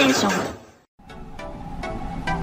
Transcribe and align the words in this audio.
PlayStation. 0.00 0.28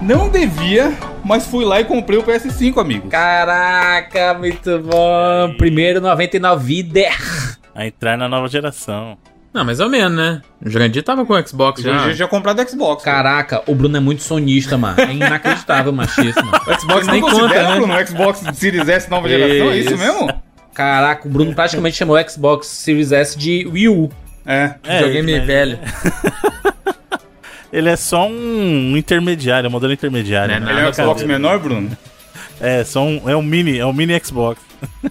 Não 0.01 0.29
devia, 0.29 0.93
mas 1.25 1.47
fui 1.47 1.65
lá 1.65 1.81
e 1.81 1.85
comprei 1.85 2.19
o 2.19 2.23
PS5, 2.23 2.79
amigo. 2.79 3.09
Caraca, 3.09 4.35
muito 4.35 4.79
bom. 4.79 5.55
Primeiro 5.57 5.99
99 5.99 6.63
vida. 6.65 7.01
A 7.73 7.87
entrar 7.87 8.15
na 8.17 8.29
nova 8.29 8.47
geração. 8.47 9.17
Não, 9.53 9.65
mais 9.65 9.79
ou 9.79 9.89
menos, 9.89 10.15
né? 10.15 10.41
O 10.63 10.69
Jurandir 10.69 11.01
tava 11.03 11.25
com 11.25 11.33
o 11.33 11.47
Xbox 11.47 11.81
Já, 11.81 11.93
já. 11.93 11.97
já, 12.09 12.13
já 12.13 12.27
comprado 12.27 12.67
Xbox. 12.69 13.03
Caraca, 13.03 13.63
o 13.65 13.73
Bruno 13.73 13.97
é 13.97 13.99
muito 13.99 14.21
sonista, 14.21 14.77
mano. 14.77 14.99
É 15.01 15.11
inacreditável, 15.11 15.91
machismo. 15.91 16.43
O 16.67 16.79
Xbox 16.79 17.07
nem 17.07 17.21
conta, 17.21 17.47
né? 17.47 17.75
Bruno, 17.75 17.93
o 17.95 18.07
Xbox 18.07 18.43
Series 18.53 18.87
S 18.87 19.09
nova 19.09 19.27
geração, 19.27 19.71
é 19.71 19.77
isso 19.77 19.97
mesmo? 19.97 20.31
Caraca, 20.75 21.27
o 21.27 21.31
Bruno 21.31 21.55
praticamente 21.55 21.97
chamou 21.97 22.17
o 22.17 22.29
Xbox 22.29 22.67
Series 22.67 23.11
S 23.11 23.35
de 23.37 23.65
Wii 23.67 23.89
U. 23.89 24.09
É. 24.45 24.75
É, 24.83 24.97
Videogame 24.99 25.31
ele- 25.31 25.45
velho. 25.45 25.79
Ele 27.77 27.89
é 27.89 27.95
só 27.95 28.27
um 28.27 28.97
intermediário, 28.97 29.69
um 29.69 29.71
modelo 29.71 29.93
intermediário. 29.93 30.59
Não 30.59 30.67
é 30.67 30.73
né? 30.73 30.79
Ele 30.79 30.87
é 30.87 30.89
um 30.89 30.93
Xbox 30.93 31.21
Brincadeira. 31.21 31.39
menor, 31.39 31.59
Bruno? 31.59 31.97
É, 32.59 32.83
só 32.83 33.03
um, 33.03 33.29
é 33.29 33.35
um 33.35 33.43
mini, 33.43 33.77
é 33.77 33.85
um 33.85 33.93
mini 33.93 34.19
Xbox. 34.19 34.59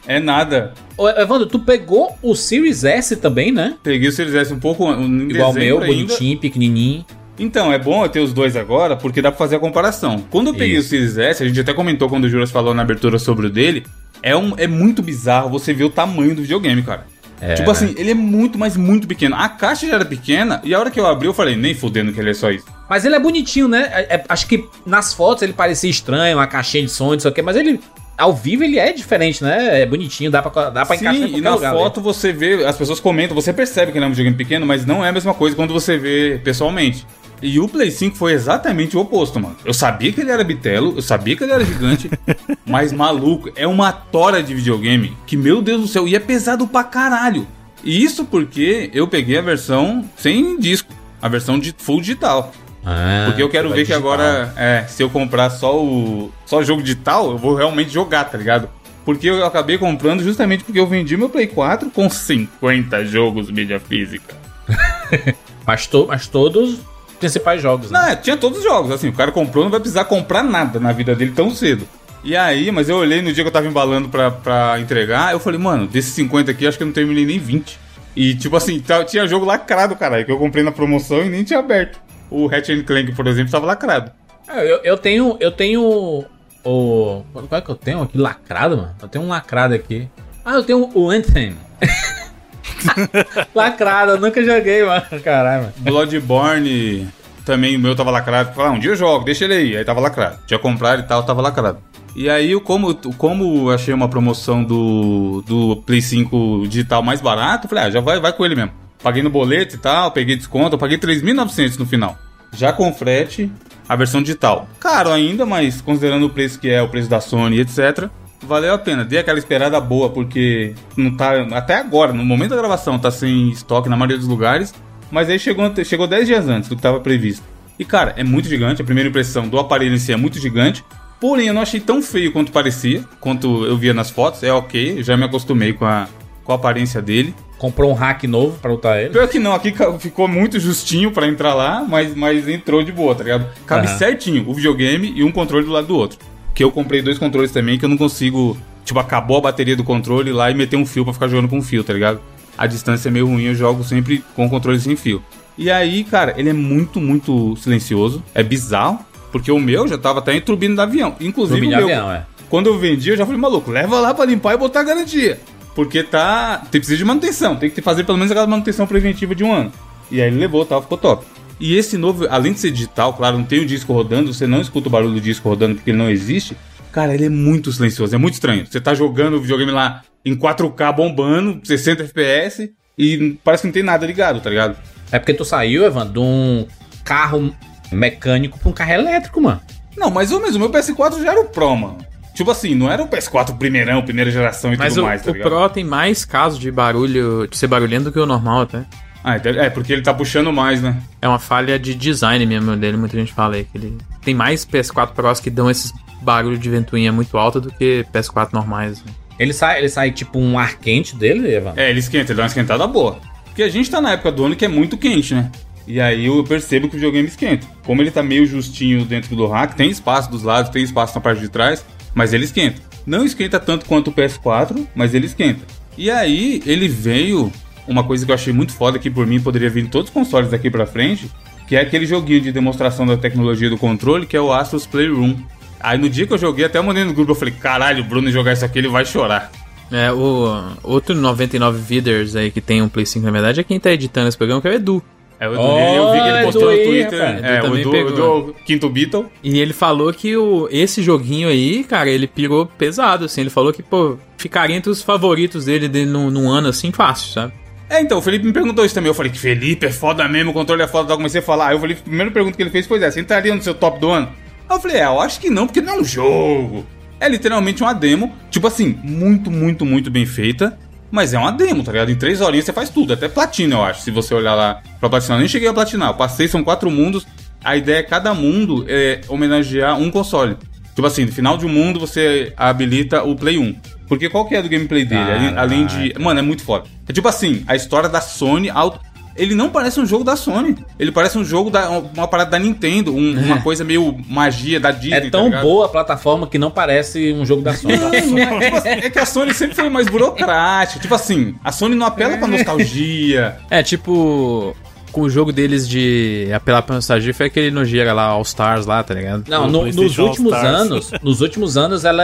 É 0.06 0.18
nada. 0.18 0.74
Ô, 0.96 1.08
Evandro, 1.08 1.46
tu 1.46 1.60
pegou 1.60 2.18
o 2.20 2.34
Series 2.34 2.82
S 2.82 3.14
também, 3.16 3.52
né? 3.52 3.76
Peguei 3.84 4.08
o 4.08 4.12
Series 4.12 4.34
S 4.34 4.52
um 4.52 4.58
pouco 4.58 4.92
em 4.92 5.30
Igual 5.30 5.52
o 5.52 5.54
meu, 5.54 5.80
ainda. 5.80 5.86
bonitinho, 5.86 6.38
pequenininho. 6.38 7.04
Então, 7.38 7.72
é 7.72 7.78
bom 7.78 8.04
eu 8.04 8.08
ter 8.08 8.18
os 8.18 8.32
dois 8.32 8.56
agora, 8.56 8.96
porque 8.96 9.22
dá 9.22 9.30
pra 9.30 9.38
fazer 9.38 9.56
a 9.56 9.58
comparação. 9.60 10.24
Quando 10.28 10.48
eu 10.48 10.54
peguei 10.54 10.76
Isso. 10.76 10.86
o 10.86 10.90
Series 10.90 11.18
S, 11.18 11.42
a 11.44 11.46
gente 11.46 11.60
até 11.60 11.72
comentou 11.72 12.08
quando 12.08 12.24
o 12.24 12.28
Juras 12.28 12.50
falou 12.50 12.74
na 12.74 12.82
abertura 12.82 13.18
sobre 13.18 13.46
o 13.46 13.50
dele, 13.50 13.84
é, 14.22 14.34
um, 14.34 14.54
é 14.56 14.66
muito 14.66 15.02
bizarro 15.02 15.48
você 15.50 15.72
ver 15.72 15.84
o 15.84 15.90
tamanho 15.90 16.34
do 16.34 16.42
videogame, 16.42 16.82
cara. 16.82 17.06
É, 17.40 17.54
tipo 17.54 17.70
assim, 17.70 17.94
ele 17.98 18.10
é 18.12 18.14
muito, 18.14 18.58
mas 18.58 18.76
muito 18.76 19.06
pequeno. 19.06 19.36
A 19.36 19.48
caixa 19.48 19.86
já 19.86 19.94
era 19.96 20.04
pequena, 20.04 20.60
e 20.64 20.74
a 20.74 20.78
hora 20.80 20.90
que 20.90 20.98
eu 20.98 21.06
abri, 21.06 21.26
eu 21.28 21.34
falei, 21.34 21.54
nem 21.56 21.74
fudendo 21.74 22.12
que 22.12 22.18
ele 22.20 22.30
é 22.30 22.34
só 22.34 22.50
isso. 22.50 22.64
Mas 22.88 23.04
ele 23.04 23.14
é 23.14 23.20
bonitinho, 23.20 23.68
né? 23.68 23.90
É- 23.92 24.14
é- 24.16 24.24
acho 24.28 24.46
que 24.46 24.64
nas 24.86 25.12
fotos 25.12 25.42
ele 25.42 25.52
parecia 25.52 25.90
estranho, 25.90 26.36
uma 26.38 26.46
caixinha 26.46 26.84
de 26.84 26.90
som, 26.90 27.12
não 27.12 27.20
sei 27.20 27.30
o 27.30 27.34
quê, 27.34 27.42
mas 27.42 27.56
ele. 27.56 27.80
Ao 28.18 28.32
vivo 28.34 28.64
ele 28.64 28.78
é 28.78 28.90
diferente, 28.94 29.44
né? 29.44 29.82
É 29.82 29.84
bonitinho, 29.84 30.30
dá 30.30 30.40
pra, 30.40 30.70
dá 30.70 30.86
pra 30.86 30.96
encaixar 30.96 31.14
em 31.14 31.16
Sim, 31.16 31.22
qualquer 31.24 31.38
e 31.38 31.40
na 31.42 31.54
lugar. 31.54 31.74
né? 31.74 31.78
foto 31.78 32.00
você 32.00 32.32
vê, 32.32 32.64
as 32.64 32.74
pessoas 32.74 32.98
comentam, 32.98 33.34
você 33.34 33.52
percebe 33.52 33.92
que 33.92 33.98
ele 33.98 34.06
é 34.06 34.08
um 34.08 34.10
videogame 34.12 34.34
pequeno, 34.36 34.64
mas 34.64 34.86
não 34.86 35.04
é 35.04 35.10
a 35.10 35.12
mesma 35.12 35.34
coisa 35.34 35.54
quando 35.54 35.74
você 35.74 35.98
vê 35.98 36.40
pessoalmente. 36.42 37.06
E 37.42 37.60
o 37.60 37.68
Play 37.68 37.90
5 37.90 38.16
foi 38.16 38.32
exatamente 38.32 38.96
o 38.96 39.00
oposto, 39.00 39.38
mano. 39.38 39.56
Eu 39.64 39.74
sabia 39.74 40.12
que 40.12 40.20
ele 40.20 40.30
era 40.30 40.42
bitelo, 40.42 40.94
eu 40.96 41.02
sabia 41.02 41.36
que 41.36 41.44
ele 41.44 41.52
era 41.52 41.64
gigante, 41.64 42.10
mas 42.66 42.92
maluco, 42.92 43.50
é 43.56 43.66
uma 43.66 43.92
tora 43.92 44.42
de 44.42 44.54
videogame 44.54 45.16
que, 45.26 45.36
meu 45.36 45.60
Deus 45.60 45.82
do 45.82 45.88
céu, 45.88 46.08
e 46.08 46.14
é 46.16 46.20
pesado 46.20 46.66
pra 46.66 46.82
caralho. 46.84 47.46
E 47.84 48.02
isso 48.02 48.24
porque 48.24 48.90
eu 48.94 49.06
peguei 49.06 49.38
a 49.38 49.42
versão 49.42 50.04
sem 50.16 50.58
disco, 50.58 50.92
a 51.20 51.28
versão 51.28 51.58
de 51.58 51.74
full 51.76 52.00
digital. 52.00 52.52
Ah, 52.84 53.24
Porque 53.26 53.42
eu 53.42 53.48
quero 53.48 53.68
ver 53.70 53.84
que 53.84 53.92
agora, 53.92 54.52
é, 54.56 54.84
se 54.88 55.02
eu 55.02 55.10
comprar 55.10 55.50
só 55.50 55.76
o 55.82 56.30
só 56.46 56.62
jogo 56.62 56.82
digital, 56.82 57.32
eu 57.32 57.36
vou 57.38 57.54
realmente 57.56 57.90
jogar, 57.90 58.24
tá 58.24 58.38
ligado? 58.38 58.68
Porque 59.04 59.28
eu 59.28 59.44
acabei 59.44 59.76
comprando 59.76 60.22
justamente 60.22 60.62
porque 60.64 60.78
eu 60.78 60.86
vendi 60.86 61.16
meu 61.16 61.28
Play 61.28 61.48
4 61.48 61.90
com 61.90 62.08
50 62.08 63.04
jogos 63.04 63.50
mídia 63.50 63.78
física. 63.80 64.34
Mas, 65.66 65.86
to- 65.88 66.06
mas 66.08 66.28
todos 66.28 66.74
os 66.74 66.78
principais 67.18 67.60
jogos, 67.62 67.90
né? 67.90 67.98
Não, 68.00 68.08
é, 68.08 68.16
tinha 68.16 68.36
todos 68.36 68.58
os 68.58 68.64
jogos, 68.64 68.90
assim, 68.90 69.08
o 69.08 69.12
cara 69.12 69.32
comprou, 69.32 69.64
não 69.64 69.70
vai 69.70 69.80
precisar 69.80 70.04
comprar 70.04 70.42
nada 70.42 70.78
na 70.80 70.92
vida 70.92 71.14
dele 71.14 71.32
tão 71.34 71.50
cedo. 71.50 71.86
E 72.24 72.36
aí, 72.36 72.70
mas 72.72 72.88
eu 72.88 72.96
olhei 72.96 73.22
no 73.22 73.32
dia 73.32 73.44
que 73.44 73.48
eu 73.48 73.52
tava 73.52 73.66
embalando 73.66 74.08
pra, 74.08 74.30
pra 74.30 74.80
entregar, 74.80 75.32
eu 75.32 75.38
falei, 75.40 75.58
mano, 75.60 75.86
desses 75.86 76.12
50 76.14 76.50
aqui, 76.50 76.66
acho 76.66 76.76
que 76.76 76.82
eu 76.82 76.86
não 76.86 76.94
terminei 76.94 77.24
nem 77.24 77.38
20. 77.38 77.78
E, 78.16 78.34
tipo 78.34 78.56
assim, 78.56 78.80
tá- 78.80 79.04
tinha 79.04 79.26
jogo 79.28 79.44
lacrado, 79.44 79.94
caralho, 79.94 80.24
que 80.24 80.32
eu 80.32 80.38
comprei 80.38 80.64
na 80.64 80.72
promoção 80.72 81.22
e 81.24 81.28
nem 81.28 81.44
tinha 81.44 81.58
aberto. 81.60 82.00
O 82.30 82.46
Ratchet 82.46 82.82
Clank, 82.82 83.12
por 83.14 83.26
exemplo, 83.26 83.52
tava 83.52 83.66
lacrado. 83.66 84.10
É, 84.48 84.60
Eu, 84.72 84.80
eu 84.82 84.96
tenho. 84.98 85.36
Eu 85.38 85.52
tenho. 85.52 86.24
O. 86.64 87.22
Qual 87.32 87.46
é 87.52 87.60
que 87.60 87.68
eu 87.68 87.74
tenho 87.76 88.02
aqui? 88.02 88.18
Lacrado, 88.18 88.76
mano? 88.76 88.94
Eu 89.00 89.06
tenho 89.08 89.24
um 89.24 89.28
lacrado 89.28 89.74
aqui. 89.74 90.08
Ah, 90.44 90.54
eu 90.54 90.64
tenho 90.64 90.90
o 90.94 91.10
Anthem. 91.10 91.54
lacrado, 93.54 94.18
nunca 94.18 94.44
joguei, 94.44 94.84
mano. 94.84 95.04
Caralho, 95.22 95.62
mano. 95.62 95.74
Bloodborne 95.78 97.08
também 97.44 97.76
o 97.76 97.80
meu 97.80 97.94
tava 97.94 98.10
lacrado. 98.10 98.52
Falei, 98.54 98.70
ah, 98.70 98.74
um 98.74 98.78
dia 98.78 98.90
eu 98.90 98.96
jogo, 98.96 99.24
deixa 99.24 99.44
ele 99.44 99.54
aí. 99.54 99.76
Aí 99.76 99.84
tava 99.84 100.00
lacrado. 100.00 100.38
Tinha 100.46 100.58
comprado 100.58 101.00
e 101.00 101.04
tal, 101.04 101.22
tava 101.22 101.40
lacrado. 101.40 101.78
E 102.14 102.28
aí, 102.28 102.52
eu 102.52 102.60
como, 102.60 102.94
como 103.14 103.70
achei 103.70 103.92
uma 103.92 104.08
promoção 104.08 104.64
do, 104.64 105.42
do 105.46 105.76
Play 105.84 106.00
5 106.00 106.66
digital 106.66 107.02
mais 107.02 107.20
barato, 107.20 107.68
falei, 107.68 107.84
ah, 107.84 107.90
já 107.90 108.00
vai, 108.00 108.18
vai 108.18 108.32
com 108.32 108.44
ele 108.44 108.54
mesmo. 108.54 108.72
Paguei 109.02 109.22
no 109.22 109.30
boleto 109.30 109.76
e 109.76 109.78
tal, 109.78 110.10
peguei 110.10 110.34
desconto, 110.34 110.78
paguei 110.78 110.98
3.900 110.98 111.78
no 111.78 111.86
final. 111.86 112.18
Já 112.52 112.72
com 112.72 112.92
frete, 112.92 113.52
a 113.86 113.94
versão 113.94 114.22
digital. 114.22 114.66
Caro 114.80 115.12
ainda, 115.12 115.44
mas 115.44 115.80
considerando 115.82 116.26
o 116.26 116.30
preço 116.30 116.58
que 116.58 116.70
é, 116.70 116.80
o 116.80 116.88
preço 116.88 117.08
da 117.08 117.20
Sony, 117.20 117.60
etc., 117.60 118.08
valeu 118.42 118.74
a 118.74 118.78
pena. 118.78 119.04
Dei 119.04 119.18
aquela 119.18 119.38
esperada 119.38 119.80
boa, 119.80 120.10
porque 120.10 120.74
não 120.96 121.16
tá. 121.16 121.32
Até 121.52 121.76
agora, 121.76 122.12
no 122.12 122.24
momento 122.24 122.50
da 122.50 122.56
gravação, 122.56 122.98
tá 122.98 123.10
sem 123.10 123.50
estoque 123.50 123.88
na 123.88 123.96
maioria 123.96 124.18
dos 124.18 124.28
lugares. 124.28 124.74
Mas 125.10 125.28
aí 125.28 125.38
chegou, 125.38 125.72
chegou 125.84 126.06
10 126.06 126.26
dias 126.26 126.48
antes 126.48 126.68
do 126.68 126.74
que 126.74 126.80
estava 126.80 127.00
previsto. 127.00 127.44
E 127.78 127.84
cara, 127.84 128.14
é 128.16 128.24
muito 128.24 128.48
gigante. 128.48 128.82
A 128.82 128.84
primeira 128.84 129.08
impressão 129.08 129.48
do 129.48 129.58
aparelho 129.58 129.94
em 129.94 129.98
si 129.98 130.12
é 130.12 130.16
muito 130.16 130.38
gigante. 130.38 130.84
Porém, 131.20 131.46
eu 131.46 131.54
não 131.54 131.62
achei 131.62 131.80
tão 131.80 132.02
feio 132.02 132.32
quanto 132.32 132.52
parecia, 132.52 133.02
quanto 133.20 133.64
eu 133.64 133.76
via 133.76 133.94
nas 133.94 134.10
fotos. 134.10 134.42
É 134.42 134.52
ok, 134.52 135.02
já 135.02 135.16
me 135.16 135.24
acostumei 135.24 135.72
com 135.72 135.84
a, 135.84 136.08
com 136.44 136.52
a 136.52 136.56
aparência 136.56 137.00
dele. 137.00 137.34
Comprou 137.56 137.90
um 137.90 137.94
hack 137.94 138.24
novo 138.24 138.58
pra 138.58 138.70
lutar 138.70 139.00
ele. 139.00 139.10
Pior 139.10 139.26
que 139.28 139.38
não, 139.38 139.54
aqui 139.54 139.72
ficou 139.98 140.28
muito 140.28 140.60
justinho 140.60 141.10
pra 141.10 141.26
entrar 141.26 141.54
lá, 141.54 141.86
mas, 141.88 142.14
mas 142.14 142.46
entrou 142.46 142.82
de 142.82 142.92
boa, 142.92 143.14
tá 143.14 143.24
ligado? 143.24 143.46
Cabe 143.66 143.86
Aham. 143.86 143.96
certinho 143.96 144.44
o 144.46 144.52
videogame 144.52 145.10
e 145.16 145.24
um 145.24 145.32
controle 145.32 145.64
do 145.64 145.72
lado 145.72 145.86
do 145.86 145.96
outro. 145.96 146.18
Que 146.56 146.64
eu 146.64 146.72
comprei 146.72 147.02
dois 147.02 147.18
controles 147.18 147.52
também, 147.52 147.78
que 147.78 147.84
eu 147.84 147.88
não 147.88 147.96
consigo. 147.96 148.56
Tipo, 148.84 148.98
acabou 148.98 149.36
a 149.36 149.40
bateria 149.42 149.76
do 149.76 149.84
controle 149.84 150.32
lá 150.32 150.50
e 150.50 150.54
meter 150.54 150.76
um 150.76 150.86
fio 150.86 151.04
pra 151.04 151.12
ficar 151.12 151.28
jogando 151.28 151.48
com 151.48 151.60
fio, 151.60 151.84
tá 151.84 151.92
ligado? 151.92 152.18
A 152.56 152.66
distância 152.66 153.08
é 153.08 153.12
meio 153.12 153.26
ruim, 153.26 153.44
eu 153.44 153.54
jogo 153.54 153.84
sempre 153.84 154.24
com 154.34 154.48
controle 154.48 154.80
sem 154.80 154.96
fio. 154.96 155.22
E 155.58 155.70
aí, 155.70 156.02
cara, 156.02 156.34
ele 156.36 156.48
é 156.48 156.52
muito, 156.54 157.00
muito 157.00 157.54
silencioso. 157.56 158.24
É 158.34 158.42
bizarro, 158.42 158.98
porque 159.30 159.52
o 159.52 159.58
meu 159.58 159.86
já 159.86 159.98
tava 159.98 160.20
até 160.20 160.34
em 160.34 160.40
turbina 160.40 160.74
do 160.74 160.82
avião. 160.82 161.14
Inclusive, 161.20 161.60
Turbina 161.60 161.82
o 161.82 161.86
meu, 161.86 161.96
avião, 161.96 162.12
é. 162.12 162.24
quando 162.48 162.68
eu 162.68 162.78
vendi, 162.78 163.10
eu 163.10 163.16
já 163.16 163.26
falei, 163.26 163.40
maluco, 163.40 163.70
leva 163.70 164.00
lá 164.00 164.14
pra 164.14 164.24
limpar 164.24 164.54
e 164.54 164.56
botar 164.56 164.80
a 164.80 164.84
garantia. 164.84 165.38
Porque 165.74 166.02
tá. 166.02 166.62
Tem 166.70 166.80
precisa 166.80 166.96
de 166.96 167.04
manutenção, 167.04 167.54
tem 167.54 167.68
que 167.68 167.82
fazer 167.82 168.04
pelo 168.04 168.16
menos 168.16 168.30
aquela 168.30 168.46
manutenção 168.46 168.86
preventiva 168.86 169.34
de 169.34 169.44
um 169.44 169.52
ano. 169.52 169.70
E 170.10 170.22
aí 170.22 170.28
ele 170.28 170.38
levou 170.38 170.64
tal, 170.64 170.80
ficou 170.80 170.96
top. 170.96 171.26
E 171.58 171.74
esse 171.76 171.96
novo, 171.96 172.26
além 172.28 172.52
de 172.52 172.60
ser 172.60 172.70
digital, 172.70 173.14
claro, 173.14 173.38
não 173.38 173.44
tem 173.44 173.60
o 173.60 173.66
disco 173.66 173.92
rodando, 173.92 174.32
você 174.32 174.46
não 174.46 174.60
escuta 174.60 174.88
o 174.88 174.90
barulho 174.90 175.14
do 175.14 175.20
disco 175.20 175.48
rodando 175.48 175.76
porque 175.76 175.90
ele 175.90 175.98
não 175.98 176.10
existe. 176.10 176.56
Cara, 176.92 177.14
ele 177.14 177.26
é 177.26 177.30
muito 177.30 177.72
silencioso, 177.72 178.14
é 178.14 178.18
muito 178.18 178.34
estranho. 178.34 178.66
Você 178.66 178.80
tá 178.80 178.94
jogando 178.94 179.34
o 179.34 179.40
videogame 179.40 179.72
lá 179.72 180.02
em 180.24 180.34
4K 180.34 180.94
bombando, 180.94 181.60
60 181.62 182.04
FPS, 182.04 182.72
e 182.98 183.38
parece 183.44 183.62
que 183.62 183.66
não 183.68 183.72
tem 183.72 183.82
nada 183.82 184.06
ligado, 184.06 184.40
tá 184.40 184.50
ligado? 184.50 184.76
É 185.12 185.18
porque 185.18 185.34
tu 185.34 185.44
saiu, 185.44 185.84
Evan, 185.84 186.10
de 186.10 186.18
um 186.18 186.66
carro 187.04 187.54
mecânico 187.92 188.58
pra 188.58 188.68
um 188.68 188.72
carro 188.72 188.92
elétrico, 188.92 189.40
mano. 189.40 189.60
Não, 189.96 190.10
mas 190.10 190.32
o 190.32 190.40
mesmo, 190.40 190.58
meu 190.58 190.70
PS4 190.70 191.22
já 191.22 191.32
era 191.32 191.40
o 191.40 191.46
Pro, 191.46 191.76
mano. 191.76 191.98
Tipo 192.34 192.50
assim, 192.50 192.74
não 192.74 192.90
era 192.90 193.02
o 193.02 193.08
PS4 193.08 193.56
primeirão, 193.56 194.02
primeira 194.02 194.30
geração 194.30 194.74
e 194.74 194.76
Mas 194.76 194.92
tudo 194.92 195.04
o, 195.04 195.06
mais, 195.06 195.22
tá 195.22 195.30
o 195.30 195.34
ligado? 195.34 195.48
Pro 195.48 195.68
tem 195.70 195.84
mais 195.84 196.24
casos 196.24 196.58
de 196.58 196.70
barulho, 196.70 197.46
de 197.46 197.56
ser 197.56 197.66
barulhento 197.66 198.04
do 198.04 198.12
que 198.12 198.18
o 198.18 198.26
normal 198.26 198.62
até. 198.62 198.84
Ah, 199.28 199.36
então- 199.38 199.50
é, 199.52 199.68
porque 199.68 199.92
ele 199.92 200.02
tá 200.02 200.14
puxando 200.14 200.52
mais, 200.52 200.80
né? 200.80 200.96
É 201.20 201.26
uma 201.26 201.40
falha 201.40 201.80
de 201.80 201.96
design 201.96 202.46
mesmo 202.46 202.76
dele, 202.76 202.96
muita 202.96 203.18
gente 203.18 203.32
fala 203.32 203.56
aí. 203.56 203.64
Que 203.64 203.76
ele 203.76 203.98
tem 204.24 204.32
mais 204.34 204.64
PS4 204.64 205.08
Pros 205.14 205.40
que 205.40 205.50
dão 205.50 205.68
esses 205.68 205.92
barulhos 206.22 206.60
de 206.60 206.70
ventoinha 206.70 207.10
muito 207.10 207.36
alta 207.36 207.60
do 207.60 207.68
que 207.72 208.06
PS4 208.12 208.52
normais. 208.52 209.02
né? 209.04 209.10
Ele 209.36 209.52
sai, 209.52 209.78
ele 209.80 209.88
sai 209.88 210.12
tipo 210.12 210.38
um 210.38 210.56
ar 210.56 210.76
quente 210.78 211.16
dele, 211.16 211.52
Evan. 211.52 211.72
É, 211.76 211.90
ele 211.90 211.98
esquenta, 211.98 212.30
ele 212.30 212.36
dá 212.36 212.44
uma 212.44 212.46
esquentada 212.46 212.86
boa. 212.86 213.18
Porque 213.46 213.64
a 213.64 213.68
gente 213.68 213.90
tá 213.90 214.00
na 214.00 214.12
época 214.12 214.30
do 214.30 214.44
ano 214.44 214.54
que 214.54 214.64
é 214.64 214.68
muito 214.68 214.96
quente, 214.96 215.34
né? 215.34 215.50
E 215.88 216.00
aí 216.00 216.26
eu 216.26 216.44
percebo 216.44 216.88
que 216.88 216.94
o 216.94 216.98
videogame 216.98 217.26
esquenta. 217.26 217.66
Como 217.84 218.00
ele 218.00 218.12
tá 218.12 218.22
meio 218.22 218.46
justinho 218.46 219.04
dentro 219.04 219.34
do 219.34 219.46
rack, 219.48 219.74
tem 219.74 219.90
espaço 219.90 220.30
dos 220.30 220.44
lados, 220.44 220.70
tem 220.70 220.84
espaço 220.84 221.16
na 221.16 221.20
parte 221.20 221.40
de 221.40 221.48
trás, 221.48 221.84
mas 222.14 222.32
ele 222.32 222.44
esquenta. 222.44 222.80
Não 223.04 223.24
esquenta 223.24 223.58
tanto 223.58 223.86
quanto 223.86 224.08
o 224.08 224.12
PS4, 224.12 224.86
mas 224.94 225.14
ele 225.14 225.26
esquenta. 225.26 225.64
E 225.98 226.10
aí 226.12 226.62
ele 226.64 226.86
veio 226.86 227.52
uma 227.86 228.04
coisa 228.04 228.24
que 228.24 228.30
eu 228.30 228.34
achei 228.34 228.52
muito 228.52 228.72
foda 228.72 228.98
que 228.98 229.10
por 229.10 229.26
mim 229.26 229.40
poderia 229.40 229.70
vir 229.70 229.84
em 229.84 229.86
todos 229.86 230.08
os 230.08 230.14
consoles 230.14 230.50
daqui 230.50 230.70
pra 230.70 230.86
frente, 230.86 231.30
que 231.66 231.76
é 231.76 231.80
aquele 231.80 232.06
joguinho 232.06 232.40
de 232.40 232.52
demonstração 232.52 233.06
da 233.06 233.16
tecnologia 233.16 233.70
do 233.70 233.78
controle, 233.78 234.26
que 234.26 234.36
é 234.36 234.40
o 234.40 234.52
Astros 234.52 234.86
Playroom. 234.86 235.36
Aí 235.80 235.98
no 235.98 236.08
dia 236.08 236.26
que 236.26 236.32
eu 236.32 236.38
joguei, 236.38 236.64
até 236.64 236.80
mandei 236.80 237.04
no 237.04 237.12
grupo, 237.12 237.32
eu 237.32 237.34
falei, 237.34 237.54
caralho, 237.54 238.02
o 238.02 238.06
Bruno 238.06 238.30
jogar 238.30 238.52
isso 238.52 238.64
aqui, 238.64 238.78
ele 238.78 238.88
vai 238.88 239.04
chorar. 239.04 239.50
É, 239.90 240.10
o 240.12 240.72
outro 240.82 241.14
99 241.14 241.78
Viders 241.80 242.34
aí 242.34 242.50
que 242.50 242.60
tem 242.60 242.82
um 242.82 242.88
Play 242.88 243.06
5 243.06 243.24
na 243.24 243.30
verdade 243.30 243.60
é 243.60 243.62
quem 243.62 243.78
tá 243.78 243.92
editando 243.92 244.28
esse 244.28 244.36
programa, 244.36 244.60
que 244.60 244.68
é 244.68 244.72
o 244.72 244.74
Edu. 244.74 245.02
É, 245.38 245.48
o 245.48 245.52
Edu, 245.52 245.62
eu 245.62 246.12
vi 246.12 246.20
que 246.22 246.28
ele 246.28 246.44
postou 246.44 246.62
no 246.64 246.72
Edu 246.72 246.80
aí, 246.80 246.86
Twitter. 246.86 247.20
rapaz. 247.20 247.44
É, 247.44 247.58
Edu 247.58 247.70
o 247.70 247.78
Edu, 247.78 247.90
pegou. 247.90 248.38
Edu, 248.38 248.56
Quinto 248.64 248.88
Beatle. 248.88 249.26
E 249.44 249.58
ele 249.58 249.72
falou 249.72 250.12
que 250.12 250.36
o, 250.36 250.68
esse 250.72 251.02
joguinho 251.02 251.48
aí, 251.48 251.84
cara, 251.84 252.10
ele 252.10 252.26
pirou 252.26 252.66
pesado, 252.66 253.26
assim. 253.26 253.42
Ele 253.42 253.50
falou 253.50 253.72
que, 253.72 253.82
pô, 253.82 254.16
ficaria 254.36 254.74
entre 254.74 254.90
os 254.90 255.02
favoritos 255.02 255.66
dele, 255.66 255.88
dele 255.88 256.10
num, 256.10 256.30
num 256.30 256.48
ano 256.48 256.68
assim 256.68 256.90
fácil, 256.90 257.32
sabe? 257.32 257.52
É, 257.88 258.00
então, 258.00 258.18
o 258.18 258.22
Felipe 258.22 258.44
me 258.44 258.52
perguntou 258.52 258.84
isso 258.84 258.94
também. 258.94 259.08
Eu 259.08 259.14
falei 259.14 259.30
que 259.30 259.38
Felipe 259.38 259.86
é 259.86 259.92
foda 259.92 260.26
mesmo, 260.28 260.50
o 260.50 260.54
controle 260.54 260.82
é 260.82 260.88
foda. 260.88 261.12
Eu 261.12 261.16
comecei 261.16 261.40
a 261.40 261.44
falar. 261.44 261.68
Aí 261.68 261.76
o 261.76 261.80
Felipe, 261.80 262.00
a 262.00 262.04
primeira 262.04 262.30
pergunta 262.30 262.56
que 262.56 262.62
ele 262.62 262.70
fez 262.70 262.86
foi 262.86 263.02
essa: 263.02 263.20
entraria 263.20 263.54
no 263.54 263.62
seu 263.62 263.74
top 263.74 264.00
do 264.00 264.10
ano? 264.10 264.28
Aí 264.68 264.76
eu 264.76 264.80
falei, 264.80 264.96
é, 264.98 265.04
eu 265.04 265.20
acho 265.20 265.40
que 265.40 265.48
não, 265.48 265.66
porque 265.66 265.80
não 265.80 265.94
é 265.94 266.00
um 266.00 266.04
jogo. 266.04 266.84
É 267.20 267.28
literalmente 267.28 267.82
uma 267.82 267.94
demo, 267.94 268.34
tipo 268.50 268.66
assim, 268.66 268.98
muito, 269.02 269.50
muito, 269.50 269.86
muito 269.86 270.10
bem 270.10 270.26
feita. 270.26 270.78
Mas 271.10 271.32
é 271.32 271.38
uma 271.38 271.52
demo, 271.52 271.84
tá 271.84 271.92
ligado? 271.92 272.10
Em 272.10 272.16
três 272.16 272.40
horinhas 272.40 272.64
você 272.64 272.72
faz 272.72 272.90
tudo, 272.90 273.12
até 273.12 273.28
platina, 273.28 273.76
eu 273.76 273.82
acho. 273.82 274.02
Se 274.02 274.10
você 274.10 274.34
olhar 274.34 274.54
lá 274.54 274.82
pra 274.98 275.08
platinar, 275.08 275.36
eu 275.36 275.40
nem 275.40 275.48
cheguei 275.48 275.68
a 275.68 275.72
platinar. 275.72 276.10
Eu 276.10 276.14
passei, 276.14 276.48
são 276.48 276.64
quatro 276.64 276.90
mundos. 276.90 277.26
A 277.62 277.76
ideia 277.76 277.98
é 277.98 278.02
cada 278.02 278.34
mundo 278.34 278.84
é 278.88 279.20
homenagear 279.28 279.98
um 279.98 280.10
console. 280.10 280.56
Tipo 280.94 281.06
assim, 281.06 281.24
no 281.24 281.32
final 281.32 281.56
de 281.56 281.64
um 281.64 281.68
mundo 281.68 282.00
você 282.00 282.52
habilita 282.56 283.22
o 283.22 283.36
Play 283.36 283.56
1. 283.56 283.76
Porque 284.08 284.28
qual 284.28 284.46
que 284.46 284.54
é 284.54 284.62
do 284.62 284.68
gameplay 284.68 285.04
dele? 285.04 285.20
Além, 285.20 285.40
Caraca. 285.50 285.60
além 285.60 285.86
de. 285.86 286.14
Mano, 286.18 286.38
é 286.40 286.42
muito 286.42 286.62
foda. 286.62 286.84
É 287.08 287.12
tipo 287.12 287.26
assim, 287.28 287.64
a 287.66 287.74
história 287.74 288.08
da 288.08 288.20
Sony. 288.20 288.70
Auto... 288.70 289.00
Ele 289.38 289.54
não 289.54 289.68
parece 289.68 290.00
um 290.00 290.06
jogo 290.06 290.24
da 290.24 290.34
Sony. 290.34 290.74
Ele 290.98 291.12
parece 291.12 291.36
um 291.36 291.44
jogo 291.44 291.68
da. 291.68 291.90
uma 291.90 292.26
parada 292.26 292.52
da 292.52 292.58
Nintendo. 292.58 293.14
um- 293.14 293.32
uma 293.44 293.60
coisa 293.60 293.84
meio 293.84 294.16
magia 294.28 294.80
da 294.80 294.90
Disney. 294.90 295.16
É 295.16 295.20
tá 295.22 295.30
tão 295.32 295.44
ligado? 295.46 295.62
boa 295.62 295.84
a 295.86 295.88
plataforma 295.90 296.46
que 296.46 296.56
não 296.56 296.70
parece 296.70 297.32
um 297.34 297.44
jogo 297.44 297.60
da 297.60 297.74
Sony. 297.74 297.96
Não, 297.98 298.14
é, 298.14 298.20
tipo 298.22 298.76
assim, 298.76 298.88
é 298.88 299.10
que 299.10 299.18
a 299.18 299.26
Sony 299.26 299.52
sempre 299.52 299.74
foi 299.76 299.90
mais 299.90 300.06
burocrática. 300.06 301.00
Tipo 301.00 301.14
assim, 301.14 301.54
a 301.62 301.70
Sony 301.70 301.94
não 301.94 302.06
apela 302.06 302.38
pra 302.38 302.46
nostalgia. 302.48 303.56
É, 303.70 303.82
tipo. 303.82 304.74
Com 305.12 305.22
o 305.22 305.30
jogo 305.30 305.50
deles 305.50 305.88
de 305.88 306.48
apelar 306.54 306.82
pra 306.82 306.94
nostalgia 306.94 307.32
foi 307.32 307.46
aquele 307.46 307.70
Nojeira 307.70 308.12
lá, 308.12 308.24
All 308.24 308.42
Stars 308.42 308.84
lá, 308.84 309.02
tá 309.02 309.14
ligado? 309.14 309.44
Não, 309.48 309.66
no- 309.66 309.86
nos 309.86 310.18
últimos 310.18 310.52
anos, 310.52 311.10
nos 311.22 311.40
últimos 311.40 311.76
anos 311.78 312.04
ela 312.04 312.22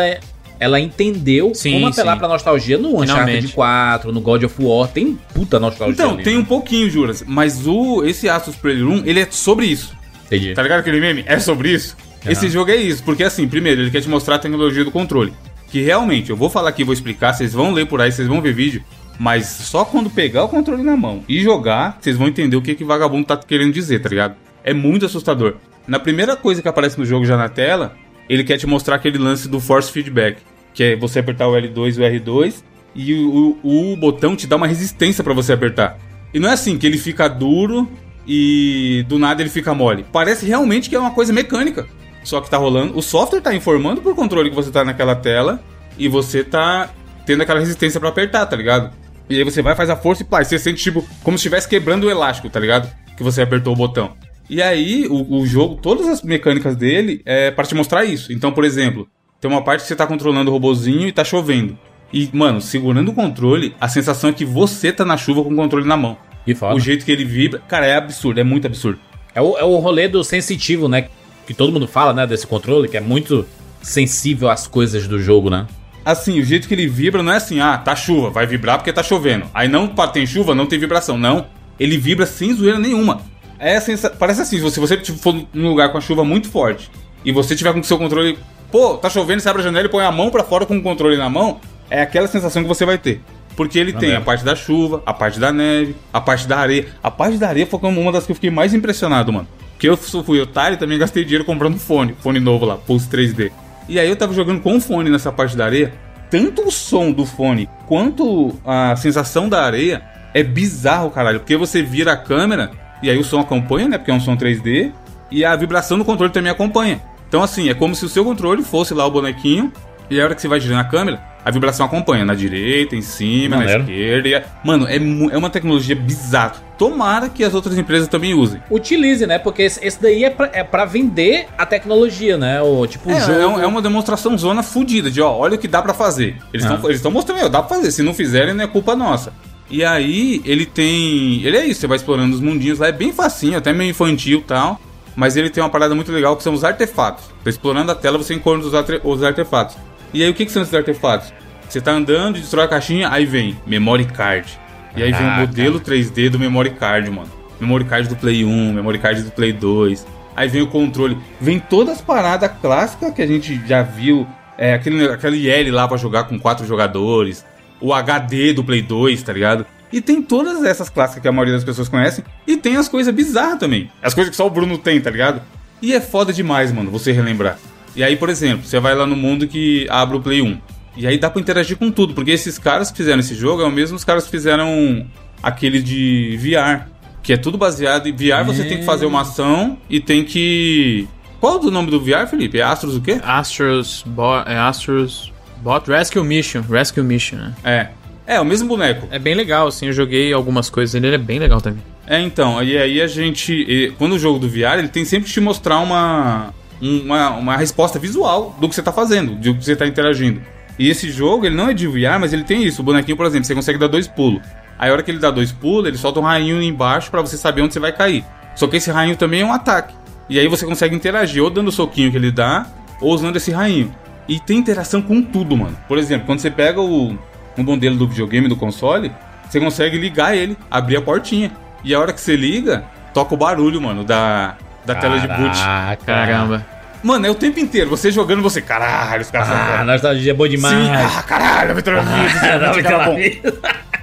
ela 0.62 0.78
entendeu 0.78 1.52
Sim, 1.54 1.72
como 1.72 1.88
apelar 1.88 2.12
sim. 2.12 2.18
pra 2.20 2.28
nostalgia 2.28 2.78
no 2.78 2.90
Uncharted 3.02 3.48
Finalmente. 3.48 3.52
4, 3.52 4.12
no 4.12 4.20
God 4.20 4.44
of 4.44 4.54
War, 4.62 4.86
tem 4.88 5.18
puta 5.34 5.58
nostalgia 5.58 5.92
Então, 5.92 6.14
ali, 6.14 6.22
tem 6.22 6.34
né? 6.34 6.40
um 6.40 6.44
pouquinho, 6.44 6.88
Juras. 6.88 7.24
Mas 7.26 7.66
o, 7.66 8.04
esse 8.04 8.28
Asus 8.28 8.54
Playroom, 8.54 9.02
ele 9.04 9.20
é 9.20 9.26
sobre 9.28 9.66
isso. 9.66 9.92
Entendi. 10.26 10.54
Tá 10.54 10.62
ligado 10.62 10.78
aquele 10.78 11.00
meme? 11.00 11.24
É 11.26 11.38
sobre 11.40 11.70
isso? 11.70 11.96
Esse 12.24 12.48
jogo 12.48 12.70
é 12.70 12.76
isso, 12.76 13.02
porque 13.02 13.24
assim, 13.24 13.48
primeiro, 13.48 13.80
ele 13.82 13.90
quer 13.90 14.00
te 14.00 14.08
mostrar 14.08 14.36
a 14.36 14.38
tecnologia 14.38 14.84
do 14.84 14.92
controle. 14.92 15.32
Que 15.68 15.80
realmente, 15.82 16.30
eu 16.30 16.36
vou 16.36 16.48
falar 16.48 16.68
aqui, 16.68 16.84
vou 16.84 16.94
explicar, 16.94 17.32
vocês 17.32 17.52
vão 17.52 17.72
ler 17.72 17.86
por 17.86 18.00
aí, 18.00 18.12
vocês 18.12 18.28
vão 18.28 18.40
ver 18.40 18.54
vídeo. 18.54 18.84
Mas 19.18 19.46
só 19.46 19.84
quando 19.84 20.08
pegar 20.08 20.44
o 20.44 20.48
controle 20.48 20.82
na 20.82 20.96
mão 20.96 21.24
e 21.28 21.40
jogar, 21.42 21.98
vocês 22.00 22.16
vão 22.16 22.28
entender 22.28 22.56
o 22.56 22.62
que 22.62 22.74
que 22.74 22.84
vagabundo 22.84 23.26
tá 23.26 23.36
querendo 23.36 23.72
dizer, 23.72 24.00
tá 24.00 24.08
ligado? 24.08 24.36
É 24.62 24.72
muito 24.72 25.04
assustador. 25.06 25.56
Na 25.86 25.98
primeira 25.98 26.36
coisa 26.36 26.62
que 26.62 26.68
aparece 26.68 26.98
no 26.98 27.04
jogo 27.04 27.24
já 27.24 27.36
na 27.36 27.48
tela, 27.48 27.96
ele 28.28 28.44
quer 28.44 28.56
te 28.56 28.66
mostrar 28.66 28.96
aquele 28.96 29.18
lance 29.18 29.48
do 29.48 29.58
force 29.60 29.90
feedback. 29.90 30.38
Que 30.74 30.84
é 30.84 30.96
você 30.96 31.18
apertar 31.18 31.48
o 31.48 31.52
L2 31.52 31.96
e 31.96 32.00
o 32.00 32.22
R2 32.22 32.62
e 32.94 33.14
o, 33.14 33.58
o, 33.62 33.92
o 33.92 33.96
botão 33.96 34.36
te 34.36 34.46
dá 34.46 34.56
uma 34.56 34.66
resistência 34.66 35.24
pra 35.24 35.34
você 35.34 35.52
apertar. 35.52 35.98
E 36.32 36.38
não 36.38 36.48
é 36.48 36.52
assim 36.52 36.78
que 36.78 36.86
ele 36.86 36.98
fica 36.98 37.28
duro 37.28 37.90
e 38.26 39.04
do 39.08 39.18
nada 39.18 39.42
ele 39.42 39.50
fica 39.50 39.74
mole. 39.74 40.04
Parece 40.12 40.46
realmente 40.46 40.88
que 40.88 40.96
é 40.96 40.98
uma 40.98 41.10
coisa 41.10 41.32
mecânica. 41.32 41.86
Só 42.24 42.40
que 42.40 42.48
tá 42.48 42.56
rolando. 42.56 42.96
O 42.96 43.02
software 43.02 43.40
tá 43.40 43.54
informando 43.54 44.00
pro 44.00 44.14
controle 44.14 44.50
que 44.50 44.56
você 44.56 44.70
tá 44.70 44.84
naquela 44.84 45.14
tela 45.14 45.62
e 45.98 46.08
você 46.08 46.44
tá 46.44 46.90
tendo 47.26 47.42
aquela 47.42 47.60
resistência 47.60 47.98
pra 47.98 48.08
apertar, 48.08 48.46
tá 48.46 48.56
ligado? 48.56 48.92
E 49.28 49.36
aí 49.36 49.44
você 49.44 49.62
vai, 49.62 49.74
faz 49.74 49.90
a 49.90 49.96
força 49.96 50.22
e 50.22 50.26
pá, 50.26 50.42
você 50.42 50.58
sente 50.58 50.82
tipo 50.82 51.04
como 51.22 51.38
se 51.38 51.42
estivesse 51.42 51.68
quebrando 51.68 52.04
o 52.04 52.10
elástico, 52.10 52.50
tá 52.50 52.60
ligado? 52.60 52.90
Que 53.16 53.22
você 53.22 53.42
apertou 53.42 53.72
o 53.72 53.76
botão. 53.76 54.14
E 54.48 54.60
aí 54.62 55.06
o, 55.08 55.38
o 55.40 55.46
jogo, 55.46 55.76
todas 55.80 56.08
as 56.08 56.22
mecânicas 56.22 56.76
dele 56.76 57.22
é 57.24 57.50
para 57.50 57.64
te 57.64 57.74
mostrar 57.74 58.04
isso. 58.04 58.32
Então, 58.32 58.52
por 58.52 58.64
exemplo, 58.64 59.08
tem 59.42 59.50
uma 59.50 59.60
parte 59.60 59.80
que 59.80 59.88
você 59.88 59.96
tá 59.96 60.06
controlando 60.06 60.52
o 60.52 60.54
robozinho 60.54 61.08
e 61.08 61.10
tá 61.10 61.24
chovendo. 61.24 61.76
E, 62.12 62.30
mano, 62.32 62.60
segurando 62.60 63.10
o 63.10 63.12
controle, 63.12 63.74
a 63.80 63.88
sensação 63.88 64.30
é 64.30 64.32
que 64.32 64.44
você 64.44 64.92
tá 64.92 65.04
na 65.04 65.16
chuva 65.16 65.42
com 65.42 65.52
o 65.52 65.56
controle 65.56 65.84
na 65.84 65.96
mão. 65.96 66.16
Que 66.44 66.54
foda. 66.54 66.76
O 66.76 66.78
jeito 66.78 67.04
que 67.04 67.10
ele 67.10 67.24
vibra, 67.24 67.60
cara, 67.66 67.84
é 67.84 67.96
absurdo, 67.96 68.38
é 68.38 68.44
muito 68.44 68.68
absurdo. 68.68 69.00
É 69.34 69.42
o, 69.42 69.58
é 69.58 69.64
o 69.64 69.76
rolê 69.78 70.06
do 70.06 70.22
sensitivo, 70.22 70.88
né? 70.88 71.08
Que 71.44 71.52
todo 71.52 71.72
mundo 71.72 71.88
fala, 71.88 72.12
né? 72.12 72.24
Desse 72.24 72.46
controle, 72.46 72.86
que 72.86 72.96
é 72.96 73.00
muito 73.00 73.44
sensível 73.82 74.48
às 74.48 74.68
coisas 74.68 75.08
do 75.08 75.20
jogo, 75.20 75.50
né? 75.50 75.66
Assim, 76.04 76.38
o 76.38 76.44
jeito 76.44 76.68
que 76.68 76.74
ele 76.74 76.86
vibra 76.86 77.20
não 77.20 77.32
é 77.32 77.36
assim, 77.36 77.58
ah, 77.58 77.76
tá 77.76 77.96
chuva, 77.96 78.30
vai 78.30 78.46
vibrar 78.46 78.78
porque 78.78 78.92
tá 78.92 79.02
chovendo. 79.02 79.46
Aí 79.52 79.66
não 79.66 79.88
tem 79.88 80.24
chuva, 80.24 80.54
não 80.54 80.66
tem 80.66 80.78
vibração. 80.78 81.18
Não. 81.18 81.46
Ele 81.80 81.98
vibra 81.98 82.26
sem 82.26 82.54
zoeira 82.54 82.78
nenhuma. 82.78 83.22
É 83.58 83.80
sensa... 83.80 84.08
Parece 84.08 84.42
assim, 84.42 84.58
se 84.70 84.78
você 84.78 84.96
tipo, 84.98 85.18
for 85.18 85.34
num 85.52 85.68
lugar 85.68 85.90
com 85.90 85.98
a 85.98 86.00
chuva 86.00 86.24
muito 86.24 86.48
forte 86.48 86.88
e 87.24 87.32
você 87.32 87.56
tiver 87.56 87.72
com 87.72 87.80
o 87.80 87.84
seu 87.84 87.98
controle. 87.98 88.38
Pô, 88.72 88.96
tá 88.96 89.10
chovendo, 89.10 89.42
você 89.42 89.50
abre 89.50 89.60
a 89.60 89.64
janela 89.66 89.86
e 89.86 89.90
põe 89.90 90.02
a 90.02 90.10
mão 90.10 90.30
pra 90.30 90.42
fora 90.42 90.64
com 90.64 90.74
o 90.78 90.82
controle 90.82 91.18
na 91.18 91.28
mão. 91.28 91.60
É 91.90 92.00
aquela 92.00 92.26
sensação 92.26 92.62
que 92.62 92.68
você 92.68 92.86
vai 92.86 92.96
ter. 92.96 93.20
Porque 93.54 93.78
ele 93.78 93.92
tem 93.92 94.08
a 94.08 94.12
mesmo. 94.12 94.24
parte 94.24 94.42
da 94.42 94.56
chuva, 94.56 95.02
a 95.04 95.12
parte 95.12 95.38
da 95.38 95.52
neve, 95.52 95.94
a 96.10 96.22
parte 96.22 96.48
da 96.48 96.58
areia. 96.58 96.86
A 97.02 97.10
parte 97.10 97.36
da 97.36 97.48
areia 97.48 97.66
foi 97.66 97.78
uma 97.80 98.10
das 98.10 98.24
que 98.24 98.32
eu 98.32 98.34
fiquei 98.34 98.50
mais 98.50 98.72
impressionado, 98.72 99.30
mano. 99.30 99.46
Porque 99.72 99.86
eu 99.86 99.96
fui 99.96 100.40
otário 100.40 100.76
e 100.76 100.78
também 100.78 100.98
gastei 100.98 101.22
dinheiro 101.22 101.44
comprando 101.44 101.78
fone, 101.78 102.16
fone 102.20 102.40
novo 102.40 102.64
lá, 102.64 102.76
Pulse 102.76 103.06
3D. 103.10 103.52
E 103.90 104.00
aí 104.00 104.08
eu 104.08 104.16
tava 104.16 104.32
jogando 104.32 104.62
com 104.62 104.76
o 104.76 104.80
fone 104.80 105.10
nessa 105.10 105.30
parte 105.30 105.54
da 105.54 105.66
areia. 105.66 105.92
Tanto 106.30 106.66
o 106.66 106.70
som 106.70 107.12
do 107.12 107.26
fone 107.26 107.68
quanto 107.86 108.54
a 108.64 108.96
sensação 108.96 109.50
da 109.50 109.62
areia 109.62 110.02
é 110.32 110.42
bizarro, 110.42 111.10
caralho. 111.10 111.40
Porque 111.40 111.58
você 111.58 111.82
vira 111.82 112.12
a 112.12 112.16
câmera 112.16 112.70
e 113.02 113.10
aí 113.10 113.18
o 113.18 113.24
som 113.24 113.40
acompanha, 113.40 113.86
né? 113.86 113.98
Porque 113.98 114.10
é 114.10 114.14
um 114.14 114.20
som 114.20 114.34
3D. 114.34 114.92
E 115.30 115.44
a 115.44 115.54
vibração 115.56 115.98
do 115.98 116.06
controle 116.06 116.32
também 116.32 116.50
acompanha. 116.50 117.02
Então, 117.32 117.42
assim, 117.42 117.70
é 117.70 117.72
como 117.74 117.94
se 117.94 118.04
o 118.04 118.10
seu 118.10 118.26
controle 118.26 118.62
fosse 118.62 118.92
lá 118.92 119.06
o 119.06 119.10
bonequinho. 119.10 119.72
E 120.10 120.20
a 120.20 120.24
hora 120.24 120.34
que 120.34 120.42
você 120.42 120.48
vai 120.48 120.60
girando 120.60 120.80
a 120.80 120.84
câmera, 120.84 121.22
a 121.42 121.50
vibração 121.50 121.86
acompanha 121.86 122.26
na 122.26 122.34
direita, 122.34 122.94
em 122.94 123.00
cima, 123.00 123.56
Maneiro. 123.56 123.84
na 123.84 123.90
esquerda. 123.90 124.44
Mano, 124.62 124.86
é, 124.86 124.96
é 124.96 125.38
uma 125.38 125.48
tecnologia 125.48 125.96
bizarra. 125.96 126.56
Tomara 126.76 127.30
que 127.30 127.42
as 127.42 127.54
outras 127.54 127.78
empresas 127.78 128.06
também 128.06 128.34
usem. 128.34 128.60
Utilize, 128.70 129.26
né? 129.26 129.38
Porque 129.38 129.62
esse, 129.62 129.82
esse 129.82 130.02
daí 130.02 130.24
é 130.24 130.28
pra, 130.28 130.50
é 130.52 130.62
pra 130.62 130.84
vender 130.84 131.46
a 131.56 131.64
tecnologia, 131.64 132.36
né? 132.36 132.60
O, 132.60 132.86
tipo, 132.86 133.08
o 133.08 133.12
É, 133.12 133.20
jogo. 133.20 133.32
é 133.40 133.46
um- 133.46 133.60
é 133.62 133.66
uma 133.66 133.80
demonstração 133.80 134.36
zona 134.36 134.62
fodida 134.62 135.10
de, 135.10 135.22
ó, 135.22 135.34
olha 135.34 135.54
o 135.54 135.58
que 135.58 135.66
dá 135.66 135.80
pra 135.80 135.94
fazer. 135.94 136.36
Eles 136.52 136.66
Ah. 136.66 136.74
estão 136.74 136.90
eles 136.90 137.00
tão 137.00 137.10
mostrando, 137.10 137.46
ó, 137.46 137.48
dá 137.48 137.62
pra 137.62 137.76
fazer. 137.76 137.90
Se 137.92 138.02
não 138.02 138.12
fizerem, 138.12 138.52
não 138.52 138.64
é 138.64 138.66
culpa 138.66 138.94
nossa. 138.94 139.32
E 139.70 139.82
aí, 139.82 140.42
ele 140.44 140.66
tem. 140.66 141.42
Ele 141.42 141.56
é 141.56 141.64
isso, 141.64 141.80
você 141.80 141.86
vai 141.86 141.96
explorando 141.96 142.34
os 142.34 142.42
mundinhos 142.42 142.78
lá, 142.78 142.88
é 142.88 142.92
bem 142.92 143.10
facinho, 143.10 143.56
até 143.56 143.72
meio 143.72 143.88
infantil 143.88 144.40
e 144.40 144.42
tal. 144.42 144.78
Mas 145.14 145.36
ele 145.36 145.50
tem 145.50 145.62
uma 145.62 145.70
parada 145.70 145.94
muito 145.94 146.10
legal 146.10 146.36
que 146.36 146.42
são 146.42 146.54
os 146.54 146.64
artefatos. 146.64 147.24
Tá 147.44 147.50
explorando 147.50 147.92
a 147.92 147.94
tela, 147.94 148.18
você 148.18 148.34
encontra 148.34 148.66
os, 148.66 149.04
os 149.04 149.22
artefatos. 149.22 149.76
E 150.12 150.22
aí, 150.22 150.30
o 150.30 150.34
que, 150.34 150.46
que 150.46 150.52
são 150.52 150.62
esses 150.62 150.74
artefatos? 150.74 151.32
Você 151.68 151.80
tá 151.80 151.92
andando, 151.92 152.38
destrói 152.38 152.64
a 152.64 152.68
caixinha, 152.68 153.08
aí 153.10 153.24
vem 153.24 153.56
memory 153.66 154.04
card. 154.04 154.60
E 154.94 155.02
aí 155.02 155.10
vem 155.10 155.20
o 155.20 155.24
Caraca. 155.24 155.40
modelo 155.46 155.80
3D 155.80 156.28
do 156.28 156.38
memory 156.38 156.70
card, 156.70 157.10
mano. 157.10 157.30
Memory 157.58 157.84
card 157.84 158.08
do 158.08 158.16
Play 158.16 158.44
1, 158.44 158.72
memory 158.74 158.98
card 158.98 159.22
do 159.22 159.30
Play 159.30 159.52
2. 159.52 160.06
Aí 160.36 160.48
vem 160.48 160.62
o 160.62 160.66
controle. 160.66 161.16
Vem 161.40 161.58
todas 161.58 161.96
as 161.96 162.00
paradas 162.00 162.50
clássicas 162.60 163.14
que 163.14 163.22
a 163.22 163.26
gente 163.26 163.60
já 163.66 163.82
viu. 163.82 164.26
É, 164.58 164.74
aquele, 164.74 165.06
aquele 165.08 165.48
L 165.48 165.70
lá 165.70 165.88
pra 165.88 165.96
jogar 165.96 166.24
com 166.24 166.38
quatro 166.38 166.66
jogadores. 166.66 167.44
O 167.80 167.92
HD 167.94 168.52
do 168.52 168.62
Play 168.62 168.82
2, 168.82 169.22
tá 169.22 169.32
ligado? 169.32 169.66
E 169.92 170.00
tem 170.00 170.22
todas 170.22 170.64
essas 170.64 170.88
clássicas 170.88 171.22
que 171.22 171.28
a 171.28 171.32
maioria 171.32 171.54
das 171.54 171.64
pessoas 171.64 171.88
conhecem. 171.88 172.24
E 172.46 172.56
tem 172.56 172.76
as 172.76 172.88
coisas 172.88 173.14
bizarras 173.14 173.58
também. 173.58 173.90
As 174.02 174.14
coisas 174.14 174.30
que 174.30 174.36
só 174.36 174.46
o 174.46 174.50
Bruno 174.50 174.78
tem, 174.78 175.00
tá 175.00 175.10
ligado? 175.10 175.42
E 175.80 175.92
é 175.92 176.00
foda 176.00 176.32
demais, 176.32 176.72
mano, 176.72 176.90
você 176.90 177.12
relembrar. 177.12 177.58
E 177.94 178.02
aí, 178.02 178.16
por 178.16 178.30
exemplo, 178.30 178.66
você 178.66 178.80
vai 178.80 178.94
lá 178.94 179.06
no 179.06 179.14
mundo 179.16 179.46
que 179.46 179.86
abre 179.90 180.16
o 180.16 180.20
Play 180.20 180.40
1. 180.40 180.58
E 180.96 181.06
aí 181.06 181.18
dá 181.18 181.28
pra 181.28 181.40
interagir 181.40 181.76
com 181.76 181.90
tudo, 181.90 182.14
porque 182.14 182.30
esses 182.30 182.58
caras 182.58 182.90
que 182.90 182.96
fizeram 182.96 183.20
esse 183.20 183.34
jogo 183.34 183.62
é 183.62 183.66
o 183.66 183.70
mesmo 183.70 183.96
os 183.96 184.04
caras 184.04 184.24
que 184.24 184.30
fizeram 184.30 185.06
aquele 185.42 185.82
de 185.82 186.38
VR. 186.38 186.90
Que 187.22 187.34
é 187.34 187.36
tudo 187.36 187.56
baseado 187.56 188.08
em 188.08 188.12
VR, 188.12 188.44
você 188.44 188.64
tem 188.64 188.78
que 188.78 188.84
fazer 188.84 189.06
uma 189.06 189.20
ação 189.20 189.78
e 189.88 190.00
tem 190.00 190.24
que. 190.24 191.06
Qual 191.38 191.62
é 191.62 191.66
o 191.66 191.70
nome 191.70 191.90
do 191.90 192.00
VR, 192.00 192.26
Felipe? 192.28 192.58
É 192.58 192.62
Astros 192.62 192.96
o 192.96 193.00
quê? 193.00 193.20
Astros, 193.22 194.02
Bo 194.06 194.42
é 194.44 194.56
Astros 194.58 195.32
Bot 195.62 195.88
Rescue 195.88 196.24
Mission. 196.24 196.60
Rescue 196.62 197.02
Mission, 197.02 197.36
né? 197.36 197.54
É. 197.62 197.88
É, 198.26 198.40
o 198.40 198.44
mesmo 198.44 198.68
boneco. 198.68 199.06
É 199.10 199.18
bem 199.18 199.34
legal, 199.34 199.66
assim, 199.66 199.86
eu 199.86 199.92
joguei 199.92 200.32
algumas 200.32 200.70
coisas 200.70 200.92
dele, 200.92 201.08
ele 201.08 201.14
é 201.16 201.18
bem 201.18 201.38
legal 201.38 201.60
também. 201.60 201.82
É, 202.06 202.20
então, 202.20 202.62
e 202.62 202.76
aí 202.76 203.00
a 203.00 203.06
gente. 203.06 203.52
e 203.52 203.90
Quando 203.98 204.12
o 204.12 204.18
jogo 204.18 204.38
do 204.38 204.48
VR, 204.48 204.78
ele 204.78 204.88
tem 204.88 205.04
sempre 205.04 205.26
que 205.26 205.32
te 205.32 205.40
mostrar 205.40 205.78
uma, 205.78 206.52
uma, 206.80 207.30
uma 207.30 207.56
resposta 207.56 207.98
visual 207.98 208.56
do 208.60 208.68
que 208.68 208.74
você 208.74 208.82
tá 208.82 208.92
fazendo, 208.92 209.34
do 209.34 209.54
que 209.54 209.64
você 209.64 209.76
tá 209.76 209.86
interagindo. 209.86 210.40
E 210.78 210.88
esse 210.88 211.10
jogo, 211.10 211.46
ele 211.46 211.54
não 211.54 211.68
é 211.68 211.74
de 211.74 211.86
VR, 211.86 212.18
mas 212.20 212.32
ele 212.32 212.44
tem 212.44 212.64
isso. 212.64 212.80
O 212.80 212.84
bonequinho, 212.84 213.16
por 213.16 213.26
exemplo, 213.26 213.44
você 213.44 213.54
consegue 213.54 213.78
dar 213.78 213.88
dois 213.88 214.08
pulos. 214.08 214.42
Aí 214.78 214.90
a 214.90 214.92
hora 214.92 215.02
que 215.02 215.10
ele 215.10 215.18
dá 215.18 215.30
dois 215.30 215.52
pulos, 215.52 215.86
ele 215.86 215.96
solta 215.96 216.18
um 216.18 216.24
rainho 216.24 216.60
embaixo 216.60 217.10
pra 217.10 217.20
você 217.20 217.36
saber 217.36 217.62
onde 217.62 217.72
você 217.72 217.80
vai 217.80 217.92
cair. 217.92 218.24
Só 218.56 218.66
que 218.66 218.76
esse 218.76 218.90
rainho 218.90 219.16
também 219.16 219.42
é 219.42 219.44
um 219.44 219.52
ataque. 219.52 219.94
E 220.28 220.38
aí 220.38 220.48
você 220.48 220.64
consegue 220.66 220.94
interagir 220.94 221.42
ou 221.42 221.50
dando 221.50 221.68
o 221.68 221.72
soquinho 221.72 222.10
que 222.10 222.16
ele 222.16 222.32
dá, 222.32 222.66
ou 223.00 223.12
usando 223.12 223.36
esse 223.36 223.50
rainho. 223.50 223.94
E 224.28 224.40
tem 224.40 224.58
interação 224.58 225.02
com 225.02 225.22
tudo, 225.22 225.56
mano. 225.56 225.76
Por 225.86 225.98
exemplo, 225.98 226.26
quando 226.26 226.40
você 226.40 226.50
pega 226.50 226.80
o, 226.80 227.16
um 227.56 227.62
modelo 227.62 227.96
do 227.96 228.06
videogame, 228.06 228.48
do 228.48 228.56
console, 228.56 229.12
você 229.48 229.60
consegue 229.60 229.98
ligar 229.98 230.36
ele, 230.36 230.56
abrir 230.70 230.96
a 230.96 231.02
portinha. 231.02 231.50
E 231.84 231.94
a 231.94 232.00
hora 232.00 232.12
que 232.12 232.20
você 232.20 232.36
liga, 232.36 232.84
toca 233.12 233.34
o 233.34 233.36
barulho, 233.36 233.80
mano, 233.80 234.04
da, 234.04 234.56
da 234.84 234.94
tela 234.94 235.18
de 235.18 235.26
boot. 235.28 235.58
Caraca. 235.58 236.04
Caramba. 236.04 236.66
Mano, 237.02 237.26
é 237.26 237.30
o 237.30 237.34
tempo 237.34 237.58
inteiro. 237.58 237.90
Você 237.90 238.10
jogando, 238.10 238.42
você, 238.42 238.60
caralho, 238.60 239.22
os 239.22 239.30
caras 239.30 239.48
são 239.48 239.56
Ah, 239.56 239.84
nostalgia 239.84 240.30
é 240.30 240.34
boa 240.34 240.48
demais. 240.48 240.74
Sim, 240.74 240.90
ah, 240.90 241.22
caralho, 241.22 241.74
Vitor 241.74 241.94
Ah, 241.98 242.58
não, 242.58 242.72
Vitor 242.74 243.00
Amigos. 243.00 243.52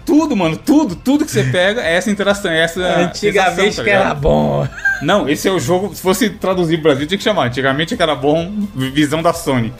tudo, 0.05 0.35
mano, 0.35 0.57
tudo, 0.57 0.95
tudo 0.95 1.23
que 1.23 1.31
você 1.31 1.43
pega 1.43 1.81
é 1.81 1.95
essa 1.95 2.09
interação, 2.09 2.51
é 2.51 2.63
essa. 2.63 2.81
Antigamente 2.81 3.77
tá 3.77 3.83
que 3.83 3.89
era 3.89 4.13
bom. 4.13 4.67
Não, 5.01 5.29
esse 5.29 5.47
é 5.47 5.51
o 5.51 5.59
jogo. 5.59 5.95
Se 5.95 6.01
fosse 6.01 6.29
traduzir 6.29 6.77
pro 6.77 6.89
Brasil, 6.89 7.07
tinha 7.07 7.17
que 7.17 7.23
chamar. 7.23 7.45
Antigamente 7.45 7.95
que 7.95 8.03
era 8.03 8.15
bom, 8.15 8.51
visão 8.75 9.21
da 9.21 9.33
Sony. 9.33 9.73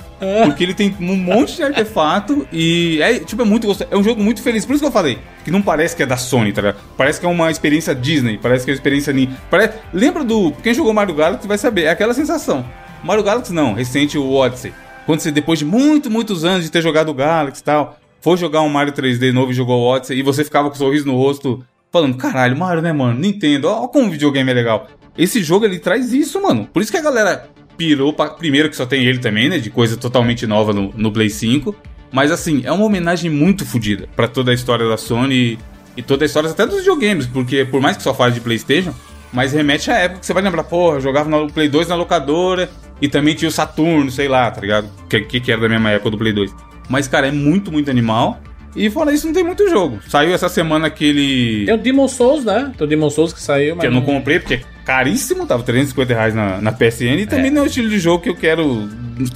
Porque 0.45 0.63
ele 0.63 0.73
tem 0.73 0.95
um 0.99 1.15
monte 1.15 1.55
de 1.55 1.63
artefato 1.63 2.47
e 2.51 3.01
é, 3.01 3.19
tipo, 3.19 3.41
é 3.41 3.45
muito 3.45 3.67
gostoso. 3.67 3.89
É 3.91 3.97
um 3.97 4.03
jogo 4.03 4.21
muito 4.21 4.41
feliz. 4.41 4.65
Por 4.65 4.73
isso 4.73 4.81
que 4.81 4.87
eu 4.87 4.91
falei 4.91 5.19
que 5.43 5.51
não 5.51 5.61
parece 5.61 5.95
que 5.95 6.03
é 6.03 6.05
da 6.05 6.17
Sony, 6.17 6.53
tá 6.53 6.61
ligado? 6.61 6.77
Parece 6.95 7.19
que 7.19 7.25
é 7.25 7.29
uma 7.29 7.49
experiência 7.51 7.95
Disney, 7.95 8.37
parece 8.37 8.65
que 8.65 8.71
é 8.71 8.73
uma 8.73 8.77
experiência. 8.77 9.13
Parece... 9.49 9.73
Lembra 9.93 10.23
do. 10.23 10.51
Quem 10.63 10.73
jogou 10.73 10.93
Mario 10.93 11.15
Galaxy 11.15 11.47
vai 11.47 11.57
saber, 11.57 11.83
é 11.83 11.89
aquela 11.89 12.13
sensação. 12.13 12.65
Mario 13.03 13.23
Galaxy 13.23 13.53
não, 13.53 13.73
recente 13.73 14.17
o 14.17 14.31
Odyssey. 14.33 14.73
Quando 15.05 15.21
você, 15.21 15.31
depois 15.31 15.59
de 15.59 15.65
muito, 15.65 16.09
muitos 16.09 16.45
anos 16.45 16.63
de 16.63 16.71
ter 16.71 16.81
jogado 16.81 17.09
o 17.09 17.13
Galaxy 17.13 17.61
e 17.61 17.63
tal, 17.63 17.97
foi 18.21 18.37
jogar 18.37 18.61
um 18.61 18.69
Mario 18.69 18.93
3D 18.93 19.31
novo 19.31 19.51
e 19.51 19.55
jogou 19.55 19.79
o 19.79 19.87
Odyssey 19.87 20.19
e 20.19 20.21
você 20.21 20.43
ficava 20.43 20.69
com 20.69 20.75
um 20.75 20.77
sorriso 20.77 21.05
no 21.05 21.15
rosto, 21.15 21.63
falando, 21.91 22.17
caralho, 22.17 22.57
Mario, 22.57 22.81
né, 22.81 22.91
mano? 22.91 23.19
Nintendo, 23.19 23.67
ó, 23.67 23.87
como 23.87 24.07
o 24.07 24.11
videogame 24.11 24.51
é 24.51 24.53
legal. 24.53 24.87
Esse 25.17 25.41
jogo 25.41 25.65
ele 25.65 25.79
traz 25.79 26.13
isso, 26.13 26.41
mano. 26.41 26.67
Por 26.71 26.81
isso 26.81 26.91
que 26.91 26.97
a 26.97 27.01
galera 27.01 27.49
pirou 27.77 28.13
pra... 28.13 28.29
Primeiro 28.29 28.69
que 28.69 28.75
só 28.75 28.85
tem 28.85 29.05
ele 29.05 29.19
também, 29.19 29.49
né? 29.49 29.57
De 29.57 29.69
coisa 29.69 29.97
totalmente 29.97 30.45
nova 30.45 30.73
no, 30.73 30.93
no 30.95 31.11
Play 31.11 31.29
5. 31.29 31.75
Mas 32.11 32.31
assim, 32.31 32.61
é 32.65 32.71
uma 32.71 32.85
homenagem 32.85 33.29
muito 33.29 33.65
fodida 33.65 34.07
pra 34.15 34.27
toda 34.27 34.51
a 34.51 34.53
história 34.53 34.87
da 34.87 34.97
Sony 34.97 35.57
e 35.95 36.01
toda 36.01 36.25
a 36.25 36.27
história 36.27 36.49
até 36.49 36.65
dos 36.65 36.79
videogames, 36.79 37.27
porque 37.27 37.65
por 37.65 37.81
mais 37.81 37.97
que 37.97 38.03
só 38.03 38.13
fale 38.13 38.33
de 38.33 38.41
Playstation, 38.41 38.93
mas 39.31 39.53
remete 39.53 39.91
à 39.91 39.97
época 39.97 40.21
que 40.21 40.25
você 40.25 40.33
vai 40.33 40.41
lembrar, 40.41 40.63
porra, 40.63 40.99
jogava 40.99 41.29
no 41.29 41.51
Play 41.51 41.69
2 41.69 41.87
na 41.87 41.95
locadora 41.95 42.69
e 43.01 43.07
também 43.07 43.33
tinha 43.35 43.49
o 43.49 43.51
Saturno, 43.51 44.09
sei 44.11 44.27
lá, 44.27 44.49
tá 44.51 44.61
ligado? 44.61 44.89
Que, 45.09 45.21
que, 45.21 45.39
que 45.39 45.51
era 45.51 45.61
da 45.61 45.69
mesma 45.69 45.91
época 45.91 46.11
do 46.11 46.17
Play 46.17 46.33
2. 46.33 46.53
Mas, 46.89 47.07
cara, 47.07 47.27
é 47.27 47.31
muito, 47.31 47.71
muito 47.71 47.89
animal. 47.89 48.41
E 48.75 48.89
fora 48.89 49.11
isso, 49.11 49.25
não 49.25 49.33
tem 49.33 49.43
muito 49.43 49.67
jogo. 49.69 49.99
Saiu 50.07 50.33
essa 50.33 50.47
semana 50.47 50.87
aquele. 50.87 51.65
Tem 51.65 51.73
o 51.73 51.77
Demon 51.77 52.07
Souls, 52.07 52.45
né? 52.45 52.71
Tem 52.77 52.85
o 52.85 52.89
Demon 52.89 53.09
Souls 53.09 53.33
que 53.33 53.41
saiu, 53.41 53.75
mas. 53.75 53.81
Que 53.81 53.87
eu 53.87 53.91
não 53.91 54.01
comprei, 54.01 54.39
porque 54.39 54.55
é 54.55 54.61
caríssimo, 54.85 55.45
tava 55.47 55.63
350 55.63 56.13
reais 56.13 56.35
na, 56.35 56.61
na 56.61 56.71
PSN. 56.71 57.19
E 57.21 57.25
também 57.25 57.49
não 57.49 57.61
é 57.61 57.65
o 57.65 57.67
estilo 57.67 57.89
de 57.89 57.99
jogo 57.99 58.23
que 58.23 58.29
eu 58.29 58.35
quero. 58.35 58.87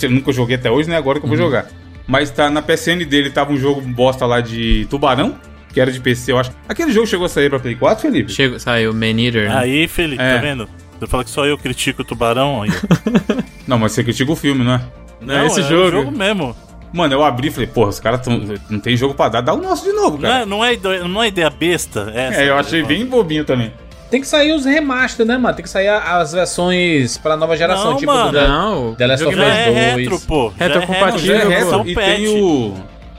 Eu 0.01 0.09
nunca 0.11 0.31
joguei 0.31 0.55
até 0.55 0.69
hoje, 0.69 0.87
né? 0.89 0.97
Agora 0.97 1.19
que 1.19 1.25
eu 1.25 1.29
vou 1.29 1.37
jogar. 1.37 1.67
Mas 2.07 2.29
tá 2.29 2.49
na 2.49 2.61
PSN 2.61 3.05
dele, 3.09 3.29
tava 3.31 3.51
um 3.53 3.57
jogo 3.57 3.81
bosta 3.81 4.25
lá 4.25 4.39
de 4.41 4.85
Tubarão, 4.89 5.35
que 5.73 5.79
era 5.79 5.91
de 5.91 5.99
PC, 5.99 6.31
eu 6.33 6.37
acho. 6.37 6.51
Aquele 6.69 6.91
jogo 6.91 7.07
chegou 7.07 7.25
a 7.25 7.29
sair 7.29 7.49
pra 7.49 7.59
Play 7.59 7.75
4, 7.75 8.01
Felipe? 8.01 8.31
Chega, 8.31 8.59
saiu 8.59 8.93
Man 8.93 9.19
Eater. 9.19 9.49
né? 9.49 9.55
Aí, 9.57 9.87
Felipe, 9.87 10.21
É. 10.21 10.35
tá 10.35 10.41
vendo? 10.41 10.69
Você 11.05 11.11
fala 11.11 11.23
que 11.23 11.29
só 11.29 11.45
eu 11.45 11.57
critico 11.57 12.01
o 12.01 12.05
tubarão 12.05 12.61
aí. 12.61 12.69
Não, 13.67 13.77
mas 13.77 13.91
você 13.91 14.03
critica 14.03 14.31
o 14.31 14.35
filme, 14.35 14.63
não 14.63 14.73
é? 14.73 14.81
Não, 15.21 15.45
esse 15.45 15.59
é 15.61 15.63
jogo. 15.63 15.87
o 15.87 15.91
jogo 15.91 16.11
mesmo. 16.11 16.55
Mano, 16.93 17.13
eu 17.13 17.23
abri 17.23 17.47
e 17.47 17.51
falei, 17.51 17.67
porra, 17.67 17.89
os 17.89 17.99
caras 17.99 18.21
não 18.69 18.79
tem 18.79 18.95
jogo 18.95 19.15
pra 19.15 19.27
dar, 19.27 19.41
dá 19.41 19.51
o 19.53 19.57
nosso 19.57 19.83
de 19.83 19.91
novo, 19.93 20.11
Não 20.17 20.29
cara. 20.29 20.43
é, 20.43 20.45
não, 20.45 20.63
é, 20.63 20.77
não 21.07 21.23
é 21.23 21.27
ideia 21.29 21.49
besta 21.49 22.11
essa. 22.13 22.39
É, 22.41 22.49
eu 22.49 22.55
achei 22.55 22.83
bem 22.83 23.03
bobinho 23.05 23.43
também. 23.43 23.73
Tem 24.11 24.21
que 24.21 24.27
sair 24.27 24.53
os 24.53 24.63
remaster, 24.63 25.25
né, 25.25 25.37
mano? 25.37 25.55
Tem 25.55 25.63
que 25.63 25.69
sair 25.69 25.87
as 25.87 26.33
versões 26.33 27.17
pra 27.17 27.35
nova 27.35 27.57
geração, 27.57 27.91
Não, 27.91 27.97
tipo 27.97 28.11
mano. 28.13 28.31
do 28.31 28.37
The, 28.37 28.47
Não, 28.47 28.93
The 28.95 29.07
Last 29.07 29.25
of 29.25 29.35
Us 29.35 29.41
é 29.43 29.65
2. 29.65 29.75
retro, 29.75 30.19
pô. 30.27 30.53
Já 30.59 30.65
é 30.65 30.67
Retrocompatível, 30.67 31.35
retro, 31.35 31.51
é 31.51 31.57
reto, 31.57 31.75
um 31.77 31.87
e 31.87 31.95
patch. 31.95 32.05
tem 32.05 32.27
o. 32.27 32.73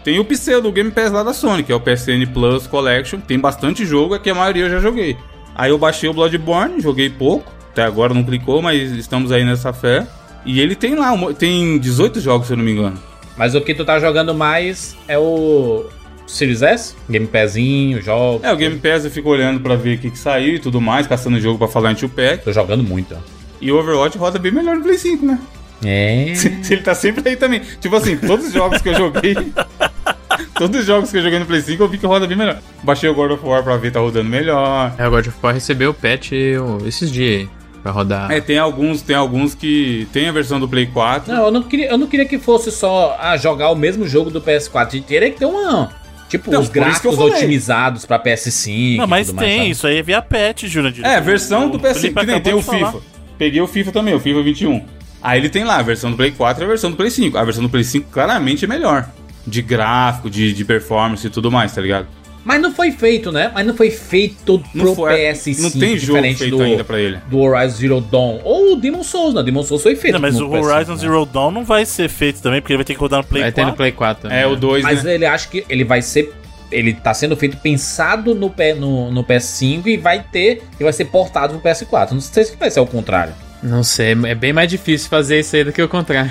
Tem 0.04 0.18
o 0.20 0.24
pseudo 0.24 0.70
Game 0.70 0.90
Pass 0.92 1.10
lá 1.10 1.22
da 1.24 1.32
Sony, 1.32 1.64
que 1.64 1.72
é 1.72 1.74
o 1.74 1.80
PSN 1.80 2.26
Plus 2.32 2.66
Collection. 2.68 3.18
Tem 3.18 3.38
bastante 3.40 3.84
jogo, 3.84 4.14
é 4.14 4.18
que 4.20 4.30
a 4.30 4.34
maioria 4.34 4.64
eu 4.66 4.70
já 4.70 4.78
joguei. 4.78 5.16
Aí 5.54 5.70
eu 5.70 5.78
baixei 5.78 6.08
o 6.08 6.12
Bloodborne, 6.12 6.80
joguei 6.80 7.08
pouco. 7.10 7.50
Até 7.74 7.82
agora 7.82 8.14
não 8.14 8.22
clicou, 8.22 8.62
mas 8.62 8.92
estamos 8.92 9.32
aí 9.32 9.44
nessa 9.44 9.72
fé. 9.72 10.06
E 10.46 10.60
ele 10.60 10.76
tem 10.76 10.94
lá, 10.94 11.12
tem 11.36 11.76
18 11.76 12.20
jogos, 12.20 12.46
se 12.46 12.52
eu 12.52 12.56
não 12.56 12.64
me 12.64 12.70
engano. 12.70 12.96
Mas 13.36 13.56
o 13.56 13.60
que 13.60 13.74
tu 13.74 13.84
tá 13.84 13.98
jogando 13.98 14.32
mais 14.32 14.96
é 15.08 15.18
o 15.18 15.84
Series 16.24 16.62
S? 16.62 16.94
Game 17.10 17.26
Passinho, 17.26 18.00
jogos. 18.00 18.44
É, 18.44 18.52
o 18.52 18.56
Game 18.56 18.78
Pass 18.78 19.04
eu 19.04 19.10
fico 19.10 19.28
olhando 19.28 19.58
pra 19.58 19.74
ver 19.74 19.96
o 19.96 19.98
que, 19.98 20.10
que 20.12 20.18
saiu 20.18 20.54
e 20.54 20.58
tudo 20.60 20.80
mais, 20.80 21.08
caçando 21.08 21.40
jogo 21.40 21.58
pra 21.58 21.66
falar 21.66 21.90
em 21.90 21.96
2-pack. 21.96 22.44
Tô 22.44 22.52
jogando 22.52 22.84
muito. 22.84 23.16
E 23.60 23.72
o 23.72 23.76
Overwatch 23.76 24.16
roda 24.18 24.38
bem 24.38 24.52
melhor 24.52 24.76
no 24.76 24.82
Play 24.84 24.96
5, 24.96 25.26
né? 25.26 25.40
É. 25.84 26.32
Ele 26.70 26.82
tá 26.82 26.94
sempre 26.94 27.28
aí 27.28 27.34
também. 27.34 27.60
Tipo 27.80 27.96
assim, 27.96 28.16
todos 28.16 28.46
os 28.46 28.52
jogos 28.52 28.80
que 28.80 28.88
eu 28.88 28.94
joguei. 28.94 29.34
todos 30.54 30.78
os 30.78 30.86
jogos 30.86 31.10
que 31.10 31.16
eu 31.16 31.22
joguei 31.22 31.40
no 31.40 31.46
Play 31.46 31.60
5 31.60 31.82
eu 31.82 31.88
vi 31.88 31.98
que 31.98 32.06
roda 32.06 32.24
bem 32.24 32.36
melhor. 32.38 32.60
Baixei 32.84 33.10
o 33.10 33.14
God 33.14 33.32
of 33.32 33.44
War 33.44 33.64
pra 33.64 33.76
ver, 33.76 33.90
tá 33.90 33.98
rodando 33.98 34.30
melhor. 34.30 34.94
É, 34.96 35.08
o 35.08 35.10
God 35.10 35.26
of 35.26 35.36
War 35.42 35.52
recebeu 35.52 35.90
o 35.90 35.94
patch 35.94 36.30
esses 36.86 37.10
dias 37.10 37.40
aí. 37.40 37.63
Pra 37.84 37.92
rodar. 37.92 38.32
É, 38.32 38.40
tem 38.40 38.56
alguns, 38.56 39.02
tem 39.02 39.14
alguns 39.14 39.54
que 39.54 40.08
tem 40.10 40.26
a 40.26 40.32
versão 40.32 40.58
do 40.58 40.66
Play 40.66 40.86
4. 40.86 41.30
Não, 41.30 41.44
eu 41.44 41.50
não, 41.50 41.62
queria, 41.62 41.90
eu 41.90 41.98
não 41.98 42.06
queria 42.06 42.24
que 42.24 42.38
fosse 42.38 42.72
só 42.72 43.14
ah, 43.20 43.36
jogar 43.36 43.70
o 43.70 43.76
mesmo 43.76 44.08
jogo 44.08 44.30
do 44.30 44.40
PS4. 44.40 45.04
Teria 45.04 45.30
que 45.30 45.38
ter 45.38 45.44
uma. 45.44 45.90
Tipo, 46.26 46.50
Não, 46.50 46.62
os 46.62 46.70
gráficos 46.70 47.18
otimizados 47.18 48.06
pra 48.06 48.18
PS5. 48.18 48.96
Não, 48.96 49.04
e 49.04 49.06
mas 49.06 49.26
tudo 49.26 49.36
mais, 49.36 49.46
tem, 49.46 49.58
sabe? 49.58 49.70
isso 49.70 49.86
aí 49.86 49.98
é 49.98 50.02
via 50.02 50.22
patch, 50.22 50.64
Jurandir. 50.64 51.04
É, 51.04 51.16
a 51.16 51.20
versão 51.20 51.68
do 51.68 51.76
O 51.76 51.80
PS5, 51.80 51.94
Felipe 51.94 52.20
que 52.20 52.26
nem 52.26 52.40
tem 52.40 52.54
o 52.54 52.62
falar. 52.62 52.92
FIFA. 52.92 53.04
Peguei 53.36 53.60
o 53.60 53.66
FIFA 53.66 53.92
também, 53.92 54.14
o 54.14 54.20
FIFA 54.20 54.42
21. 54.42 54.82
Aí 55.22 55.38
ele 55.38 55.50
tem 55.50 55.62
lá 55.62 55.76
a 55.76 55.82
versão 55.82 56.10
do 56.10 56.16
Play 56.16 56.30
4 56.30 56.62
e 56.62 56.64
a 56.64 56.68
versão 56.68 56.90
do 56.90 56.96
Play 56.96 57.10
5. 57.10 57.36
A 57.36 57.44
versão 57.44 57.62
do 57.62 57.68
Play 57.68 57.84
5 57.84 58.08
claramente 58.10 58.64
é 58.64 58.68
melhor. 58.68 59.10
De 59.46 59.60
gráfico, 59.60 60.30
de, 60.30 60.54
de 60.54 60.64
performance 60.64 61.26
e 61.26 61.30
tudo 61.30 61.52
mais, 61.52 61.74
tá 61.74 61.82
ligado? 61.82 62.06
Mas 62.44 62.60
não 62.60 62.72
foi 62.74 62.92
feito, 62.92 63.32
né? 63.32 63.50
Mas 63.54 63.66
não 63.66 63.74
foi 63.74 63.90
feito 63.90 64.62
Não 64.74 64.84
pro 64.84 64.94
foi- 64.94 65.14
PS5. 65.32 65.62
não 65.62 65.70
tem 65.70 65.96
jogo 65.98 66.18
diferente 66.18 66.38
feito 66.38 66.56
do, 66.58 66.62
ainda 66.62 66.84
pra 66.84 67.00
ele. 67.00 67.18
Do 67.28 67.38
Horizon 67.40 67.76
Zero 67.76 68.00
Dawn. 68.02 68.40
Ou 68.44 68.74
o 68.74 68.76
Demon 68.76 69.02
Souls, 69.02 69.32
não. 69.32 69.42
Demon 69.42 69.62
Souls 69.62 69.82
foi 69.82 69.96
feito 69.96 70.12
Não, 70.14 70.20
mas 70.20 70.38
o 70.38 70.46
PS5, 70.48 70.62
Horizon 70.64 70.92
né? 70.92 70.98
Zero 70.98 71.24
Dawn 71.26 71.50
não 71.50 71.64
vai 71.64 71.86
ser 71.86 72.08
feito 72.08 72.42
também, 72.42 72.60
porque 72.60 72.72
ele 72.74 72.78
vai 72.78 72.84
ter 72.84 72.94
que 72.94 73.00
rodar 73.00 73.22
no 73.22 73.26
Play 73.26 73.42
Vai 73.42 73.52
ter 73.52 73.62
4. 73.62 73.70
no 73.70 73.76
Play 73.76 73.92
4 73.92 74.22
também. 74.24 74.38
É 74.38 74.46
o 74.46 74.54
2, 74.56 74.82
Mas 74.82 75.02
né? 75.02 75.14
ele 75.14 75.24
acha 75.26 75.48
que 75.48 75.64
ele 75.68 75.84
vai 75.84 76.02
ser. 76.02 76.32
Ele 76.70 76.92
tá 76.92 77.14
sendo 77.14 77.36
feito 77.36 77.56
pensado 77.56 78.34
no, 78.34 78.52
no, 78.78 79.10
no 79.10 79.24
PS5 79.24 79.86
e 79.86 79.96
vai 79.96 80.22
ter. 80.22 80.62
E 80.78 80.82
vai 80.84 80.92
ser 80.92 81.06
portado 81.06 81.58
pro 81.58 81.70
PS4. 81.70 82.10
Não 82.12 82.20
sei 82.20 82.44
se 82.44 82.56
vai 82.56 82.70
ser 82.70 82.80
o 82.80 82.86
contrário. 82.86 83.32
Não 83.62 83.82
sei, 83.82 84.12
é 84.26 84.34
bem 84.34 84.52
mais 84.52 84.68
difícil 84.68 85.08
fazer 85.08 85.40
isso 85.40 85.56
aí 85.56 85.64
do 85.64 85.72
que 85.72 85.80
o 85.80 85.88
contrário. 85.88 86.30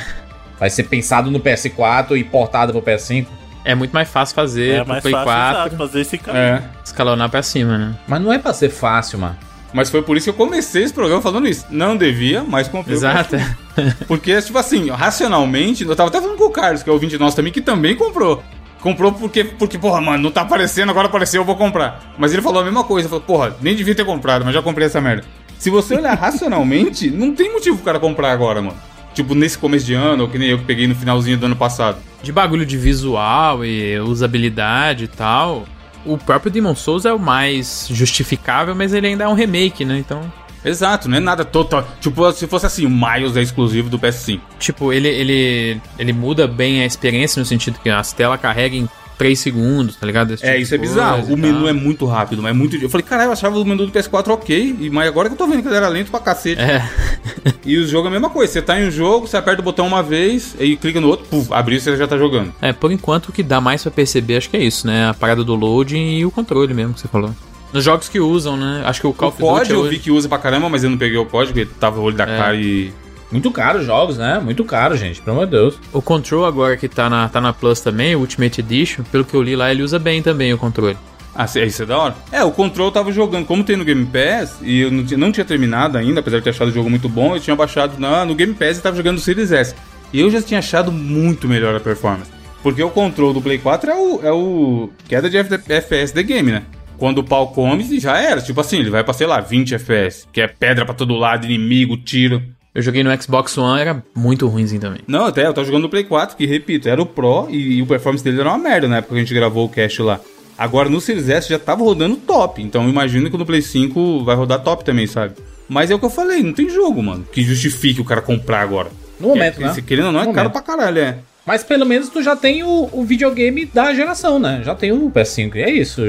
Vai 0.59 0.69
ser 0.69 0.83
pensado 0.83 1.31
no 1.31 1.39
PS4 1.39 2.15
e 2.17 2.23
portado 2.23 2.71
pro 2.71 2.81
PS5. 2.81 3.25
É 3.65 3.73
muito 3.75 3.91
mais 3.91 4.09
fácil 4.09 4.35
fazer 4.35 4.69
É 4.69 4.79
pro 4.79 4.89
mais 4.89 5.01
Play 5.01 5.13
fácil 5.13 5.25
4, 5.25 5.59
exato, 5.59 5.77
fazer 5.77 6.01
esse 6.01 6.17
caminho. 6.17 6.43
É. 6.43 6.63
escalonar 6.83 7.29
pra 7.29 7.41
cima, 7.41 7.77
né? 7.77 7.95
Mas 8.07 8.21
não 8.21 8.31
é 8.31 8.37
pra 8.37 8.53
ser 8.53 8.69
fácil, 8.69 9.19
mano. 9.19 9.37
Mas 9.73 9.89
foi 9.89 10.03
por 10.03 10.15
isso 10.15 10.25
que 10.25 10.29
eu 10.29 10.33
comecei 10.33 10.83
esse 10.83 10.93
programa 10.93 11.21
falando 11.21 11.47
isso. 11.47 11.65
Não 11.69 11.97
devia, 11.97 12.43
mas 12.43 12.67
comprei 12.67 12.95
o 12.95 12.97
Exato. 12.97 13.35
PS5. 13.35 13.95
Porque, 14.07 14.39
tipo 14.41 14.57
assim, 14.57 14.89
racionalmente, 14.89 15.83
eu 15.83 15.95
tava 15.95 16.09
até 16.09 16.21
falando 16.21 16.37
com 16.37 16.45
o 16.45 16.51
Carlos, 16.51 16.83
que 16.83 16.89
é 16.89 16.91
o 16.91 16.93
ouvinte 16.93 17.17
nosso 17.17 17.35
também, 17.35 17.51
que 17.51 17.61
também 17.61 17.95
comprou. 17.95 18.43
Comprou 18.79 19.13
porque, 19.13 19.45
porque, 19.45 19.77
porra, 19.77 20.01
mano, 20.01 20.23
não 20.23 20.29
tá 20.29 20.41
aparecendo, 20.41 20.89
agora 20.89 21.07
apareceu, 21.07 21.41
eu 21.41 21.45
vou 21.45 21.55
comprar. 21.55 22.13
Mas 22.17 22.33
ele 22.33 22.41
falou 22.41 22.61
a 22.61 22.65
mesma 22.65 22.83
coisa, 22.83 23.07
falou, 23.07 23.23
porra, 23.23 23.55
nem 23.61 23.73
devia 23.73 23.95
ter 23.95 24.03
comprado, 24.03 24.43
mas 24.43 24.53
já 24.53 24.61
comprei 24.61 24.87
essa 24.87 24.99
merda. 24.99 25.23
Se 25.57 25.69
você 25.69 25.95
olhar 25.95 26.13
racionalmente, 26.19 27.09
não 27.09 27.33
tem 27.33 27.51
motivo 27.51 27.77
pro 27.77 27.85
cara 27.85 27.99
comprar 27.99 28.33
agora, 28.33 28.61
mano. 28.61 28.77
Tipo, 29.13 29.35
nesse 29.35 29.57
começo 29.57 29.85
de 29.85 29.93
ano, 29.93 30.23
ou 30.23 30.29
que 30.29 30.37
nem 30.37 30.49
eu 30.49 30.57
que 30.57 30.65
peguei 30.65 30.87
no 30.87 30.95
finalzinho 30.95 31.37
do 31.37 31.45
ano 31.45 31.55
passado. 31.55 31.97
De 32.21 32.31
bagulho 32.31 32.65
de 32.65 32.77
visual 32.77 33.63
e 33.63 33.99
usabilidade 33.99 35.05
e 35.05 35.07
tal, 35.07 35.65
o 36.05 36.17
próprio 36.17 36.51
Demon 36.51 36.75
Souls 36.75 37.05
é 37.05 37.13
o 37.13 37.19
mais 37.19 37.87
justificável, 37.89 38.73
mas 38.73 38.93
ele 38.93 39.07
ainda 39.07 39.25
é 39.25 39.27
um 39.27 39.33
remake, 39.33 39.85
né? 39.85 39.99
Então, 39.99 40.31
Exato, 40.65 41.09
não 41.09 41.17
é 41.17 41.19
nada 41.19 41.43
total. 41.43 41.85
Tipo, 41.99 42.31
se 42.31 42.47
fosse 42.47 42.65
assim, 42.65 42.85
o 42.85 42.89
Miles 42.89 43.35
é 43.35 43.41
exclusivo 43.41 43.89
do 43.89 43.99
PS5. 43.99 44.39
tipo, 44.57 44.93
ele, 44.93 45.09
ele, 45.09 45.81
ele 45.99 46.13
muda 46.13 46.47
bem 46.47 46.81
a 46.81 46.85
experiência 46.85 47.39
no 47.39 47.45
sentido 47.45 47.79
que 47.79 47.89
as 47.89 48.13
telas 48.13 48.39
carregam 48.39 48.87
3 49.23 49.39
segundos, 49.39 49.95
tá 49.95 50.05
ligado? 50.05 50.33
É, 50.33 50.35
tipo 50.35 50.49
isso 50.57 50.75
é 50.75 50.77
bizarro. 50.77 51.33
O 51.33 51.37
menu 51.37 51.67
é 51.67 51.71
muito 51.73 52.05
rápido, 52.05 52.41
mas 52.41 52.51
é 52.51 52.53
muito. 52.53 52.75
Eu 52.75 52.89
falei, 52.89 53.05
caralho, 53.05 53.29
eu 53.29 53.31
achava 53.33 53.57
o 53.57 53.63
menu 53.65 53.85
do 53.87 53.91
PS4 53.91 54.27
ok, 54.29 54.89
mas 54.91 55.07
agora 55.07 55.29
que 55.29 55.33
eu 55.33 55.37
tô 55.37 55.47
vendo 55.47 55.61
que 55.61 55.67
ele 55.69 55.75
era 55.77 55.87
lento 55.87 56.11
pra 56.11 56.19
cacete. 56.19 56.61
É, 56.61 56.83
E 57.65 57.77
o 57.77 57.87
jogo 57.87 58.07
é 58.07 58.09
a 58.09 58.11
mesma 58.11 58.29
coisa. 58.29 58.51
Você 58.51 58.61
tá 58.61 58.79
em 58.79 58.87
um 58.87 58.91
jogo, 58.91 59.25
você 59.27 59.37
aperta 59.37 59.61
o 59.61 59.63
botão 59.63 59.87
uma 59.87 60.03
vez, 60.03 60.55
e 60.59 60.75
clica 60.75 60.99
no 60.99 61.07
outro, 61.07 61.25
puf, 61.27 61.53
abriu 61.53 61.77
e 61.77 61.81
você 61.81 61.95
já 61.95 62.05
tá 62.05 62.17
jogando. 62.17 62.53
é, 62.61 62.73
por 62.73 62.91
enquanto 62.91 63.29
o 63.29 63.31
que 63.31 63.41
dá 63.41 63.61
mais 63.61 63.81
pra 63.81 63.91
perceber 63.91 64.35
acho 64.37 64.49
que 64.49 64.57
é 64.57 64.63
isso, 64.63 64.85
né? 64.85 65.07
A 65.07 65.13
parada 65.13 65.43
do 65.43 65.55
loading 65.55 66.17
e 66.17 66.25
o 66.25 66.31
controle 66.31 66.73
mesmo 66.73 66.93
que 66.93 66.99
você 66.99 67.07
falou. 67.07 67.33
Nos 67.71 67.83
jogos 67.83 68.09
que 68.09 68.19
usam, 68.19 68.57
né? 68.57 68.83
Acho 68.85 69.01
que 69.01 69.07
o 69.07 69.13
Call 69.13 69.29
O 69.29 69.31
of 69.31 69.41
Duty 69.41 69.49
COD 69.69 69.71
eu 69.73 69.89
vi 69.89 69.99
que 69.99 70.11
usa 70.11 70.27
pra 70.29 70.37
caramba, 70.37 70.67
mas 70.69 70.83
eu 70.83 70.89
não 70.89 70.97
peguei 70.97 71.17
o 71.17 71.25
código, 71.25 71.57
ele 71.57 71.69
tava 71.79 71.99
o 71.99 72.03
olho 72.03 72.15
da 72.17 72.25
É. 72.25 72.37
cara 72.37 72.55
e. 72.55 72.91
Muito 73.33 73.49
caro 73.49 73.79
os 73.79 73.85
jogos, 73.85 74.15
né? 74.19 74.39
Muito 74.39 74.63
caro, 74.63 74.95
gente. 74.95 75.19
Pelo 75.19 75.37
amor 75.37 75.47
de 75.47 75.53
Deus. 75.53 75.79
O 75.91 76.03
Control 76.03 76.45
agora 76.45 76.77
que 76.77 76.87
tá 76.87 77.09
na, 77.09 77.27
tá 77.27 77.41
na 77.41 77.51
Plus 77.51 77.81
também, 77.81 78.15
o 78.15 78.19
Ultimate 78.19 78.61
Edition, 78.61 79.03
pelo 79.11 79.25
que 79.25 79.33
eu 79.33 79.41
li 79.41 79.55
lá, 79.55 79.71
ele 79.71 79.81
usa 79.81 79.97
bem 79.97 80.21
também 80.21 80.53
o 80.53 80.57
controle. 80.57 80.95
Ah, 81.35 81.45
isso 81.45 81.81
é 81.81 81.85
da 81.87 81.97
hora? 81.97 82.15
É, 82.31 82.43
o 82.43 82.51
Control 82.51 82.89
eu 82.89 82.91
tava 82.91 83.11
jogando, 83.11 83.47
como 83.47 83.63
tem 83.63 83.75
no 83.75 83.83
Game 83.83 84.05
Pass, 84.05 84.59
e 84.61 84.81
eu 84.81 84.91
não 84.91 85.03
tinha, 85.03 85.17
não 85.17 85.31
tinha 85.31 85.43
terminado 85.43 85.97
ainda, 85.97 86.19
apesar 86.19 86.37
de 86.37 86.43
ter 86.43 86.51
achado 86.51 86.67
o 86.67 86.71
jogo 86.71 86.91
muito 86.91 87.09
bom, 87.09 87.35
eu 87.35 87.39
tinha 87.39 87.55
baixado 87.55 87.99
na, 87.99 88.23
no 88.23 88.35
Game 88.35 88.53
Pass 88.53 88.77
e 88.77 88.81
tava 88.83 88.95
jogando 88.95 89.15
no 89.15 89.21
Series 89.21 89.51
S. 89.51 89.73
E 90.13 90.19
eu 90.19 90.29
já 90.29 90.39
tinha 90.39 90.59
achado 90.59 90.91
muito 90.91 91.47
melhor 91.47 91.75
a 91.75 91.79
performance. 91.79 92.29
Porque 92.61 92.83
o 92.83 92.89
Control 92.91 93.33
do 93.33 93.41
Play 93.41 93.57
4 93.57 93.89
é 93.89 93.95
o, 93.95 94.19
é 94.23 94.31
o 94.31 94.91
queda 95.07 95.27
de 95.27 95.37
FPS 95.37 96.13
de 96.13 96.21
game, 96.21 96.51
né? 96.51 96.63
Quando 96.99 97.17
o 97.17 97.23
pau 97.23 97.47
come, 97.47 97.99
já 97.99 98.15
era. 98.19 98.39
Tipo 98.39 98.61
assim, 98.61 98.77
ele 98.77 98.91
vai 98.91 99.03
pra, 99.03 99.11
sei 99.11 99.25
lá, 99.25 99.41
20 99.41 99.73
FPS, 99.73 100.27
que 100.31 100.39
é 100.39 100.47
pedra 100.47 100.85
pra 100.85 100.93
todo 100.93 101.15
lado, 101.15 101.45
inimigo, 101.45 101.97
tiro. 101.97 102.43
Eu 102.75 102.81
joguei 102.81 103.03
no 103.03 103.21
Xbox 103.21 103.55
One, 103.57 103.81
era 103.81 104.03
muito 104.15 104.47
ruimzinho 104.47 104.81
também. 104.81 105.01
Não, 105.07 105.25
até 105.25 105.45
eu 105.45 105.53
tava 105.53 105.65
jogando 105.65 105.83
no 105.83 105.89
Play 105.89 106.03
4, 106.05 106.35
que 106.35 106.45
repito, 106.45 106.89
era 106.89 106.99
o 107.01 107.05
Pro 107.05 107.47
e, 107.49 107.77
e 107.77 107.81
o 107.81 107.85
performance 107.85 108.23
dele 108.23 108.39
era 108.39 108.49
uma 108.49 108.57
merda 108.57 108.87
na 108.87 108.97
época 108.97 109.13
que 109.13 109.19
a 109.19 109.23
gente 109.23 109.33
gravou 109.33 109.65
o 109.65 109.69
cast 109.69 110.01
lá. 110.01 110.19
Agora 110.57 110.89
no 110.89 110.99
Series 110.99 111.29
S 111.29 111.49
já 111.49 111.59
tava 111.59 111.83
rodando 111.83 112.15
top. 112.17 112.61
Então 112.61 112.83
eu 112.83 112.89
imagino 112.89 113.29
que 113.29 113.37
no 113.37 113.45
Play 113.45 113.61
5 113.61 114.23
vai 114.23 114.35
rodar 114.35 114.61
top 114.63 114.83
também, 114.83 115.05
sabe? 115.05 115.35
Mas 115.69 115.91
é 115.91 115.95
o 115.95 115.99
que 115.99 116.05
eu 116.05 116.09
falei, 116.09 116.41
não 116.41 116.53
tem 116.53 116.69
jogo, 116.69 117.01
mano, 117.01 117.25
que 117.31 117.41
justifique 117.43 118.01
o 118.01 118.05
cara 118.05 118.21
comprar 118.21 118.61
agora. 118.61 118.89
No 119.19 119.29
momento, 119.29 119.61
é, 119.61 119.65
né? 119.67 119.73
Se 119.73 119.81
querendo 119.81 120.07
ou 120.07 120.11
não, 120.11 120.21
é 120.21 120.25
No 120.25 120.33
caro 120.33 120.49
momento. 120.49 120.63
pra 120.63 120.75
caralho, 120.75 120.99
é. 120.99 121.17
Mas 121.45 121.63
pelo 121.63 121.85
menos 121.85 122.09
tu 122.09 122.23
já 122.23 122.35
tem 122.35 122.63
o, 122.63 122.89
o 122.91 123.03
videogame 123.03 123.65
da 123.65 123.93
geração, 123.93 124.39
né? 124.39 124.61
Já 124.63 124.73
tem 124.73 124.91
o 124.91 125.11
PS5. 125.11 125.55
E 125.55 125.61
é 125.61 125.69
isso. 125.69 126.01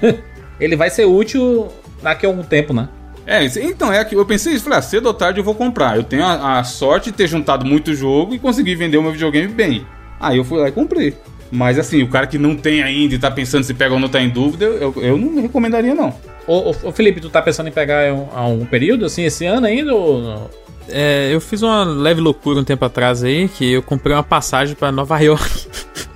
Ele 0.60 0.76
vai 0.76 0.90
ser 0.90 1.04
útil 1.04 1.68
daqui 2.02 2.26
a 2.26 2.28
algum 2.28 2.42
tempo, 2.42 2.72
né? 2.74 2.88
É, 3.26 3.44
então, 3.44 3.92
é 3.92 4.04
que 4.04 4.14
eu 4.14 4.24
pensei 4.24 4.54
isso, 4.54 4.64
falei, 4.64 4.78
ah, 4.78 4.82
cedo 4.82 5.06
ou 5.06 5.14
tarde 5.14 5.40
eu 5.40 5.44
vou 5.44 5.54
comprar. 5.54 5.96
Eu 5.96 6.04
tenho 6.04 6.24
a, 6.24 6.60
a 6.60 6.64
sorte 6.64 7.10
de 7.10 7.16
ter 7.16 7.26
juntado 7.26 7.66
muito 7.66 7.92
jogo 7.94 8.34
e 8.34 8.38
conseguir 8.38 8.76
vender 8.76 8.96
o 8.98 9.02
meu 9.02 9.10
videogame 9.10 9.48
bem. 9.48 9.84
Aí 10.20 10.36
eu 10.38 10.44
fui 10.44 10.60
lá 10.60 10.68
e 10.68 10.72
comprei. 10.72 11.14
Mas 11.50 11.78
assim, 11.78 12.02
o 12.02 12.08
cara 12.08 12.26
que 12.26 12.38
não 12.38 12.56
tem 12.56 12.82
ainda 12.82 13.14
e 13.14 13.18
tá 13.18 13.30
pensando 13.30 13.64
se 13.64 13.74
pega 13.74 13.94
ou 13.94 14.00
não 14.00 14.08
tá 14.08 14.20
em 14.20 14.28
dúvida, 14.28 14.64
eu, 14.64 14.94
eu 14.98 15.18
não 15.18 15.42
recomendaria 15.42 15.94
não. 15.94 16.14
Ô, 16.46 16.70
ô, 16.70 16.74
ô, 16.84 16.92
Felipe, 16.92 17.20
tu 17.20 17.28
tá 17.28 17.42
pensando 17.42 17.68
em 17.68 17.72
pegar 17.72 18.12
um, 18.12 18.28
a 18.32 18.46
um 18.46 18.64
período, 18.64 19.04
assim, 19.04 19.24
esse 19.24 19.44
ano 19.44 19.66
ainda? 19.66 19.94
Ou 19.94 20.20
não? 20.20 20.50
É, 20.88 21.28
eu 21.32 21.40
fiz 21.40 21.62
uma 21.62 21.82
leve 21.82 22.20
loucura 22.20 22.60
um 22.60 22.64
tempo 22.64 22.84
atrás 22.84 23.24
aí, 23.24 23.48
que 23.48 23.72
eu 23.72 23.82
comprei 23.82 24.14
uma 24.14 24.22
passagem 24.22 24.76
pra 24.76 24.92
Nova 24.92 25.18
York. 25.18 25.66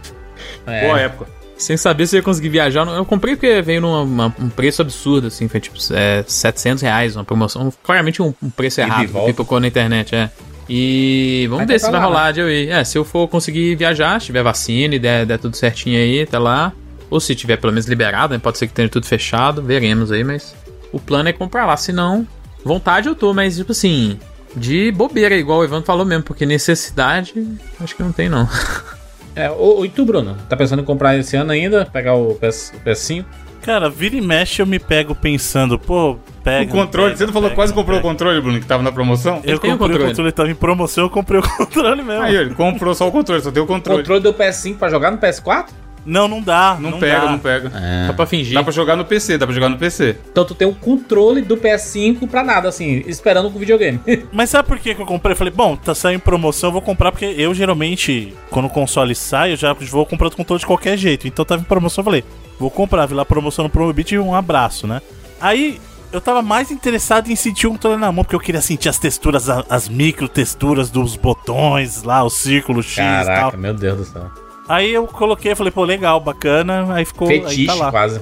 É. 0.66 0.86
Boa 0.86 1.00
época. 1.00 1.39
Sem 1.60 1.76
saber 1.76 2.06
se 2.06 2.16
eu 2.16 2.18
ia 2.18 2.22
conseguir 2.22 2.48
viajar. 2.48 2.86
Eu 2.88 3.04
comprei 3.04 3.36
porque 3.36 3.60
veio 3.60 3.80
num 3.82 4.02
uma- 4.02 4.34
um 4.38 4.48
preço 4.48 4.80
absurdo, 4.82 5.26
assim. 5.26 5.46
Foi 5.46 5.60
tipo 5.60 5.76
é, 5.92 6.24
700 6.26 6.82
reais, 6.82 7.16
uma 7.16 7.24
promoção. 7.24 7.72
Claramente 7.82 8.22
um, 8.22 8.32
um 8.42 8.48
preço 8.50 8.80
errado. 8.80 9.08
pipocou 9.26 9.60
na 9.60 9.66
internet, 9.68 10.14
é. 10.14 10.30
E 10.68 11.46
vamos 11.50 11.66
Vai 11.66 11.74
ver 11.74 11.80
se 11.80 11.90
vai 11.90 12.00
lá, 12.00 12.06
rolar 12.06 12.32
de 12.32 12.40
eu 12.40 12.50
ir. 12.50 12.70
É, 12.70 12.82
se 12.84 12.96
eu 12.96 13.04
for 13.04 13.26
conseguir 13.28 13.74
viajar, 13.74 14.20
se 14.20 14.26
tiver 14.26 14.42
vacina 14.42 14.94
e 14.94 14.98
der, 14.98 15.26
der 15.26 15.38
tudo 15.38 15.56
certinho 15.56 15.98
aí, 15.98 16.22
até 16.22 16.38
lá. 16.38 16.72
Ou 17.10 17.18
se 17.20 17.34
tiver 17.34 17.56
pelo 17.56 17.72
menos 17.72 17.86
liberado, 17.86 18.32
né? 18.32 18.38
Pode 18.40 18.56
ser 18.56 18.66
que 18.68 18.72
tenha 18.72 18.88
tudo 18.88 19.04
fechado, 19.04 19.60
veremos 19.62 20.10
aí, 20.12 20.22
mas 20.24 20.54
o 20.92 20.98
plano 21.00 21.28
é 21.28 21.32
comprar 21.32 21.66
lá. 21.66 21.76
Se 21.76 21.92
não, 21.92 22.26
vontade 22.64 23.08
eu 23.08 23.14
tô, 23.16 23.34
mas 23.34 23.56
tipo 23.56 23.72
assim, 23.72 24.16
de 24.56 24.92
bobeira, 24.92 25.34
igual 25.34 25.58
o 25.58 25.64
Evandro 25.64 25.84
falou 25.84 26.06
mesmo, 26.06 26.22
porque 26.22 26.46
necessidade, 26.46 27.34
acho 27.80 27.96
que 27.96 28.02
não 28.02 28.12
tem 28.12 28.28
não. 28.28 28.48
É, 29.34 29.50
ô, 29.50 29.84
e 29.84 29.88
tu, 29.88 30.04
Bruno? 30.04 30.36
Tá 30.48 30.56
pensando 30.56 30.82
em 30.82 30.84
comprar 30.84 31.16
esse 31.16 31.36
ano 31.36 31.52
ainda? 31.52 31.86
Pegar 31.86 32.14
o, 32.14 32.34
PS, 32.34 32.72
o 32.74 32.80
PS5? 32.88 33.24
Cara, 33.62 33.90
vira 33.90 34.16
e 34.16 34.20
mexe 34.20 34.62
eu 34.62 34.66
me 34.66 34.78
pego 34.78 35.14
pensando, 35.14 35.78
pô, 35.78 36.16
pega. 36.42 36.70
o 36.70 36.74
controle, 36.74 37.08
pega, 37.08 37.18
você 37.18 37.26
não 37.26 37.32
falou 37.32 37.50
pega, 37.50 37.56
quase 37.56 37.74
comprou 37.74 37.98
o 37.98 38.00
pega. 38.00 38.12
controle, 38.12 38.40
Bruno, 38.40 38.58
que 38.58 38.66
tava 38.66 38.82
na 38.82 38.90
promoção? 38.90 39.42
Eu 39.44 39.56
o 39.56 39.60
comprei 39.60 39.74
o 39.74 39.78
controle. 39.78 40.04
controle, 40.06 40.32
tava 40.32 40.50
em 40.50 40.54
promoção, 40.54 41.04
eu 41.04 41.10
comprei 41.10 41.40
o 41.40 41.42
controle 41.56 42.02
mesmo. 42.02 42.22
Aí 42.22 42.34
ele 42.34 42.54
comprou 42.54 42.94
só 42.94 43.06
o 43.06 43.12
controle, 43.12 43.42
só 43.42 43.50
tem 43.50 43.62
o 43.62 43.66
controle. 43.66 44.00
Controle 44.00 44.22
do 44.22 44.32
PS5 44.32 44.78
pra 44.78 44.88
jogar 44.88 45.10
no 45.10 45.18
PS4? 45.18 45.66
Não, 46.10 46.26
não 46.26 46.42
dá. 46.42 46.76
Não, 46.80 46.98
pega, 46.98 47.20
dá. 47.20 47.30
não 47.30 47.38
pega. 47.38 47.72
Só 48.08 48.12
pra 48.14 48.26
fingir. 48.26 48.54
Dá 48.54 48.64
pra 48.64 48.72
jogar 48.72 48.96
no 48.96 49.04
PC, 49.04 49.38
dá 49.38 49.46
pra 49.46 49.54
jogar 49.54 49.68
no 49.68 49.78
PC. 49.78 50.16
Então 50.32 50.44
tu 50.44 50.56
tem 50.56 50.66
o 50.66 50.74
controle 50.74 51.40
do 51.40 51.56
PS5 51.56 52.28
pra 52.28 52.42
nada, 52.42 52.68
assim, 52.68 53.04
esperando 53.06 53.48
com 53.48 53.56
o 53.56 53.60
videogame. 53.60 54.00
Mas 54.32 54.50
sabe 54.50 54.66
por 54.66 54.76
que, 54.80 54.92
que 54.92 55.00
eu 55.00 55.06
comprei? 55.06 55.34
Eu 55.34 55.36
falei, 55.36 55.52
bom, 55.52 55.76
tá 55.76 55.94
saindo 55.94 56.16
em 56.16 56.20
promoção, 56.20 56.70
eu 56.70 56.72
vou 56.72 56.82
comprar, 56.82 57.12
porque 57.12 57.26
eu 57.26 57.54
geralmente, 57.54 58.34
quando 58.50 58.66
o 58.66 58.70
console 58.70 59.14
sai, 59.14 59.52
eu 59.52 59.56
já 59.56 59.72
vou 59.72 60.04
comprar 60.04 60.26
o 60.26 60.36
controle 60.36 60.58
de 60.58 60.66
qualquer 60.66 60.98
jeito. 60.98 61.28
Então 61.28 61.44
tava 61.44 61.62
em 61.62 61.64
promoção, 61.64 62.02
eu 62.02 62.06
falei, 62.06 62.24
vou 62.58 62.72
comprar, 62.72 63.06
vi 63.06 63.14
lá 63.14 63.22
a 63.22 63.26
promoção 63.26 63.62
no 63.62 63.70
Promobit 63.70 64.12
e 64.12 64.18
um 64.18 64.34
abraço, 64.34 64.88
né? 64.88 65.00
Aí 65.40 65.80
eu 66.12 66.20
tava 66.20 66.42
mais 66.42 66.72
interessado 66.72 67.30
em 67.30 67.36
sentir 67.36 67.68
o 67.68 67.70
controle 67.70 68.00
na 68.00 68.10
mão, 68.10 68.24
porque 68.24 68.34
eu 68.34 68.40
queria 68.40 68.60
sentir 68.60 68.88
as 68.88 68.98
texturas, 68.98 69.48
as 69.48 69.88
micro 69.88 70.28
texturas 70.28 70.90
dos 70.90 71.14
botões 71.14 72.02
lá, 72.02 72.24
o 72.24 72.30
círculo 72.30 72.82
X 72.82 72.96
e 72.96 72.96
tal. 72.96 73.24
Caraca, 73.24 73.56
meu 73.56 73.74
Deus 73.74 73.98
do 73.98 74.04
céu. 74.04 74.49
Aí 74.70 74.92
eu 74.92 75.04
coloquei, 75.04 75.52
falei, 75.56 75.72
pô, 75.72 75.82
legal, 75.82 76.20
bacana. 76.20 76.94
Aí 76.94 77.04
ficou. 77.04 77.28
aí 77.28 77.40
Fetiche 77.40 77.66
tá 77.66 77.74
lá. 77.74 77.90
quase. 77.90 78.20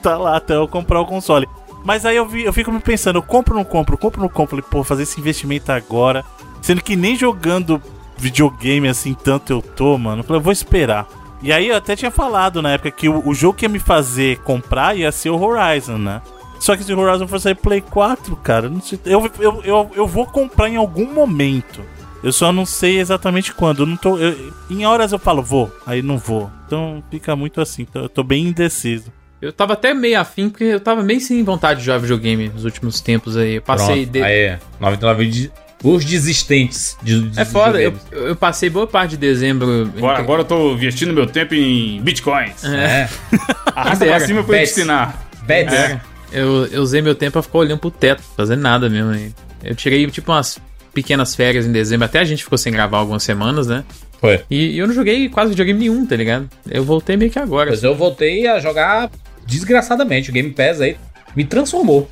tá 0.00 0.16
lá 0.16 0.36
até 0.36 0.54
eu 0.54 0.68
comprar 0.68 1.00
o 1.00 1.04
console. 1.04 1.48
Mas 1.84 2.06
aí 2.06 2.14
eu, 2.14 2.24
vi, 2.24 2.44
eu 2.44 2.52
fico 2.52 2.70
me 2.70 2.78
pensando, 2.78 3.16
eu 3.16 3.22
compro 3.24 3.54
ou 3.56 3.58
não 3.58 3.64
compro, 3.64 3.98
compro 3.98 4.20
ou 4.20 4.28
não 4.28 4.32
compro. 4.32 4.56
Falei, 4.56 4.64
pô, 4.70 4.84
fazer 4.84 5.02
esse 5.02 5.18
investimento 5.18 5.72
agora. 5.72 6.24
Sendo 6.60 6.80
que 6.80 6.94
nem 6.94 7.16
jogando 7.16 7.82
videogame 8.16 8.86
assim 8.86 9.14
tanto 9.14 9.52
eu 9.52 9.60
tô, 9.60 9.98
mano. 9.98 10.20
Eu 10.20 10.24
falei, 10.24 10.38
eu 10.38 10.44
vou 10.44 10.52
esperar. 10.52 11.08
E 11.42 11.52
aí 11.52 11.70
eu 11.70 11.76
até 11.76 11.96
tinha 11.96 12.12
falado 12.12 12.62
na 12.62 12.70
época 12.70 12.92
que 12.92 13.08
o, 13.08 13.28
o 13.28 13.34
jogo 13.34 13.58
que 13.58 13.64
ia 13.64 13.68
me 13.68 13.80
fazer 13.80 14.38
comprar 14.42 14.96
ia 14.96 15.10
ser 15.10 15.30
o 15.30 15.42
Horizon, 15.42 15.98
né? 15.98 16.22
Só 16.60 16.76
que 16.76 16.84
se 16.84 16.94
o 16.94 17.00
Horizon 17.00 17.26
for 17.26 17.40
sair 17.40 17.56
Play 17.56 17.80
4, 17.80 18.36
cara, 18.36 18.66
eu 18.66 18.70
não 18.70 18.80
sei, 18.80 18.96
eu, 19.04 19.28
eu, 19.40 19.60
eu, 19.64 19.90
eu 19.92 20.06
vou 20.06 20.24
comprar 20.24 20.68
em 20.68 20.76
algum 20.76 21.12
momento. 21.12 21.82
Eu 22.22 22.32
só 22.32 22.52
não 22.52 22.64
sei 22.64 22.98
exatamente 23.00 23.52
quando. 23.52 23.82
Eu 23.82 23.86
não 23.86 23.96
tô, 23.96 24.18
eu- 24.18 24.52
em 24.70 24.84
horas 24.86 25.12
eu 25.12 25.18
falo, 25.18 25.42
vou, 25.42 25.74
aí 25.86 26.02
não 26.02 26.18
vou. 26.18 26.50
Então 26.66 27.02
fica 27.10 27.34
muito 27.34 27.60
assim. 27.60 27.82
então 27.82 28.02
Eu 28.02 28.08
tô 28.08 28.22
bem 28.22 28.46
indeciso. 28.46 29.12
Eu 29.40 29.52
tava 29.52 29.72
até 29.72 29.92
meio 29.92 30.20
afim, 30.20 30.48
porque 30.48 30.62
eu 30.64 30.78
tava 30.80 31.02
meio 31.02 31.20
sem 31.20 31.42
vontade 31.42 31.80
de 31.80 31.86
jogar 31.86 31.98
videogame 31.98 32.48
nos 32.48 32.64
últimos 32.64 33.00
tempos 33.00 33.36
aí. 33.36 33.56
Eu 33.56 33.62
passei 33.62 34.02
Pronto, 34.06 34.12
de... 34.12 34.22
Aí, 34.22 34.56
99 34.78 35.26
de... 35.26 35.52
Os 35.82 36.04
desistentes 36.04 36.96
de, 37.02 37.28
de 37.28 37.40
É 37.40 37.44
foda, 37.44 37.82
eu, 37.82 37.92
eu 38.12 38.36
passei 38.36 38.70
boa 38.70 38.86
parte 38.86 39.10
de 39.10 39.16
dezembro. 39.16 39.90
Agora, 39.96 40.18
agora 40.20 40.40
eu 40.42 40.44
tô 40.44 40.74
investindo 40.74 41.12
meu 41.12 41.26
tempo 41.26 41.56
em 41.56 42.00
bitcoins. 42.00 42.62
É. 42.62 43.08
Arrasta 43.74 44.06
pra 44.06 44.20
cima 44.20 44.44
pra 44.44 44.54
eu 44.54 44.58
te 44.58 44.60
Bets. 44.60 44.78
ensinar. 44.78 45.26
Bets. 45.42 45.74
É. 45.74 46.00
Eu, 46.30 46.66
eu 46.66 46.82
usei 46.82 47.02
meu 47.02 47.16
tempo 47.16 47.32
pra 47.32 47.42
ficar 47.42 47.58
olhando 47.58 47.80
pro 47.80 47.90
teto, 47.90 48.22
fazendo 48.36 48.60
nada 48.60 48.88
mesmo. 48.88 49.10
aí. 49.10 49.34
Eu 49.64 49.74
tirei 49.74 50.06
tipo 50.08 50.30
umas 50.30 50.56
pequenas 50.92 51.34
férias 51.34 51.66
em 51.66 51.72
dezembro, 51.72 52.04
até 52.04 52.20
a 52.20 52.24
gente 52.24 52.44
ficou 52.44 52.58
sem 52.58 52.72
gravar 52.72 52.98
algumas 52.98 53.22
semanas, 53.22 53.66
né? 53.66 53.84
Foi. 54.20 54.40
E, 54.50 54.72
e 54.72 54.78
eu 54.78 54.86
não 54.86 54.94
joguei 54.94 55.28
quase 55.28 55.50
videogame 55.50 55.80
nenhum, 55.80 56.06
tá 56.06 56.14
ligado? 56.14 56.48
Eu 56.70 56.84
voltei 56.84 57.16
meio 57.16 57.30
que 57.30 57.38
agora. 57.38 57.68
Pois 57.68 57.82
eu 57.82 57.94
voltei 57.94 58.46
a 58.46 58.60
jogar 58.60 59.10
desgraçadamente. 59.46 60.30
O 60.30 60.32
Game 60.32 60.50
Pass 60.50 60.80
aí 60.80 60.96
me 61.34 61.44
transformou. 61.44 62.08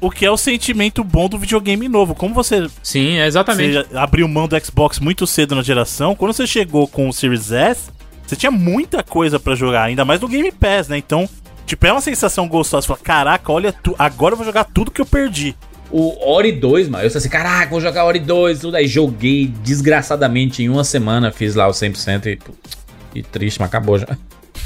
O 0.00 0.10
que 0.10 0.24
é 0.24 0.30
o 0.30 0.36
sentimento 0.36 1.02
bom 1.02 1.28
do 1.28 1.38
videogame 1.38 1.88
novo. 1.88 2.14
Como 2.14 2.32
você, 2.32 2.68
Sim, 2.82 3.18
é 3.18 3.26
exatamente. 3.26 3.88
você 3.88 3.96
abriu 3.96 4.28
mão 4.28 4.46
do 4.46 4.58
Xbox 4.64 5.00
muito 5.00 5.26
cedo 5.26 5.54
na 5.54 5.62
geração, 5.62 6.14
quando 6.14 6.32
você 6.32 6.46
chegou 6.46 6.86
com 6.86 7.08
o 7.08 7.12
Series 7.12 7.50
S, 7.50 7.90
você 8.24 8.36
tinha 8.36 8.52
muita 8.52 9.02
coisa 9.02 9.38
pra 9.40 9.54
jogar, 9.54 9.82
ainda 9.82 10.04
mais 10.04 10.20
no 10.20 10.28
Game 10.28 10.50
Pass, 10.52 10.88
né? 10.88 10.96
Então, 10.96 11.28
tipo, 11.66 11.86
é 11.86 11.92
uma 11.92 12.00
sensação 12.00 12.48
gostosa. 12.48 12.82
Você 12.82 12.88
fala, 12.88 13.00
caraca, 13.02 13.52
olha, 13.52 13.72
tu, 13.72 13.94
agora 13.98 14.34
eu 14.34 14.36
vou 14.36 14.46
jogar 14.46 14.64
tudo 14.64 14.90
que 14.90 15.00
eu 15.00 15.06
perdi. 15.06 15.56
O 15.96 16.28
Ori 16.28 16.50
2, 16.50 16.88
mano. 16.88 17.04
Eu 17.04 17.08
falei 17.08 17.18
assim, 17.18 17.28
caraca, 17.28 17.70
vou 17.70 17.80
jogar 17.80 18.04
Ori 18.04 18.18
2, 18.18 18.58
tudo 18.58 18.76
aí. 18.76 18.88
Joguei 18.88 19.46
desgraçadamente 19.46 20.60
em 20.60 20.68
uma 20.68 20.82
semana, 20.82 21.30
fiz 21.30 21.54
lá 21.54 21.68
o 21.68 21.70
100% 21.70 22.26
e, 22.26 23.20
e 23.20 23.22
triste, 23.22 23.60
mas 23.60 23.68
acabou 23.68 23.96
já. 23.96 24.08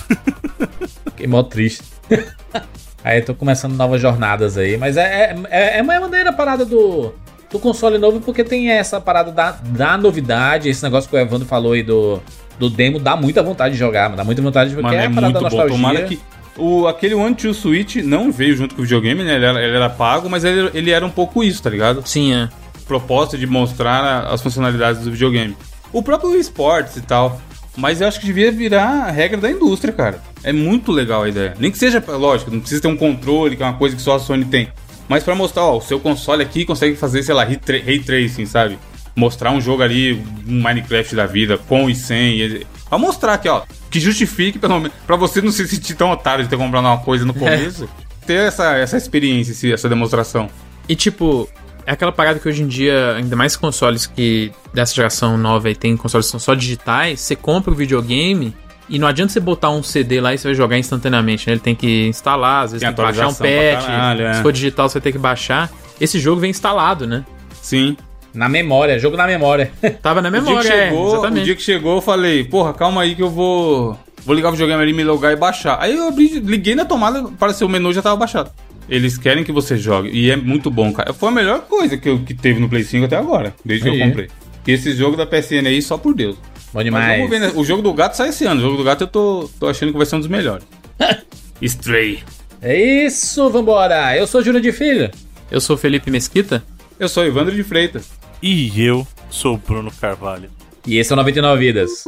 Fiquei 1.05 1.27
mó 1.27 1.43
triste. 1.43 1.83
aí 3.05 3.21
tô 3.21 3.35
começando 3.35 3.75
novas 3.75 4.01
jornadas 4.01 4.57
aí, 4.57 4.79
mas 4.79 4.97
é, 4.97 5.03
é, 5.03 5.37
é, 5.51 5.79
é 5.79 5.83
uma 5.83 6.01
maneira 6.01 6.31
a 6.31 6.33
parada 6.33 6.65
do, 6.65 7.13
do 7.51 7.59
console 7.59 7.99
novo, 7.99 8.23
porque 8.23 8.43
tem 8.43 8.71
essa 8.71 8.99
parada 8.99 9.31
da, 9.31 9.51
da 9.51 9.99
novidade, 9.99 10.71
esse 10.71 10.83
negócio 10.83 11.11
que 11.11 11.15
o 11.15 11.19
Evandro 11.19 11.47
falou 11.47 11.75
aí 11.75 11.83
do, 11.83 12.23
do 12.59 12.71
demo, 12.71 12.99
dá 12.99 13.17
muita 13.17 13.43
vontade 13.43 13.75
de 13.75 13.79
jogar, 13.79 14.05
mano, 14.05 14.17
dá 14.17 14.25
muita 14.25 14.41
vontade 14.41 14.71
de 14.71 14.77
jogar. 14.77 14.89
Mano, 14.89 14.99
é 14.99 15.05
é 15.05 15.07
a 15.09 15.11
parada 15.11 15.27
muito 15.27 15.35
da 15.35 15.51
bom. 15.51 15.57
nostalgia. 15.57 15.77
Tomara 15.77 16.03
que. 16.07 16.19
O, 16.59 16.87
aquele 16.87 17.15
One 17.15 17.35
Two 17.35 17.55
Switch 17.55 17.97
não 17.97 18.31
veio 18.33 18.57
junto 18.57 18.75
com 18.75 18.81
o 18.83 18.85
videogame, 18.85 19.23
né? 19.23 19.37
Ele 19.37 19.45
era, 19.45 19.63
ele 19.63 19.77
era 19.77 19.89
pago, 19.89 20.29
mas 20.29 20.45
ele, 20.45 20.71
ele 20.75 20.91
era 20.91 21.07
um 21.07 21.11
pouco 21.11 21.43
isso, 21.45 21.63
tá 21.63 21.71
ligado? 21.71 22.03
Sim, 22.07 22.35
é. 22.35 22.49
Proposta 22.87 23.39
de 23.39 23.47
mostrar 23.47 24.27
as 24.27 24.43
funcionalidades 24.43 25.03
do 25.03 25.11
videogame. 25.13 25.57
O 25.93 26.03
próprio 26.03 26.31
Wii 26.31 26.41
Sports 26.41 26.97
e 26.97 27.03
tal. 27.03 27.41
Mas 27.77 28.01
eu 28.01 28.09
acho 28.09 28.19
que 28.19 28.27
devia 28.27 28.51
virar 28.51 29.05
a 29.05 29.11
regra 29.11 29.41
da 29.41 29.49
indústria, 29.51 29.93
cara. 29.93 30.21
É 30.43 30.53
muito 30.53 30.91
legal 30.91 31.23
a 31.23 31.29
ideia. 31.29 31.55
Nem 31.61 31.71
que 31.71 31.79
seja, 31.79 32.03
lógico, 32.09 32.51
não 32.51 32.59
precisa 32.59 32.83
ter 32.83 32.89
um 32.89 32.97
controle, 32.97 33.57
que 33.57 33.63
é 33.63 33.67
uma 33.67 33.79
coisa 33.79 33.95
que 33.95 34.03
só 34.03 34.17
a 34.17 34.19
Sony 34.19 34.45
tem. 34.45 34.69
Mas 35.09 35.23
pra 35.23 35.35
mostrar, 35.35 35.63
ó, 35.63 35.79
o 35.79 35.81
seu 35.81 36.01
console 36.01 36.43
aqui 36.43 36.65
consegue 36.65 36.97
fazer, 36.97 37.23
sei 37.23 37.35
lá, 37.35 37.45
ray 37.45 38.01
tracing, 38.01 38.47
sabe? 38.47 38.79
Mostrar 39.15 39.53
um 39.53 39.61
jogo 39.61 39.83
ali, 39.83 40.15
um 40.47 40.61
Minecraft 40.61 41.15
da 41.15 41.27
vida, 41.27 41.57
com 41.57 41.89
e 41.89 41.95
sem. 41.95 42.41
e- 42.41 42.67
Pra 42.89 42.99
mostrar 42.99 43.35
aqui, 43.35 43.49
ó, 43.49 43.63
que 43.91 44.01
justifique, 44.01 44.59
pelo 44.59 44.81
menos, 44.81 44.97
pra 45.07 45.17
você 45.17 45.41
não 45.41 45.53
se 45.53 45.67
sentir 45.69 45.95
tão 45.95 46.11
otário 46.11 46.45
de 46.45 46.51
ter 46.51 46.57
comprado 46.57 46.85
uma 46.85 46.99
coisa 46.99 47.25
no 47.25 47.35
começo. 47.35 47.89
Ter 48.27 48.47
essa, 48.47 48.77
essa 48.77 48.97
experiência, 48.97 49.73
essa 49.73 49.89
demonstração. 49.89 50.49
E 50.89 50.97
tipo, 50.97 51.49
é 51.87 51.93
aquela 51.93 52.13
parada 52.13 52.39
que 52.39 52.49
hoje 52.49 52.63
em 52.63 52.67
dia, 52.67 53.15
ainda 53.17 53.35
mais 53.35 53.57
consoles 53.57 54.07
que 54.07 54.53
dessa 54.75 54.95
geração 54.95 55.39
nova 55.39 55.71
e 55.71 55.75
tem 55.75 55.97
consoles 55.97 56.27
que 56.27 56.31
são 56.31 56.41
só 56.41 56.55
digitais, 56.55 57.21
você 57.21 57.35
compra 57.35 57.73
o 57.73 57.75
videogame 57.75 58.55
e 58.89 58.99
não 58.99 59.07
adianta 59.07 59.33
você 59.33 59.41
botar 59.41 59.71
um 59.71 59.83
CD 59.83 60.21
lá 60.21 60.33
e 60.33 60.39
você 60.39 60.49
vai 60.49 60.55
jogar 60.55 60.79
instantaneamente, 60.79 61.47
né? 61.47 61.55
Ele 61.55 61.61
tem 61.61 61.75
que 61.75 62.07
instalar, 62.07 62.65
às 62.65 62.73
vezes 62.73 62.87
Tem 62.87 62.95
tem, 62.95 62.97
que 62.97 63.13
baixar 63.13 63.29
um 63.29 63.35
patch, 63.35 63.87
caralho, 63.87 64.27
é. 64.27 64.35
se 64.35 64.43
for 64.43 64.53
digital 64.53 64.89
você 64.89 64.95
vai 64.95 65.03
ter 65.03 65.13
que 65.13 65.19
baixar. 65.19 65.71
Esse 66.01 66.19
jogo 66.19 66.41
vem 66.41 66.51
instalado, 66.51 67.07
né? 67.07 67.25
Sim. 67.61 67.97
Na 68.35 68.49
memória, 68.49 68.99
jogo 68.99 69.17
na 69.17 69.27
memória. 69.27 69.71
Tava 70.03 70.21
na 70.23 70.29
O 70.29 70.33
dia, 70.33 70.41
memória, 70.41 70.71
que 70.71 70.77
é, 70.77 70.85
chegou, 70.89 71.05
o 71.07 71.13
exatamente. 71.13 71.45
dia 71.45 71.57
que 71.57 71.63
chegou, 71.63 71.95
eu 71.97 72.01
falei, 72.01 72.45
porra, 72.45 72.73
calma 72.75 73.03
aí 73.03 73.15
que 73.15 73.23
eu 73.23 73.31
vou. 73.31 73.99
Vou 74.25 74.35
ligar 74.35 74.49
o 74.49 74.53
videogame 74.53 74.83
ali, 74.83 74.93
me 74.93 75.05
logar 75.05 75.33
e 75.33 75.37
baixar. 75.37 75.79
Aí 75.81 75.97
eu 75.97 76.09
abri, 76.09 76.41
liguei 76.41 76.75
na 76.75 76.85
tomada, 76.85 77.21
apareceu 77.21 77.67
o 77.67 77.71
menu 77.71 77.93
já 77.93 78.03
tava 78.03 78.17
baixado. 78.17 78.51
Eles 78.89 79.17
querem 79.19 79.45
que 79.45 79.53
você 79.53 79.77
jogue. 79.77 80.11
E 80.11 80.31
é 80.31 80.37
muito 80.37 80.71
bom, 80.71 80.93
cara. 80.93 81.13
Foi 81.13 81.29
a 81.29 81.33
melhor 81.33 81.61
coisa 81.63 81.97
que, 81.97 82.09
eu, 82.09 82.19
que 82.21 82.35
teve 82.35 82.59
no 82.61 82.69
Play 82.69 82.85
5 82.85 83.05
até 83.07 83.17
agora, 83.17 83.55
desde 83.65 83.85
que 83.85 83.91
Aí. 83.95 84.01
eu 84.01 84.07
comprei. 84.07 84.29
E 84.67 84.73
esse 84.73 84.93
jogo 84.95 85.17
da 85.17 85.27
PSN 85.27 85.67
aí, 85.67 85.81
só 85.81 85.97
por 85.97 86.15
Deus. 86.15 86.37
Bom 86.37 86.43
Mas 86.75 86.85
demais. 86.85 87.17
vamos 87.17 87.31
ver, 87.31 87.39
né? 87.41 87.53
O 87.55 87.65
jogo 87.65 87.81
do 87.83 87.93
gato 87.95 88.15
sai 88.17 88.29
esse 88.29 88.45
ano. 88.45 88.61
O 88.61 88.65
jogo 88.65 88.77
do 88.77 88.85
gato 88.85 89.03
eu 89.05 89.07
tô, 89.09 89.49
tô 89.59 89.67
achando 89.67 89.93
que 89.93 89.97
vai 89.97 90.07
ser 90.07 90.17
um 90.17 90.21
dos 90.21 90.29
melhores. 90.29 90.65
Stray. 91.63 92.21
É 92.61 92.77
isso, 93.07 93.49
vambora. 93.51 94.17
Eu 94.17 94.27
sou 94.27 94.43
Júlio 94.43 94.61
de 94.61 94.73
Filho. 94.73 95.11
Eu 95.51 95.61
sou 95.61 95.77
Felipe 95.77 96.11
Mesquita. 96.11 96.63
Eu 96.99 97.09
sou 97.09 97.25
Evandro 97.25 97.55
de 97.55 97.63
Freitas. 97.63 98.11
E 98.41 98.81
eu 98.81 99.07
sou 99.31 99.55
o 99.55 99.59
Bruno 99.59 99.91
Carvalho. 99.91 100.51
E 100.87 100.97
esse 100.99 101.13
é 101.13 101.15
o 101.15 101.17
99 101.17 101.59
Vidas. 101.61 102.05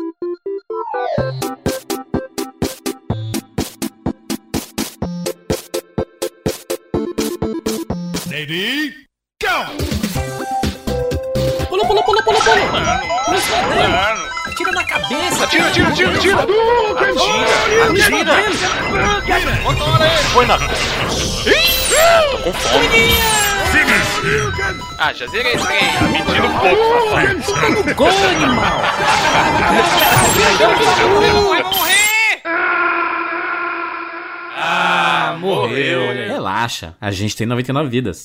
Pula, 11.69 11.85
pula, 11.87 12.03
pula, 12.03 12.23
pula, 12.23 12.41
pula. 12.41 13.01
Atira 14.47 14.73
na 14.73 14.85
cabeça. 14.85 15.47
Tira, 15.49 15.71
tira, 15.71 15.91
tira, 15.93 16.19
tira! 16.19 16.37
Atira! 16.39 18.07
Atira! 19.19 19.53
Põe 20.33 20.47
na. 20.47 20.59
Tô 20.59 22.39
com 22.39 22.53
fome. 22.53 23.60
Ah, 24.99 25.15
já 25.15 25.27
zerei 25.29 25.55
esse 25.55 25.67
trem. 25.67 25.81
Me 26.13 26.19
tira 26.23 26.47
um 26.47 26.59
pouco, 26.59 26.83
papai. 27.07 27.95
Gol, 27.95 28.09
animal. 28.09 28.83
Vai 31.49 31.63
morrer. 31.63 32.43
Ah, 34.57 35.37
morreu. 35.39 36.01
Relaxa, 36.13 36.95
a 37.01 37.11
gente 37.11 37.35
tem 37.35 37.47
99 37.47 37.89
vidas. 37.89 38.25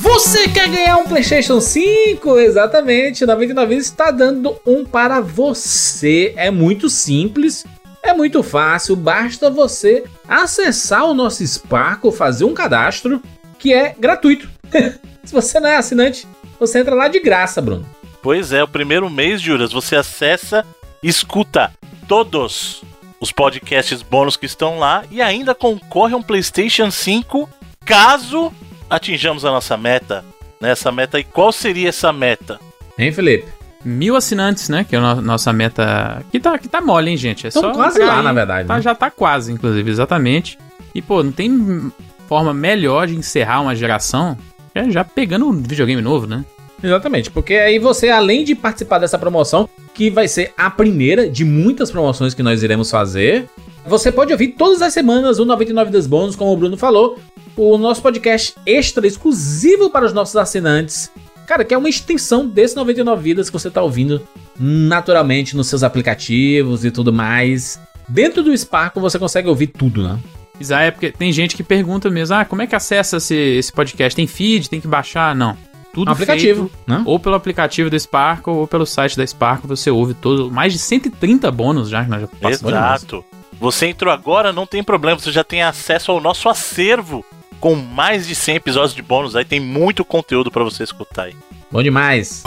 Você 0.00 0.48
quer 0.48 0.68
ganhar 0.68 0.96
um 0.96 1.04
PlayStation 1.04 1.60
5? 1.60 2.38
Exatamente, 2.38 3.24
99 3.24 3.68
vidas 3.68 3.86
está 3.86 4.10
dando 4.10 4.60
um 4.66 4.84
para 4.84 5.20
você. 5.20 6.32
É 6.36 6.50
muito 6.50 6.90
simples, 6.90 7.64
é 8.02 8.12
muito 8.12 8.42
fácil, 8.42 8.96
basta 8.96 9.50
você 9.50 10.04
acessar 10.26 11.04
o 11.04 11.14
nosso 11.14 11.46
Sparkle, 11.46 12.12
fazer 12.12 12.44
um 12.44 12.54
cadastro 12.54 13.22
que 13.58 13.72
é 13.72 13.94
gratuito. 13.98 14.48
Se 15.24 15.32
você 15.32 15.60
não 15.60 15.68
é 15.68 15.76
assinante, 15.76 16.26
você 16.58 16.80
entra 16.80 16.94
lá 16.94 17.08
de 17.08 17.20
graça, 17.20 17.60
Bruno. 17.60 17.86
Pois 18.22 18.52
é, 18.52 18.62
o 18.62 18.68
primeiro 18.68 19.08
mês, 19.08 19.40
Juras, 19.40 19.72
você 19.72 19.96
acessa, 19.96 20.64
escuta 21.02 21.72
todos 22.08 22.82
os 23.20 23.32
podcasts 23.32 24.02
bônus 24.02 24.36
que 24.36 24.46
estão 24.46 24.78
lá 24.78 25.04
e 25.10 25.20
ainda 25.20 25.54
concorre 25.54 26.14
a 26.14 26.16
um 26.16 26.22
PlayStation 26.22 26.90
5 26.90 27.48
caso 27.84 28.52
atinjamos 28.88 29.44
a 29.44 29.50
nossa 29.50 29.76
meta. 29.76 30.24
Nessa 30.60 30.92
meta 30.92 31.18
e 31.18 31.24
qual 31.24 31.52
seria 31.52 31.88
essa 31.88 32.12
meta? 32.12 32.60
Hein, 32.98 33.12
Felipe? 33.12 33.59
Mil 33.84 34.14
assinantes, 34.16 34.68
né? 34.68 34.84
Que 34.88 34.94
é 34.94 34.98
a 34.98 35.14
no- 35.14 35.22
nossa 35.22 35.52
meta. 35.52 36.22
Que 36.30 36.38
tá, 36.38 36.58
que 36.58 36.68
tá 36.68 36.80
mole, 36.80 37.10
hein, 37.10 37.16
gente? 37.16 37.46
É 37.46 37.50
só 37.50 37.72
quase 37.72 37.98
lá, 38.00 38.22
na 38.22 38.32
verdade, 38.32 38.68
Tá, 38.68 38.76
né? 38.76 38.82
Já 38.82 38.94
tá 38.94 39.10
quase, 39.10 39.52
inclusive, 39.52 39.90
exatamente. 39.90 40.58
E, 40.94 41.00
pô, 41.00 41.22
não 41.22 41.32
tem 41.32 41.90
forma 42.28 42.52
melhor 42.52 43.06
de 43.06 43.16
encerrar 43.16 43.60
uma 43.62 43.74
geração 43.74 44.36
é 44.74 44.88
já 44.90 45.02
pegando 45.04 45.46
um 45.48 45.52
videogame 45.62 46.00
novo, 46.00 46.26
né? 46.26 46.44
Exatamente, 46.82 47.30
porque 47.30 47.54
aí 47.54 47.78
você, 47.78 48.08
além 48.08 48.44
de 48.44 48.54
participar 48.54 48.98
dessa 48.98 49.18
promoção, 49.18 49.68
que 49.92 50.08
vai 50.10 50.26
ser 50.28 50.52
a 50.56 50.70
primeira 50.70 51.28
de 51.28 51.44
muitas 51.44 51.90
promoções 51.90 52.32
que 52.32 52.42
nós 52.42 52.62
iremos 52.62 52.90
fazer, 52.90 53.46
você 53.84 54.10
pode 54.12 54.32
ouvir 54.32 54.48
todas 54.48 54.80
as 54.80 54.92
semanas 54.92 55.38
o 55.38 55.44
99 55.44 55.90
das 55.90 56.06
Bônus, 56.06 56.36
como 56.36 56.52
o 56.52 56.56
Bruno 56.56 56.76
falou, 56.78 57.18
o 57.56 57.76
nosso 57.76 58.00
podcast 58.00 58.54
extra 58.64 59.06
exclusivo 59.06 59.90
para 59.90 60.06
os 60.06 60.12
nossos 60.14 60.36
assinantes. 60.36 61.10
Cara, 61.50 61.64
que 61.64 61.74
é 61.74 61.76
uma 61.76 61.88
extensão 61.88 62.46
desse 62.46 62.76
99 62.76 63.20
Vidas 63.20 63.50
que 63.50 63.52
você 63.52 63.68
tá 63.68 63.82
ouvindo 63.82 64.22
naturalmente 64.56 65.56
nos 65.56 65.66
seus 65.66 65.82
aplicativos 65.82 66.84
e 66.84 66.92
tudo 66.92 67.12
mais. 67.12 67.80
Dentro 68.08 68.40
do 68.44 68.56
Sparkle 68.56 69.02
você 69.02 69.18
consegue 69.18 69.48
ouvir 69.48 69.66
tudo, 69.66 70.00
né? 70.00 70.16
Isso 70.60 70.72
é 70.72 70.92
porque 70.92 71.10
tem 71.10 71.32
gente 71.32 71.56
que 71.56 71.64
pergunta 71.64 72.08
mesmo, 72.08 72.36
ah, 72.36 72.44
como 72.44 72.62
é 72.62 72.68
que 72.68 72.76
acessa 72.76 73.16
esse, 73.16 73.34
esse 73.34 73.72
podcast? 73.72 74.14
Tem 74.14 74.28
feed, 74.28 74.70
tem 74.70 74.80
que 74.80 74.86
baixar? 74.86 75.34
Não. 75.34 75.58
Tudo 75.92 76.10
Um 76.10 76.12
aplicativo, 76.12 76.68
feito 76.68 76.78
né? 76.86 77.02
ou 77.04 77.18
pelo 77.18 77.34
aplicativo 77.34 77.90
do 77.90 77.98
Sparkle 77.98 78.52
ou 78.52 78.68
pelo 78.68 78.86
site 78.86 79.16
da 79.16 79.26
Sparkle, 79.26 79.68
você 79.68 79.90
ouve 79.90 80.14
todo, 80.14 80.52
mais 80.52 80.72
de 80.72 80.78
130 80.78 81.50
bônus 81.50 81.88
já 81.88 82.04
que 82.04 82.10
nós 82.10 82.20
já 82.20 82.28
passamos. 82.28 82.72
Exato. 82.72 83.24
Você 83.58 83.86
entrou 83.86 84.14
agora, 84.14 84.52
não 84.52 84.66
tem 84.66 84.84
problema, 84.84 85.18
você 85.18 85.32
já 85.32 85.42
tem 85.42 85.64
acesso 85.64 86.12
ao 86.12 86.20
nosso 86.20 86.48
acervo 86.48 87.24
com 87.60 87.76
mais 87.76 88.26
de 88.26 88.34
100 88.34 88.56
episódios 88.56 88.94
de 88.94 89.02
bônus. 89.02 89.36
Aí 89.36 89.44
tem 89.44 89.60
muito 89.60 90.04
conteúdo 90.04 90.50
pra 90.50 90.64
você 90.64 90.82
escutar 90.82 91.24
aí. 91.24 91.36
Bom 91.70 91.82
demais. 91.82 92.42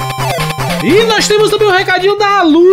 E 0.83 1.03
nós 1.05 1.27
temos 1.27 1.49
também 1.49 1.67
um 1.67 1.71
recadinho 1.71 2.17
da 2.17 2.39
Alura. 2.39 2.63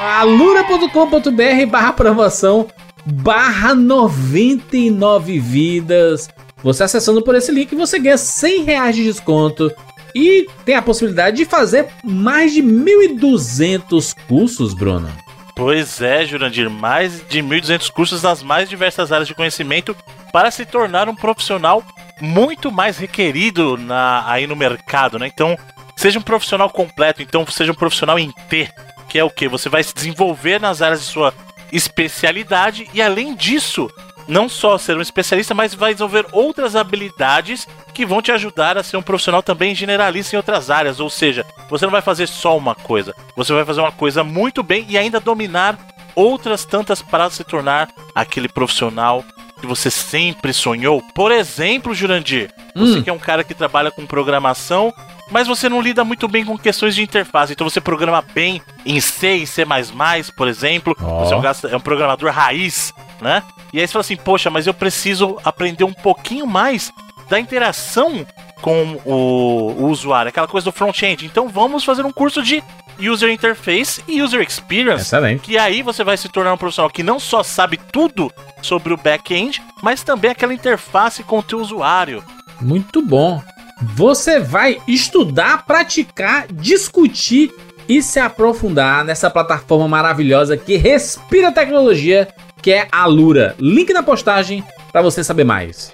alura.com.br 0.00 1.66
barra 1.70 1.92
promoção 1.92 2.66
barra 3.04 3.74
99 3.74 5.38
vidas. 5.38 6.28
Você 6.62 6.84
acessando 6.84 7.22
por 7.22 7.34
esse 7.34 7.50
link, 7.50 7.74
você 7.74 7.98
ganha 7.98 8.16
100 8.16 8.64
reais 8.64 8.96
de 8.96 9.04
desconto. 9.04 9.70
E 10.14 10.46
tem 10.64 10.74
a 10.74 10.82
possibilidade 10.82 11.38
de 11.38 11.44
fazer 11.44 11.88
mais 12.04 12.52
de 12.52 12.62
1.200 12.62 14.14
cursos, 14.28 14.74
Bruno. 14.74 15.08
Pois 15.56 16.00
é, 16.00 16.24
Jurandir, 16.24 16.70
mais 16.70 17.22
de 17.28 17.42
1.200 17.42 17.90
cursos 17.90 18.22
nas 18.22 18.42
mais 18.42 18.68
diversas 18.68 19.12
áreas 19.12 19.28
de 19.28 19.34
conhecimento 19.34 19.96
para 20.32 20.50
se 20.50 20.64
tornar 20.64 21.08
um 21.08 21.14
profissional 21.14 21.84
muito 22.20 22.70
mais 22.72 22.98
requerido 22.98 23.76
na, 23.76 24.24
aí 24.26 24.46
no 24.46 24.56
mercado, 24.56 25.18
né? 25.18 25.26
Então, 25.26 25.56
seja 25.96 26.18
um 26.18 26.22
profissional 26.22 26.70
completo, 26.70 27.22
então 27.22 27.46
seja 27.46 27.72
um 27.72 27.76
profissional 27.76 28.18
em 28.18 28.30
T, 28.48 28.68
que 29.08 29.18
é 29.18 29.24
o 29.24 29.30
que? 29.30 29.48
Você 29.48 29.68
vai 29.68 29.82
se 29.82 29.94
desenvolver 29.94 30.60
nas 30.60 30.80
áreas 30.80 31.00
de 31.00 31.06
sua 31.06 31.34
especialidade 31.70 32.88
e 32.92 33.02
além 33.02 33.34
disso, 33.34 33.90
não 34.28 34.48
só 34.48 34.78
ser 34.78 34.96
um 34.96 35.00
especialista, 35.00 35.54
mas 35.54 35.74
vai 35.74 35.92
desenvolver 35.92 36.26
outras 36.32 36.76
habilidades 36.76 37.66
que 37.92 38.06
vão 38.06 38.22
te 38.22 38.30
ajudar 38.30 38.78
a 38.78 38.82
ser 38.82 38.96
um 38.96 39.02
profissional 39.02 39.42
também 39.42 39.74
generalista 39.74 40.36
em 40.36 40.38
outras 40.38 40.70
áreas. 40.70 41.00
Ou 41.00 41.10
seja, 41.10 41.44
você 41.68 41.84
não 41.84 41.92
vai 41.92 42.02
fazer 42.02 42.28
só 42.28 42.56
uma 42.56 42.74
coisa, 42.74 43.14
você 43.36 43.52
vai 43.52 43.64
fazer 43.64 43.80
uma 43.80 43.92
coisa 43.92 44.22
muito 44.22 44.62
bem 44.62 44.86
e 44.88 44.96
ainda 44.96 45.20
dominar 45.20 45.78
outras 46.14 46.64
tantas 46.64 47.02
para 47.02 47.30
se 47.30 47.42
tornar 47.42 47.88
aquele 48.14 48.48
profissional 48.48 49.24
que 49.62 49.66
você 49.66 49.90
sempre 49.90 50.52
sonhou. 50.52 51.00
Por 51.14 51.30
exemplo, 51.30 51.94
Jurandir, 51.94 52.50
você 52.74 52.98
Hum. 52.98 53.02
que 53.02 53.08
é 53.08 53.12
um 53.12 53.18
cara 53.18 53.44
que 53.44 53.54
trabalha 53.54 53.90
com 53.90 54.04
programação, 54.04 54.92
mas 55.30 55.46
você 55.46 55.68
não 55.68 55.80
lida 55.80 56.04
muito 56.04 56.26
bem 56.28 56.44
com 56.44 56.58
questões 56.58 56.94
de 56.94 57.02
interface. 57.02 57.52
Então 57.52 57.68
você 57.68 57.80
programa 57.80 58.20
bem 58.34 58.60
em 58.84 59.00
C 59.00 59.36
e 59.36 59.46
C++, 59.46 59.64
por 60.36 60.48
exemplo. 60.48 60.96
Ó. 61.00 61.24
Você 61.24 61.32
é 61.32 61.36
um, 61.36 61.72
é 61.74 61.76
um 61.76 61.80
programador 61.80 62.30
raiz, 62.32 62.92
né? 63.20 63.42
E 63.72 63.80
aí 63.80 63.86
você 63.86 63.92
fala 63.92 64.00
assim, 64.00 64.16
poxa, 64.16 64.50
mas 64.50 64.66
eu 64.66 64.74
preciso 64.74 65.38
aprender 65.44 65.84
um 65.84 65.92
pouquinho 65.94 66.46
mais 66.46 66.92
da 67.30 67.38
interação 67.38 68.26
com 68.60 69.00
o, 69.04 69.82
o 69.82 69.86
usuário, 69.86 70.28
aquela 70.28 70.46
coisa 70.48 70.64
do 70.66 70.72
front-end. 70.72 71.24
Então 71.24 71.48
vamos 71.48 71.84
fazer 71.84 72.04
um 72.04 72.12
curso 72.12 72.42
de 72.42 72.62
User 73.00 73.30
Interface 73.30 74.02
e 74.06 74.22
User 74.22 74.40
Experience. 74.40 75.02
Excelente. 75.02 75.42
Que 75.42 75.58
aí 75.58 75.82
você 75.82 76.04
vai 76.04 76.16
se 76.16 76.28
tornar 76.28 76.52
um 76.52 76.58
profissional 76.58 76.90
que 76.90 77.02
não 77.02 77.18
só 77.18 77.42
sabe 77.42 77.78
tudo 77.92 78.32
sobre 78.60 78.92
o 78.92 78.96
back-end, 78.96 79.62
mas 79.82 80.02
também 80.02 80.30
aquela 80.30 80.54
interface 80.54 81.22
com 81.22 81.38
o 81.38 81.42
teu 81.42 81.60
usuário. 81.60 82.22
Muito 82.60 83.02
bom. 83.02 83.42
Você 83.94 84.38
vai 84.38 84.78
estudar, 84.86 85.66
praticar, 85.66 86.46
discutir 86.52 87.52
e 87.88 88.00
se 88.02 88.20
aprofundar 88.20 89.04
nessa 89.04 89.28
plataforma 89.28 89.88
maravilhosa 89.88 90.56
que 90.56 90.76
respira 90.76 91.50
tecnologia, 91.50 92.28
que 92.62 92.70
é 92.70 92.86
a 92.92 93.06
Lura. 93.06 93.56
Link 93.58 93.92
na 93.92 94.02
postagem 94.02 94.64
para 94.92 95.02
você 95.02 95.24
saber 95.24 95.44
mais. 95.44 95.92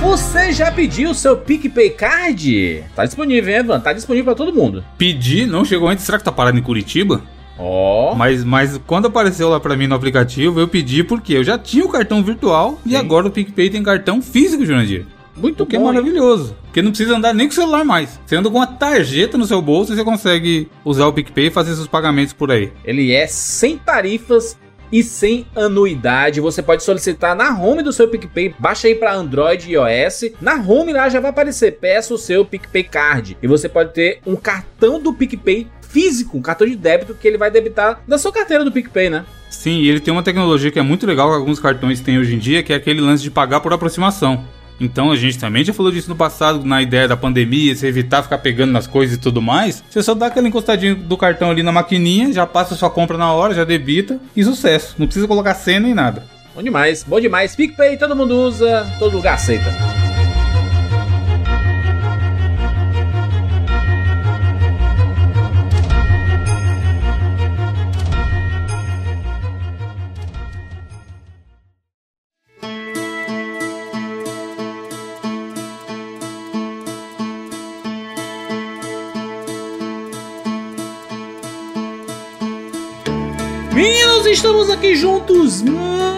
Você 0.00 0.52
já 0.52 0.70
pediu 0.70 1.10
o 1.10 1.14
seu 1.14 1.36
PicPay 1.36 1.90
Card? 1.90 2.84
Tá 2.94 3.04
disponível, 3.04 3.50
hein, 3.52 3.60
Evan? 3.60 3.80
Tá 3.80 3.92
disponível 3.92 4.26
para 4.26 4.44
todo 4.44 4.54
mundo. 4.54 4.84
Pedi, 4.96 5.46
não 5.46 5.64
chegou 5.64 5.88
antes. 5.88 6.04
Será 6.04 6.18
que 6.18 6.24
tá 6.24 6.30
parado 6.32 6.56
em 6.58 6.62
Curitiba? 6.62 7.22
Ó. 7.58 8.14
Mas, 8.14 8.44
mas 8.44 8.78
quando 8.86 9.06
apareceu 9.06 9.48
lá 9.48 9.58
pra 9.58 9.76
mim 9.76 9.86
no 9.86 9.94
aplicativo, 9.94 10.60
eu 10.60 10.68
pedi 10.68 11.02
porque 11.02 11.32
eu 11.34 11.42
já 11.42 11.58
tinha 11.58 11.84
o 11.84 11.88
cartão 11.88 12.22
virtual 12.22 12.78
e 12.84 12.90
Sim. 12.90 12.96
agora 12.96 13.26
o 13.26 13.30
PicPay 13.30 13.70
tem 13.70 13.82
cartão 13.82 14.20
físico, 14.22 14.64
Jurandir. 14.64 15.06
Muito 15.36 15.64
O 15.64 15.66
que 15.66 15.76
é 15.76 15.78
bom. 15.78 15.86
hein? 15.88 15.94
maravilhoso. 15.94 16.56
Porque 16.64 16.80
não 16.80 16.90
precisa 16.90 17.16
andar 17.16 17.34
nem 17.34 17.46
com 17.46 17.52
o 17.52 17.54
celular 17.54 17.84
mais. 17.84 18.18
Você 18.24 18.36
anda 18.36 18.48
com 18.48 18.56
uma 18.58 18.66
tarjeta 18.66 19.36
no 19.36 19.46
seu 19.46 19.60
bolso 19.60 19.92
e 19.92 19.96
você 19.96 20.04
consegue 20.04 20.68
usar 20.84 21.06
o 21.06 21.12
PicPay 21.12 21.46
e 21.48 21.50
fazer 21.50 21.74
seus 21.74 21.86
pagamentos 21.88 22.32
por 22.32 22.50
aí. 22.50 22.70
Ele 22.84 23.12
é 23.12 23.26
sem 23.26 23.76
tarifas 23.76 24.56
e 24.90 25.02
sem 25.02 25.46
anuidade. 25.54 26.40
Você 26.40 26.62
pode 26.62 26.82
solicitar 26.82 27.34
na 27.34 27.58
home 27.58 27.82
do 27.82 27.92
seu 27.92 28.08
PicPay. 28.08 28.54
Baixa 28.58 28.88
aí 28.88 28.94
para 28.94 29.14
Android 29.14 29.68
e 29.68 29.74
iOS. 29.74 30.32
Na 30.40 30.54
home 30.54 30.92
lá 30.92 31.08
já 31.08 31.20
vai 31.20 31.30
aparecer. 31.30 31.78
Peça 31.78 32.14
o 32.14 32.18
seu 32.18 32.44
PicPay 32.44 32.84
Card. 32.84 33.36
E 33.42 33.46
você 33.46 33.68
pode 33.68 33.92
ter 33.92 34.20
um 34.26 34.36
cartão 34.36 35.00
do 35.00 35.12
PicPay 35.12 35.66
físico, 35.88 36.36
um 36.36 36.42
cartão 36.42 36.66
de 36.66 36.76
débito 36.76 37.14
que 37.14 37.26
ele 37.26 37.38
vai 37.38 37.50
debitar 37.50 38.02
da 38.06 38.18
sua 38.18 38.32
carteira 38.32 38.64
do 38.64 38.72
PicPay, 38.72 39.08
né? 39.08 39.24
Sim, 39.48 39.82
ele 39.82 40.00
tem 40.00 40.12
uma 40.12 40.22
tecnologia 40.22 40.70
que 40.70 40.78
é 40.78 40.82
muito 40.82 41.06
legal 41.06 41.30
que 41.30 41.36
alguns 41.36 41.58
cartões 41.58 42.00
têm 42.00 42.18
hoje 42.18 42.34
em 42.34 42.38
dia, 42.38 42.62
que 42.62 42.72
é 42.72 42.76
aquele 42.76 43.00
lance 43.00 43.22
de 43.22 43.30
pagar 43.30 43.60
por 43.60 43.72
aproximação. 43.72 44.44
Então 44.80 45.10
a 45.10 45.16
gente 45.16 45.38
também 45.38 45.64
já 45.64 45.72
falou 45.72 45.90
disso 45.90 46.08
no 46.08 46.16
passado, 46.16 46.64
na 46.64 46.82
ideia 46.82 47.08
da 47.08 47.16
pandemia, 47.16 47.74
se 47.74 47.86
evitar 47.86 48.22
ficar 48.22 48.38
pegando 48.38 48.72
nas 48.72 48.86
coisas 48.86 49.16
e 49.16 49.20
tudo 49.20 49.40
mais. 49.40 49.82
Você 49.88 50.02
só 50.02 50.14
dá 50.14 50.26
aquela 50.26 50.48
encostadinha 50.48 50.94
do 50.94 51.16
cartão 51.16 51.50
ali 51.50 51.62
na 51.62 51.72
maquininha, 51.72 52.32
já 52.32 52.46
passa 52.46 52.74
sua 52.74 52.90
compra 52.90 53.16
na 53.16 53.32
hora, 53.32 53.54
já 53.54 53.64
debita 53.64 54.18
e 54.34 54.44
sucesso. 54.44 54.94
Não 54.98 55.06
precisa 55.06 55.26
colocar 55.26 55.54
senha 55.54 55.80
nem 55.80 55.94
nada. 55.94 56.24
Bom 56.54 56.62
demais, 56.62 57.04
bom 57.04 57.20
demais. 57.20 57.54
PicPay 57.54 57.96
todo 57.96 58.16
mundo 58.16 58.34
usa, 58.34 58.90
todo 58.98 59.16
lugar 59.16 59.34
aceita. 59.34 60.05
Meninos, 83.76 84.24
estamos 84.24 84.70
aqui 84.70 84.96
juntos 84.96 85.62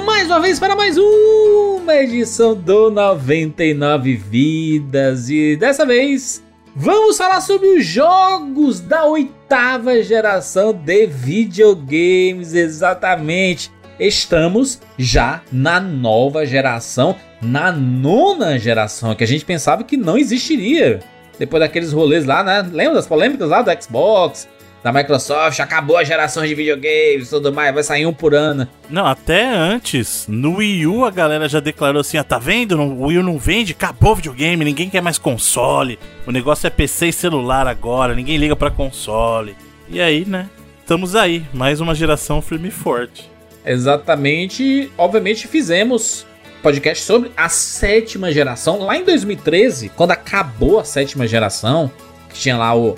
mais 0.07 0.29
uma 0.29 0.39
vez 0.39 0.61
para 0.61 0.77
mais 0.77 0.97
uma 0.97 1.93
edição 1.93 2.55
do 2.55 2.89
99 2.89 4.15
Vidas 4.15 5.29
e 5.29 5.57
dessa 5.57 5.85
vez 5.85 6.41
vamos 6.77 7.19
falar 7.19 7.41
sobre 7.41 7.67
os 7.71 7.85
jogos 7.85 8.79
da 8.79 9.05
oitava 9.07 10.01
geração 10.05 10.73
de 10.73 11.09
videogames. 11.09 12.55
Exatamente, 12.55 13.73
estamos 13.99 14.81
já 14.97 15.43
na 15.51 15.81
nova 15.81 16.47
geração, 16.47 17.17
na 17.43 17.73
nona 17.73 18.57
geração, 18.57 19.17
que 19.17 19.25
a 19.25 19.27
gente 19.27 19.45
pensava 19.45 19.83
que 19.83 19.97
não 19.97 20.17
existiria. 20.17 21.01
Depois 21.37 21.61
daqueles 21.61 21.93
rolês 21.93 22.25
lá, 22.25 22.45
né? 22.45 22.63
Lembra 22.73 22.95
das 22.95 23.07
polêmicas 23.09 23.49
lá 23.49 23.63
do 23.63 23.83
Xbox, 23.83 24.47
da 24.83 24.93
Microsoft, 24.93 25.59
acabou 25.61 25.97
a 25.97 26.05
geração 26.05 26.47
de 26.47 26.55
videogames 26.55 27.27
e 27.27 27.31
tudo 27.31 27.53
mais, 27.53 27.75
vai 27.75 27.83
sair 27.83 28.07
um 28.07 28.13
por 28.13 28.35
ano. 28.35 28.69
Não, 28.89 29.07
até 29.07 29.49
antes, 29.49 30.27
no 30.29 30.57
Wii 30.57 30.87
U 30.87 31.05
a 31.05 31.11
galera 31.11 31.49
já 31.49 31.61
declarou 31.61 32.01
assim: 32.01 32.17
ah, 32.17 32.25
tá 32.25 32.39
vendo? 32.39 32.81
O 32.81 33.07
Wii 33.07 33.19
U 33.19 33.23
não 33.23 33.39
vende, 33.39 33.73
acabou 33.73 34.13
o 34.13 34.17
videogame, 34.17 34.65
ninguém 34.65 34.89
quer 34.89 35.03
mais 35.03 35.19
console. 35.19 35.99
O 36.27 36.31
negócio 36.31 36.67
é 36.67 36.71
PC 36.71 37.09
e 37.09 37.13
celular 37.13 37.67
agora, 37.67 38.15
ninguém 38.15 38.37
liga 38.37 38.55
pra 38.55 38.71
console. 38.71 39.57
E 39.89 40.01
aí, 40.01 40.25
né? 40.25 40.49
Estamos 40.81 41.15
aí, 41.15 41.45
mais 41.53 41.81
uma 41.81 41.95
geração 41.95 42.41
firme 42.41 42.69
e 42.69 42.71
forte. 42.71 43.31
Exatamente, 43.65 44.91
obviamente 44.97 45.47
fizemos 45.47 46.27
podcast 46.63 47.05
sobre 47.05 47.31
a 47.37 47.49
sétima 47.49 48.33
geração 48.33 48.81
lá 48.81 48.97
em 48.97 49.05
2013, 49.05 49.91
quando 49.91 50.13
acabou 50.13 50.81
a 50.81 50.85
sétima 50.85 51.27
geração, 51.27 51.91
que 52.31 52.39
tinha 52.41 52.57
lá 52.57 52.75
o 52.75 52.97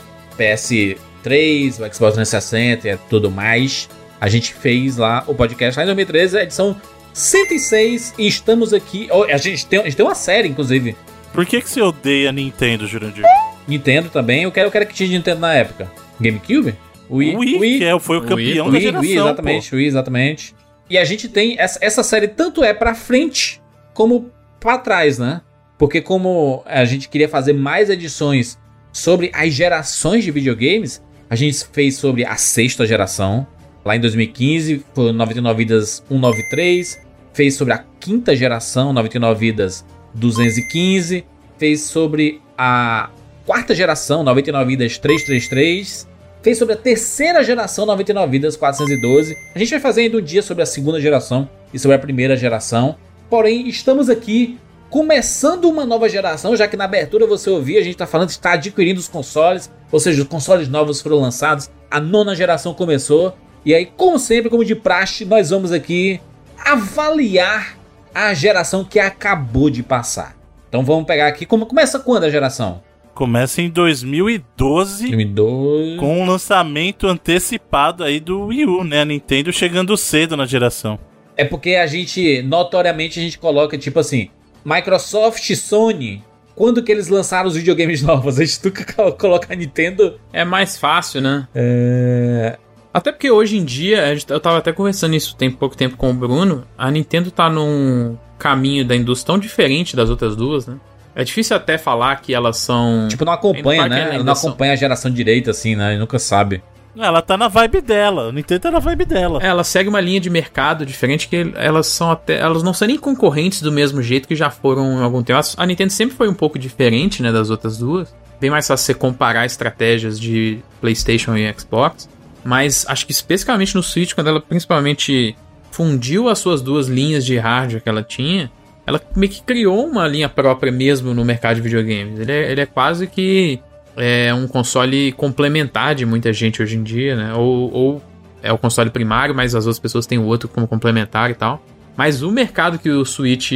PS3, 1.24 1.68
o 1.74 1.94
Xbox 1.94 2.14
360 2.14 2.88
e 2.88 2.96
tudo 3.08 3.30
mais. 3.30 3.88
A 4.20 4.28
gente 4.28 4.52
fez 4.54 4.96
lá 4.96 5.24
o 5.26 5.34
podcast 5.34 5.78
lá 5.78 5.84
em 5.84 5.86
2013, 5.86 6.38
a 6.38 6.42
edição 6.42 6.76
106, 7.12 8.14
e 8.18 8.26
estamos 8.26 8.72
aqui. 8.72 9.08
oh, 9.10 9.24
A 9.24 9.36
gente 9.36 9.66
tem, 9.66 9.78
a 9.80 9.84
gente 9.84 9.96
tem 9.96 10.04
uma 10.04 10.14
série, 10.14 10.48
inclusive. 10.48 10.96
Por 11.32 11.46
que, 11.46 11.60
que 11.60 11.68
você 11.68 11.80
odeia 11.80 12.32
Nintendo, 12.32 12.86
Jurandir? 12.86 13.24
Nintendo 13.66 14.08
também. 14.10 14.42
Eu 14.42 14.52
quero, 14.52 14.68
eu 14.68 14.72
quero 14.72 14.86
que 14.86 14.94
tinha 14.94 15.08
de 15.08 15.16
Nintendo 15.16 15.40
na 15.40 15.54
época. 15.54 15.90
GameCube? 16.20 16.74
Wii, 17.10 17.36
Wii, 17.36 17.78
que 17.78 17.84
é, 17.84 17.98
foi 17.98 18.18
o 18.18 18.22
campeão 18.22 18.66
da 18.66 18.72
Wii, 18.72 18.80
geração. 18.80 19.00
Wii, 19.08 19.16
exatamente, 19.18 19.74
Wii, 19.74 19.86
exatamente. 19.86 20.54
E 20.88 20.98
a 20.98 21.04
gente 21.04 21.28
tem 21.28 21.56
essa, 21.58 21.78
essa 21.82 22.02
série 22.02 22.28
tanto 22.28 22.62
é 22.62 22.72
pra 22.72 22.94
frente 22.94 23.60
como 23.94 24.30
pra 24.60 24.78
trás, 24.78 25.18
né? 25.18 25.40
Porque 25.76 26.00
como 26.00 26.62
a 26.66 26.84
gente 26.84 27.08
queria 27.08 27.28
fazer 27.28 27.52
mais 27.52 27.90
edições 27.90 28.58
sobre 28.92 29.30
as 29.34 29.52
gerações 29.52 30.22
de 30.24 30.30
videogames, 30.30 31.02
a 31.30 31.36
gente 31.36 31.64
fez 31.72 31.96
sobre 31.96 32.24
a 32.24 32.36
sexta 32.36 32.84
geração. 32.84 33.46
Lá 33.84 33.94
em 33.94 34.00
2015 34.00 34.84
foi 34.92 35.12
99 35.12 35.58
vidas 35.58 36.02
193, 36.08 36.98
fez 37.32 37.54
sobre 37.54 37.72
a 37.72 37.84
quinta 38.00 38.34
geração 38.34 38.92
99 38.92 39.38
vidas 39.38 39.86
215, 40.12 41.24
fez 41.56 41.82
sobre 41.82 42.42
a 42.58 43.10
quarta 43.46 43.72
geração 43.74 44.24
99 44.24 44.70
vidas 44.70 44.98
333, 44.98 46.08
fez 46.42 46.58
sobre 46.58 46.74
a 46.74 46.76
terceira 46.76 47.44
geração 47.44 47.86
99 47.86 48.30
vidas 48.30 48.56
412. 48.56 49.36
A 49.54 49.58
gente 49.58 49.70
vai 49.70 49.80
fazer 49.80 50.02
ainda 50.02 50.18
um 50.18 50.22
dia 50.22 50.42
sobre 50.42 50.64
a 50.64 50.66
segunda 50.66 51.00
geração 51.00 51.48
e 51.72 51.78
sobre 51.78 51.94
a 51.94 51.98
primeira 52.00 52.36
geração. 52.36 52.96
Porém, 53.30 53.68
estamos 53.68 54.10
aqui 54.10 54.58
começando 54.90 55.66
uma 55.66 55.86
nova 55.86 56.08
geração, 56.08 56.56
já 56.56 56.66
que 56.66 56.76
na 56.76 56.84
abertura 56.84 57.26
você 57.26 57.48
ouviu, 57.48 57.78
a 57.78 57.82
gente 57.82 57.92
está 57.92 58.06
falando 58.06 58.26
que 58.26 58.34
está 58.34 58.52
adquirindo 58.52 58.98
os 58.98 59.08
consoles, 59.08 59.72
ou 59.90 60.00
seja, 60.00 60.22
os 60.22 60.28
consoles 60.28 60.68
novos 60.68 61.00
foram 61.00 61.20
lançados, 61.20 61.70
a 61.88 62.00
nona 62.00 62.34
geração 62.34 62.74
começou. 62.74 63.34
E 63.64 63.72
aí, 63.72 63.86
como 63.86 64.18
sempre, 64.18 64.50
como 64.50 64.64
de 64.64 64.74
praxe, 64.74 65.24
nós 65.24 65.50
vamos 65.50 65.70
aqui 65.70 66.20
avaliar 66.58 67.78
a 68.12 68.34
geração 68.34 68.84
que 68.84 68.98
acabou 68.98 69.70
de 69.70 69.82
passar. 69.82 70.36
Então 70.68 70.84
vamos 70.84 71.04
pegar 71.04 71.28
aqui, 71.28 71.46
como 71.46 71.66
começa 71.66 72.00
quando 72.00 72.24
a 72.24 72.30
geração? 72.30 72.82
Começa 73.14 73.60
em 73.60 73.68
2012, 73.68 75.08
2012. 75.08 75.96
com 75.98 76.20
um 76.20 76.26
lançamento 76.26 77.06
antecipado 77.06 78.02
aí 78.02 78.18
do 78.18 78.46
Wii 78.46 78.66
U, 78.66 78.84
né? 78.84 79.02
A 79.02 79.04
Nintendo 79.04 79.52
chegando 79.52 79.96
cedo 79.96 80.36
na 80.36 80.46
geração. 80.46 80.98
É 81.36 81.44
porque 81.44 81.74
a 81.74 81.86
gente, 81.86 82.42
notoriamente, 82.42 83.18
a 83.18 83.22
gente 83.22 83.38
coloca 83.38 83.76
tipo 83.76 83.98
assim, 83.98 84.30
Microsoft 84.64 85.48
e 85.50 85.56
Sony. 85.56 86.24
Quando 86.54 86.82
que 86.82 86.92
eles 86.92 87.08
lançaram 87.08 87.48
os 87.48 87.54
videogames 87.54 88.02
novos? 88.02 88.38
A 88.38 88.44
gente 88.44 88.64
nunca 88.64 89.12
coloca 89.12 89.52
a 89.52 89.56
Nintendo. 89.56 90.20
É 90.32 90.44
mais 90.44 90.76
fácil, 90.76 91.20
né? 91.20 91.48
É... 91.54 92.58
Até 92.92 93.12
porque 93.12 93.30
hoje 93.30 93.56
em 93.56 93.64
dia, 93.64 94.12
eu 94.28 94.40
tava 94.40 94.58
até 94.58 94.72
conversando 94.72 95.14
isso 95.14 95.36
tem 95.36 95.50
pouco 95.50 95.76
tempo 95.76 95.96
com 95.96 96.10
o 96.10 96.14
Bruno, 96.14 96.64
a 96.76 96.90
Nintendo 96.90 97.30
tá 97.30 97.48
num 97.48 98.18
caminho 98.36 98.84
da 98.84 98.96
indústria 98.96 99.32
tão 99.32 99.38
diferente 99.38 99.94
das 99.94 100.10
outras 100.10 100.34
duas, 100.34 100.66
né? 100.66 100.76
É 101.14 101.22
difícil 101.22 101.56
até 101.56 101.76
falar 101.76 102.16
que 102.16 102.34
elas 102.34 102.56
são. 102.56 103.06
Tipo, 103.08 103.24
não 103.24 103.32
acompanha, 103.32 103.88
né? 103.88 104.22
não 104.22 104.32
acompanha 104.32 104.72
a 104.72 104.76
geração 104.76 105.10
direita, 105.10 105.50
assim, 105.50 105.76
né? 105.76 105.96
Nunca 105.96 106.18
sabe. 106.18 106.62
Ela 106.96 107.22
tá 107.22 107.36
na 107.36 107.48
vibe 107.48 107.80
dela. 107.80 108.28
A 108.28 108.32
Nintendo 108.32 108.60
tá 108.60 108.70
na 108.70 108.78
vibe 108.78 109.04
dela. 109.04 109.40
É, 109.42 109.46
ela 109.46 109.62
segue 109.62 109.88
uma 109.88 110.00
linha 110.00 110.20
de 110.20 110.28
mercado 110.28 110.84
diferente 110.84 111.28
que 111.28 111.52
elas 111.54 111.86
são 111.86 112.10
até. 112.10 112.38
Elas 112.38 112.62
não 112.62 112.74
são 112.74 112.88
nem 112.88 112.98
concorrentes 112.98 113.62
do 113.62 113.70
mesmo 113.70 114.02
jeito 114.02 114.26
que 114.26 114.34
já 114.34 114.50
foram 114.50 114.98
há 114.98 115.04
algum 115.04 115.22
tempo. 115.22 115.40
A 115.56 115.66
Nintendo 115.66 115.92
sempre 115.92 116.16
foi 116.16 116.28
um 116.28 116.34
pouco 116.34 116.58
diferente, 116.58 117.22
né, 117.22 117.30
das 117.30 117.50
outras 117.50 117.78
duas. 117.78 118.14
Bem 118.40 118.50
mais 118.50 118.66
fácil 118.66 118.86
você 118.86 118.94
comparar 118.94 119.46
estratégias 119.46 120.18
de 120.18 120.58
PlayStation 120.80 121.36
e 121.36 121.52
Xbox. 121.52 122.08
Mas 122.42 122.86
acho 122.88 123.06
que 123.06 123.12
especificamente 123.12 123.74
no 123.74 123.82
Switch, 123.82 124.14
quando 124.14 124.28
ela 124.28 124.40
principalmente 124.40 125.36
fundiu 125.70 126.28
as 126.28 126.38
suas 126.38 126.60
duas 126.60 126.88
linhas 126.88 127.24
de 127.24 127.36
hardware 127.38 127.82
que 127.82 127.88
ela 127.88 128.02
tinha, 128.02 128.50
ela 128.86 129.00
meio 129.14 129.30
que 129.30 129.42
criou 129.42 129.86
uma 129.86 130.06
linha 130.08 130.28
própria 130.28 130.72
mesmo 130.72 131.14
no 131.14 131.24
mercado 131.24 131.56
de 131.56 131.62
videogames. 131.62 132.18
Ele 132.18 132.32
é, 132.32 132.50
ele 132.50 132.60
é 132.62 132.66
quase 132.66 133.06
que 133.06 133.60
é 134.00 134.32
um 134.32 134.46
console 134.46 135.12
complementar 135.12 135.94
de 135.94 136.06
muita 136.06 136.32
gente 136.32 136.62
hoje 136.62 136.76
em 136.76 136.82
dia, 136.82 137.14
né? 137.14 137.34
Ou, 137.34 137.72
ou 137.72 138.02
é 138.42 138.52
o 138.52 138.58
console 138.58 138.90
primário, 138.90 139.34
mas 139.34 139.54
as 139.54 139.66
outras 139.66 139.78
pessoas 139.78 140.06
têm 140.06 140.18
o 140.18 140.24
outro 140.24 140.48
como 140.48 140.66
complementar 140.66 141.30
e 141.30 141.34
tal. 141.34 141.62
Mas 141.96 142.22
o 142.22 142.30
mercado 142.30 142.78
que 142.78 142.88
o 142.88 143.04
Switch 143.04 143.52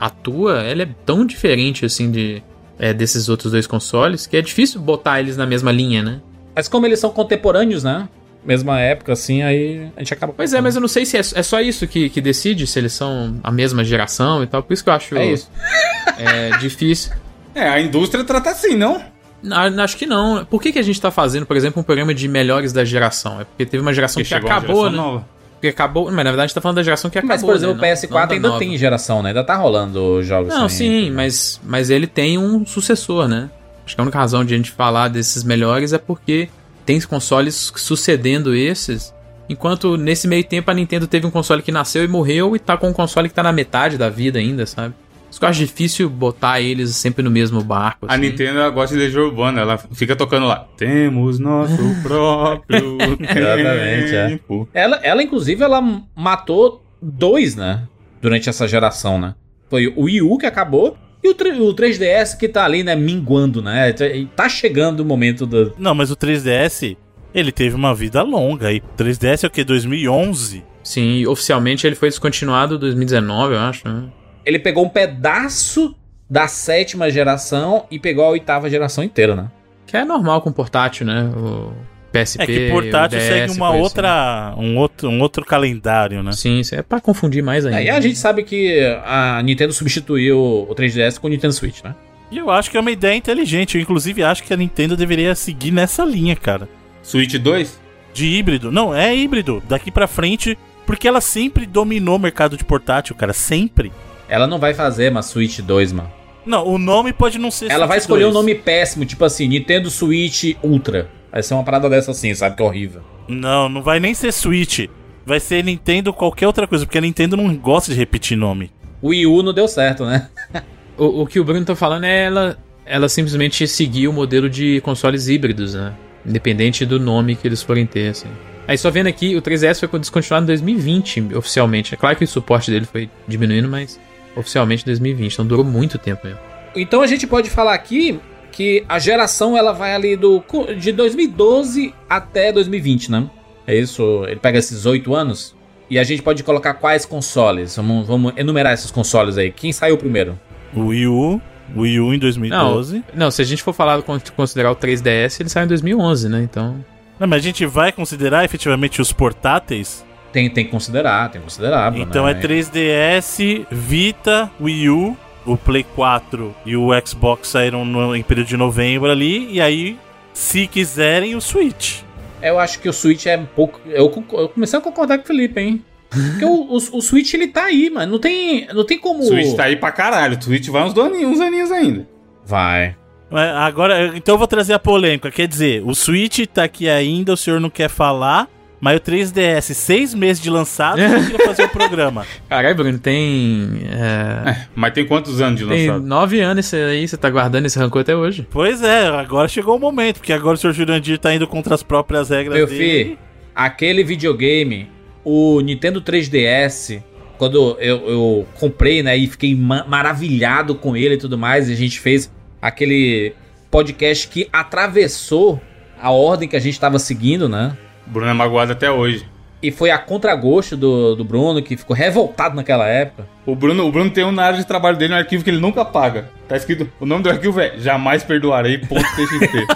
atua, 0.00 0.64
ele 0.64 0.84
é 0.84 0.88
tão 1.04 1.26
diferente 1.26 1.84
assim 1.84 2.10
de 2.10 2.42
é, 2.78 2.92
desses 2.92 3.28
outros 3.28 3.52
dois 3.52 3.66
consoles 3.66 4.26
que 4.26 4.36
é 4.36 4.42
difícil 4.42 4.80
botar 4.80 5.20
eles 5.20 5.36
na 5.36 5.46
mesma 5.46 5.72
linha, 5.72 6.02
né? 6.02 6.20
Mas 6.54 6.68
como 6.68 6.86
eles 6.86 6.98
são 6.98 7.10
contemporâneos, 7.10 7.84
né? 7.84 8.08
Mesma 8.44 8.80
época, 8.80 9.12
assim, 9.12 9.42
aí 9.42 9.90
a 9.96 10.00
gente 10.00 10.14
acaba. 10.14 10.32
Pois 10.32 10.54
é, 10.54 10.60
mas 10.60 10.76
eu 10.76 10.80
não 10.80 10.88
sei 10.88 11.04
se 11.04 11.16
é, 11.16 11.20
é 11.20 11.42
só 11.42 11.60
isso 11.60 11.86
que, 11.86 12.08
que 12.08 12.20
decide, 12.20 12.66
se 12.66 12.78
eles 12.78 12.92
são 12.92 13.40
a 13.42 13.50
mesma 13.50 13.84
geração 13.84 14.42
e 14.42 14.46
tal. 14.46 14.62
Por 14.62 14.72
isso 14.72 14.84
que 14.84 14.88
eu 14.88 14.94
acho 14.94 15.16
É 15.18 15.32
isso. 15.32 15.50
é, 16.16 16.56
difícil. 16.58 17.12
É, 17.54 17.68
a 17.68 17.80
indústria 17.80 18.22
trata 18.22 18.50
assim, 18.50 18.76
não? 18.76 19.02
Não, 19.46 19.82
acho 19.82 19.96
que 19.96 20.06
não. 20.06 20.44
Por 20.44 20.60
que, 20.60 20.72
que 20.72 20.78
a 20.78 20.82
gente 20.82 21.00
tá 21.00 21.10
fazendo, 21.10 21.46
por 21.46 21.56
exemplo, 21.56 21.80
um 21.80 21.84
programa 21.84 22.12
de 22.12 22.26
melhores 22.28 22.72
da 22.72 22.84
geração? 22.84 23.40
É 23.40 23.44
porque 23.44 23.64
teve 23.64 23.80
uma 23.80 23.92
geração 23.92 24.22
que, 24.22 24.34
acabou, 24.34 24.60
geração 24.60 24.90
né? 24.90 24.96
nova. 24.96 25.26
Porque 25.52 25.68
acabou. 25.68 26.06
Mas 26.06 26.16
na 26.16 26.24
verdade 26.24 26.40
a 26.40 26.46
gente 26.48 26.54
tá 26.54 26.60
falando 26.60 26.76
da 26.76 26.82
geração 26.82 27.10
que 27.10 27.18
acabou. 27.18 27.34
Mas, 27.34 27.42
por 27.42 27.54
exemplo, 27.54 27.76
né? 27.76 27.92
o 27.92 27.96
PS4 27.96 28.10
Não- 28.10 28.18
não 28.20 28.26
da 28.26 28.34
ainda 28.34 28.48
nova. 28.48 28.58
tem 28.58 28.76
geração, 28.76 29.22
né? 29.22 29.30
Ainda 29.30 29.44
tá 29.44 29.56
rolando 29.56 30.22
jogos. 30.22 30.52
Não, 30.52 30.68
sim, 30.68 31.10
mas, 31.10 31.60
mas 31.64 31.90
ele 31.90 32.06
tem 32.06 32.36
um 32.38 32.66
sucessor, 32.66 33.28
né? 33.28 33.48
Acho 33.84 33.94
que 33.94 34.00
a 34.00 34.04
única 34.04 34.18
razão 34.18 34.44
de 34.44 34.52
a 34.52 34.56
gente 34.56 34.72
falar 34.72 35.08
desses 35.08 35.44
melhores 35.44 35.92
é 35.92 35.98
porque 35.98 36.48
tem 36.84 37.00
consoles 37.02 37.72
sucedendo 37.76 38.54
esses. 38.54 39.14
Enquanto 39.48 39.96
nesse 39.96 40.26
meio 40.26 40.42
tempo 40.42 40.70
a 40.70 40.74
Nintendo 40.74 41.06
teve 41.06 41.26
um 41.26 41.30
console 41.30 41.62
que 41.62 41.70
nasceu 41.70 42.02
e 42.04 42.08
morreu 42.08 42.56
e 42.56 42.58
tá 42.58 42.76
com 42.76 42.88
um 42.88 42.92
console 42.92 43.28
que 43.28 43.34
tá 43.34 43.44
na 43.44 43.52
metade 43.52 43.96
da 43.96 44.08
vida 44.08 44.40
ainda, 44.40 44.66
sabe? 44.66 44.92
Isso 45.30 45.38
que 45.38 45.44
eu 45.44 45.48
acho 45.48 45.60
difícil 45.60 46.08
botar 46.08 46.60
eles 46.60 46.96
sempre 46.96 47.22
no 47.22 47.30
mesmo 47.30 47.62
barco. 47.62 48.06
A 48.06 48.14
assim. 48.14 48.22
Nintendo 48.22 48.58
ela 48.60 48.70
gosta 48.70 48.94
de 48.96 49.02
legião 49.02 49.24
urbana, 49.24 49.60
ela 49.60 49.78
fica 49.78 50.14
tocando 50.14 50.46
lá. 50.46 50.66
Temos 50.76 51.38
nosso 51.38 51.76
próprio 52.02 52.96
Exatamente, 53.20 54.14
é. 54.14 54.28
tempo. 54.28 54.68
Ela, 54.72 54.96
ela, 55.02 55.22
inclusive, 55.22 55.62
ela 55.62 55.82
matou 56.14 56.84
dois, 57.02 57.54
né? 57.54 57.82
Durante 58.22 58.48
essa 58.48 58.66
geração, 58.66 59.18
né? 59.18 59.34
Foi 59.68 59.88
o 59.88 60.02
Wii 60.02 60.22
U 60.22 60.38
que 60.38 60.46
acabou 60.46 60.96
e 61.22 61.28
E 61.28 61.30
o, 61.30 61.74
3DS 61.74 62.38
que 62.38 62.48
tá 62.48 62.64
ali, 62.64 62.82
né, 62.82 62.94
minguando, 62.94 63.60
né? 63.60 63.92
Tá 64.34 64.48
chegando 64.48 65.00
o 65.00 65.04
momento 65.04 65.44
do. 65.44 65.74
Não, 65.78 65.94
mas 65.94 66.10
o 66.10 66.16
3DS, 66.16 66.96
ele 67.34 67.50
teve 67.50 67.74
uma 67.74 67.94
vida 67.94 68.22
longa. 68.22 68.72
E 68.72 68.80
3DS 68.96 69.44
é 69.44 69.46
o 69.46 69.50
que? 69.50 69.64
2011? 69.64 70.64
Sim, 70.82 71.26
oficialmente 71.26 71.86
ele 71.86 71.96
foi 71.96 72.08
descontinuado 72.08 72.76
em 72.76 72.78
2019, 72.78 73.54
eu 73.54 73.60
acho, 73.60 73.88
né? 73.88 74.04
Ele 74.46 74.58
pegou 74.58 74.84
um 74.84 74.88
pedaço 74.88 75.94
da 76.30 76.48
sétima 76.48 77.10
geração 77.10 77.84
e 77.90 77.98
pegou 77.98 78.24
a 78.24 78.30
oitava 78.30 78.70
geração 78.70 79.02
inteira, 79.04 79.34
né? 79.34 79.50
Que 79.86 79.96
é 79.96 80.04
normal 80.04 80.40
com 80.40 80.52
portátil, 80.52 81.04
né? 81.04 81.30
O 81.36 81.72
PSP. 82.12 82.42
É 82.42 82.46
que 82.46 82.70
portátil 82.70 83.18
DS, 83.18 83.26
segue 83.26 83.52
uma 83.52 83.70
outra, 83.70 84.50
assim. 84.50 84.60
um, 84.60 84.78
outro, 84.78 85.08
um 85.08 85.20
outro 85.20 85.44
calendário, 85.44 86.22
né? 86.22 86.32
Sim, 86.32 86.60
isso 86.60 86.74
é 86.74 86.82
pra 86.82 87.00
confundir 87.00 87.42
mais 87.42 87.66
ainda. 87.66 87.78
Aí 87.78 87.90
a 87.90 88.00
gente 88.00 88.16
sabe 88.16 88.42
que 88.42 88.80
a 89.04 89.42
Nintendo 89.42 89.72
substituiu 89.72 90.38
o 90.38 90.74
3DS 90.74 91.18
com 91.18 91.26
o 91.26 91.30
Nintendo 91.30 91.52
Switch, 91.52 91.82
né? 91.82 91.94
E 92.30 92.38
eu 92.38 92.50
acho 92.50 92.70
que 92.70 92.76
é 92.76 92.80
uma 92.80 92.90
ideia 92.90 93.14
inteligente. 93.14 93.76
Eu, 93.76 93.82
inclusive, 93.82 94.22
acho 94.22 94.42
que 94.42 94.52
a 94.52 94.56
Nintendo 94.56 94.96
deveria 94.96 95.34
seguir 95.34 95.70
nessa 95.70 96.04
linha, 96.04 96.34
cara. 96.34 96.68
Switch 97.02 97.34
2? 97.34 97.80
De 98.12 98.26
híbrido. 98.26 98.72
Não, 98.72 98.94
é 98.94 99.14
híbrido. 99.14 99.62
Daqui 99.68 99.92
pra 99.92 100.08
frente, 100.08 100.58
porque 100.84 101.06
ela 101.06 101.20
sempre 101.20 101.66
dominou 101.66 102.16
o 102.16 102.18
mercado 102.18 102.56
de 102.56 102.64
portátil, 102.64 103.14
cara. 103.14 103.32
Sempre. 103.32 103.92
Ela 104.28 104.46
não 104.46 104.58
vai 104.58 104.74
fazer 104.74 105.10
uma 105.10 105.22
Switch 105.22 105.60
2, 105.60 105.92
mano. 105.92 106.10
Não, 106.44 106.66
o 106.66 106.78
nome 106.78 107.12
pode 107.12 107.38
não 107.38 107.50
ser 107.50 107.66
Ela 107.66 107.78
Switch 107.78 107.88
vai 107.88 107.98
escolher 107.98 108.22
2. 108.24 108.34
um 108.34 108.38
nome 108.38 108.54
péssimo, 108.54 109.04
tipo 109.04 109.24
assim, 109.24 109.48
Nintendo 109.48 109.90
Switch 109.90 110.54
Ultra. 110.62 111.10
Vai 111.30 111.42
ser 111.42 111.54
uma 111.54 111.64
parada 111.64 111.88
dessa 111.90 112.12
assim, 112.12 112.32
sabe? 112.34 112.56
Que 112.56 112.62
é 112.62 112.64
horrível. 112.64 113.02
Não, 113.28 113.68
não 113.68 113.82
vai 113.82 113.98
nem 113.98 114.14
ser 114.14 114.32
Switch. 114.32 114.86
Vai 115.24 115.40
ser 115.40 115.64
Nintendo 115.64 116.12
qualquer 116.12 116.46
outra 116.46 116.68
coisa, 116.68 116.86
porque 116.86 116.98
a 116.98 117.00
Nintendo 117.00 117.36
não 117.36 117.54
gosta 117.56 117.92
de 117.92 117.98
repetir 117.98 118.36
nome. 118.36 118.70
O 119.02 119.08
Wii 119.08 119.26
U 119.26 119.42
não 119.42 119.52
deu 119.52 119.66
certo, 119.66 120.06
né? 120.06 120.28
o, 120.96 121.22
o, 121.22 121.26
que 121.26 121.40
o 121.40 121.44
Bruno 121.44 121.64
tá 121.64 121.74
falando 121.74 122.04
é 122.04 122.24
ela, 122.24 122.56
ela 122.84 123.08
simplesmente 123.08 123.66
seguir 123.66 124.06
o 124.06 124.12
modelo 124.12 124.48
de 124.48 124.80
consoles 124.82 125.28
híbridos, 125.28 125.74
né? 125.74 125.92
Independente 126.24 126.86
do 126.86 126.98
nome 126.98 127.34
que 127.34 127.46
eles 127.46 127.62
forem 127.62 127.86
ter, 127.86 128.10
assim. 128.10 128.28
Aí 128.68 128.78
só 128.78 128.90
vendo 128.90 129.08
aqui, 129.08 129.36
o 129.36 129.42
3DS 129.42 129.80
foi 129.88 129.98
descontinuado 129.98 130.44
em 130.44 130.46
2020, 130.46 131.34
oficialmente. 131.34 131.94
É 131.94 131.96
claro 131.96 132.16
que 132.16 132.24
o 132.24 132.28
suporte 132.28 132.70
dele 132.70 132.86
foi 132.86 133.08
diminuindo, 133.26 133.68
mas 133.68 133.98
oficialmente 134.36 134.82
em 134.82 134.86
2020. 134.86 135.32
Então 135.32 135.46
durou 135.46 135.64
muito 135.64 135.98
tempo 135.98 136.26
mesmo. 136.26 136.40
Então 136.76 137.00
a 137.00 137.06
gente 137.06 137.26
pode 137.26 137.50
falar 137.50 137.74
aqui 137.74 138.20
que 138.52 138.84
a 138.88 138.98
geração 138.98 139.56
ela 139.56 139.72
vai 139.72 139.94
ali 139.94 140.16
do 140.16 140.42
de 140.78 140.92
2012 140.92 141.94
até 142.08 142.52
2020, 142.52 143.10
né? 143.10 143.30
É 143.66 143.74
isso? 143.74 144.24
Ele 144.28 144.38
pega 144.38 144.58
esses 144.58 144.86
oito 144.86 145.14
anos 145.14 145.56
e 145.90 145.98
a 145.98 146.04
gente 146.04 146.22
pode 146.22 146.42
colocar 146.42 146.74
quais 146.74 147.04
consoles? 147.04 147.76
Vamos, 147.76 148.06
vamos 148.06 148.32
enumerar 148.36 148.72
esses 148.72 148.90
consoles 148.90 149.38
aí. 149.38 149.50
Quem 149.50 149.72
saiu 149.72 149.96
primeiro? 149.96 150.38
O 150.74 150.86
Wii 150.86 151.06
U, 151.06 151.40
o 151.74 151.80
Wii 151.80 152.00
U 152.00 152.14
em 152.14 152.18
2012. 152.18 152.96
Não, 152.96 153.04
não, 153.14 153.30
se 153.30 153.42
a 153.42 153.44
gente 153.44 153.62
for 153.62 153.72
falar 153.72 154.02
considerar 154.02 154.70
o 154.70 154.76
3DS, 154.76 155.40
ele 155.40 155.48
saiu 155.48 155.64
em 155.64 155.68
2011, 155.68 156.28
né? 156.28 156.42
Então. 156.42 156.84
Não, 157.18 157.26
mas 157.26 157.38
a 157.38 157.42
gente 157.42 157.64
vai 157.64 157.92
considerar 157.92 158.44
efetivamente 158.44 159.00
os 159.00 159.12
portáteis? 159.12 160.04
Tem, 160.36 160.50
tem 160.50 160.66
que 160.66 160.70
considerar, 160.70 161.30
tem 161.30 161.40
que 161.40 161.46
considerar. 161.46 161.96
Então 161.96 162.26
né? 162.26 162.32
é 162.32 162.34
3DS, 162.34 163.66
Vita, 163.70 164.50
Wii 164.60 164.90
U 164.90 165.16
o 165.46 165.56
Play 165.56 165.82
4 165.94 166.54
e 166.66 166.76
o 166.76 166.88
Xbox 167.06 167.48
saíram 167.48 167.86
no, 167.86 168.14
em 168.14 168.22
período 168.22 168.48
de 168.48 168.56
novembro 168.56 169.10
ali, 169.10 169.50
e 169.50 169.60
aí, 169.62 169.96
se 170.34 170.66
quiserem, 170.66 171.34
o 171.34 171.40
Switch. 171.40 172.00
Eu 172.42 172.58
acho 172.58 172.80
que 172.80 172.88
o 172.88 172.92
Switch 172.92 173.24
é 173.24 173.38
um 173.38 173.46
pouco. 173.46 173.80
Eu, 173.86 174.12
eu 174.32 174.48
comecei 174.50 174.78
a 174.78 174.82
concordar 174.82 175.16
com 175.16 175.24
o 175.24 175.26
Felipe, 175.26 175.58
hein? 175.58 175.82
Porque 176.10 176.44
o, 176.44 176.64
o, 176.64 176.76
o, 176.76 177.00
Switch 177.00 177.32
ele 177.32 177.48
tá 177.48 177.64
aí, 177.64 177.88
mano. 177.88 178.12
Não 178.12 178.18
tem, 178.18 178.66
não 178.74 178.84
tem 178.84 178.98
como. 178.98 179.20
O 179.20 179.26
Switch 179.26 179.56
tá 179.56 179.64
aí 179.64 179.76
pra 179.76 179.90
caralho. 179.90 180.36
O 180.36 180.42
Switch 180.42 180.68
vai 180.68 180.84
uns, 180.84 180.98
aninhos, 180.98 181.32
uns 181.32 181.40
aninhos 181.40 181.72
ainda. 181.72 182.06
Vai. 182.44 182.94
Agora, 183.30 184.12
então 184.14 184.34
eu 184.34 184.38
vou 184.38 184.46
trazer 184.46 184.74
a 184.74 184.78
polêmica. 184.78 185.30
Quer 185.30 185.48
dizer, 185.48 185.82
o 185.82 185.94
Switch 185.94 186.46
tá 186.46 186.64
aqui 186.64 186.88
ainda, 186.88 187.32
o 187.32 187.36
senhor 187.36 187.58
não 187.58 187.70
quer 187.70 187.88
falar. 187.88 188.48
Mas 188.80 188.98
o 188.98 189.00
3DS, 189.00 189.72
seis 189.74 190.14
meses 190.14 190.42
de 190.42 190.50
lançado, 190.50 191.00
eu 191.00 191.24
queria 191.24 191.46
fazer 191.46 191.64
o 191.64 191.68
programa. 191.68 192.26
Caralho, 192.48 192.74
Bruno, 192.74 192.98
tem. 192.98 193.80
É... 193.90 194.50
É, 194.50 194.66
mas 194.74 194.92
tem 194.92 195.06
quantos 195.06 195.40
anos 195.40 195.58
de 195.58 195.66
tem 195.66 195.86
lançado? 195.86 196.00
Tem 196.00 196.08
nove 196.08 196.40
anos 196.40 196.66
esse 196.66 196.76
aí, 196.76 197.08
você 197.08 197.16
tá 197.16 197.30
guardando 197.30 197.66
esse 197.66 197.78
rancor 197.78 198.02
até 198.02 198.14
hoje. 198.14 198.46
Pois 198.50 198.82
é, 198.82 199.08
agora 199.08 199.48
chegou 199.48 199.76
o 199.76 199.80
momento, 199.80 200.16
porque 200.16 200.32
agora 200.32 200.54
o 200.54 200.58
Sr. 200.58 200.72
Jurandir 200.72 201.18
tá 201.18 201.34
indo 201.34 201.46
contra 201.46 201.74
as 201.74 201.82
próprias 201.82 202.28
regras 202.28 202.56
Meu 202.56 202.66
dele. 202.66 203.04
Filho, 203.04 203.18
aquele 203.54 204.04
videogame, 204.04 204.90
o 205.24 205.60
Nintendo 205.60 206.02
3DS, 206.02 207.02
quando 207.38 207.76
eu, 207.80 208.08
eu 208.08 208.46
comprei, 208.58 209.02
né, 209.02 209.16
e 209.16 209.26
fiquei 209.26 209.54
ma 209.54 209.84
maravilhado 209.84 210.74
com 210.74 210.96
ele 210.96 211.14
e 211.14 211.18
tudo 211.18 211.38
mais, 211.38 211.68
e 211.70 211.72
a 211.72 211.76
gente 211.76 211.98
fez 211.98 212.30
aquele 212.60 213.34
podcast 213.70 214.28
que 214.28 214.48
atravessou 214.52 215.60
a 216.00 216.10
ordem 216.10 216.48
que 216.48 216.56
a 216.56 216.60
gente 216.60 216.78
tava 216.78 216.98
seguindo, 216.98 217.48
né? 217.48 217.76
O 218.06 218.10
Bruno 218.10 218.30
é 218.30 218.34
magoado 218.34 218.72
até 218.72 218.90
hoje. 218.90 219.26
E 219.62 219.70
foi 219.70 219.90
a 219.90 219.98
contragosto 219.98 220.76
do, 220.76 221.16
do 221.16 221.24
Bruno, 221.24 221.62
que 221.62 221.76
ficou 221.76 221.96
revoltado 221.96 222.54
naquela 222.54 222.86
época. 222.86 223.26
O 223.44 223.56
Bruno, 223.56 223.86
o 223.86 223.90
Bruno 223.90 224.10
tem 224.10 224.24
um 224.24 224.30
na 224.30 224.44
área 224.44 224.58
de 224.58 224.66
trabalho 224.66 224.96
dele 224.96 225.14
um 225.14 225.16
arquivo 225.16 225.42
que 225.42 225.50
ele 225.50 225.60
nunca 225.60 225.80
apaga. 225.80 226.28
Tá 226.46 226.56
escrito, 226.56 226.88
o 227.00 227.06
nome 227.06 227.22
do 227.22 227.30
arquivo 227.30 227.58
é 227.60 227.76
jamais 227.78 228.22
perdoarei, 228.22 228.78
ponto 228.78 229.02
TXT. 229.02 229.66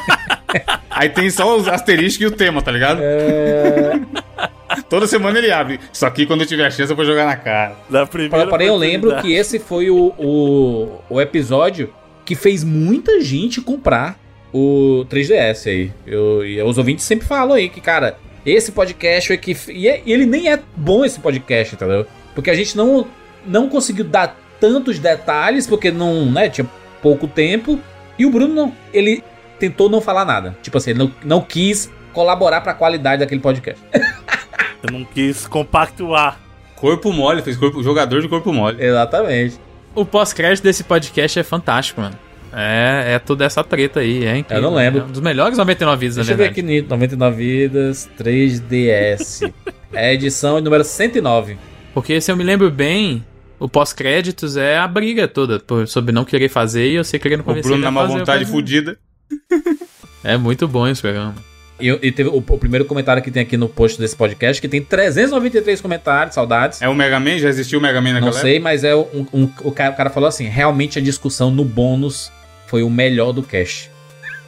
Aí 0.91 1.09
tem 1.09 1.31
só 1.31 1.57
os 1.57 1.67
asteriscos 1.67 2.21
e 2.21 2.27
o 2.27 2.31
tema, 2.31 2.61
tá 2.61 2.71
ligado? 2.71 3.01
É... 3.03 3.99
Toda 4.89 5.07
semana 5.07 5.39
ele 5.39 5.51
abre. 5.51 5.81
Isso 5.93 6.05
aqui, 6.05 6.27
quando 6.27 6.43
eu 6.43 6.47
tiver 6.47 6.67
a 6.67 6.71
chance, 6.71 6.93
eu 6.93 6.97
vou 6.97 7.05
jogar 7.05 7.25
na 7.25 7.37
cara. 7.37 7.75
Da 7.89 8.07
primeira 8.07 8.47
Porém, 8.47 8.69
eu 8.69 8.77
lembro 8.77 9.17
que 9.23 9.33
esse 9.33 9.59
foi 9.59 9.91
o, 9.91 10.13
o, 10.19 11.01
o 11.09 11.21
episódio 11.21 11.93
que 12.25 12.35
fez 12.35 12.63
muita 12.63 13.21
gente 13.21 13.61
comprar 13.61 14.19
o 14.53 15.05
3DS 15.09 15.69
aí. 15.69 15.93
Eu, 16.07 16.45
e 16.45 16.63
os 16.63 16.79
ouvintes 16.79 17.05
sempre 17.05 17.27
falam 17.27 17.55
aí 17.55 17.69
que, 17.69 17.81
cara, 17.81 18.17
esse 18.45 18.73
podcast 18.73 19.33
é 19.33 19.37
que. 19.37 19.57
E, 19.69 19.89
é, 19.89 20.03
e 20.05 20.13
ele 20.13 20.27
nem 20.27 20.51
é 20.51 20.59
bom 20.77 21.05
esse 21.05 21.21
podcast, 21.21 21.75
entendeu? 21.75 22.07
Porque 22.35 22.51
a 22.51 22.55
gente 22.55 22.77
não, 22.77 23.07
não 23.47 23.69
conseguiu 23.69 24.05
dar 24.05 24.39
tantos 24.59 24.99
detalhes, 24.99 25.67
porque 25.67 25.91
não, 25.91 26.27
né, 26.31 26.49
tinha 26.49 26.69
pouco 27.03 27.27
tempo. 27.27 27.79
E 28.19 28.27
o 28.27 28.31
Bruno, 28.31 28.55
não, 28.55 28.73
ele 28.93 29.23
tentou 29.59 29.89
não 29.89 30.01
falar 30.01 30.25
nada. 30.25 30.57
Tipo 30.63 30.79
assim, 30.79 30.91
ele 30.91 30.99
não, 30.99 31.13
não 31.25 31.41
quis 31.41 31.91
colaborar 32.13 32.61
para 32.61 32.73
a 32.73 32.75
qualidade 32.75 33.21
daquele 33.21 33.41
podcast. 33.41 33.81
Eu 34.83 34.93
não 34.93 35.05
quis 35.05 35.47
compactuar. 35.47 36.41
Corpo 36.75 37.13
mole, 37.13 37.43
fez 37.43 37.59
corpo, 37.59 37.83
jogador 37.83 38.23
de 38.23 38.29
corpo 38.29 38.53
mole. 38.53 38.83
Exatamente. 38.83 39.61
O 39.95 40.07
pós-crédito 40.07 40.65
desse 40.65 40.83
podcast 40.85 41.39
é 41.39 41.43
fantástico, 41.43 42.01
mano. 42.01 42.19
É, 42.53 43.15
é 43.15 43.19
toda 43.19 43.45
essa 43.45 43.63
treta 43.63 44.01
aí, 44.01 44.25
é 44.25 44.37
incrível. 44.37 44.65
Eu 44.65 44.71
não 44.71 44.77
lembro. 44.77 45.01
É 45.01 45.05
um 45.05 45.11
dos 45.11 45.21
melhores 45.21 45.57
99 45.57 46.01
vidas, 46.01 46.17
Deixa 46.17 46.31
na 46.31 46.37
verdade. 46.37 46.55
Deixa 46.55 46.69
eu 46.69 46.75
ver 46.75 46.81
aqui, 46.83 46.89
99 46.89 47.37
vidas, 47.37 48.11
3DS. 48.19 49.53
é 49.93 50.09
a 50.09 50.15
edição 50.15 50.61
número 50.61 50.85
109. 50.85 51.57
Porque 51.95 52.21
se 52.21 52.31
eu 52.31 52.37
me 52.37 52.45
lembro 52.45 52.71
bem, 52.71 53.25
o 53.59 53.69
pós-créditos 53.69 54.57
é 54.57 54.79
a 54.79 54.89
briga 54.89 55.29
toda 55.29 55.61
por, 55.61 55.87
sobre 55.87 56.13
não 56.13 56.25
querer 56.25 56.49
fazer 56.49 56.89
e 56.89 56.99
você 56.99 57.19
querendo 57.19 57.43
convencer 57.43 57.71
O 57.71 57.75
Bruno 57.75 57.85
na 57.85 57.91
má 57.91 58.05
vontade 58.05 58.45
fudida. 58.47 58.99
é 60.25 60.37
muito 60.37 60.67
bom 60.67 60.89
esse 60.89 61.03
programa. 61.03 61.35
E, 61.81 61.89
e 61.89 62.13
teve 62.13 62.29
o, 62.29 62.37
o, 62.37 62.59
primeiro 62.59 62.85
comentário 62.85 63.23
que 63.23 63.31
tem 63.31 63.43
aqui 63.43 63.57
no 63.57 63.69
post 63.69 63.99
desse 63.99 64.15
podcast, 64.15 64.61
que 64.61 64.69
tem 64.69 64.83
393 64.83 65.81
comentários, 65.81 66.35
saudades. 66.35 66.83
É 66.83 66.89
o 66.89 66.95
Mega 66.95 67.19
Man? 67.19 67.39
Já 67.39 67.49
existiu 67.49 67.79
o 67.79 67.83
Mega 67.83 68.01
Man 68.01 68.13
naquela 68.13 68.33
Não 68.33 68.39
sei, 68.39 68.61
mas 68.61 68.85
é 68.85 68.95
um, 68.95 69.27
um, 69.33 69.51
o, 69.63 69.73
cara, 69.73 69.93
o 69.93 69.97
cara 69.97 70.11
falou 70.11 70.29
assim, 70.29 70.45
realmente 70.47 70.99
a 70.99 71.03
discussão 71.03 71.51
no 71.51 71.65
bônus 71.65 72.31
foi 72.71 72.85
o 72.85 72.89
melhor 72.89 73.33
do 73.33 73.43
cast. 73.43 73.91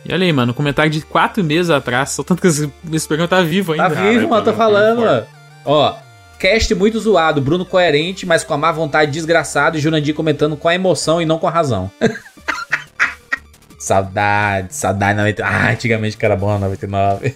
E 0.04 0.12
olha 0.12 0.24
aí, 0.24 0.32
mano, 0.32 0.52
um 0.52 0.54
comentário 0.54 0.90
de 0.90 1.00
quatro 1.00 1.42
meses 1.42 1.70
atrás, 1.70 2.11
só 2.11 2.22
tanto 2.22 2.40
que 2.40 2.46
esse, 2.46 2.72
esse 2.92 3.06
programa 3.06 3.28
tá 3.28 3.42
vivo 3.42 3.72
ainda. 3.72 3.90
Tá 3.90 4.02
vivo, 4.02 4.28
mano, 4.28 4.44
tô 4.44 4.52
falando, 4.52 5.00
mano. 5.00 5.26
Ó, 5.64 5.96
cast 6.38 6.72
muito 6.76 7.00
zoado, 7.00 7.40
Bruno 7.40 7.66
coerente, 7.66 8.24
mas 8.24 8.44
com 8.44 8.54
a 8.54 8.56
má 8.56 8.70
vontade 8.70 9.11
desgraçado 9.11 9.76
e 9.76 9.80
Jurandir 9.80 10.14
comentando 10.14 10.56
com 10.56 10.68
a 10.68 10.74
emoção 10.74 11.20
e 11.20 11.26
não 11.26 11.38
com 11.38 11.48
a 11.48 11.50
razão. 11.50 11.90
saudade, 13.78 14.72
saudade 14.74 15.18
99. 15.18 15.42
Ah, 15.42 15.70
antigamente 15.73 16.16
que 16.16 16.25
era 16.25 16.37
bom 16.37 16.56
99. 16.58 17.35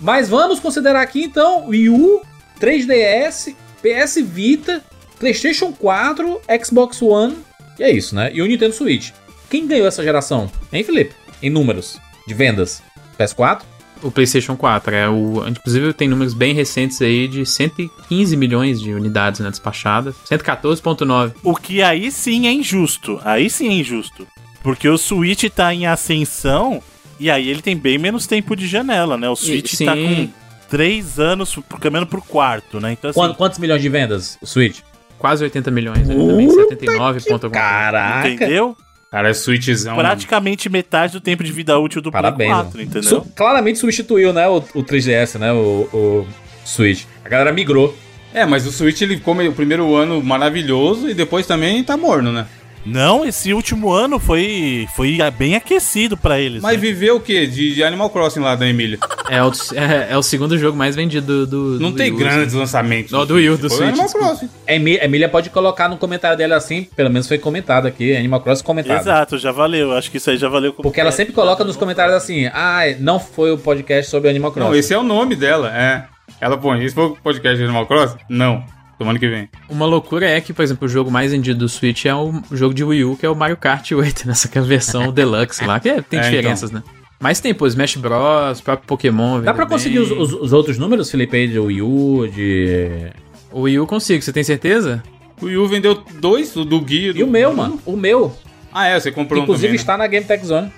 Mas 0.00 0.28
vamos 0.28 0.60
considerar 0.60 1.02
aqui 1.02 1.24
então 1.24 1.66
Wii 1.66 1.90
U, 1.90 2.22
3DS, 2.60 3.56
PS 3.82 4.16
Vita, 4.24 4.82
PlayStation 5.18 5.72
4, 5.72 6.40
Xbox 6.64 7.02
One, 7.02 7.36
e 7.78 7.82
é 7.82 7.90
isso, 7.90 8.14
né? 8.14 8.30
E 8.32 8.40
o 8.40 8.46
Nintendo 8.46 8.72
Switch. 8.72 9.10
Quem 9.50 9.66
ganhou 9.66 9.86
essa 9.86 10.02
geração? 10.02 10.50
Hein, 10.72 10.84
Felipe? 10.84 11.14
Em 11.42 11.50
números 11.50 11.98
de 12.26 12.34
vendas. 12.34 12.82
PS4? 13.18 13.62
O 14.02 14.10
PlayStation 14.10 14.56
4. 14.56 14.94
É 14.94 15.08
o, 15.08 15.46
inclusive 15.48 15.92
tem 15.92 16.06
números 16.06 16.34
bem 16.34 16.54
recentes 16.54 17.00
aí 17.00 17.26
de 17.26 17.44
115 17.44 18.36
milhões 18.36 18.80
de 18.80 18.92
unidades 18.92 19.40
né, 19.40 19.50
despachadas. 19.50 20.14
114,9. 20.30 21.32
O 21.42 21.54
que 21.56 21.82
aí 21.82 22.10
sim 22.10 22.46
é 22.46 22.52
injusto. 22.52 23.20
Aí 23.24 23.48
sim 23.48 23.68
é 23.68 23.72
injusto. 23.72 24.26
Porque 24.62 24.88
o 24.88 24.98
Switch 24.98 25.44
tá 25.48 25.72
em 25.72 25.86
ascensão 25.86 26.82
e 27.18 27.30
aí 27.30 27.48
ele 27.48 27.62
tem 27.62 27.76
bem 27.76 27.98
menos 27.98 28.26
tempo 28.26 28.54
de 28.54 28.66
janela, 28.66 29.16
né? 29.16 29.28
O 29.28 29.36
Switch 29.36 29.72
e, 29.72 29.84
tá 29.84 29.94
com 29.94 30.28
3 30.68 31.18
anos 31.18 31.58
caminhando 31.80 32.06
pro 32.06 32.22
quarto, 32.22 32.78
né? 32.78 32.92
Então, 32.92 33.10
assim, 33.10 33.34
Quantos 33.34 33.58
milhões 33.58 33.80
de 33.80 33.88
vendas 33.88 34.38
o 34.42 34.46
Switch? 34.46 34.80
Quase 35.18 35.42
80 35.42 35.70
milhões. 35.70 36.06
Né? 36.06 36.14
Também 36.14 36.48
79 36.48 37.20
ponto 37.22 37.50
Caraca! 37.50 38.28
Entendeu? 38.28 38.76
Cara, 39.10 39.30
é 39.30 39.32
Switchzão. 39.34 39.96
praticamente 39.96 40.68
metade 40.68 41.14
do 41.14 41.20
tempo 41.20 41.42
de 41.42 41.50
vida 41.50 41.78
útil 41.78 42.02
do 42.02 42.10
Parabéns. 42.12 42.50
Play 42.50 42.62
4, 42.62 42.78
mano. 42.78 42.82
entendeu? 42.90 43.08
Su- 43.08 43.26
claramente 43.34 43.78
substituiu, 43.78 44.32
né, 44.32 44.46
o, 44.48 44.56
o 44.74 44.82
3DS, 44.84 45.38
né, 45.38 45.50
o, 45.52 45.88
o 45.92 46.26
Switch. 46.64 47.04
A 47.24 47.28
galera 47.28 47.52
migrou. 47.52 47.96
É, 48.34 48.44
mas 48.44 48.66
o 48.66 48.70
Switch 48.72 49.00
ele 49.00 49.16
ficou 49.16 49.34
meio- 49.34 49.50
o 49.50 49.54
primeiro 49.54 49.94
ano 49.96 50.22
maravilhoso 50.22 51.08
e 51.08 51.14
depois 51.14 51.46
também 51.46 51.82
tá 51.82 51.96
morno, 51.96 52.30
né? 52.30 52.46
Não, 52.84 53.24
esse 53.24 53.52
último 53.52 53.90
ano 53.90 54.18
foi, 54.18 54.86
foi 54.96 55.18
bem 55.36 55.54
aquecido 55.56 56.16
pra 56.16 56.40
eles. 56.40 56.62
Mas 56.62 56.74
né? 56.74 56.78
viveu 56.78 57.16
o 57.16 57.20
quê? 57.20 57.46
De, 57.46 57.74
de 57.74 57.84
Animal 57.84 58.10
Crossing 58.10 58.40
lá 58.40 58.54
da 58.54 58.66
Emília. 58.66 58.98
É 59.28 59.42
o, 59.42 59.50
é, 59.74 60.12
é 60.12 60.16
o 60.16 60.22
segundo 60.22 60.56
jogo 60.56 60.76
mais 60.76 60.96
vendido 60.96 61.46
do. 61.46 61.76
do 61.76 61.82
Não 61.82 61.90
do 61.90 61.96
tem 61.96 62.10
Wii 62.10 62.14
U, 62.14 62.18
grandes 62.18 62.48
assim. 62.48 62.58
lançamentos. 62.58 63.12
Não, 63.12 63.26
do 63.26 63.34
Wii 63.34 63.50
U, 63.50 63.58
do 63.58 63.68
Switch, 63.68 63.88
Animal. 63.88 64.08
Crossing. 64.08 64.48
A 64.66 64.74
Emília 64.74 65.28
pode 65.28 65.50
colocar 65.50 65.88
no 65.88 65.96
comentário 65.96 66.36
dela 66.36 66.56
assim, 66.56 66.84
pelo 66.96 67.10
menos 67.10 67.28
foi 67.28 67.38
comentado 67.38 67.86
aqui, 67.86 68.16
Animal 68.16 68.40
Crossing 68.40 68.64
comentado. 68.64 69.00
Exato, 69.00 69.38
já 69.38 69.52
valeu. 69.52 69.92
Acho 69.92 70.10
que 70.10 70.16
isso 70.16 70.30
aí 70.30 70.36
já 70.36 70.48
valeu. 70.48 70.72
como 70.72 70.84
Porque 70.84 71.00
ela 71.00 71.10
é. 71.10 71.12
sempre 71.12 71.34
coloca 71.34 71.64
nos 71.64 71.76
comentários 71.76 72.14
assim, 72.16 72.46
ah, 72.46 72.82
não 72.98 73.20
foi 73.20 73.52
o 73.52 73.58
podcast 73.58 74.10
sobre 74.10 74.30
Animal 74.30 74.52
Crossing. 74.52 74.70
Não, 74.70 74.76
esse 74.76 74.94
é 74.94 74.98
o 74.98 75.02
nome 75.02 75.36
dela, 75.36 75.70
é. 75.74 76.04
Ela 76.40 76.56
põe, 76.56 76.84
esse 76.84 76.94
foi 76.94 77.04
o 77.04 77.16
podcast 77.16 77.56
de 77.58 77.64
Animal 77.64 77.86
Crossing? 77.86 78.18
Não. 78.28 78.64
Semana 78.98 79.18
que 79.18 79.28
vem. 79.28 79.48
Uma 79.68 79.86
loucura 79.86 80.28
é 80.28 80.40
que, 80.40 80.52
por 80.52 80.62
exemplo, 80.62 80.86
o 80.86 80.88
jogo 80.88 81.10
mais 81.10 81.30
vendido 81.30 81.60
do 81.60 81.68
Switch 81.68 82.04
é 82.04 82.14
o 82.14 82.42
jogo 82.50 82.74
de 82.74 82.82
Wii 82.82 83.04
U, 83.04 83.16
que 83.16 83.24
é 83.24 83.30
o 83.30 83.34
Mario 83.36 83.56
Kart 83.56 83.90
8, 83.92 84.26
nessa 84.26 84.48
que 84.48 84.58
é 84.58 84.60
a 84.60 84.64
versão 84.64 85.10
Deluxe 85.12 85.64
lá, 85.64 85.78
que 85.78 85.88
é- 85.88 86.02
tem 86.02 86.18
É, 86.18 86.22
diferenças, 86.22 86.70
né? 86.72 86.82
Mas 87.20 87.40
tem, 87.40 87.52
pô, 87.54 87.66
Smash 87.66 87.96
Bros, 87.96 88.60
próprio 88.60 88.86
Pokémon. 88.86 89.40
Dá 89.40 89.52
pra 89.54 89.66
conseguir 89.66 89.98
os, 90.00 90.08
bem. 90.08 90.20
os- 90.20 90.32
os 90.32 90.52
outros 90.52 90.78
números, 90.78 91.10
Felipe, 91.10 91.36
aí, 91.36 91.48
de 91.48 91.58
Wii 91.58 91.82
U, 91.82 92.28
de... 92.32 93.10
O 93.52 93.62
Wii 93.62 93.80
U 93.80 93.86
consigo, 93.86 94.22
você 94.22 94.32
tem 94.32 94.44
certeza? 94.44 95.02
O 95.40 95.46
Wii 95.46 95.56
U 95.56 95.66
vendeu 95.68 95.94
dois, 96.20 96.54
o 96.56 96.64
do 96.64 96.80
Gui 96.80 97.12
E 97.16 97.22
o 97.22 97.26
meu, 97.26 97.52
mano, 97.54 97.80
o 97.86 97.96
meu. 97.96 98.36
Ah, 98.72 98.86
é, 98.88 98.98
você 99.00 99.10
comprou 99.10 99.42
Inclusive 99.42 99.66
um 99.66 99.68
também, 99.68 99.76
né? 99.78 99.80
está 99.80 99.96
na 99.96 100.06
Game 100.06 100.26
Tech 100.26 100.44
Zone. 100.46 100.70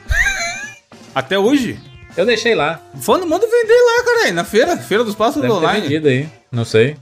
Até 1.15 1.39
hoje? 1.39 1.79
Eu 2.17 2.25
deixei 2.27 2.55
lá. 2.55 2.81
Manda, 3.07 3.27
manda 3.27 3.47
vender 3.47 3.75
lá, 3.83 4.05
cara, 4.05 4.33
na 4.33 4.45
feira, 4.45 4.77
Feira 4.77 5.05
dos 5.05 5.15
Passos 5.15 5.41
Deve 5.43 5.53
ter 5.53 5.59
Online. 5.59 5.81
vendido 5.83 6.09
aí. 6.09 6.29
Não 6.53 6.65
sei. 6.65 6.97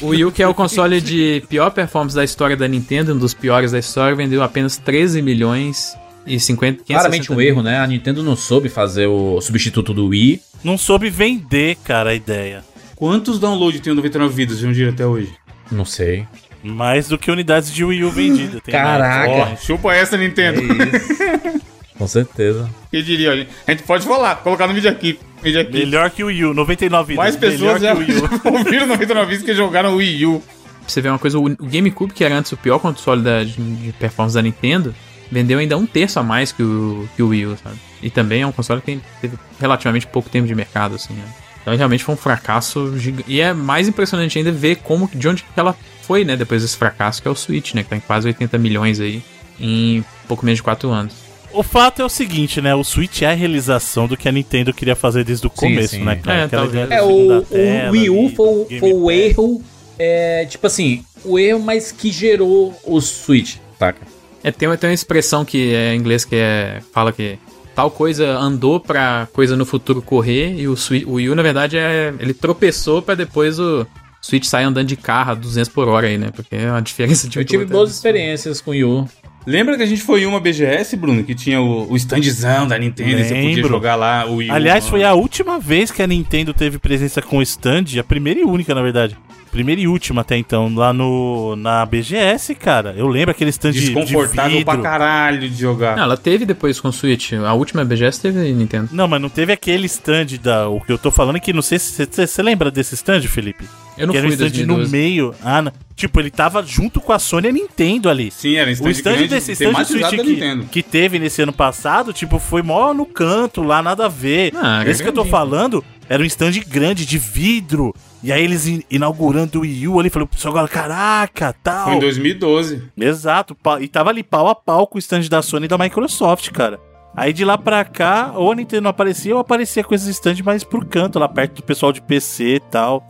O 0.00 0.08
Wii 0.08 0.24
U, 0.24 0.32
que 0.32 0.42
é 0.42 0.48
o 0.48 0.54
console 0.54 1.00
de 1.00 1.42
pior 1.48 1.70
performance 1.70 2.16
da 2.16 2.24
história 2.24 2.56
da 2.56 2.66
Nintendo, 2.66 3.14
um 3.14 3.18
dos 3.18 3.34
piores 3.34 3.72
da 3.72 3.78
história, 3.78 4.16
vendeu 4.16 4.42
apenas 4.42 4.76
13 4.76 5.20
milhões 5.20 5.96
e 6.26 6.38
50... 6.40 6.84
Claramente 6.84 7.28
560 7.28 7.34
um 7.34 7.40
erro, 7.40 7.62
né? 7.62 7.78
A 7.80 7.86
Nintendo 7.86 8.22
não 8.22 8.36
soube 8.36 8.68
fazer 8.68 9.06
o 9.06 9.40
substituto 9.40 9.92
do 9.92 10.06
Wii. 10.06 10.40
Não 10.64 10.78
soube 10.78 11.10
vender, 11.10 11.76
cara, 11.84 12.10
a 12.10 12.14
ideia. 12.14 12.64
Quantos 12.96 13.38
downloads 13.38 13.80
tem 13.80 13.92
o 13.92 13.96
99 13.96 14.34
vidas 14.34 14.58
de 14.58 14.66
um 14.66 14.72
dia 14.72 14.90
até 14.90 15.06
hoje? 15.06 15.32
Não 15.70 15.84
sei. 15.84 16.26
Mais 16.62 17.08
do 17.08 17.18
que 17.18 17.30
unidades 17.30 17.72
de 17.72 17.84
Wii 17.84 18.04
U 18.04 18.10
vendidas. 18.10 18.60
tem 18.62 18.72
Caraca. 18.72 19.30
Ó, 19.30 19.56
chupa 19.56 19.92
essa, 19.92 20.16
Nintendo. 20.16 20.62
Com 22.02 22.08
certeza. 22.08 22.68
Quem 22.90 23.00
diria, 23.00 23.30
a 23.30 23.36
gente- 23.36 23.50
a 23.64 23.70
gente 23.70 23.84
pode 23.84 24.04
falar, 24.04 24.34
colocar 24.36 24.66
no 24.66 24.74
vídeo 24.74 24.90
aqui. 24.90 25.20
Vídeo 25.40 25.60
aqui. 25.60 25.72
Melhor 25.72 26.10
que 26.10 26.24
o 26.24 26.26
Wii 26.26 26.46
U, 26.46 26.52
99 26.54 27.14
Mais 27.14 27.36
pessoas 27.36 27.80
já 27.80 27.94
Melhor 27.94 28.04
que 28.04 28.12
o 28.12 28.16
Wii 28.16 28.22
U. 28.24 28.58
ouviram 28.58 28.86
99 28.88 29.30
vidas 29.30 29.44
que 29.44 29.54
jogaram 29.54 29.92
o 29.92 29.96
Wii 29.98 30.26
U. 30.26 30.40
Pra 30.40 30.88
você 30.88 31.00
ver 31.00 31.10
uma 31.10 31.18
coisa, 31.20 31.38
o 31.38 31.48
GameCube, 31.64 32.12
que 32.12 32.24
era 32.24 32.36
antes 32.36 32.50
o 32.50 32.56
pior 32.56 32.80
console 32.80 33.22
da, 33.22 33.44
de, 33.44 33.52
de 33.52 33.92
performance 33.92 34.34
da 34.34 34.42
Nintendo, 34.42 34.92
vendeu 35.30 35.60
ainda 35.60 35.78
um 35.78 35.86
terço 35.86 36.18
a 36.18 36.24
mais 36.24 36.50
que 36.50 36.64
o, 36.64 37.08
que 37.14 37.22
o 37.22 37.28
Wii 37.28 37.46
U, 37.46 37.56
sabe? 37.62 37.76
E 38.02 38.10
também 38.10 38.42
é 38.42 38.46
um 38.48 38.50
console 38.50 38.80
que 38.80 38.98
teve 39.20 39.36
relativamente 39.60 40.04
pouco 40.08 40.28
tempo 40.28 40.48
de 40.48 40.56
mercado, 40.56 40.96
assim, 40.96 41.14
né? 41.14 41.22
Então 41.62 41.76
realmente 41.76 42.02
foi 42.02 42.16
um 42.16 42.18
fracasso 42.18 42.98
gigante. 42.98 43.30
E 43.30 43.40
é 43.40 43.52
mais 43.54 43.86
impressionante 43.86 44.36
ainda 44.36 44.50
ver 44.50 44.78
como, 44.78 45.08
de 45.14 45.28
onde 45.28 45.44
que 45.44 45.48
ela 45.60 45.76
foi, 46.02 46.24
né, 46.24 46.36
depois 46.36 46.62
desse 46.62 46.76
fracasso, 46.76 47.22
que 47.22 47.28
é 47.28 47.30
o 47.30 47.36
Switch, 47.36 47.74
né? 47.74 47.84
Que 47.84 47.90
tá 47.90 47.96
em 47.96 48.00
quase 48.00 48.26
80 48.26 48.58
milhões 48.58 48.98
aí 48.98 49.22
em 49.60 50.04
pouco 50.26 50.44
menos 50.44 50.56
de 50.58 50.64
4 50.64 50.90
anos. 50.90 51.14
O 51.54 51.62
fato 51.62 52.00
é 52.00 52.04
o 52.04 52.08
seguinte, 52.08 52.60
né? 52.60 52.74
O 52.74 52.82
Switch 52.82 53.22
é 53.22 53.26
a 53.26 53.34
realização 53.34 54.06
do 54.06 54.16
que 54.16 54.28
a 54.28 54.32
Nintendo 54.32 54.72
queria 54.72 54.96
fazer 54.96 55.24
desde 55.24 55.46
o 55.46 55.50
Sim, 55.50 55.56
começo, 55.56 55.96
sim. 55.96 56.04
né, 56.04 56.16
cara? 56.16 56.38
É, 56.40 56.44
Aquela 56.44 56.64
É, 56.64 57.02
o, 57.02 57.42
tela 57.42 57.88
o 57.88 57.90
Wii 57.92 58.10
U 58.10 58.18
ali, 58.26 58.34
foi, 58.36 58.46
o- 58.48 58.66
foi 58.80 58.92
o 58.94 59.10
erro, 59.10 59.62
é, 59.98 60.46
tipo 60.46 60.66
assim, 60.66 61.04
o 61.24 61.38
erro, 61.38 61.60
mas 61.60 61.92
que 61.92 62.10
gerou 62.10 62.74
o 62.84 63.00
Switch, 63.00 63.56
saca? 63.78 64.00
É, 64.42 64.50
tem, 64.50 64.68
tem 64.76 64.90
uma 64.90 64.94
expressão 64.94 65.44
que 65.44 65.74
é 65.74 65.94
em 65.94 65.98
inglês 65.98 66.24
que 66.24 66.34
é, 66.36 66.80
fala 66.92 67.12
que 67.12 67.38
tal 67.74 67.90
coisa 67.90 68.30
andou 68.38 68.80
pra 68.80 69.28
coisa 69.32 69.56
no 69.56 69.64
futuro 69.64 70.02
correr 70.02 70.54
e 70.58 70.66
o, 70.68 70.76
Swi- 70.76 71.04
o 71.06 71.12
Wii 71.14 71.30
U, 71.30 71.34
na 71.34 71.42
verdade, 71.42 71.76
é, 71.76 72.12
ele 72.18 72.34
tropeçou 72.34 73.00
pra 73.02 73.14
depois 73.14 73.58
o 73.60 73.86
Switch 74.20 74.44
sair 74.44 74.64
andando 74.64 74.86
de 74.88 74.96
carro 74.96 75.32
a 75.32 75.34
200 75.34 75.68
por 75.70 75.86
hora 75.88 76.06
aí, 76.06 76.16
né? 76.18 76.30
Porque 76.34 76.56
é 76.56 76.70
uma 76.70 76.80
diferença 76.82 77.28
de 77.28 77.38
um 77.38 77.42
Eu 77.42 77.44
tive 77.46 77.64
boas 77.66 77.90
experiências 77.92 78.60
com 78.60 78.70
o 78.70 78.74
Wii 78.74 78.84
U. 78.84 79.08
Lembra 79.46 79.76
que 79.76 79.82
a 79.82 79.86
gente 79.86 80.02
foi 80.02 80.22
em 80.22 80.26
uma 80.26 80.38
BGS, 80.38 80.96
Bruno, 80.96 81.24
que 81.24 81.34
tinha 81.34 81.60
o, 81.60 81.90
o 81.90 81.96
standzão 81.96 82.66
da 82.66 82.78
Nintendo 82.78 83.10
e 83.10 83.24
você 83.24 83.34
podia 83.34 83.56
Lembro. 83.56 83.68
jogar 83.68 83.96
lá 83.96 84.26
o 84.26 84.36
Wii 84.36 84.50
U. 84.50 84.52
Aliás, 84.54 84.86
foi 84.88 85.02
a 85.02 85.14
última 85.14 85.58
vez 85.58 85.90
que 85.90 86.02
a 86.02 86.06
Nintendo 86.06 86.54
teve 86.54 86.78
presença 86.78 87.20
com 87.20 87.38
o 87.38 87.42
stand, 87.42 87.84
a 87.98 88.04
primeira 88.04 88.40
e 88.40 88.44
única, 88.44 88.74
na 88.74 88.82
verdade. 88.82 89.16
Primeira 89.52 89.82
e 89.82 89.86
última 89.86 90.22
até 90.22 90.34
então, 90.38 90.74
lá 90.74 90.94
no 90.94 91.54
na 91.56 91.84
BGS, 91.84 92.54
cara. 92.54 92.94
Eu 92.96 93.06
lembro 93.06 93.32
aquele 93.32 93.50
stand 93.50 93.72
de, 93.72 93.80
de 93.80 93.86
desconfortável 93.92 94.56
vidro. 94.58 94.64
pra 94.64 94.78
caralho 94.78 95.46
de 95.46 95.60
jogar. 95.60 95.94
Não, 95.94 96.04
ela 96.04 96.16
teve 96.16 96.46
depois 96.46 96.80
com 96.80 96.88
o 96.88 96.92
Switch. 96.92 97.34
A 97.34 97.52
última 97.52 97.84
BGS 97.84 98.18
teve 98.18 98.50
Nintendo. 98.54 98.88
Não, 98.92 99.06
mas 99.06 99.20
não 99.20 99.28
teve 99.28 99.52
aquele 99.52 99.84
stand 99.84 100.38
da. 100.42 100.68
O 100.70 100.80
que 100.80 100.90
eu 100.90 100.96
tô 100.96 101.10
falando 101.10 101.36
é 101.36 101.40
que 101.40 101.52
não 101.52 101.60
sei 101.60 101.78
se 101.78 102.06
você 102.10 102.42
lembra 102.42 102.70
desse 102.70 102.94
stand, 102.94 103.20
Felipe? 103.28 103.66
Eu 103.98 104.06
não 104.06 104.12
que 104.12 104.18
era 104.18 104.26
um 104.26 104.30
fui 104.30 104.36
stand 104.36 104.48
2012. 104.64 104.82
no 104.84 104.88
meio. 104.88 105.34
Ah, 105.44 105.60
não. 105.60 105.72
tipo, 105.94 106.18
ele 106.18 106.30
tava 106.30 106.62
junto 106.62 106.98
com 106.98 107.12
a 107.12 107.18
Sony 107.18 107.48
e 107.48 107.50
a 107.50 107.52
Nintendo 107.52 108.08
ali. 108.08 108.30
Sim, 108.30 108.56
era 108.56 108.70
um 108.70 108.72
stand 108.72 108.88
O 108.88 108.90
stand 108.90 109.12
grande, 109.12 109.28
desse 109.28 109.52
stand 109.52 109.66
tematizado 109.66 110.08
Switch 110.08 110.24
que, 110.24 110.32
Nintendo. 110.32 110.64
que 110.64 110.82
teve 110.82 111.18
nesse 111.18 111.42
ano 111.42 111.52
passado, 111.52 112.10
tipo, 112.10 112.38
foi 112.38 112.62
mó 112.62 112.94
no 112.94 113.04
canto, 113.04 113.62
lá 113.62 113.82
nada 113.82 114.06
a 114.06 114.08
ver. 114.08 114.54
Ah, 114.56 114.82
Esse 114.86 115.02
que 115.02 115.10
eu 115.10 115.12
tô 115.12 115.26
falando 115.26 115.84
era 116.12 116.22
um 116.22 116.26
stand 116.26 116.52
grande, 116.68 117.06
de 117.06 117.18
vidro. 117.18 117.94
E 118.22 118.30
aí 118.30 118.44
eles 118.44 118.66
in- 118.66 118.82
inaugurando 118.90 119.58
o 119.58 119.62
Wii 119.62 119.88
U 119.88 119.98
ali, 119.98 120.10
falou, 120.10 120.28
pessoal, 120.28 120.52
agora, 120.52 120.68
caraca, 120.68 121.54
tal. 121.62 121.86
Foi 121.86 121.94
em 121.94 122.00
2012. 122.00 122.82
Exato, 122.96 123.56
e 123.80 123.88
tava 123.88 124.10
ali 124.10 124.22
pau 124.22 124.46
a 124.48 124.54
pau 124.54 124.86
com 124.86 124.96
o 124.96 124.98
stand 124.98 125.22
da 125.28 125.42
Sony 125.42 125.64
e 125.64 125.68
da 125.68 125.78
Microsoft, 125.78 126.50
cara. 126.50 126.78
Aí 127.16 127.32
de 127.32 127.44
lá 127.44 127.58
pra 127.58 127.84
cá, 127.84 128.32
ou 128.36 128.52
a 128.52 128.54
Nintendo 128.54 128.82
não 128.82 128.90
aparecia, 128.90 129.34
ou 129.34 129.40
aparecia 129.40 129.82
com 129.84 129.94
esses 129.94 130.08
stands 130.08 130.40
mais 130.42 130.64
pro 130.64 130.84
canto, 130.86 131.18
lá 131.18 131.28
perto 131.28 131.56
do 131.56 131.62
pessoal 131.62 131.92
de 131.92 132.00
PC 132.00 132.56
e 132.56 132.60
tal. 132.60 133.02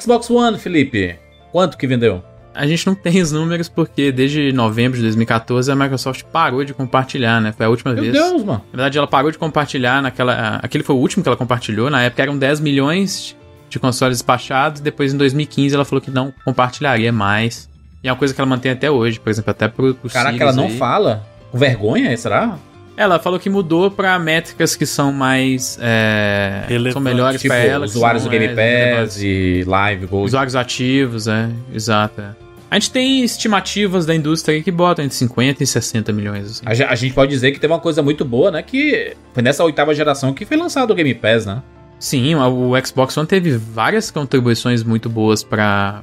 Xbox 0.00 0.30
One, 0.30 0.58
Felipe, 0.58 1.16
quanto 1.50 1.76
que 1.78 1.86
vendeu? 1.86 2.22
A 2.58 2.66
gente 2.66 2.86
não 2.86 2.94
tem 2.94 3.20
os 3.22 3.30
números 3.30 3.68
porque 3.68 4.10
desde 4.10 4.52
novembro 4.52 4.96
de 4.96 5.02
2014 5.04 5.70
a 5.70 5.76
Microsoft 5.76 6.24
parou 6.32 6.64
de 6.64 6.74
compartilhar, 6.74 7.40
né? 7.40 7.52
Foi 7.56 7.64
a 7.66 7.68
última 7.68 7.92
Meu 7.94 8.02
vez. 8.02 8.12
Deus, 8.12 8.42
mano. 8.44 8.62
Na 8.72 8.76
verdade, 8.76 8.98
ela 8.98 9.06
parou 9.06 9.30
de 9.30 9.38
compartilhar 9.38 10.02
naquela. 10.02 10.56
Aquele 10.62 10.82
foi 10.82 10.96
o 10.96 10.98
último 10.98 11.22
que 11.22 11.28
ela 11.28 11.36
compartilhou. 11.36 11.88
Na 11.88 12.02
época 12.02 12.22
eram 12.22 12.36
10 12.36 12.58
milhões 12.60 13.36
de 13.70 13.78
consoles 13.78 14.18
despachados. 14.18 14.80
Depois, 14.80 15.14
em 15.14 15.16
2015, 15.16 15.74
ela 15.74 15.84
falou 15.84 16.00
que 16.02 16.10
não 16.10 16.34
compartilharia 16.44 17.12
mais. 17.12 17.68
E 18.02 18.08
é 18.08 18.12
uma 18.12 18.18
coisa 18.18 18.34
que 18.34 18.40
ela 18.40 18.48
mantém 18.48 18.72
até 18.72 18.90
hoje, 18.90 19.20
por 19.20 19.30
exemplo, 19.30 19.50
até 19.50 19.68
pro, 19.68 19.94
pro 19.94 20.10
Caraca, 20.10 20.32
Sirius 20.36 20.52
ela 20.54 20.60
não 20.60 20.68
aí. 20.70 20.76
fala? 20.76 21.24
Com 21.52 21.58
vergonha, 21.58 22.16
será? 22.16 22.56
Ela 22.96 23.20
falou 23.20 23.38
que 23.38 23.48
mudou 23.48 23.88
pra 23.90 24.18
métricas 24.18 24.74
que 24.74 24.84
são 24.84 25.12
mais. 25.12 25.78
É, 25.80 26.64
são 26.92 27.00
melhores 27.00 27.40
Tipo, 27.40 27.54
pra 27.54 27.62
ela. 27.62 27.86
usuários 27.86 28.24
do 28.24 28.30
Game. 28.30 28.48
Pass 28.48 29.22
e 29.22 29.62
Live 29.64 30.06
Gold. 30.06 30.26
Usuários 30.26 30.56
ativos, 30.56 31.28
é, 31.28 31.48
exato. 31.72 32.20
é. 32.20 32.47
A 32.70 32.74
gente 32.74 32.90
tem 32.90 33.24
estimativas 33.24 34.04
da 34.04 34.14
indústria 34.14 34.62
que 34.62 34.70
botam 34.70 35.04
entre 35.04 35.16
50 35.16 35.62
e 35.62 35.66
60 35.66 36.12
milhões. 36.12 36.62
Assim. 36.66 36.84
A, 36.84 36.90
a 36.90 36.94
gente 36.94 37.14
pode 37.14 37.30
dizer 37.30 37.52
que 37.52 37.58
teve 37.58 37.72
uma 37.72 37.80
coisa 37.80 38.02
muito 38.02 38.24
boa, 38.24 38.50
né? 38.50 38.62
Que 38.62 39.16
foi 39.32 39.42
nessa 39.42 39.64
oitava 39.64 39.94
geração 39.94 40.34
que 40.34 40.44
foi 40.44 40.56
lançado 40.56 40.90
o 40.90 40.94
Game 40.94 41.14
Pass, 41.14 41.46
né? 41.46 41.62
Sim, 41.98 42.34
o 42.34 42.72
Xbox 42.84 43.16
One 43.16 43.26
teve 43.26 43.56
várias 43.56 44.10
contribuições 44.10 44.84
muito 44.84 45.08
boas 45.08 45.42
para 45.42 46.02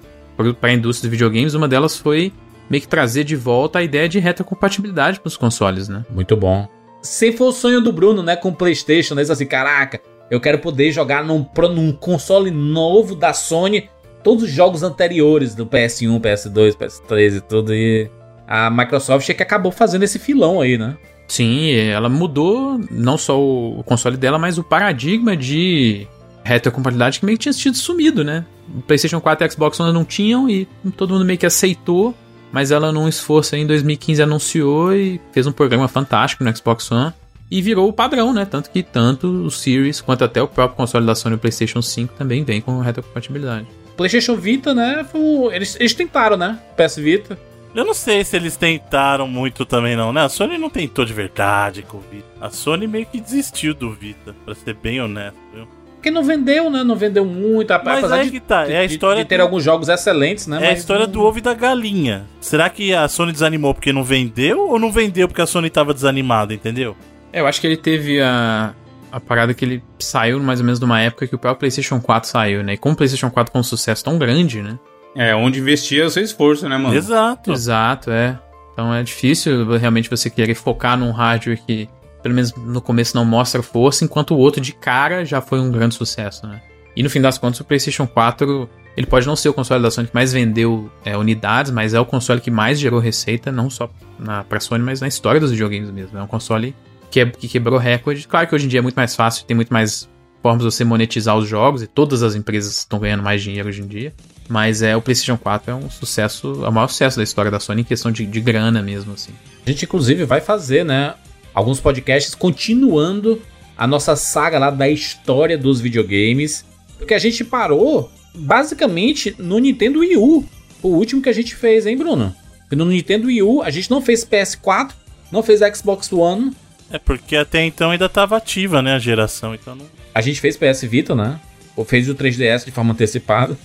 a 0.61 0.73
indústria 0.73 1.09
de 1.09 1.15
videogames. 1.15 1.53
Uma 1.53 1.67
delas 1.67 1.97
foi 1.97 2.33
meio 2.69 2.81
que 2.81 2.87
trazer 2.87 3.23
de 3.23 3.35
volta 3.35 3.79
a 3.79 3.83
ideia 3.83 4.09
de 4.09 4.19
retrocompatibilidade 4.19 5.19
para 5.19 5.27
os 5.27 5.37
consoles, 5.37 5.87
né? 5.87 6.03
Muito 6.09 6.35
bom. 6.35 6.67
Se 7.01 7.31
for 7.31 7.49
o 7.49 7.51
sonho 7.51 7.79
do 7.79 7.93
Bruno, 7.93 8.23
né, 8.23 8.35
com 8.35 8.49
o 8.49 8.55
PlayStation, 8.55 9.13
né? 9.13 9.21
Assim, 9.21 9.45
caraca, 9.45 10.01
eu 10.29 10.41
quero 10.41 10.59
poder 10.59 10.91
jogar 10.91 11.23
num, 11.23 11.45
num 11.73 11.91
console 11.93 12.49
novo 12.49 13.15
da 13.15 13.31
Sony 13.31 13.89
todos 14.25 14.43
os 14.43 14.49
jogos 14.49 14.81
anteriores 14.81 15.53
do 15.53 15.67
PS1, 15.67 16.19
PS2, 16.19 16.75
PS3 16.75 17.37
e 17.37 17.41
tudo. 17.41 17.75
E 17.75 18.09
a 18.47 18.71
Microsoft 18.71 19.29
é 19.29 19.35
que 19.35 19.43
acabou 19.43 19.71
fazendo 19.71 20.01
esse 20.01 20.17
filão 20.17 20.59
aí, 20.59 20.79
né? 20.79 20.97
Sim, 21.27 21.71
ela 21.75 22.09
mudou 22.09 22.79
não 22.89 23.19
só 23.19 23.39
o 23.39 23.83
console 23.85 24.17
dela, 24.17 24.39
mas 24.39 24.57
o 24.57 24.63
paradigma 24.63 25.37
de 25.37 26.07
retrocompatibilidade 26.43 27.19
que 27.19 27.25
meio 27.25 27.37
que 27.37 27.43
tinha 27.43 27.53
sido 27.53 27.77
sumido, 27.77 28.23
né? 28.23 28.43
O 28.75 28.81
PlayStation 28.81 29.21
4 29.21 29.45
e 29.45 29.51
Xbox 29.51 29.79
One 29.79 29.93
não 29.93 30.03
tinham 30.03 30.49
e 30.49 30.67
todo 30.97 31.13
mundo 31.13 31.25
meio 31.25 31.37
que 31.37 31.45
aceitou, 31.45 32.13
mas 32.51 32.71
ela 32.71 32.91
num 32.91 33.07
esforço 33.07 33.53
aí 33.53 33.61
em 33.61 33.67
2015 33.67 34.23
anunciou 34.23 34.91
e 34.95 35.21
fez 35.31 35.45
um 35.45 35.51
programa 35.51 35.87
fantástico 35.87 36.43
no 36.43 36.55
Xbox 36.55 36.91
One 36.91 37.13
e 37.49 37.61
virou 37.61 37.87
o 37.87 37.93
padrão, 37.93 38.33
né? 38.33 38.43
Tanto 38.43 38.71
que 38.71 38.81
tanto 38.81 39.27
o 39.27 39.51
Series 39.51 40.01
quanto 40.01 40.23
até 40.23 40.41
o 40.41 40.47
próprio 40.47 40.77
console 40.77 41.05
da 41.05 41.13
Sony, 41.13 41.35
o 41.35 41.39
PlayStation 41.39 41.81
5, 41.81 42.15
também 42.15 42.43
vem 42.43 42.59
com 42.59 42.79
retrocompatibilidade. 42.79 43.84
PlayStation 43.97 44.35
Vita, 44.35 44.73
né? 44.73 45.05
o- 45.13 45.51
eles, 45.51 45.75
eles 45.79 45.93
tentaram, 45.93 46.35
né? 46.37 46.59
PS 46.77 46.97
Vita. 46.97 47.37
Eu 47.73 47.83
não 47.83 47.93
sei 47.93 48.23
se 48.23 48.35
eles 48.37 48.55
tentaram 48.55 49.27
muito 49.27 49.65
também, 49.65 49.95
não, 49.97 50.13
né? 50.13 50.21
A 50.23 50.29
Sony 50.29 50.57
não 50.57 50.69
tentou 50.69 51.03
de 51.03 51.11
verdade 51.13 51.81
com 51.81 51.97
o 51.97 52.03
Vita. 52.09 52.25
A 52.39 52.49
Sony 52.49 52.87
meio 52.87 53.05
que 53.05 53.19
desistiu 53.19 53.73
do 53.73 53.91
Vita, 53.91 54.33
pra 54.45 54.55
ser 54.55 54.75
bem 54.75 55.01
honesto, 55.01 55.37
viu? 55.53 55.67
Porque 55.95 56.09
não 56.09 56.23
vendeu, 56.23 56.69
né? 56.69 56.83
Não 56.85 56.95
vendeu 56.95 57.25
muito. 57.25 57.71
Mas 57.83 57.97
apesar 57.99 58.15
aí 58.17 58.25
de, 58.25 58.31
que 58.31 58.39
tá, 58.39 58.65
é 58.69 58.77
a 58.83 58.85
de- 58.85 58.93
história 58.93 59.23
de 59.23 59.27
ter 59.27 59.37
do- 59.37 59.41
alguns 59.43 59.63
jogos 59.63 59.89
excelentes, 59.89 60.47
né? 60.47 60.63
É 60.63 60.69
a 60.69 60.73
história 60.73 61.05
não- 61.05 61.11
do 61.11 61.21
ovo 61.21 61.39
e 61.39 61.41
da 61.41 61.53
galinha. 61.53 62.25
Será 62.39 62.69
que 62.69 62.93
a 62.93 63.07
Sony 63.09 63.31
desanimou 63.33 63.73
porque 63.73 63.91
não 63.91 64.03
vendeu 64.03 64.69
ou 64.69 64.79
não 64.79 64.89
vendeu 64.91 65.27
porque 65.27 65.41
a 65.41 65.45
Sony 65.47 65.69
tava 65.69 65.93
desanimada, 65.93 66.53
entendeu? 66.53 66.95
É, 67.33 67.41
eu 67.41 67.47
acho 67.47 67.59
que 67.59 67.67
ele 67.67 67.75
teve 67.75 68.21
a, 68.21 68.73
a 69.15 69.19
parada 69.21 69.53
que 69.53 69.63
ele 69.63 69.83
saiu 69.97 70.41
mais 70.41 70.59
ou 70.59 70.65
menos 70.65 70.77
numa 70.77 70.99
época 70.99 71.25
que 71.25 71.33
o 71.33 71.37
próprio 71.37 71.59
PlayStation 71.59 72.01
4 72.01 72.29
saiu, 72.29 72.61
né? 72.61 72.73
E 72.73 72.77
como 72.77 72.95
o 72.95 72.97
PlayStation 72.97 73.31
4 73.31 73.49
com 73.49 73.59
um 73.59 73.63
sucesso 73.63 74.03
tão 74.03 74.17
grande, 74.17 74.61
né? 74.61 74.77
É, 75.15 75.33
onde 75.33 75.57
investia 75.57 76.05
o 76.05 76.09
seu 76.09 76.21
esforço, 76.21 76.67
né, 76.67 76.77
mano? 76.77 76.93
Exato. 76.93 77.53
Exato, 77.53 78.11
é. 78.11 78.37
Então 78.73 78.93
é 78.93 79.01
difícil 79.01 79.77
realmente 79.77 80.09
você 80.09 80.29
querer 80.29 80.53
focar 80.53 80.97
num 80.97 81.11
hardware 81.11 81.57
que, 81.65 81.87
pelo 82.21 82.35
menos 82.35 82.53
no 82.55 82.81
começo, 82.81 83.15
não 83.15 83.23
mostra 83.23 83.63
força, 83.63 84.03
enquanto 84.03 84.35
o 84.35 84.37
outro 84.37 84.59
de 84.59 84.73
cara 84.73 85.23
já 85.23 85.39
foi 85.39 85.61
um 85.61 85.71
grande 85.71 85.95
sucesso, 85.95 86.45
né? 86.45 86.61
E 86.93 87.01
no 87.01 87.09
fim 87.09 87.21
das 87.21 87.37
contas, 87.37 87.61
o 87.61 87.63
PlayStation 87.63 88.05
4, 88.05 88.69
ele 88.97 89.07
pode 89.07 89.25
não 89.25 89.37
ser 89.37 89.47
o 89.47 89.53
console 89.53 89.81
da 89.81 89.89
Sony 89.89 90.09
que 90.09 90.13
mais 90.13 90.33
vendeu 90.33 90.91
é, 91.05 91.15
unidades, 91.15 91.71
mas 91.71 91.93
é 91.93 91.99
o 92.01 92.05
console 92.05 92.41
que 92.41 92.51
mais 92.51 92.77
gerou 92.77 92.99
receita, 92.99 93.49
não 93.49 93.69
só 93.69 93.89
na, 94.19 94.43
pra 94.43 94.59
Sony, 94.59 94.83
mas 94.83 94.99
na 94.99 95.07
história 95.07 95.39
dos 95.39 95.51
videogames 95.51 95.89
mesmo. 95.89 96.17
É 96.17 96.21
um 96.21 96.27
console 96.27 96.75
que, 97.15 97.21
é- 97.21 97.25
que 97.25 97.47
quebrou 97.47 97.79
recorde. 97.79 98.27
Claro 98.27 98.45
que 98.45 98.53
hoje 98.53 98.65
em 98.65 98.67
dia 98.67 98.79
é 98.79 98.81
muito 98.81 98.95
mais 98.95 99.15
fácil, 99.15 99.45
tem 99.45 99.55
muito 99.55 99.71
mais 99.71 100.09
formas 100.43 100.61
de 100.61 100.69
você 100.69 100.83
monetizar 100.83 101.37
os 101.37 101.47
jogos, 101.47 101.81
e 101.81 101.87
todas 101.87 102.21
as 102.21 102.35
empresas 102.35 102.77
estão 102.79 102.99
ganhando 102.99 103.23
mais 103.23 103.41
dinheiro 103.41 103.69
hoje 103.69 103.81
em 103.81 103.87
dia. 103.87 104.13
Mas 104.49 104.81
é 104.81 104.97
o 104.97 105.01
PlayStation 105.01 105.37
4 105.37 105.71
é 105.71 105.75
um 105.75 105.89
sucesso, 105.89 106.65
é 106.65 106.67
o 106.67 106.71
maior 106.73 106.89
sucesso 106.89 107.15
da 107.15 107.23
história 107.23 107.49
da 107.49 107.57
Sony 107.57 107.81
em 107.81 107.83
questão 107.85 108.11
de, 108.11 108.25
de 108.25 108.41
grana 108.41 108.81
mesmo, 108.81 109.13
assim. 109.13 109.31
A 109.65 109.69
gente, 109.69 109.85
inclusive, 109.85 110.25
vai 110.25 110.41
fazer, 110.41 110.83
né? 110.83 111.13
Alguns 111.53 111.79
podcasts 111.79 112.35
continuando 112.35 113.41
a 113.77 113.87
nossa 113.87 114.17
saga 114.17 114.59
lá 114.59 114.69
da 114.69 114.89
história 114.89 115.57
dos 115.57 115.79
videogames. 115.79 116.65
Porque 116.97 117.13
a 117.13 117.19
gente 117.19 117.45
parou, 117.45 118.11
basicamente, 118.35 119.33
no 119.39 119.57
Nintendo 119.57 119.99
Wii 119.99 120.17
U. 120.17 120.45
O 120.83 120.89
último 120.89 121.21
que 121.21 121.29
a 121.29 121.33
gente 121.33 121.55
fez, 121.55 121.85
hein, 121.85 121.95
Bruno? 121.97 122.35
No 122.71 122.85
Nintendo 122.85 123.27
Wii 123.27 123.41
U, 123.41 123.61
a 123.61 123.69
gente 123.69 123.89
não 123.89 124.01
fez 124.01 124.25
PS4, 124.25 124.91
não 125.31 125.41
fez 125.41 125.61
Xbox 125.75 126.11
One, 126.11 126.51
É 126.89 126.99
porque 126.99 127.35
até 127.35 127.63
então 127.65 127.91
ainda 127.91 128.07
tava 128.07 128.37
ativa, 128.37 128.81
né, 128.81 128.93
a 128.93 128.99
geração, 128.99 129.55
então 129.55 129.75
não... 129.75 129.85
a 130.13 130.21
gente 130.21 130.39
fez 130.39 130.55
PS 130.55 130.83
Vita, 130.83 131.15
né? 131.15 131.39
Ou 131.75 131.83
fez 131.83 132.07
o 132.09 132.15
3DS 132.15 132.65
de 132.65 132.71
forma 132.71 132.93
antecipada. 132.93 133.57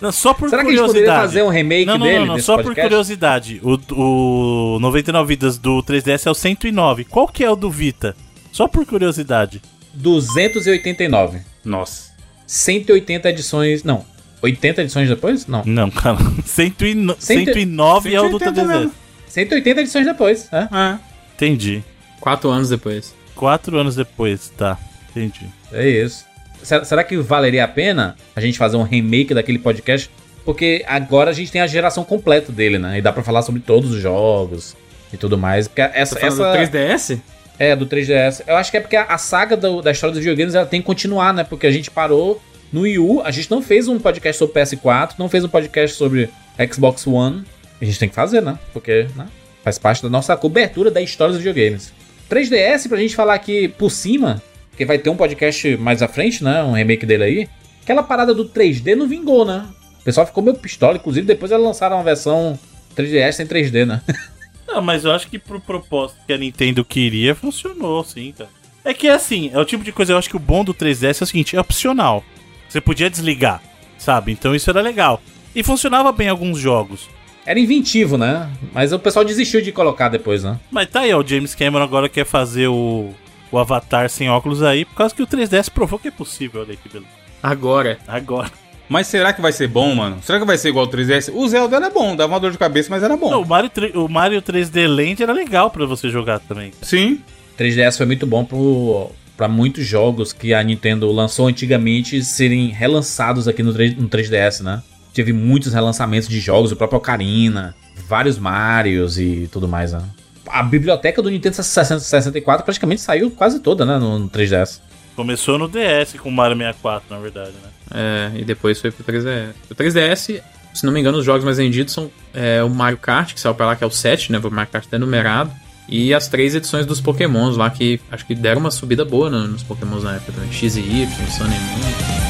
Não, 0.00 0.10
só 0.10 0.32
por 0.32 0.48
Será 0.48 0.62
que 0.62 0.68
a 0.68 0.70
gente 0.70 0.78
curiosidade. 0.78 1.04
poderia 1.06 1.28
fazer 1.28 1.42
um 1.42 1.48
remake 1.50 1.84
não, 1.84 1.98
não, 1.98 2.06
dele? 2.06 2.18
não, 2.20 2.26
não, 2.26 2.38
só 2.38 2.56
por 2.56 2.64
podcast? 2.64 2.88
curiosidade. 2.88 3.60
O, 3.62 4.76
o 4.76 4.80
99 4.80 5.28
vidas 5.28 5.58
do 5.58 5.82
3DS 5.82 6.26
é 6.26 6.30
o 6.30 6.34
109. 6.34 7.04
Qual 7.04 7.28
que 7.28 7.44
é 7.44 7.50
o 7.50 7.54
do 7.54 7.70
Vita? 7.70 8.16
Só 8.50 8.66
por 8.66 8.86
curiosidade. 8.86 9.60
289. 9.92 11.40
Nossa. 11.62 12.10
180 12.46 13.28
edições. 13.28 13.84
Não. 13.84 14.04
80 14.42 14.80
edições 14.82 15.08
depois? 15.08 15.46
Não. 15.46 15.62
Não, 15.66 15.90
cara. 15.90 16.16
109, 16.46 17.20
Cento- 17.20 17.52
109 17.52 18.14
é 18.14 18.20
o 18.20 18.30
do 18.30 18.38
180 18.38 18.62
3DS. 18.62 18.66
mesmo. 18.78 18.94
180 19.28 19.80
edições 19.82 20.06
depois. 20.06 20.48
É. 20.50 20.60
É. 20.62 20.98
Entendi. 21.40 21.82
Quatro 22.20 22.50
anos 22.50 22.68
depois. 22.68 23.14
Quatro 23.34 23.78
anos 23.78 23.96
depois, 23.96 24.52
tá. 24.56 24.78
Entendi. 25.10 25.46
É 25.72 25.88
isso. 25.88 26.26
Será, 26.62 26.84
será 26.84 27.04
que 27.04 27.16
valeria 27.16 27.64
a 27.64 27.68
pena 27.68 28.14
a 28.36 28.40
gente 28.40 28.58
fazer 28.58 28.76
um 28.76 28.82
remake 28.82 29.32
daquele 29.32 29.58
podcast? 29.58 30.10
Porque 30.44 30.84
agora 30.86 31.30
a 31.30 31.32
gente 31.32 31.50
tem 31.50 31.60
a 31.62 31.66
geração 31.66 32.04
completa 32.04 32.52
dele, 32.52 32.78
né? 32.78 32.98
E 32.98 33.02
dá 33.02 33.12
pra 33.12 33.22
falar 33.22 33.40
sobre 33.42 33.60
todos 33.62 33.90
os 33.92 34.00
jogos 34.02 34.76
e 35.12 35.16
tudo 35.16 35.38
mais. 35.38 35.66
Porque 35.68 35.80
essa, 35.80 36.16
Tá 36.16 36.26
essa 36.26 36.36
do 36.36 36.58
3DS? 36.58 37.18
é 37.58 37.74
do 37.74 37.86
3DS. 37.86 38.42
Eu 38.46 38.56
acho 38.56 38.70
que 38.70 38.76
é 38.76 38.80
porque 38.80 38.96
a, 38.96 39.04
a 39.04 39.16
saga 39.18 39.56
do- 39.56 39.80
da 39.80 39.90
história 39.92 40.12
dos 40.12 40.20
videogames 40.22 40.54
ela 40.54 40.66
tem 40.66 40.80
que 40.80 40.86
continuar, 40.86 41.32
né? 41.32 41.44
Porque 41.44 41.66
a 41.66 41.70
gente 41.70 41.90
parou 41.90 42.40
no 42.72 42.82
Wii 42.82 42.98
U, 42.98 43.22
a 43.22 43.30
gente 43.30 43.50
não 43.50 43.62
fez 43.62 43.88
um 43.88 43.98
podcast 43.98 44.38
sobre 44.38 44.60
PS4, 44.60 45.12
não 45.18 45.28
fez 45.28 45.42
um 45.44 45.48
podcast 45.48 45.96
sobre 45.96 46.28
Xbox 46.70 47.06
One. 47.06 47.44
A 47.80 47.84
gente 47.86 47.98
tem 47.98 48.08
que 48.10 48.14
fazer, 48.14 48.42
né? 48.42 48.58
Porque 48.74 49.06
né? 49.16 49.26
Faz 49.62 49.78
parte 49.78 50.02
da 50.02 50.08
nossa 50.08 50.36
cobertura 50.36 50.90
da 50.90 51.00
história 51.00 51.34
dos 51.34 51.42
videogames. 51.42 51.92
3DS, 52.30 52.88
pra 52.88 52.98
gente 52.98 53.14
falar 53.14 53.34
aqui 53.34 53.68
por 53.68 53.90
cima, 53.90 54.42
que 54.76 54.84
vai 54.84 54.98
ter 54.98 55.10
um 55.10 55.16
podcast 55.16 55.76
mais 55.76 56.02
à 56.02 56.08
frente, 56.08 56.44
né? 56.44 56.62
Um 56.62 56.72
remake 56.72 57.04
dele 57.04 57.24
aí. 57.24 57.48
Aquela 57.82 58.02
parada 58.02 58.32
do 58.32 58.48
3D 58.48 58.94
não 58.94 59.08
vingou, 59.08 59.44
né? 59.44 59.66
O 60.00 60.04
pessoal 60.04 60.26
ficou 60.26 60.42
meio 60.42 60.56
pistola, 60.56 60.96
inclusive 60.96 61.26
depois 61.26 61.50
eles 61.50 61.64
lançaram 61.64 61.96
uma 61.96 62.04
versão 62.04 62.58
3DS 62.96 63.32
sem 63.32 63.46
3D, 63.46 63.84
né? 63.84 64.00
Não, 64.66 64.80
mas 64.80 65.04
eu 65.04 65.10
acho 65.10 65.26
que 65.26 65.36
pro 65.36 65.60
propósito 65.60 66.20
que 66.24 66.32
a 66.32 66.38
Nintendo 66.38 66.84
queria, 66.84 67.34
funcionou, 67.34 68.04
sim, 68.04 68.32
cara. 68.36 68.48
É 68.84 68.94
que 68.94 69.08
é 69.08 69.12
assim, 69.12 69.50
é 69.52 69.58
o 69.58 69.64
tipo 69.64 69.82
de 69.82 69.90
coisa, 69.90 70.12
eu 70.12 70.16
acho 70.16 70.30
que 70.30 70.36
o 70.36 70.40
bom 70.40 70.64
do 70.64 70.72
3DS 70.72 71.20
é 71.20 71.24
o 71.24 71.26
seguinte, 71.26 71.56
é 71.56 71.60
opcional. 71.60 72.24
Você 72.68 72.80
podia 72.80 73.10
desligar, 73.10 73.60
sabe? 73.98 74.30
Então 74.30 74.54
isso 74.54 74.70
era 74.70 74.80
legal. 74.80 75.20
E 75.54 75.64
funcionava 75.64 76.12
bem 76.12 76.28
em 76.28 76.30
alguns 76.30 76.58
jogos. 76.58 77.08
Era 77.46 77.58
inventivo, 77.58 78.16
né? 78.18 78.50
Mas 78.72 78.92
o 78.92 78.98
pessoal 78.98 79.24
desistiu 79.24 79.60
de 79.60 79.72
colocar 79.72 80.08
depois, 80.08 80.44
né? 80.44 80.58
Mas 80.70 80.88
tá 80.88 81.00
aí, 81.00 81.12
ó, 81.12 81.20
o 81.20 81.26
James 81.26 81.54
Cameron 81.54 81.84
agora 81.84 82.08
quer 82.08 82.24
fazer 82.24 82.68
o, 82.68 83.10
o 83.50 83.58
Avatar 83.58 84.08
sem 84.10 84.28
óculos 84.28 84.62
aí, 84.62 84.84
por 84.84 84.94
causa 84.94 85.14
que 85.14 85.22
o 85.22 85.26
3DS 85.26 85.70
provou 85.70 85.98
que 85.98 86.08
é 86.08 86.12
possível, 86.12 86.60
olha 86.60 86.72
aí 86.72 86.76
que 86.76 86.88
beleza. 86.88 87.10
Agora. 87.42 87.98
Agora. 88.06 88.50
Mas 88.88 89.06
será 89.06 89.32
que 89.32 89.40
vai 89.40 89.52
ser 89.52 89.68
bom, 89.68 89.94
mano? 89.94 90.18
Será 90.20 90.40
que 90.40 90.44
vai 90.44 90.58
ser 90.58 90.70
igual 90.70 90.84
ao 90.84 90.90
3DS? 90.90 91.32
O 91.32 91.48
Zelda 91.48 91.76
era 91.76 91.88
bom, 91.88 92.16
dava 92.16 92.32
uma 92.32 92.40
dor 92.40 92.50
de 92.50 92.58
cabeça, 92.58 92.88
mas 92.90 93.04
era 93.04 93.16
bom. 93.16 93.30
Não, 93.30 93.42
o, 93.42 93.46
Mario, 93.46 93.70
o 93.94 94.08
Mario 94.08 94.42
3D 94.42 94.88
Land 94.88 95.22
era 95.22 95.32
legal 95.32 95.70
pra 95.70 95.86
você 95.86 96.10
jogar 96.10 96.40
também. 96.40 96.72
Sim. 96.82 97.20
3DS 97.56 97.96
foi 97.96 98.06
muito 98.06 98.26
bom 98.26 98.44
pro, 98.44 99.12
pra 99.36 99.46
muitos 99.46 99.86
jogos 99.86 100.32
que 100.32 100.52
a 100.52 100.60
Nintendo 100.60 101.10
lançou 101.12 101.46
antigamente 101.46 102.22
serem 102.24 102.68
relançados 102.70 103.46
aqui 103.46 103.62
no, 103.62 103.72
3, 103.72 103.96
no 103.96 104.08
3DS, 104.08 104.60
né? 104.62 104.82
Teve 105.12 105.32
muitos 105.32 105.72
relançamentos 105.72 106.28
de 106.28 106.38
jogos, 106.40 106.70
o 106.72 106.76
próprio 106.76 106.98
Ocarina, 106.98 107.74
vários 108.08 108.38
Marios 108.38 109.18
e 109.18 109.48
tudo 109.52 109.66
mais, 109.68 109.92
né? 109.92 110.02
A 110.48 110.62
biblioteca 110.62 111.20
do 111.22 111.30
Nintendo 111.30 111.54
64 111.56 112.64
praticamente 112.64 113.00
saiu 113.00 113.30
quase 113.30 113.60
toda, 113.60 113.84
né? 113.84 113.98
No, 113.98 114.18
no 114.18 114.28
3DS. 114.28 114.80
Começou 115.14 115.58
no 115.58 115.68
DS 115.68 116.14
com 116.18 116.28
o 116.28 116.32
Mario 116.32 116.56
64, 116.56 117.04
na 117.10 117.18
verdade, 117.20 117.50
né? 117.50 117.70
É, 117.92 118.30
e 118.40 118.44
depois 118.44 118.80
foi 118.80 118.90
pro 118.90 119.04
3DS. 119.04 119.50
O 119.70 119.74
3DS, 119.74 120.40
se 120.74 120.86
não 120.86 120.92
me 120.92 121.00
engano, 121.00 121.18
os 121.18 121.24
jogos 121.24 121.44
mais 121.44 121.58
vendidos 121.58 121.92
são 121.92 122.10
é, 122.32 122.62
o 122.62 122.70
Mario 122.70 122.98
Kart, 122.98 123.34
que 123.34 123.40
saiu 123.40 123.54
pra 123.54 123.66
lá, 123.66 123.76
que 123.76 123.84
é 123.84 123.86
o 123.86 123.90
7, 123.90 124.32
né? 124.32 124.38
O 124.42 124.50
Mario 124.50 124.70
Kart 124.72 124.86
tá 124.86 124.98
numerado. 124.98 125.50
E 125.88 126.14
as 126.14 126.28
três 126.28 126.54
edições 126.54 126.86
dos 126.86 127.00
Pokémons 127.00 127.56
lá, 127.56 127.68
que 127.68 128.00
acho 128.12 128.24
que 128.24 128.34
deram 128.34 128.60
uma 128.60 128.70
subida 128.70 129.04
boa 129.04 129.28
no- 129.28 129.48
nos 129.48 129.62
Pokémons 129.64 130.04
na 130.04 130.14
época 130.16 130.32
também. 130.32 130.52
X 130.52 130.76
e 130.76 130.80
Y, 130.80 131.06
Sun 131.30 131.44
e 131.46 131.48
Moon. 131.48 132.29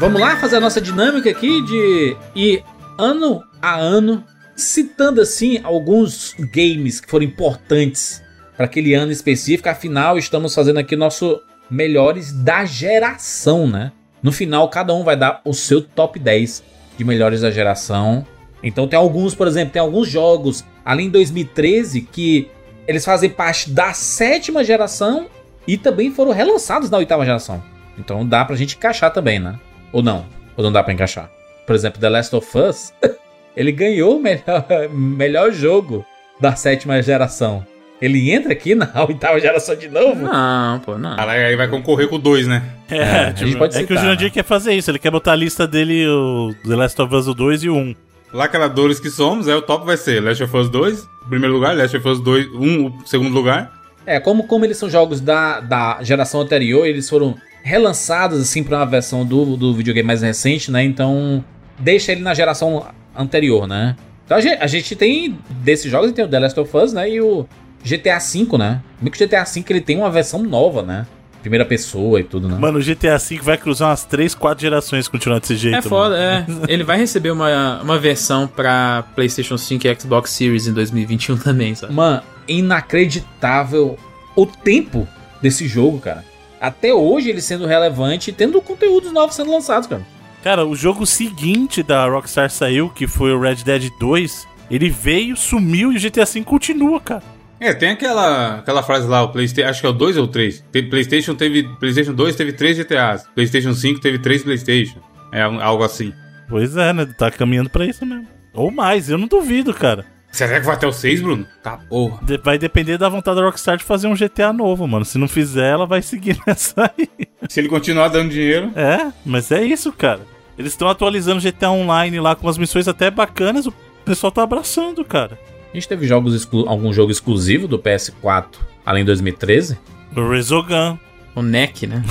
Vamos 0.00 0.18
lá 0.18 0.34
fazer 0.38 0.56
a 0.56 0.60
nossa 0.60 0.80
dinâmica 0.80 1.28
aqui 1.28 1.60
de 1.60 2.16
ir 2.34 2.64
ano 2.96 3.44
a 3.60 3.76
ano 3.76 4.24
citando 4.56 5.20
assim 5.20 5.60
alguns 5.62 6.34
games 6.38 7.02
que 7.02 7.10
foram 7.10 7.26
importantes 7.26 8.22
para 8.56 8.64
aquele 8.64 8.94
ano 8.94 9.12
específico. 9.12 9.68
Afinal, 9.68 10.16
estamos 10.16 10.54
fazendo 10.54 10.78
aqui 10.78 10.96
nosso 10.96 11.38
melhores 11.70 12.32
da 12.32 12.64
geração, 12.64 13.66
né? 13.66 13.92
No 14.22 14.32
final, 14.32 14.70
cada 14.70 14.94
um 14.94 15.04
vai 15.04 15.18
dar 15.18 15.42
o 15.44 15.52
seu 15.52 15.82
top 15.82 16.18
10 16.18 16.64
de 16.96 17.04
melhores 17.04 17.42
da 17.42 17.50
geração. 17.50 18.26
Então 18.62 18.88
tem 18.88 18.98
alguns, 18.98 19.34
por 19.34 19.46
exemplo, 19.46 19.74
tem 19.74 19.82
alguns 19.82 20.08
jogos 20.08 20.64
além 20.82 21.08
de 21.08 21.12
2013 21.12 22.00
que 22.10 22.48
eles 22.88 23.04
fazem 23.04 23.28
parte 23.28 23.68
da 23.68 23.92
sétima 23.92 24.64
geração 24.64 25.26
e 25.68 25.76
também 25.76 26.10
foram 26.10 26.32
relançados 26.32 26.88
na 26.88 26.96
oitava 26.96 27.22
geração. 27.22 27.62
Então 27.98 28.26
dá 28.26 28.46
pra 28.46 28.56
gente 28.56 28.78
encaixar 28.78 29.12
também, 29.12 29.38
né? 29.38 29.60
Ou 29.92 30.02
não? 30.02 30.26
Ou 30.56 30.64
não 30.64 30.72
dá 30.72 30.82
pra 30.82 30.92
encaixar? 30.92 31.30
Por 31.66 31.74
exemplo, 31.74 32.00
The 32.00 32.08
Last 32.08 32.34
of 32.34 32.58
Us, 32.58 32.92
ele 33.56 33.72
ganhou 33.72 34.16
o 34.16 34.20
melhor, 34.20 34.66
melhor 34.92 35.52
jogo 35.52 36.04
da 36.40 36.54
sétima 36.56 37.02
geração. 37.02 37.66
Ele 38.00 38.30
entra 38.30 38.52
aqui 38.52 38.74
na 38.74 38.90
oitava 39.06 39.38
geração 39.38 39.76
de 39.76 39.88
novo? 39.88 40.22
Não, 40.22 40.80
pô, 40.80 40.96
não. 40.96 41.16
Caralho, 41.16 41.46
aí 41.46 41.56
vai 41.56 41.68
concorrer 41.68 42.08
com 42.08 42.16
o 42.16 42.18
2, 42.18 42.46
né? 42.46 42.62
É, 42.88 43.02
a 43.02 43.32
gente 43.32 43.56
pode 43.56 43.76
é 43.76 43.78
que 43.78 43.84
o 43.84 43.88
citar, 43.88 44.04
Jurandir 44.04 44.28
né? 44.28 44.30
quer 44.30 44.44
fazer 44.44 44.72
isso, 44.72 44.90
ele 44.90 44.98
quer 44.98 45.10
botar 45.10 45.32
a 45.32 45.36
lista 45.36 45.66
dele, 45.66 46.08
o 46.08 46.54
The 46.66 46.76
Last 46.76 47.00
of 47.00 47.14
Us 47.14 47.28
o 47.28 47.34
2 47.34 47.64
e 47.64 47.68
o 47.68 47.76
1. 47.76 47.94
Lacradores 48.32 49.00
que 49.00 49.10
somos, 49.10 49.48
aí 49.48 49.54
o 49.54 49.62
top 49.62 49.84
vai 49.84 49.96
ser 49.96 50.22
Last 50.22 50.42
of 50.42 50.56
Us 50.56 50.70
2, 50.70 51.08
primeiro 51.28 51.52
lugar, 51.52 51.76
Last 51.76 51.96
of 51.96 52.08
Us 52.08 52.20
2, 52.20 52.46
1, 52.46 52.86
o 52.86 53.06
segundo 53.06 53.34
lugar. 53.34 53.72
É, 54.06 54.18
como, 54.18 54.46
como 54.46 54.64
eles 54.64 54.78
são 54.78 54.88
jogos 54.88 55.20
da, 55.20 55.60
da 55.60 55.98
geração 56.02 56.40
anterior, 56.40 56.86
eles 56.86 57.08
foram 57.08 57.36
relançados 57.62 58.40
assim 58.40 58.62
pra 58.62 58.78
uma 58.78 58.86
versão 58.86 59.24
do, 59.24 59.56
do 59.56 59.74
videogame 59.74 60.06
mais 60.06 60.22
recente, 60.22 60.70
né? 60.70 60.82
Então 60.84 61.44
deixa 61.78 62.12
ele 62.12 62.22
na 62.22 62.34
geração 62.34 62.86
anterior, 63.16 63.66
né? 63.66 63.96
Então 64.24 64.36
a 64.36 64.40
gente, 64.40 64.62
a 64.62 64.66
gente 64.66 64.94
tem, 64.94 65.38
desses 65.50 65.90
jogos, 65.90 66.12
tem 66.12 66.24
o 66.24 66.28
The 66.28 66.38
Last 66.38 66.60
of 66.60 66.76
Us, 66.76 66.92
né? 66.92 67.10
E 67.10 67.20
o 67.20 67.46
GTA 67.84 68.18
V, 68.18 68.58
né? 68.58 68.80
Meio 69.00 69.10
que 69.10 69.22
o 69.22 69.26
GTA 69.26 69.44
V 69.44 69.64
ele 69.70 69.80
tem 69.80 69.96
uma 69.96 70.10
versão 70.10 70.42
nova, 70.42 70.82
né? 70.82 71.06
Primeira 71.40 71.64
pessoa 71.64 72.20
e 72.20 72.24
tudo, 72.24 72.48
né? 72.48 72.56
Mano, 72.58 72.78
o 72.78 72.82
GTA 72.82 73.16
V 73.16 73.40
vai 73.42 73.56
cruzar 73.56 73.88
umas 73.88 74.04
3, 74.04 74.34
4 74.34 74.60
gerações 74.60 75.08
continuando 75.08 75.40
desse 75.40 75.56
jeito. 75.56 75.78
É 75.78 75.82
foda, 75.82 76.16
é. 76.16 76.46
Ele 76.68 76.84
vai 76.84 76.98
receber 76.98 77.30
uma, 77.30 77.80
uma 77.80 77.98
versão 77.98 78.46
pra 78.46 79.04
PlayStation 79.14 79.56
5 79.56 79.86
e 79.86 79.96
Xbox 79.98 80.30
Series 80.30 80.66
em 80.66 80.74
2021 80.74 81.38
também, 81.38 81.74
sabe? 81.74 81.94
Mano, 81.94 82.22
inacreditável 82.46 83.98
o 84.36 84.44
tempo 84.44 85.08
desse 85.40 85.66
jogo, 85.66 85.98
cara. 85.98 86.29
Até 86.60 86.92
hoje 86.92 87.30
ele 87.30 87.40
sendo 87.40 87.66
relevante 87.66 88.30
e 88.30 88.32
tendo 88.32 88.60
conteúdos 88.60 89.12
novos 89.12 89.34
sendo 89.34 89.50
lançados, 89.50 89.88
cara. 89.88 90.02
Cara, 90.42 90.66
o 90.66 90.74
jogo 90.74 91.06
seguinte 91.06 91.82
da 91.82 92.06
Rockstar 92.06 92.50
saiu, 92.50 92.88
que 92.88 93.06
foi 93.06 93.32
o 93.32 93.40
Red 93.40 93.56
Dead 93.56 93.90
2, 93.98 94.46
ele 94.70 94.88
veio, 94.88 95.36
sumiu 95.36 95.92
e 95.92 95.96
o 95.96 96.00
GTA 96.00 96.24
V 96.24 96.42
continua, 96.42 97.00
cara. 97.00 97.22
É, 97.58 97.74
tem 97.74 97.90
aquela, 97.90 98.56
aquela 98.58 98.82
frase 98.82 99.06
lá, 99.06 99.22
o 99.22 99.28
PlayStation, 99.28 99.68
acho 99.68 99.80
que 99.82 99.86
é 99.86 99.90
o 99.90 99.92
2 99.92 100.16
ou 100.16 100.26
3. 100.26 100.64
PlayStation 100.88 101.34
teve, 101.34 101.64
PlayStation 101.78 102.14
2 102.14 102.34
teve 102.34 102.52
3 102.54 102.78
GTAs, 102.78 103.26
PlayStation 103.34 103.74
5 103.74 104.00
teve 104.00 104.18
3 104.18 104.42
PlayStation. 104.44 104.98
É 105.30 105.42
algo 105.42 105.84
assim. 105.84 106.12
Pois 106.48 106.76
é, 106.76 106.92
né? 106.92 107.04
Tá 107.04 107.30
caminhando 107.30 107.68
pra 107.68 107.84
isso 107.84 108.04
mesmo. 108.06 108.26
Ou 108.54 108.70
mais, 108.70 109.10
eu 109.10 109.18
não 109.18 109.28
duvido, 109.28 109.74
cara. 109.74 110.06
Será 110.30 110.60
que 110.60 110.66
vai 110.66 110.76
até 110.76 110.86
o 110.86 110.92
6, 110.92 111.20
Bruno? 111.20 111.46
Tá 111.62 111.76
porra. 111.76 112.18
De 112.22 112.38
vai 112.38 112.56
depender 112.56 112.96
da 112.96 113.08
vontade 113.08 113.36
da 113.38 113.44
Rockstar 113.44 113.76
de 113.76 113.84
fazer 113.84 114.06
um 114.06 114.14
GTA 114.14 114.52
novo, 114.52 114.86
mano. 114.86 115.04
Se 115.04 115.18
não 115.18 115.26
fizer, 115.26 115.70
ela 115.72 115.86
vai 115.86 116.02
seguir 116.02 116.38
nessa 116.46 116.92
aí. 116.96 117.08
Se 117.48 117.60
ele 117.60 117.68
continuar 117.68 118.08
dando 118.08 118.30
dinheiro. 118.30 118.70
É, 118.76 119.12
mas 119.24 119.50
é 119.50 119.62
isso, 119.62 119.92
cara. 119.92 120.20
Eles 120.56 120.72
estão 120.72 120.88
atualizando 120.88 121.40
GTA 121.40 121.70
Online 121.70 122.20
lá 122.20 122.36
com 122.36 122.46
umas 122.46 122.58
missões 122.58 122.86
até 122.86 123.10
bacanas. 123.10 123.66
O 123.66 123.74
pessoal 124.04 124.30
tá 124.30 124.42
abraçando, 124.42 125.04
cara. 125.04 125.38
A 125.72 125.74
gente 125.76 125.88
teve 125.88 126.06
jogos 126.06 126.48
algum 126.66 126.92
jogo 126.92 127.10
exclusivo 127.10 127.66
do 127.66 127.78
PS4 127.78 128.70
além 128.84 129.04
de 129.04 129.06
2013? 129.06 129.78
O 130.16 130.28
Resogun. 130.28 130.98
O 131.34 131.42
NEC, 131.42 131.86
né? 131.86 132.02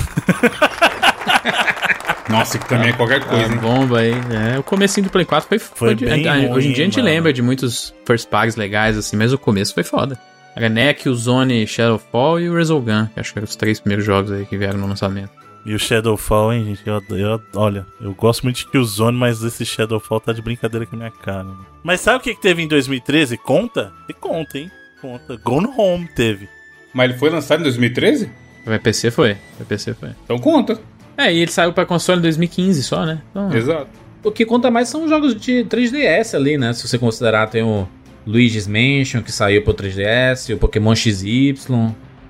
Nossa, 2.30 2.58
que 2.58 2.68
também 2.68 2.90
é 2.90 2.92
qualquer 2.92 3.24
coisa, 3.24 3.44
a 3.44 3.48
hein? 3.48 3.56
bomba 3.58 3.98
aí. 4.00 4.12
É, 4.54 4.58
o 4.58 4.62
comecinho 4.62 5.06
do 5.06 5.10
Play 5.10 5.24
4 5.24 5.48
foi, 5.48 5.58
Foi 5.58 5.94
de- 5.94 6.04
bem 6.06 6.26
a- 6.28 6.34
ruim, 6.34 6.52
Hoje 6.52 6.68
em 6.68 6.72
dia 6.72 6.84
a 6.84 6.86
gente 6.86 6.98
mano. 6.98 7.08
lembra 7.08 7.32
de 7.32 7.42
muitos 7.42 7.94
first 8.06 8.28
parties 8.28 8.56
legais, 8.56 8.96
assim, 8.96 9.16
mas 9.16 9.32
o 9.32 9.38
começo 9.38 9.74
foi 9.74 9.82
foda. 9.82 10.18
Era 10.56 10.68
NEC, 10.68 11.08
o 11.08 11.14
Zone, 11.14 11.66
Shadowfall 11.66 12.40
e 12.40 12.48
o 12.50 12.56
Resogun, 12.56 13.06
que 13.12 13.20
acho 13.20 13.32
que 13.32 13.38
eram 13.38 13.46
os 13.48 13.56
três 13.56 13.78
primeiros 13.80 14.04
jogos 14.04 14.32
aí 14.32 14.44
que 14.46 14.56
vieram 14.56 14.78
no 14.78 14.86
lançamento. 14.86 15.30
E 15.64 15.74
o 15.74 15.78
Shadowfall, 15.78 16.52
hein, 16.54 16.64
gente? 16.64 16.82
Eu, 16.86 17.02
eu- 17.16 17.40
olha, 17.54 17.86
eu 18.00 18.12
gosto 18.14 18.42
muito 18.44 18.56
de 18.56 18.66
Killzone, 18.70 19.16
mas 19.16 19.42
esse 19.42 19.64
Shadowfall 19.66 20.20
tá 20.20 20.32
de 20.32 20.40
brincadeira 20.40 20.86
com 20.86 20.96
a 20.96 20.98
minha 20.98 21.10
cara. 21.10 21.44
mano. 21.44 21.66
Mas 21.82 22.00
sabe 22.00 22.18
o 22.18 22.20
que, 22.20 22.34
que 22.34 22.40
teve 22.40 22.62
em 22.62 22.68
2013? 22.68 23.36
Conta? 23.36 23.92
E 24.08 24.12
conta, 24.14 24.58
hein? 24.58 24.70
Conta. 25.02 25.36
Gone 25.44 25.68
Home 25.76 26.08
teve. 26.16 26.48
Mas 26.94 27.10
ele 27.10 27.18
foi 27.18 27.30
lançado 27.30 27.60
em 27.60 27.64
2013? 27.64 28.30
Vai 28.66 28.78
PC 28.78 29.10
foi, 29.10 29.34
vai 29.56 29.66
PC 29.68 29.94
foi. 29.94 30.10
Então 30.24 30.38
conta. 30.38 30.78
É, 31.20 31.32
e 31.32 31.40
ele 31.40 31.50
saiu 31.50 31.72
pra 31.72 31.84
console 31.84 32.18
em 32.18 32.22
2015 32.22 32.82
só, 32.82 33.04
né? 33.04 33.20
Então, 33.30 33.52
Exato. 33.54 33.88
O 34.22 34.30
que 34.30 34.44
conta 34.44 34.70
mais 34.70 34.88
são 34.88 35.08
jogos 35.08 35.34
de 35.34 35.64
3DS 35.64 36.34
ali, 36.34 36.58
né? 36.58 36.72
Se 36.72 36.86
você 36.86 36.98
considerar, 36.98 37.46
tem 37.48 37.62
o 37.62 37.86
Luigi's 38.26 38.66
Mansion, 38.66 39.22
que 39.22 39.32
saiu 39.32 39.62
pro 39.62 39.72
3DS, 39.72 40.54
o 40.54 40.58
Pokémon 40.58 40.94
XY. 40.94 41.54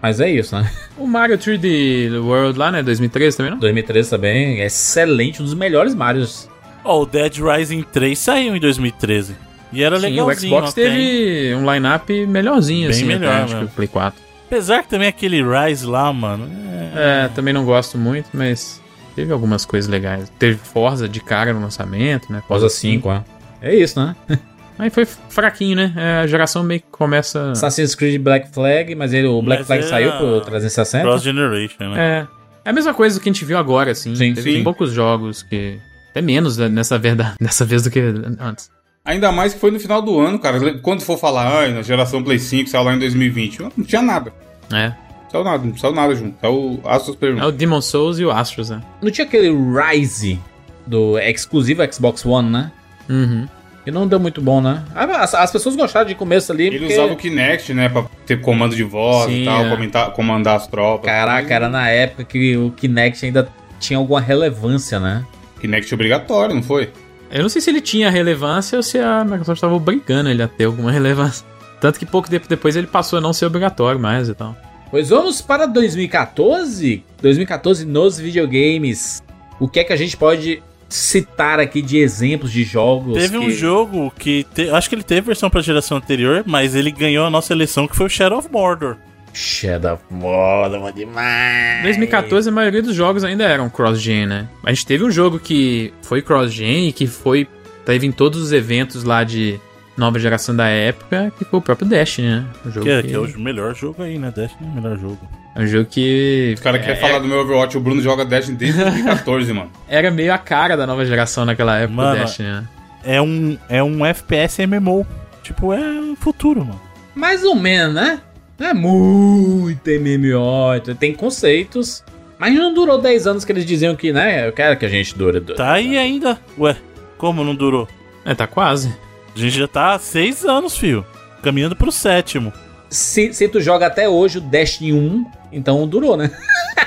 Mas 0.00 0.20
é 0.20 0.30
isso, 0.30 0.56
né? 0.56 0.70
o 0.96 1.06
Mario 1.06 1.36
3D 1.36 2.20
World 2.22 2.58
lá, 2.58 2.70
né? 2.70 2.82
2013 2.82 3.36
também, 3.36 3.52
não? 3.52 3.58
2013 3.58 4.10
também 4.10 4.60
é 4.60 4.66
excelente, 4.66 5.42
um 5.42 5.44
dos 5.44 5.54
melhores 5.54 5.94
Marios. 5.94 6.48
Ó, 6.84 7.02
o 7.02 7.06
Dead 7.06 7.36
Rising 7.38 7.82
3 7.82 8.18
saiu 8.18 8.56
em 8.56 8.60
2013. 8.60 9.36
E 9.72 9.82
era 9.82 10.00
Sim, 10.00 10.06
o 10.06 10.08
legalzinho 10.08 10.54
Xbox 10.54 10.72
até, 10.72 10.86
hein? 10.86 10.90
teve 10.90 11.54
um 11.54 11.72
line-up 11.72 12.26
melhorzinho, 12.26 12.88
Bem 12.88 12.90
assim, 12.90 13.04
melhor, 13.04 13.32
até, 13.32 13.42
acho 13.42 13.54
né? 13.54 13.60
que 13.60 13.66
o 13.66 13.68
Play 13.68 13.88
4. 13.88 14.29
Apesar 14.50 14.82
que 14.82 14.88
também 14.88 15.06
aquele 15.06 15.40
Rise 15.44 15.86
lá, 15.86 16.12
mano. 16.12 16.50
É... 16.92 17.26
É, 17.26 17.28
também 17.28 17.54
não 17.54 17.64
gosto 17.64 17.96
muito, 17.96 18.30
mas 18.32 18.82
teve 19.14 19.32
algumas 19.32 19.64
coisas 19.64 19.88
legais. 19.88 20.28
Teve 20.40 20.58
Forza 20.58 21.08
de 21.08 21.20
cara 21.20 21.52
no 21.52 21.60
lançamento, 21.60 22.32
né? 22.32 22.42
Forza 22.48 22.68
5, 22.68 23.12
é. 23.12 23.24
É 23.62 23.74
isso, 23.76 24.00
né? 24.00 24.16
Aí 24.76 24.90
foi 24.90 25.04
fraquinho, 25.04 25.76
né? 25.76 25.92
É, 25.94 26.16
a 26.22 26.26
geração 26.26 26.64
meio 26.64 26.80
que 26.80 26.88
começa. 26.90 27.52
Assassin's 27.52 27.94
Creed 27.94 28.20
Black 28.20 28.50
Flag, 28.50 28.92
mas 28.96 29.12
ele, 29.12 29.28
o 29.28 29.40
Black 29.40 29.60
Mas 29.60 29.66
Flag 29.66 29.84
é 29.84 29.86
saiu 29.86 30.12
pro 30.12 30.38
a 30.38 30.40
360. 30.40 31.04
Cross 31.04 31.22
Generation, 31.22 31.90
né? 31.90 32.26
É. 32.26 32.40
É 32.64 32.70
a 32.70 32.72
mesma 32.72 32.92
coisa 32.92 33.20
que 33.20 33.28
a 33.28 33.32
gente 33.32 33.44
viu 33.44 33.56
agora, 33.56 33.92
assim. 33.92 34.16
Sim, 34.16 34.34
Teve 34.34 34.54
sim. 34.54 34.64
poucos 34.64 34.90
jogos 34.92 35.44
que. 35.44 35.78
Até 36.10 36.20
menos 36.20 36.56
né, 36.56 36.68
nessa 36.68 36.98
verdade, 36.98 37.36
dessa 37.40 37.64
vez 37.64 37.82
do 37.82 37.90
que 37.90 38.00
antes. 38.40 38.68
Ainda 39.04 39.32
mais 39.32 39.54
que 39.54 39.60
foi 39.60 39.70
no 39.70 39.80
final 39.80 40.02
do 40.02 40.18
ano, 40.20 40.38
cara. 40.38 40.78
Quando 40.78 41.00
for 41.02 41.18
falar, 41.18 41.60
ai, 41.60 41.72
na 41.72 41.82
geração 41.82 42.22
Play 42.22 42.38
5, 42.38 42.68
saiu 42.68 42.84
lá 42.84 42.94
em 42.94 42.98
2020. 42.98 43.60
Não 43.76 43.84
tinha 43.84 44.02
nada. 44.02 44.32
É. 44.72 44.88
Não 44.88 45.30
saiu 45.30 45.44
nada, 45.44 45.64
não 45.66 45.76
saiu 45.76 45.94
nada 45.94 46.14
junto. 46.14 46.36
Saiu 46.40 46.80
Astros 46.84 47.16
Play 47.16 47.38
É 47.38 47.44
o 47.44 47.50
Demon 47.52 47.80
Souls 47.80 48.18
e 48.18 48.24
o 48.24 48.30
Astros, 48.30 48.70
né? 48.70 48.80
Não 49.00 49.10
tinha 49.10 49.26
aquele 49.26 49.50
Rise 49.50 50.38
do 50.86 51.18
exclusivo 51.18 51.82
Xbox 51.92 52.24
One, 52.26 52.50
né? 52.50 52.72
Uhum. 53.08 53.48
E 53.86 53.90
não 53.90 54.06
deu 54.06 54.20
muito 54.20 54.42
bom, 54.42 54.60
né? 54.60 54.84
As, 54.94 55.34
as 55.34 55.50
pessoas 55.50 55.74
gostaram 55.74 56.06
de 56.06 56.14
começo 56.14 56.52
ali. 56.52 56.66
Ele 56.66 56.78
porque- 56.80 56.92
usava 56.92 57.12
o 57.12 57.16
Kinect, 57.16 57.72
né? 57.72 57.88
Pra 57.88 58.04
ter 58.26 58.40
comando 58.42 58.76
de 58.76 58.82
voz 58.84 59.30
Sim, 59.32 59.42
e 59.42 59.44
tal, 59.46 59.64
é. 59.64 59.70
comentar- 59.70 60.10
comandar 60.12 60.56
as 60.56 60.66
tropas. 60.66 61.06
Caraca, 61.10 61.54
era 61.54 61.68
na 61.70 61.88
época 61.88 62.24
que 62.24 62.56
o 62.58 62.70
Kinect 62.72 63.24
ainda 63.24 63.48
tinha 63.78 63.98
alguma 63.98 64.20
relevância, 64.20 65.00
né? 65.00 65.24
Kinect 65.60 65.92
obrigatório, 65.94 66.54
não 66.54 66.62
foi? 66.62 66.90
Eu 67.30 67.42
não 67.42 67.48
sei 67.48 67.60
se 67.62 67.70
ele 67.70 67.80
tinha 67.80 68.10
relevância 68.10 68.76
ou 68.76 68.82
se 68.82 68.98
a 68.98 69.24
Microsoft 69.24 69.58
estava 69.58 69.74
obrigando 69.74 70.28
ele 70.30 70.42
a 70.42 70.48
ter 70.48 70.64
alguma 70.64 70.90
relevância. 70.92 71.46
Tanto 71.80 71.98
que 71.98 72.04
pouco 72.06 72.28
tempo 72.28 72.46
depois 72.48 72.76
ele 72.76 72.86
passou 72.86 73.18
a 73.18 73.22
não 73.22 73.32
ser 73.32 73.46
obrigatório 73.46 74.00
mais 74.00 74.28
e 74.28 74.34
tal. 74.34 74.56
Pois 74.90 75.08
vamos 75.10 75.40
para 75.40 75.66
2014. 75.66 77.04
2014 77.22 77.86
nos 77.86 78.18
videogames. 78.18 79.22
O 79.58 79.68
que 79.68 79.80
é 79.80 79.84
que 79.84 79.92
a 79.92 79.96
gente 79.96 80.16
pode 80.16 80.62
citar 80.88 81.60
aqui 81.60 81.80
de 81.80 81.98
exemplos 81.98 82.50
de 82.50 82.64
jogos? 82.64 83.14
Teve 83.14 83.38
um 83.38 83.46
que- 83.46 83.52
jogo 83.52 84.12
que. 84.18 84.44
te- 84.52 84.68
Acho 84.70 84.88
que 84.88 84.94
ele 84.96 85.02
teve 85.04 85.20
versão 85.22 85.48
pra 85.48 85.60
geração 85.62 85.96
anterior, 85.98 86.42
mas 86.46 86.74
ele 86.74 86.90
ganhou 86.90 87.24
a 87.24 87.30
nossa 87.30 87.52
eleição, 87.52 87.86
que 87.86 87.94
foi 87.96 88.06
o 88.06 88.10
Shadow 88.10 88.38
of 88.38 88.48
Mordor. 88.50 88.96
Shadow 89.32 89.94
of 89.94 90.02
Mordor, 90.10 90.92
demais. 90.92 91.80
Em 91.80 91.82
2014 91.82 92.48
a 92.48 92.52
maioria 92.52 92.82
dos 92.82 92.94
jogos 92.94 93.24
ainda 93.24 93.44
eram 93.44 93.68
cross-gen, 93.70 94.26
né? 94.26 94.48
A 94.64 94.70
gente 94.72 94.86
teve 94.86 95.04
um 95.04 95.10
jogo 95.10 95.38
que 95.38 95.92
foi 96.02 96.20
cross-gen 96.22 96.88
e 96.88 96.92
que 96.92 97.06
foi. 97.06 97.46
Teve 97.86 98.06
em 98.06 98.12
todos 98.12 98.40
os 98.40 98.52
eventos 98.52 99.04
lá 99.04 99.24
de 99.24 99.58
nova 99.96 100.18
geração 100.18 100.54
da 100.54 100.66
época, 100.68 101.32
que 101.38 101.44
foi 101.44 101.58
o 101.58 101.62
próprio 101.62 101.86
Destiny, 101.88 102.28
né? 102.28 102.44
O 102.64 102.70
jogo 102.70 102.86
Que 102.86 102.90
é, 102.92 103.02
que- 103.02 103.08
que 103.08 103.14
é 103.14 103.18
o 103.18 103.38
melhor 103.40 103.74
jogo 103.74 104.02
aí, 104.02 104.18
né? 104.18 104.32
Destiny 104.34 104.68
é 104.68 104.72
o 104.72 104.74
melhor 104.82 104.98
jogo. 104.98 105.18
é 105.56 105.60
um 105.60 105.66
jogo 105.66 105.84
que. 105.86 106.52
Os 106.56 106.60
caras 106.60 106.80
é, 106.80 106.84
querem 106.84 107.00
falar 107.00 107.18
do 107.18 107.26
meu 107.28 107.38
Overwatch. 107.40 107.76
O 107.76 107.80
Bruno 107.80 108.00
joga 108.02 108.24
Destiny 108.24 108.56
desde 108.56 108.78
2014, 108.84 109.52
mano. 109.52 109.70
Era 109.88 110.10
meio 110.10 110.32
a 110.32 110.38
cara 110.38 110.76
da 110.76 110.86
nova 110.86 111.04
geração 111.04 111.44
naquela 111.44 111.78
época, 111.78 111.94
Mano, 111.96 112.16
o 112.16 112.24
Destiny, 112.24 112.48
né? 112.48 112.64
É 113.02 113.20
um, 113.22 113.56
é 113.68 113.82
um 113.82 114.04
FPS 114.04 114.66
MMO. 114.66 115.06
Tipo, 115.42 115.72
é 115.72 115.80
o 116.00 116.14
futuro, 116.16 116.60
mano. 116.64 116.80
Mais 117.14 117.42
ou 117.44 117.54
menos, 117.56 117.94
né? 117.94 118.20
Não 118.60 118.66
é 118.66 118.74
muito 118.74 119.88
MMO, 119.88 120.94
tem 120.98 121.14
conceitos. 121.14 122.04
Mas 122.38 122.54
não 122.54 122.74
durou 122.74 123.00
10 123.00 123.26
anos 123.26 123.44
que 123.44 123.52
eles 123.52 123.64
diziam 123.64 123.96
que, 123.96 124.12
né? 124.12 124.46
Eu 124.46 124.52
quero 124.52 124.78
que 124.78 124.84
a 124.84 124.88
gente 124.88 125.16
dure. 125.16 125.40
dure. 125.40 125.56
Tá 125.56 125.72
aí 125.72 125.96
ainda. 125.96 126.38
Ué, 126.58 126.76
como 127.16 127.42
não 127.42 127.54
durou? 127.54 127.88
É, 128.22 128.34
tá 128.34 128.46
quase. 128.46 128.94
A 129.34 129.38
gente 129.38 129.56
já 129.58 129.66
tá 129.66 129.94
há 129.94 129.98
seis 129.98 130.44
anos, 130.44 130.76
fio. 130.76 131.06
Caminhando 131.42 131.74
pro 131.74 131.90
sétimo. 131.90 132.52
Se, 132.90 133.32
se 133.32 133.48
tu 133.48 133.62
joga 133.62 133.86
até 133.86 134.06
hoje 134.06 134.36
o 134.36 134.40
Destiny 134.42 134.92
1, 134.92 135.24
então 135.52 135.88
durou, 135.88 136.16
né? 136.16 136.30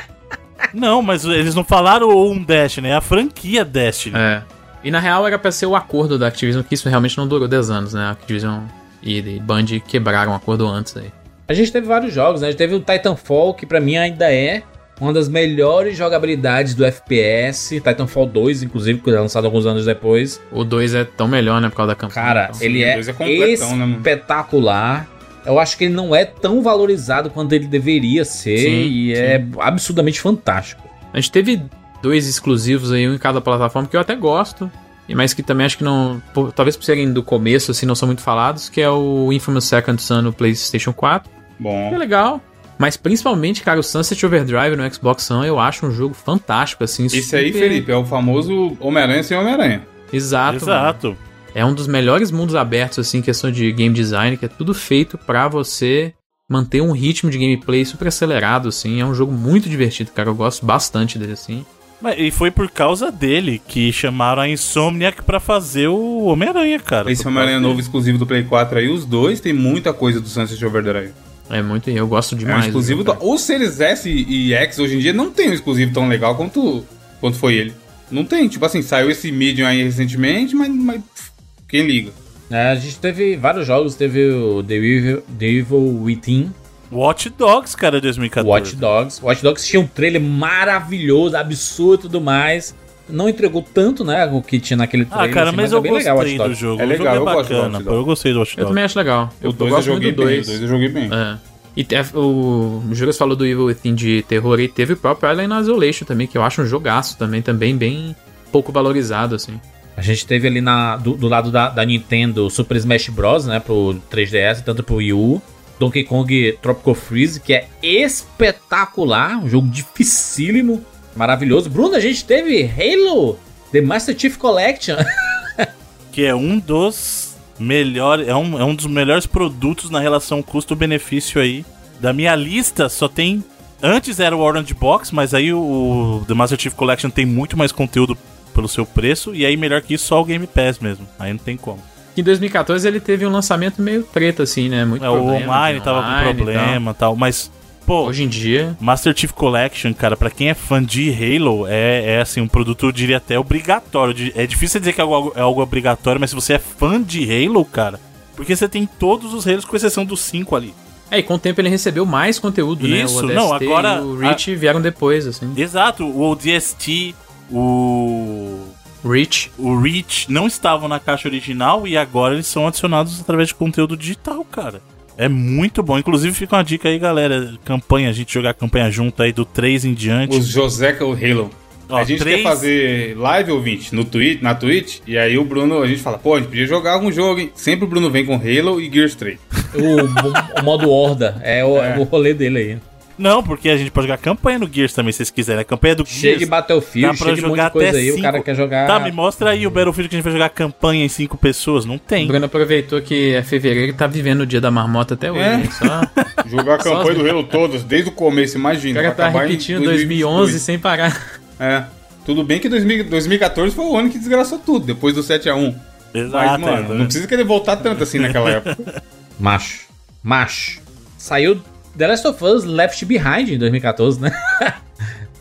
Não, 0.71 1.01
mas 1.01 1.23
eles 1.23 1.53
não 1.53 1.63
falaram 1.63 2.09
o 2.09 2.31
um 2.31 2.43
Destiny, 2.43 2.87
é 2.87 2.95
a 2.95 3.01
franquia 3.01 3.63
Destiny. 3.63 4.15
É. 4.17 4.41
E 4.83 4.89
na 4.89 4.99
real 4.99 5.25
era 5.27 5.37
pra 5.37 5.51
ser 5.51 5.67
o 5.67 5.75
acordo 5.75 6.17
da 6.17 6.27
Activision, 6.27 6.63
que 6.63 6.73
isso 6.73 6.89
realmente 6.89 7.15
não 7.15 7.27
durou 7.27 7.47
10 7.47 7.69
anos, 7.69 7.93
né? 7.93 8.05
A 8.05 8.11
Activision 8.11 8.63
e, 9.01 9.19
e 9.19 9.39
Band 9.39 9.65
quebraram 9.87 10.31
o 10.31 10.35
acordo 10.35 10.67
antes 10.67 10.97
aí. 10.97 11.11
A 11.53 11.55
gente 11.55 11.71
teve 11.71 11.85
vários 11.85 12.11
jogos, 12.11 12.41
né? 12.41 12.47
A 12.47 12.51
gente 12.51 12.57
teve 12.57 12.73
o 12.73 12.79
Titanfall, 12.79 13.53
que 13.53 13.65
pra 13.65 13.79
mim 13.79 13.95
ainda 13.95 14.33
é 14.33 14.63
uma 14.99 15.13
das 15.13 15.27
melhores 15.29 15.95
jogabilidades 15.95 16.73
do 16.73 16.83
FPS. 16.83 17.79
Titanfall 17.79 18.25
2, 18.25 18.63
inclusive, 18.63 18.97
que 18.97 19.05
foi 19.05 19.13
lançado 19.13 19.45
alguns 19.45 19.65
anos 19.67 19.85
depois. 19.85 20.41
O 20.51 20.63
2 20.63 20.95
é 20.95 21.03
tão 21.03 21.27
melhor, 21.27 21.61
né? 21.61 21.69
Por 21.69 21.75
causa 21.75 21.91
da 21.91 21.95
campanha. 21.95 22.25
Cara, 22.25 22.49
então. 22.49 22.61
ele 22.61 22.83
é, 22.83 22.93
é 22.93 22.95
né, 22.95 23.51
espetacular. 23.51 25.07
Eu 25.45 25.59
acho 25.59 25.77
que 25.77 25.83
ele 25.83 25.93
não 25.93 26.15
é 26.15 26.25
tão 26.25 26.63
valorizado 26.63 27.29
quanto 27.29 27.53
ele 27.53 27.67
deveria 27.67 28.25
ser 28.25 28.57
Sim, 28.57 28.81
e 28.87 29.15
sim. 29.15 29.21
é 29.21 29.45
absurdamente 29.59 30.19
fantástico. 30.21 30.81
A 31.13 31.19
gente 31.19 31.31
teve 31.31 31.61
dois 32.01 32.27
exclusivos 32.27 32.91
aí, 32.91 33.07
um 33.07 33.13
em 33.13 33.17
cada 33.17 33.41
plataforma, 33.41 33.87
que 33.87 33.95
eu 33.95 34.01
até 34.01 34.15
gosto. 34.15 34.71
e 35.07 35.13
Mas 35.13 35.33
que 35.33 35.43
também 35.43 35.65
acho 35.65 35.77
que 35.77 35.83
não. 35.83 36.21
por- 36.33 36.51
talvez 36.53 36.77
por 36.77 36.83
serem 36.85 37.11
do 37.11 37.21
começo, 37.21 37.71
assim, 37.71 37.85
não 37.85 37.93
são 37.95 38.07
muito 38.07 38.21
falados, 38.21 38.69
que 38.69 38.81
é 38.81 38.89
o 38.89 39.31
Infamous 39.33 39.65
Second 39.65 40.01
Son 40.01 40.21
no 40.21 40.31
PlayStation 40.31 40.93
4. 40.93 41.29
Que 41.57 41.67
é 41.67 41.91
Bom. 41.91 41.97
legal. 41.97 42.41
Mas 42.77 42.97
principalmente, 42.97 43.61
cara, 43.61 43.79
o 43.79 43.83
Sunset 43.83 44.25
Overdrive 44.25 44.75
no 44.75 44.93
Xbox 44.93 45.29
One 45.29 45.47
eu 45.47 45.59
acho 45.59 45.85
um 45.85 45.91
jogo 45.91 46.13
fantástico, 46.13 46.83
assim. 46.83 47.05
Isso 47.05 47.35
aí, 47.35 47.47
super- 47.47 47.59
Felipe, 47.59 47.91
é 47.91 47.95
o 47.95 48.03
famoso 48.05 48.75
Homem-Aranha 48.79 49.23
sem 49.23 49.37
Homem-Aranha. 49.37 49.83
Exato. 50.11 50.65
mano. 50.65 50.79
Exato. 50.79 51.17
É 51.55 51.63
um 51.63 51.73
dos 51.73 51.87
melhores 51.87 52.31
mundos 52.31 52.55
abertos, 52.55 52.97
assim, 52.99 53.21
questão 53.21 53.51
de 53.51 53.71
game 53.71 53.93
design, 53.93 54.35
que 54.37 54.45
é 54.45 54.47
tudo 54.49 54.73
feito 54.73 55.17
pra 55.19 55.47
você 55.47 56.13
manter 56.49 56.81
um 56.81 56.91
ritmo 56.91 57.29
de 57.29 57.37
gameplay 57.37 57.85
super 57.85 58.07
acelerado, 58.07 58.67
assim. 58.69 58.99
É 58.99 59.05
um 59.05 59.13
jogo 59.13 59.31
muito 59.31 59.69
divertido, 59.69 60.11
cara. 60.11 60.29
Eu 60.29 60.35
gosto 60.35 60.65
bastante 60.65 61.17
dele, 61.19 61.33
assim. 61.33 61.63
Mas, 62.01 62.15
e 62.19 62.31
foi 62.31 62.51
por 62.51 62.69
causa 62.69 63.11
dele 63.11 63.61
que 63.65 63.93
chamaram 63.93 64.41
a 64.41 64.49
Insomniac 64.49 65.21
pra 65.23 65.39
fazer 65.39 65.87
o 65.87 66.23
Homem-Aranha, 66.25 66.79
cara. 66.79 67.09
Esse 67.11 67.25
Homem-Aranha 67.25 67.59
novo 67.59 67.79
exclusivo 67.79 68.17
do 68.17 68.25
Play 68.25 68.43
4 68.43 68.79
aí, 68.79 68.89
os 68.89 69.05
dois 69.05 69.39
tem 69.39 69.53
muita 69.53 69.93
coisa 69.93 70.19
do 70.19 70.27
Sunset 70.27 70.63
Overdrive. 70.65 71.13
É 71.53 71.61
muito, 71.61 71.89
eu 71.89 72.07
gosto 72.07 72.33
É 72.33 72.35
um 72.35 72.39
demais. 72.39 72.65
exclusivo. 72.65 73.03
do 73.03 73.13
do- 73.13 73.25
O 73.25 73.37
Series 73.37 73.79
S 73.79 74.09
e 74.09 74.53
X 74.53 74.79
hoje 74.79 74.95
em 74.95 74.99
dia 74.99 75.13
não 75.13 75.29
tem 75.31 75.49
um 75.49 75.53
exclusivo 75.53 75.93
tão 75.93 76.07
legal 76.07 76.35
quanto, 76.35 76.83
quanto 77.19 77.37
foi 77.37 77.53
ele. 77.55 77.73
Não 78.11 78.23
tem, 78.25 78.47
tipo 78.47 78.65
assim, 78.65 78.81
saiu 78.81 79.09
esse 79.09 79.31
Medium 79.31 79.65
aí 79.67 79.83
recentemente, 79.83 80.55
mas, 80.55 80.69
mas 80.69 80.97
pff, 81.01 81.31
quem 81.67 81.85
liga? 81.87 82.11
É, 82.51 82.69
a 82.71 82.75
gente 82.75 82.97
teve 82.99 83.35
vários 83.35 83.65
jogos, 83.65 83.95
teve 83.95 84.29
o 84.29 84.61
The 84.63 84.75
Evil, 84.75 85.23
The 85.39 85.45
Evil 85.47 86.01
Within, 86.03 86.51
Watch 86.91 87.29
Dogs, 87.31 87.75
cara, 87.75 87.99
2014. 87.99 88.47
Watch 88.47 88.75
Dogs. 88.75 89.19
Watch 89.23 89.41
Dogs 89.41 89.65
tinha 89.65 89.79
um 89.81 89.87
trailer 89.87 90.21
maravilhoso, 90.21 91.35
absurdo 91.35 92.01
e 92.01 92.03
tudo 92.03 92.21
mais. 92.21 92.75
Não 93.09 93.27
entregou 93.27 93.61
tanto, 93.73 94.03
né, 94.05 94.25
o 94.31 94.41
que 94.41 94.59
tinha 94.59 94.77
naquele 94.77 95.03
Ah, 95.11 95.15
trailer. 95.15 95.33
cara, 95.33 95.47
assim, 95.49 95.57
mas 95.57 95.73
é 95.73 95.75
eu 95.75 95.81
bem 95.81 95.91
legal 95.93 96.15
gostei 96.15 96.37
do 96.37 96.53
jogo. 96.55 96.81
É 96.81 96.85
o 96.85 96.89
jogo 96.89 97.03
legal, 97.03 97.13
é 97.13 97.17
eu 97.17 97.23
gosto 97.25 97.53
bacana. 97.53 97.83
Eu 97.85 98.05
gostei 98.05 98.33
do 98.33 98.39
Watch 98.39 98.51
Eu 98.53 98.55
Dogs. 98.63 98.69
também 98.71 98.83
acho 98.85 98.97
legal. 98.97 99.29
Eu, 99.41 99.49
O 99.49 99.53
eu 99.53 99.57
2 99.57 99.73
eu 99.73 99.81
joguei 99.81 100.11
bem, 100.13 100.25
o 100.25 100.27
2. 100.27 100.47
2 100.47 100.61
eu 100.61 100.67
joguei 100.67 100.87
bem. 100.89 101.09
É. 101.13 101.37
E 101.75 101.83
te- 101.83 101.95
o 102.15 102.81
Juras 102.91 103.17
falou 103.17 103.35
do 103.35 103.45
Evil 103.45 103.65
Within 103.65 103.93
de 103.95 104.21
terror 104.23 104.59
e 104.59 104.67
teve 104.67 104.93
o 104.93 104.97
próprio 104.97 105.29
Alien 105.29 105.59
Isolation 105.59 106.05
também, 106.05 106.27
que 106.27 106.37
eu 106.37 106.43
acho 106.43 106.61
um 106.61 106.65
jogaço 106.65 107.17
também, 107.17 107.41
também 107.41 107.75
bem 107.75 108.15
pouco 108.51 108.71
valorizado, 108.71 109.35
assim. 109.35 109.59
A 109.97 110.01
gente 110.01 110.25
teve 110.25 110.47
ali 110.47 110.61
na, 110.61 110.95
do, 110.95 111.13
do 111.15 111.27
lado 111.27 111.51
da, 111.51 111.69
da 111.69 111.83
Nintendo 111.85 112.49
Super 112.49 112.77
Smash 112.77 113.09
Bros, 113.09 113.45
né, 113.45 113.59
pro 113.59 113.95
3DS, 114.11 114.61
tanto 114.63 114.81
pro 114.83 114.95
Wii 114.95 115.13
U. 115.13 115.41
Donkey 115.79 116.03
Kong 116.03 116.57
Tropical 116.61 116.93
Freeze, 116.95 117.39
que 117.39 117.51
é 117.53 117.67
espetacular, 117.81 119.37
um 119.43 119.49
jogo 119.49 119.67
dificílimo, 119.67 120.83
maravilhoso. 121.15 121.69
Bruno, 121.69 121.95
a 121.95 121.99
gente 121.99 122.23
teve 122.25 122.63
Halo, 122.63 123.37
The 123.71 123.81
Master 123.81 124.17
Chief 124.17 124.37
Collection. 124.37 124.95
Que 126.11 126.25
é 126.25 126.35
um 126.35 126.59
dos 126.59 127.35
melhores. 127.57 128.27
É 128.27 128.35
um, 128.35 128.59
é 128.59 128.63
um 128.63 128.75
dos 128.75 128.85
melhores 128.85 129.25
produtos 129.25 129.89
na 129.89 129.99
relação 129.99 130.43
custo-benefício 130.43 131.41
aí. 131.41 131.65
Da 131.99 132.13
minha 132.13 132.35
lista 132.35 132.87
só 132.87 133.07
tem. 133.07 133.43
Antes 133.81 134.19
era 134.19 134.37
o 134.37 134.39
Orange 134.39 134.75
Box, 134.75 135.11
mas 135.11 135.33
aí 135.33 135.51
o, 135.51 135.59
o 135.59 136.25
The 136.27 136.35
Master 136.35 136.59
Chief 136.59 136.75
Collection 136.75 137.09
tem 137.09 137.25
muito 137.25 137.57
mais 137.57 137.71
conteúdo 137.71 138.15
pelo 138.53 138.67
seu 138.67 138.85
preço. 138.85 139.33
E 139.33 139.43
aí, 139.43 139.57
melhor 139.57 139.81
que 139.81 139.95
isso, 139.95 140.05
só 140.05 140.21
o 140.21 140.25
Game 140.25 140.45
Pass 140.45 140.77
mesmo. 140.77 141.07
Aí 141.17 141.31
não 141.33 141.39
tem 141.39 141.57
como. 141.57 141.81
Em 142.15 142.21
2014 142.21 142.87
ele 142.87 142.99
teve 142.99 143.25
um 143.25 143.31
lançamento 143.31 143.81
meio 143.81 144.03
treta, 144.03 144.43
assim, 144.43 144.69
né? 144.69 144.85
Muito 144.85 145.03
É, 145.03 145.09
o 145.09 145.13
problema 145.13 145.51
online 145.51 145.79
de 145.79 145.85
tava 145.85 145.99
online 145.99 146.29
com 146.29 146.35
problema 146.35 146.91
e 146.91 146.93
tal. 146.93 147.15
Mas, 147.15 147.47
tal. 147.47 147.62
Pô, 147.85 148.05
Hoje 148.07 148.23
em 148.23 148.27
dia, 148.27 148.75
Master 148.79 149.13
Chief 149.17 149.31
Collection, 149.31 149.93
cara, 149.93 150.15
pra 150.17 150.29
quem 150.29 150.49
é 150.49 150.53
fã 150.53 150.83
de 150.83 151.09
Halo, 151.11 151.65
é, 151.67 152.15
é 152.15 152.21
assim, 152.21 152.41
um 152.41 152.47
produto, 152.47 152.85
eu 152.87 152.91
diria 152.91 153.17
até 153.17 153.37
obrigatório. 153.39 154.31
É 154.35 154.45
difícil 154.47 154.79
dizer 154.79 154.93
que 154.93 155.01
é 155.01 155.03
algo, 155.03 155.33
é 155.35 155.41
algo 155.41 155.61
obrigatório, 155.61 156.19
mas 156.19 156.29
se 156.29 156.35
você 156.35 156.53
é 156.53 156.59
fã 156.59 157.01
de 157.01 157.23
Halo, 157.23 157.63
cara, 157.65 157.99
porque 158.35 158.55
você 158.55 158.67
tem 158.67 158.85
todos 158.85 159.33
os 159.33 159.47
Halos, 159.47 159.65
com 159.65 159.75
exceção 159.75 160.03
dos 160.05 160.21
5 160.21 160.55
ali. 160.55 160.73
é, 161.11 161.19
e 161.19 161.23
com 161.23 161.35
o 161.35 161.39
tempo 161.39 161.61
ele 161.61 161.69
recebeu 161.69 162.05
mais 162.05 162.39
conteúdo, 162.39 162.87
né? 162.87 163.01
Isso, 163.03 163.15
O 163.15 163.19
ODST 163.19 163.35
não, 163.35 163.53
agora- 163.53 163.99
e 163.99 164.01
o 164.05 164.17
Reach 164.17 164.55
vieram 164.55 164.81
depois, 164.81 165.27
assim. 165.27 165.53
Exato, 165.55 166.03
o 166.05 166.21
ODST, 166.31 167.13
o. 167.51 168.59
Reach. 169.05 169.51
O 169.57 169.77
Reach 169.79 170.31
não 170.31 170.47
estavam 170.47 170.87
na 170.87 170.97
caixa 170.99 171.27
original 171.27 171.85
e 171.85 171.97
agora 171.97 172.35
eles 172.35 172.47
são 172.47 172.65
adicionados 172.67 173.19
através 173.19 173.49
de 173.49 173.55
conteúdo 173.55 173.97
digital, 173.97 174.45
cara. 174.45 174.81
É 175.17 175.27
muito 175.29 175.83
bom. 175.83 175.97
Inclusive, 175.97 176.33
fica 176.33 176.55
uma 176.55 176.63
dica 176.63 176.89
aí, 176.89 176.97
galera. 176.97 177.53
Campanha, 177.63 178.09
a 178.09 178.13
gente 178.13 178.33
jogar 178.33 178.49
a 178.51 178.53
campanha 178.53 178.89
junto 178.89 179.21
aí 179.21 179.31
do 179.31 179.45
3 179.45 179.85
em 179.85 179.93
diante. 179.93 180.35
Os 180.37 180.47
Joseca 180.47 181.05
o 181.05 181.13
Halo. 181.13 181.49
Ó, 181.89 181.97
a 181.97 182.03
gente 182.03 182.19
três- 182.19 182.37
quer 182.37 182.43
fazer 182.43 183.17
live, 183.17 183.51
ouvinte, 183.51 183.93
no 183.93 184.03
Twitch, 184.05 184.41
na 184.41 184.55
Twitch, 184.55 184.99
e 185.05 185.17
aí 185.17 185.37
o 185.37 185.43
Bruno, 185.43 185.81
a 185.83 185.87
gente 185.87 186.01
fala, 186.01 186.17
pô, 186.17 186.33
a 186.35 186.39
gente 186.39 186.47
podia 186.47 186.65
jogar 186.65 186.93
algum 186.93 187.11
jogo, 187.11 187.41
hein? 187.41 187.51
Sempre 187.53 187.85
o 187.85 187.87
Bruno 187.87 188.09
vem 188.09 188.25
com 188.25 188.35
Halo 188.35 188.79
e 188.81 188.89
Gears 188.91 189.13
3. 189.15 189.37
o, 189.75 190.59
o 190.61 190.63
modo 190.63 190.89
Horda, 190.89 191.39
é 191.43 191.63
o, 191.63 191.77
É. 191.77 191.97
o 191.99 192.03
rolê 192.03 192.33
dele 192.33 192.57
aí. 192.57 192.77
Não, 193.17 193.43
porque 193.43 193.69
a 193.69 193.77
gente 193.77 193.91
pode 193.91 194.07
jogar 194.07 194.17
campanha 194.17 194.57
no 194.59 194.67
Gears 194.71 194.93
também, 194.93 195.11
se 195.11 195.17
vocês 195.17 195.29
quiserem. 195.29 195.61
A 195.61 195.63
campanha 195.63 195.95
do 195.95 196.05
Cheio 196.05 196.33
de 196.33 196.39
Gears. 196.39 196.49
Battlefield, 196.49 197.17
Dá 197.17 197.23
pra 197.25 197.33
de 197.35 197.41
monte 197.41 197.49
jogar 197.49 197.65
de 197.67 197.71
coisa 197.73 197.89
até 197.89 197.97
aí, 197.99 198.11
o 198.11 198.21
cara 198.21 198.33
cinco. 198.37 198.45
quer 198.45 198.55
jogar... 198.55 198.87
Tá, 198.87 198.99
me 198.99 199.11
mostra 199.11 199.49
aí 199.51 199.67
o 199.67 199.69
Battlefield 199.69 200.09
que 200.09 200.15
a 200.15 200.17
gente 200.17 200.23
vai 200.23 200.33
jogar 200.33 200.49
campanha 200.49 201.05
em 201.05 201.09
5 201.09 201.37
pessoas. 201.37 201.85
Não 201.85 201.95
O 201.95 201.99
tem. 201.99 202.27
Bruno 202.27 202.45
aproveitou 202.45 203.01
que 203.01 203.33
é 203.33 203.43
fevereiro 203.43 203.91
e 203.91 203.93
tá 203.93 204.07
vivendo 204.07 204.41
o 204.41 204.45
dia 204.45 204.59
da 204.59 204.71
marmota 204.71 205.13
até 205.13 205.31
hoje. 205.31 205.41
É. 205.41 205.57
né? 205.57 205.69
Só... 205.71 206.23
Jogar 206.49 206.75
a 206.75 206.77
campanha 206.77 207.15
do 207.15 207.29
Halo 207.29 207.43
todas, 207.43 207.83
desde 207.83 208.09
o 208.09 208.11
começo, 208.13 208.57
O 208.57 208.59
imagina. 208.59 209.01
cara 209.01 209.13
vai 209.13 209.31
tá 209.31 209.39
repetindo 209.41 209.83
2011 209.85 210.59
sem 210.59 210.77
parar. 210.77 211.39
É. 211.59 211.83
Tudo 212.25 212.43
bem 212.43 212.59
que 212.59 212.67
2000 212.69 213.05
2014 213.05 213.75
foi 213.75 213.85
o 213.85 213.97
ano 213.97 214.09
que 214.09 214.17
desgraçou 214.17 214.57
tudo, 214.59 214.85
depois 214.85 215.13
do 215.15 215.21
7x1. 215.21 215.75
Mas, 216.13 216.23
Exato. 216.25 216.61
mano, 216.61 216.93
é. 216.93 216.97
não 216.97 217.05
precisa 217.05 217.27
querer 217.27 217.43
voltar 217.43 217.77
tanto 217.77 218.03
assim 218.03 218.19
naquela 218.19 218.49
época. 218.51 219.03
Macho. 219.39 219.81
Macho. 220.21 220.79
Saiu 221.17 221.59
The 221.97 222.07
Last 222.07 222.27
of 222.27 222.43
Us 222.43 222.63
Left 222.63 223.05
Behind 223.05 223.49
em 223.49 223.57
2014, 223.57 224.19
né? 224.21 224.31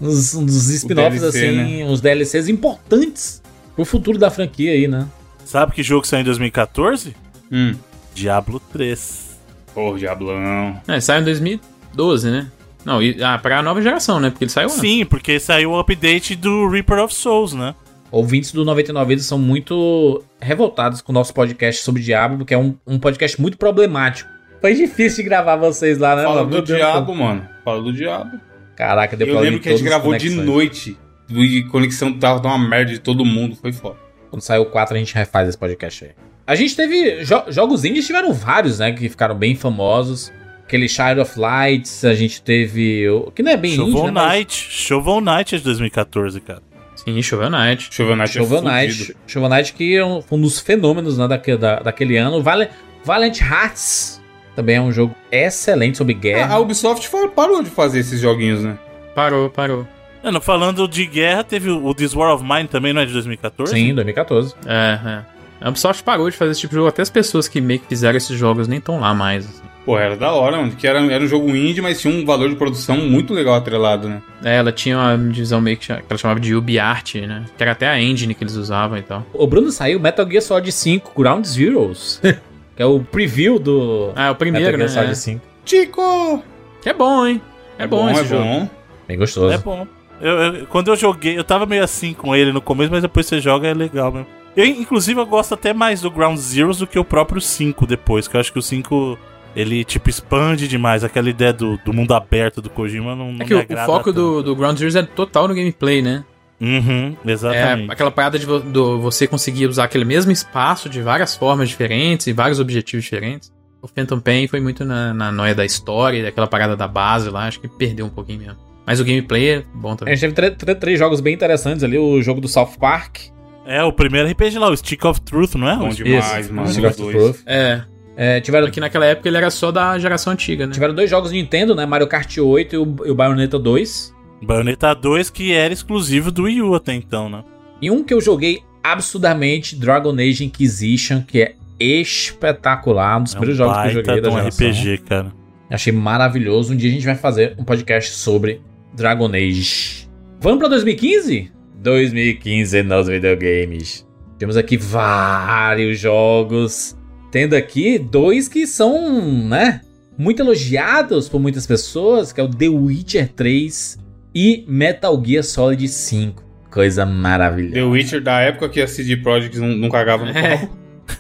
uns, 0.01 0.35
uns 0.35 0.69
spin-offs, 0.69 1.23
assim, 1.23 1.85
uns 1.85 2.01
DLCs 2.01 2.49
importantes 2.49 3.43
pro 3.75 3.85
futuro 3.85 4.19
da 4.19 4.31
franquia 4.31 4.73
aí, 4.73 4.87
né? 4.87 5.07
Sabe 5.45 5.73
que 5.73 5.83
jogo 5.83 6.07
saiu 6.07 6.21
em 6.21 6.25
2014? 6.25 7.15
hum. 7.51 7.75
Diablo 8.15 8.61
3. 8.73 9.41
Pô, 9.75 9.97
Diablão. 9.97 10.81
É, 10.87 11.01
saiu 11.01 11.23
em 11.23 11.25
2012, 11.25 12.31
né? 12.31 12.47
Não, 12.85 13.03
e, 13.03 13.23
ah, 13.23 13.39
pra 13.39 13.63
nova 13.63 13.81
geração, 13.81 14.21
né? 14.21 14.31
Porque 14.31 14.45
ele 14.45 14.51
saiu 14.51 14.69
antes. 14.69 14.81
Sim, 14.81 15.05
porque 15.05 15.39
saiu 15.41 15.71
o 15.71 15.79
update 15.79 16.35
do 16.37 16.69
Reaper 16.69 16.99
of 16.99 17.15
Souls, 17.15 17.55
né? 17.55 17.75
Ouvintes 18.11 18.53
do 18.53 18.65
99 18.65 19.09
Vidas 19.09 19.25
são 19.25 19.39
muito 19.39 20.23
revoltados 20.41 21.01
com 21.01 21.13
o 21.13 21.15
nosso 21.15 21.33
podcast 21.33 21.83
sobre 21.83 22.03
Diablo, 22.03 22.39
porque 22.39 22.53
é 22.53 22.59
um, 22.59 22.75
um 22.87 22.99
podcast 22.99 23.41
muito 23.41 23.57
problemático. 23.57 24.29
Foi 24.63 24.75
difícil 24.75 25.23
de 25.25 25.29
gravar 25.29 25.57
vocês 25.57 25.99
lá, 25.99 26.17
né? 26.17 26.23
Fala 26.23 26.45
mano? 26.45 26.51
do 26.51 26.63
diabo, 26.63 27.15
mano. 27.15 27.47
Fala 27.65 27.83
do 27.83 27.93
diabo. 27.93 28.41
Caraca, 28.75 29.15
deu 29.17 29.27
Eu 29.29 29.41
lembro 29.41 29.61
que 29.61 29.69
a 29.69 29.73
gente 29.73 29.85
gravou 29.85 30.17
de 30.17 30.31
noite. 30.31 30.97
E 31.29 31.63
conexão 31.65 32.13
tava 32.19 32.47
uma 32.49 32.59
merda 32.59 32.93
de 32.93 32.99
todo 32.99 33.25
mundo. 33.25 33.57
Foi 33.57 33.73
foda. 33.73 33.97
Quando 34.31 34.41
sair 34.41 34.59
o 34.61 34.67
4, 34.67 34.95
a 34.95 34.99
gente 34.99 35.15
refaz 35.15 35.49
esse 35.49 35.59
podcast 35.59 36.05
aí. 36.05 36.11
A 36.47 36.55
gente 36.55 36.75
teve. 36.75 37.23
jo- 37.25 37.45
jogos 37.49 37.85
indies 37.85 38.07
tiveram 38.07 38.33
vários, 38.33 38.79
né? 38.79 38.93
Que 38.93 39.09
ficaram 39.09 39.35
bem 39.35 39.55
famosos. 39.55 40.33
Aquele 40.65 40.89
Child 40.89 41.21
of 41.21 41.39
Lights, 41.39 42.05
a 42.05 42.15
gente 42.15 42.41
teve. 42.41 43.09
o- 43.11 43.31
Que 43.31 43.43
não 43.43 43.53
é 43.53 43.57
bem 43.57 43.73
indie, 43.75 43.85
Shovel 43.93 44.05
né? 44.07 44.11
mas- 44.13 44.33
Knight. 44.39 44.53
Shovel 44.71 45.21
Knight 45.21 45.55
é 45.55 45.59
de 45.59 45.65
2014, 45.65 46.41
cara. 46.41 46.63
Sim, 46.97 47.21
Shovel 47.21 47.51
Knight. 47.51 47.89
Shovel 47.93 48.17
Knight 48.17 48.33
Shovel 48.33 48.59
é 48.59 48.63
Knight. 48.87 49.17
Shovel 49.27 49.49
Knight 49.51 49.73
que 49.75 49.97
é 49.97 50.05
um, 50.05 50.23
foi 50.23 50.39
um 50.39 50.43
dos 50.43 50.61
fenômenos 50.61 51.19
né, 51.19 51.27
daquele, 51.29 51.59
da- 51.59 51.81
daquele 51.81 52.17
ano. 52.17 52.41
Vale, 52.43 52.69
Valiant 53.05 53.41
Hearts 53.41 54.22
também 54.55 54.77
é 54.77 54.81
um 54.81 54.93
jogo 54.93 55.15
excelente 55.31 55.99
sobre 55.99 56.15
Ah, 56.15 56.19
guerra. 56.19 56.55
A 56.55 56.59
Ubisoft 56.59 57.09
parou 57.35 57.63
de 57.63 57.71
fazer 57.71 58.01
esses 58.01 58.21
joguinhos, 58.21 58.63
né? 58.63 58.79
Parou, 59.15 59.51
parou. 59.51 59.87
Mano, 60.23 60.41
falando 60.41 60.87
de 60.87 61.05
guerra, 61.07 61.43
teve 61.43 61.69
o 61.71 61.85
o 61.85 61.95
This 61.95 62.15
War 62.15 62.35
of 62.35 62.45
Mine 62.45 62.69
também, 62.69 62.93
não 62.93 63.01
é 63.03 63.07
de 63.07 63.13
2014? 63.13 63.73
Sim, 63.73 63.95
2014. 63.95 64.55
É, 64.67 64.99
é. 65.05 65.23
A 65.61 65.69
Ubisoft 65.69 66.03
parou 66.03 66.29
de 66.31 66.37
fazer 66.37 66.53
esse 66.53 66.61
tipo 66.61 66.71
de 66.73 66.77
jogo. 66.77 66.89
Até 66.89 67.03
as 67.03 67.11
pessoas 67.11 67.47
que 67.49 67.61
meio 67.61 67.81
que 67.81 67.87
fizeram 67.87 68.17
esses 68.17 68.37
jogos 68.37 68.67
nem 68.67 68.79
estão 68.79 68.99
lá 69.01 69.15
mais. 69.15 69.45
assim. 69.47 69.63
Pô, 69.85 69.99
era 69.99 70.17
da 70.17 70.33
hora, 70.33 70.59
mano. 70.59 70.73
Que 70.73 70.87
era, 70.87 71.01
era 71.13 71.23
um 71.25 71.27
jogo 71.27 71.51
indie, 71.51 71.81
mas 71.81 72.01
tinha 72.01 72.13
um 72.15 72.25
valor 72.25 72.49
de 72.49 72.55
produção 72.57 72.97
muito 72.97 73.33
legal 73.35 73.55
atrelado, 73.55 74.09
né? 74.09 74.23
É, 74.45 74.57
ela 74.57 74.71
tinha 74.71 74.97
uma 74.97 75.17
divisão 75.33 75.61
meio 75.61 75.77
que, 75.77 75.87
que 75.87 75.93
ela 75.93 76.19
chamava 76.19 76.39
de 76.41 76.55
UbiArt, 76.55 77.17
né? 77.17 77.45
Que 77.57 77.63
era 77.63 77.73
até 77.73 77.89
a 77.89 78.01
engine 78.01 78.35
que 78.35 78.45
eles 78.45 78.55
usavam 78.55 78.97
e 78.99 79.03
tal. 79.03 79.27
O 79.33 79.47
Bruno 79.47 79.71
saiu 79.73 79.99
Metal 79.99 80.29
Gear 80.29 80.43
Solid 80.43 80.71
5 80.71 81.13
Ground 81.21 81.45
Zeroes. 81.45 82.21
é 82.83 82.87
o 82.87 83.01
preview 83.01 83.59
do 83.59 84.13
Ah, 84.15 84.27
é 84.27 84.31
o 84.31 84.35
primeiro, 84.35 84.77
né? 84.77 84.89
Solid 84.89 85.13
É. 85.13 85.15
5. 85.15 85.41
Chico! 85.65 86.43
Que 86.81 86.89
é 86.91 86.93
bom, 86.95 87.27
hein? 87.27 87.41
É, 87.79 87.87
bom, 87.87 88.11
esse 88.11 88.21
é 88.21 88.25
jogo. 88.25 88.43
bom. 88.45 88.71
Bem 89.09 89.19
gostoso. 89.19 89.53
É 89.53 89.59
bom. 89.59 89.87
Eu- 90.21 90.39
eu- 90.39 90.67
quando 90.67 90.89
eu 90.89 90.97
joguei, 90.97 91.37
eu 91.39 91.45
tava 91.45 91.67
meio 91.67 91.83
assim 91.83 92.13
com 92.13 92.35
ele 92.35 92.53
no 92.53 92.61
começo, 92.61 92.91
mas 92.91 93.03
depois 93.03 93.27
você 93.27 93.41
joga 93.41 93.67
é 93.69 93.75
legal 93.75 94.13
mesmo. 94.13 94.27
Eu, 94.57 94.67
inclusive, 94.67 95.19
eu 95.19 95.27
gosto 95.27 95.55
até 95.55 95.73
mais 95.73 96.03
do 96.03 96.11
Ground 96.11 96.37
Zeroes 96.39 96.79
do 96.79 96.87
que 96.87 96.99
o 96.99 97.05
próprio 97.05 97.41
5 97.41 97.87
depois, 97.87 98.29
que 98.29 98.37
eu 98.37 98.41
acho 98.41 98.53
que 98.53 98.59
o 98.59 98.63
5, 98.63 99.19
ele, 99.57 99.83
tipo, 99.83 100.11
expande 100.11 100.69
demais. 100.69 101.03
Aquela 101.03 101.31
ideia 101.31 101.53
do, 101.53 101.79
do 101.85 101.93
mundo 101.93 102.13
aberto 102.15 102.61
do 102.61 102.69
Kojima 102.69 103.17
não, 103.17 103.33
não 103.33 103.43
É 103.43 103.45
que 103.47 103.55
me 103.55 103.61
o, 103.61 103.83
o 103.83 103.87
foco 103.87 104.05
tanto. 104.05 104.13
do, 104.13 104.43
do 104.43 104.57
Ground 104.57 104.77
Zeroes 104.77 104.95
é 104.95 105.03
total 105.03 105.49
no 105.49 105.55
gameplay, 105.55 106.03
né? 106.03 106.23
Uhum, 106.63 107.17
É 107.27 107.31
exatamente. 107.33 107.91
aquela 107.91 108.11
parada 108.11 108.39
de 108.39 108.47
vo- 108.47 108.61
do, 108.61 109.01
você 109.01 109.27
conseguir 109.27 109.67
usar 109.67 109.85
aquele 109.85 110.05
mesmo 110.05 110.31
espaço 110.31 110.89
de 110.89 111.03
várias 111.03 111.35
formas 111.37 111.69
diferentes 111.69 112.27
e 112.29 112.33
vários 112.33 112.61
objetivos 112.61 113.05
diferentes. 113.05 113.53
O 113.83 113.89
Phantom 113.89 114.21
Pain 114.21 114.47
foi 114.47 114.61
muito 114.61 114.85
na, 114.85 115.13
na 115.13 115.33
noia 115.33 115.57
da 115.57 115.65
história, 115.65 116.23
daquela 116.23 116.47
parada 116.47 116.77
da 116.77 116.87
base 116.87 117.29
lá, 117.31 117.47
acho 117.49 117.59
que 117.61 117.67
perdeu 117.67 118.07
um 118.07 118.11
pouquinho 118.11 118.39
mesmo. 118.39 118.57
Mas 118.87 119.01
o 119.01 119.05
gameplay 119.05 119.49
é 119.49 119.63
bom 119.75 119.93
A 119.93 119.97
também. 119.97 120.17
gente 120.17 120.35
teve 120.35 120.75
três 120.77 120.99
jogos 120.99 121.21
bem 121.21 121.35
interessantes 121.35 121.83
ali. 121.83 121.99
O 121.99 122.23
jogo 122.23 122.41
do 122.41 122.47
South 122.49 122.73
Park, 122.79 123.19
É, 123.67 123.83
o 123.83 123.93
primeiro 123.93 124.29
RPG 124.29 124.59
lá, 124.59 124.69
o 124.71 124.77
Stick 124.77 125.05
of 125.05 125.21
Truth, 125.21 125.55
não 125.55 125.69
é? 125.69 125.77
Bom 125.77 125.89
O- 125.89 125.95
demais, 125.95 126.47
Isso, 126.47 126.55
mano. 126.55 126.69
Stick 126.69 126.85
of. 126.85 126.97
Truth. 126.97 127.43
É. 127.47 127.83
É, 128.17 128.41
tiveram, 128.41 128.67
Aqui 128.67 128.79
naquela 128.81 129.07
época 129.07 129.29
ele 129.29 129.37
era 129.39 129.51
só 129.51 129.71
da 129.73 129.99
geração 129.99 130.33
antiga, 130.33 130.67
né? 130.67 130.73
tiveram 130.73 130.95
dois 130.95 131.09
jogos 131.09 131.31
Nintendo, 131.33 131.75
né? 131.75 131.87
Mario 131.87 132.07
Kart 132.07 132.37
8 132.39 132.75
e 132.75 132.79
o, 132.79 132.97
e 133.07 133.11
o 133.11 133.15
Bayonetta 133.15 133.59
2. 133.59 134.12
Bayonetta 134.43 134.95
2, 134.95 135.31
que 135.31 135.53
era 135.53 135.73
exclusivo 135.73 136.31
do 136.31 136.45
Wii 136.45 136.63
U 136.63 136.75
até 136.75 136.93
então, 136.95 137.29
né? 137.29 137.45
E 137.81 137.91
um 137.91 138.03
que 138.03 138.13
eu 138.13 138.21
joguei 138.21 138.61
absurdamente, 138.83 139.77
Dragon 139.77 140.13
Age 140.13 140.45
Inquisition, 140.45 141.23
que 141.23 141.41
é 141.43 141.55
espetacular. 141.79 143.21
Um 143.21 143.25
dos 143.25 143.35
É 143.35 143.39
primeiros 143.39 143.61
um 143.61 143.65
jogos 143.65 143.83
que 143.83 143.89
eu 143.89 143.93
joguei 143.93 144.21
da 144.21 144.29
um 144.29 144.33
geração. 144.33 144.69
RPG, 144.71 144.99
cara. 144.99 145.33
Achei 145.71 145.93
maravilhoso. 145.93 146.73
Um 146.73 146.77
dia 146.77 146.91
a 146.91 146.93
gente 146.93 147.07
vai 147.07 147.15
fazer 147.15 147.55
um 147.59 147.65
podcast 147.65 148.11
sobre 148.13 148.61
Dragon 148.95 149.29
Age. 149.33 150.09
Vamos 150.41 150.59
pra 150.59 150.69
2015? 150.69 151.51
2015 151.77 152.83
nos 152.83 153.09
videogames. 153.09 154.07
Temos 154.39 154.57
aqui 154.57 154.77
vários 154.77 155.99
jogos. 155.99 156.97
Tendo 157.31 157.55
aqui 157.55 157.99
dois 157.99 158.49
que 158.49 158.67
são, 158.67 159.49
né? 159.49 159.81
Muito 160.19 160.43
elogiados 160.43 161.29
por 161.29 161.41
muitas 161.41 161.67
pessoas, 161.67 162.33
que 162.33 162.41
é 162.41 162.45
o 162.45 162.49
The 162.49 162.69
Witcher 162.69 163.33
3 163.33 163.99
e 164.35 164.65
Metal 164.69 165.23
Gear 165.25 165.43
Solid 165.45 165.87
5. 165.89 166.43
Coisa 166.71 167.05
maravilhosa. 167.05 167.75
The 167.75 167.83
Witcher 167.83 168.23
da 168.23 168.41
época 168.41 168.69
que 168.69 168.81
a 168.81 168.87
CD 168.89 169.17
Projekt 169.17 169.59
não, 169.59 169.69
não 169.69 169.89
cagava 169.91 170.25
no 170.25 170.31
É. 170.31 170.57
pau. 170.59 170.69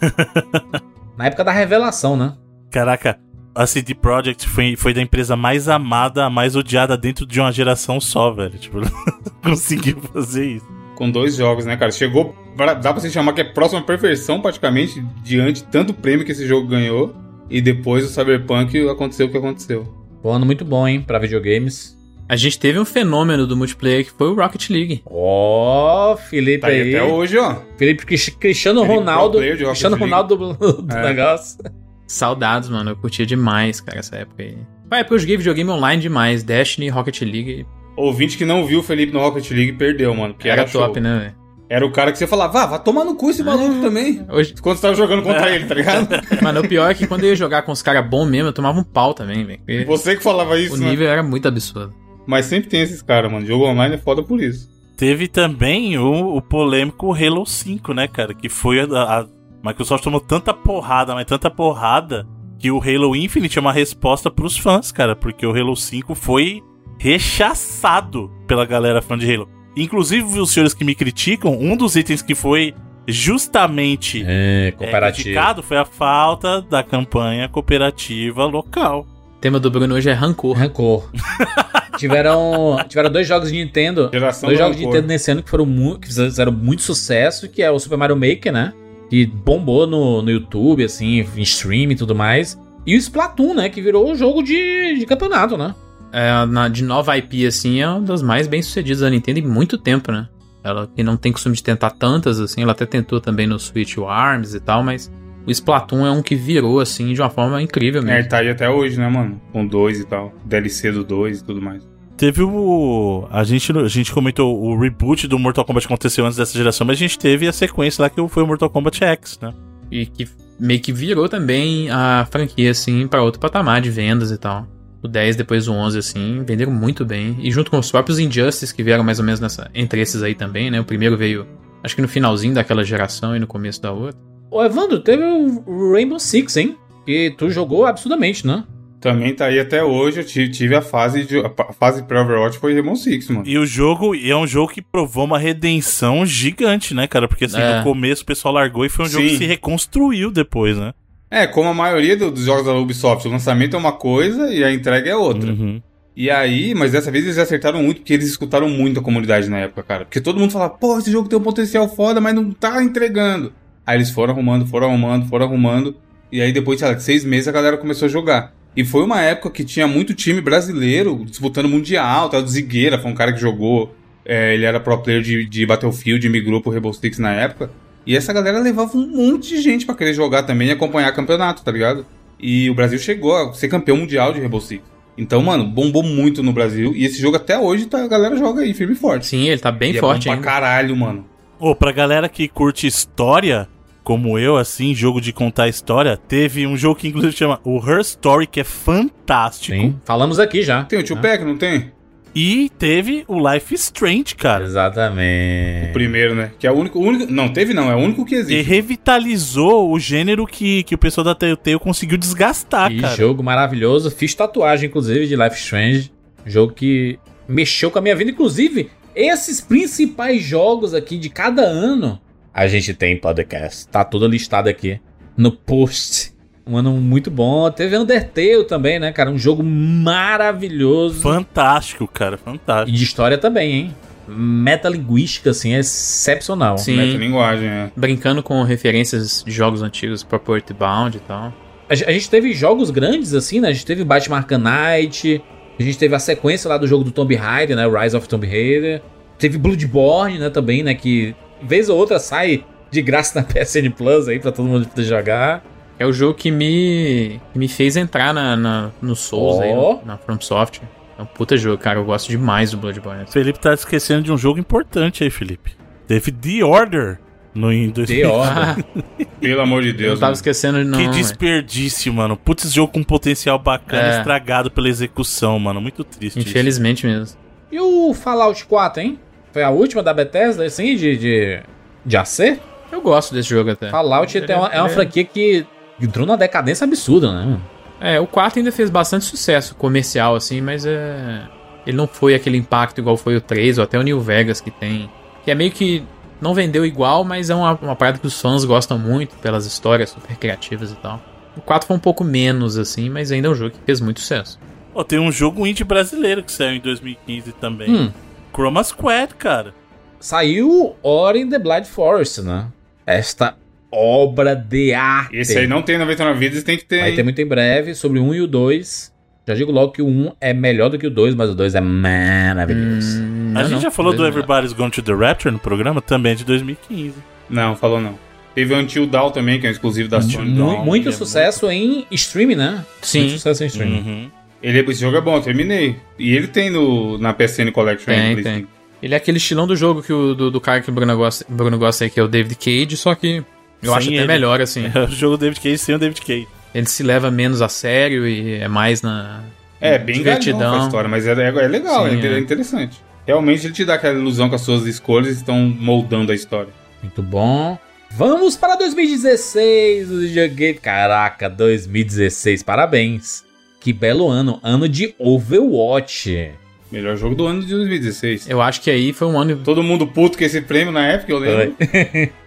Na 1.17 1.27
época 1.27 1.45
da 1.45 1.53
revelação, 1.53 2.17
né? 2.17 2.35
Caraca, 2.71 3.19
a 3.55 3.67
CD 3.67 3.95
Projekt 3.95 4.49
foi, 4.49 4.77
foi 4.77 4.95
da 4.95 5.03
empresa 5.03 5.37
mais 5.37 5.69
amada, 5.69 6.25
a 6.25 6.31
mais 6.31 6.57
odiada 6.57 6.97
dentro 6.97 7.27
de 7.27 7.39
uma 7.39 7.53
geração 7.53 8.01
só, 8.01 8.31
velho. 8.33 8.59
Tipo, 8.59 8.79
conseguiu 9.45 10.01
fazer 10.13 10.47
isso. 10.57 10.67
Com 10.97 11.11
dois 11.11 11.37
jogos, 11.37 11.67
né, 11.67 11.77
cara? 11.77 11.91
Chegou. 11.91 12.35
pra- 12.57 12.75
dá 12.75 12.93
pra 12.93 13.01
se 13.03 13.11
chamar 13.11 13.33
que 13.35 13.41
é 13.43 13.45
próxima 13.45 13.83
perfeição, 13.83 14.41
praticamente, 14.41 15.05
diante 15.23 15.63
de 15.63 15.69
tanto 15.69 15.93
prêmio 15.93 16.25
que 16.25 16.33
esse 16.33 16.47
jogo 16.47 16.67
ganhou. 16.69 17.15
E 17.51 17.61
depois 17.61 18.05
o 18.05 18.09
Cyberpunk 18.09 18.89
aconteceu 18.89 19.27
o 19.27 19.31
que 19.31 19.37
aconteceu. 19.37 19.87
Um 20.25 20.31
ano 20.31 20.47
muito 20.47 20.65
bom, 20.65 20.89
hein, 20.89 21.03
pra 21.03 21.19
videogames. 21.19 21.99
A 22.29 22.37
gente 22.37 22.59
teve 22.59 22.79
um 22.79 22.85
fenômeno 22.85 23.47
do 23.47 23.57
multiplayer 23.57 24.05
que 24.05 24.11
foi 24.13 24.29
o 24.29 24.35
Rocket 24.35 24.71
League. 24.71 25.03
Ó, 25.07 26.17
Felipe 26.17 26.61
Tá 26.61 26.69
aí 26.69 26.81
aí. 26.83 26.97
até 26.97 27.05
hoje, 27.05 27.37
ó. 27.37 27.57
Felipe 27.77 28.07
Cris- 28.07 28.31
Cristiano 28.31 28.81
Felipe 28.83 28.99
Ronaldo. 29.01 29.39
Cristiano 29.39 29.97
League. 29.97 30.05
Ronaldo 30.11 30.37
do, 30.37 30.83
do 30.83 30.95
É. 30.97 31.03
negócio. 31.15 31.59
Saudades, 32.07 32.69
mano. 32.69 32.91
Eu 32.93 32.97
curtia 32.97 33.27
demais, 33.27 33.81
cara, 33.81 33.99
essa 33.99 34.17
época 34.17 34.43
aí. 34.43 34.57
Foi 34.89 34.99
a 34.99 35.01
época 35.01 35.09
que 35.09 35.15
eu 35.15 35.19
joguei 35.19 35.37
videogame 35.37 35.71
online 35.71 36.01
demais. 36.01 36.43
Destiny, 36.43 36.89
Rocket 36.89 37.21
League. 37.23 37.67
Ouvinte 37.97 38.39
que 38.39 38.45
não 38.45 38.65
viu 38.65 38.81
o 38.81 38.83
Felipe 38.83 39.13
no 39.13 39.21
Rocket 39.21 39.51
League 39.51 39.73
perdeu, 39.75 40.15
mano. 40.15 40.33
Porque 40.35 40.49
era 40.49 40.63
era, 40.63 40.71
top, 40.71 40.95
show. 40.95 41.03
né, 41.03 41.19
velho? 41.19 41.43
Era 41.69 41.87
o 41.87 41.91
cara 41.91 42.13
que 42.13 42.19
você 42.19 42.27
falava, 42.27 42.53
vá, 42.53 42.67
vá 42.67 42.79
tomar 42.79 43.03
no 43.05 43.15
cu 43.15 43.31
esse 43.31 43.43
maluco 43.43 43.81
também. 43.81 44.25
Hoje... 44.31 44.55
Quando 44.61 44.77
você 44.77 44.83
tava 44.83 44.95
jogando 44.95 45.23
contra 45.23 45.51
ele, 45.55 45.65
tá 45.65 45.75
ligado? 45.75 46.07
Mano, 46.43 46.61
o 46.61 46.69
pior 46.69 46.91
é 46.91 46.95
que 46.95 47.07
quando 47.07 47.25
eu 47.25 47.31
ia 47.31 47.37
jogar 47.37 47.63
com 47.63 47.73
os 47.73 47.81
caras 47.81 48.07
bons 48.07 48.27
mesmo, 48.29 48.49
eu 48.49 48.53
tomava 48.53 48.79
um 48.79 48.83
pau 48.85 49.15
também, 49.15 49.43
velho. 49.47 49.87
Você 49.87 50.15
que 50.17 50.23
falava 50.23 50.59
isso, 50.59 50.75
O 50.75 50.79
né? 50.79 50.91
nível 50.91 51.09
era 51.09 51.23
muito 51.23 51.49
absurdo. 51.49 51.95
Mas 52.27 52.47
sempre 52.47 52.69
tem 52.69 52.81
esses 52.81 53.03
caras, 53.03 53.31
mano. 53.31 53.47
Jogo 53.47 53.67
online 53.67 53.97
é 53.97 53.99
foda 53.99 54.23
por 54.23 54.41
isso. 54.41 54.71
Teve 54.97 55.27
também 55.27 55.99
o, 55.99 56.37
o 56.37 56.43
polêmico 56.43 57.13
Halo 57.13 57.45
5, 57.45 57.93
né, 57.93 58.07
cara? 58.07 58.35
Que 58.35 58.49
foi 58.49 58.81
a, 58.81 58.85
a 58.85 59.27
Microsoft 59.65 60.05
tomou 60.05 60.21
tanta 60.21 60.53
porrada, 60.55 61.15
mas 61.15 61.27
tanta 61.27 61.51
porrada, 61.51 62.27
que 62.59 62.71
o 62.71 62.81
Halo 62.81 63.17
Infinite 63.17 63.59
é 63.59 63.61
uma 63.61 63.73
resposta 63.73 64.31
pros 64.31 64.57
fãs, 64.57 64.93
cara. 64.93 65.17
Porque 65.17 65.47
o 65.47 65.51
Halo 65.51 65.77
5 65.77 66.15
foi 66.15 66.63
rechaçado 66.99 68.31
pela 68.47 68.65
galera 68.65 69.03
fã 69.03 69.19
de 69.19 69.33
Halo. 69.33 69.49
Inclusive, 69.77 70.39
os 70.39 70.51
senhores 70.53 70.75
que 70.75 70.85
me 70.85 70.95
criticam, 70.95 71.59
um 71.59 71.77
dos 71.77 71.97
itens 71.97 72.23
que 72.23 72.35
foi 72.35 72.75
justamente 73.09 74.23
É, 74.25 74.73
é, 74.79 75.01
criticado 75.01 75.63
foi 75.63 75.77
a 75.77 75.85
falta 75.85 76.63
da 76.63 76.83
campanha 76.83 77.49
cooperativa 77.49 78.45
local. 78.45 79.07
O 79.43 79.49
tema 79.51 79.59
do 79.59 79.73
Bruno 79.73 79.97
hoje 79.97 80.09
é 80.09 80.13
rancor. 80.13 80.57
Rancor. 80.57 81.11
tiveram, 81.99 82.77
tiveram 82.89 83.11
dois 83.11 83.27
jogos 83.27 83.51
de 83.51 83.59
Nintendo. 83.59 84.09
Geração 84.13 84.47
dois 84.49 84.57
do 84.57 84.63
jogos 84.63 84.77
de 84.77 84.85
rancor. 84.85 84.95
Nintendo 84.95 85.13
nesse 85.13 85.31
ano 85.33 85.43
que 85.43 85.51
foram 85.51 85.67
mu- 85.67 85.99
que 85.99 86.07
fizeram 86.07 86.53
muito 86.53 86.83
sucesso, 86.83 87.49
que 87.49 87.61
é 87.61 87.69
o 87.69 87.77
Super 87.77 87.99
Mario 87.99 88.15
Maker, 88.15 88.53
né? 88.53 88.73
Que 89.11 89.27
bombou 89.27 89.85
no, 89.85 90.23
no 90.23 90.31
YouTube, 90.31 90.85
assim, 90.85 91.27
em 91.37 91.43
stream 91.43 91.91
e 91.91 91.97
tudo 91.97 92.15
mais. 92.15 92.57
E 92.87 92.95
o 92.95 92.97
Splatoon, 92.99 93.55
né? 93.55 93.69
Que 93.69 93.83
virou 93.83 94.09
um 94.09 94.15
jogo 94.15 94.45
de, 94.45 94.97
de 95.01 95.05
campeonato, 95.07 95.57
né? 95.59 95.75
É, 96.13 96.47
na- 96.47 96.69
de 96.69 96.85
nova 96.85 97.19
IP, 97.19 97.45
assim, 97.45 97.81
é 97.81 97.89
uma 97.89 98.01
das 98.01 98.23
mais 98.23 98.47
bem 98.47 98.63
sucedidas 98.63 99.01
da 99.01 99.11
Nintendo 99.11 99.41
em 99.41 99.43
muito 99.43 99.77
tempo, 99.77 100.13
né? 100.13 100.29
Ela 100.63 100.87
que 100.87 101.03
não 101.03 101.17
tem 101.17 101.33
costume 101.33 101.57
de 101.57 101.65
tentar 101.65 101.91
tantas, 101.91 102.39
assim, 102.39 102.63
ela 102.63 102.71
até 102.71 102.87
tentou 102.87 103.21
também 103.21 103.49
no 103.49 103.59
Switch 103.59 103.97
o 103.99 104.07
ARMS 104.07 104.55
e 104.57 104.61
tal, 104.61 104.85
mas 104.85 105.11
o 105.47 105.51
Splatoon 105.51 106.07
é 106.07 106.11
um 106.11 106.23
que 106.23 106.35
virou, 106.35 106.81
assim, 106.81 107.13
de 107.13 107.21
uma 107.21 107.31
forma 107.31 107.61
incrível 107.63 108.01
É, 108.03 108.05
mesmo. 108.05 108.29
tá 108.29 108.39
aí 108.39 108.49
até 108.49 108.69
hoje, 108.69 108.99
né, 108.99 109.09
mano? 109.09 109.41
Com 109.53 109.67
dois 109.67 109.99
e 110.01 110.07
tal. 110.07 110.33
DLC 110.45 110.93
do 110.93 111.03
2 111.05 111.41
e 111.41 111.45
tudo 111.45 111.61
mais. 111.63 111.87
Teve 112.17 112.43
o. 112.43 113.27
A 113.31 113.43
gente, 113.43 113.77
a 113.77 113.89
gente 113.89 114.13
comentou 114.13 114.63
o 114.63 114.79
reboot 114.79 115.27
do 115.27 115.39
Mortal 115.39 115.65
Kombat 115.65 115.87
que 115.87 115.93
aconteceu 115.93 116.25
antes 116.25 116.37
dessa 116.37 116.57
geração, 116.57 116.87
mas 116.87 116.97
a 116.97 117.01
gente 117.01 117.19
teve 117.19 117.49
a 117.49 117.53
sequência 117.53 118.03
lá 118.03 118.09
que 118.11 118.29
foi 118.29 118.43
o 118.43 118.47
Mortal 118.47 118.71
Kombat 118.71 119.03
X, 119.05 119.39
né? 119.43 119.53
E 119.91 120.07
que 120.07 120.29
meio 120.61 120.79
que 120.81 120.93
virou 120.93 121.29
também 121.29 121.91
a 121.91 122.27
franquia, 122.31 122.71
assim, 122.71 123.09
pra 123.09 123.23
outro 123.23 123.41
patamar 123.41 123.81
de 123.81 123.91
vendas 123.91 124.31
e 124.31 124.39
tal. 124.39 124.67
O 125.03 125.09
10, 125.09 125.35
depois 125.35 125.67
o 125.67 125.73
11, 125.73 125.99
assim, 125.99 126.45
venderam 126.47 126.71
muito 126.71 127.05
bem. 127.05 127.37
E 127.41 127.51
junto 127.51 127.71
com 127.73 127.79
os 127.79 127.91
próprios 127.91 128.21
Injustice, 128.21 128.73
que 128.73 128.85
vieram 128.85 129.03
mais 129.03 129.19
ou 129.19 129.25
menos 129.25 129.41
nessa, 129.41 129.69
entre 129.75 130.01
esses 130.01 130.23
aí 130.23 130.35
também, 130.37 130.71
né? 130.71 130.79
O 130.81 130.85
primeiro 130.85 131.17
veio, 131.17 131.45
acho 131.83 131.97
que 131.97 132.03
no 132.03 132.07
finalzinho 132.07 132.55
daquela 132.55 132.85
geração 132.85 133.35
e 133.35 133.41
no 133.41 133.47
começo 133.49 133.83
da 133.83 133.91
outra. 133.91 134.21
Ô, 134.53 134.63
Evandro, 134.63 135.01
teve 135.01 135.23
o 135.25 135.93
Rainbow 135.93 136.19
Six, 136.21 136.57
hein? 136.59 136.77
Que 137.07 137.31
tu 137.37 137.49
jogou 137.51 137.87
absurdamente, 137.87 138.47
né? 138.47 138.65
Também 139.01 139.35
tá 139.35 139.47
aí 139.47 139.59
até 139.59 139.83
hoje. 139.83 140.21
Eu 140.21 140.25
tive, 140.25 140.51
tive 140.53 140.77
a 140.77 140.83
fase 140.83 141.25
de. 141.25 141.39
A 141.41 141.73
fase 141.73 142.03
pré-Overwatch 142.05 142.59
foi 142.59 142.73
Rainbow 142.75 142.95
Six, 142.95 143.29
mano. 143.29 143.43
E 143.47 143.59
o 143.59 143.67
jogo 143.67 144.15
e 144.15 144.31
é 144.31 144.37
um 144.37 144.47
jogo 144.47 144.73
que 144.73 144.81
provou 144.83 145.25
uma 145.25 145.39
redenção 145.39 146.25
gigante, 146.25 146.95
né, 146.95 147.07
cara? 147.09 147.27
Porque 147.27 147.47
assim, 147.47 147.61
É. 147.61 147.79
no 147.79 147.83
começo 147.85 148.23
o 148.23 148.27
pessoal 148.27 148.55
largou 148.55 148.85
e 148.85 148.89
foi 148.89 149.07
um 149.07 149.09
jogo 149.09 149.25
Sim. 149.25 149.31
que 149.31 149.39
se 149.39 149.47
reconstruiu 149.47 150.31
depois, 150.31 150.77
né? 150.79 150.93
É, 151.31 151.47
como 151.47 151.69
a 151.71 151.75
maioria 151.75 152.15
do- 152.17 152.31
dos 152.31 152.45
jogos 152.45 152.67
da 152.67 152.75
Ubisoft, 152.75 153.27
o 153.27 153.31
lançamento 153.31 153.75
é 153.75 153.79
uma 153.79 153.93
coisa 153.93 154.53
e 154.53 154.63
a 154.63 154.71
entrega 154.73 155.11
é 155.11 155.17
outra. 155.17 155.51
Uhum. 155.51 155.81
E 156.15 156.31
aí, 156.31 156.75
mas 156.75 156.93
dessa 156.93 157.11
vez 157.11 157.25
eles 157.25 157.39
acertaram 157.39 157.83
muito, 157.83 158.03
porque 158.03 158.13
eles 158.13 158.29
escutaram 158.29 158.69
muito 158.69 159.01
a 159.01 159.03
comunidade 159.03 159.49
na 159.49 159.61
época, 159.61 159.83
cara. 159.83 160.05
Porque 160.05 160.21
todo 160.21 160.39
mundo 160.39 160.51
falava, 160.53 160.75
pô, 160.75 160.99
esse 160.99 161.11
jogo 161.11 161.27
tem 161.27 161.39
um 161.39 161.43
potencial 161.43 161.89
foda, 161.89 162.21
mas 162.21 162.35
não 162.35 162.51
tá 162.51 162.85
entregando. 162.85 163.51
Aí 163.87 163.97
eles 163.97 164.11
foram 164.11 164.33
arrumando, 164.33 164.67
foram 164.67 164.89
arrumando, 164.89 165.29
foram 165.29 165.47
arrumando. 165.47 165.97
E 166.31 166.41
aí 166.41 166.53
depois, 166.53 166.79
sei 166.79 166.89
lá, 166.89 166.95
de 166.95 167.03
seis 167.03 167.25
meses 167.25 167.49
a 167.49 167.53
galera 167.53 167.77
começou 167.77 168.07
a 168.07 168.09
jogar. 168.09 168.55
E 168.77 168.85
foi 168.85 169.03
uma 169.05 169.21
época 169.21 169.51
que 169.51 169.65
tinha 169.65 169.87
muito 169.87 170.15
time 170.15 170.41
brasileiro 170.41 171.25
disputando 171.27 171.69
Mundial, 171.69 172.29
tá? 172.29 172.39
O 172.39 172.47
Zigueira 172.47 172.99
foi 172.99 173.11
um 173.11 173.15
cara 173.15 173.33
que 173.33 173.41
jogou. 173.41 173.95
é, 174.25 174.55
ele 174.55 174.65
era 174.65 174.81
pro 174.81 174.97
player 174.99 175.21
de, 175.21 175.45
de 175.45 175.67
Battlefield, 175.67 176.27
migrou 176.29 176.61
pro 176.63 176.71
Rainbow 176.71 176.93
Six 176.93 177.19
na 177.19 177.33
época. 177.33 177.71
E 178.07 178.17
essa 178.17 178.33
galera 178.33 178.59
levava 178.59 178.97
um 178.97 179.07
monte 179.07 179.51
de 179.51 179.61
gente 179.61 179.85
pra 179.85 179.95
querer 179.95 180.15
jogar 180.15 180.43
também 180.45 180.69
e 180.69 180.71
acompanhar 180.73 181.13
campeonato, 181.13 181.63
tá 181.63 181.71
ligado? 181.71 182.07
E 182.41 182.69
o 182.71 182.75
Brasil 182.75 182.99
chegou 182.99 183.37
a 183.37 183.53
ser 183.53 183.69
campeão 183.69 183.97
mundial 183.97 184.33
de 184.33 184.41
Six. 184.61 184.83
Então, 185.17 185.43
mano, 185.43 185.65
bombou 185.65 186.03
muito 186.03 186.43
no 186.43 186.53
Brasil. 186.53 186.93
E 186.97 187.05
esse 187.05 187.21
jogo 187.21 187.37
até 187.37 187.59
hoje 187.59 187.87
tá, 187.87 188.03
a 188.03 188.09
galera 188.09 188.37
joga 188.37 188.63
aí, 188.63 188.73
firme 188.73 188.95
e 188.95 188.97
forte. 188.97 189.27
Sim, 189.27 189.49
ele 189.49 189.61
tá 189.61 189.71
bem 189.71 189.91
e 189.91 189.99
forte 189.99 190.29
é 190.29 190.31
bom 190.31 190.37
ainda. 190.37 190.43
pra 190.43 190.53
caralho, 190.53 190.97
mano. 190.97 191.27
Ô, 191.65 191.77
pra 191.77 191.93
galera 191.93 192.29
que 192.29 192.49
curte 192.49 192.89
história, 192.89 193.69
como 194.03 194.37
eu, 194.37 194.57
assim, 194.57 194.93
jogo 194.95 195.21
de 195.21 195.33
contar 195.33 195.69
história, 195.69 196.17
teve 196.17 196.67
um 196.67 196.77
jogo 196.77 196.97
que 196.99 197.07
inclusive 197.07 197.33
chama 197.33 197.61
o 197.63 197.79
Her 197.79 198.01
Story, 198.01 198.49
que 198.49 198.59
é 198.59 198.65
fantástico. 198.65 199.77
Sim. 199.79 199.97
Falamos 200.05 200.41
aqui 200.41 200.63
já. 200.63 200.83
Tem 200.83 200.99
o 200.99 201.03
Tio 201.05 201.17
Pack, 201.19 201.45
não 201.45 201.57
tem? 201.57 201.93
E 202.35 202.69
teve 202.79 203.25
o 203.29 203.39
Life 203.49 203.73
is 203.75 203.83
Strange, 203.85 204.35
cara. 204.35 204.65
Exatamente. 204.65 205.91
O 205.91 205.93
primeiro, 205.93 206.35
né? 206.35 206.51
Que 206.59 206.67
é 206.67 206.73
o 206.73 206.75
único, 206.75 206.99
o 206.99 207.03
único. 207.03 207.31
Não, 207.33 207.49
teve 207.53 207.73
não, 207.75 207.91
é 207.91 207.95
o 207.95 207.99
único 207.99 208.25
que 208.25 208.35
E 208.35 208.39
existe. 208.39 208.63
revitalizou 208.69 209.93
o 209.93 210.01
gênero 210.01 210.47
que, 210.47 210.83
que 210.83 210.95
o 210.95 210.99
pessoal 210.99 211.25
da 211.27 211.35
Telltale 211.35 211.79
conseguiu 211.79 212.17
desgastar, 212.19 212.91
Que 212.91 213.01
cara. 213.03 213.15
jogo 213.17 213.43
maravilhoso. 213.43 214.11
Fiz 214.11 214.35
tatuagem, 214.35 214.89
inclusive, 214.89 215.27
de 215.29 215.37
Life 215.37 215.55
is 215.57 215.63
Strange. 215.63 216.13
Jogo 216.45 216.73
que 216.73 217.19
mexeu 217.47 217.91
com 217.91 217.99
a 217.99 218.03
minha 218.03 218.17
vida. 218.17 218.31
Inclusive, 218.31 218.91
esses 219.15 219.61
principais 219.61 220.43
jogos 220.43 220.95
aqui 220.95 221.17
de 221.19 221.29
cada 221.29 221.63
ano, 221.63 222.21
a 222.53 222.67
gente 222.67 222.93
tem 222.95 223.15
em 223.15 223.21
podcast. 223.21 223.87
Tá 223.89 224.05
tudo 224.05 224.27
listado 224.27 224.69
aqui 224.69 225.01
no 225.37 225.51
post. 225.53 226.33
Um 226.67 226.77
ano 226.77 226.93
muito 226.93 227.31
bom. 227.31 227.71
Teve 227.71 227.97
Undertale 227.99 228.65
também, 228.65 228.99
né, 229.01 229.11
cara? 229.13 229.31
Um 229.31 229.39
jogo 229.39 229.63
maravilhoso. 229.65 231.21
Fantástico, 231.21 232.07
cara, 232.07 232.37
E 232.37 232.39
fantástico. 232.39 232.97
de 232.97 233.03
história 233.05 233.37
também, 233.39 233.73
hein? 233.73 233.95
Metalinguística, 234.29 235.51
assim, 235.51 235.75
é 235.75 235.81
excepcional. 235.81 236.79
Sim. 236.79 236.97
Metalinguagem, 236.97 237.69
é. 237.69 237.91
Brincando 237.97 238.43
com 238.43 238.63
referências 238.63 239.43
de 239.45 239.51
jogos 239.53 239.83
antigos, 239.83 240.23
Property 240.23 240.73
Bound 240.73 241.17
e 241.17 241.21
tal. 241.21 241.53
A, 241.89 241.95
ge- 241.95 242.05
a 242.07 242.13
gente 242.13 242.31
teve 242.31 242.53
jogos 242.53 242.91
grandes, 242.91 243.35
assim, 243.35 243.61
né? 243.61 243.69
A 243.69 243.73
gente 243.73 243.85
teve 243.85 244.05
Batman 244.05 244.37
Arkham 244.39 244.59
Knight. 244.61 245.43
A 245.79 245.83
gente 245.83 245.99
teve 245.99 246.15
a 246.15 246.19
sequência 246.19 246.69
lá 246.69 246.77
do 246.79 246.87
jogo 246.87 247.03
do 247.05 247.11
Tomb 247.11 247.35
Raider, 247.35 247.77
né? 247.77 247.85
Rise 247.89 248.17
of 248.17 248.29
Tomb 248.29 248.47
Raider. 248.47 249.03
Teve 249.39 249.59
Bloodborne, 249.59 250.39
né? 250.39 250.51
Também, 250.51 250.83
né? 250.83 250.95
Que 250.95 251.35
vez 251.63 251.89
ou 251.89 251.97
outra 251.99 252.19
sai 252.19 252.65
de 252.91 253.01
graça 253.03 253.41
na 253.41 253.47
PSN 253.47 253.91
Plus 253.97 254.29
aí 254.29 254.39
pra 254.39 254.53
todo 254.53 254.67
mundo 254.69 254.87
poder 254.87 255.05
jogar. 255.05 255.65
É 255.99 256.07
o 256.07 256.13
jogo 256.13 256.35
que 256.35 256.51
me, 256.51 257.41
que 257.53 257.59
me 257.59 257.69
fez 257.69 257.97
entrar 257.97 258.33
na, 258.35 258.57
na- 258.57 258.91
no 259.01 259.15
Souls 259.17 259.61
aí, 259.61 259.71
Ó. 259.73 259.95
no- 259.95 260.05
na 260.07 260.17
From 260.19 260.41
Software. 260.41 260.87
É 261.19 261.23
um 261.23 261.27
puta 261.27 261.57
jogo, 261.57 261.79
cara. 261.83 261.99
Eu 261.99 262.05
gosto 262.05 262.29
demais 262.29 262.71
do 262.71 262.77
Bloodborne. 262.77 263.25
Felipe 263.31 263.59
tá 263.61 263.73
esquecendo 263.75 264.23
de 264.23 264.33
um 264.33 264.39
jogo 264.39 264.59
importante 264.59 265.23
aí, 265.25 265.31
Felipe. 265.31 265.73
Teve 266.07 266.33
The 266.33 266.65
Order 266.65 267.19
no 267.55 267.73
em 267.73 267.91
2000. 267.91 268.21
The 268.29 268.33
Order. 268.35 268.53
Ah, 268.59 269.25
Pelo 269.41 269.61
amor 269.61 269.83
de 269.83 269.89
eu 269.91 269.95
Deus. 269.97 270.15
tava 270.21 270.27
mano. 270.31 270.35
esquecendo 270.35 270.79
de 270.79 270.85
não. 270.85 270.99
Que 270.99 271.05
é. 271.05 271.09
desperdício, 271.09 272.13
mano. 272.13 272.37
Putz, 272.37 272.65
esse 272.65 272.75
jogo 272.75 272.93
com 272.93 273.03
potencial 273.03 273.59
bacana, 273.59 274.15
É. 274.15 274.19
estragado 274.19 274.71
pela 274.71 274.89
execução, 274.89 275.59
mano. 275.59 275.81
Muito 275.81 276.05
triste. 276.05 276.39
isso. 276.39 276.49
Infelizmente 276.49 277.07
mesmo. 277.07 277.37
E 277.71 277.79
o 277.81 278.13
Fallout 278.15 278.65
4, 278.67 279.03
hein? 279.03 279.19
Foi 279.53 279.63
a 279.63 279.71
última 279.71 280.03
da 280.03 280.15
Bethesda, 280.15 280.65
assim, 280.65 280.97
de, 280.97 281.17
de, 281.17 281.61
de 282.07 282.17
AC? 282.17 282.59
Eu 282.91 283.01
gosto 283.01 283.35
desse 283.35 283.49
jogo 283.51 283.71
até. 283.71 283.91
Fallout 283.91 284.41
tem 284.43 284.57
uma- 284.57 284.69
é 284.69 284.79
uma 284.81 284.87
ele 284.89 284.95
franquia 284.95 285.25
que 285.25 285.67
entrou 286.01 286.27
numa 286.27 286.37
decadência 286.37 286.85
absurda, 286.85 287.33
né? 287.33 287.59
É, 288.01 288.21
o 288.21 288.27
4 288.27 288.59
ainda 288.59 288.73
fez 288.73 288.91
bastante 288.91 289.25
sucesso 289.25 289.75
comercial, 289.75 290.35
assim, 290.35 290.61
mas 290.61 290.85
é. 290.85 291.43
Ele 291.87 291.97
não 291.97 292.07
foi 292.07 292.35
aquele 292.35 292.57
impacto 292.57 292.99
igual 292.99 293.17
foi 293.17 293.37
o 293.37 293.41
3 293.41 293.79
ou 293.79 293.85
até 293.85 293.99
o 293.99 294.03
New 294.03 294.21
Vegas 294.21 294.61
que 294.61 294.71
tem. 294.71 295.09
Que 295.45 295.51
é 295.51 295.55
meio 295.55 295.71
que. 295.71 296.03
Não 296.43 296.55
vendeu 296.55 296.85
igual, 296.85 297.23
mas 297.23 297.51
é 297.51 297.55
uma, 297.55 297.79
uma 297.81 297.95
parada 297.95 298.19
que 298.19 298.27
os 298.27 298.41
fãs 298.41 298.65
gostam 298.65 298.99
muito 298.99 299.37
pelas 299.37 299.65
histórias 299.65 300.11
super 300.11 300.37
criativas 300.37 300.91
e 300.91 300.97
tal. 300.97 301.23
O 301.57 301.61
4 301.61 301.87
foi 301.87 301.97
um 301.97 302.01
pouco 302.01 302.25
menos, 302.25 302.77
assim, 302.77 303.09
mas 303.09 303.31
ainda 303.31 303.47
é 303.47 303.51
um 303.53 303.55
jogo 303.55 303.71
que 303.71 303.85
fez 303.87 304.01
muito 304.01 304.19
sucesso. 304.19 304.59
Ó, 304.93 305.05
tem 305.05 305.21
um 305.21 305.31
jogo 305.31 305.65
indie 305.65 305.85
brasileiro 305.85 306.43
que 306.43 306.51
saiu 306.51 306.75
em 306.75 306.81
2015 306.81 307.53
também. 307.53 307.89
Hum. 307.89 308.13
Chroma 308.53 308.83
Squad, 308.83 309.35
cara. 309.37 309.73
Saiu 310.19 310.97
Ori 311.01 311.43
in 311.43 311.49
the 311.49 311.61
Blind 311.61 311.85
Forest, 311.85 312.43
né? 312.43 312.67
Esta 313.07 313.57
obra 313.93 314.57
de 314.57 314.93
arte. 314.93 315.37
Esse 315.37 315.59
aí 315.59 315.69
não 315.69 315.81
tem 315.81 315.97
99 315.97 316.41
vidas, 316.41 316.65
tem 316.65 316.77
que 316.77 316.85
ter. 316.85 317.03
Vai 317.03 317.13
ter 317.13 317.23
muito 317.23 317.41
em 317.41 317.47
breve 317.47 317.95
sobre 317.95 318.19
o 318.19 318.25
1 318.25 318.35
e 318.35 318.41
o 318.41 318.47
2. 318.49 319.12
Já 319.47 319.55
digo 319.55 319.73
logo 319.73 319.93
que 319.93 320.01
o 320.03 320.07
1 320.07 320.33
é 320.41 320.53
melhor 320.55 320.89
do 320.89 320.99
que 320.99 321.07
o 321.07 321.11
2, 321.11 321.35
mas 321.35 321.51
o 321.51 321.55
2 321.55 321.75
é 321.75 321.81
maravilhoso. 321.81 323.21
Hum, 323.23 323.51
A 323.51 323.55
não, 323.55 323.63
gente 323.63 323.73
não. 323.73 323.81
já 323.81 323.91
falou 323.91 324.13
do 324.13 324.19
Dois- 324.19 324.29
Everybody's 324.31 324.73
Gone 324.73 324.91
to 324.91 325.03
the 325.03 325.13
Rapture 325.15 325.53
no 325.53 325.59
programa, 325.59 326.01
também 326.01 326.33
é 326.33 326.35
de 326.35 326.45
2015. 326.45 327.15
Não, 327.51 327.75
falou 327.77 328.01
não. 328.01 328.19
Teve 328.55 328.75
o 328.75 328.79
Until 328.79 329.07
Dawn 329.07 329.31
também, 329.31 329.59
que 329.59 329.67
é 329.67 329.71
um 329.71 329.73
exclusivo 329.73 330.09
da 330.09 330.21
Sony. 330.21 330.51
Mu- 330.51 330.57
Dawn, 330.59 330.85
muito 330.85 331.09
ele 331.09 331.15
é 331.15 331.19
sucesso 331.19 331.71
em 331.71 332.07
streaming, 332.11 332.55
né? 332.57 332.85
Sim. 333.01 333.21
Muito 333.21 333.33
sucesso 333.33 333.65
em 333.65 333.67
streaming. 333.67 333.99
Uhum. 334.01 334.31
Ele, 334.63 334.79
esse 334.91 335.01
jogo 335.01 335.17
é 335.17 335.21
bom, 335.21 335.37
eu 335.37 335.43
terminei. 335.43 335.97
E 336.19 336.37
ele 336.37 336.47
tem 336.47 336.71
no, 336.71 337.19
na 337.19 337.33
PSN 337.33 337.71
Collection. 337.73 338.07
Tem, 338.13 338.21
aí, 338.21 338.43
tem. 338.43 338.67
Ele 339.03 339.15
é 339.15 339.17
aquele 339.17 339.39
estilão 339.39 339.67
do 339.67 339.75
jogo 339.75 340.03
que 340.03 340.13
o, 340.13 340.35
do, 340.35 340.51
do 340.51 340.61
cara 340.61 340.81
que 340.81 340.89
o 340.89 340.93
Bruno 340.93 341.17
gosta, 341.17 341.45
Bruno 341.49 341.77
gosta 341.79 342.05
aí, 342.05 342.11
que 342.11 342.21
é 342.21 342.23
o 342.23 342.29
David 342.29 342.55
Cage, 342.55 342.97
só 342.97 343.15
que 343.17 343.39
eu 343.83 343.89
Sem 343.89 343.95
acho 343.97 344.09
até 344.11 344.17
ele. 344.19 344.27
melhor, 344.27 344.61
assim. 344.61 344.85
É 344.95 345.01
o 345.01 345.09
jogo 345.09 345.37
David 345.37 345.59
Cage 345.61 345.79
sem 345.79 345.95
o 345.95 345.99
David 345.99 346.21
Cage. 346.21 346.47
Ele 346.75 346.87
se 346.87 347.03
leva 347.03 347.31
menos 347.31 347.61
a 347.63 347.69
sério 347.69 348.27
e 348.27 348.55
é 348.55 348.69
mais 348.69 349.03
na. 349.03 349.43
É, 349.81 349.99
bem 349.99 350.15
divertidão. 350.17 350.83
a 350.83 350.85
história, 350.87 351.09
mas 351.09 351.27
é, 351.27 351.33
é, 351.33 351.49
é 351.49 351.69
legal, 351.69 352.05
Sim, 352.07 352.13
é, 352.13 352.15
inter- 352.19 352.33
é. 352.33 352.39
interessante. 352.39 353.03
Realmente 353.27 353.67
ele 353.67 353.73
te 353.75 353.85
dá 353.85 353.95
aquela 353.95 354.19
ilusão 354.19 354.49
que 354.49 354.55
as 354.55 354.61
suas 354.63 354.87
escolhas 354.87 355.37
estão 355.37 355.57
moldando 355.59 356.33
a 356.33 356.35
história. 356.35 356.73
Muito 357.03 357.23
bom. 357.23 357.77
Vamos 358.11 358.57
para 358.57 358.77
2016, 358.77 360.11
o 360.11 360.21
videogame. 360.21 360.75
Caraca, 360.79 361.49
2016, 361.49 362.63
parabéns. 362.63 363.45
Que 363.81 363.93
belo 363.93 364.29
ano, 364.29 364.61
ano 364.63 364.89
de 364.89 365.15
Overwatch. 365.19 366.51
Melhor 366.93 367.17
jogo 367.17 367.35
do 367.35 367.47
ano 367.47 367.63
de 367.63 367.69
2016. 367.69 368.49
Eu 368.51 368.61
acho 368.61 368.81
que 368.83 368.91
aí 368.91 369.13
foi 369.15 369.27
um 369.27 369.39
ano, 369.39 369.57
Todo 369.65 369.83
mundo 369.83 370.07
puto 370.07 370.37
com 370.37 370.45
esse 370.45 370.61
prêmio 370.61 370.93
na 370.93 371.07
época, 371.07 371.33
eu 371.33 371.39
lembro. 371.39 371.75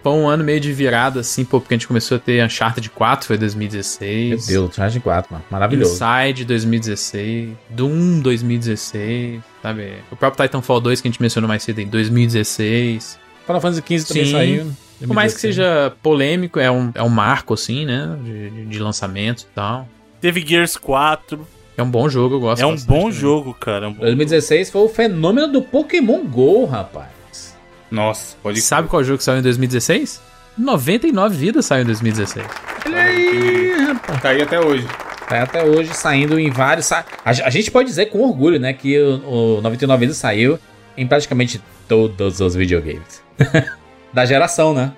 foi 0.02 0.12
um 0.14 0.28
ano 0.28 0.44
meio 0.44 0.60
de 0.60 0.72
virada, 0.72 1.18
assim, 1.20 1.44
pô, 1.44 1.60
porque 1.60 1.74
a 1.74 1.76
gente 1.76 1.88
começou 1.88 2.16
a 2.16 2.20
ter 2.20 2.44
Uncharted 2.44 2.88
4, 2.90 3.26
foi 3.26 3.36
2016. 3.36 4.48
Meu 4.48 4.62
Deus, 4.62 4.74
Charge 4.76 5.00
4, 5.00 5.32
mano. 5.32 5.44
Maravilhoso. 5.50 5.92
Inside 5.92 6.44
2016, 6.44 7.50
Doom 7.70 8.20
2016, 8.20 9.40
sabe? 9.62 9.94
O 10.10 10.16
próprio 10.16 10.46
Titanfall 10.46 10.80
2 10.80 11.00
que 11.00 11.08
a 11.08 11.10
gente 11.10 11.20
mencionou 11.20 11.48
mais 11.48 11.62
cedo 11.64 11.80
em 11.80 11.88
2016. 11.88 13.18
Final 13.46 13.60
Fantasy 13.60 13.82
XV 13.86 14.08
também 14.08 14.24
Sim. 14.26 14.30
saiu. 14.32 14.72
Por 15.06 15.14
mais 15.14 15.34
que 15.34 15.42
2016. 15.42 15.54
seja 15.54 15.92
polêmico, 16.02 16.58
é 16.58 16.70
um, 16.70 16.90
é 16.94 17.02
um 17.02 17.08
marco, 17.08 17.52
assim, 17.54 17.84
né? 17.84 18.16
De, 18.24 18.50
de- 18.50 18.66
de 18.66 18.78
lançamento 18.78 19.42
e 19.42 19.54
tal. 19.54 19.88
Teve 20.20 20.44
Gears 20.46 20.76
4. 20.76 21.46
É 21.76 21.82
um 21.82 21.90
bom 21.90 22.08
jogo, 22.08 22.36
eu 22.36 22.40
gosto 22.40 22.62
É 22.62 22.66
um 22.66 22.74
bom 22.76 23.00
também. 23.04 23.12
jogo, 23.12 23.52
cara. 23.54 23.86
É 23.86 23.88
um 23.88 23.92
bom 23.92 24.00
2016 24.04 24.70
foi 24.70 24.82
o 24.82 24.88
fenômeno 24.88 25.48
do 25.48 25.60
Pokémon 25.62 26.24
GO, 26.24 26.64
rapaz. 26.64 27.54
Nossa, 27.90 28.36
pode 28.42 28.60
Sabe 28.62 28.88
qual 28.88 29.04
jogo 29.04 29.22
saiu 29.22 29.38
em 29.38 29.42
2016? 29.42 30.20
99 30.58 31.36
vidas 31.36 31.66
saiu 31.66 31.82
em 31.82 31.86
2016. 31.86 32.46
Olha 32.86 33.02
aí, 33.02 33.72
rapaz. 33.88 34.22
Tá 34.22 34.28
aí 34.30 34.42
até 34.42 34.58
hoje. 34.58 34.86
Tá 35.28 35.42
até 35.42 35.64
hoje 35.64 35.92
saindo 35.92 36.38
em 36.38 36.50
vários. 36.50 36.86
sa- 36.86 37.04
A, 37.24 37.30
a 37.30 37.50
gente 37.50 37.70
pode 37.70 37.88
dizer 37.88 38.06
com 38.06 38.20
orgulho, 38.22 38.58
né, 38.58 38.72
que 38.72 38.98
o, 38.98 39.56
o 39.58 39.60
99 39.60 40.00
Vidas 40.00 40.16
saiu 40.16 40.58
em 40.96 41.06
praticamente 41.06 41.60
todos 41.86 42.40
os 42.40 42.54
videogames. 42.54 43.22
da 44.14 44.24
geração, 44.24 44.72
né? 44.72 44.92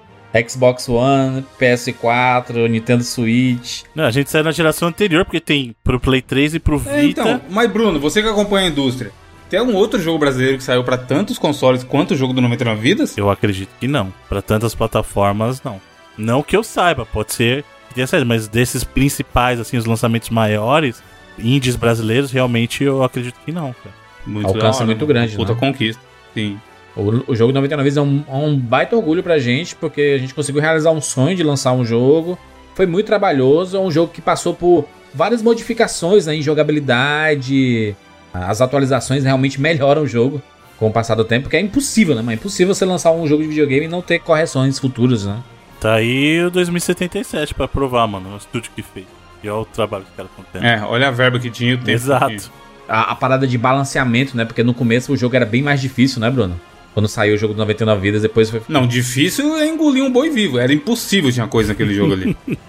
Xbox 0.46 0.88
One, 0.88 1.44
PS4, 1.60 2.68
Nintendo 2.68 3.02
Switch. 3.02 3.82
Não, 3.94 4.04
a 4.04 4.10
gente 4.10 4.30
saiu 4.30 4.44
na 4.44 4.52
geração 4.52 4.88
anterior, 4.88 5.24
porque 5.24 5.40
tem 5.40 5.74
pro 5.82 5.98
Play 5.98 6.20
3 6.22 6.54
e 6.54 6.58
pro 6.58 6.78
Vita. 6.78 6.92
É, 6.96 7.04
então, 7.06 7.40
mas 7.50 7.70
Bruno, 7.70 7.98
você 7.98 8.22
que 8.22 8.28
acompanha 8.28 8.66
a 8.68 8.70
indústria, 8.70 9.10
tem 9.48 9.58
algum 9.58 9.74
outro 9.74 10.00
jogo 10.00 10.18
brasileiro 10.18 10.58
que 10.58 10.64
saiu 10.64 10.84
pra 10.84 10.98
tantos 10.98 11.38
consoles 11.38 11.82
quanto 11.82 12.12
o 12.12 12.16
jogo 12.16 12.32
do 12.34 12.40
99 12.40 12.80
Vidas? 12.80 13.16
Eu 13.16 13.30
acredito 13.30 13.70
que 13.80 13.88
não. 13.88 14.12
Pra 14.28 14.42
tantas 14.42 14.74
plataformas, 14.74 15.62
não. 15.62 15.80
Não 16.16 16.42
que 16.42 16.56
eu 16.56 16.62
saiba, 16.62 17.06
pode 17.06 17.32
ser 17.32 17.64
que 17.88 17.94
tenha 17.94 18.06
saído, 18.06 18.26
mas 18.26 18.46
desses 18.48 18.84
principais, 18.84 19.58
assim, 19.58 19.78
os 19.78 19.86
lançamentos 19.86 20.28
maiores, 20.28 21.02
indies 21.38 21.76
brasileiros, 21.76 22.30
realmente 22.30 22.84
eu 22.84 23.02
acredito 23.02 23.36
que 23.44 23.52
não, 23.52 23.72
cara. 23.72 23.94
Muito 24.26 24.48
Alcance 24.48 24.62
da 24.62 24.76
hora, 24.76 24.86
muito 24.86 25.06
grande, 25.06 25.36
Puta 25.36 25.54
né? 25.54 25.60
conquista. 25.60 26.02
Sim. 26.34 26.60
O, 26.98 27.32
o 27.32 27.36
jogo 27.36 27.52
99 27.52 27.88
Vidas 27.88 27.96
é 27.96 28.02
um, 28.02 28.24
é 28.28 28.34
um 28.34 28.58
baita 28.58 28.96
orgulho 28.96 29.22
pra 29.22 29.38
gente, 29.38 29.76
porque 29.76 30.14
a 30.16 30.18
gente 30.18 30.34
conseguiu 30.34 30.60
realizar 30.60 30.90
um 30.90 31.00
sonho 31.00 31.36
de 31.36 31.44
lançar 31.44 31.72
um 31.72 31.84
jogo. 31.84 32.36
Foi 32.74 32.86
muito 32.86 33.06
trabalhoso, 33.06 33.76
é 33.76 33.80
um 33.80 33.90
jogo 33.90 34.12
que 34.12 34.20
passou 34.20 34.52
por 34.52 34.84
várias 35.14 35.40
modificações 35.40 36.26
né, 36.26 36.34
em 36.34 36.42
jogabilidade. 36.42 37.96
As 38.34 38.60
atualizações 38.60 39.24
realmente 39.24 39.60
melhoram 39.60 40.02
o 40.02 40.06
jogo 40.06 40.42
com 40.76 40.88
o 40.88 40.92
passar 40.92 41.14
do 41.14 41.24
tempo, 41.24 41.44
porque 41.44 41.56
é 41.56 41.60
impossível, 41.60 42.14
né? 42.14 42.22
Mas 42.22 42.32
é 42.32 42.34
impossível 42.34 42.74
você 42.74 42.84
lançar 42.84 43.10
um 43.12 43.26
jogo 43.26 43.42
de 43.42 43.48
videogame 43.48 43.86
e 43.86 43.88
não 43.88 44.02
ter 44.02 44.20
correções 44.20 44.78
futuras, 44.78 45.24
né? 45.24 45.38
Tá 45.80 45.94
aí 45.94 46.44
o 46.44 46.50
2077 46.50 47.54
pra 47.54 47.66
provar, 47.66 48.06
mano, 48.06 48.34
o 48.34 48.36
estúdio 48.36 48.70
que 48.74 48.82
fez. 48.82 49.06
E 49.42 49.48
olha 49.48 49.62
o 49.62 49.64
trabalho 49.64 50.04
que 50.04 50.10
os 50.10 50.16
caras 50.16 50.30
estão 50.30 50.44
tendo. 50.52 50.64
É, 50.64 50.84
olha 50.84 51.08
a 51.08 51.10
verba 51.10 51.38
que 51.38 51.50
tinha 51.50 51.72
e 51.72 51.74
o 51.74 51.78
tempo. 51.78 51.90
Exato. 51.90 52.28
que. 52.28 52.68
A, 52.88 53.12
a 53.12 53.14
parada 53.14 53.46
de 53.46 53.58
balanceamento, 53.58 54.36
né? 54.36 54.44
Porque 54.44 54.62
no 54.62 54.72
começo 54.72 55.12
o 55.12 55.16
jogo 55.16 55.36
era 55.36 55.44
bem 55.44 55.62
mais 55.62 55.80
difícil, 55.80 56.20
né, 56.20 56.30
Bruno? 56.30 56.58
Quando 56.94 57.06
saiu 57.08 57.34
o 57.34 57.38
jogo 57.38 57.54
do 57.54 57.58
99 57.58 58.00
Vidas, 58.00 58.22
depois 58.22 58.50
foi. 58.50 58.60
Não, 58.68 58.86
difícil 58.86 59.56
é 59.56 59.68
engolir 59.68 60.02
um 60.02 60.10
boi 60.10 60.30
vivo. 60.30 60.58
Era 60.58 60.72
impossível 60.72 61.30
tinha 61.30 61.46
coisa 61.46 61.68
naquele 61.72 61.94
jogo 61.94 62.12
ali. 62.12 62.36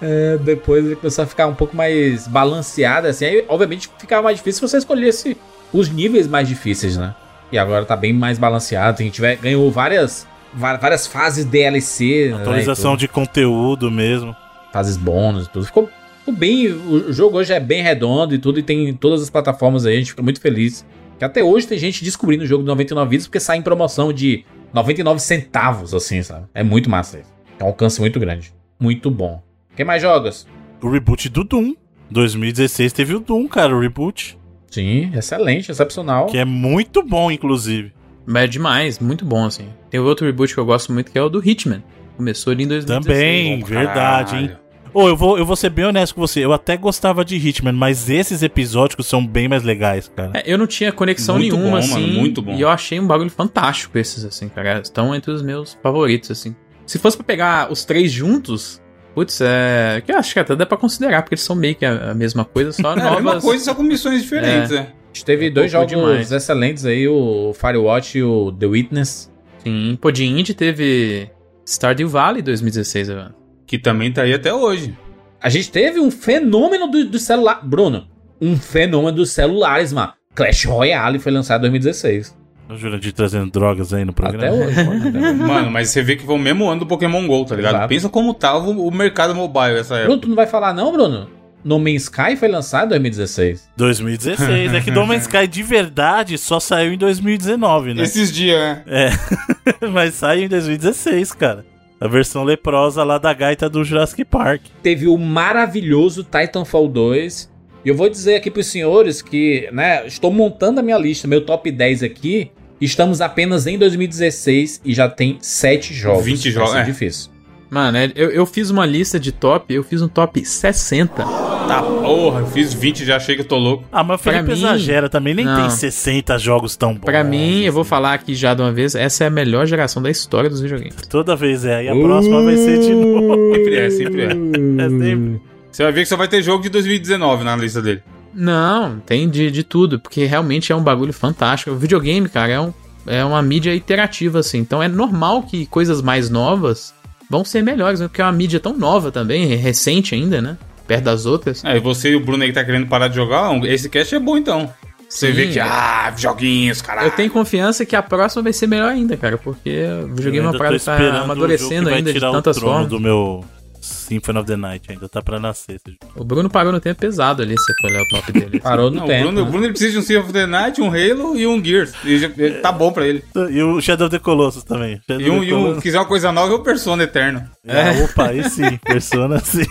É, 0.00 0.36
depois 0.38 0.84
ele 0.84 0.94
começou 0.96 1.24
a 1.24 1.26
ficar 1.26 1.46
um 1.46 1.54
pouco 1.54 1.74
mais 1.74 2.28
balanceado, 2.28 3.06
assim. 3.06 3.24
Aí, 3.24 3.44
obviamente, 3.48 3.88
ficava 3.98 4.22
mais 4.22 4.36
difícil 4.36 4.60
se 4.60 4.70
você 4.70 4.78
escolhesse 4.78 5.36
os 5.72 5.88
níveis 5.88 6.28
mais 6.28 6.46
difíceis, 6.46 6.96
né? 6.98 7.14
E 7.50 7.56
agora 7.58 7.84
tá 7.84 7.96
bem 7.96 8.12
mais 8.12 8.38
balanceado. 8.38 8.98
Tem, 8.98 9.08
tiver, 9.08 9.36
ganhou 9.36 9.70
várias, 9.70 10.26
várias 10.54 11.06
fases 11.06 11.44
DLC. 11.46 12.28
né, 12.30 12.40
Atualização 12.42 12.90
tudo. 12.92 13.00
de 13.00 13.08
conteúdo 13.08 13.90
mesmo. 13.90 14.36
fases 14.72 14.96
bônus 14.98 15.46
e 15.46 15.50
tudo. 15.50 15.64
Ficou, 15.64 15.88
ficou 16.18 16.34
bem. 16.34 16.68
O 16.68 17.10
jogo 17.12 17.38
hoje 17.38 17.54
é 17.54 17.58
bem 17.60 17.82
redondo 17.82 18.34
e 18.34 18.38
tudo, 18.38 18.58
e 18.58 18.62
tem 18.62 18.88
em 18.88 18.94
todas 18.94 19.22
as 19.22 19.30
plataformas 19.30 19.86
aí. 19.86 19.94
A 19.94 19.98
gente 19.98 20.10
fica 20.10 20.22
muito 20.22 20.40
feliz. 20.40 20.84
Que 21.18 21.24
até 21.24 21.42
hoje 21.42 21.66
tem 21.66 21.78
gente 21.78 22.04
descobrindo 22.04 22.44
o 22.44 22.46
jogo 22.46 22.62
de 22.62 22.66
99 22.68 23.10
vidas 23.10 23.26
porque 23.26 23.40
sai 23.40 23.58
em 23.58 23.62
promoção 23.62 24.12
de 24.12 24.44
99 24.72 25.20
centavos, 25.20 25.94
assim, 25.94 26.22
sabe? 26.22 26.46
É 26.54 26.62
muito 26.62 26.90
massa 26.90 27.18
isso. 27.18 27.32
É 27.58 27.64
um 27.64 27.68
alcance 27.68 28.00
muito 28.00 28.20
grande. 28.20 28.52
Muito 28.78 29.10
bom. 29.10 29.42
Quem 29.74 29.84
mais 29.84 30.02
jogos? 30.02 30.46
O 30.82 30.90
reboot 30.90 31.28
do 31.28 31.44
Doom. 31.44 31.74
2016 32.10 32.92
teve 32.92 33.14
o 33.14 33.20
Doom, 33.20 33.48
cara, 33.48 33.74
o 33.74 33.80
reboot. 33.80 34.38
Sim, 34.70 35.10
excelente, 35.14 35.70
excepcional. 35.70 36.26
Que 36.26 36.38
é 36.38 36.44
muito 36.44 37.02
bom, 37.02 37.30
inclusive. 37.30 37.92
Mas 38.26 38.44
é 38.44 38.46
demais, 38.46 38.98
muito 38.98 39.24
bom, 39.24 39.46
assim. 39.46 39.68
Tem 39.88 40.00
outro 40.00 40.26
reboot 40.26 40.52
que 40.52 40.60
eu 40.60 40.66
gosto 40.66 40.92
muito 40.92 41.10
que 41.10 41.18
é 41.18 41.22
o 41.22 41.28
do 41.28 41.46
Hitman. 41.46 41.82
Começou 42.16 42.52
ali 42.52 42.64
em 42.64 42.68
2016. 42.68 43.06
Também, 43.06 43.60
Bom, 43.60 43.66
verdade, 43.66 44.36
hein? 44.36 44.50
Ô, 44.96 45.08
eu 45.08 45.14
vou, 45.16 45.36
eu 45.36 45.44
vou 45.44 45.56
ser 45.56 45.68
bem 45.68 45.84
honesto 45.84 46.14
com 46.14 46.22
você. 46.22 46.42
Eu 46.42 46.54
até 46.54 46.74
gostava 46.74 47.22
de 47.22 47.36
Hitman, 47.36 47.72
mas 47.72 48.08
esses 48.08 48.42
episódicos 48.42 49.06
são 49.06 49.26
bem 49.26 49.46
mais 49.46 49.62
legais, 49.62 50.10
cara. 50.16 50.30
É, 50.32 50.50
eu 50.50 50.56
não 50.56 50.66
tinha 50.66 50.90
conexão 50.90 51.36
Muito 51.36 51.54
nenhuma, 51.54 51.72
bom, 51.72 51.76
assim. 51.76 52.00
mano, 52.00 52.12
muito 52.14 52.40
bom. 52.40 52.54
E 52.54 52.62
eu 52.62 52.68
achei 52.70 52.98
um 52.98 53.06
bagulho 53.06 53.28
fantástico 53.28 53.98
esses, 53.98 54.24
assim, 54.24 54.48
cara. 54.48 54.80
Estão 54.80 55.14
entre 55.14 55.30
os 55.30 55.42
meus 55.42 55.76
favoritos, 55.82 56.30
assim. 56.30 56.56
Se 56.86 56.98
fosse 56.98 57.14
pra 57.14 57.26
pegar 57.26 57.70
os 57.70 57.84
três 57.84 58.10
juntos, 58.10 58.80
putz, 59.14 59.38
é. 59.42 60.00
Que 60.00 60.12
eu 60.12 60.16
acho 60.16 60.32
que 60.32 60.40
até 60.40 60.56
dá 60.56 60.64
pra 60.64 60.78
considerar, 60.78 61.20
porque 61.20 61.34
eles 61.34 61.44
são 61.44 61.54
meio 61.54 61.74
que 61.74 61.84
a, 61.84 62.14
mesma 62.14 62.46
coisa, 62.46 62.72
só 62.72 62.92
É 62.96 63.00
a 63.00 63.04
mesma 63.04 63.20
novas. 63.20 63.44
coisa, 63.44 63.64
só 63.66 63.74
com 63.74 63.82
missões 63.82 64.22
diferentes, 64.22 64.72
é. 64.72 64.78
A 64.78 64.86
gente 65.12 65.26
teve 65.26 65.50
dois 65.50 65.72
pouco 65.72 65.90
jogos 65.90 66.08
demais. 66.08 66.32
excelentes 66.32 66.86
aí, 66.86 67.06
o 67.06 67.52
Firewatch 67.52 68.16
e 68.16 68.22
o 68.22 68.50
The 68.50 68.66
Witness. 68.66 69.30
Sim, 69.58 69.98
pô, 70.00 70.10
de 70.10 70.24
indie 70.24 70.54
teve 70.54 71.28
Stardew 71.66 72.08
Valley 72.08 72.40
2016, 72.40 73.10
Evandro. 73.10 73.45
Que 73.66 73.78
também 73.78 74.12
tá 74.12 74.22
aí 74.22 74.32
até 74.32 74.52
hoje. 74.52 74.96
A 75.42 75.48
gente 75.48 75.70
teve 75.70 76.00
um 76.00 76.10
fenômeno 76.10 76.86
do, 76.88 77.04
do 77.04 77.18
celular. 77.18 77.60
Bruno, 77.66 78.06
um 78.40 78.56
fenômeno 78.56 79.16
dos 79.16 79.30
celulares, 79.30 79.92
mano. 79.92 80.12
Clash 80.34 80.64
Royale 80.64 81.18
foi 81.18 81.32
lançado 81.32 81.66
em 81.66 81.70
2016. 81.70 82.36
O 82.68 82.76
Jurandir 82.76 83.12
trazendo 83.12 83.50
drogas 83.50 83.92
aí 83.94 84.04
no 84.04 84.12
programa. 84.12 84.44
Até 84.44 84.66
hoje, 84.66 84.84
mano. 84.84 85.08
Até 85.08 85.18
hoje. 85.18 85.34
Mano, 85.34 85.70
mas 85.70 85.88
você 85.88 86.02
vê 86.02 86.16
que 86.16 86.24
foi 86.24 86.34
o 86.34 86.38
mesmo 86.38 86.68
ano 86.68 86.80
do 86.80 86.86
Pokémon 86.86 87.26
GO, 87.26 87.44
tá 87.44 87.54
ligado? 87.54 87.74
Exato. 87.74 87.88
Pensa 87.88 88.08
como 88.08 88.34
tava 88.34 88.68
o 88.70 88.90
mercado 88.90 89.34
mobile 89.34 89.74
nessa 89.74 89.94
Bruno, 89.94 90.12
época. 90.12 90.22
tu 90.22 90.28
não 90.28 90.36
vai 90.36 90.46
falar 90.46 90.74
não, 90.74 90.92
Bruno? 90.92 91.28
No 91.64 91.78
Man's 91.78 92.02
Sky 92.04 92.36
foi 92.36 92.48
lançado 92.48 92.86
em 92.94 93.00
2016. 93.00 93.68
2016. 93.76 94.74
É 94.74 94.80
que 94.80 94.90
No 94.90 95.06
Man's 95.06 95.22
Sky 95.22 95.48
de 95.48 95.62
verdade 95.64 96.38
só 96.38 96.60
saiu 96.60 96.92
em 96.92 96.98
2019, 96.98 97.94
né? 97.94 98.02
Esses 98.02 98.32
dias, 98.32 98.58
né? 98.60 98.82
É. 98.86 99.10
Mas 99.88 100.14
saiu 100.14 100.44
em 100.44 100.48
2016, 100.48 101.32
cara. 101.32 101.64
A 101.98 102.06
versão 102.06 102.44
leprosa 102.44 103.02
lá 103.02 103.16
da 103.18 103.32
gaita 103.32 103.68
do 103.68 103.82
Jurassic 103.82 104.24
Park. 104.24 104.62
Teve 104.82 105.06
o 105.06 105.16
maravilhoso 105.16 106.24
Titanfall 106.24 106.88
2. 106.88 107.50
E 107.84 107.88
eu 107.88 107.94
vou 107.94 108.08
dizer 108.08 108.36
aqui 108.36 108.50
pros 108.50 108.66
senhores 108.66 109.22
que, 109.22 109.68
né, 109.72 110.06
estou 110.06 110.30
montando 110.30 110.80
a 110.80 110.82
minha 110.82 110.98
lista, 110.98 111.26
meu 111.28 111.44
top 111.44 111.70
10 111.70 112.02
aqui. 112.02 112.50
Estamos 112.80 113.20
apenas 113.20 113.66
em 113.66 113.78
2016 113.78 114.82
e 114.84 114.92
já 114.92 115.08
tem 115.08 115.38
7 115.40 115.94
jogos. 115.94 116.24
20 116.24 116.42
Vai 116.42 116.52
jogos, 116.52 116.74
é. 116.74 116.82
difícil. 116.84 117.30
Mano, 117.70 117.98
é- 117.98 118.12
eu, 118.14 118.30
eu 118.30 118.46
fiz 118.46 118.70
uma 118.70 118.86
lista 118.86 119.18
de 119.18 119.32
top, 119.32 119.74
eu 119.74 119.82
fiz 119.82 120.00
um 120.02 120.08
top 120.08 120.44
60. 120.44 121.24
Tá 121.24 121.82
porra, 121.82 122.40
eu 122.40 122.46
fiz 122.46 122.72
20 122.72 123.04
já 123.04 123.16
achei 123.16 123.34
que 123.34 123.40
eu 123.42 123.46
tô 123.46 123.56
louco. 123.58 123.84
Ah, 123.90 124.04
mas 124.04 124.20
o 124.20 124.22
Pra 124.22 124.32
Felipe 124.34 124.52
mim, 124.52 124.58
exagera 124.58 125.08
também. 125.08 125.34
Nem 125.34 125.44
não. 125.44 125.62
tem 125.62 125.70
60 125.70 126.38
jogos 126.38 126.76
tão 126.76 126.94
bons. 126.94 127.00
Pra 127.04 127.24
mim, 127.24 127.62
eu 127.64 127.72
vou 127.72 127.82
falar 127.82 128.14
aqui 128.14 128.34
já 128.36 128.54
de 128.54 128.62
uma 128.62 128.70
vez, 128.72 128.94
essa 128.94 129.24
é 129.24 129.26
a 129.26 129.30
melhor 129.30 129.66
geração 129.66 130.00
da 130.00 130.08
história 130.10 130.48
dos 130.48 130.60
videogames. 130.60 130.94
Toda 131.08 131.34
vez 131.34 131.64
é. 131.64 131.84
E 131.84 131.88
a 131.88 131.92
próxima 131.94 132.42
vai 132.44 132.56
ser 132.56 132.78
de 132.78 132.92
novo. 132.94 133.36
Sempre 133.56 133.76
é, 133.76 133.90
sempre 133.90 134.22
é. 134.22 134.26
É 134.86 134.88
sempre. 134.88 135.40
Você 135.72 135.82
vai 135.82 135.92
ver 135.92 136.00
que 136.02 136.06
só 136.08 136.16
vai 136.16 136.28
ter 136.28 136.42
jogo 136.42 136.62
de 136.62 136.68
2019 136.70 137.42
na 137.44 137.56
lista 137.56 137.82
dele. 137.82 138.02
Não, 138.32 138.98
tem 139.00 139.28
de, 139.28 139.50
de 139.50 139.62
tudo, 139.64 139.98
porque 139.98 140.24
realmente 140.24 140.70
é 140.70 140.76
um 140.76 140.82
bagulho 140.82 141.12
fantástico. 141.12 141.70
O 141.72 141.76
videogame, 141.76 142.28
cara, 142.28 142.52
é, 142.52 142.60
um, 142.60 142.72
é 143.06 143.24
uma 143.24 143.40
mídia 143.42 143.74
interativa, 143.74 144.38
assim. 144.40 144.58
Então 144.58 144.82
é 144.82 144.88
normal 144.88 145.42
que 145.42 145.66
coisas 145.66 146.00
mais 146.02 146.28
novas 146.30 146.94
vão 147.30 147.44
ser 147.44 147.62
melhores, 147.62 148.00
né? 148.00 148.08
porque 148.08 148.20
é 148.20 148.24
uma 148.24 148.32
mídia 148.32 148.60
tão 148.60 148.76
nova 148.76 149.10
também, 149.10 149.46
recente 149.56 150.14
ainda, 150.14 150.40
né? 150.40 150.56
Perto 150.86 151.04
das 151.04 151.26
outras. 151.26 151.64
É, 151.64 151.76
e 151.76 151.80
você 151.80 152.10
e 152.10 152.16
o 152.16 152.20
Bruno 152.20 152.42
aí 152.42 152.50
que 152.50 152.54
tá 152.54 152.64
querendo 152.64 152.86
parar 152.86 153.08
de 153.08 153.16
jogar, 153.16 153.52
esse 153.64 153.88
cast 153.88 154.14
é 154.14 154.20
bom 154.20 154.36
então. 154.36 154.72
Você 155.08 155.28
Sim, 155.28 155.32
vê 155.34 155.46
que, 155.48 155.60
ah, 155.60 156.12
joguinhos, 156.16 156.82
caralho. 156.82 157.06
Eu 157.08 157.10
tenho 157.12 157.30
confiança 157.30 157.86
que 157.86 157.94
a 157.94 158.02
próxima 158.02 158.42
vai 158.42 158.52
ser 158.52 158.66
melhor 158.66 158.90
ainda, 158.90 159.16
cara, 159.16 159.38
porque 159.38 159.84
o 160.02 160.08
videogame 160.08 160.46
é 160.46 160.50
uma 160.50 160.58
parada 160.58 160.78
que 160.78 160.84
tá 160.84 161.22
amadurecendo 161.22 161.88
ainda 161.88 162.12
de 162.12 162.18
tirar 162.18 162.30
o 162.30 162.34
tantas 162.34 162.58
formas. 162.58 162.88
do 162.88 162.98
meu 162.98 163.44
Symphony 163.80 164.38
of 164.38 164.46
the 164.46 164.56
Night. 164.56 164.90
Ainda 164.90 165.08
tá 165.08 165.20
pra 165.22 165.38
nascer 165.38 165.76
esse 165.76 165.96
jogo. 166.00 166.12
O 166.16 166.24
Bruno 166.24 166.48
parou 166.50 166.72
no 166.72 166.80
tempo 166.80 167.00
pesado 167.00 167.42
ali, 167.42 167.54
se 167.58 167.74
for 167.80 167.90
olhar 167.90 168.02
o 168.02 168.08
top 168.08 168.32
dele. 168.32 168.60
Parou 168.60 168.90
no 168.90 168.98
Não, 169.00 169.06
tempo. 169.06 169.20
o 169.20 169.22
Bruno, 169.24 169.40
o 169.40 169.44
né? 169.44 169.50
Bruno 169.50 169.64
ele 169.66 169.72
precisa 169.72 169.92
de 169.92 169.98
um 169.98 170.02
Sea 170.02 170.20
of 170.20 170.32
the 170.32 170.46
Night, 170.46 170.80
um 170.80 170.88
Halo 170.88 171.36
e 171.36 171.46
um 171.46 171.62
Gears. 171.64 171.92
E 172.04 172.18
já- 172.18 172.28
tá 172.62 172.72
bom 172.72 172.90
pra 172.92 173.06
ele. 173.06 173.22
E 173.50 173.62
o 173.62 173.80
Shadow 173.80 174.06
of 174.06 174.16
the 174.16 174.22
Colossus 174.22 174.64
também. 174.64 175.00
Shadow 175.06 175.20
E 175.26 175.30
um, 175.30 175.42
e 175.44 175.52
um 175.52 175.80
quiser 175.80 175.98
uma 175.98 176.06
coisa 176.06 176.30
nova, 176.32 176.52
é 176.52 176.56
o 176.56 176.60
Persona 176.62 177.02
Eterno. 177.04 177.42
É, 177.66 178.02
opa, 178.04 178.28
aí 178.28 178.48
sim. 178.48 178.76
Persona 178.84 179.38
sim. 179.40 179.64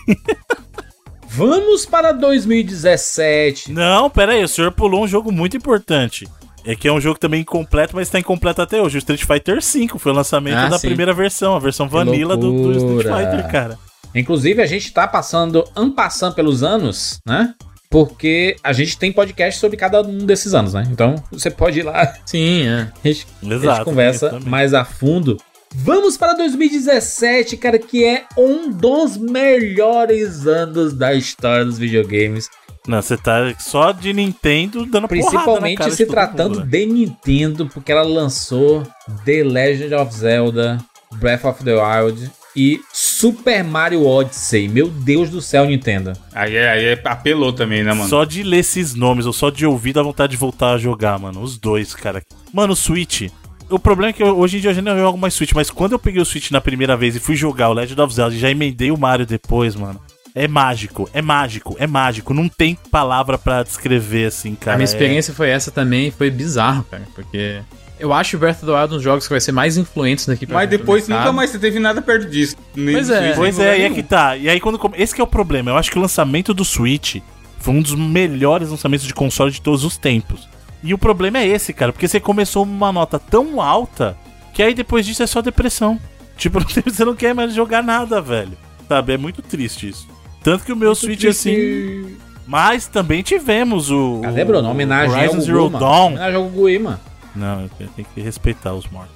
Vamos 1.29 1.85
para 1.85 2.11
2017. 2.13 3.71
Não, 3.71 4.09
pera 4.09 4.33
aí. 4.33 4.43
O 4.43 4.47
senhor 4.47 4.71
pulou 4.71 5.03
um 5.03 5.07
jogo 5.07 5.31
muito 5.31 5.57
importante. 5.57 6.27
É 6.67 6.75
que 6.75 6.87
é 6.87 6.91
um 6.91 6.99
jogo 6.99 7.19
também 7.19 7.41
incompleto, 7.41 7.95
mas 7.95 8.09
tá 8.09 8.19
incompleto 8.19 8.61
até 8.61 8.81
hoje. 8.81 8.97
O 8.97 8.99
Street 8.99 9.23
Fighter 9.23 9.59
V 9.61 9.87
foi 9.99 10.11
o 10.11 10.15
lançamento 10.15 10.57
Ah, 10.57 10.69
da 10.69 10.79
sim. 10.79 10.87
primeira 10.87 11.13
versão, 11.13 11.55
a 11.55 11.59
versão 11.59 11.87
vanilla 11.87 12.35
do, 12.35 12.51
do 12.51 12.71
Street. 12.71 13.03
Fighter, 13.15 13.51
cara. 13.51 13.77
Inclusive, 14.15 14.61
a 14.61 14.65
gente 14.65 14.93
tá 14.93 15.05
passando, 15.07 15.65
ampassando 15.75 16.35
pelos 16.35 16.63
anos, 16.63 17.19
né? 17.27 17.53
Porque 17.89 18.55
a 18.63 18.73
gente 18.73 18.97
tem 18.97 19.11
podcast 19.11 19.59
sobre 19.59 19.77
cada 19.77 20.01
um 20.01 20.25
desses 20.25 20.53
anos, 20.53 20.73
né? 20.73 20.87
Então, 20.89 21.15
você 21.31 21.51
pode 21.51 21.79
ir 21.79 21.83
lá, 21.83 22.13
Sim, 22.25 22.67
é. 22.67 22.91
a 23.03 23.07
gente, 23.07 23.27
a 23.41 23.45
gente 23.45 23.55
Exato. 23.55 23.85
conversa 23.85 24.39
mais 24.45 24.73
a 24.73 24.85
fundo. 24.85 25.37
Vamos 25.77 26.15
para 26.15 26.33
2017, 26.33 27.57
cara, 27.57 27.77
que 27.77 28.05
é 28.05 28.25
um 28.37 28.71
dos 28.71 29.17
melhores 29.17 30.47
anos 30.47 30.93
da 30.93 31.13
história 31.13 31.65
dos 31.65 31.77
videogames. 31.77 32.49
Não, 32.87 33.01
você 33.01 33.17
tá 33.17 33.53
só 33.59 33.91
de 33.91 34.13
Nintendo 34.13 34.85
dando 34.85 35.07
Principalmente 35.07 35.91
se 35.91 36.05
tratando 36.05 36.59
mundo, 36.59 36.65
né? 36.65 36.69
de 36.69 36.85
Nintendo, 36.85 37.67
porque 37.67 37.91
ela 37.91 38.03
lançou 38.03 38.83
The 39.25 39.43
Legend 39.43 39.95
of 39.95 40.13
Zelda, 40.13 40.77
Breath 41.15 41.43
of 41.45 41.63
the 41.63 41.73
Wild 41.73 42.31
e 42.55 42.79
Super 42.93 43.63
Mario 43.63 44.05
Odyssey. 44.05 44.67
Meu 44.67 44.87
Deus 44.89 45.29
do 45.29 45.41
céu, 45.41 45.65
Nintendo. 45.65 46.13
Aí, 46.33 46.55
é- 46.55 46.69
aí 46.69 46.85
é- 46.85 47.01
apelou 47.05 47.51
também, 47.53 47.83
né, 47.83 47.93
mano? 47.93 48.09
Só 48.09 48.23
de 48.23 48.43
ler 48.43 48.59
esses 48.59 48.93
nomes, 48.95 49.25
ou 49.25 49.33
só 49.33 49.49
de 49.49 49.65
ouvir, 49.65 49.93
dá 49.93 50.01
vontade 50.01 50.31
de 50.31 50.37
voltar 50.37 50.73
a 50.73 50.77
jogar, 50.77 51.19
mano. 51.19 51.41
Os 51.41 51.57
dois, 51.57 51.93
cara. 51.93 52.21
Mano, 52.53 52.73
o 52.73 52.75
Switch. 52.75 53.29
O 53.69 53.79
problema 53.79 54.11
é 54.11 54.13
que 54.13 54.21
eu- 54.21 54.37
hoje 54.37 54.57
em 54.57 54.61
dia 54.61 54.69
eu 54.69 54.75
já 54.75 54.81
não 54.81 54.97
jogo 54.97 55.17
mais 55.17 55.33
Switch, 55.33 55.51
mas 55.53 55.71
quando 55.71 55.93
eu 55.93 55.99
peguei 55.99 56.21
o 56.21 56.25
Switch 56.25 56.51
na 56.51 56.61
primeira 56.61 56.95
vez 56.95 57.15
e 57.15 57.19
fui 57.19 57.35
jogar 57.35 57.69
o 57.69 57.73
Legend 57.73 57.99
of 57.99 58.13
Zelda 58.13 58.35
e 58.35 58.39
já 58.39 58.49
emendei 58.49 58.91
o 58.91 58.97
Mario 58.97 59.25
depois, 59.25 59.75
mano. 59.75 59.99
É 60.35 60.47
mágico, 60.47 61.09
é 61.13 61.21
mágico, 61.21 61.75
é 61.79 61.87
mágico. 61.87 62.33
Não 62.33 62.47
tem 62.49 62.77
palavra 62.91 63.37
pra 63.37 63.63
descrever 63.63 64.25
assim, 64.27 64.53
cara. 64.53 64.73
a 64.75 64.77
minha 64.77 64.83
É- 64.83 64.91
experiência 64.91 65.33
foi 65.33 65.49
essa 65.49 65.71
também, 65.71 66.11
foi 66.11 66.29
bizarro, 66.29 66.83
cara, 66.91 67.03
porque 67.15 67.61
eu 67.99 68.11
acho 68.13 68.35
o 68.35 68.39
Breath 68.39 68.57
of 68.57 68.65
the 68.65 68.71
Wild 68.71 68.93
um 68.93 68.97
dos 68.97 69.03
jogos 69.03 69.25
que 69.25 69.33
vai 69.33 69.39
ser 69.39 69.51
mais 69.51 69.77
influentes 69.77 70.25
daqui 70.25 70.45
pra 70.45 70.55
Mas 70.55 70.69
depois 70.69 71.07
nunca 71.07 71.31
mais 71.31 71.49
você 71.49 71.59
teve 71.59 71.79
nada 71.79 72.01
perto 72.01 72.29
disso. 72.29 72.55
Nem 72.75 72.95
Pois 72.95 73.09
é. 73.09 73.33
Pois 73.33 73.59
é, 73.59 73.79
e 73.79 73.81
é 73.83 73.89
que 73.89 74.03
tá. 74.03 74.35
E 74.35 74.49
aí 74.49 74.59
quando 74.59 74.79
esse 74.95 75.13
que 75.15 75.21
é 75.21 75.23
o 75.23 75.27
problema. 75.27 75.71
Eu 75.71 75.77
acho 75.77 75.91
que 75.91 75.97
o 75.97 76.01
lançamento 76.01 76.53
do 76.53 76.65
Switch 76.65 77.17
foi 77.59 77.73
um 77.73 77.81
dos 77.81 77.95
melhores 77.95 78.69
lançamentos 78.69 79.07
de 79.07 79.13
console 79.13 79.51
de 79.51 79.61
todos 79.61 79.83
os 79.83 79.97
tempos. 79.97 80.47
E 80.83 80.93
o 80.93 80.97
problema 80.97 81.39
é 81.39 81.47
esse, 81.47 81.73
cara, 81.73 81.91
porque 81.91 82.07
você 82.07 82.19
começou 82.19 82.63
uma 82.63 82.91
nota 82.91 83.17
tão 83.17 83.59
alta 83.59 84.15
que 84.53 84.61
aí 84.61 84.73
depois 84.73 85.05
disso 85.05 85.23
é 85.23 85.27
só 85.27 85.41
depressão. 85.41 85.99
Tipo, 86.37 86.59
você 86.59 87.05
não 87.05 87.15
quer 87.15 87.33
mais 87.33 87.53
jogar 87.53 87.81
nada, 87.81 88.19
velho. 88.21 88.57
Sabe? 88.89 89.13
É 89.13 89.17
muito 89.17 89.41
triste 89.41 89.87
isso. 89.87 90.05
Tanto 90.43 90.65
que 90.65 90.73
o 90.73 90.75
meu 90.75 90.93
Switch 90.93 91.23
assim. 91.23 92.17
Mas 92.45 92.87
também 92.87 93.23
tivemos 93.23 93.89
o. 93.89 94.19
Cadê, 94.21 94.43
Bruno? 94.43 94.69
Homenagem 94.69 95.15
Horizon 95.15 95.35
ao 95.37 95.41
Zero. 95.41 95.69
Dawn. 95.69 96.07
Homenagem 96.07 96.35
ao 96.35 96.79
mano. 96.81 96.99
Não, 97.35 97.61
eu 97.63 97.69
tenho- 97.77 97.89
tenho 97.95 98.07
que 98.13 98.21
respeitar 98.21 98.73
os 98.73 98.87
mortos. 98.87 99.13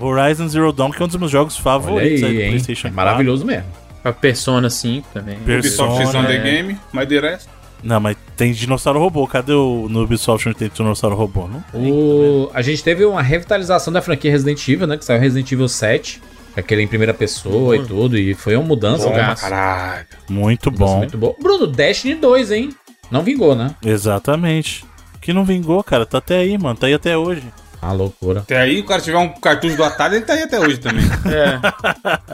Horizon 0.00 0.48
Zero 0.48 0.72
Dawn, 0.72 0.90
que 0.90 1.02
é 1.02 1.04
um 1.04 1.08
dos 1.08 1.16
meus 1.16 1.30
jogos 1.30 1.56
favoritos 1.56 2.22
aí, 2.22 2.28
aí, 2.30 2.34
do 2.34 2.40
hein? 2.42 2.48
PlayStation 2.50 2.88
É 2.88 2.90
maravilhoso 2.90 3.44
mesmo. 3.44 3.66
A 4.02 4.12
Persona 4.12 4.70
5 4.70 5.06
também. 5.12 5.36
Ubisoft 5.42 5.98
Persona, 5.98 6.26
The 6.26 6.36
é. 6.36 6.38
Game, 6.42 6.78
mas 6.90 7.06
de 7.06 7.20
resto. 7.20 7.50
Não, 7.82 8.00
mas 8.00 8.16
tem 8.36 8.52
dinossauro 8.52 8.98
robô. 8.98 9.26
Cadê 9.26 9.52
o 9.52 9.88
no 9.90 10.02
Ubisoft 10.02 10.48
onde 10.48 10.56
tem 10.58 10.70
dinossauro 10.72 11.14
robô? 11.16 11.46
Não 11.46 11.60
tem. 11.70 11.92
O... 11.92 12.50
A 12.54 12.62
gente 12.62 12.82
teve 12.82 13.04
uma 13.04 13.22
revitalização 13.22 13.92
da 13.92 14.00
franquia 14.00 14.30
Resident 14.30 14.66
Evil, 14.68 14.86
né? 14.86 14.96
Que 14.96 15.04
saiu 15.04 15.20
Resident 15.20 15.50
Evil 15.52 15.68
7. 15.68 16.20
Aquele 16.56 16.82
em 16.82 16.86
primeira 16.86 17.14
pessoa 17.14 17.76
e 17.76 17.84
tudo. 17.86 18.18
E 18.18 18.34
foi 18.34 18.56
uma 18.56 18.64
mudança. 18.66 19.08
Bom 19.08 19.14
caralho. 19.34 20.06
Muito 20.28 20.70
Mudança 20.70 20.92
bom. 20.92 20.98
Muito 20.98 21.18
bom. 21.18 21.36
Bruno, 21.40 21.66
Destiny 21.66 22.14
2, 22.16 22.50
hein? 22.50 22.70
Não 23.10 23.22
vingou, 23.22 23.54
né? 23.54 23.74
Exatamente. 23.84 24.84
Que 25.20 25.32
não 25.32 25.44
vingou, 25.44 25.82
cara. 25.84 26.04
Tá 26.06 26.18
até 26.18 26.38
aí, 26.38 26.56
mano. 26.58 26.76
Tá 26.76 26.86
aí 26.86 26.94
até 26.94 27.16
hoje. 27.16 27.42
Ah, 27.82 27.92
loucura. 27.92 28.40
Até 28.40 28.58
aí, 28.58 28.80
o 28.80 28.84
cara 28.84 29.00
tiver 29.00 29.16
um 29.18 29.28
cartucho 29.28 29.76
do 29.76 29.84
Atari, 29.84 30.16
ele 30.16 30.24
tá 30.24 30.34
aí 30.34 30.42
até 30.42 30.60
hoje 30.60 30.78
também. 30.78 31.04
É. 31.26 31.58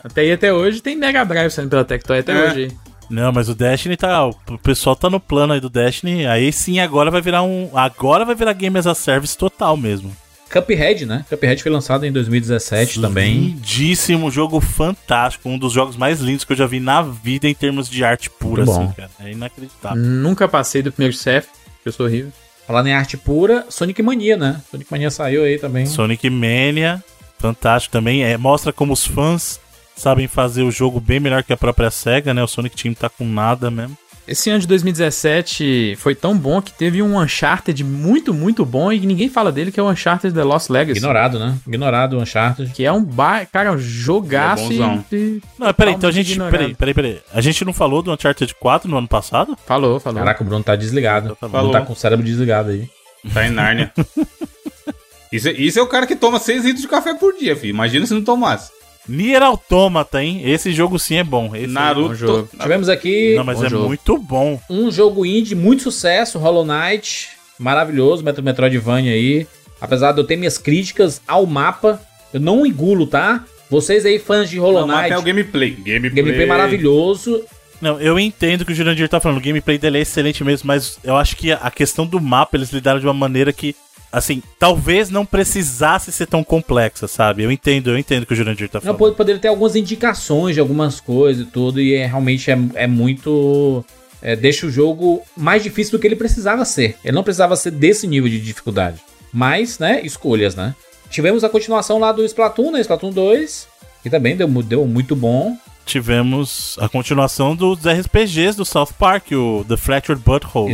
até 0.05 0.21
aí 0.23 0.33
até 0.33 0.53
hoje 0.53 0.81
tem 0.81 0.97
Mega 0.97 1.25
Drive 1.25 1.51
saindo 1.51 1.71
pela 1.71 1.85
Tectoy 1.85 2.19
até 2.19 2.33
É. 2.33 2.47
hoje. 2.51 2.65
aí. 2.65 2.73
Não, 3.09 3.31
mas 3.31 3.49
o 3.49 3.55
Destiny 3.55 3.97
tá. 3.97 4.27
O 4.27 4.35
pessoal 4.63 4.97
tá 4.97 5.09
no 5.09 5.21
plano 5.21 5.53
aí 5.53 5.61
do 5.61 5.71
Destiny. 5.71 6.27
Aí 6.27 6.53
sim, 6.53 6.81
agora 6.81 7.09
vai 7.11 7.21
virar 7.23 7.43
um. 7.45 7.71
Agora 7.73 8.25
vai 8.25 8.35
virar 8.35 8.53
Game 8.53 8.77
as 8.77 8.87
a 8.89 8.95
Service 8.97 9.39
total 9.39 9.77
mesmo. 9.77 10.11
Cuphead, 10.51 11.07
né? 11.07 11.25
Cuphead 11.29 11.63
foi 11.63 11.71
lançado 11.71 12.05
em 12.05 12.11
2017 12.13 13.01
também. 13.01 13.35
Lindíssimo, 13.39 14.29
jogo 14.31 14.61
fantástico. 14.61 15.49
Um 15.49 15.57
dos 15.59 15.73
jogos 15.73 15.97
mais 15.97 16.21
lindos 16.21 16.45
que 16.45 16.53
eu 16.53 16.57
já 16.57 16.67
vi 16.67 16.81
na 16.81 17.03
vida 17.03 17.49
em 17.49 17.55
termos 17.55 17.89
de 17.89 18.05
arte 18.05 18.29
pura, 18.31 18.65
Muito 18.65 18.77
assim, 18.77 18.87
bom. 18.89 18.93
cara. 18.97 19.11
É 19.21 19.31
inacreditável. 19.31 19.97
Nunca 20.03 20.49
passei 20.49 20.83
do 20.83 20.91
primeiro 20.91 21.17
CF, 21.17 21.49
que 21.83 21.89
eu 21.89 21.93
sou 21.93 22.07
horrível. 22.07 22.33
Falando 22.67 22.89
em 22.89 22.95
arte 22.95 23.17
pura, 23.17 23.65
Sonic 23.69 24.03
Mania, 24.03 24.37
né? 24.37 24.61
Sonic 24.71 24.91
Mania 24.91 25.11
saiu 25.11 25.45
aí 25.45 25.59
também. 25.59 25.87
Sonic 25.87 26.29
Mania, 26.29 27.03
fantástico 27.39 27.93
também. 27.93 28.25
É, 28.25 28.37
mostra 28.37 28.73
como 28.73 28.93
os 28.93 29.07
fãs 29.07 29.61
sabem 29.95 30.27
fazer 30.27 30.63
o 30.63 30.71
jogo 30.71 31.01
bem 31.01 31.21
melhor 31.21 31.43
que 31.43 31.53
a 31.53 31.57
própria 31.57 31.91
SEGA, 31.91 32.35
né? 32.35 32.43
O 32.43 32.49
Sonic 32.49 32.77
Team 32.77 32.93
tá 32.93 33.09
com 33.09 33.25
nada 33.25 33.71
mesmo. 33.71 33.97
Esse 34.29 34.51
ano 34.51 34.59
de 34.59 34.67
2017 34.67 35.95
foi 35.99 36.15
tão 36.15 36.37
bom 36.37 36.61
que 36.61 36.73
teve 36.73 37.01
um 37.01 37.17
Uncharted 37.21 37.85
muito, 37.85 38.35
muito 38.35 38.65
bom 38.65 38.93
e 38.93 38.99
ninguém 39.01 39.29
fala 39.29 39.53
dele, 39.53 39.71
que 39.71 39.79
é 39.79 39.83
o 39.83 39.89
Uncharted 39.89 40.35
The 40.35 40.43
Lost 40.43 40.69
Legacy. 40.69 40.99
Ignorado, 40.99 41.39
né? 41.39 41.57
Ignorado 41.67 42.17
o 42.19 42.21
Uncharted. 42.23 42.73
Que 42.73 42.85
é 42.85 42.91
um 42.91 43.05
bar, 43.05 43.47
cara, 43.51 43.71
um 43.73 43.79
jogaço 43.79 44.73
É 44.73 45.15
e, 45.15 45.41
Não, 45.59 45.73
peraí, 45.73 45.95
então 45.95 46.09
a 46.09 46.13
gente. 46.13 46.33
ignorado. 46.33 46.51
Peraí, 46.59 46.75
peraí, 46.75 46.95
peraí. 46.95 47.21
A 47.33 47.41
gente 47.41 47.65
não 47.65 47.73
falou 47.73 48.03
do 48.03 48.13
Uncharted 48.13 48.53
4 48.57 48.91
no 48.91 48.99
ano 48.99 49.07
passado? 49.09 49.57
Falou, 49.65 50.01
falou. 50.01 50.19
Caraca, 50.19 50.43
o 50.43 50.47
Bruno 50.47 50.65
tá 50.65 50.75
desligado. 50.75 51.37
Tá 51.41 51.47
O 51.47 51.51
Bruno 51.51 51.71
tá 51.71 51.81
com 51.83 51.93
o 51.93 51.97
cérebro 51.97 52.25
desligado 52.27 52.71
aí. 52.71 52.89
Tá 53.33 53.47
em 53.47 53.51
Nárnia. 53.51 53.93
Isso, 55.33 55.49
é- 55.49 55.53
isso 55.53 55.79
é 55.79 55.83
o 55.83 55.89
cara 55.89 56.07
que 56.07 56.15
toma 56.15 56.39
6 56.39 56.65
litros 56.65 56.83
de 56.83 56.89
café 56.89 57.13
por 57.13 57.35
dia, 57.37 57.57
filho. 57.57 57.71
Imagina 57.71 58.07
se 58.07 58.15
não 58.15 58.23
tomasse. 58.23 58.71
Nier 59.09 59.43
Automata, 59.43 60.23
hein? 60.23 60.43
Esse 60.45 60.73
jogo 60.73 60.99
sim 60.99 61.17
é 61.17 61.25
bom. 61.25 61.55
Esse 61.55 61.67
Naruto. 61.69 62.09
bom 62.09 62.15
jogo. 62.15 62.49
Tivemos 62.61 62.89
aqui 62.89 63.35
Não, 63.37 63.45
mas 63.45 63.59
Bom 63.61 63.67
é 63.67 63.69
jogo. 63.71 63.87
muito 63.87 64.19
bom. 64.19 64.61
um 64.69 64.91
jogo 64.91 65.25
indie, 65.25 65.55
muito 65.55 65.83
sucesso, 65.85 66.39
Hollow 66.39 66.65
Knight. 66.65 67.29
Maravilhoso, 67.59 68.25
Metro 68.25 68.43
Metroidvania 68.43 69.13
aí. 69.13 69.47
Apesar 69.81 70.13
de 70.13 70.21
eu 70.21 70.25
ter 70.25 70.37
minhas 70.37 70.59
críticas 70.59 71.21
ao 71.27 71.47
mapa, 71.47 72.01
eu 72.33 72.41
não 72.41 72.67
engulo, 72.67 73.07
tá? 73.07 73.45
Vocês 73.71 74.05
aí, 74.07 74.19
fãs 74.19 74.49
de 74.51 74.59
Hollow 74.59 74.81
Não, 74.83 74.89
mas 74.89 75.03
Knight, 75.03 75.13
é 75.15 75.19
o 75.19 75.23
gameplay. 75.23 75.71
Gameplay, 75.71 76.11
gameplay 76.11 76.47
maravilhoso. 76.47 77.43
Não, 77.81 78.01
eu 78.01 78.19
entendo 78.19 78.65
que 78.65 78.73
o 78.73 78.75
Jurandir 78.75 79.09
tá 79.09 79.21
falando, 79.21 79.39
o 79.39 79.43
gameplay 79.43 79.77
dele 79.77 79.99
é 79.99 80.01
excelente 80.01 80.43
mesmo, 80.43 80.67
mas 80.67 80.99
eu 81.05 81.15
acho 81.17 81.37
que 81.37 81.53
a 81.53 81.71
questão 81.71 82.07
do 82.07 82.19
mapa 82.21 82.57
eles 82.57 82.71
lidaram 82.73 82.99
de 82.99 83.07
uma 83.07 83.13
maneira 83.13 83.53
que, 83.53 83.77
assim, 84.13 84.43
talvez 84.59 85.11
não 85.11 85.27
precisasse 85.27 86.11
ser 86.13 86.27
tão 86.27 86.43
complexa, 86.45 87.07
sabe? 87.09 87.43
Eu 87.43 87.51
entendo, 87.53 87.91
eu 87.91 87.99
entendo 87.99 88.23
o 88.23 88.27
que 88.27 88.33
o 88.33 88.37
Jurandir 88.37 88.69
tá 88.69 88.79
Não, 88.79 88.83
falando. 88.83 88.99
pode- 88.99 89.17
poderia 89.17 89.41
ter 89.41 89.49
algumas 89.49 89.77
indicações 89.77 90.55
de 90.55 90.61
algumas 90.61 91.01
coisas 91.01 91.47
e 91.47 91.51
tudo, 91.51 91.81
e 91.81 91.95
é, 91.95 92.07
realmente 92.07 92.51
é, 92.51 92.59
é 92.75 92.87
muito. 92.87 93.85
é, 94.23 94.35
deixa 94.35 94.67
o 94.67 94.71
jogo 94.71 95.23
mais 95.37 95.63
difícil 95.63 95.93
do 95.93 95.99
que 96.01 96.07
ele 96.07 96.17
precisava 96.17 96.65
ser. 96.65 96.97
Ele 97.05 97.15
não 97.15 97.23
precisava 97.23 97.55
ser 97.57 97.71
desse 97.71 98.07
nível 98.07 98.29
de 98.31 98.41
dificuldade. 98.41 99.01
Mas, 99.33 99.79
né, 99.79 100.01
escolhas, 100.03 100.55
né? 100.57 100.75
Tivemos 101.11 101.45
a 101.45 101.49
continuação 101.49 101.99
lá 101.99 102.11
do 102.13 102.25
Splatoon, 102.25 102.73
né? 102.73 102.81
Splatoon 102.81 103.11
2, 103.13 103.69
que 104.03 104.11
também 104.11 104.35
deu, 104.37 104.49
deu 104.63 104.87
muito 104.87 105.15
bom. 105.15 105.57
Tivemos 105.85 106.77
a 106.81 106.89
continuação 106.89 107.55
dos 107.55 107.87
RPGs 107.87 108.57
do 108.57 108.65
South 108.65 108.89
Park, 108.99 109.31
o 109.33 109.65
The 109.69 109.77
Fractured 109.77 110.21
Butthole. 110.25 110.67
né? 110.67 110.73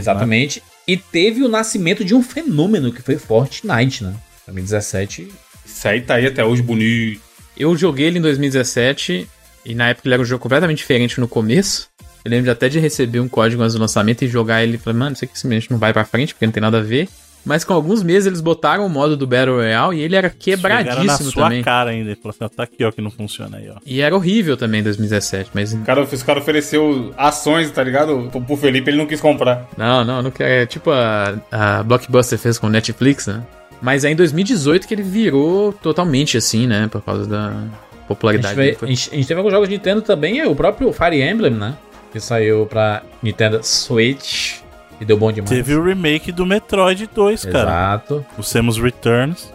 E 0.87 0.97
teve 0.97 1.43
o 1.43 1.49
nascimento 1.49 2.05
de 2.05 2.15
um 2.15 2.23
fenômeno 2.23 2.93
que 2.93 3.03
foi 3.03 3.17
Fortnite, 3.17 4.05
né? 4.05 4.15
2017. 4.47 5.29
Isso 5.65 5.89
aí 5.89 6.01
tá 6.01 6.15
aí 6.15 6.27
até 6.27 6.45
hoje 6.45 6.63
bonito. 6.63 7.21
Eu 7.57 7.77
joguei 7.77 8.07
ele 8.07 8.19
em 8.19 8.23
2017 8.23 9.29
e 9.65 9.75
na 9.75 9.89
época 9.89 10.09
ele 10.09 10.15
era 10.15 10.23
um 10.23 10.27
jogo 10.27 10.43
completamente 10.43 10.79
diferente 10.79 11.21
no 11.21 11.29
começo. 11.29 11.89
Eu 12.25 12.31
lembro 12.31 12.45
de 12.45 12.51
até 12.51 12.69
de 12.69 12.79
receber 12.79 13.21
um 13.21 13.29
código 13.29 13.63
antes 13.63 13.75
do 13.75 13.81
lançamento 13.81 14.23
e 14.23 14.29
jogar 14.29 14.63
ele 14.63 14.77
e 14.77 14.79
falei, 14.79 14.99
mano, 14.99 15.15
isso 15.15 15.25
aqui 15.25 15.39
simplesmente 15.39 15.71
não 15.71 15.79
vai 15.79 15.93
pra 15.93 16.05
frente 16.05 16.35
porque 16.35 16.47
não 16.47 16.53
tem 16.53 16.61
nada 16.61 16.79
a 16.79 16.83
ver. 16.83 17.09
Mas 17.45 17.65
com 17.65 17.75
alguns 17.75 18.03
meses 18.03 18.27
eles 18.27 18.41
botaram 18.41 18.87
o 18.87 18.89
modo 18.89 19.17
do 19.17 19.27
Battle 19.27 19.57
Royale 19.57 19.97
e 19.97 20.01
ele 20.01 20.15
era 20.15 20.33
Chegaram 20.39 20.75
na 20.77 20.85
quebradíssimo 20.85 21.31
sua 21.33 21.45
também. 21.45 21.63
cara 21.63 21.91
ainda. 21.91 22.11
Ele 22.11 22.17
falou 22.21 22.31
assim, 22.31 22.45
ó, 22.45 22.49
tá 22.49 22.63
aqui, 22.63 22.85
ó, 22.85 22.93
que 22.93 23.01
não 23.03 23.11
funciona 23.11 23.57
aí, 23.57 23.69
ó. 23.69 23.75
E 23.85 24.01
era 24.01 24.15
horrível 24.15 24.57
também 24.57 24.81
em 24.81 24.85
2017, 24.85 25.51
mas. 25.53 25.73
O 25.75 25.79
cara, 25.79 26.03
os 26.03 26.23
cara 26.23 26.39
ofereceu 26.39 27.13
ações, 27.17 27.71
tá 27.71 27.83
ligado? 27.83 28.29
Pro, 28.31 28.41
pro 28.41 28.57
Felipe, 28.57 28.91
ele 28.91 28.99
não 28.99 29.07
quis 29.07 29.21
comprar. 29.21 29.69
Não, 29.77 30.05
não, 30.05 30.23
não 30.23 30.31
quero. 30.31 30.51
É 30.51 30.67
tipo 30.67 30.91
a, 30.91 31.35
a 31.51 31.83
Blockbuster 31.83 32.39
fez 32.39 32.59
com 32.59 32.69
Netflix, 32.69 33.27
né? 33.27 33.43
Mas 33.81 34.05
é 34.05 34.11
em 34.13 34.15
2018 34.17 34.87
que 34.87 34.95
ele 34.95 35.03
virou 35.03 35.73
totalmente 35.73 36.37
assim, 36.37 36.69
né? 36.69 36.87
Por 36.89 37.03
causa 37.03 37.27
da 37.27 37.49
A 37.49 38.07
popularidade 38.07 38.55
gente, 38.55 38.57
vai- 38.57 38.67
dele. 38.67 38.79
a 38.83 38.87
gente- 38.87 39.11
a 39.13 39.17
gente 39.17 39.27
teve 39.27 39.39
alguns 39.39 39.53
jogos 39.53 39.69
de 39.69 39.75
Nintendo 39.75 40.01
também, 40.03 40.39
é 40.39 40.47
o 40.47 40.55
próprio 40.55 40.93
Fire 40.93 41.21
Emblem, 41.21 41.55
né? 41.55 41.75
Que 42.13 42.21
saiu 42.21 42.67
pra 42.67 43.03
Nintendo 43.21 43.59
Switch 43.65 44.61
e 45.03 45.05
deu 45.05 45.17
bom 45.17 45.33
demais. 45.33 45.51
Teve 45.51 45.75
o 45.75 45.83
remake 45.83 46.31
do 46.31 46.47
Metroid 46.47 47.09
2, 47.13 47.45
cara. 47.47 47.71
Exato. 47.71 48.25
O 48.39 48.43
Samus 48.43 48.79
Returns. 48.79 49.53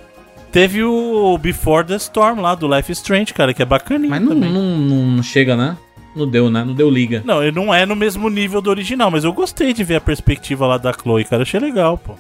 Teve 0.52 0.84
o 0.84 1.38
Before 1.38 1.86
the 1.86 1.95
Storm 1.95 2.41
lá 2.41 2.53
do 2.56 2.74
Life 2.74 2.91
Strange, 2.91 3.34
cara, 3.34 3.53
que 3.53 3.61
é 3.61 3.65
bacaninho 3.65 4.10
Mas 4.10 4.22
não, 4.22 4.34
não, 4.34 5.06
não 5.07 5.24
chega, 5.24 5.56
né? 5.56 5.78
Não 6.15 6.28
deu, 6.28 6.49
né? 6.49 6.64
Não 6.64 6.74
deu 6.74 6.90
liga. 6.90 7.22
Não, 7.24 7.44
ele 7.44 7.52
não 7.52 7.74
é 7.74 7.86
no 7.86 7.95
mesmo 7.95 8.30
nível 8.30 8.61
do 8.61 8.69
original, 8.69 9.11
mas 9.11 9.24
eu 9.24 9.32
gostei 9.32 9.72
de 9.74 9.84
ver 9.84 9.95
a 9.95 10.02
perspectiva 10.02 10.65
lá 10.65 10.78
da 10.78 10.91
Chloe, 10.91 11.24
cara. 11.24 11.44
Achei 11.44 11.60
legal, 11.60 11.98
pô. 11.98 12.15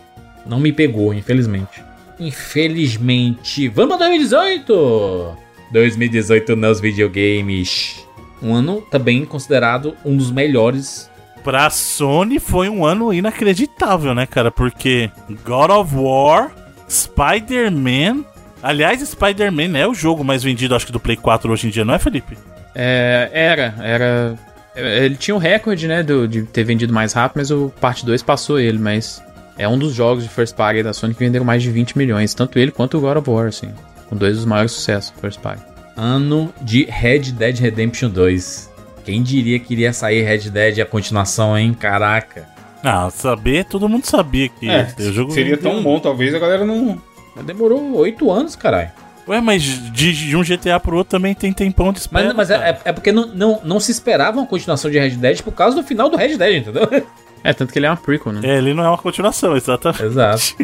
Não 0.45 0.59
me 0.59 0.71
pegou, 0.71 1.13
infelizmente. 1.13 1.83
Infelizmente. 2.19 3.67
Vamos 3.69 3.97
pra 3.97 4.07
2018! 4.07 5.37
2018 5.71 6.55
nos 6.55 6.79
videogames. 6.79 8.05
Um 8.41 8.53
ano 8.53 8.81
também 8.89 9.25
considerado 9.25 9.95
um 10.05 10.15
dos 10.15 10.31
melhores. 10.31 11.09
Pra 11.47 11.69
Sony 11.69 12.39
foi 12.41 12.67
um 12.67 12.83
ano 12.85 13.13
inacreditável, 13.13 14.13
né, 14.13 14.25
cara? 14.25 14.51
Porque 14.51 15.09
God 15.45 15.69
of 15.69 15.95
War, 15.95 16.51
Spider-Man. 16.89 18.25
Aliás, 18.61 18.99
Spider-Man 18.99 19.77
é 19.77 19.87
o 19.87 19.93
jogo 19.93 20.25
mais 20.25 20.43
vendido, 20.43 20.75
acho 20.75 20.85
que 20.85 20.91
do 20.91 20.99
Play 20.99 21.15
4 21.15 21.49
hoje 21.49 21.67
em 21.67 21.69
dia, 21.69 21.85
não 21.85 21.93
é, 21.93 21.99
Felipe? 21.99 22.37
É, 22.75 23.29
era, 23.31 23.73
era. 23.79 24.35
Ele 24.75 25.15
tinha 25.15 25.33
um 25.33 25.37
recorde, 25.37 25.87
né, 25.87 26.03
do- 26.03 26.27
de 26.27 26.43
ter 26.43 26.65
vendido 26.65 26.91
mais 26.93 27.13
rápido, 27.13 27.37
mas 27.37 27.49
o 27.49 27.71
parte 27.79 28.05
2 28.05 28.21
passou 28.21 28.59
ele, 28.59 28.77
mas 28.77 29.23
é 29.57 29.65
um 29.69 29.77
dos 29.79 29.93
jogos 29.93 30.25
de 30.25 30.29
first 30.29 30.53
party 30.53 30.83
da 30.83 30.91
Sony 30.91 31.13
que 31.13 31.19
venderam 31.23 31.45
mais 31.45 31.63
de 31.63 31.71
20 31.71 31.97
milhões, 31.97 32.33
tanto 32.33 32.59
ele 32.59 32.71
quanto 32.71 32.97
o 32.97 32.99
God 32.99 33.15
of 33.19 33.29
War, 33.29 33.47
assim. 33.47 33.69
Com 34.09 34.17
dois 34.17 34.35
dos 34.35 34.45
maiores 34.45 34.73
sucessos 34.73 35.13
first 35.21 35.39
party. 35.39 35.61
Ano 35.95 36.53
de 36.61 36.83
Red 36.89 37.31
Dead 37.31 37.57
Redemption 37.57 38.09
2. 38.09 38.69
Quem 39.07 39.23
diria 39.23 39.57
que 39.57 39.71
iria 39.73 39.93
sair 39.93 40.21
Red 40.21 40.49
Dead 40.49 40.79
a 40.81 40.85
continuação, 40.85 41.57
hein? 41.57 41.73
Caraca. 41.73 42.45
Ah, 42.83 43.09
saber, 43.09 43.63
todo 43.63 43.87
mundo 43.87 44.03
sabia 44.05 44.49
que 44.49 44.69
É, 44.69 44.93
o 44.99 45.13
jogo 45.13 45.31
seria 45.31 45.55
tão 45.55 45.81
bom, 45.81 45.97
talvez 45.97 46.35
a 46.35 46.39
galera 46.39 46.65
não. 46.65 47.01
Demorou 47.45 47.95
oito 47.95 48.29
anos, 48.29 48.53
caralho. 48.57 48.91
Ué, 49.25 49.39
mas 49.39 49.63
de, 49.63 50.11
de 50.13 50.35
um 50.35 50.43
GTA 50.43 50.77
pro 50.77 50.97
outro 50.97 51.11
também 51.11 51.33
tem 51.33 51.53
tempão 51.53 51.93
de 51.93 51.99
espera. 51.99 52.33
Mas, 52.33 52.35
mas 52.35 52.51
é, 52.51 52.55
é- 52.69 52.79
é 52.89 52.91
porque 52.91 53.13
não, 53.13 53.27
não, 53.27 53.61
não 53.63 53.79
se 53.79 53.91
esperava 53.93 54.39
uma 54.39 54.45
continuação 54.45 54.91
de 54.91 54.99
Red 54.99 55.11
Dead 55.11 55.41
por 55.41 55.53
causa 55.53 55.77
do 55.77 55.83
final 55.83 56.09
do 56.09 56.17
Red 56.17 56.35
Dead, 56.37 56.61
entendeu? 56.67 56.83
É, 57.43 57.53
tanto 57.53 57.71
que 57.71 57.79
ele 57.79 57.85
é 57.85 57.89
uma 57.89 57.95
prequel, 57.95 58.33
né? 58.33 58.41
É, 58.43 58.57
ele 58.57 58.73
não 58.73 58.83
é 58.83 58.89
uma 58.89 58.97
continuação, 58.97 59.55
exatamente. 59.55 60.03
Exato. 60.03 60.55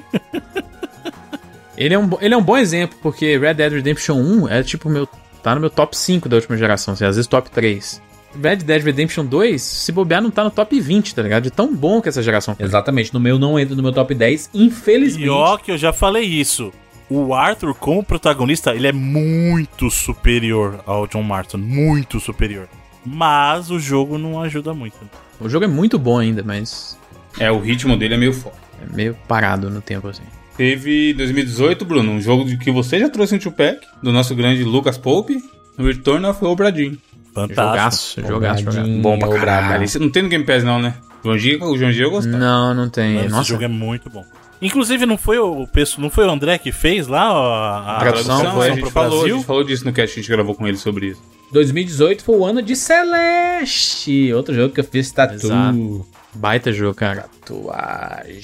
Ele, 1.77 1.93
é 1.93 1.99
um, 1.99 2.09
ele 2.21 2.33
é 2.33 2.37
um 2.37 2.41
bom 2.41 2.57
exemplo, 2.57 2.97
porque 3.01 3.37
Red 3.37 3.53
Dead 3.55 3.73
Redemption 3.73 4.15
1 4.15 4.49
é 4.49 4.63
tipo 4.63 4.89
meu. 4.89 5.07
tá 5.41 5.55
no 5.55 5.61
meu 5.61 5.69
top 5.69 5.97
5 5.97 6.27
da 6.29 6.35
última 6.35 6.55
geração, 6.57 6.93
assim, 6.93 7.05
às 7.05 7.15
vezes 7.15 7.27
top 7.27 7.49
3. 7.49 8.01
Red 8.41 8.57
Dead 8.57 8.84
Redemption 8.84 9.26
2, 9.26 9.61
se 9.61 9.91
bobear, 9.91 10.22
não 10.22 10.31
tá 10.31 10.43
no 10.43 10.51
top 10.51 10.80
20, 10.80 11.14
tá 11.15 11.22
ligado? 11.22 11.43
De 11.43 11.51
tão 11.51 11.73
bom 11.76 12.01
que 12.01 12.10
essa 12.10 12.22
geração. 12.23 12.55
Exatamente. 12.60 13.14
No 13.14 13.19
meu 13.19 13.38
não 13.38 13.60
entra 13.60 13.76
no 13.76 13.84
meu 13.84 13.91
top 13.91 14.14
10, 14.15 14.49
infelizmente. 14.53 15.26
E 15.26 15.30
ó, 15.30 15.57
que 15.57 15.72
eu 15.72 15.77
já 15.77 15.93
falei 15.93 16.23
isso. 16.26 16.72
O 17.10 17.34
Arthur, 17.34 17.76
como 17.76 18.03
protagonista, 18.03 18.73
ele 18.73 18.88
é 18.88 18.91
muito 18.91 19.89
superior 19.91 20.80
ao 20.85 21.05
John 21.05 21.22
Marston. 21.22 21.57
Muito 21.57 22.19
superior. 22.19 22.68
Mas 23.05 23.69
o 23.69 23.77
jogo 23.80 24.18
não 24.18 24.41
ajuda 24.41 24.73
muito. 24.73 24.95
O 25.39 25.49
jogo 25.49 25.65
é 25.65 25.68
muito 25.68 25.99
bom 25.99 26.18
ainda, 26.19 26.41
mas 26.43 26.97
É, 27.39 27.51
o 27.51 27.60
ritmo 27.60 27.97
dele 27.97 28.14
é 28.14 28.18
meio 28.18 28.34
foda. 28.34 28.55
é 28.81 28.95
meio 28.95 29.15
parado 29.27 29.69
no 29.69 29.81
tempo, 29.81 30.07
assim. 30.07 30.23
Teve 30.55 31.14
2018, 31.15 31.84
Bruno, 31.84 32.11
um 32.11 32.22
jogo 32.22 32.45
de 32.45 32.57
que 32.57 32.72
você 32.72 32.99
já 32.99 33.10
trouxe 33.10 33.35
em 33.35 33.39
Tupac, 33.39 33.80
do 34.01 34.11
nosso 34.11 34.34
grande 34.35 34.64
Lucas 34.64 34.97
Pope, 34.97 35.43
Return 35.77 36.26
of 36.27 36.43
Obra 36.45 36.72
Dinn. 36.72 36.95
Fantástico. 37.34 38.27
Jogaço, 38.27 38.61
jogaço, 38.61 38.64
jogaço. 38.64 39.01
Bom 39.01 39.18
pra 39.19 39.30
caralho. 39.30 39.84
Esse 39.84 39.97
não 39.99 40.10
tem 40.10 40.23
no 40.23 40.30
Game 40.30 40.45
Pass 40.45 40.64
não, 40.64 40.80
né? 40.80 40.95
O 41.23 41.38
João 41.38 41.91
Giga 41.91 42.10
gostou. 42.10 42.38
Não, 42.38 42.73
não 42.73 42.89
tem. 42.89 43.18
Esse 43.19 43.30
Nossa, 43.30 43.49
jogo 43.49 43.64
é 43.64 43.68
muito 43.68 44.10
bom. 44.10 44.23
Inclusive, 44.61 45.05
não 45.05 45.18
foi 45.18 45.38
o, 45.39 45.68
pesso- 45.68 45.99
não 45.99 46.10
foi 46.10 46.26
o 46.26 46.31
André 46.31 46.57
que 46.57 46.72
fez 46.72 47.07
lá 47.07 47.22
a, 47.23 47.97
a 47.97 47.99
Tradução, 47.99 48.39
Tradução, 48.39 48.55
foi 48.55 48.69
a 48.69 48.76
gente 48.76 48.91
falou, 48.91 49.26
a 49.26 49.30
gente 49.30 49.45
falou 49.45 49.64
disso 49.64 49.84
no 49.85 49.91
cast, 49.91 50.18
a 50.18 50.22
gente 50.22 50.31
gravou 50.31 50.55
com 50.55 50.65
ele 50.68 50.77
sobre 50.77 51.07
isso. 51.07 51.22
2018 51.51 52.23
foi 52.23 52.38
o 52.38 52.45
ano 52.45 52.61
de 52.61 52.76
Celeste. 52.76 54.31
Outro 54.34 54.53
jogo 54.53 54.73
que 54.73 54.80
eu 54.80 54.84
fiz 54.85 55.11
tatu. 55.11 55.34
Exato. 55.35 56.05
baita 56.34 56.72
jogo, 56.72 56.95
cara. 56.95 57.26
Tatuagem. 57.41 58.43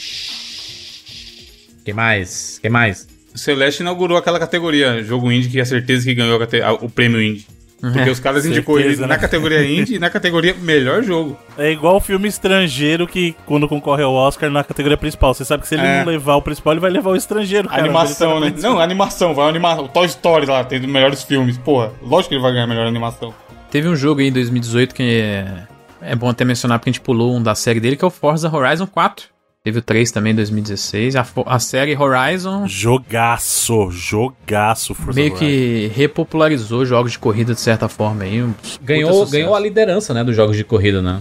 que 1.86 1.94
mais? 1.94 2.60
que 2.60 2.70
mais? 2.70 3.08
O 3.34 3.38
Celeste 3.38 3.82
inaugurou 3.82 4.18
aquela 4.18 4.40
categoria, 4.40 5.02
jogo 5.04 5.32
indie, 5.32 5.50
que 5.50 5.60
é 5.60 5.66
certeza 5.66 6.04
que 6.06 6.14
ganhou 6.16 6.40
o 6.82 6.90
prêmio 6.90 7.22
indie. 7.22 7.46
Porque 7.82 8.10
os 8.10 8.20
caras 8.20 8.46
indicou 8.46 8.76
ele 8.78 8.90
Certeza, 8.90 9.08
na 9.08 9.14
né? 9.16 9.20
categoria 9.20 9.66
indie 9.66 9.96
e 9.96 10.00
na 10.00 10.10
categoria 10.10 10.54
melhor 10.54 11.02
jogo. 11.04 11.38
É 11.58 11.72
igual 11.72 11.96
o 11.96 12.00
filme 12.00 12.28
estrangeiro 12.28 13.08
que, 13.08 13.36
quando 13.46 13.68
concorre 13.68 14.04
ao 14.04 14.14
Oscar 14.14 14.50
na 14.50 14.64
categoria 14.64 14.98
principal, 14.98 15.34
você 15.34 15.46
sabe 15.46 15.62
que 15.64 15.70
se 15.70 15.76
ele 15.76 15.84
É. 15.84 16.00
não 16.04 16.12
levar 16.12 16.36
o 16.36 16.42
principal, 16.42 16.74
ele 16.74 16.80
vai 16.82 16.92
levar 16.92 17.12
o 17.12 17.16
estrangeiro, 17.16 17.70
cara. 17.70 17.84
animação, 17.84 18.38
Ele 18.44 18.52
né? 18.52 18.62
Não, 18.62 18.80
animação, 18.80 19.34
vai 19.34 19.48
animação. 19.48 19.86
O 19.86 19.88
Toy 19.88 20.06
Story 20.08 20.46
lá, 20.46 20.64
tem 20.64 20.80
dos 20.80 20.90
melhores 20.90 21.24
filmes. 21.24 21.58
Porra, 21.58 21.92
lógico 22.02 22.30
que 22.30 22.36
ele 22.36 22.42
vai 22.42 22.52
ganhar 22.52 22.66
a 22.66 22.68
melhor 22.68 22.86
animação. 22.88 23.34
Teve 23.72 23.88
um 23.88 23.96
jogo 23.96 24.20
aí 24.22 24.28
em 24.28 24.32
2018 24.34 24.94
que 24.96 25.04
é, 25.22 25.46
é 26.02 26.16
bom 26.16 26.28
até 26.30 26.44
mencionar 26.44 26.80
porque 26.80 26.90
a 26.90 26.94
gente 26.94 27.02
pulou 27.02 27.36
um 27.36 27.42
da 27.42 27.56
série 27.56 27.80
dele, 27.80 27.96
que 27.96 28.04
é 28.04 28.08
o 28.08 28.12
Forza 28.12 28.54
Horizon 28.54 28.88
4. 28.88 29.28
Teve 29.62 29.80
o 29.80 29.82
3 29.82 30.10
também 30.10 30.32
em 30.32 30.36
2016. 30.38 31.18
A, 31.18 31.26
a 31.46 31.60
série 31.60 31.94
Horizon 31.98 32.66
Jogaço, 32.66 33.92
jogaço, 33.92 34.96
Forza 34.96 35.20
meio 35.20 35.34
Horizon. 35.34 35.46
que 35.46 35.92
repopularizou 35.94 36.86
jogos 36.86 37.12
de 37.12 37.20
corrida 37.20 37.54
de 37.54 37.60
certa 37.60 37.90
forma 37.90 38.24
aí. 38.24 38.42
um 38.42 38.54
Ganhou, 38.82 39.26
ganhou 39.28 39.54
a 39.54 39.60
liderança, 39.60 40.14
né, 40.14 40.24
dos 40.24 40.34
jogos 40.34 40.56
de 40.56 40.64
corrida, 40.64 41.02
né? 41.02 41.20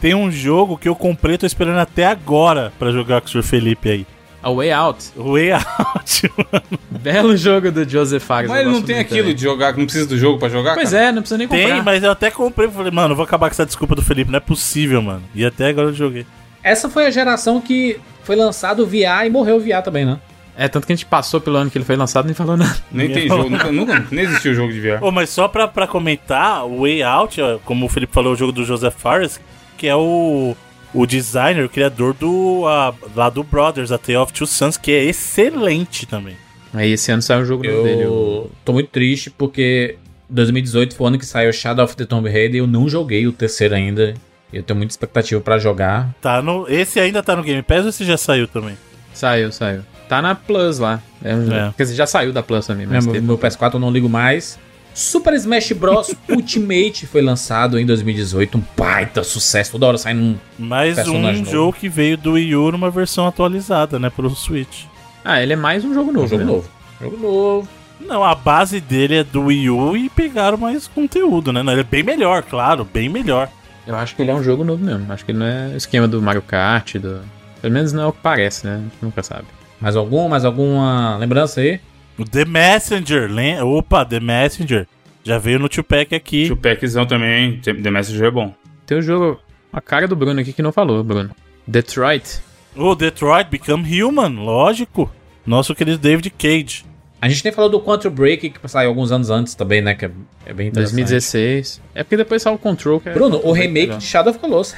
Tem 0.00 0.16
um 0.16 0.32
jogo 0.32 0.76
que 0.76 0.88
eu 0.88 0.96
comprei, 0.96 1.38
tô 1.38 1.46
esperando 1.46 1.78
até 1.78 2.06
agora 2.06 2.72
pra 2.76 2.90
jogar 2.90 3.20
com 3.20 3.28
o 3.28 3.30
Sr. 3.30 3.42
Felipe 3.44 3.88
aí. 3.88 4.06
A 4.42 4.50
Way 4.50 4.72
Out. 4.72 5.04
O 5.16 5.32
Way 5.34 5.52
Out. 5.52 6.32
Belo 6.90 7.36
jogo 7.36 7.70
do 7.70 7.88
Joseph 7.88 8.22
Fares. 8.22 8.50
Mas 8.50 8.60
ele 8.62 8.70
não 8.70 8.82
tem 8.82 8.98
aquilo 8.98 9.20
também. 9.20 9.34
de 9.36 9.42
jogar, 9.42 9.76
não 9.76 9.84
precisa 9.84 10.06
do 10.08 10.18
jogo 10.18 10.40
pra 10.40 10.48
jogar, 10.48 10.74
Pois 10.74 10.90
cara? 10.90 11.04
é, 11.04 11.12
não 11.12 11.22
precisa 11.22 11.38
nem 11.38 11.46
comprar. 11.46 11.64
Tem, 11.64 11.82
mas 11.82 12.02
eu 12.02 12.10
até 12.10 12.32
comprei. 12.32 12.68
Falei, 12.68 12.90
mano, 12.90 13.14
vou 13.14 13.24
acabar 13.24 13.48
com 13.48 13.52
essa 13.54 13.64
desculpa 13.66 13.94
do 13.94 14.02
Felipe. 14.02 14.30
Não 14.30 14.36
é 14.38 14.40
possível, 14.40 15.00
mano. 15.00 15.22
E 15.34 15.44
até 15.44 15.68
agora 15.68 15.88
eu 15.88 15.94
joguei. 15.94 16.26
Essa 16.70 16.88
foi 16.90 17.06
a 17.06 17.10
geração 17.10 17.60
que 17.60 17.98
foi 18.24 18.34
lançado 18.36 18.82
o 18.82 18.86
VR 18.86 19.24
e 19.26 19.30
morreu 19.30 19.56
o 19.56 19.60
VR 19.60 19.82
também, 19.84 20.04
né? 20.04 20.18
É, 20.58 20.66
tanto 20.68 20.86
que 20.86 20.92
a 20.92 20.96
gente 20.96 21.04
passou 21.06 21.38
pelo 21.40 21.56
ano 21.56 21.70
que 21.70 21.76
ele 21.76 21.84
foi 21.84 21.96
lançado 21.96 22.24
e 22.24 22.28
nem 22.28 22.34
falou 22.34 22.56
nada. 22.56 22.76
Nem 22.90 23.10
tem 23.10 23.28
jogo, 23.28 23.50
nunca, 23.50 23.70
nunca 23.70 24.06
nem 24.10 24.24
existiu 24.24 24.54
jogo 24.54 24.72
de 24.72 24.80
VR. 24.80 25.02
Ô, 25.04 25.10
mas 25.10 25.28
só 25.30 25.46
pra, 25.48 25.68
pra 25.68 25.86
comentar, 25.86 26.64
o 26.66 26.80
Way 26.80 27.02
Out, 27.02 27.40
como 27.64 27.84
o 27.86 27.88
Felipe 27.88 28.12
falou, 28.14 28.32
o 28.32 28.36
jogo 28.36 28.52
do 28.52 28.64
Joseph 28.64 28.94
Fares, 28.96 29.38
que 29.76 29.86
é 29.86 29.94
o, 29.94 30.56
o 30.94 31.06
designer, 31.06 31.64
o 31.64 31.68
criador 31.68 32.14
do 32.14 32.64
a- 32.66 32.94
lá 33.14 33.28
do 33.28 33.44
Brothers, 33.44 33.92
a 33.92 33.98
Tale 33.98 34.16
of 34.16 34.32
Two 34.32 34.46
Sons, 34.46 34.78
que 34.78 34.90
é 34.90 35.04
excelente 35.04 36.06
também. 36.06 36.36
Aí 36.72 36.92
esse 36.92 37.12
ano 37.12 37.20
saiu 37.22 37.42
um 37.42 37.44
jogo 37.44 37.62
novo 37.62 37.82
dele. 37.82 38.04
o- 38.06 38.08
Eu 38.08 38.50
tô 38.64 38.72
muito 38.72 38.88
triste 38.88 39.28
porque 39.30 39.96
2018 40.30 40.96
foi 40.96 41.04
o 41.04 41.08
ano 41.08 41.18
que 41.18 41.26
saiu 41.26 41.52
Shadow 41.52 41.84
of 41.84 41.94
the 41.96 42.06
Tomb 42.06 42.28
Raider 42.30 42.54
e 42.56 42.58
eu 42.58 42.66
não 42.66 42.88
joguei 42.88 43.26
o 43.26 43.32
terceiro 43.32 43.74
ainda. 43.74 44.14
Eu 44.52 44.62
tenho 44.62 44.76
muita 44.76 44.92
expectativa 44.92 45.40
pra 45.40 45.58
jogar. 45.58 46.14
Tá 46.20 46.40
no, 46.40 46.66
esse 46.68 47.00
ainda 47.00 47.22
tá 47.22 47.34
no 47.36 47.42
Game 47.42 47.62
Pass 47.62 47.82
ou 47.82 47.88
esse 47.88 48.04
já 48.04 48.16
saiu 48.16 48.46
também? 48.46 48.76
Saiu, 49.12 49.50
saiu. 49.52 49.82
Tá 50.08 50.22
na 50.22 50.34
Plus 50.34 50.78
lá. 50.78 51.00
É, 51.22 51.34
um- 51.34 51.52
É. 51.52 51.74
Quer 51.76 51.82
dizer, 51.82 51.94
já 51.96 52.06
saiu 52.06 52.32
da 52.32 52.42
Plus 52.42 52.66
também, 52.66 52.86
mas 52.86 53.04
Meu, 53.04 53.14
teve. 53.14 53.26
meu 53.26 53.36
PS4 53.38 53.74
eu 53.74 53.80
não 53.80 53.90
ligo 53.90 54.08
mais. 54.08 54.58
Super 54.94 55.34
Smash 55.34 55.72
Bros. 55.72 56.14
Ultimate 56.30 57.06
foi 57.06 57.20
lançado 57.20 57.78
em 57.78 57.84
2018, 57.84 58.56
um 58.56 58.62
baita 58.76 59.22
sucesso. 59.24 59.72
Toda 59.72 59.86
hora 59.88 59.98
saindo 59.98 60.22
um. 60.22 60.36
Mais 60.58 60.94
Personagem 60.94 61.40
um 61.42 61.44
novo. 61.44 61.50
jogo 61.50 61.72
que 61.74 61.88
veio 61.88 62.16
do 62.16 62.32
Wii 62.32 62.54
U 62.56 62.72
numa 62.72 62.90
versão 62.90 63.26
atualizada, 63.26 63.98
né, 63.98 64.08
pro 64.08 64.30
Switch. 64.30 64.84
Ah, 65.24 65.42
ele 65.42 65.52
é 65.52 65.56
mais 65.56 65.84
um 65.84 65.92
jogo 65.92 66.12
novo. 66.12 66.28
jogo 66.28 66.44
né? 66.44 66.50
novo. 66.50 66.68
Jogo 67.00 67.16
novo. 67.18 67.68
Não, 68.00 68.22
a 68.22 68.34
base 68.34 68.80
dele 68.80 69.16
é 69.16 69.24
do 69.24 69.44
Wii 69.46 69.70
U 69.70 69.96
e 69.96 70.08
pegaram 70.08 70.56
mais 70.56 70.86
conteúdo, 70.86 71.52
né? 71.52 71.62
Não, 71.62 71.72
Ele 71.72 71.80
é 71.80 71.84
bem 71.84 72.02
melhor, 72.02 72.42
claro, 72.42 72.84
bem 72.90 73.08
melhor. 73.08 73.48
Eu 73.86 73.96
acho 73.96 74.16
que 74.16 74.22
ele 74.22 74.30
é 74.30 74.34
um 74.34 74.42
jogo 74.42 74.64
novo 74.64 74.84
mesmo. 74.84 75.12
Acho 75.12 75.24
que 75.24 75.30
ele 75.30 75.38
não 75.38 75.46
é 75.46 75.68
o 75.68 75.76
esquema 75.76 76.08
do 76.08 76.20
Mario 76.20 76.42
Kart, 76.42 76.96
do... 76.96 77.20
Pelo 77.62 77.72
menos 77.72 77.92
não 77.92 78.02
é 78.02 78.06
o 78.06 78.12
que 78.12 78.20
parece, 78.20 78.66
né? 78.66 78.74
A 78.74 78.78
gente 78.78 78.96
nunca 79.00 79.22
sabe. 79.22 79.46
Mais 79.80 79.96
algum? 79.96 80.28
Mais 80.28 80.44
alguma 80.44 81.16
lembrança 81.18 81.60
aí? 81.60 81.80
O 82.18 82.24
The 82.24 82.44
Messenger, 82.44 83.30
lem... 83.30 83.60
opa, 83.62 84.04
The 84.04 84.20
Messenger. 84.20 84.86
Já 85.22 85.38
veio 85.38 85.58
no 85.58 85.68
Tupac 85.68 86.14
aqui. 86.14 86.50
O 86.50 86.56
packzão 86.56 87.06
também, 87.06 87.44
hein? 87.44 87.60
The 87.62 87.90
Messenger 87.90 88.26
é 88.26 88.30
bom. 88.30 88.54
Tem 88.84 88.98
o 88.98 89.02
jogo... 89.02 89.40
A 89.72 89.80
cara 89.80 90.08
do 90.08 90.16
Bruno 90.16 90.40
aqui 90.40 90.52
que 90.52 90.62
não 90.62 90.72
falou, 90.72 91.04
Bruno. 91.04 91.30
Detroit. 91.66 92.40
O 92.74 92.94
Detroit 92.94 93.48
Become 93.50 94.02
Human, 94.02 94.36
lógico. 94.42 95.10
Nosso 95.44 95.74
querido 95.74 95.98
David 95.98 96.30
Cage. 96.30 96.84
A 97.20 97.28
gente 97.28 97.42
nem 97.44 97.52
falou 97.52 97.70
do 97.70 97.80
Quantum 97.80 98.10
Break, 98.10 98.50
que 98.50 98.68
saiu 98.68 98.88
alguns 98.88 99.10
anos 99.10 99.30
antes 99.30 99.54
também, 99.54 99.80
né? 99.80 99.94
Que 99.94 100.04
é, 100.04 100.10
é 100.44 100.52
bem 100.52 100.68
interessante. 100.68 100.96
2016. 100.96 101.80
É 101.94 102.04
porque 102.04 102.16
depois 102.16 102.42
saiu 102.42 102.56
o 102.56 102.58
Control, 102.58 103.00
que 103.00 103.08
é... 103.08 103.12
Bruno, 103.12 103.40
o 103.42 103.52
remake 103.52 103.96
de 103.96 104.04
Shadow 104.04 104.30
of 104.30 104.38
Colossus. 104.38 104.76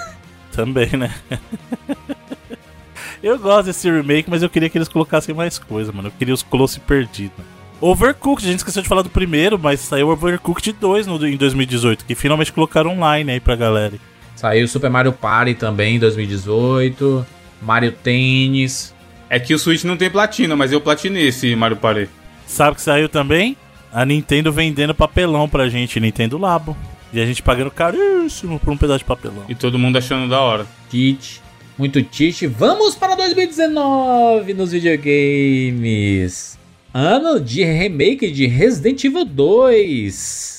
Também, 0.52 0.90
né? 0.96 1.14
eu 3.22 3.38
gosto 3.38 3.66
desse 3.66 3.90
remake, 3.90 4.28
mas 4.28 4.42
eu 4.42 4.50
queria 4.50 4.68
que 4.68 4.76
eles 4.76 4.88
colocassem 4.88 5.34
mais 5.34 5.58
coisa, 5.58 5.92
mano. 5.92 6.08
Eu 6.08 6.12
queria 6.12 6.34
os 6.34 6.42
Colossi 6.42 6.80
perdidos. 6.80 7.44
Overcooked, 7.80 8.44
a 8.46 8.50
gente 8.50 8.58
esqueceu 8.58 8.82
de 8.82 8.88
falar 8.88 9.02
do 9.02 9.10
primeiro, 9.10 9.58
mas 9.58 9.80
saiu 9.80 10.08
Overcooked 10.08 10.72
2 10.72 11.06
no, 11.06 11.26
em 11.26 11.36
2018, 11.36 12.04
que 12.04 12.14
finalmente 12.14 12.52
colocaram 12.52 12.90
online 12.90 13.32
aí 13.32 13.40
pra 13.40 13.54
galera. 13.54 13.94
Saiu 14.34 14.66
Super 14.66 14.90
Mario 14.90 15.12
Party 15.12 15.54
também 15.54 15.96
em 15.96 15.98
2018. 15.98 17.24
Mario 17.62 17.92
Tennis. 17.92 18.94
É 19.30 19.38
que 19.38 19.54
o 19.54 19.58
Switch 19.58 19.84
não 19.84 19.96
tem 19.96 20.10
platina, 20.10 20.56
mas 20.56 20.72
eu 20.72 20.80
platinei 20.80 21.28
esse 21.28 21.54
Mario 21.54 21.76
Party. 21.76 22.08
Sabe 22.46 22.76
que 22.76 22.82
saiu 22.82 23.08
também? 23.08 23.56
A 23.92 24.04
Nintendo 24.04 24.52
vendendo 24.52 24.94
papelão 24.94 25.48
pra 25.48 25.68
gente, 25.68 26.00
Nintendo 26.00 26.38
Labo. 26.38 26.76
E 27.12 27.20
a 27.20 27.26
gente 27.26 27.42
pagando 27.42 27.70
caríssimo 27.70 28.58
por 28.58 28.72
um 28.72 28.76
pedaço 28.76 29.00
de 29.00 29.04
papelão. 29.04 29.44
E 29.48 29.54
todo 29.54 29.78
mundo 29.78 29.96
achando 29.96 30.28
da 30.28 30.40
hora. 30.40 30.66
Tite. 30.90 31.40
Muito 31.76 32.02
Tite. 32.02 32.46
Vamos 32.46 32.94
para 32.94 33.14
2019 33.14 34.52
nos 34.52 34.72
videogames. 34.72 36.58
Ano 36.92 37.38
de 37.38 37.64
remake 37.64 38.30
de 38.30 38.46
Resident 38.46 39.04
Evil 39.04 39.24
2. 39.24 40.57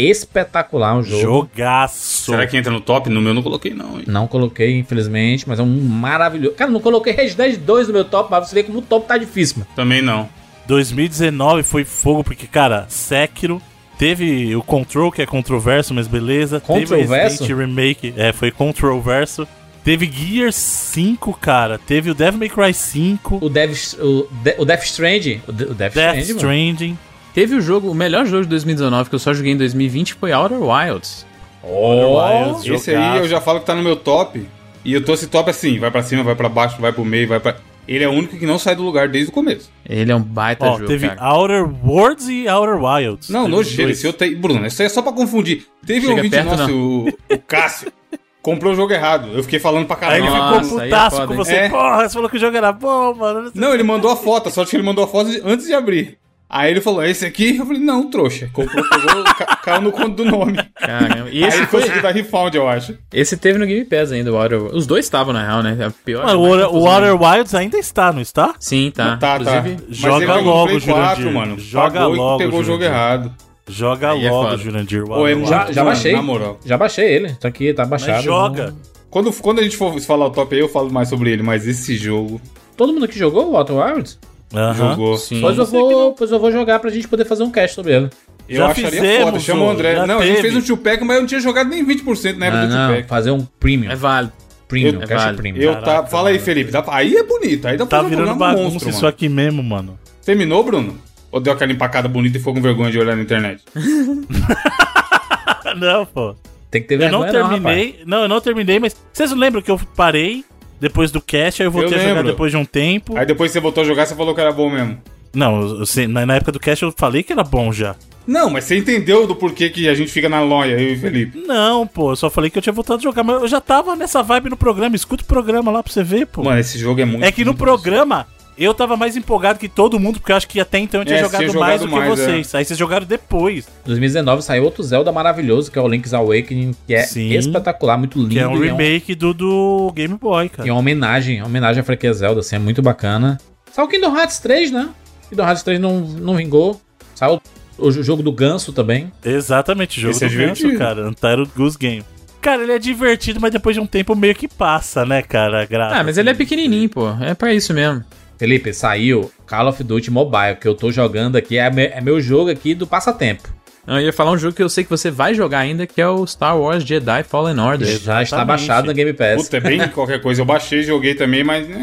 Espetacular 0.00 0.96
um 0.96 1.02
jogo. 1.02 1.22
Jogaço. 1.22 2.30
Será 2.32 2.46
que 2.46 2.56
entra 2.56 2.72
no 2.72 2.80
top? 2.80 3.10
No 3.10 3.20
meu 3.20 3.34
não 3.34 3.42
coloquei, 3.42 3.74
não, 3.74 3.98
hein? 3.98 4.04
Não 4.06 4.26
coloquei, 4.26 4.78
infelizmente, 4.78 5.48
mas 5.48 5.58
é 5.58 5.62
um 5.62 5.80
maravilhoso. 5.80 6.54
Cara, 6.56 6.70
não 6.70 6.80
coloquei 6.80 7.12
Red 7.12 7.30
Dead 7.34 7.56
2 7.58 7.88
no 7.88 7.92
meu 7.94 8.04
top, 8.04 8.30
mas 8.30 8.48
você 8.48 8.54
vê 8.54 8.62
como 8.62 8.78
o 8.78 8.82
top 8.82 9.06
tá 9.06 9.16
difícil, 9.18 9.58
mano. 9.58 9.70
Também 9.76 10.00
não. 10.02 10.28
2019 10.66 11.62
foi 11.62 11.84
fogo, 11.84 12.24
porque, 12.24 12.46
cara, 12.46 12.86
Sekiro. 12.88 13.60
Teve 13.98 14.56
o 14.56 14.62
Control, 14.62 15.12
que 15.12 15.20
é 15.20 15.26
controverso, 15.26 15.92
mas 15.92 16.06
beleza. 16.08 16.58
Controverso? 16.58 17.44
Teve 17.44 17.52
Resident 17.52 17.58
Remake, 17.58 18.14
é, 18.16 18.32
foi 18.32 18.50
controverso. 18.50 19.46
Teve 19.84 20.10
Gear 20.10 20.50
5, 20.52 21.34
cara. 21.34 21.78
Teve 21.78 22.10
o 22.10 22.14
Devil 22.14 22.38
May 22.38 22.48
Cry 22.48 22.72
5. 22.72 23.38
O 23.42 23.48
Death, 23.50 23.94
o, 24.00 24.26
De- 24.42 24.54
o 24.56 24.64
Death 24.64 24.84
Stranding. 24.84 25.40
O, 25.46 25.52
De- 25.52 25.64
o 25.64 25.74
Death, 25.74 25.92
Death 25.94 26.16
Stranding, 26.16 26.26
mano. 26.28 26.38
Stranding. 26.38 26.98
Teve 27.34 27.54
o 27.54 27.60
jogo, 27.60 27.90
o 27.90 27.94
melhor 27.94 28.26
jogo 28.26 28.42
de 28.42 28.48
2019 28.48 29.08
que 29.08 29.14
eu 29.14 29.18
só 29.18 29.32
joguei 29.32 29.52
em 29.52 29.56
2020 29.56 30.14
foi 30.14 30.32
Outer 30.32 30.60
Wilds. 30.60 31.26
Oh, 31.62 32.18
Wilds, 32.18 32.66
Esse 32.66 32.94
aí 32.94 33.18
eu 33.18 33.28
já 33.28 33.40
falo 33.40 33.60
que 33.60 33.66
tá 33.66 33.74
no 33.74 33.82
meu 33.82 33.96
top. 33.96 34.46
E 34.84 34.94
eu 34.94 35.04
tô 35.04 35.12
esse 35.12 35.26
top 35.26 35.50
assim, 35.50 35.78
vai 35.78 35.90
pra 35.90 36.02
cima, 36.02 36.22
vai 36.22 36.34
pra 36.34 36.48
baixo, 36.48 36.80
vai 36.80 36.92
pro 36.92 37.04
meio, 37.04 37.28
vai 37.28 37.38
pra. 37.38 37.56
Ele 37.86 38.04
é 38.04 38.08
o 38.08 38.12
único 38.12 38.36
que 38.38 38.46
não 38.46 38.58
sai 38.58 38.74
do 38.74 38.82
lugar 38.82 39.08
desde 39.08 39.30
o 39.30 39.34
começo. 39.34 39.70
Ele 39.88 40.10
é 40.10 40.16
um 40.16 40.22
baita 40.22 40.64
Ó, 40.64 40.72
jogo, 40.74 40.86
teve 40.86 41.08
cara. 41.08 41.28
Outer 41.34 41.68
Worlds 41.84 42.28
e 42.28 42.48
Outer 42.48 42.82
Wilds. 42.82 43.28
Não, 43.28 43.48
dois. 43.50 43.76
Esse 43.78 44.06
eu 44.06 44.12
tenho. 44.12 44.38
Bruno, 44.38 44.64
isso 44.66 44.80
aí 44.80 44.86
é 44.86 44.88
só 44.88 45.02
pra 45.02 45.12
confundir. 45.12 45.66
Teve 45.84 46.06
um 46.06 46.10
Chega 46.10 46.14
ouvinte 46.16 46.36
perto, 46.36 46.56
nosso, 46.56 46.72
o, 46.72 47.08
o 47.34 47.38
Cássio, 47.46 47.92
comprou 48.40 48.72
o 48.72 48.76
jogo 48.76 48.92
errado. 48.92 49.28
Eu 49.34 49.42
fiquei 49.42 49.58
falando 49.58 49.86
pra 49.86 49.96
Aí 49.96 50.00
caralho. 50.00 50.24
ele 50.24 50.30
Nossa, 50.30 50.62
ficou 50.64 50.78
aí 50.78 50.86
é 50.86 50.90
putaço 50.90 51.16
foda, 51.16 51.26
com 51.28 51.34
você. 51.34 51.54
É. 51.54 51.68
Porra, 51.68 52.08
você 52.08 52.14
falou 52.14 52.30
que 52.30 52.36
o 52.36 52.40
jogo 52.40 52.56
era 52.56 52.72
bom, 52.72 53.14
mano. 53.14 53.50
Não, 53.54 53.74
ele 53.74 53.82
mandou 53.82 54.10
a 54.10 54.16
foto, 54.16 54.50
só 54.50 54.64
que 54.64 54.76
ele 54.76 54.82
mandou 54.84 55.04
a 55.04 55.08
foto 55.08 55.28
antes 55.44 55.66
de 55.66 55.74
abrir. 55.74 56.16
Aí 56.52 56.72
ele 56.72 56.80
falou, 56.80 57.04
esse 57.04 57.24
aqui? 57.24 57.56
Eu 57.58 57.64
falei, 57.64 57.80
não, 57.80 58.10
trouxa. 58.10 58.50
Comprou, 58.52 58.84
pegou, 58.88 59.22
ca- 59.22 59.56
caiu 59.62 59.80
no 59.82 59.92
conto 59.92 60.16
do 60.16 60.24
nome. 60.24 60.58
Caramba. 60.74 61.30
E 61.30 61.44
Aí 61.44 61.48
esse, 61.48 61.58
ele 61.58 61.66
foi, 61.68 61.80
conseguiu 61.82 62.02
dar 62.02 62.10
refund, 62.12 62.54
eu 62.56 62.68
acho. 62.68 62.98
esse 63.12 63.36
teve 63.36 63.56
no 63.58 63.66
Game 63.66 63.84
Pass 63.84 64.10
ainda, 64.10 64.32
o 64.32 64.36
Outer 64.36 64.60
Os 64.74 64.84
dois 64.84 65.04
estavam, 65.04 65.32
na 65.32 65.46
real, 65.46 65.62
né? 65.62 65.76
É 65.80 65.90
pior. 66.04 66.24
Mano, 66.26 66.40
o, 66.40 66.78
o. 66.80 66.88
Outer 66.88 67.14
Wilds 67.22 67.54
ainda 67.54 67.78
está, 67.78 68.12
não 68.12 68.20
está? 68.20 68.52
Sim, 68.58 68.90
tá. 68.92 69.16
Tá, 69.16 69.36
Inclusive, 69.38 69.76
tá. 69.76 69.82
Mas 69.88 69.96
joga 69.96 70.34
logo, 70.40 70.66
Play 70.66 70.80
4, 70.80 71.22
Jurandir. 71.22 71.32
mano. 71.32 71.58
Joga 71.60 72.00
Pagou 72.00 72.14
e 72.14 72.18
logo, 72.18 72.38
pegou 72.38 72.60
o 72.60 72.64
jogo 72.64 72.82
Jurandir. 72.82 72.98
errado. 73.00 73.34
Joga 73.68 74.10
Aí 74.10 74.26
é 74.26 74.30
logo, 74.32 74.44
foda. 74.50 74.56
Jurandir. 74.58 75.02
o 75.04 75.06
Pô, 75.06 75.28
é 75.28 75.34
muito, 75.36 75.48
Já- 75.48 75.58
Wilds. 75.60 75.74
já 75.76 75.84
baixei. 75.84 76.12
Na 76.12 76.22
moral. 76.22 76.58
Já 76.66 76.76
baixei 76.76 77.04
ele. 77.14 77.32
Tá 77.34 77.46
aqui, 77.46 77.72
tá 77.72 77.84
baixado. 77.84 78.14
Mas 78.16 78.24
joga. 78.24 78.66
Não- 78.72 78.76
Quando, 79.08 79.32
quando 79.34 79.60
a 79.60 79.62
gente 79.62 79.76
for 79.76 79.96
falar 80.00 80.26
o 80.26 80.30
top 80.30 80.52
aí, 80.54 80.60
eu 80.60 80.68
falo 80.68 80.90
mais 80.92 81.08
sobre 81.08 81.30
ele. 81.30 81.44
Mas 81.44 81.66
esse 81.68 81.96
jogo 81.96 82.40
Todo 82.76 82.92
mundo 82.94 83.06
que 83.06 83.18
jogou 83.18 83.50
o 83.52 83.56
Outer 83.56 83.76
Wilds? 83.76 84.18
Aham. 84.52 84.74
jogou. 84.74 85.16
sim. 85.16 85.40
Pois 85.40 85.56
eu, 85.56 85.64
não- 85.64 85.70
vou, 85.70 86.12
pois 86.14 86.30
eu 86.30 86.38
vou 86.40 86.50
jogar 86.50 86.78
pra 86.80 86.90
gente 86.90 87.06
poder 87.08 87.24
fazer 87.24 87.44
um 87.44 87.50
cast 87.50 87.74
sobre 87.74 87.94
ele. 87.94 88.10
Eu 88.48 88.56
Já 88.58 88.66
acharia 88.68 88.90
fizemos, 88.90 89.24
foda. 89.24 89.40
Chama 89.40 89.64
o 89.64 89.70
André. 89.70 90.06
Não, 90.06 90.18
a 90.18 90.26
gente 90.26 90.36
teve. 90.36 90.50
fez 90.50 90.56
um 90.56 90.66
two-pack, 90.66 91.04
mas 91.04 91.16
eu 91.16 91.20
não 91.22 91.28
tinha 91.28 91.40
jogado 91.40 91.68
nem 91.68 91.84
20% 91.86 92.36
na 92.36 92.46
época 92.46 92.66
Não, 92.66 92.88
do 92.92 92.96
não, 93.00 93.04
fazer 93.04 93.30
um 93.30 93.46
premium. 93.60 93.90
É 93.92 93.96
válido. 93.96 94.32
premium, 94.66 94.94
eu- 94.94 94.98
cast 95.00 95.12
é 95.12 95.16
válido. 95.16 95.36
premium. 95.42 95.62
Eu 95.62 95.72
Caraca, 95.74 96.02
tá, 96.02 96.06
fala 96.08 96.30
aí. 96.30 96.38
Felipe. 96.40 96.72
dá 96.72 96.82
pra- 96.82 96.96
aí 96.96 97.14
é 97.16 97.22
bonito. 97.22 97.68
Aí 97.68 97.76
dá 97.76 97.86
pra 97.86 97.98
Tá 97.98 98.02
fazer 98.02 98.06
um 98.06 98.10
virando 98.18 98.26
programa 98.36 98.54
bagunça 98.56 98.72
monstro, 98.72 98.90
isso 98.90 98.98
mano. 99.02 99.08
aqui 99.08 99.28
mesmo, 99.28 99.62
mano. 99.62 99.98
Terminou, 100.24 100.64
Bruno? 100.64 100.98
Ou 101.30 101.40
deu 101.40 101.52
aquela 101.52 101.70
empacada 101.70 102.08
bonita 102.08 102.36
e 102.36 102.40
ficou 102.40 102.52
com 102.52 102.60
vergonha 102.60 102.90
de 102.90 102.98
olhar 102.98 103.14
na 103.14 103.22
internet? 103.22 103.62
não, 105.76 106.06
pô. 106.06 106.34
Tem 106.70 106.80
que 106.82 106.88
ter 106.88 106.94
Eu 106.94 106.98
vergonha, 107.00 107.32
não 107.32 107.42
não, 107.42 107.48
terminei. 107.50 108.02
Não, 108.06 108.22
eu 108.22 108.28
não 108.28 108.40
terminei, 108.40 108.78
mas 108.78 108.96
vocês 109.12 109.30
não 109.30 109.38
lembram 109.38 109.60
que 109.62 109.70
eu 109.70 109.80
parei 109.96 110.44
depois 110.80 111.10
do 111.10 111.20
cast, 111.20 111.62
aí 111.62 111.66
eu 111.66 111.72
voltei 111.72 111.96
Eu 111.98 112.02
a 112.02 112.08
jogar 112.08 112.22
depois 112.24 112.50
de 112.50 112.56
um 112.56 112.64
tempo. 112.64 113.16
Aí 113.16 113.26
depois 113.26 113.50
você 113.50 113.60
voltou 113.60 113.82
a 113.82 113.86
jogar, 113.86 114.06
você 114.06 114.14
falou 114.14 114.34
que 114.34 114.40
era 114.40 114.52
bom 114.52 114.70
mesmo. 114.70 114.98
Não, 115.32 115.60
eu- 115.60 115.84
eu- 115.84 116.08
na, 116.08 116.34
época 116.34 116.50
do 116.52 116.58
cast 116.58 116.82
eu 116.84 116.92
falei 116.96 117.22
que 117.22 117.32
era 117.32 117.44
bom 117.44 117.72
já. 117.72 117.94
Não, 118.26 118.50
mas 118.50 118.64
você 118.64 118.76
entendeu 118.76 119.26
do 119.26 119.34
porquê 119.34 119.70
que 119.70 119.88
a 119.88 119.94
gente 119.94 120.10
fica 120.10 120.28
na 120.28 120.40
loja, 120.42 120.72
eu 120.72 120.90
e 120.90 120.94
o 120.94 120.98
Felipe. 121.00 121.38
Não, 121.46 121.86
pô, 121.86 122.12
eu 122.12 122.16
só 122.16 122.28
falei 122.28 122.50
que 122.50 122.58
eu 122.58 122.62
tinha 122.62 122.72
voltado 122.72 122.98
a 122.98 123.02
jogar, 123.02 123.22
mas 123.22 123.40
eu 123.42 123.48
já 123.48 123.60
tava 123.60 123.94
nessa 123.96 124.22
vibe 124.22 124.50
no 124.50 124.56
programa. 124.56 124.94
Escuta 124.96 125.22
o 125.22 125.26
programa 125.26 125.70
lá 125.70 125.82
pra 125.82 125.92
você 125.92 126.02
ver, 126.02 126.26
pô. 126.26 126.42
Mano, 126.44 126.58
esse 126.60 126.78
jogo 126.78 127.00
é 127.00 127.04
muito. 127.04 127.24
é 127.24 127.32
que 127.32 127.44
no 127.44 127.54
programa 127.54 128.26
eu 128.62 128.74
tava 128.74 128.96
mais 128.96 129.16
empolgado 129.16 129.58
que 129.58 129.68
todo 129.68 129.98
mundo, 129.98 130.20
porque 130.20 130.32
eu 130.32 130.36
acho 130.36 130.46
que 130.46 130.60
até 130.60 130.78
então 130.78 131.00
eu 131.00 131.04
tinha 131.04 131.18
É, 131.18 131.22
jogado, 131.22 131.40
tinha 131.48 131.52
mais 131.58 131.80
jogado 131.80 131.80
do 131.80 131.88
que 131.88 132.08
mais, 132.08 132.08
vocês. 132.20 132.54
Aí 132.54 132.64
vocês 132.64 132.78
jogaram 132.78 133.06
depois. 133.06 133.66
2019 133.86 134.42
saiu 134.42 134.64
outro 134.64 134.82
Zelda 134.82 135.10
maravilhoso, 135.10 135.70
que 135.72 135.78
é 135.78 135.82
o 135.82 135.88
Link's 135.88 136.12
Awakening, 136.14 136.74
que 136.86 136.94
é 136.94 137.02
Sim. 137.04 137.32
espetacular, 137.32 137.96
muito 137.98 138.18
lindo. 138.18 138.30
Que 138.30 138.38
é 138.38 138.46
um 138.46 138.62
e 138.62 138.68
remake 138.68 139.14
do, 139.14 139.32
do 139.32 139.92
Game 139.94 140.14
Boy, 140.16 140.46
E 140.46 140.48
cara. 140.50 140.68
é 140.68 140.72
uma 140.72 140.78
homenagem, 140.80 141.38
uma 141.40 141.46
homenagem 141.46 141.80
à 141.80 141.84
franquia 141.84 142.12
Zelda, 142.12 142.40
assim, 142.40 142.56
é 142.56 142.58
muito 142.58 142.82
bacana. 142.82 143.38
Saiu 143.72 143.86
o 143.86 143.88
Kingdom 143.88 144.16
Hearts 144.16 144.38
3, 144.40 144.70
né? 144.70 144.88
Kingdom 145.28 145.44
Hearts 145.44 145.62
3 145.62 145.80
não, 145.80 146.00
não 146.00 146.36
vingou. 146.36 146.80
Saiu 147.14 147.40
o 147.78 147.90
jo- 147.90 148.02
jogo 148.02 148.22
do 148.22 148.32
Ganso 148.32 148.72
também. 148.72 149.10
Exatamente, 149.24 150.00
jogo 150.00 150.10
Esse 150.12 150.24
é 150.24 150.28
do 150.28 150.36
Ganso, 150.36 150.54
divertido. 150.62 150.78
cara. 150.78 151.08
Untitled 151.08 151.50
Goose 151.56 151.78
Game. 151.78 152.04
Cara, 152.40 152.62
ele 152.62 152.72
é 152.72 152.78
divertido, 152.78 153.38
mas 153.40 153.52
depois 153.52 153.74
de 153.76 153.80
um 153.80 153.86
tempo 153.86 154.14
meio 154.16 154.34
que 154.34 154.48
passa, 154.48 155.04
né, 155.04 155.20
cara? 155.22 155.64
graça, 155.66 155.96
Ah, 155.96 156.02
mas 156.04 156.16
ele 156.16 156.30
é 156.30 156.34
pequenininho, 156.34 156.88
pô. 156.88 157.08
É 157.20 157.34
pra 157.34 157.52
isso 157.52 157.72
mesmo. 157.74 158.02
Felipe, 158.40 158.72
saiu 158.72 159.30
Call 159.46 159.68
of 159.68 159.84
Duty 159.84 160.10
Mobile, 160.10 160.56
que 160.58 160.66
eu 160.66 160.74
tô 160.74 160.90
jogando 160.90 161.36
aqui, 161.36 161.58
é, 161.58 161.70
me- 161.70 161.88
é 161.88 162.00
meu 162.00 162.18
jogo 162.22 162.50
aqui 162.50 162.74
do 162.74 162.86
passatempo. 162.86 163.46
Eu 163.86 164.00
ia 164.00 164.12
falar 164.14 164.30
um 164.30 164.38
jogo 164.38 164.54
que 164.56 164.62
eu 164.62 164.68
sei 164.70 164.82
que 164.82 164.88
você 164.88 165.10
vai 165.10 165.34
jogar 165.34 165.58
ainda, 165.58 165.86
que 165.86 166.00
é 166.00 166.08
o 166.08 166.26
Star 166.26 166.58
Wars 166.58 166.82
Jedi 166.82 167.22
Fallen 167.22 167.58
Order. 167.60 167.86
Já 167.86 167.94
está 167.94 168.22
Exatamente. 168.22 168.46
baixado 168.46 168.86
na 168.86 168.92
Game 168.94 169.12
Pass. 169.12 169.42
Puta, 169.44 169.56
é 169.58 169.60
bem 169.60 169.88
qualquer 169.92 170.22
coisa. 170.22 170.40
Eu 170.40 170.46
baixei, 170.46 170.82
joguei 170.82 171.14
também, 171.14 171.44
mas. 171.44 171.68
é, 171.68 171.76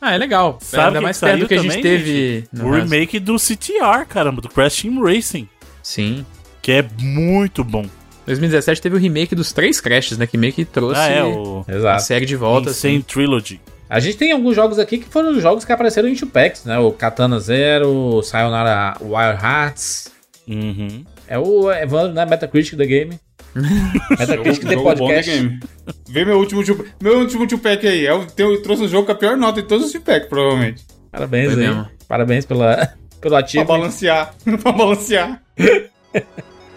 Ah, 0.00 0.14
é 0.14 0.18
legal. 0.18 0.58
Sabe 0.62 0.86
Ainda 0.88 1.00
mais 1.00 1.18
perto 1.18 1.40
do 1.40 1.48
que 1.48 1.54
a 1.54 1.58
gente 1.58 1.68
também, 1.78 1.82
teve. 1.82 2.44
O 2.62 2.70
remake 2.70 3.18
do 3.18 3.36
CTR, 3.36 4.06
caramba, 4.08 4.40
do 4.40 4.48
Crash 4.48 4.82
Team 4.82 5.02
Racing. 5.02 5.48
Sim. 5.82 6.24
Que 6.62 6.70
é 6.72 6.84
muito 7.00 7.64
bom. 7.64 7.84
2017 8.26 8.80
teve 8.80 8.94
o 8.94 8.98
remake 8.98 9.34
dos 9.34 9.52
três 9.52 9.80
Crashes, 9.80 10.16
né? 10.18 10.24
Que 10.26 10.38
meio 10.38 10.52
que 10.52 10.64
trouxe 10.64 11.00
Ah, 11.00 11.08
é, 11.08 11.24
o 11.24 11.64
a 11.66 11.72
Exato. 11.74 12.02
série 12.02 12.26
de 12.26 12.36
volta. 12.36 12.70
Insane 12.70 12.96
Assim. 12.98 13.02
Trilogy. 13.02 13.60
A 13.90 13.98
gente 13.98 14.16
tem 14.16 14.30
alguns 14.30 14.54
jogos 14.54 14.78
aqui 14.78 14.98
que 14.98 15.06
foram 15.08 15.38
jogos 15.40 15.64
que 15.64 15.72
apareceram 15.72 16.08
em 16.08 16.14
Tupacs, 16.14 16.64
né? 16.64 16.78
O 16.78 16.92
Katana 16.92 17.40
Zero, 17.40 17.88
o 17.90 18.22
Sayonara 18.22 18.96
Wild 19.00 19.44
Hearts. 19.44 20.12
Uhum. 20.46 21.04
É 21.26 21.36
o 21.38 21.70
Evandro, 21.72 22.12
né? 22.14 22.24
Metacritic 22.24 22.76
da 22.78 22.84
game. 22.84 23.18
Metacritic 24.16 24.64
The 24.64 24.74
Jogo 24.74 24.88
da 24.90 24.96
Podcast. 24.96 25.30
game. 25.30 25.60
Vê 26.08 26.24
meu 26.24 26.38
último 26.38 26.64
two- 26.64 26.86
meu 27.02 27.18
último 27.18 27.46
two-pack 27.48 27.86
aí. 27.88 28.06
Eu, 28.06 28.26
tenho- 28.26 28.52
eu 28.54 28.62
trouxe 28.62 28.84
um 28.84 28.88
jogo 28.88 29.06
com 29.06 29.12
a 29.12 29.14
pior 29.16 29.36
nota 29.36 29.60
de 29.60 29.66
todos 29.68 29.86
os 29.86 29.92
two-pack, 29.92 30.28
provavelmente. 30.28 30.84
Parabéns 31.10 31.52
Foi 31.52 31.62
aí. 31.62 31.68
mesmo. 31.68 31.88
Parabéns 32.06 32.46
pela, 32.46 32.76
pelo 33.20 33.32
Pra 33.34 33.38
ativo. 33.40 33.64
balancear. 33.64 34.32
pra 34.62 34.70
balancear. 34.72 35.42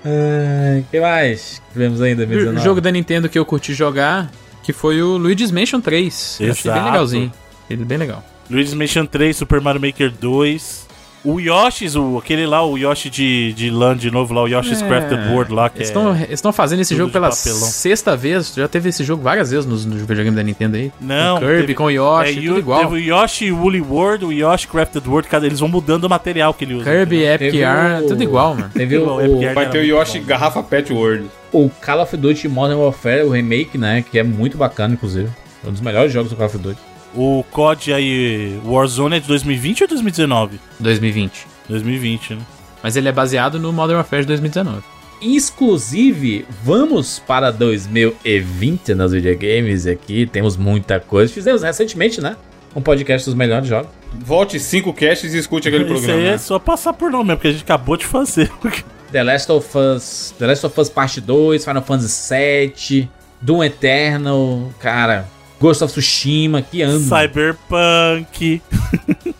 O 0.06 0.84
que 0.92 1.00
mais 1.00 1.62
tivemos 1.72 2.02
aí 2.02 2.12
em 2.12 2.14
O 2.14 2.18
2019? 2.18 2.64
jogo 2.64 2.82
da 2.82 2.92
Nintendo 2.92 3.30
que 3.30 3.38
eu 3.40 3.46
curti 3.46 3.74
jogar, 3.74 4.32
que 4.64 4.74
foi 4.74 5.02
o 5.02 5.18
Luigi's 5.18 5.52
Mansion 5.52 5.80
3. 5.82 6.38
Eu 6.40 6.52
achei 6.52 6.64
bem 6.64 6.72
Exato. 6.80 6.86
legalzinho. 6.92 7.34
Ele 7.70 7.82
é 7.82 7.86
bem 7.86 7.98
legal. 7.98 8.24
Luigi's 8.50 8.74
Mansion 8.74 9.06
3, 9.06 9.36
Super 9.36 9.62
Mario 9.62 9.82
Maker 9.82 10.12
2. 10.12 10.88
O 11.26 11.40
Yoshi's, 11.40 11.96
o, 11.96 12.18
aquele 12.18 12.46
lá, 12.46 12.66
o 12.66 12.78
Yoshi 12.78 13.10
de, 13.10 13.54
de 13.54 13.70
LAN 13.70 13.96
de 13.96 14.12
novo 14.12 14.34
lá, 14.34 14.42
o 14.44 14.48
Yoshi's 14.48 14.82
É, 14.82 14.88
Crafted 14.88 15.30
World 15.32 15.54
lá, 15.54 15.70
que 15.70 15.78
Eles 15.78 15.90
é... 15.96 16.34
estão 16.34 16.52
fazendo 16.52 16.82
esse 16.82 16.94
jogo 16.98 17.14
pela 17.14 17.30
papelão. 17.30 17.60
sexta 17.60 18.18
vez. 18.18 18.54
Já 18.54 18.68
teve 18.68 18.90
esse 18.90 19.06
jogo 19.06 19.24
várias 19.24 19.50
vezes 19.52 19.66
nos, 19.66 19.86
nos 19.86 20.02
videogames 20.02 20.36
da 20.36 20.44
Nintendo 20.44 20.76
aí. 20.76 20.92
Não, 21.00 21.36
com 21.40 21.46
Kirby, 21.46 21.62
teve- 21.62 21.74
com 21.76 21.84
o 21.86 21.90
Yoshi, 21.90 22.32
é, 22.40 22.42
tudo 22.42 22.56
o- 22.56 22.60
igual. 22.60 22.80
Teve 22.82 22.94
o 22.96 22.98
Yoshi 23.00 23.52
Woolly 23.54 23.80
World, 23.82 24.26
o 24.26 24.32
Yoshi 24.34 24.68
Crafted 24.68 25.08
World, 25.08 25.30
cada, 25.30 25.46
eles 25.46 25.62
vão 25.62 25.70
mudando 25.70 26.04
o 26.04 26.10
material 26.10 26.54
que 26.54 26.66
ele 26.66 26.74
usa. 26.74 26.92
Kirby, 26.92 27.24
Epic 27.24 27.52
Teve 27.52 27.64
Art, 27.64 28.04
o- 28.04 28.08
tudo 28.10 28.22
igual, 28.22 28.56
mano. 28.56 28.70
Teve 28.74 28.98
o, 28.98 29.22
é 29.22 29.28
porque 29.30 29.48
Vai 29.54 29.70
ter 29.70 29.78
o 29.80 29.86
Yoshi 29.86 30.20
bom. 30.20 30.26
Garrafa 30.26 30.62
Pet 30.62 30.92
World. 30.92 31.26
o 31.54 31.70
Call 31.70 32.02
of 32.02 32.18
Duty 32.18 32.50
Modern 32.50 32.80
Warfare, 32.82 33.24
o 33.24 33.30
remake, 33.30 33.78
né? 33.78 34.04
Que 34.12 34.20
é 34.20 34.24
muito 34.24 34.58
bacana, 34.58 34.96
inclusive. 34.96 35.30
É 35.66 35.70
um 35.70 35.72
dos 35.72 35.80
melhores 35.80 36.12
jogos 36.12 36.30
do 36.32 36.36
Call 36.36 36.48
of 36.48 36.58
Duty. 36.58 36.80
O 37.16 37.44
COD 37.52 37.94
aí, 37.94 38.60
Warzone 38.66 39.18
é 39.18 39.20
de 39.20 39.28
2020 39.28 39.84
ou 39.84 39.88
2019? 39.88 40.60
2020. 40.80 41.48
2020, 41.70 42.34
né? 42.36 42.42
Mas 42.82 42.96
ele 42.96 43.08
é 43.08 43.12
baseado 43.12 43.60
no 43.60 43.72
Modern 43.72 43.98
Warfare 43.98 44.24
de 44.24 44.28
2019. 44.28 44.82
Exclusive, 45.22 46.46
vamos 46.64 47.20
para 47.20 47.50
2020 47.52 48.94
nas 48.96 49.12
videogames 49.14 49.88
aqui. 49.88 50.26
Temos 50.26 50.58
muita 50.58 51.00
coisa. 51.00 51.32
Fizemos 51.32 51.62
recentemente, 51.62 52.20
né? 52.20 52.36
Um 52.76 52.82
podcast 52.82 53.26
dos 53.26 53.36
melhores 53.36 53.68
jogos. 53.68 53.90
Volte 54.14 54.60
cinco 54.60 54.92
caches 54.92 55.34
e 55.34 55.38
escute 55.38 55.68
aquele 55.68 55.86
Isso 55.86 55.94
programa. 55.94 56.20
aí 56.20 56.28
é 56.28 56.32
né? 56.32 56.38
só 56.38 56.60
passar 56.60 56.94
por 56.94 57.12
nome 57.12 57.26
mesmo, 57.26 57.38
porque 57.38 57.48
a 57.48 57.52
gente 57.52 57.64
acabou 57.64 57.96
de 57.96 58.06
fazer. 58.06 58.52
The 59.14 59.24
Last 59.24 59.52
of 59.52 59.78
Us, 59.78 60.34
The 60.40 60.48
Last 60.48 60.66
of 60.66 60.82
Us 60.82 60.90
Parte 60.90 61.22
2, 61.22 61.64
Final 61.64 61.84
Fantasy 61.84 62.34
VII, 62.34 63.10
Doom 63.40 63.64
Eternal, 63.64 64.74
cara, 64.80 65.28
Ghost 65.64 65.82
of 65.82 65.94
Tsushima, 65.94 66.62
que 66.62 66.82
ano. 66.82 67.00
Cyberpunk. 67.00 68.62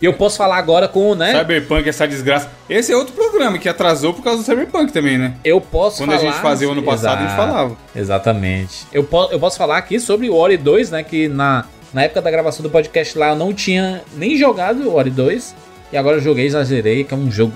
eu 0.06 0.14
posso 0.14 0.38
falar 0.38 0.56
agora 0.56 0.88
com, 0.88 1.14
né? 1.14 1.38
Cyberpunk, 1.38 1.86
essa 1.86 2.08
desgraça. 2.08 2.50
Esse 2.66 2.92
é 2.92 2.96
outro 2.96 3.12
programa 3.12 3.58
que 3.58 3.68
atrasou 3.68 4.14
por 4.14 4.24
causa 4.24 4.38
do 4.38 4.44
Cyberpunk 4.46 4.90
também, 4.90 5.18
né? 5.18 5.34
Eu 5.44 5.60
posso 5.60 5.98
Quando 5.98 6.12
falar... 6.12 6.22
a 6.22 6.24
gente 6.24 6.40
fazia 6.40 6.66
o 6.66 6.72
ano 6.72 6.82
passado, 6.82 7.18
a 7.18 7.20
gente 7.20 7.34
Exato, 7.34 7.52
falava. 7.52 7.76
Exatamente. 7.94 8.86
Eu, 8.90 9.04
po 9.04 9.28
eu 9.30 9.38
posso 9.38 9.58
falar 9.58 9.76
aqui 9.76 10.00
sobre 10.00 10.30
o 10.30 10.34
Ori 10.34 10.56
2, 10.56 10.92
né? 10.92 11.02
Que 11.02 11.28
na, 11.28 11.66
na 11.92 12.04
época 12.04 12.22
da 12.22 12.30
gravação 12.30 12.62
do 12.62 12.70
podcast 12.70 13.18
lá 13.18 13.28
eu 13.28 13.36
não 13.36 13.52
tinha 13.52 14.00
nem 14.16 14.34
jogado 14.38 14.88
o 14.88 14.94
Ori 14.94 15.10
2. 15.10 15.54
E 15.92 15.96
agora 15.98 16.16
eu 16.16 16.22
joguei, 16.22 16.48
já 16.48 16.64
zerei, 16.64 17.04
que 17.04 17.12
é 17.12 17.16
um 17.18 17.30
jogo 17.30 17.52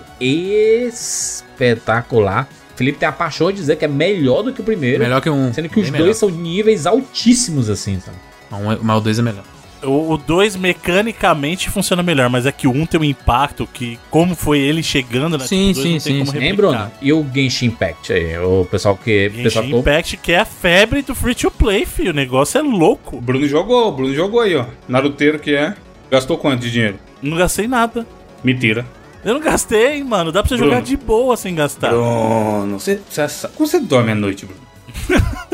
espetacular. 1.00 2.46
O 2.74 2.76
Felipe 2.76 2.98
tem 2.98 3.08
a 3.08 3.12
paixão 3.12 3.50
de 3.50 3.56
dizer 3.56 3.76
que 3.76 3.86
é 3.86 3.88
melhor 3.88 4.42
do 4.42 4.52
que 4.52 4.60
o 4.60 4.64
primeiro. 4.64 5.02
Melhor 5.02 5.22
que 5.22 5.30
um. 5.30 5.54
Sendo 5.54 5.70
que 5.70 5.80
os 5.80 5.88
dois 5.88 6.00
melhor. 6.02 6.12
são 6.12 6.28
níveis 6.28 6.84
altíssimos, 6.86 7.70
assim, 7.70 7.98
sabe? 7.98 8.27
Um, 8.52 8.72
é- 8.72 8.78
mas 8.82 8.96
o 8.98 9.00
2 9.00 9.18
é 9.18 9.22
melhor. 9.22 9.44
O 9.80 10.16
2 10.16 10.56
mecanicamente 10.56 11.70
funciona 11.70 12.02
melhor, 12.02 12.28
mas 12.28 12.46
é 12.46 12.50
que 12.50 12.66
o 12.66 12.72
1 12.72 12.80
um 12.80 12.84
tem 12.86 13.00
um 13.00 13.04
impacto 13.04 13.64
que, 13.72 13.96
como 14.10 14.34
foi 14.34 14.58
ele 14.58 14.82
chegando 14.82 15.38
na 15.38 15.44
Sim, 15.46 15.72
dois, 15.72 15.76
sim, 15.76 15.82
não 15.82 15.90
tem 15.92 16.00
sim, 16.00 16.18
como 16.18 16.32
sim. 16.32 16.38
Hein. 16.44 16.54
Bruno? 16.54 16.92
E 17.00 17.12
o 17.12 17.24
Genshin 17.32 17.66
Impact 17.66 18.12
aí? 18.12 18.36
O 18.38 18.64
pessoal 18.68 18.96
que. 18.96 19.28
o 19.28 19.42
pessoal 19.44 19.64
Genshin 19.64 19.70
to- 19.76 19.78
Impact, 19.88 20.16
que 20.16 20.32
é 20.32 20.40
a 20.40 20.44
febre 20.44 21.02
do 21.02 21.14
free 21.14 21.34
to 21.34 21.48
play, 21.50 21.86
filho. 21.86 22.10
O 22.10 22.14
negócio 22.14 22.58
é 22.58 22.62
louco. 22.62 23.18
O 23.18 23.20
Bruno 23.20 23.46
jogou, 23.46 23.88
o 23.88 23.92
Bruno 23.92 24.12
jogou 24.12 24.40
aí, 24.40 24.56
ó. 24.56 24.64
Naruteiro 24.88 25.38
que 25.38 25.54
é. 25.54 25.74
Gastou 26.10 26.36
quanto 26.38 26.62
de 26.62 26.72
dinheiro? 26.72 26.98
Não 27.22 27.36
gastei 27.36 27.68
nada. 27.68 28.04
Mentira. 28.42 28.84
Eu 29.24 29.34
não 29.34 29.40
gastei, 29.40 30.02
mano. 30.02 30.32
Dá 30.32 30.42
pra 30.42 30.48
você 30.48 30.56
Bruno. 30.56 30.72
jogar 30.72 30.82
de 30.84 30.96
boa 30.96 31.36
sem 31.36 31.54
gastar. 31.54 31.90
Bruno, 31.90 32.80
você, 32.80 33.00
você, 33.08 33.46
como 33.54 33.68
você 33.68 33.78
dorme 33.78 34.10
à 34.10 34.14
noite, 34.16 34.44
Bruno? 34.44 34.60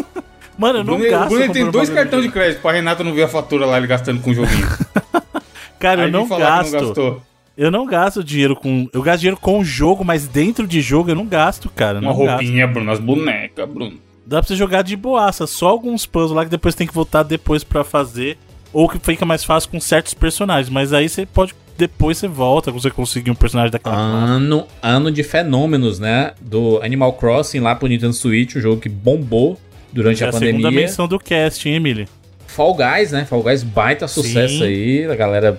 Mano, 0.56 0.78
eu 0.78 0.82
O 0.82 0.84
não 0.84 0.94
Bruno, 0.96 1.08
o 1.08 1.10
gasto. 1.10 1.28
Bruno 1.28 1.44
ele 1.44 1.52
tem 1.52 1.70
dois 1.70 1.90
cartões 1.90 2.22
de 2.24 2.30
crédito 2.30 2.60
pra 2.62 2.72
Renata 2.72 3.02
não 3.02 3.12
ver 3.12 3.24
a 3.24 3.28
fatura 3.28 3.66
lá 3.66 3.76
ele 3.78 3.86
gastando 3.86 4.20
com 4.20 4.30
o 4.30 4.34
joguinho. 4.34 4.66
Cara, 5.78 6.02
eu 6.02 6.06
Aí 6.06 6.10
não 6.10 6.26
falar 6.26 6.64
que 6.64 6.70
gasto. 6.70 6.94
não. 7.00 7.20
Eu 7.56 7.70
não 7.70 7.86
gasto 7.86 8.24
dinheiro 8.24 8.56
com. 8.56 8.88
Eu 8.92 9.02
gasto 9.02 9.20
dinheiro 9.20 9.38
com 9.40 9.60
o 9.60 9.64
jogo, 9.64 10.04
mas 10.04 10.26
dentro 10.26 10.66
de 10.66 10.80
jogo 10.80 11.10
eu 11.10 11.14
não 11.14 11.26
gasto, 11.26 11.68
cara. 11.70 12.00
Uma 12.00 12.12
não 12.12 12.24
gasto. 12.24 12.40
roupinha, 12.42 12.66
Bruno, 12.66 12.90
as 12.90 12.98
bonecas, 12.98 13.68
Bruno. 13.68 13.92
Dá 14.26 14.40
pra 14.40 14.48
você 14.48 14.56
jogar 14.56 14.82
de 14.82 14.96
boaça, 14.96 15.46
só 15.46 15.68
alguns 15.68 16.04
puzzles 16.06 16.32
lá 16.32 16.44
que 16.44 16.50
depois 16.50 16.74
tem 16.74 16.86
que 16.86 16.94
voltar 16.94 17.22
depois 17.22 17.62
pra 17.62 17.84
fazer. 17.84 18.38
Ou 18.72 18.88
que 18.88 18.98
fica 18.98 19.24
mais 19.24 19.44
fácil 19.44 19.70
com 19.70 19.78
certos 19.78 20.14
personagens. 20.14 20.68
Mas 20.68 20.92
aí 20.92 21.08
você 21.08 21.24
pode. 21.26 21.54
Depois 21.78 22.18
você 22.18 22.26
volta 22.26 22.72
quando 22.72 22.82
você 22.82 22.90
conseguir 22.90 23.30
um 23.30 23.34
personagem 23.36 23.70
daquela 23.70 23.94
classe. 23.94 24.32
Ano, 24.32 24.66
ano 24.82 25.12
de 25.12 25.22
fenômenos, 25.22 25.98
né? 26.00 26.32
Do 26.40 26.80
Animal 26.82 27.12
Crossing 27.12 27.60
lá 27.60 27.74
pro 27.76 27.86
Nintendo 27.88 28.12
Switch, 28.14 28.54
o 28.56 28.60
jogo 28.60 28.80
que 28.80 28.88
bombou 28.88 29.58
durante 29.94 30.22
É 30.22 30.26
a 30.26 30.28
a 30.28 30.32
segunda 30.32 30.62
pandemia. 30.64 30.80
menção 30.82 31.08
do 31.08 31.18
cast, 31.18 31.66
hein, 31.68 31.76
Emily? 31.76 32.06
Fall 32.46 32.74
Guys, 32.74 33.12
né? 33.12 33.24
Fall 33.24 33.42
Guys 33.42 33.62
baita 33.62 34.06
sucesso 34.06 34.58
Sim. 34.58 34.64
aí, 34.64 35.04
a 35.06 35.14
galera 35.14 35.58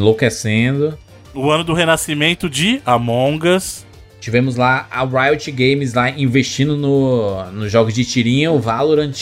enlouquecendo. 0.00 0.98
O 1.34 1.50
ano 1.50 1.64
do 1.64 1.74
renascimento 1.74 2.48
de 2.48 2.80
Among 2.84 3.46
Us. 3.48 3.84
Tivemos 4.20 4.56
lá 4.56 4.86
a 4.90 5.04
Riot 5.04 5.50
Games 5.52 5.94
lá 5.94 6.10
investindo 6.10 6.76
no, 6.76 7.44
nos 7.52 7.70
jogos 7.70 7.94
de 7.94 8.04
tirinha, 8.04 8.50
o 8.50 8.58
Valorant. 8.58 9.14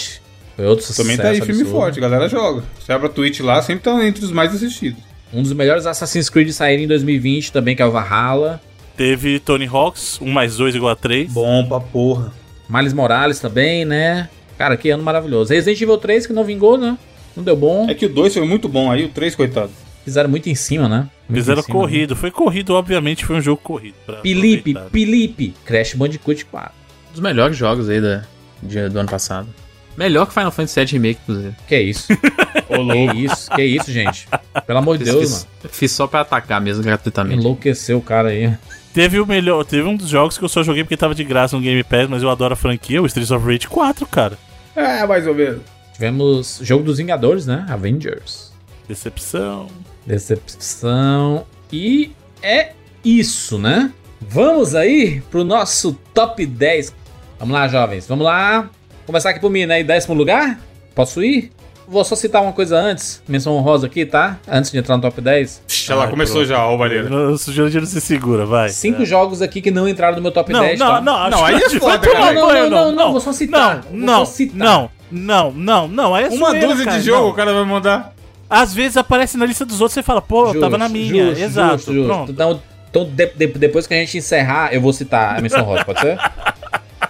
Foi 0.56 0.64
outro 0.66 0.85
sucesso. 0.85 1.02
Também 1.02 1.16
tá 1.16 1.28
aí 1.31 1.36
filme 1.39 1.62
absurdo. 1.62 1.70
forte, 1.70 1.98
a 1.98 2.02
galera 2.02 2.28
joga. 2.28 2.62
Você 2.78 2.93
abre 2.93 3.09
a 3.09 3.10
Twitch 3.10 3.40
lá, 3.40 3.60
sempre 3.60 3.82
tá 3.85 4.06
entre 4.06 4.24
os 4.24 4.31
mais 4.31 4.55
assistidos. 4.55 5.02
Um 5.32 5.43
dos 5.43 5.52
melhores 5.52 5.85
Assassin's 5.85 6.28
Creed 6.31 6.51
saíram 6.51 6.85
em 6.85 6.86
2020 6.86 7.51
também, 7.52 7.74
que 7.74 7.82
é 7.82 7.86
o 7.86 7.90
Valhalla. 7.90 8.60
Teve 8.97 9.40
Tony 9.40 9.66
Hawks, 9.66 10.20
1 10.20 10.31
mais 10.31 10.56
2 10.56 10.76
igual 10.76 10.93
a 10.93 10.97
3. 10.97 11.32
Bom 11.32 11.66
pra 11.66 11.81
porra. 11.81 12.32
Miles 12.70 12.93
Morales 12.93 13.40
também, 13.40 13.85
né? 13.85 14.28
Cara, 14.59 14.76
que 14.76 14.90
ano 14.90 15.02
maravilhoso. 15.02 15.52
Resident 15.52 15.81
Evil 15.81 15.97
3 15.98 16.26
que 16.26 16.32
não 16.32 16.44
vingou, 16.44 16.78
né? 16.78 16.97
Não 17.36 17.43
deu 17.43 17.56
bom. 17.56 17.89
É 17.90 17.94
que 17.94 18.06
o 18.06 18.09
2 18.09 18.35
foi 18.35 18.47
muito 18.47 18.68
bom, 18.68 18.90
aí 18.90 19.05
o 19.05 19.09
3, 19.09 19.35
coitado. 19.35 19.70
Fizeram 20.05 20.28
muito 20.28 20.48
em 20.48 20.55
cima, 20.55 20.89
né? 20.89 21.09
Muito 21.28 21.40
Fizeram 21.40 21.62
cima, 21.62 21.78
corrido. 21.78 22.14
Foi 22.14 22.31
corrido, 22.31 22.74
obviamente, 22.74 23.24
foi 23.24 23.36
um 23.36 23.40
jogo 23.40 23.60
corrido. 23.62 23.94
Felipe, 24.22 24.70
aproveitar. 24.70 24.90
Felipe, 24.90 25.55
Crash 25.64 25.94
Bandicoot 25.94 26.44
4. 26.44 26.72
Um 27.09 27.12
dos 27.12 27.20
melhores 27.20 27.56
jogos 27.56 27.89
aí 27.89 28.01
da, 28.01 28.22
de- 28.62 28.89
do 28.89 28.98
ano 29.01 29.09
passado. 29.09 29.48
Melhor 29.97 30.26
que 30.26 30.35
Final 30.35 30.51
Fantasy 30.51 30.81
VII 30.81 30.93
Remake, 30.93 31.20
inclusive. 31.22 31.55
Que 31.66 31.81
isso? 31.81 32.09
que 32.16 33.12
isso? 33.16 33.51
Que 33.52 33.62
isso, 33.62 33.93
gente? 33.93 34.28
Pelo 34.66 34.78
amor 34.81 34.98
de 34.98 35.05
Deus, 35.05 35.20
fiz- 35.20 35.32
mano. 35.32 35.47
fiz 35.70 35.93
só 35.93 36.06
pra 36.06 36.20
atacar 36.20 36.60
mesmo, 36.60 36.82
gratuitamente. 36.82 37.40
Enlouqueceu 37.40 37.98
o 37.98 38.02
cara 38.02 38.28
aí. 38.28 38.52
Teve 38.94 39.18
o 39.18 39.26
melhor, 39.26 39.64
teve 39.64 39.82
um 39.88 39.96
dos 39.96 40.08
jogos 40.08 40.38
que 40.38 40.44
eu 40.44 40.48
só 40.48 40.62
joguei 40.62 40.84
porque 40.84 40.96
tava 40.96 41.16
de 41.16 41.24
graça 41.24 41.56
no 41.56 41.62
Game 41.62 41.82
Pass, 41.82 42.08
mas 42.08 42.22
eu 42.22 42.30
adoro 42.30 42.54
a 42.54 42.56
franquia, 42.56 43.02
o 43.02 43.06
Streets 43.06 43.32
of 43.32 43.44
Rage 43.44 43.66
4, 43.66 44.06
cara. 44.06 44.38
É, 44.76 45.04
mais 45.04 45.26
ou 45.26 45.34
menos. 45.34 45.62
Tivemos 45.92 46.60
jogo 46.62 46.84
dos 46.84 46.98
Vingadores, 46.98 47.44
né? 47.44 47.66
Avengers. 47.68 48.52
Decepção. 48.86 49.66
Decepção. 50.06 51.44
E 51.72 52.12
é 52.40 52.70
isso, 53.04 53.58
né? 53.58 53.92
Vamos 54.20 54.76
aí 54.76 55.20
pro 55.28 55.42
nosso 55.42 55.94
top 56.14 56.46
10. 56.46 56.94
Vamos 57.40 57.52
lá, 57.52 57.66
jovens. 57.66 58.06
Vamos 58.06 58.24
lá. 58.24 58.70
Começar 59.06 59.30
aqui 59.30 59.40
por 59.40 59.50
mim, 59.50 59.66
né? 59.66 59.80
Em 59.80 59.84
décimo 59.84 60.14
lugar? 60.14 60.60
Posso 60.94 61.20
ir? 61.20 61.50
Vou 61.86 62.05
só 62.05 62.16
citar 62.16 62.43
uma 62.43 62.52
coisa 62.52 62.77
antes. 62.78 63.23
Menção 63.28 63.55
honrosa 63.55 63.86
aqui, 63.86 64.06
tá? 64.06 64.39
Antes 64.48 64.70
de 64.70 64.78
entrar 64.78 64.97
no 64.97 65.02
top 65.02 65.20
10. 65.20 65.62
Ixi, 65.69 65.93
lá 65.93 66.05
Ai, 66.05 66.11
começou 66.11 66.36
pronto. 66.36 66.48
já, 66.48 66.66
ó, 66.66 66.74
o 66.74 66.78
Baleira. 66.78 67.15
O 67.15 67.36
Jurandir 67.36 67.81
não 67.81 67.86
se 67.89 68.01
segura, 68.01 68.47
vai. 68.47 68.69
Cinco 68.70 69.02
É. 69.02 69.05
jogos 69.05 69.43
aqui 69.43 69.61
que 69.61 69.70
não 69.70 69.89
entraram 69.89 70.16
no 70.16 70.23
meu 70.23 70.32
top 70.32 70.52
Não, 70.52 70.61
10, 70.61 70.78
não, 70.78 70.86
tá? 70.86 71.01
não, 71.01 71.31
Não, 71.31 71.44
aí 71.44 71.56
é 71.56 71.70
foda. 71.70 72.01
Não, 72.15 72.47
banho, 72.48 72.70
não, 72.70 72.85
não, 72.86 72.93
não, 72.93 73.12
vou 73.12 73.20
só 73.20 73.32
citar, 73.32 73.82
vou 73.82 73.93
Não, 73.98 74.24
só 74.24 74.32
citar. 74.32 74.56
não, 74.59 74.90
não, 75.11 75.51
não, 75.52 75.89
não, 75.89 76.15
aí 76.15 76.24
é 76.24 76.28
Uma 76.28 76.55
dúzia 76.55 76.85
cara, 76.85 76.98
de 76.98 77.05
jogo 77.05 77.23
não. 77.24 77.28
o 77.31 77.35
cara 77.35 77.52
vai 77.52 77.65
mandar. 77.65 78.12
Às 78.48 78.73
vezes 78.74 78.97
aparece 78.97 79.36
na 79.36 79.44
lista 79.47 79.65
dos 79.65 79.81
outros 79.81 79.94
e 79.97 80.01
você 80.01 80.02
fala, 80.02 80.23
pô, 80.23 80.52
eu 80.52 80.61
tava 80.61 80.78
na 80.78 80.89
minha. 80.89 81.27
justo, 81.31 81.43
Exato, 81.44 81.77
justo, 81.77 81.93
justo. 81.93 82.06
pronto. 82.09 82.32
Então, 82.32 82.61
então 82.90 83.05
de- 83.05 83.27
de- 83.35 83.47
depois 83.59 83.86
que 83.86 83.94
a 83.94 83.97
gente 83.97 84.16
encerrar, 84.19 84.73
eu 84.73 84.81
vou 84.81 84.93
citar 84.93 85.39
a 85.39 85.40
menção 85.40 85.62
rosa, 85.65 85.85
pode 85.85 86.01
ser? 86.01 86.19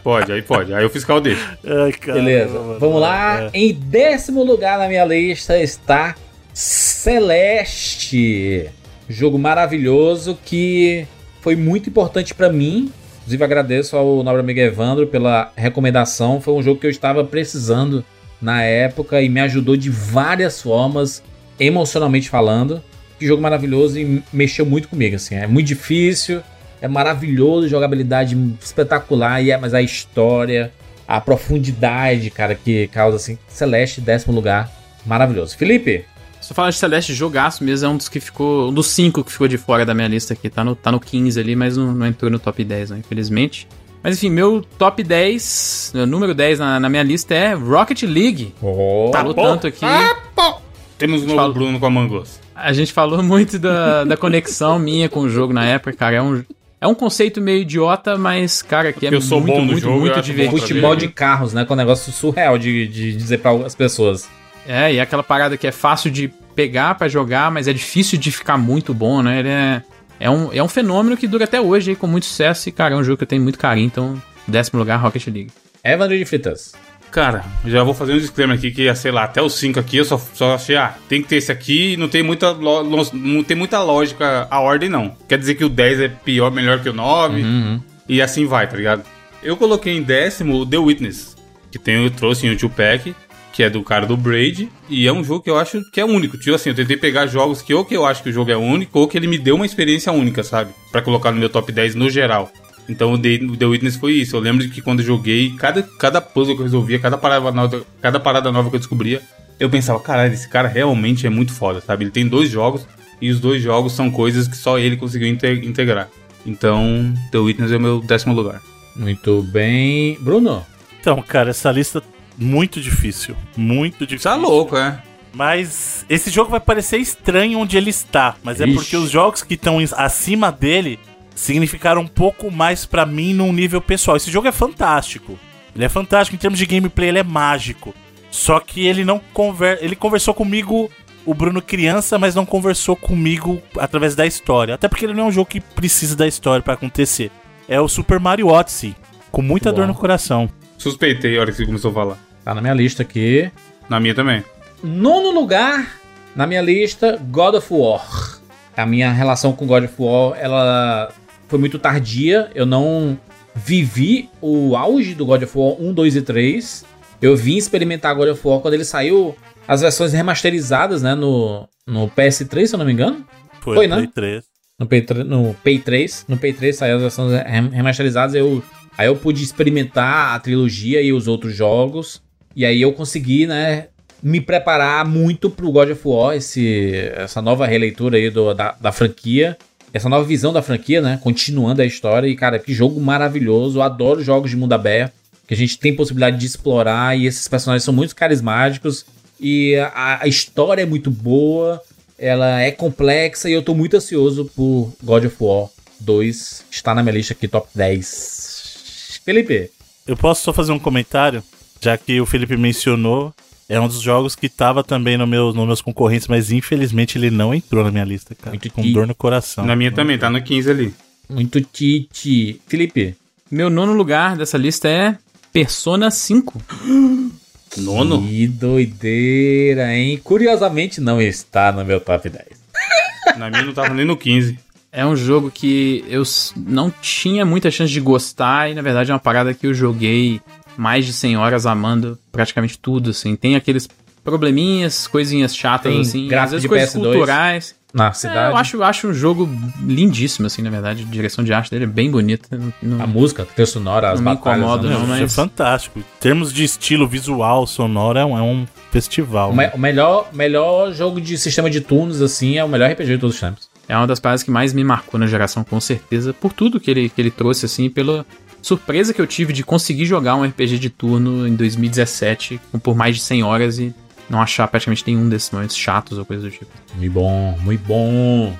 Pode, 0.03 0.33
aí 0.33 0.43
pode. 0.43 0.75
Aí 0.75 0.85
o 0.85 0.91
fiscal 0.91 1.21
deixa. 1.21 1.59
Ai, 1.65 1.93
caramba, 1.93 2.25
Beleza. 2.25 2.59
mano. 2.59 2.79
Vamos 2.79 3.01
lá. 3.01 3.45
É. 3.45 3.51
Em 3.55 3.73
décimo 3.73 4.43
lugar 4.43 4.79
na 4.79 4.89
minha 4.89 5.05
lista 5.05 5.59
está 5.59 6.15
Celeste. 6.53 8.69
Jogo 9.09 9.39
maravilhoso 9.39 10.39
que 10.45 11.07
foi 11.41 11.57
muito 11.57 11.89
importante 11.91 12.35
para 12.35 12.51
mim. 12.51 12.91
Inclusive 13.19 13.45
agradeço 13.45 13.97
ao 13.97 14.23
nobre 14.23 14.41
amigo 14.41 14.61
Evandro 14.61 15.07
pela 15.07 15.53
recomendação. 15.57 16.41
Foi 16.41 16.55
um 16.55 16.62
jogo 16.62 16.81
que 16.81 16.87
eu 16.87 16.91
estava 16.91 17.25
precisando 17.25 18.05
na 18.41 18.62
época 18.62 19.21
e 19.23 19.29
me 19.29 19.41
ajudou 19.41 19.77
de 19.77 19.91
várias 19.91 20.61
formas, 20.61 21.23
emocionalmente 21.59 22.29
falando. 22.29 22.83
Que 23.19 23.27
jogo 23.27 23.43
maravilhoso 23.43 23.99
e 23.99 24.23
mexeu 24.33 24.66
muito 24.66 24.89
comigo, 24.89 25.16
assim. 25.16 25.37
É 25.37 25.47
muito 25.47 25.66
difícil, 25.66 26.43
é 26.85 26.89
maravilhoso, 26.89 27.66
jogabilidade 27.66 28.36
espetacular, 28.61 29.43
e 29.43 29.51
é, 29.51 29.56
mas 29.56 29.73
a 29.73 29.81
história, 29.81 30.70
a 31.09 31.19
profundidade, 31.19 32.28
cara, 32.28 32.55
que 32.55 32.89
causa, 32.89 33.16
assim, 33.16 33.39
Celeste, 33.48 34.02
décimo 34.02 34.35
lugar, 34.35 34.70
maravilhoso. 35.06 35.56
Felipe, 35.56 36.05
só 36.43 36.52
falar 36.52 36.69
de 36.69 36.77
Celeste, 36.77 37.15
jogaço 37.15 37.65
mesmo, 37.65 37.86
é 37.86 37.90
um 37.90 37.97
dos 37.97 38.11
que 38.11 38.20
ficou. 38.20 38.69
Um 38.69 38.74
dos 38.74 38.89
cinco 38.89 39.24
que 39.24 39.32
ficou 39.32 39.48
de 39.48 39.56
fora 39.56 39.86
da 39.86 39.94
minha 39.94 40.09
lista 40.09 40.35
aqui. 40.35 40.51
Tá 40.51 40.62
no, 40.62 40.77
tá 40.77 40.93
no 40.93 41.01
15 41.01 41.40
ali, 41.40 41.56
mas 41.56 41.74
não, 41.74 41.94
não 41.94 42.06
entrou 42.06 42.31
no 42.31 42.39
top 42.39 42.62
10, 42.62 42.90
né, 42.90 42.98
infelizmente. 42.98 43.66
Mas 44.02 44.19
enfim, 44.19 44.28
meu 44.28 44.61
top 44.77 45.02
10, 45.02 45.93
meu 45.94 46.06
número 46.06 46.35
10 46.35 46.59
na, 46.59 46.78
na 46.78 46.90
minha 46.90 47.02
lista 47.02 47.32
é 47.32 47.55
Rocket 47.55 48.02
League. 48.02 48.55
Oh, 48.61 49.11
falou 49.11 49.32
tanto 49.32 49.69
aqui. 49.69 49.86
Ah, 49.86 50.59
Temos 50.98 51.23
um 51.23 51.28
novo 51.28 51.36
falou, 51.39 51.55
Bruno 51.55 51.81
com 51.81 51.86
a 51.86 51.90
Mangos. 51.90 52.39
A 52.55 52.74
gente 52.74 52.93
falou 52.93 53.23
muito 53.23 53.59
da, 53.59 54.05
da 54.05 54.19
conexão 54.19 54.77
minha 54.78 55.09
com 55.09 55.20
o 55.20 55.31
jogo 55.31 55.55
na 55.55 55.65
época, 55.65 55.94
cara. 55.97 56.16
É 56.16 56.23
um, 56.23 56.44
é 56.81 56.87
um 56.87 56.95
conceito 56.95 57.41
meio 57.41 57.63
idiota, 57.63 58.19
mas, 58.19 58.63
cara, 58.63 58.93
que 58.93 59.07
é 59.07 59.15
eu 59.15 59.21
sou 59.21 59.41
muito, 59.41 59.55
bom 59.55 59.61
no 59.61 59.67
muito, 59.67 59.81
jogo, 59.81 60.01
muito 60.01 60.21
divertido. 60.21 60.61
Futebol 60.61 60.95
de 60.97 61.09
carros, 61.09 61.53
né? 61.53 61.65
Com 61.65 61.75
um 61.75 61.77
negócio 61.77 62.13
surreal 62.13 62.59
de, 62.59 62.87
de 62.89 63.17
dizer 63.17 63.39
para 63.39 63.53
as 63.65 63.75
pessoas. 63.75 64.29
É, 64.67 64.93
e 64.95 65.01
aquela 65.01 65.23
parada 65.23 65.57
que 65.57 65.67
é 65.67 65.73
fácil 65.73 66.11
de 66.11 66.29
pegar 66.55 66.95
para 66.95 67.09
jogar, 67.09 67.51
mas 67.51 67.69
é 67.69 67.73
difícil 67.73 68.19
de 68.19 68.31
ficar 68.31 68.57
muito 68.57 68.95
bom, 68.95 69.23
né? 69.23 69.41
Ele 69.41 69.49
é, 69.49 69.83
é, 70.21 70.31
um, 70.31 70.53
é 70.53 70.63
um 70.63 70.69
fenômeno 70.69 71.17
que 71.17 71.27
dura 71.27 71.45
até 71.45 71.61
hoje 71.61 71.91
aí, 71.91 71.97
com 71.97 72.07
muito 72.07 72.27
sucesso. 72.27 72.69
E, 72.69 72.73
cara, 72.73 72.95
é 72.95 72.97
um 72.97 73.05
jogo 73.05 73.19
que 73.19 73.25
eu 73.25 73.29
tenho 73.29 73.43
muito 73.43 73.59
carinho. 73.59 73.87
Então, 73.87 74.21
décimo 74.47 74.79
lugar, 74.79 75.01
Rocket 75.01 75.27
League. 75.27 75.51
Evandro 75.83 76.17
de 76.17 76.25
Fritas. 76.25 76.73
Cara, 77.15 77.45
já 77.65 77.85
vou 77.85 77.95
fazer 77.95 78.12
um 78.12 78.19
disclaimer 78.19 78.59
aqui 78.59 78.73
que, 78.73 78.93
sei 78.97 79.12
lá, 79.12 79.23
até 79.23 79.41
os 79.41 79.55
5 79.55 79.78
aqui 79.78 79.99
eu 79.99 80.05
só, 80.05 80.19
só 80.19 80.57
achei, 80.57 80.74
ah, 80.74 80.97
tem 81.09 81.23
que 81.23 81.28
ter 81.28 81.36
esse 81.36 81.53
aqui 81.53 81.97
não 81.97 82.09
tem 82.09 82.24
muita, 82.24 82.53
não 82.53 83.45
tem 83.45 83.57
muita 83.57 83.81
lógica 83.81 84.49
a 84.51 84.59
ordem, 84.59 84.89
não. 84.89 85.16
Quer 85.28 85.39
dizer 85.39 85.55
que 85.55 85.65
o 85.65 85.69
10 85.69 86.01
é 86.01 86.09
pior, 86.09 86.51
melhor 86.51 86.81
que 86.81 86.89
o 86.89 86.93
9 86.93 87.41
uhum. 87.41 87.81
e 88.09 88.20
assim 88.20 88.47
vai, 88.47 88.66
tá 88.66 88.77
ligado? 88.77 89.05
Eu 89.45 89.57
coloquei 89.57 89.97
em 89.97 90.03
décimo 90.03 90.57
o 90.57 90.66
The 90.66 90.77
Witness, 90.77 91.36
que 91.70 91.78
tem, 91.78 92.03
eu 92.03 92.11
trouxe 92.11 92.49
em 92.49 92.51
um 92.51 92.57
2-pack 92.57 93.15
que 93.53 93.62
é 93.62 93.70
do 93.70 93.85
cara 93.85 94.05
do 94.05 94.16
Braid, 94.16 94.69
e 94.91 95.07
é 95.07 95.12
um 95.12 95.23
jogo 95.23 95.45
que 95.45 95.49
eu 95.49 95.57
acho 95.57 95.89
que 95.93 96.01
é 96.01 96.05
único. 96.05 96.36
Tipo 96.36 96.57
assim, 96.57 96.70
eu 96.70 96.74
tentei 96.74 96.97
pegar 96.97 97.28
jogos 97.28 97.62
que 97.62 97.73
ou 97.73 97.85
que 97.85 97.97
eu 97.97 98.05
acho 98.05 98.20
que 98.20 98.31
o 98.31 98.32
jogo 98.32 98.51
é 98.51 98.57
único, 98.57 98.99
ou 98.99 99.07
que 99.07 99.16
ele 99.16 99.28
me 99.28 99.39
deu 99.39 99.55
uma 99.55 99.65
experiência 99.65 100.11
única, 100.11 100.43
sabe? 100.43 100.74
para 100.91 101.03
colocar 101.03 101.32
no 101.32 101.39
meu 101.39 101.49
top 101.49 101.73
10 101.73 101.97
no 101.97 102.09
geral. 102.09 102.53
Então 102.89 103.12
o 103.12 103.19
The, 103.19 103.40
o 103.44 103.56
The 103.56 103.66
Witness 103.66 103.97
foi 103.97 104.15
isso. 104.15 104.36
Eu 104.36 104.40
lembro 104.40 104.65
de 104.65 104.70
que 104.70 104.81
quando 104.82 105.01
eu 105.01 105.06
joguei, 105.06 105.51
cada, 105.56 105.82
cada 105.82 106.20
puzzle 106.20 106.55
que 106.55 106.61
eu 106.61 106.65
resolvia, 106.65 106.98
cada 106.98 107.16
parada, 107.16 107.51
nova, 107.51 107.85
cada 108.01 108.20
parada 108.20 108.52
nova 108.52 108.69
que 108.70 108.77
eu 108.77 108.81
descobria, 108.81 109.23
eu 109.59 109.70
pensava, 109.70 110.01
caralho, 110.01 110.35
esse 110.35 110.48
cara 110.48 110.69
realmente 110.69 111.27
é 111.27 111.31
muito 111.31 111.52
foda, 111.52 111.81
sabe? 111.81 112.05
Ele 112.05 112.11
tem 112.11 112.27
dois 112.27 112.51
jogos, 112.51 112.86
e 113.20 113.31
os 113.31 113.40
dois 113.40 113.62
jogos 113.62 113.93
são 113.93 114.11
coisas 114.11 114.47
que 114.48 114.56
só 114.56 114.78
ele 114.78 114.97
conseguiu 114.97 115.28
integrar. 115.28 116.09
Então, 116.44 117.15
The 117.31 117.39
Witness 117.39 117.73
é 117.73 117.77
o 117.77 117.81
meu 117.81 118.01
décimo 118.01 118.35
lugar. 118.35 118.61
Muito 118.94 119.43
bem. 119.43 120.19
Bruno? 120.20 120.65
Então, 121.01 121.23
cara, 121.23 121.51
essa 121.51 121.70
lista 121.70 122.02
muito 122.36 122.81
difícil. 122.81 123.35
Muito 123.56 124.06
difícil. 124.06 124.31
Tá 124.31 124.36
louco, 124.36 124.77
é. 124.77 125.02
Mas 125.32 126.05
esse 126.09 126.31
jogo 126.31 126.51
vai 126.51 126.61
parecer 126.61 126.98
estranho 126.98 127.59
onde 127.59 127.77
ele 127.77 127.90
está. 127.90 128.36
Mas 128.43 128.61
é 128.61 128.66
Ixi. 128.66 128.74
porque 128.74 128.97
os 128.97 129.11
jogos 129.11 129.43
que 129.43 129.55
estão 129.55 129.78
acima 129.97 130.52
dele 130.52 130.98
significaram 131.35 132.02
um 132.02 132.06
pouco 132.06 132.51
mais 132.51 132.86
para 132.86 133.05
mim 133.05 133.35
num 133.35 133.52
nível 133.52 133.81
pessoal. 133.81 134.16
Esse 134.16 134.31
jogo 134.31 134.48
é 134.48 134.52
fantástico. 134.52 135.39
Ele 135.74 135.85
é 135.85 135.89
fantástico 135.89 136.36
em 136.36 136.39
termos 136.39 136.59
de 136.59 136.66
gameplay, 136.66 137.09
ele 137.09 137.19
é 137.19 137.24
mágico. 137.24 137.94
Só 138.31 138.61
que 138.61 138.86
ele 138.86 139.05
não 139.05 139.20
conver... 139.32 139.78
ele 139.81 139.97
conversou 139.97 140.35
comigo 140.35 140.90
o 141.27 141.35
Bruno 141.35 141.62
criança, 141.62 142.19
mas 142.19 142.35
não 142.35 142.44
conversou 142.44 142.94
comigo 142.94 143.61
através 143.78 144.15
da 144.15 144.27
história. 144.27 144.74
Até 144.74 144.89
porque 144.89 145.05
ele 145.05 145.15
não 145.15 145.24
é 145.24 145.27
um 145.27 145.32
jogo 145.32 145.48
que 145.48 145.61
precisa 145.61 146.15
da 146.15 146.27
história 146.27 146.62
para 146.62 146.74
acontecer. 146.74 147.31
É 147.69 147.81
o 147.81 147.89
Super 147.89 148.20
Mario 148.20 148.48
Odyssey, 148.48 148.94
com 149.31 149.40
muita 149.40 149.73
dor 149.73 149.86
no 149.86 149.94
coração. 149.94 150.51
Suspeitei 150.77 151.39
a 151.39 151.40
hora 151.40 151.51
que 151.51 151.56
você 151.56 151.66
começou 151.66 151.90
a 151.90 151.94
falar. 151.94 152.19
Tá 152.44 152.55
na 152.55 152.61
minha 152.61 152.74
lista 152.74 153.02
aqui. 153.02 153.51
Na 153.89 153.98
minha 153.98 154.15
também. 154.15 154.44
Nono 154.82 155.31
lugar, 155.31 155.98
na 156.36 156.47
minha 156.47 156.61
lista, 156.61 157.19
God 157.31 157.55
of 157.55 157.73
War. 157.73 158.39
A 158.77 158.85
minha 158.85 159.11
relação 159.11 159.52
com 159.52 159.66
God 159.66 159.85
of 159.85 159.94
War, 159.98 160.36
ela 160.39 161.11
foi 161.55 161.60
muito 161.60 161.78
tardia. 161.78 162.51
Eu 162.52 162.66
não 162.66 163.16
vivi 163.55 164.28
o 164.40 164.74
auge 164.74 165.14
do 165.14 165.24
God 165.24 165.44
of 165.44 165.56
War 165.56 165.81
1, 165.81 165.94
2 165.94 166.16
e 166.16 166.22
3. 166.22 166.85
Eu 167.22 167.36
vim 167.36 167.56
experimentar 167.56 168.12
God 168.16 168.31
of 168.31 168.40
War 168.44 168.59
quando 168.59 168.74
ele 168.74 168.85
saiu 168.85 169.36
as 169.68 169.81
versões 169.81 170.12
remasterizadas, 170.12 171.01
né, 171.01 171.14
no, 171.14 171.68
no 171.86 172.09
PS3, 172.09 172.66
se 172.66 172.74
eu 172.74 172.78
não 172.78 172.85
me 172.85 172.93
engano. 172.93 173.24
Foi, 173.60 173.76
foi 173.76 173.86
né? 173.86 174.09
3. 174.12 174.44
No, 174.81 174.86
P, 174.89 175.06
no 175.24 175.55
Pay 175.62 175.78
3, 175.78 176.24
no 176.26 176.36
Pay 176.36 176.52
3 176.52 176.76
saiu 176.76 176.97
as 176.97 177.02
versões 177.02 177.32
remasterizadas, 177.72 178.35
eu 178.35 178.60
Aí 178.98 179.06
eu 179.06 179.16
pude 179.16 179.43
experimentar 179.43 180.35
a 180.35 180.39
trilogia 180.40 181.01
e 181.01 181.12
os 181.12 181.26
outros 181.28 181.55
jogos. 181.55 182.20
E 182.55 182.64
aí 182.64 182.82
eu 182.82 182.93
consegui, 182.93 183.47
né, 183.47 183.89
me 184.22 184.40
preparar 184.40 185.05
muito 185.05 185.51
pro 185.51 185.70
God 185.70 185.90
of 185.90 186.01
War, 186.05 186.36
esse, 186.36 187.12
essa 187.14 187.40
nova 187.40 187.66
releitura 187.66 188.16
aí 188.16 188.31
do, 188.31 188.55
da, 188.55 188.72
da 188.81 188.90
franquia. 188.90 189.56
Essa 189.95 190.09
nova 190.09 190.25
visão 190.25 190.53
da 190.53 190.61
franquia, 190.61 191.01
né? 191.01 191.21
Continuando 191.23 191.81
a 191.81 191.87
história. 191.87 192.27
E, 192.27 192.35
cara, 192.35 192.59
que 192.59 192.75
jogo 192.75 193.01
maravilhoso. 193.01 193.79
Eu 193.79 193.83
adoro 193.83 194.25
jogos 194.25 194.51
de 194.51 194.57
mundo 194.57 194.73
aberto. 194.73 195.12
Que 195.47 195.55
a 195.55 195.57
gente 195.57 195.79
tem 195.79 195.95
possibilidade 195.95 196.37
de 196.37 196.47
explorar. 196.47 197.16
E 197.16 197.27
esses 197.27 197.47
personagens 197.47 197.85
são 197.85 197.95
muito 197.95 198.16
carismáticos. 198.16 199.07
E 199.41 199.77
a, 199.77 200.25
a 200.25 200.27
história 200.27 200.83
é 200.83 200.87
muito 200.87 201.12
boa. 201.12 201.81
Ela 202.19 202.61
é 202.61 202.73
complexa. 202.73 203.49
E 203.49 203.53
eu 203.53 203.62
tô 203.62 203.73
muito 203.73 203.97
ansioso 203.97 204.51
por 204.57 204.93
God 205.01 205.27
of 205.27 205.37
War 205.39 205.69
2. 206.01 206.65
Está 206.73 206.93
na 206.93 207.01
minha 207.01 207.15
lista 207.15 207.33
aqui, 207.33 207.47
top 207.47 207.69
10. 207.73 209.21
Felipe. 209.25 209.71
Eu 210.09 210.16
posso 210.16 210.43
só 210.43 210.53
fazer 210.53 210.73
um 210.73 210.79
comentário? 210.79 211.41
Já 211.81 211.97
que 211.97 212.21
o 212.21 212.27
Felipe 212.27 212.57
mencionou, 212.57 213.33
é 213.69 213.81
um 213.81 213.89
dos 213.89 214.01
jogos 214.01 214.35
que 214.35 214.49
tava 214.49 214.85
também 214.85 215.16
no 215.16 215.27
meu, 215.27 215.53
nos 215.53 215.66
meus 215.66 215.82
concorrentes, 215.82 216.28
mas 216.28 216.51
infelizmente 216.51 217.16
ele 217.16 217.31
não 217.31 217.55
entrou 217.55 217.85
na 217.85 217.91
minha 217.91 218.05
lista, 218.05 218.35
cara. 218.35 218.51
Muito 218.51 218.70
com 218.70 218.82
ti... 218.82 218.93
dor 218.93 219.07
no 219.07 219.15
coração. 219.15 219.65
Na 219.65 219.74
minha 219.74 219.91
também, 219.91 220.19
tá 220.19 220.28
no 220.28 220.43
15 220.43 220.70
ali. 220.70 220.95
Muito 221.28 221.61
tite. 221.61 222.61
Felipe. 222.66 223.16
Meu 223.51 223.70
nono 223.70 223.93
lugar 223.93 224.36
dessa 224.36 224.59
lista 224.59 224.89
é 224.89 225.16
Persona 225.53 226.11
5. 226.11 226.61
Nono? 227.77 228.23
Que 228.23 228.47
doideira, 228.47 229.93
hein? 229.93 230.20
Curiosamente 230.23 231.01
não 231.01 231.20
está 231.20 231.73
no 231.73 231.85
meu 231.85 232.01
top 232.01 232.28
10. 232.28 232.47
Na 233.36 233.51
minha 233.51 233.62
não 233.62 233.73
tava 233.73 233.93
nem 233.93 234.05
no 234.05 234.16
15. 234.16 234.59
É 234.93 235.05
um 235.05 235.16
jogo 235.16 235.51
que 235.51 236.05
eu 236.09 236.23
não 236.57 236.89
tinha 236.89 237.45
muita 237.45 237.69
chance 237.69 237.93
de 237.93 238.01
gostar 238.01 238.70
e 238.70 238.74
na 238.74 238.82
verdade 238.82 239.11
é 239.11 239.15
uma 239.15 239.19
parada 239.19 239.53
que 239.53 239.66
eu 239.66 239.74
joguei 239.74 240.41
mais 240.77 241.05
de 241.07 241.13
100 241.13 241.37
horas 241.37 241.67
amando 241.67 242.19
praticamente 242.33 242.79
tudo, 242.79 243.11
assim. 243.11 243.37
Tem 243.37 243.57
aqueles 243.57 243.89
probleminhas, 244.25 245.07
coisinhas 245.07 245.55
chatas, 245.55 245.93
Tem 245.93 246.01
assim, 246.01 246.35
às 246.35 246.51
vezes 246.51 246.67
coisas 246.67 246.95
PS2 246.95 247.03
culturais. 247.03 247.75
Na 247.95 248.13
cidade. 248.13 248.39
É, 248.39 248.51
eu 248.51 248.57
acho, 248.57 248.83
acho 248.83 249.07
um 249.07 249.15
jogo 249.15 249.49
lindíssimo, 249.81 250.49
assim, 250.49 250.63
na 250.63 250.71
verdade. 250.71 251.07
A 251.09 251.13
direção 251.13 251.45
de 251.45 251.53
arte 251.53 251.71
dele 251.71 251.85
é 251.85 251.87
bem 251.87 252.11
bonita. 252.11 252.49
Não, 252.83 253.01
a 253.01 253.07
música, 253.07 253.45
a 253.45 253.47
trilha 253.47 253.67
sonora, 253.67 254.11
as 254.11 254.21
não 254.21 254.35
batalhas. 254.35 254.59
Me 254.59 254.65
incomoda, 254.65 254.91
não, 254.91 255.01
não, 255.01 255.07
mas... 255.07 255.23
É 255.23 255.29
fantástico. 255.29 256.01
Em 256.01 256.05
termos 256.19 256.53
de 256.53 256.65
estilo 256.65 257.07
visual, 257.07 257.69
sonoro, 257.69 258.19
é 258.19 258.25
um, 258.25 258.37
é 258.37 258.43
um 258.43 258.67
festival. 258.91 259.53
O, 259.53 259.55
né? 259.55 259.69
me, 259.69 259.75
o 259.77 259.79
melhor, 259.79 260.29
melhor 260.33 260.93
jogo 260.93 261.21
de 261.21 261.39
sistema 261.39 261.71
de 261.71 261.81
turnos, 261.81 262.21
assim, 262.21 262.59
é 262.59 262.65
o 262.65 262.69
melhor 262.69 262.91
RPG 262.91 263.13
de 263.13 263.19
todos 263.19 263.37
os 263.37 263.41
tempos. 263.41 263.71
É 263.89 263.97
uma 263.97 264.09
das 264.09 264.19
paradas 264.19 264.43
que 264.43 264.51
mais 264.51 264.73
me 264.73 264.83
marcou 264.83 265.21
na 265.21 265.29
geração, 265.29 265.63
com 265.63 265.79
certeza, 265.79 266.33
por 266.33 266.53
tudo 266.53 266.81
que 266.81 266.91
ele, 266.91 267.09
que 267.09 267.21
ele 267.21 267.31
trouxe, 267.31 267.67
assim, 267.67 267.89
pela 267.89 268.27
surpresa 268.65 269.12
que 269.12 269.20
eu 269.20 269.27
tive 269.27 269.53
de 269.53 269.62
conseguir 269.62 270.07
jogar 270.07 270.36
um 270.36 270.43
RPG 270.43 270.78
de 270.78 270.89
turno 270.89 271.47
em 271.47 271.55
2017 271.55 272.59
por 272.82 272.97
mais 272.97 273.15
de 273.15 273.20
100 273.20 273.43
horas 273.43 273.78
e 273.78 273.95
não 274.28 274.41
achar 274.41 274.66
praticamente 274.69 275.05
nenhum 275.07 275.28
desses 275.28 275.51
momentos 275.51 275.77
chatos 275.77 276.16
ou 276.16 276.24
coisa 276.24 276.45
do 276.45 276.51
tipo. 276.51 276.66
Muito 276.95 277.12
bom, 277.12 277.59
muito 277.61 277.85
bom. 277.86 278.57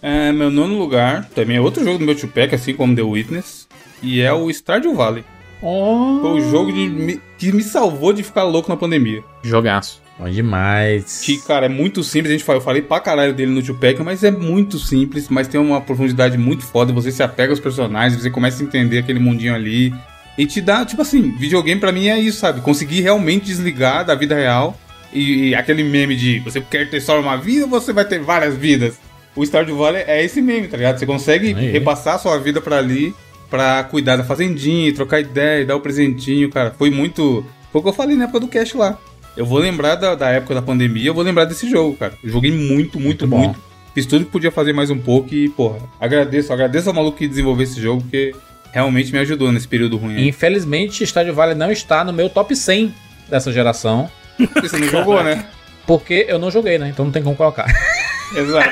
É, 0.00 0.30
meu 0.30 0.48
nono 0.48 0.78
lugar 0.78 1.28
também 1.34 1.56
é 1.56 1.60
outro 1.60 1.82
jogo 1.82 1.98
do 1.98 2.04
meu 2.04 2.14
two-pack, 2.14 2.54
assim 2.54 2.72
como 2.72 2.94
The 2.94 3.02
Witness, 3.02 3.66
e 4.00 4.20
é 4.20 4.32
o 4.32 4.48
Stardew 4.48 4.94
Valley. 4.94 5.24
Oh. 5.62 6.18
Foi 6.20 6.40
o 6.40 6.50
jogo 6.50 6.72
de, 6.72 7.20
que 7.36 7.52
me 7.52 7.62
salvou 7.62 8.12
de 8.12 8.22
ficar 8.22 8.44
louco 8.44 8.68
na 8.68 8.76
pandemia. 8.76 9.22
Jogaço. 9.42 10.00
Bom 10.18 10.28
demais. 10.28 11.20
Que, 11.24 11.38
cara, 11.38 11.66
é 11.66 11.68
muito 11.68 12.02
simples. 12.02 12.30
A 12.30 12.32
gente 12.32 12.44
fala, 12.44 12.58
eu 12.58 12.62
falei 12.62 12.82
pra 12.82 12.98
caralho 12.98 13.32
dele 13.32 13.52
no 13.52 13.62
Tupac, 13.62 14.02
mas 14.02 14.24
é 14.24 14.30
muito 14.30 14.78
simples, 14.78 15.28
mas 15.28 15.46
tem 15.46 15.60
uma 15.60 15.80
profundidade 15.80 16.36
muito 16.36 16.64
foda. 16.64 16.92
Você 16.92 17.12
se 17.12 17.22
apega 17.22 17.52
aos 17.52 17.60
personagens, 17.60 18.20
você 18.20 18.28
começa 18.30 18.62
a 18.62 18.66
entender 18.66 18.98
aquele 18.98 19.20
mundinho 19.20 19.54
ali. 19.54 19.94
E 20.36 20.46
te 20.46 20.60
dá, 20.60 20.84
tipo 20.84 21.02
assim, 21.02 21.36
videogame 21.36 21.80
para 21.80 21.92
mim 21.92 22.08
é 22.08 22.18
isso, 22.18 22.38
sabe? 22.38 22.60
Conseguir 22.60 23.00
realmente 23.00 23.46
desligar 23.46 24.04
da 24.04 24.14
vida 24.14 24.36
real 24.36 24.78
E, 25.12 25.48
e 25.48 25.54
aquele 25.54 25.82
meme 25.82 26.14
de 26.16 26.38
você 26.40 26.60
quer 26.60 26.88
ter 26.90 27.00
só 27.00 27.20
uma 27.20 27.36
vida 27.36 27.64
ou 27.64 27.70
você 27.70 27.92
vai 27.92 28.04
ter 28.04 28.20
várias 28.20 28.54
vidas? 28.56 28.98
O 29.34 29.44
Stardew 29.44 29.76
Valley 29.76 30.02
é 30.06 30.24
esse 30.24 30.40
meme, 30.42 30.68
tá 30.68 30.76
ligado? 30.76 30.98
Você 30.98 31.06
consegue 31.06 31.54
Aí. 31.54 31.70
repassar 31.70 32.16
a 32.16 32.18
sua 32.18 32.38
vida 32.38 32.60
pra 32.60 32.78
ali, 32.78 33.14
pra 33.50 33.82
cuidar 33.84 34.16
da 34.16 34.24
fazendinha, 34.24 34.94
trocar 34.94 35.20
ideia, 35.20 35.64
dar 35.64 35.76
o 35.76 35.80
presentinho, 35.80 36.50
cara. 36.50 36.74
Foi 36.76 36.90
muito. 36.90 37.44
Foi 37.72 37.80
o 37.80 37.82
que 37.82 37.88
eu 37.88 37.94
falei 37.94 38.16
na 38.16 38.24
época 38.24 38.40
do 38.40 38.48
Cash 38.48 38.74
lá. 38.74 38.98
Eu 39.36 39.46
vou 39.46 39.58
lembrar 39.58 39.94
da, 39.94 40.14
da 40.14 40.30
época 40.30 40.54
da 40.54 40.62
pandemia, 40.62 41.06
eu 41.06 41.14
vou 41.14 41.22
lembrar 41.22 41.44
desse 41.44 41.70
jogo, 41.70 41.96
cara. 41.96 42.14
Eu 42.24 42.30
joguei 42.30 42.50
muito, 42.50 42.98
muito, 42.98 43.26
Muito 43.26 43.46
muito. 43.46 43.68
Fiz 43.94 44.06
tudo 44.06 44.24
que 44.24 44.30
podia 44.30 44.50
fazer 44.50 44.72
mais 44.72 44.90
um 44.90 44.98
pouco 44.98 45.34
e, 45.34 45.48
porra, 45.48 45.78
agradeço, 46.00 46.52
agradeço 46.52 46.88
ao 46.88 46.94
maluco 46.94 47.18
que 47.18 47.26
desenvolveu 47.26 47.64
esse 47.64 47.80
jogo, 47.80 48.02
porque 48.02 48.34
realmente 48.72 49.12
me 49.12 49.18
ajudou 49.18 49.50
nesse 49.50 49.66
período 49.66 49.96
ruim. 49.96 50.16
aí. 50.16 50.28
Infelizmente, 50.28 51.04
Stardew 51.04 51.34
Valley 51.34 51.54
não 51.56 51.72
está 51.72 52.04
no 52.04 52.12
meu 52.12 52.28
top 52.28 52.54
100 52.54 52.94
dessa 53.28 53.52
geração. 53.52 54.10
Porque 54.36 54.68
você 54.68 54.78
não 54.78 54.88
jogou, 54.88 55.22
né? 55.24 55.46
Porque 55.86 56.26
eu 56.28 56.38
não 56.38 56.50
joguei, 56.50 56.78
né? 56.78 56.88
Então 56.90 57.04
não 57.04 57.12
tem 57.12 57.22
como 57.22 57.34
colocar. 57.34 57.66
Exato. 58.36 58.70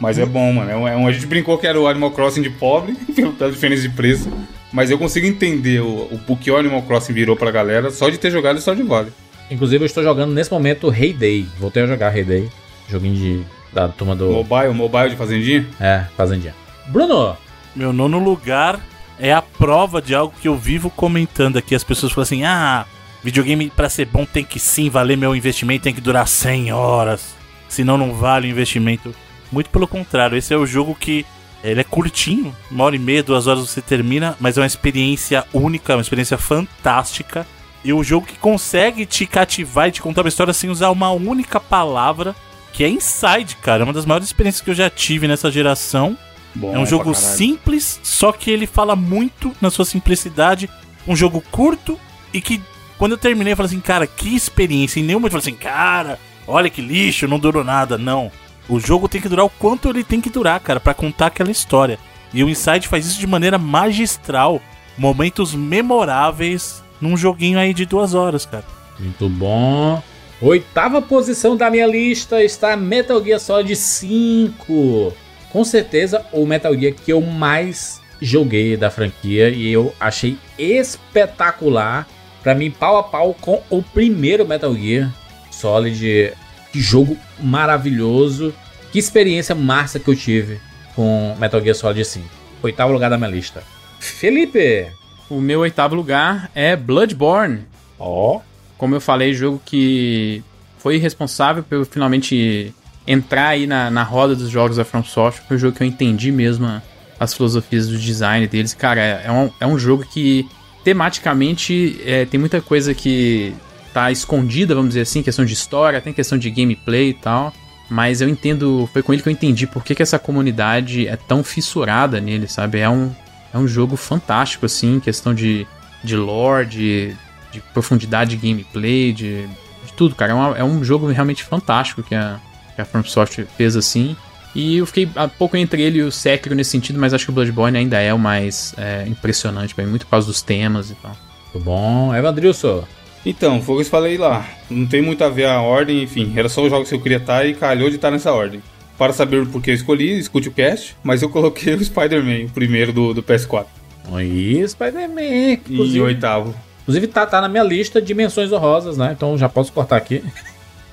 Mas 0.00 0.18
é 0.18 0.26
bom, 0.26 0.52
mano. 0.52 0.70
É 0.70 0.76
um, 0.76 0.88
é 0.88 0.96
um- 0.96 1.06
a 1.06 1.12
gente 1.12 1.26
brincou 1.26 1.56
que 1.58 1.66
era 1.66 1.80
o 1.80 1.86
Animal 1.86 2.10
Crossing 2.10 2.42
de 2.42 2.50
pobre, 2.50 2.94
pela 3.38 3.50
diferença 3.50 3.82
de 3.82 3.88
preço. 3.90 4.30
Mas 4.72 4.90
eu 4.90 4.98
consigo 4.98 5.26
entender 5.26 5.80
o, 5.80 5.86
o, 5.86 6.20
o 6.28 6.36
que 6.36 6.50
o 6.50 6.56
Animal 6.56 6.82
Crossing 6.82 7.12
virou 7.12 7.36
pra 7.36 7.50
galera 7.50 7.90
só 7.90 8.08
de 8.10 8.18
ter 8.18 8.30
jogado 8.30 8.60
Stardew 8.60 8.86
Valley. 8.86 9.12
Inclusive, 9.50 9.82
eu 9.84 9.86
estou 9.86 10.02
jogando 10.02 10.32
nesse 10.32 10.50
momento 10.50 10.92
Heyday. 10.92 11.46
Voltei 11.58 11.82
a 11.82 11.86
jogar 11.86 12.16
Heyday. 12.16 12.48
Joguinho 12.88 13.14
de, 13.14 13.44
da 13.72 13.88
turma 13.88 14.14
do. 14.16 14.30
Mobile, 14.30 14.74
mobile 14.74 15.10
de 15.10 15.16
fazendinha. 15.16 15.66
É, 15.80 16.04
Fazendinha. 16.16 16.54
Bruno! 16.88 17.36
Meu 17.74 17.92
nono 17.92 18.18
lugar 18.18 18.78
é 19.18 19.32
a 19.32 19.42
prova 19.42 20.00
de 20.02 20.14
algo 20.14 20.34
que 20.40 20.48
eu 20.48 20.56
vivo 20.56 20.90
comentando 20.90 21.56
aqui. 21.56 21.74
As 21.74 21.84
pessoas 21.84 22.12
falam 22.12 22.22
assim: 22.24 22.44
ah, 22.44 22.84
videogame 23.22 23.70
pra 23.70 23.88
ser 23.88 24.06
bom 24.06 24.24
tem 24.24 24.44
que 24.44 24.58
sim 24.58 24.88
valer 24.90 25.16
meu 25.16 25.34
investimento, 25.36 25.84
tem 25.84 25.94
que 25.94 26.00
durar 26.00 26.26
100 26.26 26.72
horas. 26.72 27.34
Senão 27.68 27.96
não 27.96 28.12
vale 28.14 28.48
o 28.48 28.50
investimento. 28.50 29.14
Muito 29.54 29.70
pelo 29.70 29.86
contrário, 29.86 30.36
esse 30.36 30.52
é 30.52 30.56
o 30.56 30.66
jogo 30.66 30.96
que 30.96 31.24
ele 31.62 31.80
é 31.80 31.84
curtinho, 31.84 32.54
uma 32.68 32.82
hora 32.82 32.96
e 32.96 32.98
meia, 32.98 33.22
duas 33.22 33.46
horas 33.46 33.70
você 33.70 33.80
termina, 33.80 34.36
mas 34.40 34.58
é 34.58 34.60
uma 34.60 34.66
experiência 34.66 35.44
única, 35.54 35.94
uma 35.94 36.02
experiência 36.02 36.36
fantástica. 36.36 37.46
E 37.84 37.92
o 37.92 38.02
jogo 38.02 38.26
que 38.26 38.36
consegue 38.36 39.06
te 39.06 39.26
cativar 39.26 39.88
e 39.88 39.92
te 39.92 40.02
contar 40.02 40.22
uma 40.22 40.28
história 40.28 40.52
sem 40.52 40.70
usar 40.70 40.90
uma 40.90 41.12
única 41.12 41.60
palavra, 41.60 42.34
que 42.72 42.82
é 42.82 42.88
Inside, 42.88 43.56
cara. 43.62 43.82
É 43.82 43.84
uma 43.84 43.92
das 43.92 44.04
maiores 44.04 44.26
experiências 44.26 44.60
que 44.60 44.70
eu 44.70 44.74
já 44.74 44.90
tive 44.90 45.28
nessa 45.28 45.52
geração. 45.52 46.18
Bom 46.52 46.74
É 46.74 46.78
um 46.78 46.84
jogo 46.86 47.04
pra 47.04 47.14
caralho. 47.14 47.36
simples, 47.36 48.00
só 48.02 48.32
que 48.32 48.50
ele 48.50 48.66
fala 48.66 48.96
muito 48.96 49.54
na 49.60 49.70
sua 49.70 49.84
simplicidade. 49.84 50.68
Um 51.06 51.14
jogo 51.14 51.40
curto 51.52 51.96
e 52.32 52.40
que, 52.40 52.60
quando 52.98 53.12
eu 53.12 53.18
terminei, 53.18 53.52
eu 53.52 53.56
falei 53.56 53.68
assim, 53.68 53.80
cara, 53.80 54.06
que 54.06 54.34
experiência. 54.34 54.98
Em 54.98 55.04
nenhum 55.04 55.20
momento 55.20 55.36
eu 55.36 55.40
falei 55.40 55.54
assim, 55.54 55.62
cara, 55.62 56.18
olha 56.48 56.68
que 56.68 56.82
lixo, 56.82 57.28
não 57.28 57.38
durou 57.38 57.62
nada. 57.62 57.96
Não. 57.96 58.32
O 58.68 58.80
jogo 58.80 59.08
tem 59.08 59.20
que 59.20 59.28
durar 59.28 59.44
o 59.44 59.50
quanto 59.50 59.88
ele 59.88 60.02
tem 60.02 60.20
que 60.20 60.30
durar, 60.30 60.58
cara, 60.60 60.80
pra 60.80 60.94
contar 60.94 61.26
aquela 61.26 61.50
história. 61.50 61.98
E 62.32 62.42
o 62.42 62.48
Inside 62.48 62.88
faz 62.88 63.06
isso 63.06 63.20
de 63.20 63.26
maneira 63.26 63.58
magistral. 63.58 64.60
Momentos 64.96 65.54
memoráveis 65.54 66.82
num 67.00 67.16
joguinho 67.16 67.58
aí 67.58 67.74
de 67.74 67.84
duas 67.84 68.14
horas, 68.14 68.46
cara. 68.46 68.64
Muito 68.98 69.28
bom. 69.28 70.02
Oitava 70.40 71.00
posição 71.00 71.56
da 71.56 71.70
minha 71.70 71.86
lista 71.86 72.42
está 72.42 72.76
Metal 72.76 73.22
Gear 73.22 73.40
Solid 73.40 73.74
5. 73.76 75.12
Com 75.50 75.64
certeza 75.64 76.24
o 76.32 76.44
Metal 76.44 76.74
Gear 76.76 76.94
que 76.94 77.12
eu 77.12 77.20
mais 77.20 78.00
joguei 78.20 78.76
da 78.76 78.90
franquia 78.90 79.48
e 79.50 79.72
eu 79.72 79.94
achei 80.00 80.36
espetacular. 80.58 82.06
Pra 82.42 82.54
mim, 82.54 82.70
pau 82.70 82.98
a 82.98 83.02
pau 83.02 83.34
com 83.40 83.62
o 83.70 83.82
primeiro 83.82 84.46
Metal 84.46 84.74
Gear 84.74 85.12
Solid. 85.50 86.32
Que 86.74 86.80
jogo 86.80 87.16
maravilhoso. 87.40 88.52
Que 88.90 88.98
experiência 88.98 89.54
massa 89.54 90.00
que 90.00 90.10
eu 90.10 90.16
tive 90.16 90.58
com 90.96 91.36
Metal 91.38 91.62
Gear 91.62 91.76
Solid 91.76 92.04
5. 92.04 92.26
Oitavo 92.64 92.92
lugar 92.92 93.08
da 93.08 93.16
minha 93.16 93.30
lista. 93.30 93.62
Felipe! 94.00 94.88
O 95.30 95.40
meu 95.40 95.60
oitavo 95.60 95.94
lugar 95.94 96.50
é 96.52 96.74
Bloodborne. 96.74 97.60
Ó. 97.96 98.40
Como 98.76 98.92
eu 98.92 99.00
falei, 99.00 99.32
jogo 99.32 99.62
que 99.64 100.42
foi 100.76 100.96
responsável 100.96 101.62
por 101.62 101.76
eu 101.76 101.84
finalmente 101.84 102.74
entrar 103.06 103.50
aí 103.50 103.68
na, 103.68 103.88
na 103.88 104.02
roda 104.02 104.34
dos 104.34 104.50
jogos 104.50 104.76
da 104.76 104.84
From 104.84 105.04
Software. 105.04 105.46
Foi 105.46 105.56
um 105.56 105.60
jogo 105.60 105.76
que 105.76 105.82
eu 105.84 105.86
entendi 105.86 106.32
mesmo 106.32 106.82
as 107.20 107.32
filosofias 107.34 107.86
do 107.86 107.96
design 107.96 108.48
deles. 108.48 108.74
Cara, 108.74 109.00
é, 109.00 109.22
é 109.26 109.30
um, 109.30 109.50
é 109.60 109.66
um 109.68 109.78
jogo 109.78 110.04
que 110.04 110.44
tematicamente 110.82 112.00
é, 112.04 112.24
tem 112.24 112.40
muita 112.40 112.60
coisa 112.60 112.92
que 112.92 113.54
tá 113.94 114.10
escondida, 114.10 114.74
vamos 114.74 114.90
dizer 114.90 115.02
assim, 115.02 115.22
questão 115.22 115.44
de 115.44 115.52
história, 115.54 116.00
tem 116.00 116.12
questão 116.12 116.36
de 116.36 116.50
gameplay 116.50 117.10
e 117.10 117.14
tal. 117.14 117.52
Mas 117.88 118.20
eu 118.20 118.28
entendo, 118.28 118.88
foi 118.92 119.02
com 119.02 119.12
ele 119.12 119.22
que 119.22 119.28
eu 119.28 119.32
entendi 119.32 119.66
por 119.66 119.84
que, 119.84 119.94
que 119.94 120.02
essa 120.02 120.18
comunidade 120.18 121.06
é 121.06 121.16
tão 121.16 121.44
fissurada 121.44 122.20
nele, 122.20 122.48
sabe? 122.48 122.78
É 122.80 122.88
um, 122.88 123.12
é 123.52 123.58
um 123.58 123.68
jogo 123.68 123.96
fantástico, 123.96 124.66
assim, 124.66 124.98
questão 125.00 125.34
de, 125.34 125.66
de 126.02 126.16
lore, 126.16 126.66
de, 126.66 127.14
de 127.52 127.60
profundidade 127.72 128.36
de 128.36 128.48
gameplay, 128.48 129.12
de, 129.12 129.46
de 129.86 129.92
tudo, 129.96 130.14
cara. 130.14 130.32
É, 130.32 130.34
uma- 130.34 130.56
é 130.58 130.64
um 130.64 130.82
jogo 130.82 131.06
realmente 131.08 131.44
fantástico 131.44 132.02
que 132.02 132.14
a, 132.14 132.40
que 132.74 132.80
a 132.80 132.84
From 132.84 133.04
Software 133.04 133.46
fez 133.56 133.76
assim. 133.76 134.16
E 134.54 134.76
eu 134.78 134.86
fiquei 134.86 135.04
um 135.06 135.28
pouco 135.28 135.56
entre 135.56 135.82
ele 135.82 135.98
e 135.98 136.02
o 136.02 136.10
Sekiro 136.12 136.54
nesse 136.54 136.70
sentido, 136.70 136.98
mas 136.98 137.12
acho 137.12 137.24
que 137.26 137.30
o 137.30 137.34
Bloodborne 137.34 137.76
ainda 137.76 138.00
é 138.00 138.14
o 138.14 138.18
mais 138.18 138.72
é, 138.78 139.04
impressionante, 139.06 139.74
pra 139.74 139.84
mim, 139.84 139.90
muito 139.90 140.06
por 140.06 140.12
causa 140.12 140.26
dos 140.26 140.40
temas 140.40 140.90
e 140.90 140.94
tal. 140.94 141.14
Muito 141.52 141.64
bom. 141.64 142.14
Evandrilson. 142.14 142.84
Então, 143.24 143.62
foi 143.62 143.74
o 143.76 143.78
que 143.78 143.84
eu 143.84 143.90
falei 143.90 144.18
lá. 144.18 144.46
Não 144.70 144.86
tem 144.86 145.00
muito 145.00 145.24
a 145.24 145.28
ver 145.28 145.46
a 145.46 145.60
ordem, 145.60 146.02
enfim. 146.02 146.32
Era 146.36 146.48
só 146.48 146.62
os 146.62 146.70
jogos 146.70 146.88
que 146.88 146.94
eu 146.94 147.00
queria 147.00 147.16
estar 147.18 147.46
e 147.46 147.54
calhou 147.54 147.88
de 147.88 147.96
estar 147.96 148.10
nessa 148.10 148.32
ordem. 148.32 148.62
Para 148.98 149.12
saber 149.12 149.40
o 149.42 149.46
porquê 149.46 149.70
eu 149.70 149.74
escolhi, 149.74 150.18
escute 150.18 150.48
o 150.48 150.52
cast, 150.52 150.94
mas 151.02 151.22
eu 151.22 151.28
coloquei 151.28 151.74
o 151.74 151.84
Spider-Man, 151.84 152.46
o 152.46 152.50
primeiro 152.50 152.92
do, 152.92 153.14
do 153.14 153.22
PS4. 153.22 153.66
Aí, 154.12 154.66
Spider-Man. 154.68 155.56
que 155.64 155.74
E 155.74 156.00
o 156.00 156.04
oitavo. 156.04 156.54
inclusive 156.82 157.06
tá, 157.08 157.26
tá 157.26 157.40
na 157.40 157.48
minha 157.48 157.64
lista 157.64 158.00
de 158.00 158.14
menções 158.14 158.52
honrosas, 158.52 158.96
né? 158.98 159.12
Então 159.16 159.36
já 159.38 159.48
posso 159.48 159.72
cortar 159.72 159.96
aqui. 159.96 160.22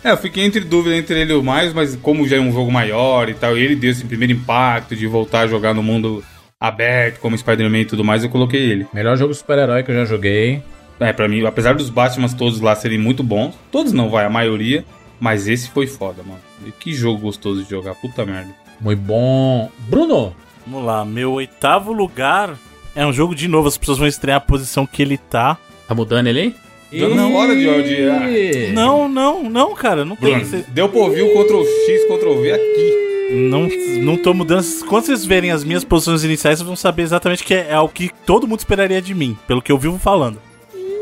É, 0.03 0.11
eu 0.11 0.17
fiquei 0.17 0.43
entre 0.43 0.61
dúvida 0.61 0.95
entre 0.95 1.19
ele 1.19 1.31
e 1.33 1.35
o 1.35 1.43
mais, 1.43 1.73
mas 1.73 1.95
como 1.95 2.27
já 2.27 2.37
é 2.37 2.39
um 2.39 2.51
jogo 2.51 2.71
maior 2.71 3.29
e 3.29 3.35
tal, 3.35 3.55
e 3.55 3.61
ele 3.61 3.75
deu 3.75 3.91
esse 3.91 4.03
primeiro 4.03 4.33
impacto 4.33 4.95
de 4.95 5.05
voltar 5.05 5.41
a 5.41 5.47
jogar 5.47 5.75
no 5.75 5.83
mundo 5.83 6.23
aberto, 6.59 7.19
como 7.19 7.37
Spider-Man 7.37 7.79
e 7.81 7.85
tudo 7.85 8.03
mais, 8.03 8.23
eu 8.23 8.29
coloquei 8.29 8.61
ele. 8.61 8.87
Melhor 8.93 9.15
jogo 9.15 9.33
super-herói 9.33 9.83
que 9.83 9.91
eu 9.91 9.95
já 9.95 10.05
joguei. 10.05 10.63
É, 11.01 11.11
pra 11.11 11.27
mim, 11.27 11.43
apesar 11.45 11.73
dos 11.75 11.89
Batmans 11.89 12.33
todos 12.33 12.61
lá 12.61 12.75
serem 12.75 12.97
muito 12.97 13.23
bons, 13.23 13.53
todos 13.71 13.91
não, 13.91 14.09
vai, 14.09 14.23
a 14.25 14.29
maioria, 14.29 14.85
mas 15.19 15.47
esse 15.47 15.69
foi 15.69 15.87
foda, 15.87 16.21
mano. 16.23 16.39
E 16.65 16.71
que 16.71 16.93
jogo 16.93 17.19
gostoso 17.19 17.63
de 17.63 17.69
jogar, 17.69 17.95
puta 17.95 18.23
merda. 18.25 18.53
Muito 18.79 18.99
bom. 19.01 19.69
Bruno. 19.89 20.35
Vamos 20.65 20.85
lá, 20.85 21.03
meu 21.03 21.33
oitavo 21.33 21.91
lugar 21.91 22.55
é 22.95 23.05
um 23.05 23.11
jogo 23.11 23.33
de 23.33 23.47
novo, 23.47 23.67
as 23.67 23.77
pessoas 23.77 23.97
vão 23.97 24.07
estrear 24.07 24.37
a 24.37 24.41
posição 24.41 24.85
que 24.85 25.01
ele 25.01 25.17
tá. 25.17 25.57
Tá 25.87 25.95
mudando 25.95 26.27
ele 26.27 26.39
aí? 26.39 26.55
Dando 26.99 27.15
na 27.15 27.27
hora 27.29 27.55
de- 27.55 27.83
de- 27.83 28.67
Ih. 28.69 28.71
Não, 28.73 29.07
não, 29.09 29.49
não, 29.49 29.73
cara, 29.73 30.03
não 30.05 30.15
tem. 30.15 30.31
Bruno, 30.35 30.45
cê- 30.45 30.65
deu 30.67 30.87
pra 30.89 30.99
ouvir 30.99 31.21
o 31.23 31.29
Ctrl 31.33 31.63
X, 31.63 32.03
Ctrl 32.05 32.41
V 32.41 32.51
aqui. 32.51 33.01
Não, 33.33 33.67
não 34.03 34.17
tô 34.17 34.33
mudando. 34.33 34.63
Quando 34.87 35.05
vocês 35.05 35.25
verem 35.25 35.51
as 35.51 35.63
minhas 35.63 35.85
posições 35.85 36.23
iniciais, 36.25 36.59
vocês 36.59 36.67
vão 36.67 36.75
saber 36.75 37.03
exatamente 37.03 37.43
que 37.45 37.53
é, 37.53 37.67
é 37.71 37.79
o 37.79 37.87
que 37.87 38.11
todo 38.25 38.45
mundo 38.45 38.59
esperaria 38.59 39.01
de 39.01 39.15
mim, 39.15 39.37
pelo 39.47 39.61
que 39.61 39.71
eu 39.71 39.77
vivo 39.77 39.97
falando. 39.97 40.37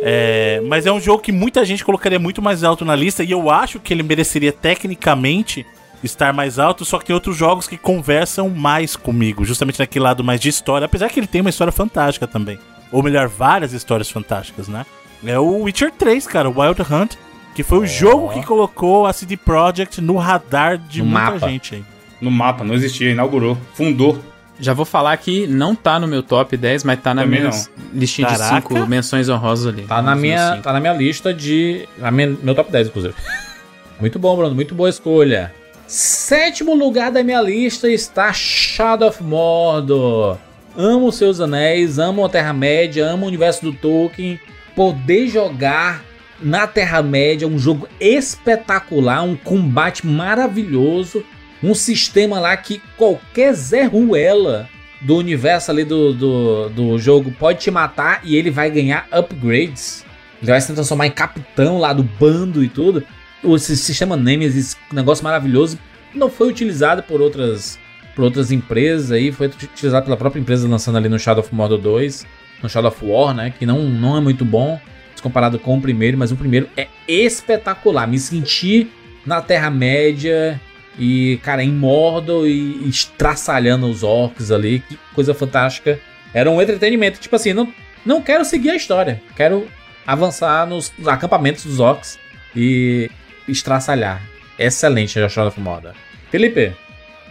É, 0.01 0.61
mas 0.65 0.85
é 0.85 0.91
um 0.91 0.99
jogo 0.99 1.21
que 1.21 1.31
muita 1.31 1.65
gente 1.65 1.83
colocaria 1.83 2.19
muito 2.19 2.41
mais 2.41 2.63
alto 2.63 2.85
na 2.85 2.95
lista 2.95 3.23
e 3.23 3.31
eu 3.31 3.49
acho 3.49 3.79
que 3.79 3.93
ele 3.93 4.03
mereceria 4.03 4.51
tecnicamente 4.51 5.65
estar 6.03 6.31
mais 6.33 6.57
alto, 6.57 6.85
só 6.85 6.97
que 6.97 7.05
tem 7.05 7.13
outros 7.13 7.35
jogos 7.35 7.67
que 7.67 7.77
conversam 7.77 8.49
mais 8.49 8.95
comigo, 8.95 9.43
justamente 9.43 9.79
naquele 9.79 10.03
lado 10.03 10.23
mais 10.23 10.39
de 10.39 10.47
história, 10.47 10.85
apesar 10.85 11.09
que 11.09 11.19
ele 11.19 11.27
tem 11.27 11.41
uma 11.41 11.49
história 11.49 11.73
fantástica 11.73 12.25
também. 12.25 12.57
Ou 12.91 13.03
melhor, 13.03 13.27
várias 13.27 13.73
histórias 13.73 14.09
fantásticas, 14.09 14.67
né? 14.67 14.85
É 15.25 15.37
o 15.37 15.63
Witcher 15.63 15.91
3, 15.91 16.25
cara, 16.25 16.49
Wild 16.49 16.81
Hunt, 16.81 17.15
que 17.53 17.61
foi 17.61 17.79
o 17.79 17.85
jogo 17.85 18.29
que 18.29 18.45
colocou 18.45 19.05
a 19.05 19.11
CD 19.11 19.35
Projekt 19.35 19.99
no 19.99 20.15
radar 20.15 20.77
de 20.77 20.99
No 20.99 21.09
muita 21.09 21.31
mapa. 21.31 21.49
gente 21.49 21.75
aí. 21.75 21.83
No 22.21 22.31
mapa, 22.31 22.63
não 22.63 22.73
existia, 22.73 23.11
inaugurou, 23.11 23.57
fundou. 23.73 24.17
Já 24.59 24.73
vou 24.73 24.85
falar 24.85 25.15
que 25.17 25.47
não 25.47 25.73
tá 25.73 25.99
no 25.99 26.07
meu 26.07 26.21
top 26.21 26.57
10, 26.57 26.83
mas 26.83 26.99
tá 27.01 27.13
na 27.13 27.23
Também 27.23 27.41
minha 27.41 27.51
listinha 27.93 28.27
Caraca. 28.27 28.55
de 28.55 28.67
5 28.67 28.87
menções 28.87 29.29
honrosas 29.29 29.67
ali. 29.73 29.83
Tá 29.83 30.01
na 30.01 30.15
minha, 30.15 30.51
cinco. 30.51 30.63
tá 30.63 30.73
na 30.73 30.79
minha 30.79 30.93
lista 30.93 31.33
de. 31.33 31.87
Na 31.97 32.11
minha, 32.11 32.35
meu 32.43 32.53
top 32.53 32.71
10, 32.71 32.87
inclusive. 32.87 33.15
Muito 33.99 34.19
bom, 34.19 34.35
Bruno. 34.35 34.53
Muito 34.53 34.75
boa 34.75 34.89
escolha. 34.89 35.53
Sétimo 35.87 36.75
lugar 36.75 37.11
da 37.11 37.23
minha 37.23 37.41
lista 37.41 37.89
está 37.89 38.31
Shadow 38.31 39.09
of 39.09 39.23
Mordor. 39.23 40.37
Amo 40.77 41.11
seus 41.11 41.41
anéis, 41.41 41.97
amo 41.97 42.23
a 42.23 42.29
Terra-média, 42.29 43.05
amo 43.05 43.25
o 43.25 43.27
universo 43.27 43.63
do 43.63 43.73
Tolkien. 43.73 44.39
Poder 44.75 45.27
jogar 45.27 46.03
na 46.41 46.67
Terra-média, 46.67 47.47
um 47.47 47.57
jogo 47.57 47.87
espetacular, 47.99 49.23
um 49.23 49.35
combate 49.35 50.05
maravilhoso, 50.05 51.23
um 51.63 51.73
sistema 51.73 52.39
lá 52.39 52.55
que 52.55 52.81
qualquer 52.97 53.53
Zé 53.53 53.83
Ruela 53.83 54.69
do 55.01 55.15
universo 55.15 55.71
ali 55.71 55.83
do, 55.83 56.13
do, 56.13 56.69
do 56.69 56.97
jogo 56.99 57.31
pode 57.31 57.59
te 57.59 57.71
matar 57.71 58.21
e 58.23 58.35
ele 58.35 58.51
vai 58.51 58.69
ganhar 58.69 59.07
upgrades. 59.11 60.05
Ele 60.41 60.51
vai 60.51 60.59
se 60.59 60.73
transformar 60.73 61.07
em 61.07 61.11
capitão 61.11 61.77
lá 61.77 61.93
do 61.93 62.03
bando 62.03 62.63
e 62.63 62.69
tudo. 62.69 63.03
o 63.43 63.57
sistema 63.57 64.15
Nemesis, 64.15 64.77
negócio 64.91 65.23
maravilhoso, 65.23 65.77
não 66.13 66.29
foi 66.29 66.49
utilizado 66.49 67.03
por 67.03 67.21
outras, 67.21 67.79
por 68.15 68.23
outras 68.23 68.51
empresas 68.51 69.11
aí, 69.11 69.31
foi 69.31 69.47
utilizado 69.47 70.05
pela 70.05 70.17
própria 70.17 70.39
empresa 70.39 70.67
lançando 70.67 70.97
ali 70.97 71.09
no 71.09 71.19
Shadow 71.19 71.43
of 71.43 71.53
Mordor 71.53 71.77
2, 71.77 72.25
no 72.63 72.69
Shadow 72.69 72.89
of 72.89 73.05
War, 73.05 73.33
né? 73.33 73.53
Que 73.57 73.65
não, 73.65 73.83
não 73.83 74.17
é 74.17 74.21
muito 74.21 74.43
bom 74.43 74.79
comparado 75.21 75.59
com 75.59 75.77
o 75.77 75.81
primeiro, 75.81 76.17
mas 76.17 76.31
o 76.31 76.35
primeiro 76.35 76.69
é 76.77 76.87
espetacular. 77.07 78.07
Me 78.07 78.17
senti 78.17 78.89
na 79.25 79.41
Terra-média 79.41 80.59
e, 80.97 81.39
cara, 81.43 81.63
em 81.63 81.71
Mordor 81.71 82.47
e 82.47 82.87
estraçalhando 82.87 83.87
os 83.87 84.03
orcs 84.03 84.51
ali. 84.51 84.79
Que 84.79 84.97
coisa 85.13 85.33
fantástica. 85.33 85.99
Era 86.33 86.49
um 86.49 86.61
entretenimento. 86.61 87.19
Tipo 87.19 87.35
assim, 87.35 87.53
não, 87.53 87.71
não 88.05 88.21
quero 88.21 88.43
seguir 88.45 88.71
a 88.71 88.75
história. 88.75 89.21
Quero 89.35 89.67
avançar 90.05 90.67
nos 90.67 90.91
acampamentos 91.05 91.65
dos 91.65 91.79
orcs 91.79 92.17
e 92.55 93.09
estraçalhar. 93.47 94.21
Excelente 94.57 95.19
a 95.19 95.29
Shadow 95.29 95.49
of 95.49 95.59
Mordor. 95.59 95.93
Felipe? 96.29 96.73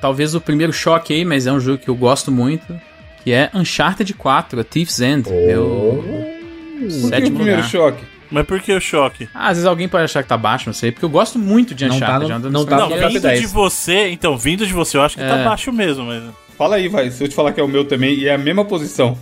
Talvez 0.00 0.34
o 0.34 0.40
primeiro 0.40 0.72
choque 0.72 1.12
aí, 1.12 1.24
mas 1.24 1.46
é 1.46 1.52
um 1.52 1.60
jogo 1.60 1.78
que 1.78 1.88
eu 1.88 1.94
gosto 1.94 2.30
muito. 2.30 2.80
Que 3.24 3.32
é 3.32 3.50
Uncharted 3.52 4.14
4, 4.14 4.60
A 4.60 4.64
Thief's 4.64 5.00
End. 5.00 5.28
Oh. 5.28 5.46
Meu 5.46 6.48
por 6.78 7.10
que 7.10 7.16
o 7.16 7.20
primeiro 7.20 7.56
lugar. 7.56 7.64
choque? 7.64 8.04
Mas 8.30 8.46
por 8.46 8.60
que 8.60 8.72
o 8.72 8.80
choque? 8.80 9.28
Ah, 9.34 9.48
às 9.48 9.56
vezes 9.56 9.66
alguém 9.66 9.88
pode 9.88 10.04
achar 10.04 10.22
que 10.22 10.28
tá 10.28 10.36
baixo, 10.36 10.66
não 10.66 10.74
sei, 10.74 10.92
porque 10.92 11.04
eu 11.04 11.10
gosto 11.10 11.38
muito 11.38 11.74
de 11.74 11.86
Uncharted. 11.86 12.30
Não, 12.30 12.40
tá 12.40 12.48
no, 12.48 12.50
não, 12.50 12.66
tá 12.66 12.76
não 12.76 12.88
vindo 12.88 13.20
10. 13.20 13.40
de 13.40 13.46
você, 13.46 14.10
então, 14.10 14.36
vindo 14.36 14.66
de 14.66 14.72
você, 14.72 14.96
eu 14.96 15.02
acho 15.02 15.16
que 15.16 15.22
tá 15.22 15.28
é. 15.28 15.38
tá 15.38 15.44
baixo 15.48 15.72
mesmo. 15.72 16.04
Mas... 16.04 16.22
Fala 16.56 16.76
aí, 16.76 16.88
vai, 16.88 17.10
se 17.10 17.24
eu 17.24 17.28
te 17.28 17.34
falar 17.34 17.52
que 17.52 17.60
é 17.60 17.64
o 17.64 17.68
meu 17.68 17.84
também, 17.84 18.14
e 18.14 18.28
é 18.28 18.34
a 18.34 18.38
mesma 18.38 18.64
posição. 18.64 19.16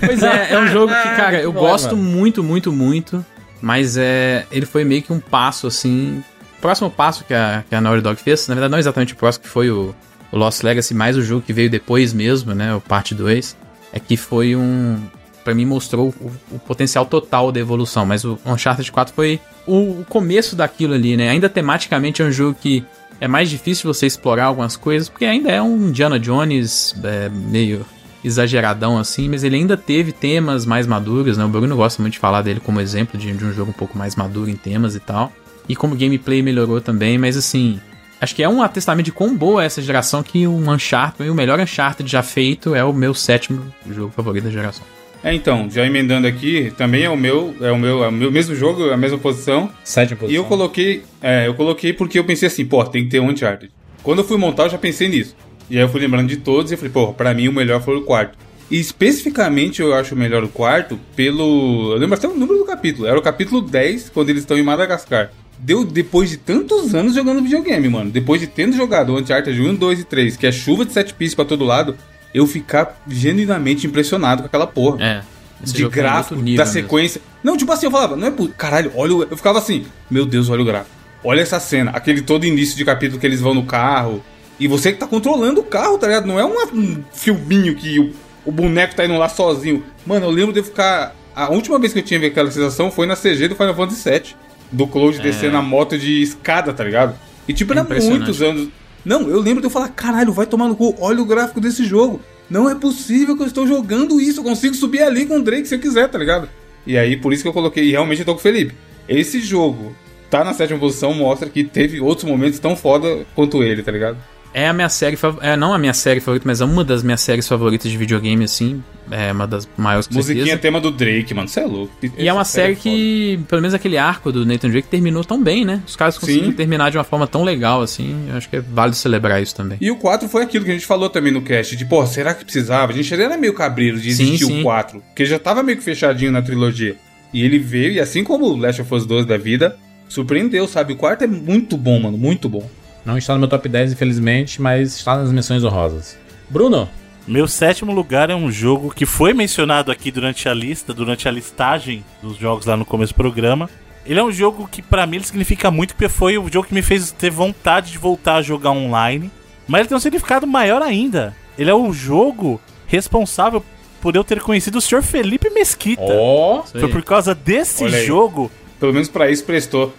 Pois 0.00 0.22
é, 0.22 0.52
é 0.52 0.58
um 0.58 0.66
jogo 0.66 0.92
que, 0.92 1.08
cara, 1.16 1.40
eu 1.40 1.52
gosto 1.52 1.96
muito, 1.96 2.42
muito, 2.42 2.72
muito, 2.72 3.24
mas 3.60 3.96
é, 3.96 4.46
ele 4.50 4.66
foi 4.66 4.84
meio 4.84 5.02
que 5.02 5.12
um 5.12 5.20
passo, 5.20 5.66
assim... 5.66 6.22
O 6.58 6.62
próximo 6.62 6.90
passo 6.90 7.24
que 7.24 7.34
a, 7.34 7.64
que 7.68 7.74
a 7.74 7.80
Naughty 7.80 8.02
Dog 8.02 8.20
fez, 8.20 8.46
na 8.46 8.54
verdade 8.54 8.70
não 8.70 8.78
exatamente 8.78 9.14
o 9.14 9.16
próximo, 9.16 9.42
que 9.42 9.48
foi 9.48 9.68
o, 9.68 9.92
o 10.30 10.36
Lost 10.36 10.62
Legacy, 10.62 10.94
mas 10.94 11.16
o 11.16 11.22
jogo 11.22 11.42
que 11.42 11.52
veio 11.52 11.68
depois 11.68 12.12
mesmo, 12.12 12.54
né, 12.54 12.72
o 12.72 12.80
parte 12.80 13.16
2, 13.16 13.56
é 13.92 13.98
que 13.98 14.16
foi 14.16 14.54
um 14.54 15.00
para 15.42 15.54
mim 15.54 15.64
mostrou 15.64 16.14
o, 16.20 16.32
o, 16.52 16.58
potencial 16.58 17.04
total 17.04 17.50
da 17.52 17.60
evolução, 17.60 18.06
mas 18.06 18.24
o 18.24 18.38
Uncharted 18.46 18.90
4 18.90 19.14
foi 19.14 19.40
o, 19.66 20.00
o, 20.00 20.06
começo 20.08 20.56
daquilo 20.56 20.94
ali, 20.94 21.16
né? 21.16 21.30
Ainda 21.30 21.48
tematicamente 21.48 22.22
é 22.22 22.24
um 22.24 22.32
jogo 22.32 22.56
que 22.60 22.84
é 23.20 23.28
mais 23.28 23.50
difícil 23.50 23.92
você 23.92 24.06
explorar 24.06 24.46
algumas 24.46 24.76
coisas, 24.76 25.08
porque 25.08 25.24
ainda 25.24 25.50
é 25.50 25.60
um 25.60 25.88
Indiana 25.88 26.18
Jones 26.18 26.94
é, 27.04 27.28
meio 27.28 27.84
exageradão 28.24 28.98
assim, 28.98 29.28
mas 29.28 29.42
ele 29.42 29.56
ainda 29.56 29.76
teve 29.76 30.12
temas 30.12 30.64
mais 30.64 30.86
maduros, 30.86 31.36
né? 31.36 31.44
O 31.44 31.48
Bruno 31.48 31.76
gosta 31.76 32.00
muito 32.00 32.14
de 32.14 32.18
falar 32.18 32.42
dele 32.42 32.60
como 32.60 32.80
exemplo 32.80 33.18
de, 33.18 33.32
de 33.32 33.44
um 33.44 33.52
jogo 33.52 33.70
um 33.70 33.74
pouco 33.74 33.98
mais 33.98 34.16
maduro 34.16 34.48
em 34.48 34.56
temas 34.56 34.94
e 34.94 35.00
tal. 35.00 35.32
E 35.68 35.76
como 35.76 35.94
o 35.94 35.96
gameplay 35.96 36.42
melhorou 36.42 36.80
também, 36.80 37.18
mas 37.18 37.36
assim, 37.36 37.80
acho 38.20 38.34
que 38.34 38.42
é 38.42 38.48
um 38.48 38.62
atestamento 38.62 39.06
de 39.06 39.12
quão 39.12 39.36
boa 39.36 39.62
é 39.62 39.66
essa 39.66 39.82
geração 39.82 40.22
que 40.22 40.46
o 40.46 40.56
Uncharted, 40.70 41.28
o 41.28 41.34
melhor 41.34 41.58
Uncharted 41.58 42.10
já 42.10 42.22
feito, 42.22 42.74
é 42.74 42.84
o 42.84 42.92
meu 42.92 43.14
sétimo 43.14 43.72
jogo 43.90 44.12
favorito 44.12 44.44
da 44.44 44.50
geração. 44.50 44.84
É, 45.24 45.32
então, 45.32 45.70
já 45.70 45.86
emendando 45.86 46.26
aqui, 46.26 46.72
também 46.76 47.04
é 47.04 47.10
o 47.10 47.16
meu, 47.16 47.54
é 47.60 47.70
o 47.70 47.78
meu, 47.78 48.02
é 48.02 48.08
o 48.08 48.12
meu 48.12 48.30
mesmo 48.30 48.56
jogo, 48.56 48.90
a 48.90 48.96
mesma 48.96 49.18
posição. 49.18 49.70
Sétima 49.84 50.18
posição. 50.18 50.32
E 50.32 50.36
eu 50.36 50.44
coloquei, 50.44 51.04
é, 51.22 51.46
eu 51.46 51.54
coloquei 51.54 51.92
porque 51.92 52.18
eu 52.18 52.24
pensei 52.24 52.48
assim, 52.48 52.64
pô, 52.64 52.84
tem 52.84 53.04
que 53.04 53.10
ter 53.10 53.20
um 53.20 53.28
Uncharted. 53.28 53.72
Quando 54.02 54.18
eu 54.18 54.24
fui 54.24 54.36
montar, 54.36 54.64
eu 54.64 54.70
já 54.70 54.78
pensei 54.78 55.08
nisso. 55.08 55.36
E 55.70 55.76
aí 55.76 55.82
eu 55.82 55.88
fui 55.88 56.00
lembrando 56.00 56.28
de 56.28 56.38
todos 56.38 56.72
e 56.72 56.76
falei, 56.76 56.90
pô, 56.90 57.12
pra 57.12 57.32
mim 57.32 57.46
o 57.46 57.52
melhor 57.52 57.80
foi 57.80 57.96
o 57.96 58.02
quarto. 58.02 58.36
E 58.68 58.80
especificamente 58.80 59.80
eu 59.80 59.94
acho 59.94 60.16
melhor 60.16 60.42
o 60.42 60.48
quarto 60.48 60.98
pelo. 61.14 61.92
Eu 61.92 61.98
lembro 61.98 62.16
até 62.16 62.26
o 62.26 62.34
número 62.34 62.58
do 62.58 62.64
capítulo. 62.64 63.06
Era 63.06 63.18
o 63.18 63.22
capítulo 63.22 63.60
10, 63.60 64.10
quando 64.10 64.30
eles 64.30 64.42
estão 64.42 64.58
em 64.58 64.62
Madagascar. 64.62 65.30
Deu 65.58 65.84
depois 65.84 66.30
de 66.30 66.38
tantos 66.38 66.94
anos 66.94 67.14
jogando 67.14 67.42
videogame, 67.42 67.88
mano. 67.88 68.10
Depois 68.10 68.40
de 68.40 68.46
tendo 68.48 68.74
jogado 68.74 69.10
o 69.12 69.18
Uncharted 69.18 69.60
1, 69.60 69.74
2 69.76 70.00
e 70.00 70.04
3, 70.04 70.36
que 70.36 70.46
é 70.46 70.52
chuva 70.52 70.84
de 70.84 70.92
sete 70.92 71.14
pistas 71.14 71.36
pra 71.36 71.44
todo 71.44 71.64
lado, 71.64 71.96
eu 72.34 72.46
ficar 72.46 73.00
genuinamente 73.08 73.86
impressionado 73.86 74.42
com 74.42 74.46
aquela 74.46 74.66
porra. 74.66 75.02
É. 75.02 75.22
de 75.62 75.88
gráfico, 75.88 76.40
é 76.46 76.54
da 76.54 76.66
sequência. 76.66 77.20
Mesmo. 77.20 77.32
Não, 77.42 77.56
tipo 77.56 77.70
assim, 77.72 77.86
eu 77.86 77.92
falava, 77.92 78.16
não 78.16 78.26
é 78.26 78.30
por. 78.30 78.48
Caralho, 78.50 78.92
olha. 78.94 79.26
Eu 79.30 79.36
ficava 79.36 79.58
assim, 79.58 79.86
meu 80.10 80.26
Deus, 80.26 80.48
olha 80.48 80.62
o 80.62 80.64
gráfico. 80.64 80.90
Olha 81.24 81.40
essa 81.40 81.60
cena, 81.60 81.92
aquele 81.92 82.20
todo 82.20 82.44
início 82.44 82.76
de 82.76 82.84
capítulo 82.84 83.20
que 83.20 83.26
eles 83.26 83.40
vão 83.40 83.54
no 83.54 83.64
carro. 83.64 84.22
E 84.58 84.66
você 84.66 84.92
que 84.92 84.98
tá 84.98 85.06
controlando 85.06 85.60
o 85.60 85.64
carro, 85.64 85.98
tá 85.98 86.06
ligado? 86.06 86.26
Não 86.26 86.38
é 86.38 86.44
um 86.44 87.02
filminho 87.12 87.74
que 87.74 87.98
o, 87.98 88.12
o 88.44 88.52
boneco 88.52 88.94
tá 88.94 89.04
indo 89.04 89.16
lá 89.16 89.28
sozinho. 89.28 89.84
Mano, 90.04 90.26
eu 90.26 90.30
lembro 90.30 90.52
de 90.52 90.60
eu 90.60 90.64
ficar. 90.64 91.14
A 91.34 91.50
última 91.50 91.78
vez 91.78 91.92
que 91.92 92.00
eu 92.00 92.02
tinha 92.02 92.20
visto 92.20 92.32
aquela 92.32 92.50
sensação 92.50 92.90
foi 92.90 93.06
na 93.06 93.16
CG 93.16 93.48
do 93.48 93.54
Final 93.54 93.74
Fantasy 93.74 94.10
VII. 94.10 94.22
Do 94.70 94.86
Cloud 94.86 95.18
é. 95.18 95.22
descendo 95.22 95.56
a 95.56 95.62
moto 95.62 95.98
de 95.98 96.22
escada, 96.22 96.72
tá 96.72 96.84
ligado? 96.84 97.14
E 97.46 97.52
tipo, 97.52 97.72
era 97.72 97.84
muitos 97.84 98.42
anos. 98.42 98.68
Não, 99.04 99.28
eu 99.28 99.40
lembro 99.40 99.60
de 99.60 99.66
eu 99.66 99.70
falar, 99.70 99.88
caralho, 99.88 100.32
vai 100.32 100.46
tomar 100.46 100.68
no 100.68 100.76
cu, 100.76 100.94
olha 100.98 101.20
o 101.20 101.26
gráfico 101.26 101.60
desse 101.60 101.84
jogo. 101.84 102.20
Não 102.48 102.68
é 102.68 102.74
possível 102.74 103.36
que 103.36 103.42
eu 103.42 103.46
estou 103.46 103.66
jogando 103.66 104.20
isso, 104.20 104.40
eu 104.40 104.44
consigo 104.44 104.74
subir 104.74 105.02
ali 105.02 105.26
com 105.26 105.38
o 105.38 105.42
Drake 105.42 105.66
se 105.66 105.74
eu 105.74 105.80
quiser, 105.80 106.08
tá 106.08 106.18
ligado? 106.18 106.48
E 106.86 106.98
aí, 106.98 107.16
por 107.16 107.32
isso 107.32 107.42
que 107.42 107.48
eu 107.48 107.52
coloquei, 107.52 107.84
e 107.84 107.90
realmente 107.90 108.20
eu 108.20 108.26
tô 108.26 108.32
com 108.34 108.40
o 108.40 108.42
Felipe. 108.42 108.74
Esse 109.08 109.40
jogo 109.40 109.94
tá 110.30 110.42
na 110.44 110.54
sétima 110.54 110.78
posição 110.78 111.12
mostra 111.12 111.48
que 111.48 111.64
teve 111.64 112.00
outros 112.00 112.28
momentos 112.28 112.58
tão 112.58 112.76
foda 112.76 113.26
quanto 113.34 113.62
ele, 113.62 113.82
tá 113.82 113.92
ligado? 113.92 114.16
É 114.54 114.68
a 114.68 114.72
minha 114.72 114.88
série 114.88 115.16
favorita. 115.16 115.46
É, 115.46 115.56
não 115.56 115.72
a 115.72 115.78
minha 115.78 115.94
série 115.94 116.20
favorita, 116.20 116.46
mas 116.46 116.60
é 116.60 116.64
uma 116.64 116.84
das 116.84 117.02
minhas 117.02 117.20
séries 117.20 117.48
favoritas 117.48 117.90
de 117.90 117.96
videogame, 117.96 118.44
assim. 118.44 118.82
É 119.10 119.32
uma 119.32 119.46
das 119.46 119.68
maiores 119.76 120.06
que 120.06 120.14
Musiquinha 120.14 120.44
certeza. 120.44 120.62
tema 120.62 120.80
do 120.80 120.90
Drake, 120.90 121.34
mano. 121.34 121.48
Você 121.48 121.60
é 121.60 121.66
louco. 121.66 121.92
E 122.16 122.28
é 122.28 122.32
uma 122.32 122.44
série, 122.44 122.76
série 122.76 122.90
é 122.90 123.36
que, 123.36 123.40
pelo 123.48 123.60
menos 123.60 123.74
aquele 123.74 123.98
arco 123.98 124.30
do 124.30 124.46
Nathan 124.46 124.70
Drake 124.70 124.88
terminou 124.88 125.24
tão 125.24 125.42
bem, 125.42 125.64
né? 125.64 125.82
Os 125.86 125.96
caras 125.96 126.16
conseguiram 126.18 126.46
Sim. 126.46 126.52
terminar 126.52 126.90
de 126.90 126.98
uma 126.98 127.04
forma 127.04 127.26
tão 127.26 127.42
legal, 127.42 127.82
assim. 127.82 128.26
Eu 128.28 128.36
acho 128.36 128.48
que 128.48 128.56
é 128.56 128.60
válido 128.60 128.96
celebrar 128.96 129.42
isso 129.42 129.54
também. 129.54 129.78
E 129.80 129.90
o 129.90 129.96
4 129.96 130.28
foi 130.28 130.42
aquilo 130.42 130.64
que 130.64 130.70
a 130.70 130.74
gente 130.74 130.86
falou 130.86 131.10
também 131.10 131.32
no 131.32 131.42
cast, 131.42 131.74
de, 131.76 131.84
pô, 131.84 132.06
será 132.06 132.34
que 132.34 132.44
precisava? 132.44 132.92
A 132.92 132.94
gente 132.94 133.12
era 133.12 133.36
meio 133.36 133.54
cabreiro 133.54 133.98
de 133.98 134.10
existir 134.10 134.46
sim. 134.46 134.60
o 134.60 134.62
4, 134.62 135.00
porque 135.00 135.24
já 135.24 135.38
tava 135.38 135.62
meio 135.62 135.78
que 135.78 135.84
fechadinho 135.84 136.30
na 136.30 136.42
trilogia. 136.42 136.96
E 137.32 137.42
ele 137.42 137.58
veio, 137.58 137.92
e 137.92 138.00
assim 138.00 138.22
como 138.22 138.46
o 138.46 138.56
Last 138.56 138.82
of 138.82 138.94
Us 138.94 139.06
2 139.06 139.26
da 139.26 139.38
vida, 139.38 139.76
surpreendeu, 140.08 140.68
sabe? 140.68 140.92
O 140.92 140.96
quarto 140.96 141.24
é 141.24 141.26
muito 141.26 141.76
bom, 141.76 141.98
mano, 141.98 142.18
muito 142.18 142.48
bom. 142.48 142.68
Não 143.04 143.18
está 143.18 143.34
no 143.34 143.40
meu 143.40 143.48
top 143.48 143.68
10, 143.68 143.92
infelizmente, 143.92 144.60
mas 144.60 144.96
está 144.96 145.16
nas 145.16 145.32
menções 145.32 145.64
honrosas. 145.64 146.16
Bruno? 146.48 146.88
Meu 147.26 147.46
sétimo 147.46 147.92
lugar 147.92 148.30
é 148.30 148.34
um 148.34 148.50
jogo 148.50 148.92
que 148.92 149.06
foi 149.06 149.32
mencionado 149.32 149.92
aqui 149.92 150.10
durante 150.10 150.48
a 150.48 150.54
lista, 150.54 150.92
durante 150.92 151.28
a 151.28 151.30
listagem 151.30 152.04
dos 152.20 152.36
jogos 152.36 152.66
lá 152.66 152.76
no 152.76 152.84
começo 152.84 153.12
do 153.12 153.16
programa. 153.16 153.70
Ele 154.04 154.18
é 154.18 154.24
um 154.24 154.32
jogo 154.32 154.68
que 154.68 154.82
para 154.82 155.06
mim 155.06 155.22
significa 155.22 155.70
muito, 155.70 155.94
porque 155.94 156.08
foi 156.08 156.36
o 156.36 156.50
jogo 156.52 156.66
que 156.66 156.74
me 156.74 156.82
fez 156.82 157.12
ter 157.12 157.30
vontade 157.30 157.92
de 157.92 157.98
voltar 157.98 158.36
a 158.36 158.42
jogar 158.42 158.70
online. 158.70 159.30
Mas 159.68 159.80
ele 159.80 159.88
tem 159.88 159.96
um 159.96 160.00
significado 160.00 160.46
maior 160.46 160.82
ainda. 160.82 161.34
Ele 161.56 161.70
é 161.70 161.74
o 161.74 161.92
jogo 161.92 162.60
responsável 162.88 163.64
por 164.00 164.16
eu 164.16 164.24
ter 164.24 164.40
conhecido 164.40 164.78
o 164.78 164.80
Sr. 164.80 165.02
Felipe 165.02 165.48
Mesquita. 165.50 166.02
Oh, 166.02 166.64
foi 166.64 166.88
por 166.88 167.04
causa 167.04 167.34
desse 167.34 167.88
jogo. 168.04 168.50
Pelo 168.80 168.92
menos 168.92 169.08
para 169.08 169.30
isso 169.30 169.44
prestou 169.44 169.94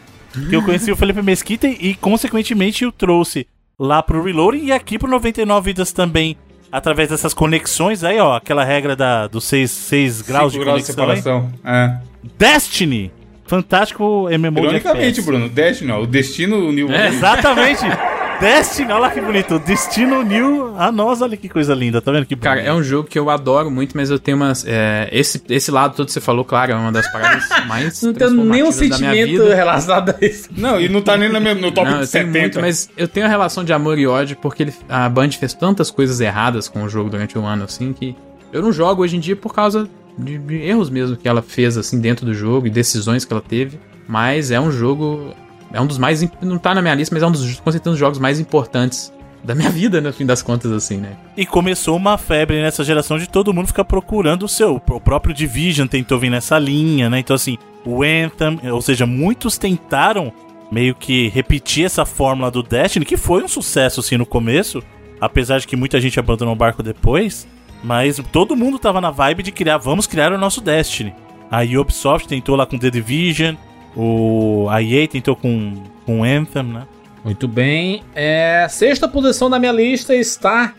que 0.49 0.55
eu 0.55 0.64
conheci 0.64 0.91
o 0.91 0.95
Felipe 0.95 1.22
Mesquita 1.22 1.68
e, 1.68 1.95
consequentemente, 1.95 2.85
o 2.85 2.91
trouxe 2.91 3.47
lá 3.77 4.01
pro 4.01 4.23
Reloading 4.23 4.65
e 4.65 4.72
aqui 4.72 4.97
pro 4.97 5.10
99 5.10 5.65
Vidas 5.65 5.91
também, 5.91 6.38
através 6.72 7.10
dessas 7.10 7.34
conexões 7.34 8.03
aí, 8.03 8.19
ó, 8.19 8.35
aquela 8.35 8.64
regra 8.64 8.95
da, 8.95 9.27
dos 9.27 9.43
6 9.45 10.22
graus 10.22 10.53
de 10.53 10.60
graus 10.60 10.84
conexão. 10.88 11.11
De 11.11 11.18
separação. 11.18 11.53
É. 11.64 11.97
Destiny! 12.38 13.11
Fantástico 13.45 14.27
MMO 14.30 14.64
Ironicamente, 14.64 15.22
Bruno, 15.22 15.49
Destiny, 15.49 15.91
ó, 15.91 16.01
o 16.01 16.07
destino 16.07 16.68
uniu... 16.68 16.91
É, 16.91 17.10
exatamente! 17.10 17.84
Destiny, 18.44 18.91
olha 18.91 19.10
que 19.10 19.22
bonito. 19.22 19.57
Destino 19.57 20.22
New 20.22 20.76
a 20.78 20.91
nós, 20.91 21.22
olha 21.22 21.38
que 21.38 21.48
coisa 21.48 21.74
linda, 21.74 22.02
tá 22.02 22.11
vendo 22.11 22.26
que 22.26 22.36
Cara, 22.36 22.60
é 22.60 22.74
um 22.74 22.84
jogo 22.84 23.07
que 23.07 23.18
eu 23.18 23.30
adoro 23.30 23.72
muito, 23.72 23.95
mas 23.95 24.10
eu 24.10 24.20
tenho 24.20 24.36
umas. 24.36 24.65
É, 24.68 25.07
esse, 25.14 25.41
esse 25.48 25.72
lado 25.72 25.95
todo 25.95 26.07
que 26.07 26.11
você 26.11 26.20
falou, 26.20 26.44
claro, 26.44 26.74
é 26.74 26.76
uma 26.76 26.91
das 26.91 27.10
paradas 27.10 27.48
mais. 27.68 28.02
não 28.02 28.14
tenho 28.14 28.32
nenhum 28.44 28.70
sentimento 28.70 29.45
relacionado 29.45 30.10
a 30.10 30.26
isso. 30.26 30.49
Não, 30.57 30.78
e 30.78 30.90
não 30.90 31.02
tá 31.02 31.15
nem 31.15 31.30
no 31.30 31.72
top 31.72 31.90
não, 31.90 32.02
eu 32.02 32.06
70. 32.06 32.38
Muito, 32.38 32.60
mas 32.60 32.90
eu 32.98 33.07
tenho 33.07 33.26
a 33.26 33.30
relação 33.30 33.64
de 33.64 33.72
amor 33.72 33.98
e 33.98 34.06
ódio 34.06 34.36
porque 34.36 34.64
ele, 34.64 34.74
a 34.90 35.07
Band 35.07 35.32
fez 35.32 35.53
tantas 35.53 35.90
coisas 35.90 36.20
erradas 36.20 36.68
com 36.68 36.84
o 36.84 36.90
jogo 36.90 37.10
durante 37.10 37.40
um 37.40 37.45
ano, 37.45 37.64
assim, 37.64 37.94
que 37.94 38.14
eu 38.52 38.61
não 38.61 38.74
jogo 38.74 39.03
hoje 39.03 39.15
em 39.15 39.22
dia 39.22 39.38
por 39.38 39.53
causa 39.53 39.88
de, 40.18 40.38
de 40.38 40.56
erros 40.56 40.90
mesmo 40.90 41.15
que 41.15 41.30
ela 41.30 41.41
fez, 41.41 41.78
assim, 41.78 41.98
dentro 41.98 42.26
do 42.26 42.34
jogo 42.34 42.68
e 42.68 42.70
decisões 42.70 43.24
que 43.24 43.32
ela 43.32 43.41
teve. 43.41 43.80
Mas 44.06 44.52
é 44.52 44.60
um 44.60 44.70
jogo 44.70 45.34
é 45.73 45.81
um 45.81 45.87
dos 45.87 45.97
mais. 45.97 46.25
Não 46.41 46.57
tá 46.57 46.73
na 46.73 46.81
minha 46.81 46.93
lista, 46.93 47.13
mas 47.13 47.23
é 47.23 47.27
um 47.27 47.31
dos, 47.31 47.59
com 47.59 47.71
certeza, 47.71 47.95
jogos 47.97 48.19
mais 48.19 48.39
importantes 48.39 49.11
da 49.43 49.55
minha 49.55 49.69
vida, 49.71 49.99
no 49.99 50.13
fim 50.13 50.25
das 50.25 50.41
contas, 50.41 50.71
assim, 50.71 50.97
né? 50.97 51.17
E 51.35 51.45
começou 51.45 51.97
uma 51.97 52.17
febre 52.17 52.61
nessa 52.61 52.83
geração 52.83 53.17
de 53.17 53.27
todo 53.27 53.53
mundo 53.53 53.67
ficar 53.67 53.83
procurando 53.83 54.43
o 54.43 54.47
seu. 54.47 54.75
O 54.75 55.01
próprio 55.01 55.33
Division 55.33 55.87
tentou 55.87 56.19
vir 56.19 56.29
nessa 56.29 56.57
linha, 56.59 57.09
né? 57.09 57.19
Então, 57.19 57.35
assim, 57.35 57.57
o 57.83 58.03
Anthem, 58.03 58.59
ou 58.71 58.81
seja, 58.81 59.05
muitos 59.05 59.57
tentaram 59.57 60.31
meio 60.71 60.95
que 60.95 61.27
repetir 61.29 61.85
essa 61.85 62.05
fórmula 62.05 62.49
do 62.49 62.63
Destiny, 62.63 63.05
que 63.05 63.17
foi 63.17 63.43
um 63.43 63.47
sucesso, 63.47 63.99
assim, 63.99 64.15
no 64.15 64.25
começo, 64.25 64.81
apesar 65.19 65.59
de 65.59 65.67
que 65.67 65.75
muita 65.75 65.99
gente 65.99 66.19
abandonou 66.19 66.53
o 66.53 66.57
barco 66.57 66.81
depois. 66.83 67.47
Mas 67.83 68.21
todo 68.31 68.55
mundo 68.55 68.79
tava 68.79 69.01
na 69.01 69.11
vibe 69.11 69.43
de 69.43 69.51
criar, 69.51 69.77
vamos 69.77 70.07
criar 70.07 70.31
o 70.31 70.37
nosso 70.37 70.61
Destiny. 70.61 71.13
A 71.51 71.61
Ubisoft 71.63 72.27
tentou 72.27 72.55
lá 72.55 72.65
com 72.65 72.77
The 72.77 72.89
Division, 72.89 73.55
o, 73.95 74.68
a 74.70 74.82
EA 74.82 75.07
tentou 75.07 75.36
com 75.36 75.84
com 76.06 76.24
Anthem, 76.24 76.64
né? 76.64 76.88
Muito 77.24 77.48
bem. 77.48 78.03
É, 78.14 78.68
sexta 78.70 79.07
posição 79.07 79.49
da 79.49 79.57
minha 79.57 79.72
lista 79.72 80.14
está 80.14 80.74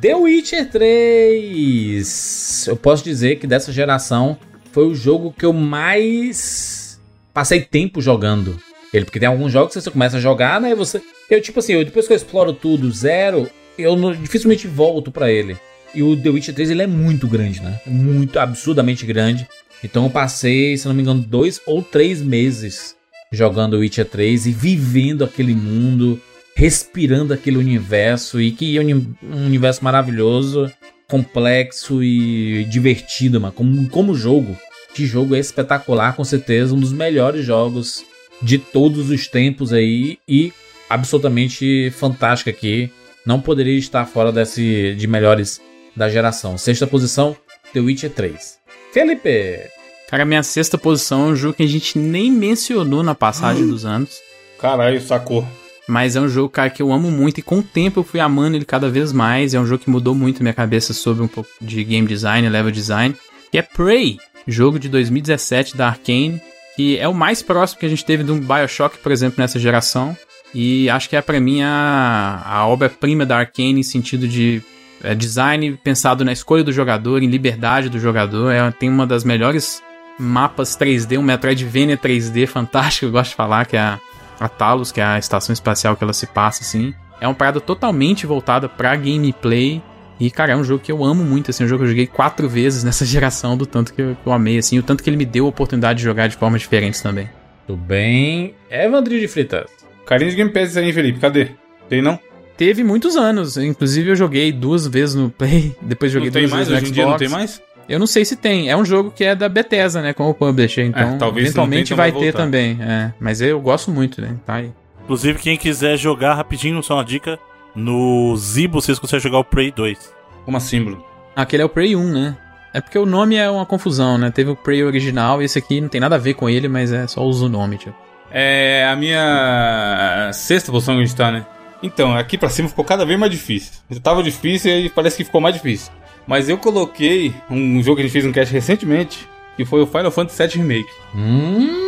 The 0.00 0.14
Witcher 0.14 0.70
3. 0.70 2.66
Eu 2.68 2.76
posso 2.76 3.02
dizer 3.02 3.36
que 3.36 3.46
dessa 3.46 3.72
geração 3.72 4.36
foi 4.72 4.86
o 4.86 4.94
jogo 4.94 5.34
que 5.36 5.44
eu 5.44 5.52
mais 5.52 7.00
passei 7.32 7.60
tempo 7.60 8.00
jogando. 8.02 8.58
Ele, 8.92 9.04
porque 9.04 9.18
tem 9.18 9.28
alguns 9.28 9.52
jogos 9.52 9.74
que 9.74 9.80
você 9.80 9.90
começa 9.90 10.18
a 10.18 10.20
jogar, 10.20 10.60
né? 10.60 10.74
Você, 10.74 11.02
eu 11.30 11.40
tipo 11.40 11.58
assim, 11.58 11.72
eu, 11.72 11.84
depois 11.84 12.06
que 12.06 12.12
eu 12.12 12.16
exploro 12.16 12.52
tudo 12.52 12.90
zero, 12.92 13.48
eu 13.78 13.96
não, 13.96 14.12
dificilmente 14.14 14.66
volto 14.66 15.10
para 15.10 15.30
ele. 15.30 15.56
E 15.94 16.02
o 16.02 16.14
The 16.16 16.28
Witcher 16.28 16.54
3 16.54 16.70
ele 16.70 16.82
é 16.82 16.86
muito 16.86 17.26
grande, 17.26 17.62
né? 17.62 17.80
Muito 17.86 18.38
absurdamente 18.38 19.06
grande. 19.06 19.48
Então 19.82 20.04
eu 20.04 20.10
passei, 20.10 20.76
se 20.76 20.86
não 20.86 20.94
me 20.94 21.02
engano, 21.02 21.22
dois 21.22 21.60
ou 21.66 21.82
três 21.82 22.22
meses 22.22 22.96
jogando 23.32 23.78
Witcher 23.78 24.06
3 24.06 24.46
e 24.46 24.52
vivendo 24.52 25.24
aquele 25.24 25.54
mundo, 25.54 26.20
respirando 26.54 27.34
aquele 27.34 27.56
universo 27.56 28.40
e 28.40 28.50
que 28.50 28.78
é 28.78 28.82
um 28.82 29.46
universo 29.46 29.84
maravilhoso, 29.84 30.70
complexo 31.08 32.02
e 32.02 32.64
divertido, 32.64 33.40
mano. 33.40 33.52
Como, 33.52 33.88
como 33.90 34.14
jogo, 34.14 34.56
que 34.94 35.06
jogo 35.06 35.34
é 35.34 35.38
espetacular, 35.38 36.16
com 36.16 36.24
certeza 36.24 36.74
um 36.74 36.80
dos 36.80 36.92
melhores 36.92 37.44
jogos 37.44 38.04
de 38.42 38.58
todos 38.58 39.10
os 39.10 39.26
tempos 39.26 39.72
aí 39.72 40.18
e 40.28 40.52
absolutamente 40.88 41.90
fantástico 41.90 42.50
aqui. 42.50 42.90
Não 43.24 43.40
poderia 43.40 43.78
estar 43.78 44.06
fora 44.06 44.30
desse 44.30 44.94
de 44.94 45.06
melhores 45.06 45.60
da 45.94 46.08
geração. 46.08 46.56
Sexta 46.56 46.86
posição, 46.86 47.36
The 47.72 47.80
Witcher 47.80 48.10
3. 48.10 48.55
Felipe! 48.96 49.68
Cara, 50.08 50.24
minha 50.24 50.42
sexta 50.42 50.78
posição 50.78 51.26
é 51.26 51.32
um 51.32 51.36
jogo 51.36 51.52
que 51.52 51.62
a 51.62 51.68
gente 51.68 51.98
nem 51.98 52.32
mencionou 52.32 53.02
na 53.02 53.14
passagem 53.14 53.68
dos 53.68 53.84
anos. 53.84 54.22
Caralho, 54.58 54.98
sacou. 55.02 55.46
Mas 55.86 56.16
é 56.16 56.20
um 56.22 56.30
jogo, 56.30 56.48
cara, 56.48 56.70
que 56.70 56.80
eu 56.80 56.90
amo 56.90 57.10
muito 57.10 57.38
e 57.38 57.42
com 57.42 57.58
o 57.58 57.62
tempo 57.62 58.00
eu 58.00 58.04
fui 58.04 58.20
amando 58.20 58.56
ele 58.56 58.64
cada 58.64 58.88
vez 58.88 59.12
mais. 59.12 59.52
É 59.52 59.60
um 59.60 59.66
jogo 59.66 59.84
que 59.84 59.90
mudou 59.90 60.14
muito 60.14 60.42
minha 60.42 60.54
cabeça 60.54 60.94
sobre 60.94 61.22
um 61.22 61.28
pouco 61.28 61.50
de 61.60 61.84
game 61.84 62.08
design, 62.08 62.48
level 62.48 62.72
design. 62.72 63.14
Que 63.52 63.58
é 63.58 63.62
Prey, 63.62 64.16
jogo 64.48 64.78
de 64.78 64.88
2017 64.88 65.76
da 65.76 65.88
Arkane, 65.88 66.40
que 66.74 66.96
é 66.96 67.06
o 67.06 67.12
mais 67.12 67.42
próximo 67.42 67.80
que 67.80 67.84
a 67.84 67.90
gente 67.90 68.02
teve 68.02 68.24
de 68.24 68.32
um 68.32 68.40
BioShock, 68.40 68.96
por 68.96 69.12
exemplo, 69.12 69.38
nessa 69.38 69.58
geração. 69.58 70.16
E 70.54 70.88
acho 70.88 71.10
que 71.10 71.16
é 71.16 71.20
para 71.20 71.38
mim 71.38 71.60
a, 71.60 72.42
a 72.46 72.66
obra-prima 72.66 73.26
da 73.26 73.36
Arkane 73.36 73.80
em 73.80 73.82
sentido 73.82 74.26
de 74.26 74.62
é, 75.02 75.14
design 75.14 75.78
pensado 75.82 76.24
na 76.24 76.32
escolha 76.32 76.64
do 76.64 76.72
jogador, 76.72 77.22
em 77.22 77.28
liberdade 77.28 77.88
do 77.88 77.98
jogador. 77.98 78.50
É, 78.50 78.70
tem 78.70 78.88
uma 78.88 79.06
das 79.06 79.24
melhores 79.24 79.82
mapas 80.18 80.76
3D, 80.76 81.18
um 81.18 81.22
Metroidvania 81.22 81.96
3D 81.96 82.46
fantástico, 82.46 83.06
eu 83.06 83.12
gosto 83.12 83.30
de 83.30 83.36
falar, 83.36 83.66
que 83.66 83.76
é 83.76 83.80
a, 83.80 84.00
a 84.40 84.48
Talos, 84.48 84.90
que 84.90 85.00
é 85.00 85.04
a 85.04 85.18
estação 85.18 85.52
espacial 85.52 85.96
que 85.96 86.02
ela 86.02 86.12
se 86.12 86.26
passa, 86.26 86.62
assim. 86.62 86.94
É 87.20 87.26
uma 87.26 87.34
parada 87.34 87.60
totalmente 87.60 88.26
voltada 88.26 88.68
pra 88.68 88.94
gameplay. 88.96 89.82
E, 90.18 90.30
cara, 90.30 90.52
é 90.52 90.56
um 90.56 90.64
jogo 90.64 90.82
que 90.82 90.90
eu 90.90 91.04
amo 91.04 91.22
muito, 91.22 91.50
assim, 91.50 91.62
é 91.62 91.66
um 91.66 91.68
jogo 91.68 91.82
que 91.82 91.86
eu 91.86 91.90
joguei 91.90 92.06
quatro 92.06 92.48
vezes 92.48 92.82
nessa 92.84 93.04
geração, 93.04 93.56
do 93.56 93.66
tanto 93.66 93.92
que 93.92 94.00
eu, 94.00 94.16
que 94.16 94.26
eu 94.26 94.32
amei, 94.32 94.58
assim, 94.58 94.78
o 94.78 94.82
tanto 94.82 95.02
que 95.02 95.10
ele 95.10 95.16
me 95.16 95.26
deu 95.26 95.46
a 95.46 95.48
oportunidade 95.48 95.98
de 95.98 96.04
jogar 96.04 96.26
de 96.28 96.36
formas 96.36 96.62
diferentes 96.62 97.00
também. 97.00 97.28
Tudo 97.66 97.78
bem. 97.78 98.54
Evandro 98.70 99.18
de 99.18 99.28
Fritas. 99.28 99.68
Carinho 100.06 100.30
de 100.30 100.36
Game 100.36 100.52
Pass 100.52 100.76
aí, 100.76 100.92
Felipe, 100.92 101.18
cadê? 101.18 101.50
Tem 101.88 102.00
não? 102.00 102.18
Teve 102.56 102.82
muitos 102.82 103.16
anos, 103.16 103.56
inclusive 103.56 104.10
eu 104.10 104.16
joguei 104.16 104.50
duas 104.50 104.86
vezes 104.86 105.14
no 105.14 105.28
Play, 105.30 105.76
depois 105.82 106.10
joguei 106.10 106.30
duas 106.30 106.50
mais? 106.50 106.68
vezes 106.68 106.72
Hoje 106.72 106.82
no 106.84 106.88
em 106.88 106.92
dia 106.92 107.02
não 107.04 107.10
Xbox. 107.12 107.20
tem 107.20 107.38
mais? 107.38 107.62
Eu 107.88 107.98
não 108.00 108.06
sei 108.06 108.24
se 108.24 108.34
tem. 108.34 108.68
É 108.68 108.76
um 108.76 108.84
jogo 108.84 109.12
que 109.12 109.22
é 109.24 109.34
da 109.34 109.48
Bethesda, 109.48 110.02
né? 110.02 110.12
Como 110.12 110.34
publisher. 110.34 110.82
Então, 110.84 111.14
É, 111.14 111.18
talvez 111.18 111.46
se 111.46 111.50
eventualmente 111.50 111.88
tem, 111.90 111.96
vai 111.96 112.08
então 112.08 112.20
vai 112.20 112.26
ter 112.32 112.32
voltar. 112.32 112.44
também. 112.44 112.78
É. 112.80 113.12
Mas 113.20 113.40
eu 113.40 113.60
gosto 113.60 113.90
muito, 113.92 114.20
né? 114.20 114.34
Tá 114.44 114.54
aí. 114.54 114.72
Inclusive, 115.04 115.38
quem 115.38 115.56
quiser 115.56 115.96
jogar 115.96 116.34
rapidinho, 116.34 116.82
só 116.82 116.94
uma 116.94 117.04
dica: 117.04 117.38
no 117.76 118.34
Zibo 118.36 118.80
vocês 118.80 118.98
conseguem 118.98 119.22
jogar 119.22 119.38
o 119.38 119.44
Prey 119.44 119.70
2. 119.70 120.12
Como 120.44 120.56
assim, 120.56 120.82
Bruno? 120.82 121.04
Aquele 121.36 121.62
é 121.62 121.66
o 121.66 121.68
Prey 121.68 121.94
1, 121.94 122.12
né? 122.12 122.36
É 122.74 122.80
porque 122.80 122.98
o 122.98 123.06
nome 123.06 123.36
é 123.36 123.48
uma 123.48 123.64
confusão, 123.64 124.18
né? 124.18 124.30
Teve 124.32 124.50
o 124.50 124.56
Prey 124.56 124.82
original 124.82 125.40
e 125.40 125.44
esse 125.44 125.58
aqui 125.58 125.80
não 125.80 125.88
tem 125.88 126.00
nada 126.00 126.16
a 126.16 126.18
ver 126.18 126.34
com 126.34 126.50
ele, 126.50 126.66
mas 126.68 126.92
é 126.92 127.06
só 127.06 127.22
usa 127.22 127.46
o 127.46 127.48
nome, 127.48 127.76
tipo. 127.78 127.94
É 128.32 128.84
a 128.90 128.96
minha 128.96 130.30
sexta 130.32 130.72
posição 130.72 130.96
que 130.96 131.02
a 131.02 131.04
gente 131.04 131.16
tá, 131.16 131.30
né? 131.30 131.46
Então, 131.82 132.16
aqui 132.16 132.38
pra 132.38 132.48
cima 132.48 132.68
ficou 132.68 132.84
cada 132.84 133.04
vez 133.04 133.18
mais 133.18 133.30
difícil. 133.30 133.72
Já 133.90 134.00
tava 134.00 134.22
difícil 134.22 134.70
e 134.80 134.88
parece 134.88 135.16
que 135.16 135.24
ficou 135.24 135.40
mais 135.40 135.54
difícil. 135.54 135.92
Mas 136.26 136.48
eu 136.48 136.58
coloquei 136.58 137.32
um 137.50 137.82
jogo 137.82 137.96
que 137.96 138.02
a 138.02 138.04
gente 138.04 138.12
fez 138.12 138.26
um 138.26 138.32
cast 138.32 138.52
recentemente, 138.52 139.28
que 139.56 139.64
foi 139.64 139.80
o 139.82 139.86
Final 139.86 140.10
Fantasy 140.10 140.42
VII 140.42 140.62
Remake. 140.62 140.90
Hum. 141.14 141.86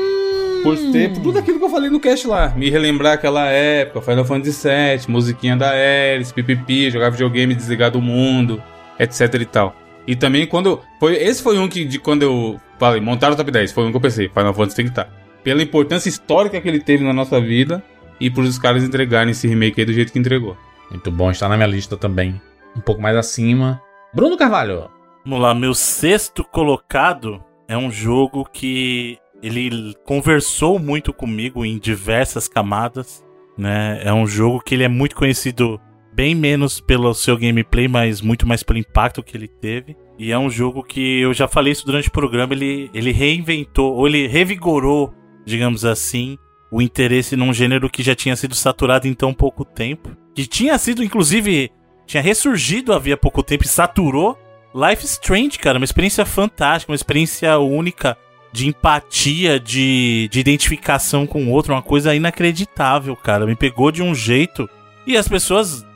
Por 0.62 0.76
ter 0.92 1.12
por 1.12 1.22
tudo 1.22 1.38
aquilo 1.38 1.58
que 1.58 1.64
eu 1.64 1.70
falei 1.70 1.90
no 1.90 2.00
cast 2.00 2.26
lá. 2.26 2.50
Me 2.50 2.68
relembrar 2.68 3.14
aquela 3.14 3.48
época, 3.48 4.00
Final 4.02 4.24
Fantasy 4.24 4.68
VII, 4.68 5.12
musiquinha 5.12 5.56
da 5.56 5.70
Alice, 5.70 6.32
pipipi, 6.32 6.90
jogar 6.90 7.10
videogame 7.10 7.54
desligado 7.54 7.98
do 7.98 8.04
mundo, 8.04 8.62
etc 8.98 9.34
e 9.34 9.44
tal. 9.44 9.76
E 10.06 10.16
também 10.16 10.46
quando. 10.46 10.80
Foi, 10.98 11.16
esse 11.16 11.42
foi 11.42 11.58
um 11.58 11.68
que 11.68 11.84
de 11.84 11.98
quando 11.98 12.22
eu 12.22 12.60
falei, 12.78 13.00
montaram 13.00 13.34
o 13.34 13.36
top 13.36 13.50
10, 13.50 13.72
foi 13.72 13.84
um 13.84 13.90
que 13.90 13.96
eu 13.96 14.00
pensei, 14.00 14.28
Final 14.28 14.54
Fantasy 14.54 14.76
tem 14.76 14.84
que 14.86 14.92
estar. 14.92 15.08
Pela 15.44 15.62
importância 15.62 16.08
histórica 16.08 16.60
que 16.60 16.68
ele 16.68 16.80
teve 16.80 17.04
na 17.04 17.12
nossa 17.12 17.40
vida 17.40 17.82
e 18.20 18.30
por 18.30 18.44
os 18.44 18.58
caras 18.58 18.82
entregarem 18.82 19.30
esse 19.30 19.46
remake 19.46 19.80
aí 19.80 19.86
do 19.86 19.92
jeito 19.92 20.12
que 20.12 20.18
entregou. 20.18 20.56
Muito 20.90 21.10
bom, 21.10 21.30
está 21.30 21.48
na 21.48 21.56
minha 21.56 21.68
lista 21.68 21.96
também. 21.96 22.40
Um 22.76 22.80
pouco 22.80 23.00
mais 23.00 23.16
acima. 23.16 23.80
Bruno 24.14 24.36
Carvalho. 24.36 24.90
Vamos 25.24 25.40
lá, 25.40 25.54
meu 25.54 25.74
sexto 25.74 26.42
colocado 26.44 27.42
é 27.68 27.76
um 27.76 27.90
jogo 27.90 28.48
que 28.50 29.18
ele 29.42 29.94
conversou 30.04 30.78
muito 30.78 31.12
comigo 31.12 31.64
em 31.64 31.78
diversas 31.78 32.48
camadas, 32.48 33.24
né? 33.56 34.00
É 34.02 34.12
um 34.12 34.26
jogo 34.26 34.60
que 34.60 34.74
ele 34.74 34.84
é 34.84 34.88
muito 34.88 35.14
conhecido 35.14 35.80
bem 36.14 36.34
menos 36.34 36.80
pelo 36.80 37.14
seu 37.14 37.36
gameplay, 37.36 37.86
mas 37.86 38.20
muito 38.20 38.46
mais 38.46 38.62
pelo 38.62 38.78
impacto 38.78 39.22
que 39.22 39.36
ele 39.36 39.46
teve. 39.46 39.96
E 40.18 40.32
é 40.32 40.38
um 40.38 40.50
jogo 40.50 40.82
que 40.82 41.20
eu 41.20 41.32
já 41.32 41.46
falei 41.46 41.72
isso 41.72 41.86
durante 41.86 42.08
o 42.08 42.12
programa, 42.12 42.52
ele, 42.52 42.90
ele 42.92 43.12
reinventou, 43.12 43.94
ou 43.94 44.08
ele 44.08 44.26
revigorou, 44.26 45.14
digamos 45.44 45.84
assim, 45.84 46.36
o 46.70 46.82
interesse 46.82 47.36
num 47.36 47.52
gênero 47.52 47.88
que 47.88 48.02
já 48.02 48.14
tinha 48.14 48.36
sido 48.36 48.54
saturado 48.54 49.06
em 49.06 49.14
tão 49.14 49.32
pouco 49.32 49.64
tempo. 49.64 50.10
Que 50.34 50.46
tinha 50.46 50.76
sido, 50.78 51.02
inclusive, 51.02 51.70
tinha 52.06 52.22
ressurgido 52.22 52.92
havia 52.92 53.16
pouco 53.16 53.42
tempo 53.42 53.64
e 53.64 53.68
saturou. 53.68 54.38
Life 54.74 55.04
Strange, 55.04 55.58
cara, 55.58 55.78
uma 55.78 55.84
experiência 55.84 56.24
fantástica, 56.24 56.92
uma 56.92 56.96
experiência 56.96 57.58
única 57.58 58.16
de 58.52 58.66
empatia, 58.66 59.58
de, 59.58 60.28
de 60.30 60.40
identificação 60.40 61.26
com 61.26 61.44
o 61.44 61.50
outro, 61.50 61.74
uma 61.74 61.82
coisa 61.82 62.14
inacreditável, 62.14 63.14
cara. 63.16 63.46
Me 63.46 63.54
pegou 63.54 63.90
de 63.90 64.02
um 64.02 64.14
jeito. 64.14 64.68
E 65.06 65.16
as 65.16 65.28
pessoas 65.28 65.86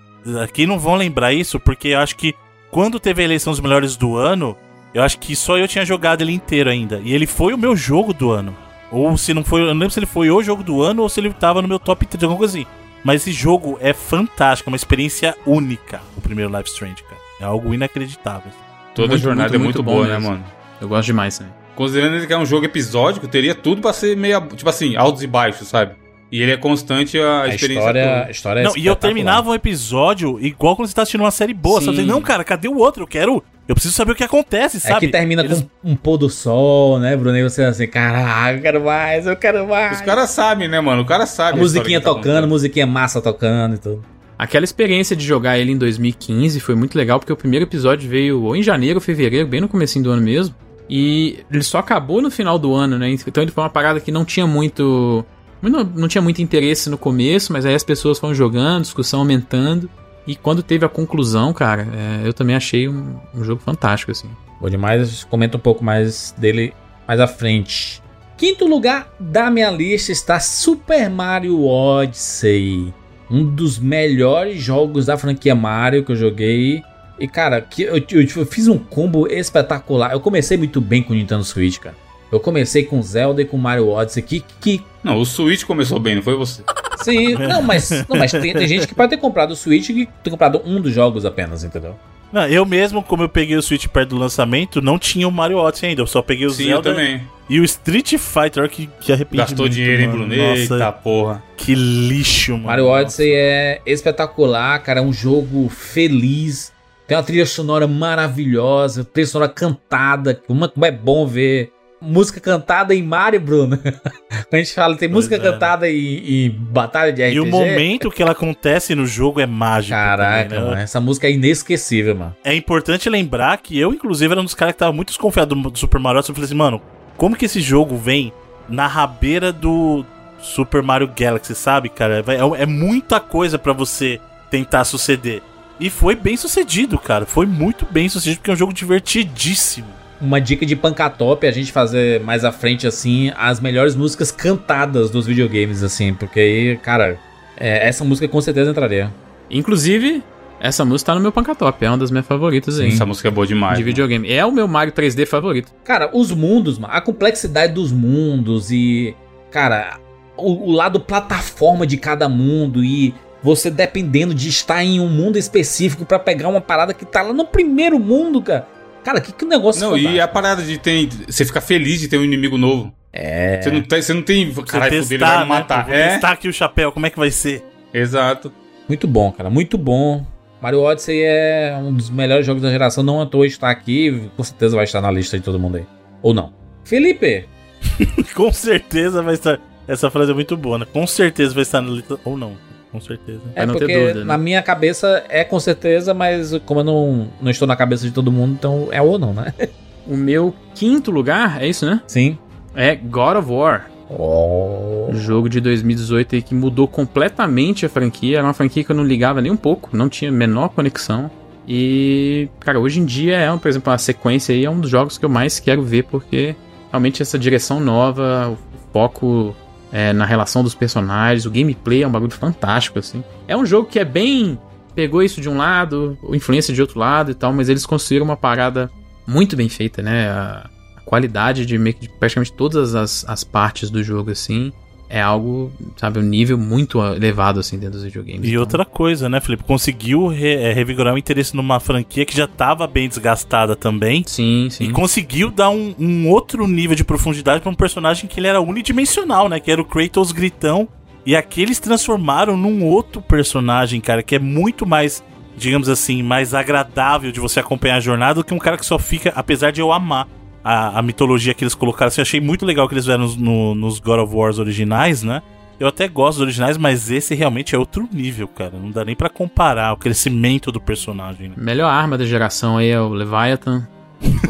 aqui 0.42 0.66
não 0.66 0.78
vão 0.78 0.96
lembrar 0.96 1.32
isso, 1.32 1.58
porque 1.60 1.88
eu 1.88 1.98
acho 1.98 2.16
que 2.16 2.34
quando 2.70 3.00
teve 3.00 3.22
a 3.22 3.24
eleição 3.24 3.52
dos 3.52 3.60
melhores 3.60 3.96
do 3.96 4.16
ano, 4.16 4.56
eu 4.94 5.02
acho 5.02 5.18
que 5.18 5.34
só 5.36 5.58
eu 5.58 5.68
tinha 5.68 5.84
jogado 5.84 6.22
ele 6.22 6.32
inteiro 6.32 6.70
ainda. 6.70 7.00
E 7.04 7.14
ele 7.14 7.26
foi 7.26 7.52
o 7.54 7.58
meu 7.58 7.76
jogo 7.76 8.12
do 8.12 8.30
ano. 8.30 8.56
Ou 8.92 9.16
se 9.16 9.32
não 9.32 9.42
foi, 9.42 9.62
eu 9.62 9.66
não 9.66 9.72
lembro 9.72 9.90
se 9.90 9.98
ele 9.98 10.06
foi 10.06 10.30
o 10.30 10.42
jogo 10.42 10.62
do 10.62 10.82
ano 10.82 11.02
ou 11.02 11.08
se 11.08 11.18
ele 11.18 11.32
tava 11.32 11.62
no 11.62 11.66
meu 11.66 11.78
top 11.78 12.04
3, 12.04 12.22
alguma 12.22 12.38
coisa 12.38 12.58
assim. 12.58 12.66
Mas 13.02 13.22
esse 13.22 13.32
jogo 13.32 13.78
é 13.80 13.92
fantástico, 13.92 14.68
é 14.68 14.70
uma 14.70 14.76
experiência 14.76 15.34
única, 15.46 16.00
o 16.16 16.20
primeiro 16.20 16.54
Life 16.54 16.68
Strange, 16.68 17.02
cara. 17.02 17.20
É 17.40 17.44
algo 17.44 17.74
inacreditável. 17.74 18.52
Toda 18.94 19.08
Muito, 19.08 19.22
jornada 19.22 19.48
muito, 19.48 19.54
é 19.54 19.58
muito, 19.58 19.76
muito 19.78 19.82
bom 19.82 20.04
boa, 20.04 20.06
né, 20.06 20.18
mano? 20.18 20.44
Eu 20.80 20.88
gosto 20.88 21.06
demais, 21.06 21.40
né? 21.40 21.46
Considerando 21.74 22.26
que 22.26 22.32
é 22.32 22.38
um 22.38 22.44
jogo 22.44 22.66
episódico, 22.66 23.26
teria 23.26 23.54
tudo 23.54 23.80
pra 23.80 23.92
ser 23.92 24.16
meio. 24.16 24.40
Tipo 24.48 24.68
assim, 24.68 24.94
altos 24.94 25.22
e 25.22 25.26
baixos, 25.26 25.68
sabe? 25.68 25.94
E 26.32 26.40
ele 26.42 26.50
é 26.52 26.56
constante 26.56 27.18
a, 27.18 27.42
A 27.42 27.48
experiência 27.48 27.78
história, 27.80 28.02
toda. 28.02 28.24
a 28.26 28.30
história 28.30 28.60
é 28.60 28.62
não, 28.64 28.72
e 28.74 28.86
eu 28.86 28.96
terminava 28.96 29.50
um 29.50 29.54
episódio 29.54 30.38
igual 30.40 30.74
quando 30.74 30.88
você 30.88 30.94
tá 30.94 31.02
assistindo 31.02 31.20
uma 31.20 31.30
série 31.30 31.52
boa. 31.52 31.78
Só 31.80 31.86
Sim. 31.86 31.90
dizendo, 31.98 32.08
não, 32.08 32.22
cara, 32.22 32.42
cadê 32.42 32.68
o 32.68 32.78
outro? 32.78 33.02
Eu 33.02 33.06
quero. 33.06 33.44
Eu 33.68 33.74
preciso 33.74 33.94
saber 33.94 34.12
o 34.12 34.14
que 34.14 34.24
acontece, 34.24 34.78
É 34.78 34.80
sabe? 34.80 35.00
que 35.06 35.12
termina 35.12 35.42
Eles- 35.44 35.60
com 35.82 35.90
um 35.90 35.94
pôr 35.94 36.16
do 36.16 36.30
sol, 36.30 36.98
né, 36.98 37.14
Bruno? 37.16 37.36
E 37.36 37.42
você 37.42 37.62
assim, 37.64 37.86
caraca, 37.86 38.56
eu 38.56 38.62
quero 38.62 38.82
mais, 38.82 39.26
eu 39.26 39.36
quero 39.36 39.68
mais. 39.68 39.98
Os 39.98 40.02
caras 40.04 40.30
sabem, 40.30 40.68
né, 40.68 40.80
mano? 40.80 41.02
O 41.02 41.04
cara 41.04 41.26
sabe. 41.26 41.58
A 41.58 41.60
a 41.60 41.62
musiquinha 41.62 42.00
tá 42.00 42.06
tocando, 42.08 42.22
contando. 42.24 42.48
musiquinha 42.48 42.86
massa 42.86 43.20
tocando 43.20 43.74
e 43.74 43.78
tudo. 43.78 44.04
Aquela 44.38 44.64
experiência 44.64 45.14
de 45.14 45.24
jogar 45.24 45.58
ele 45.58 45.70
em 45.72 45.76
2015 45.78 46.58
foi 46.60 46.74
muito 46.74 46.96
legal, 46.96 47.20
porque 47.20 47.32
o 47.32 47.36
primeiro 47.36 47.64
episódio 47.66 48.08
veio 48.08 48.42
ou 48.42 48.56
em 48.56 48.62
janeiro 48.62 48.96
ou 48.96 49.00
fevereiro, 49.02 49.46
bem 49.46 49.60
no 49.60 49.68
comecinho 49.68 50.02
do 50.04 50.10
ano 50.10 50.22
mesmo. 50.22 50.54
E 50.90 51.38
ele 51.52 51.62
só 51.62 51.78
acabou 51.78 52.20
no 52.20 52.30
final 52.30 52.58
do 52.58 52.74
ano, 52.74 52.98
né? 52.98 53.08
Então 53.10 53.42
ele 53.44 53.52
foi 53.52 53.62
uma 53.62 53.70
parada 53.70 54.00
que 54.00 54.10
não 54.10 54.24
tinha 54.24 54.46
muito. 54.46 55.24
Não, 55.62 55.84
não 55.84 56.08
tinha 56.08 56.20
muito 56.22 56.42
interesse 56.42 56.90
no 56.90 56.98
começo, 56.98 57.52
mas 57.52 57.64
aí 57.64 57.74
as 57.74 57.84
pessoas 57.84 58.18
foram 58.18 58.34
jogando, 58.34 58.82
discussão 58.82 59.20
aumentando. 59.20 59.88
E 60.26 60.34
quando 60.36 60.62
teve 60.62 60.84
a 60.84 60.88
conclusão, 60.88 61.52
cara, 61.52 61.86
é, 61.94 62.26
eu 62.26 62.32
também 62.32 62.54
achei 62.56 62.88
um, 62.88 63.16
um 63.34 63.44
jogo 63.44 63.62
fantástico, 63.64 64.10
assim. 64.12 64.28
Bom 64.60 64.68
demais, 64.68 65.24
comenta 65.24 65.56
um 65.56 65.60
pouco 65.60 65.84
mais 65.84 66.34
dele 66.38 66.72
mais 67.06 67.18
à 67.20 67.26
frente. 67.26 68.02
Quinto 68.36 68.66
lugar 68.66 69.12
da 69.20 69.50
minha 69.50 69.70
lista 69.70 70.10
está 70.12 70.38
Super 70.40 71.08
Mario 71.10 71.64
Odyssey. 71.64 72.92
Um 73.30 73.44
dos 73.44 73.78
melhores 73.78 74.60
jogos 74.60 75.06
da 75.06 75.16
franquia 75.16 75.54
Mario 75.54 76.04
que 76.04 76.12
eu 76.12 76.16
joguei. 76.16 76.82
E 77.18 77.26
cara, 77.28 77.60
que 77.60 77.82
eu, 77.82 77.96
eu- 77.96 78.26
eu 78.36 78.46
fiz 78.46 78.68
um 78.68 78.78
combo 78.78 79.26
espetacular. 79.26 80.12
Eu 80.12 80.20
comecei 80.20 80.56
muito 80.56 80.80
bem 80.80 81.02
com 81.02 81.12
o 81.12 81.16
Nintendo 81.16 81.44
Switch, 81.44 81.78
cara. 81.78 81.96
Eu 82.32 82.40
comecei 82.40 82.84
com 82.84 83.02
Zelda 83.02 83.42
e 83.42 83.44
com 83.44 83.58
Mario 83.58 83.90
Odyssey. 83.90 84.22
Que, 84.22 84.42
que 84.58 84.82
Não, 85.04 85.20
o 85.20 85.26
Switch 85.26 85.64
começou 85.64 86.00
bem, 86.00 86.14
não 86.14 86.22
foi 86.22 86.34
você? 86.34 86.62
Sim, 86.96 87.34
não, 87.46 87.60
mas, 87.60 87.90
não, 88.08 88.16
mas 88.16 88.32
tem, 88.32 88.54
tem 88.54 88.66
gente 88.66 88.88
que 88.88 88.94
pode 88.94 89.10
ter 89.10 89.18
comprado 89.18 89.50
o 89.50 89.56
Switch 89.56 89.90
e 89.90 90.08
tem 90.24 90.30
comprado 90.30 90.62
um 90.64 90.80
dos 90.80 90.94
jogos 90.94 91.26
apenas, 91.26 91.62
entendeu? 91.62 91.94
Não, 92.32 92.48
eu 92.48 92.64
mesmo, 92.64 93.02
como 93.02 93.22
eu 93.22 93.28
peguei 93.28 93.54
o 93.54 93.62
Switch 93.62 93.86
perto 93.86 94.10
do 94.10 94.16
lançamento, 94.16 94.80
não 94.80 94.98
tinha 94.98 95.28
o 95.28 95.30
Mario 95.30 95.58
Odyssey 95.58 95.90
ainda. 95.90 96.00
Eu 96.00 96.06
só 96.06 96.22
peguei 96.22 96.46
o 96.46 96.50
Sim, 96.50 96.68
Zelda 96.68 96.88
eu 96.88 96.94
também. 96.94 97.22
e 97.50 97.60
o 97.60 97.64
Street 97.64 98.14
Fighter, 98.16 98.62
olha 98.62 98.68
que, 98.70 98.88
que 98.98 99.12
arrependimento. 99.12 99.48
Gastou 99.50 99.68
dinheiro 99.68 100.00
em 100.00 100.06
mano. 100.06 100.18
Brunei, 100.20 100.38
Nossa, 100.38 100.74
eita 100.74 100.92
porra. 100.92 101.42
que 101.58 101.74
lixo, 101.74 102.52
mano. 102.52 102.64
Mario 102.64 102.86
Odyssey 102.86 103.34
é 103.34 103.82
espetacular, 103.84 104.82
cara. 104.82 105.00
É 105.00 105.02
um 105.02 105.12
jogo 105.12 105.68
feliz. 105.68 106.72
Tem 107.06 107.14
uma 107.14 107.22
trilha 107.22 107.44
sonora 107.44 107.86
maravilhosa, 107.86 109.04
trilha 109.04 109.26
sonora 109.26 109.50
cantada. 109.52 110.34
Como 110.34 110.66
como 110.66 110.86
é 110.86 110.90
bom 110.90 111.26
ver 111.26 111.70
música 112.02 112.40
cantada 112.40 112.94
em 112.94 113.02
Mario, 113.02 113.40
Bruno. 113.40 113.78
Quando 113.78 114.54
a 114.54 114.56
gente 114.56 114.74
fala, 114.74 114.96
tem 114.96 115.08
música 115.08 115.36
é, 115.36 115.38
né? 115.38 115.44
cantada 115.44 115.88
em, 115.88 116.46
em 116.46 116.50
batalha 116.50 117.12
de 117.12 117.22
RPG. 117.22 117.36
E 117.36 117.40
o 117.40 117.46
momento 117.46 118.10
que 118.10 118.22
ela 118.22 118.32
acontece 118.32 118.94
no 118.94 119.06
jogo 119.06 119.40
é 119.40 119.46
mágico. 119.46 119.94
Caraca, 119.94 120.48
também, 120.48 120.58
né? 120.58 120.64
mano, 120.70 120.82
essa 120.82 121.00
música 121.00 121.28
é 121.28 121.32
inesquecível, 121.32 122.16
mano. 122.16 122.36
É 122.42 122.54
importante 122.54 123.08
lembrar 123.08 123.56
que 123.58 123.78
eu, 123.78 123.92
inclusive, 123.92 124.32
era 124.32 124.40
um 124.40 124.44
dos 124.44 124.54
caras 124.54 124.74
que 124.74 124.80
tava 124.80 124.92
muito 124.92 125.08
desconfiado 125.08 125.54
do, 125.54 125.78
Super 125.78 126.00
Mario. 126.00 126.18
Eu 126.18 126.24
falei 126.24 126.44
assim, 126.44 126.54
mano, 126.54 126.82
como 127.16 127.36
que 127.36 127.44
esse 127.44 127.60
jogo 127.60 127.96
vem 127.96 128.32
na 128.68 128.86
rabeira 128.86 129.52
do 129.52 130.04
Super 130.40 130.82
Mario 130.82 131.10
Galaxy, 131.16 131.54
sabe, 131.54 131.88
cara? 131.88 132.24
É, 132.26 132.62
é 132.62 132.66
muita 132.66 133.20
coisa 133.20 133.58
pra 133.58 133.72
você 133.72 134.20
tentar 134.50 134.84
suceder. 134.84 135.42
E 135.78 135.88
foi 135.88 136.14
bem 136.14 136.36
sucedido, 136.36 136.98
cara. 136.98 137.26
Foi 137.26 137.46
muito 137.46 137.86
bem 137.90 138.08
sucedido, 138.08 138.38
porque 138.38 138.50
é 138.50 138.54
um 138.54 138.56
jogo 138.56 138.72
divertidíssimo. 138.72 140.01
Uma 140.22 140.40
dica 140.40 140.64
de 140.64 140.76
pancatop 140.76 141.44
é 141.44 141.48
a 141.48 141.52
gente 141.52 141.72
fazer 141.72 142.20
mais 142.20 142.44
à 142.44 142.52
frente, 142.52 142.86
assim, 142.86 143.32
as 143.36 143.58
melhores 143.58 143.96
músicas 143.96 144.30
cantadas 144.30 145.10
dos 145.10 145.26
videogames, 145.26 145.82
assim, 145.82 146.14
porque 146.14 146.38
aí, 146.38 146.76
cara, 146.76 147.18
é, 147.56 147.88
essa 147.88 148.04
música 148.04 148.28
com 148.28 148.40
certeza 148.40 148.70
entraria. 148.70 149.12
Inclusive, 149.50 150.22
essa 150.60 150.84
música 150.84 151.10
tá 151.10 151.16
no 151.16 151.20
meu 151.20 151.32
Pancatop, 151.32 151.84
é 151.84 151.88
uma 151.88 151.98
das 151.98 152.12
minhas 152.12 152.24
favoritas 152.24 152.78
aí. 152.78 152.90
Essa 152.90 153.04
música 153.04 153.26
é 153.26 153.30
boa 153.32 153.44
demais. 153.44 153.78
De 153.78 153.82
mano. 153.82 153.86
videogame. 153.86 154.32
É 154.32 154.46
o 154.46 154.52
meu 154.52 154.68
Mario 154.68 154.92
3D 154.92 155.26
favorito. 155.26 155.72
Cara, 155.82 156.08
os 156.12 156.30
mundos, 156.30 156.78
mano, 156.78 156.94
a 156.94 157.00
complexidade 157.00 157.72
dos 157.72 157.90
mundos 157.90 158.70
e, 158.70 159.16
cara, 159.50 159.98
o, 160.36 160.68
o 160.68 160.70
lado 160.70 161.00
plataforma 161.00 161.84
de 161.84 161.96
cada 161.96 162.28
mundo 162.28 162.84
e 162.84 163.12
você 163.42 163.72
dependendo 163.72 164.32
de 164.32 164.48
estar 164.48 164.84
em 164.84 165.00
um 165.00 165.08
mundo 165.08 165.36
específico 165.36 166.04
pra 166.04 166.18
pegar 166.18 166.46
uma 166.46 166.60
parada 166.60 166.94
que 166.94 167.04
tá 167.04 167.22
lá 167.22 167.32
no 167.32 167.44
primeiro 167.44 167.98
mundo, 167.98 168.40
cara. 168.40 168.68
Cara, 169.04 169.20
que, 169.20 169.32
que 169.32 169.44
negócio 169.44 169.80
Não, 169.82 169.96
e 169.96 170.00
fantástico. 170.02 170.24
a 170.24 170.28
parada 170.28 170.62
de 170.62 170.78
ter. 170.78 171.08
Você 171.28 171.44
ficar 171.44 171.60
feliz 171.60 172.00
de 172.00 172.08
ter 172.08 172.18
um 172.18 172.24
inimigo 172.24 172.56
novo. 172.56 172.92
É. 173.12 173.60
Você 173.60 173.70
não 173.70 173.82
tem. 173.82 174.02
Você 174.02 174.14
não 174.14 174.22
tem. 174.22 174.52
Caralho, 174.54 174.94
ele 174.94 175.18
vai 175.18 175.34
me 175.36 175.42
né? 175.42 175.44
matar. 175.44 175.84
Vou 175.86 175.94
É, 175.94 176.08
testar 176.10 176.30
aqui 176.32 176.48
o 176.48 176.52
chapéu, 176.52 176.92
como 176.92 177.06
é 177.06 177.10
que 177.10 177.18
vai 177.18 177.30
ser? 177.30 177.64
exato. 177.92 178.52
Muito 178.88 179.06
bom, 179.06 179.30
cara, 179.32 179.48
muito 179.48 179.78
bom. 179.78 180.26
Mario 180.60 180.80
Odyssey 180.82 181.22
é 181.22 181.76
um 181.80 181.92
dos 181.92 182.10
melhores 182.10 182.44
jogos 182.46 182.62
da 182.62 182.70
geração, 182.70 183.02
não 183.02 183.20
à 183.20 183.26
toa 183.26 183.46
está 183.46 183.70
aqui, 183.70 184.30
com 184.36 184.42
certeza 184.44 184.76
vai 184.76 184.84
estar 184.84 185.00
na 185.00 185.10
lista 185.10 185.36
de 185.38 185.42
todo 185.44 185.58
mundo 185.58 185.76
aí. 185.78 185.86
Ou 186.20 186.32
não. 186.34 186.52
Felipe, 186.84 187.46
Com 188.34 188.52
certeza 188.52 189.22
vai 189.22 189.34
estar... 189.34 189.58
Essa 189.88 190.10
frase 190.10 190.30
é 190.30 190.34
muito 190.34 190.56
boa, 190.56 190.78
né? 190.78 190.86
Com 190.92 191.06
certeza 191.06 191.52
vai 191.54 191.62
estar 191.62 191.80
na 191.80 191.90
lista... 191.90 192.18
Ou 192.24 192.36
não, 192.36 192.56
com 192.92 193.00
certeza. 193.00 193.40
é 193.54 193.64
não 193.64 193.74
ter 193.74 193.80
porque 193.80 193.98
dúvida, 193.98 194.20
né? 194.20 194.24
na 194.24 194.36
minha 194.36 194.62
cabeça 194.62 195.24
é 195.30 195.42
com 195.42 195.58
certeza, 195.58 196.12
mas 196.12 196.52
como 196.66 196.80
eu 196.80 196.84
não, 196.84 197.28
não 197.40 197.50
estou 197.50 197.66
na 197.66 197.74
cabeça 197.74 198.04
de 198.04 198.12
todo 198.12 198.30
mundo, 198.30 198.52
então 198.52 198.88
é 198.92 199.00
ou 199.00 199.18
não, 199.18 199.32
né? 199.32 199.52
O 200.04 200.16
meu 200.16 200.52
quinto 200.74 201.12
lugar, 201.12 201.62
é 201.62 201.68
isso, 201.68 201.86
né? 201.86 202.02
Sim. 202.08 202.36
É 202.74 202.96
God 202.96 203.36
of 203.36 203.48
War. 203.48 203.88
Oh. 204.10 205.08
Jogo 205.12 205.48
de 205.48 205.60
2018 205.60 206.34
aí 206.34 206.42
que 206.42 206.56
mudou 206.56 206.88
completamente 206.88 207.86
a 207.86 207.88
franquia. 207.88 208.38
Era 208.38 208.46
uma 208.46 208.52
franquia 208.52 208.82
que 208.82 208.90
eu 208.90 208.96
não 208.96 209.04
ligava 209.04 209.40
nem 209.40 209.52
um 209.52 209.56
pouco, 209.56 209.96
não 209.96 210.08
tinha 210.08 210.28
a 210.28 210.34
menor 210.34 210.70
conexão. 210.70 211.30
E, 211.66 212.48
cara, 212.58 212.80
hoje 212.80 212.98
em 212.98 213.04
dia 213.04 213.36
é, 213.36 213.56
por 213.56 213.68
exemplo, 213.68 213.92
a 213.92 213.98
sequência 213.98 214.52
aí 214.52 214.64
é 214.64 214.70
um 214.70 214.80
dos 214.80 214.90
jogos 214.90 215.16
que 215.16 215.24
eu 215.24 215.28
mais 215.28 215.60
quero 215.60 215.82
ver, 215.82 216.02
porque 216.04 216.56
realmente 216.90 217.22
essa 217.22 217.38
direção 217.38 217.78
nova, 217.78 218.50
o 218.50 218.58
foco 218.92 219.54
é, 219.92 220.12
na 220.12 220.24
relação 220.24 220.64
dos 220.64 220.74
personagens, 220.74 221.44
o 221.44 221.50
gameplay 221.50 222.02
é 222.02 222.08
um 222.08 222.10
bagulho 222.10 222.32
fantástico, 222.32 222.98
assim. 222.98 223.22
É 223.46 223.54
um 223.54 223.66
jogo 223.66 223.88
que 223.88 223.98
é 223.98 224.04
bem. 224.04 224.58
Pegou 224.94 225.22
isso 225.22 225.40
de 225.40 225.48
um 225.48 225.56
lado, 225.56 226.18
influência 226.30 226.72
de 226.72 226.80
outro 226.80 226.98
lado 226.98 227.30
e 227.30 227.34
tal, 227.34 227.52
mas 227.52 227.68
eles 227.68 227.84
construíram 227.84 228.24
uma 228.24 228.36
parada 228.36 228.90
muito 229.26 229.54
bem 229.54 229.68
feita, 229.68 230.02
né? 230.02 230.30
A, 230.30 230.68
a 230.96 231.00
qualidade 231.02 231.66
de, 231.66 231.78
meio 231.78 231.96
de 231.98 232.08
praticamente 232.08 232.52
todas 232.52 232.94
as, 232.94 233.24
as 233.28 233.44
partes 233.44 233.90
do 233.90 234.02
jogo, 234.02 234.30
assim, 234.30 234.72
é 235.14 235.20
algo, 235.20 235.70
sabe, 235.98 236.18
um 236.18 236.22
nível 236.22 236.56
muito 236.56 236.98
elevado, 237.04 237.60
assim, 237.60 237.76
dentro 237.78 237.96
dos 237.96 238.04
videogames. 238.04 238.44
E 238.46 238.48
Então, 238.52 238.60
outra 238.60 238.82
coisa, 238.86 239.28
né, 239.28 239.40
Felipe? 239.42 239.62
Conseguiu 239.62 240.26
re- 240.28 240.54
é, 240.54 240.72
revigorar 240.72 241.12
o 241.14 241.18
interesse 241.18 241.54
numa 241.54 241.78
franquia 241.78 242.24
que 242.24 242.34
já 242.34 242.44
estava 242.46 242.86
bem 242.86 243.08
desgastada 243.08 243.76
também. 243.76 244.24
Sim, 244.26 244.68
sim. 244.70 244.84
E 244.84 244.90
conseguiu 244.90 245.50
dar 245.50 245.68
um, 245.68 245.94
um 245.98 246.28
outro 246.30 246.66
nível 246.66 246.96
de 246.96 247.04
profundidade 247.04 247.60
pra 247.60 247.70
um 247.70 247.74
personagem 247.74 248.26
que 248.26 248.40
ele 248.40 248.46
era 248.46 248.58
unidimensional, 248.62 249.50
né? 249.50 249.60
Que 249.60 249.70
era 249.70 249.82
o 249.82 249.84
Kratos 249.84 250.32
gritão. 250.32 250.88
E 251.26 251.36
aqui 251.36 251.60
eles 251.60 251.78
transformaram 251.78 252.56
num 252.56 252.82
outro 252.84 253.20
personagem, 253.20 254.00
cara, 254.00 254.22
que 254.22 254.36
é 254.36 254.38
muito 254.38 254.86
mais, 254.86 255.22
digamos 255.56 255.90
assim, 255.90 256.22
mais 256.22 256.54
agradável 256.54 257.30
de 257.30 257.38
você 257.38 257.60
acompanhar 257.60 257.96
a 257.96 258.00
jornada 258.00 258.36
do 258.36 258.44
que 258.44 258.54
um 258.54 258.58
cara 258.58 258.78
que 258.78 258.86
só 258.86 258.98
fica, 258.98 259.30
apesar 259.36 259.70
de 259.72 259.80
eu 259.82 259.92
amar 259.92 260.26
a, 260.64 260.98
a 260.98 261.02
mitologia 261.02 261.54
que 261.54 261.64
eles 261.64 261.74
colocaram. 261.74 262.08
Assim, 262.08 262.20
eu 262.20 262.22
achei 262.22 262.40
muito 262.40 262.64
legal 262.66 262.88
que 262.88 262.94
eles 262.94 263.04
fizeram 263.04 263.24
nos, 263.24 263.36
no- 263.36 263.74
nos 263.74 263.98
God 263.98 264.20
of 264.20 264.34
Wars 264.34 264.58
originais, 264.58 265.22
né? 265.22 265.42
Eu 265.80 265.88
até 265.88 266.06
gosto 266.06 266.38
dos 266.38 266.42
originais, 266.42 266.76
mas 266.76 267.10
esse 267.10 267.34
realmente 267.34 267.74
é 267.74 267.78
outro 267.78 268.08
nível, 268.12 268.46
cara. 268.46 268.72
Não 268.80 268.90
dá 268.90 269.04
nem 269.04 269.16
pra 269.16 269.28
comparar 269.28 269.92
o 269.92 269.96
crescimento 269.96 270.70
do 270.70 270.80
personagem, 270.80 271.48
né? 271.48 271.54
Melhor 271.56 271.88
arma 271.88 272.16
da 272.16 272.24
geração 272.24 272.76
aí 272.76 272.88
é 272.90 273.00
o 273.00 273.08
Leviathan. 273.08 273.86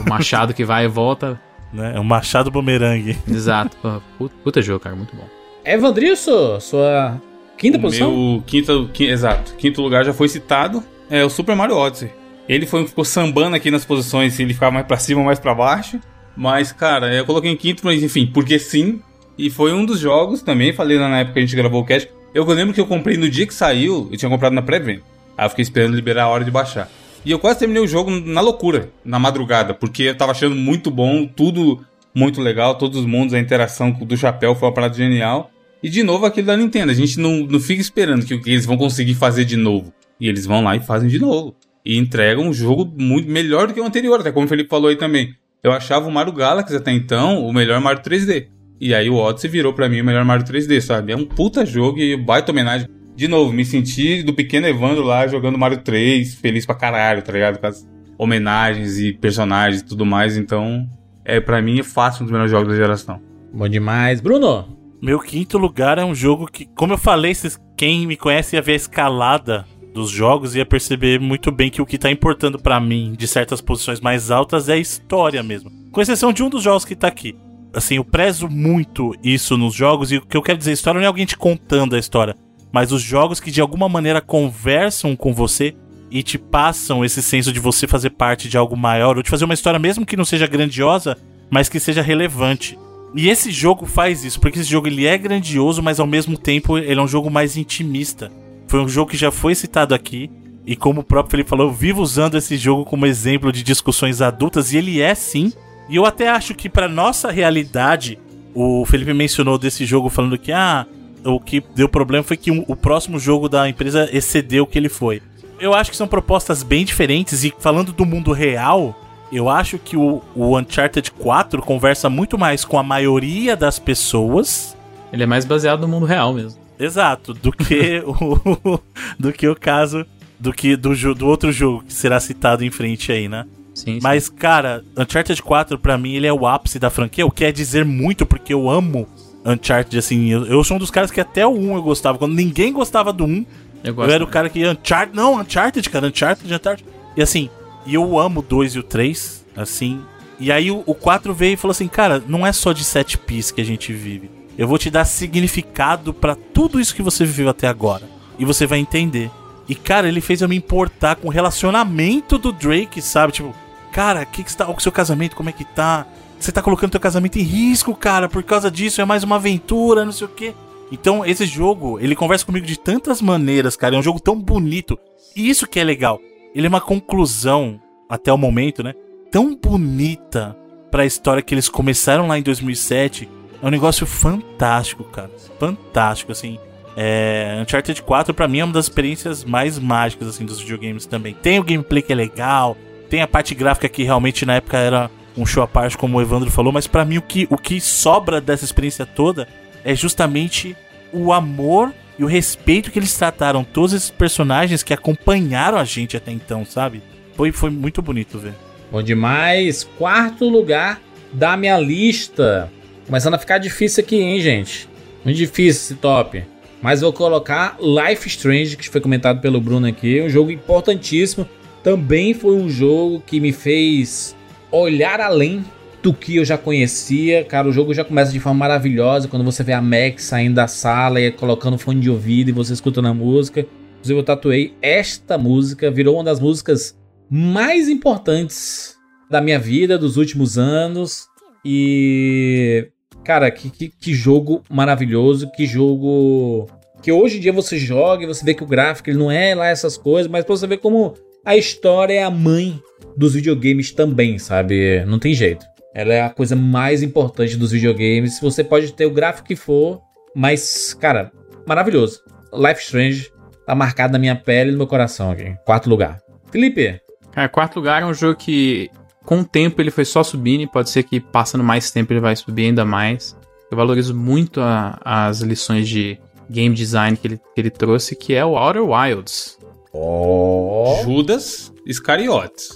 o 0.04 0.08
machado 0.10 0.52
que 0.52 0.64
vai 0.64 0.84
e 0.84 0.88
volta. 0.88 1.40
né? 1.72 1.94
É 1.96 2.00
um 2.00 2.04
machado 2.04 2.50
bumerangue. 2.50 3.16
Exato. 3.26 3.76
Puta, 4.18 4.34
puta 4.44 4.60
jogo, 4.62 4.80
cara, 4.80 4.94
muito 4.94 5.16
bom. 5.16 5.24
Evandriço, 5.64 6.60
sua 6.60 7.18
quinta 7.56 7.78
O 7.78 7.80
posição? 7.80 8.10
meu 8.10 8.42
quinto, 8.46 8.90
qui- 8.92 9.06
exato, 9.06 9.54
quinto 9.56 9.80
lugar 9.80 10.04
já 10.04 10.12
foi 10.12 10.28
citado. 10.28 10.82
É 11.08 11.24
o 11.24 11.30
Super 11.30 11.56
Mario 11.56 11.76
Odyssey. 11.76 12.10
Ele 12.52 12.66
foi, 12.66 12.86
ficou 12.86 13.04
sambando 13.04 13.56
aqui 13.56 13.70
nas 13.70 13.84
posições, 13.84 14.38
ele 14.38 14.52
ficava 14.52 14.72
mais 14.72 14.86
pra 14.86 14.98
cima, 14.98 15.22
mais 15.24 15.38
pra 15.38 15.54
baixo. 15.54 15.98
Mas, 16.36 16.70
cara, 16.70 17.14
eu 17.14 17.24
coloquei 17.24 17.50
em 17.50 17.56
quinto, 17.56 17.82
mas 17.84 18.02
enfim, 18.02 18.26
porque 18.26 18.58
sim. 18.58 19.00
E 19.38 19.48
foi 19.48 19.72
um 19.72 19.86
dos 19.86 19.98
jogos 19.98 20.42
também, 20.42 20.72
falei 20.72 20.98
na 20.98 21.20
época 21.20 21.34
que 21.34 21.38
a 21.38 21.42
gente 21.42 21.56
gravou 21.56 21.80
o 21.80 21.84
cast. 21.84 22.10
Eu 22.34 22.44
lembro 22.44 22.74
que 22.74 22.80
eu 22.80 22.86
comprei 22.86 23.16
no 23.16 23.28
dia 23.28 23.46
que 23.46 23.54
saiu, 23.54 24.08
eu 24.12 24.18
tinha 24.18 24.30
comprado 24.30 24.52
na 24.52 24.60
pré-venda. 24.60 25.02
Aí 25.36 25.46
eu 25.46 25.50
fiquei 25.50 25.62
esperando 25.62 25.94
liberar 25.94 26.24
a 26.24 26.28
hora 26.28 26.44
de 26.44 26.50
baixar. 26.50 26.90
E 27.24 27.30
eu 27.30 27.38
quase 27.38 27.60
terminei 27.60 27.82
o 27.82 27.86
jogo 27.86 28.10
na 28.10 28.40
loucura, 28.42 28.90
na 29.02 29.18
madrugada, 29.18 29.72
porque 29.72 30.02
eu 30.02 30.14
tava 30.14 30.32
achando 30.32 30.54
muito 30.54 30.90
bom, 30.90 31.26
tudo 31.26 31.82
muito 32.14 32.40
legal, 32.40 32.74
todos 32.74 32.98
os 32.98 33.06
mundos, 33.06 33.32
a 33.32 33.38
interação 33.38 33.92
do 33.92 34.16
chapéu 34.16 34.54
foi 34.54 34.68
uma 34.68 34.74
parada 34.74 34.94
genial. 34.94 35.50
E 35.82 35.88
de 35.88 36.02
novo 36.02 36.26
aquilo 36.26 36.48
da 36.48 36.56
Nintendo, 36.56 36.92
a 36.92 36.94
gente 36.94 37.18
não, 37.18 37.38
não 37.46 37.58
fica 37.60 37.80
esperando 37.80 38.26
que, 38.26 38.36
que 38.38 38.50
eles 38.50 38.66
vão 38.66 38.76
conseguir 38.76 39.14
fazer 39.14 39.44
de 39.44 39.56
novo. 39.56 39.92
E 40.20 40.28
eles 40.28 40.44
vão 40.44 40.62
lá 40.62 40.76
e 40.76 40.80
fazem 40.80 41.08
de 41.08 41.18
novo. 41.18 41.56
E 41.84 41.98
entregam 41.98 42.44
um 42.44 42.52
jogo 42.52 42.84
muito 42.98 43.30
melhor 43.30 43.66
do 43.66 43.74
que 43.74 43.80
o 43.80 43.84
anterior, 43.84 44.20
até 44.20 44.30
como 44.30 44.46
o 44.46 44.48
Felipe 44.48 44.68
falou 44.70 44.88
aí 44.88 44.96
também. 44.96 45.34
Eu 45.62 45.72
achava 45.72 46.06
o 46.08 46.12
Mario 46.12 46.32
Galaxy 46.32 46.74
até 46.76 46.92
então 46.92 47.44
o 47.46 47.52
melhor 47.52 47.80
Mario 47.80 48.02
3D. 48.02 48.46
E 48.80 48.94
aí 48.94 49.08
o 49.08 49.14
Odyssey 49.14 49.48
virou 49.50 49.72
pra 49.72 49.88
mim 49.88 50.00
o 50.00 50.04
melhor 50.04 50.24
Mario 50.24 50.44
3D, 50.44 50.80
sabe? 50.80 51.12
É 51.12 51.16
um 51.16 51.24
puta 51.24 51.64
jogo 51.64 51.98
e 52.00 52.16
baita 52.16 52.50
homenagem. 52.50 52.88
De 53.14 53.28
novo, 53.28 53.52
me 53.52 53.64
senti 53.64 54.22
do 54.22 54.32
pequeno 54.32 54.66
Evandro 54.66 55.02
lá 55.04 55.26
jogando 55.26 55.58
Mario 55.58 55.78
3, 55.78 56.34
feliz 56.34 56.64
pra 56.66 56.74
caralho, 56.74 57.22
tá 57.22 57.32
ligado? 57.32 57.58
Com 57.58 57.66
as 57.66 57.86
homenagens 58.18 58.98
e 58.98 59.12
personagens 59.12 59.82
e 59.82 59.84
tudo 59.84 60.04
mais. 60.06 60.36
Então, 60.36 60.88
é 61.24 61.40
para 61.40 61.60
mim 61.62 61.78
é 61.80 61.82
fácil 61.82 62.22
um 62.22 62.24
dos 62.26 62.32
melhores 62.32 62.50
jogos 62.50 62.68
da 62.68 62.76
geração. 62.76 63.20
Bom 63.52 63.68
demais. 63.68 64.20
Bruno, 64.20 64.78
Meu 65.00 65.18
quinto 65.18 65.58
lugar 65.58 65.98
é 65.98 66.04
um 66.04 66.14
jogo 66.14 66.46
que, 66.46 66.64
como 66.76 66.92
eu 66.92 66.98
falei, 66.98 67.34
vocês- 67.34 67.60
quem 67.76 68.06
me 68.06 68.16
conhece 68.16 68.54
ia 68.56 68.62
ver 68.62 68.72
a 68.72 68.76
escalada 68.76 69.64
dos 69.92 70.10
jogos 70.10 70.54
ia 70.54 70.64
perceber 70.64 71.20
muito 71.20 71.52
bem 71.52 71.70
que 71.70 71.82
o 71.82 71.86
que 71.86 71.98
tá 71.98 72.10
importando 72.10 72.58
pra 72.58 72.80
mim 72.80 73.14
de 73.16 73.28
certas 73.28 73.60
posições 73.60 74.00
mais 74.00 74.30
altas 74.30 74.68
é 74.68 74.74
a 74.74 74.78
história 74.78 75.42
mesmo. 75.42 75.70
Com 75.90 76.00
exceção 76.00 76.32
de 76.32 76.42
um 76.42 76.48
dos 76.48 76.62
jogos 76.62 76.84
que 76.84 76.96
tá 76.96 77.08
aqui. 77.08 77.36
Assim, 77.74 77.96
eu 77.96 78.04
prezo 78.04 78.48
muito 78.48 79.14
isso 79.22 79.56
nos 79.56 79.74
jogos 79.74 80.12
e 80.12 80.16
o 80.16 80.22
que 80.22 80.36
eu 80.36 80.42
quero 80.42 80.58
dizer, 80.58 80.72
história 80.72 80.98
não 80.98 81.04
é 81.04 81.08
alguém 81.08 81.26
te 81.26 81.36
contando 81.36 81.96
a 81.96 81.98
história, 81.98 82.36
mas 82.72 82.92
os 82.92 83.02
jogos 83.02 83.40
que 83.40 83.50
de 83.50 83.60
alguma 83.60 83.88
maneira 83.88 84.20
conversam 84.20 85.16
com 85.16 85.32
você 85.32 85.74
e 86.10 86.22
te 86.22 86.36
passam 86.36 87.04
esse 87.04 87.22
senso 87.22 87.52
de 87.52 87.60
você 87.60 87.86
fazer 87.86 88.10
parte 88.10 88.48
de 88.48 88.58
algo 88.58 88.76
maior 88.76 89.16
ou 89.16 89.22
de 89.22 89.30
fazer 89.30 89.46
uma 89.46 89.54
história 89.54 89.78
mesmo 89.78 90.04
que 90.04 90.16
não 90.16 90.24
seja 90.24 90.46
grandiosa, 90.46 91.16
mas 91.50 91.68
que 91.68 91.80
seja 91.80 92.02
relevante. 92.02 92.78
E 93.14 93.28
esse 93.28 93.50
jogo 93.50 93.84
faz 93.84 94.24
isso, 94.24 94.40
porque 94.40 94.58
esse 94.58 94.70
jogo 94.70 94.86
ele 94.86 95.06
é 95.06 95.16
grandioso, 95.18 95.82
mas 95.82 96.00
ao 96.00 96.06
mesmo 96.06 96.36
tempo 96.36 96.78
ele 96.78 96.98
é 96.98 97.02
um 97.02 97.08
jogo 97.08 97.30
mais 97.30 97.56
intimista. 97.56 98.30
Foi 98.72 98.80
um 98.80 98.88
jogo 98.88 99.10
que 99.10 99.18
já 99.18 99.30
foi 99.30 99.54
citado 99.54 99.94
aqui, 99.94 100.30
e 100.64 100.74
como 100.74 101.02
o 101.02 101.04
próprio 101.04 101.32
Felipe 101.32 101.50
falou, 101.50 101.66
eu 101.66 101.72
vivo 101.74 102.00
usando 102.00 102.38
esse 102.38 102.56
jogo 102.56 102.86
como 102.86 103.04
exemplo 103.04 103.52
de 103.52 103.62
discussões 103.62 104.22
adultas, 104.22 104.72
e 104.72 104.78
ele 104.78 104.98
é 104.98 105.14
sim. 105.14 105.52
E 105.90 105.96
eu 105.96 106.06
até 106.06 106.30
acho 106.30 106.54
que 106.54 106.70
para 106.70 106.88
nossa 106.88 107.30
realidade, 107.30 108.18
o 108.54 108.86
Felipe 108.86 109.12
mencionou 109.12 109.58
desse 109.58 109.84
jogo 109.84 110.08
falando 110.08 110.38
que, 110.38 110.52
ah, 110.52 110.86
o 111.22 111.38
que 111.38 111.62
deu 111.76 111.86
problema 111.86 112.24
foi 112.24 112.38
que 112.38 112.50
o, 112.50 112.74
próximo 112.74 113.18
jogo 113.18 113.46
da 113.46 113.68
empresa 113.68 114.08
excedeu 114.10 114.64
o 114.64 114.66
que 114.66 114.78
ele 114.78 114.88
foi. 114.88 115.20
Eu 115.60 115.74
acho 115.74 115.90
que 115.90 115.96
são 115.98 116.08
propostas 116.08 116.62
bem 116.62 116.82
diferentes 116.82 117.44
e 117.44 117.52
falando 117.58 117.92
do 117.92 118.06
mundo 118.06 118.32
real, 118.32 118.98
eu 119.30 119.50
acho 119.50 119.78
que 119.78 119.98
o, 119.98 120.22
o 120.34 120.58
Uncharted 120.58 121.10
4 121.10 121.60
conversa 121.60 122.08
muito 122.08 122.38
mais 122.38 122.64
com 122.64 122.78
a 122.78 122.82
maioria 122.82 123.54
das 123.54 123.78
pessoas. 123.78 124.74
Ele 125.12 125.24
é 125.24 125.26
mais 125.26 125.44
baseado 125.44 125.82
no 125.82 125.88
mundo 125.88 126.06
real 126.06 126.32
mesmo. 126.32 126.61
Exato, 126.84 127.32
do 127.32 127.52
que 127.52 128.02
o 128.06 128.80
do 129.18 129.32
que 129.32 129.46
o 129.46 129.54
caso 129.54 130.04
do 130.38 130.52
que 130.52 130.74
do, 130.74 130.92
do 131.14 131.26
outro 131.26 131.52
jogo 131.52 131.84
que 131.84 131.92
será 131.92 132.18
citado 132.18 132.64
em 132.64 132.70
frente 132.70 133.12
aí, 133.12 133.28
né? 133.28 133.46
Sim, 133.72 133.94
sim. 133.94 133.98
Mas, 134.02 134.28
cara, 134.28 134.84
Uncharted 134.96 135.40
4, 135.40 135.78
pra 135.78 135.96
mim, 135.96 136.14
ele 136.14 136.26
é 136.26 136.32
o 136.32 136.46
ápice 136.46 136.78
da 136.80 136.90
franquia, 136.90 137.24
o 137.24 137.30
que 137.30 137.44
quer 137.44 137.52
dizer 137.52 137.84
muito, 137.84 138.26
porque 138.26 138.52
eu 138.52 138.68
amo 138.68 139.06
Uncharted, 139.44 139.96
assim. 139.96 140.30
Eu, 140.30 140.44
eu, 140.46 140.64
sou 140.64 140.76
um 140.76 140.80
dos 140.80 140.90
caras 140.90 141.10
que 141.10 141.20
até 141.20 141.46
o 141.46 141.50
1 141.50 141.76
eu 141.76 141.82
gostava. 141.82 142.18
Quando 142.18 142.34
ninguém 142.34 142.72
gostava 142.72 143.12
do 143.12 143.24
1, 143.24 143.46
eu, 143.84 143.94
eu 143.94 144.10
era 144.10 144.24
o 144.24 144.26
cara 144.26 144.48
que 144.50 144.66
Uncharted. 144.66 145.16
Não, 145.16 145.40
Uncharted, 145.40 145.88
cara, 145.88 146.08
Uncharted, 146.08 146.52
Uncharted. 146.52 146.84
E 147.16 147.22
assim, 147.22 147.48
e 147.86 147.94
eu 147.94 148.18
amo 148.18 148.40
o 148.40 148.42
2 148.42 148.74
e 148.74 148.78
o 148.80 148.82
3, 148.82 149.46
assim. 149.56 150.00
E 150.40 150.50
aí 150.50 150.70
o, 150.72 150.82
o 150.84 150.94
4 150.94 151.32
veio 151.32 151.54
e 151.54 151.56
falou 151.56 151.70
assim: 151.72 151.88
cara, 151.88 152.22
não 152.26 152.46
é 152.46 152.52
só 152.52 152.72
de 152.72 152.84
set 152.84 153.16
piece 153.16 153.54
que 153.54 153.60
a 153.60 153.64
gente 153.64 153.92
vive. 153.92 154.28
Eu 154.56 154.68
vou 154.68 154.78
te 154.78 154.90
dar 154.90 155.04
significado 155.04 156.12
para 156.12 156.34
tudo 156.34 156.80
isso 156.80 156.94
que 156.94 157.02
você 157.02 157.24
viveu 157.24 157.48
até 157.48 157.66
agora. 157.66 158.08
E 158.38 158.44
você 158.44 158.66
vai 158.66 158.78
entender. 158.78 159.30
E, 159.68 159.74
cara, 159.74 160.08
ele 160.08 160.20
fez 160.20 160.42
eu 160.42 160.48
me 160.48 160.56
importar 160.56 161.16
com 161.16 161.28
o 161.28 161.30
relacionamento 161.30 162.36
do 162.36 162.52
Drake, 162.52 163.00
sabe? 163.00 163.32
Tipo, 163.32 163.54
cara, 163.92 164.22
o 164.22 164.26
que, 164.26 164.42
que 164.42 164.50
está 164.50 164.70
o 164.70 164.80
seu 164.80 164.92
casamento? 164.92 165.36
Como 165.36 165.48
é 165.48 165.52
que 165.52 165.64
tá? 165.64 166.06
Você 166.38 166.50
tá 166.50 166.60
colocando 166.60 166.90
teu 166.90 167.00
casamento 167.00 167.38
em 167.38 167.42
risco, 167.42 167.94
cara, 167.94 168.28
por 168.28 168.42
causa 168.42 168.70
disso, 168.70 169.00
é 169.00 169.04
mais 169.04 169.22
uma 169.22 169.36
aventura, 169.36 170.04
não 170.04 170.12
sei 170.12 170.26
o 170.26 170.30
quê. 170.30 170.54
Então, 170.90 171.24
esse 171.24 171.46
jogo, 171.46 171.98
ele 172.00 172.16
conversa 172.16 172.44
comigo 172.44 172.66
de 172.66 172.78
tantas 172.78 173.22
maneiras, 173.22 173.76
cara. 173.76 173.94
É 173.94 173.98
um 173.98 174.02
jogo 174.02 174.20
tão 174.20 174.38
bonito. 174.38 174.98
E 175.34 175.48
isso 175.48 175.66
que 175.66 175.80
é 175.80 175.84
legal. 175.84 176.20
Ele 176.54 176.66
é 176.66 176.68
uma 176.68 176.80
conclusão, 176.80 177.80
até 178.08 178.30
o 178.30 178.36
momento, 178.36 178.82
né? 178.82 178.92
Tão 179.30 179.56
bonita 179.56 180.54
pra 180.90 181.06
história 181.06 181.42
que 181.42 181.54
eles 181.54 181.68
começaram 181.68 182.26
lá 182.26 182.38
em 182.38 182.42
2007. 182.42 183.26
É 183.62 183.66
um 183.66 183.70
negócio 183.70 184.04
fantástico, 184.06 185.04
cara. 185.04 185.30
Fantástico, 185.58 186.32
assim. 186.32 186.58
É, 186.96 187.58
Uncharted 187.62 188.02
4 188.02 188.34
para 188.34 188.46
mim 188.46 188.58
é 188.58 188.64
uma 188.64 188.74
das 188.74 188.84
experiências 188.84 189.44
mais 189.44 189.78
mágicas 189.78 190.28
assim 190.28 190.44
dos 190.44 190.60
videogames 190.60 191.06
também. 191.06 191.32
Tem 191.32 191.58
o 191.58 191.64
gameplay 191.64 192.02
que 192.02 192.12
é 192.12 192.16
legal, 192.16 192.76
tem 193.08 193.22
a 193.22 193.26
parte 193.26 193.54
gráfica 193.54 193.88
que 193.88 194.02
realmente 194.02 194.44
na 194.44 194.56
época 194.56 194.76
era 194.76 195.10
um 195.36 195.46
show 195.46 195.62
à 195.62 195.66
parte, 195.66 195.96
como 195.96 196.18
o 196.18 196.20
Evandro 196.20 196.50
falou, 196.50 196.70
mas 196.70 196.86
para 196.86 197.04
mim 197.04 197.16
o 197.16 197.22
que, 197.22 197.46
o 197.48 197.56
que 197.56 197.80
sobra 197.80 198.42
dessa 198.42 198.64
experiência 198.64 199.06
toda 199.06 199.48
é 199.82 199.94
justamente 199.94 200.76
o 201.12 201.32
amor 201.32 201.94
e 202.18 202.24
o 202.24 202.26
respeito 202.26 202.90
que 202.90 202.98
eles 202.98 203.16
trataram 203.16 203.64
todos 203.64 203.94
esses 203.94 204.10
personagens 204.10 204.82
que 204.82 204.92
acompanharam 204.92 205.78
a 205.78 205.84
gente 205.84 206.16
até 206.16 206.30
então, 206.30 206.64
sabe? 206.64 207.02
Foi, 207.34 207.50
foi 207.50 207.70
muito 207.70 208.02
bonito 208.02 208.38
ver. 208.38 208.52
Bom 208.90 209.02
demais. 209.02 209.84
Quarto 209.96 210.46
lugar 210.46 211.00
da 211.32 211.56
minha 211.56 211.78
lista. 211.78 212.70
Começando 213.06 213.34
a 213.34 213.38
ficar 213.38 213.58
difícil 213.58 214.02
aqui, 214.02 214.16
hein, 214.16 214.40
gente? 214.40 214.88
Muito 215.24 215.36
difícil 215.36 215.82
esse 215.82 215.94
top. 215.96 216.44
Mas 216.80 217.00
vou 217.00 217.12
colocar 217.12 217.76
Life 217.80 218.28
Strange, 218.28 218.76
que 218.76 218.88
foi 218.88 219.00
comentado 219.00 219.40
pelo 219.40 219.60
Bruno 219.60 219.86
aqui. 219.86 220.20
Um 220.20 220.28
jogo 220.28 220.50
importantíssimo. 220.50 221.48
Também 221.82 222.34
foi 222.34 222.54
um 222.54 222.68
jogo 222.68 223.22
que 223.24 223.40
me 223.40 223.52
fez 223.52 224.36
olhar 224.70 225.20
além 225.20 225.64
do 226.02 226.12
que 226.12 226.36
eu 226.36 226.44
já 226.44 226.58
conhecia. 226.58 227.44
Cara, 227.44 227.68
o 227.68 227.72
jogo 227.72 227.94
já 227.94 228.04
começa 228.04 228.32
de 228.32 228.40
forma 228.40 228.58
maravilhosa 228.58 229.28
quando 229.28 229.44
você 229.44 229.62
vê 229.62 229.72
a 229.72 229.80
Max 229.80 230.24
saindo 230.24 230.54
da 230.54 230.66
sala 230.66 231.20
e 231.20 231.30
colocando 231.30 231.78
fone 231.78 232.00
de 232.00 232.10
ouvido 232.10 232.48
e 232.48 232.52
você 232.52 232.72
escutando 232.72 233.06
a 233.06 233.14
música. 233.14 233.66
Inclusive, 233.98 234.18
eu 234.18 234.24
tatuei 234.24 234.74
esta 234.82 235.38
música, 235.38 235.90
virou 235.90 236.16
uma 236.16 236.24
das 236.24 236.40
músicas 236.40 236.98
mais 237.30 237.88
importantes 237.88 238.96
da 239.30 239.40
minha 239.40 239.58
vida 239.58 239.96
dos 239.96 240.16
últimos 240.16 240.58
anos. 240.58 241.28
E. 241.64 242.88
Cara, 243.24 243.50
que, 243.50 243.70
que, 243.70 243.88
que 243.88 244.14
jogo 244.14 244.62
maravilhoso, 244.68 245.50
que 245.52 245.66
jogo. 245.66 246.68
Que 247.02 247.10
hoje 247.10 247.38
em 247.38 247.40
dia 247.40 247.52
você 247.52 247.78
joga 247.78 248.24
e 248.24 248.26
você 248.26 248.44
vê 248.44 248.54
que 248.54 248.62
o 248.62 248.66
gráfico 248.66 249.10
ele 249.10 249.18
não 249.18 249.30
é 249.30 249.54
lá 249.54 249.66
essas 249.66 249.96
coisas, 249.96 250.30
mas 250.30 250.44
pra 250.44 250.56
você 250.56 250.66
ver 250.66 250.78
como 250.78 251.14
a 251.44 251.56
história 251.56 252.14
é 252.14 252.22
a 252.22 252.30
mãe 252.30 252.80
dos 253.16 253.34
videogames 253.34 253.92
também, 253.92 254.38
sabe? 254.38 255.04
Não 255.04 255.18
tem 255.18 255.34
jeito. 255.34 255.66
Ela 255.94 256.14
é 256.14 256.22
a 256.22 256.30
coisa 256.30 256.56
mais 256.56 257.02
importante 257.02 257.56
dos 257.56 257.72
videogames. 257.72 258.40
Você 258.40 258.64
pode 258.64 258.92
ter 258.92 259.06
o 259.06 259.10
gráfico 259.10 259.48
que 259.48 259.56
for, 259.56 260.00
mas, 260.34 260.94
cara, 260.94 261.30
maravilhoso. 261.66 262.20
Life 262.52 262.82
Strange 262.82 263.30
tá 263.66 263.74
marcado 263.74 264.12
na 264.12 264.18
minha 264.18 264.36
pele 264.36 264.70
e 264.70 264.72
no 264.72 264.78
meu 264.78 264.86
coração 264.86 265.30
aqui. 265.30 265.54
Quarto 265.64 265.90
lugar. 265.90 266.20
Felipe. 266.50 267.00
Cara, 267.32 267.48
quarto 267.48 267.76
lugar 267.76 268.02
é 268.02 268.06
um 268.06 268.14
jogo 268.14 268.36
que, 268.36 268.90
com 269.24 269.40
o 269.40 269.44
tempo, 269.44 269.80
ele 269.80 269.90
foi 269.90 270.04
só 270.04 270.22
subindo 270.22 270.62
e 270.62 270.66
pode 270.66 270.90
ser 270.90 271.02
que 271.02 271.20
passando 271.20 271.64
mais 271.64 271.90
tempo 271.90 272.12
ele 272.12 272.20
vai 272.20 272.34
subir 272.36 272.66
ainda 272.66 272.84
mais. 272.84 273.36
Eu 273.70 273.76
valorizo 273.76 274.14
muito 274.14 274.60
a, 274.60 274.98
as 275.04 275.40
lições 275.40 275.88
de 275.88 276.18
game 276.50 276.74
design 276.74 277.16
que 277.16 277.26
ele, 277.26 277.36
que 277.38 277.60
ele 277.60 277.70
trouxe, 277.70 278.14
que 278.14 278.34
é 278.34 278.44
o 278.44 278.56
Outer 278.56 278.84
Wilds. 278.84 279.58
Oh. 279.92 281.00
Judas 281.04 281.72
Iscariotes. 281.86 282.70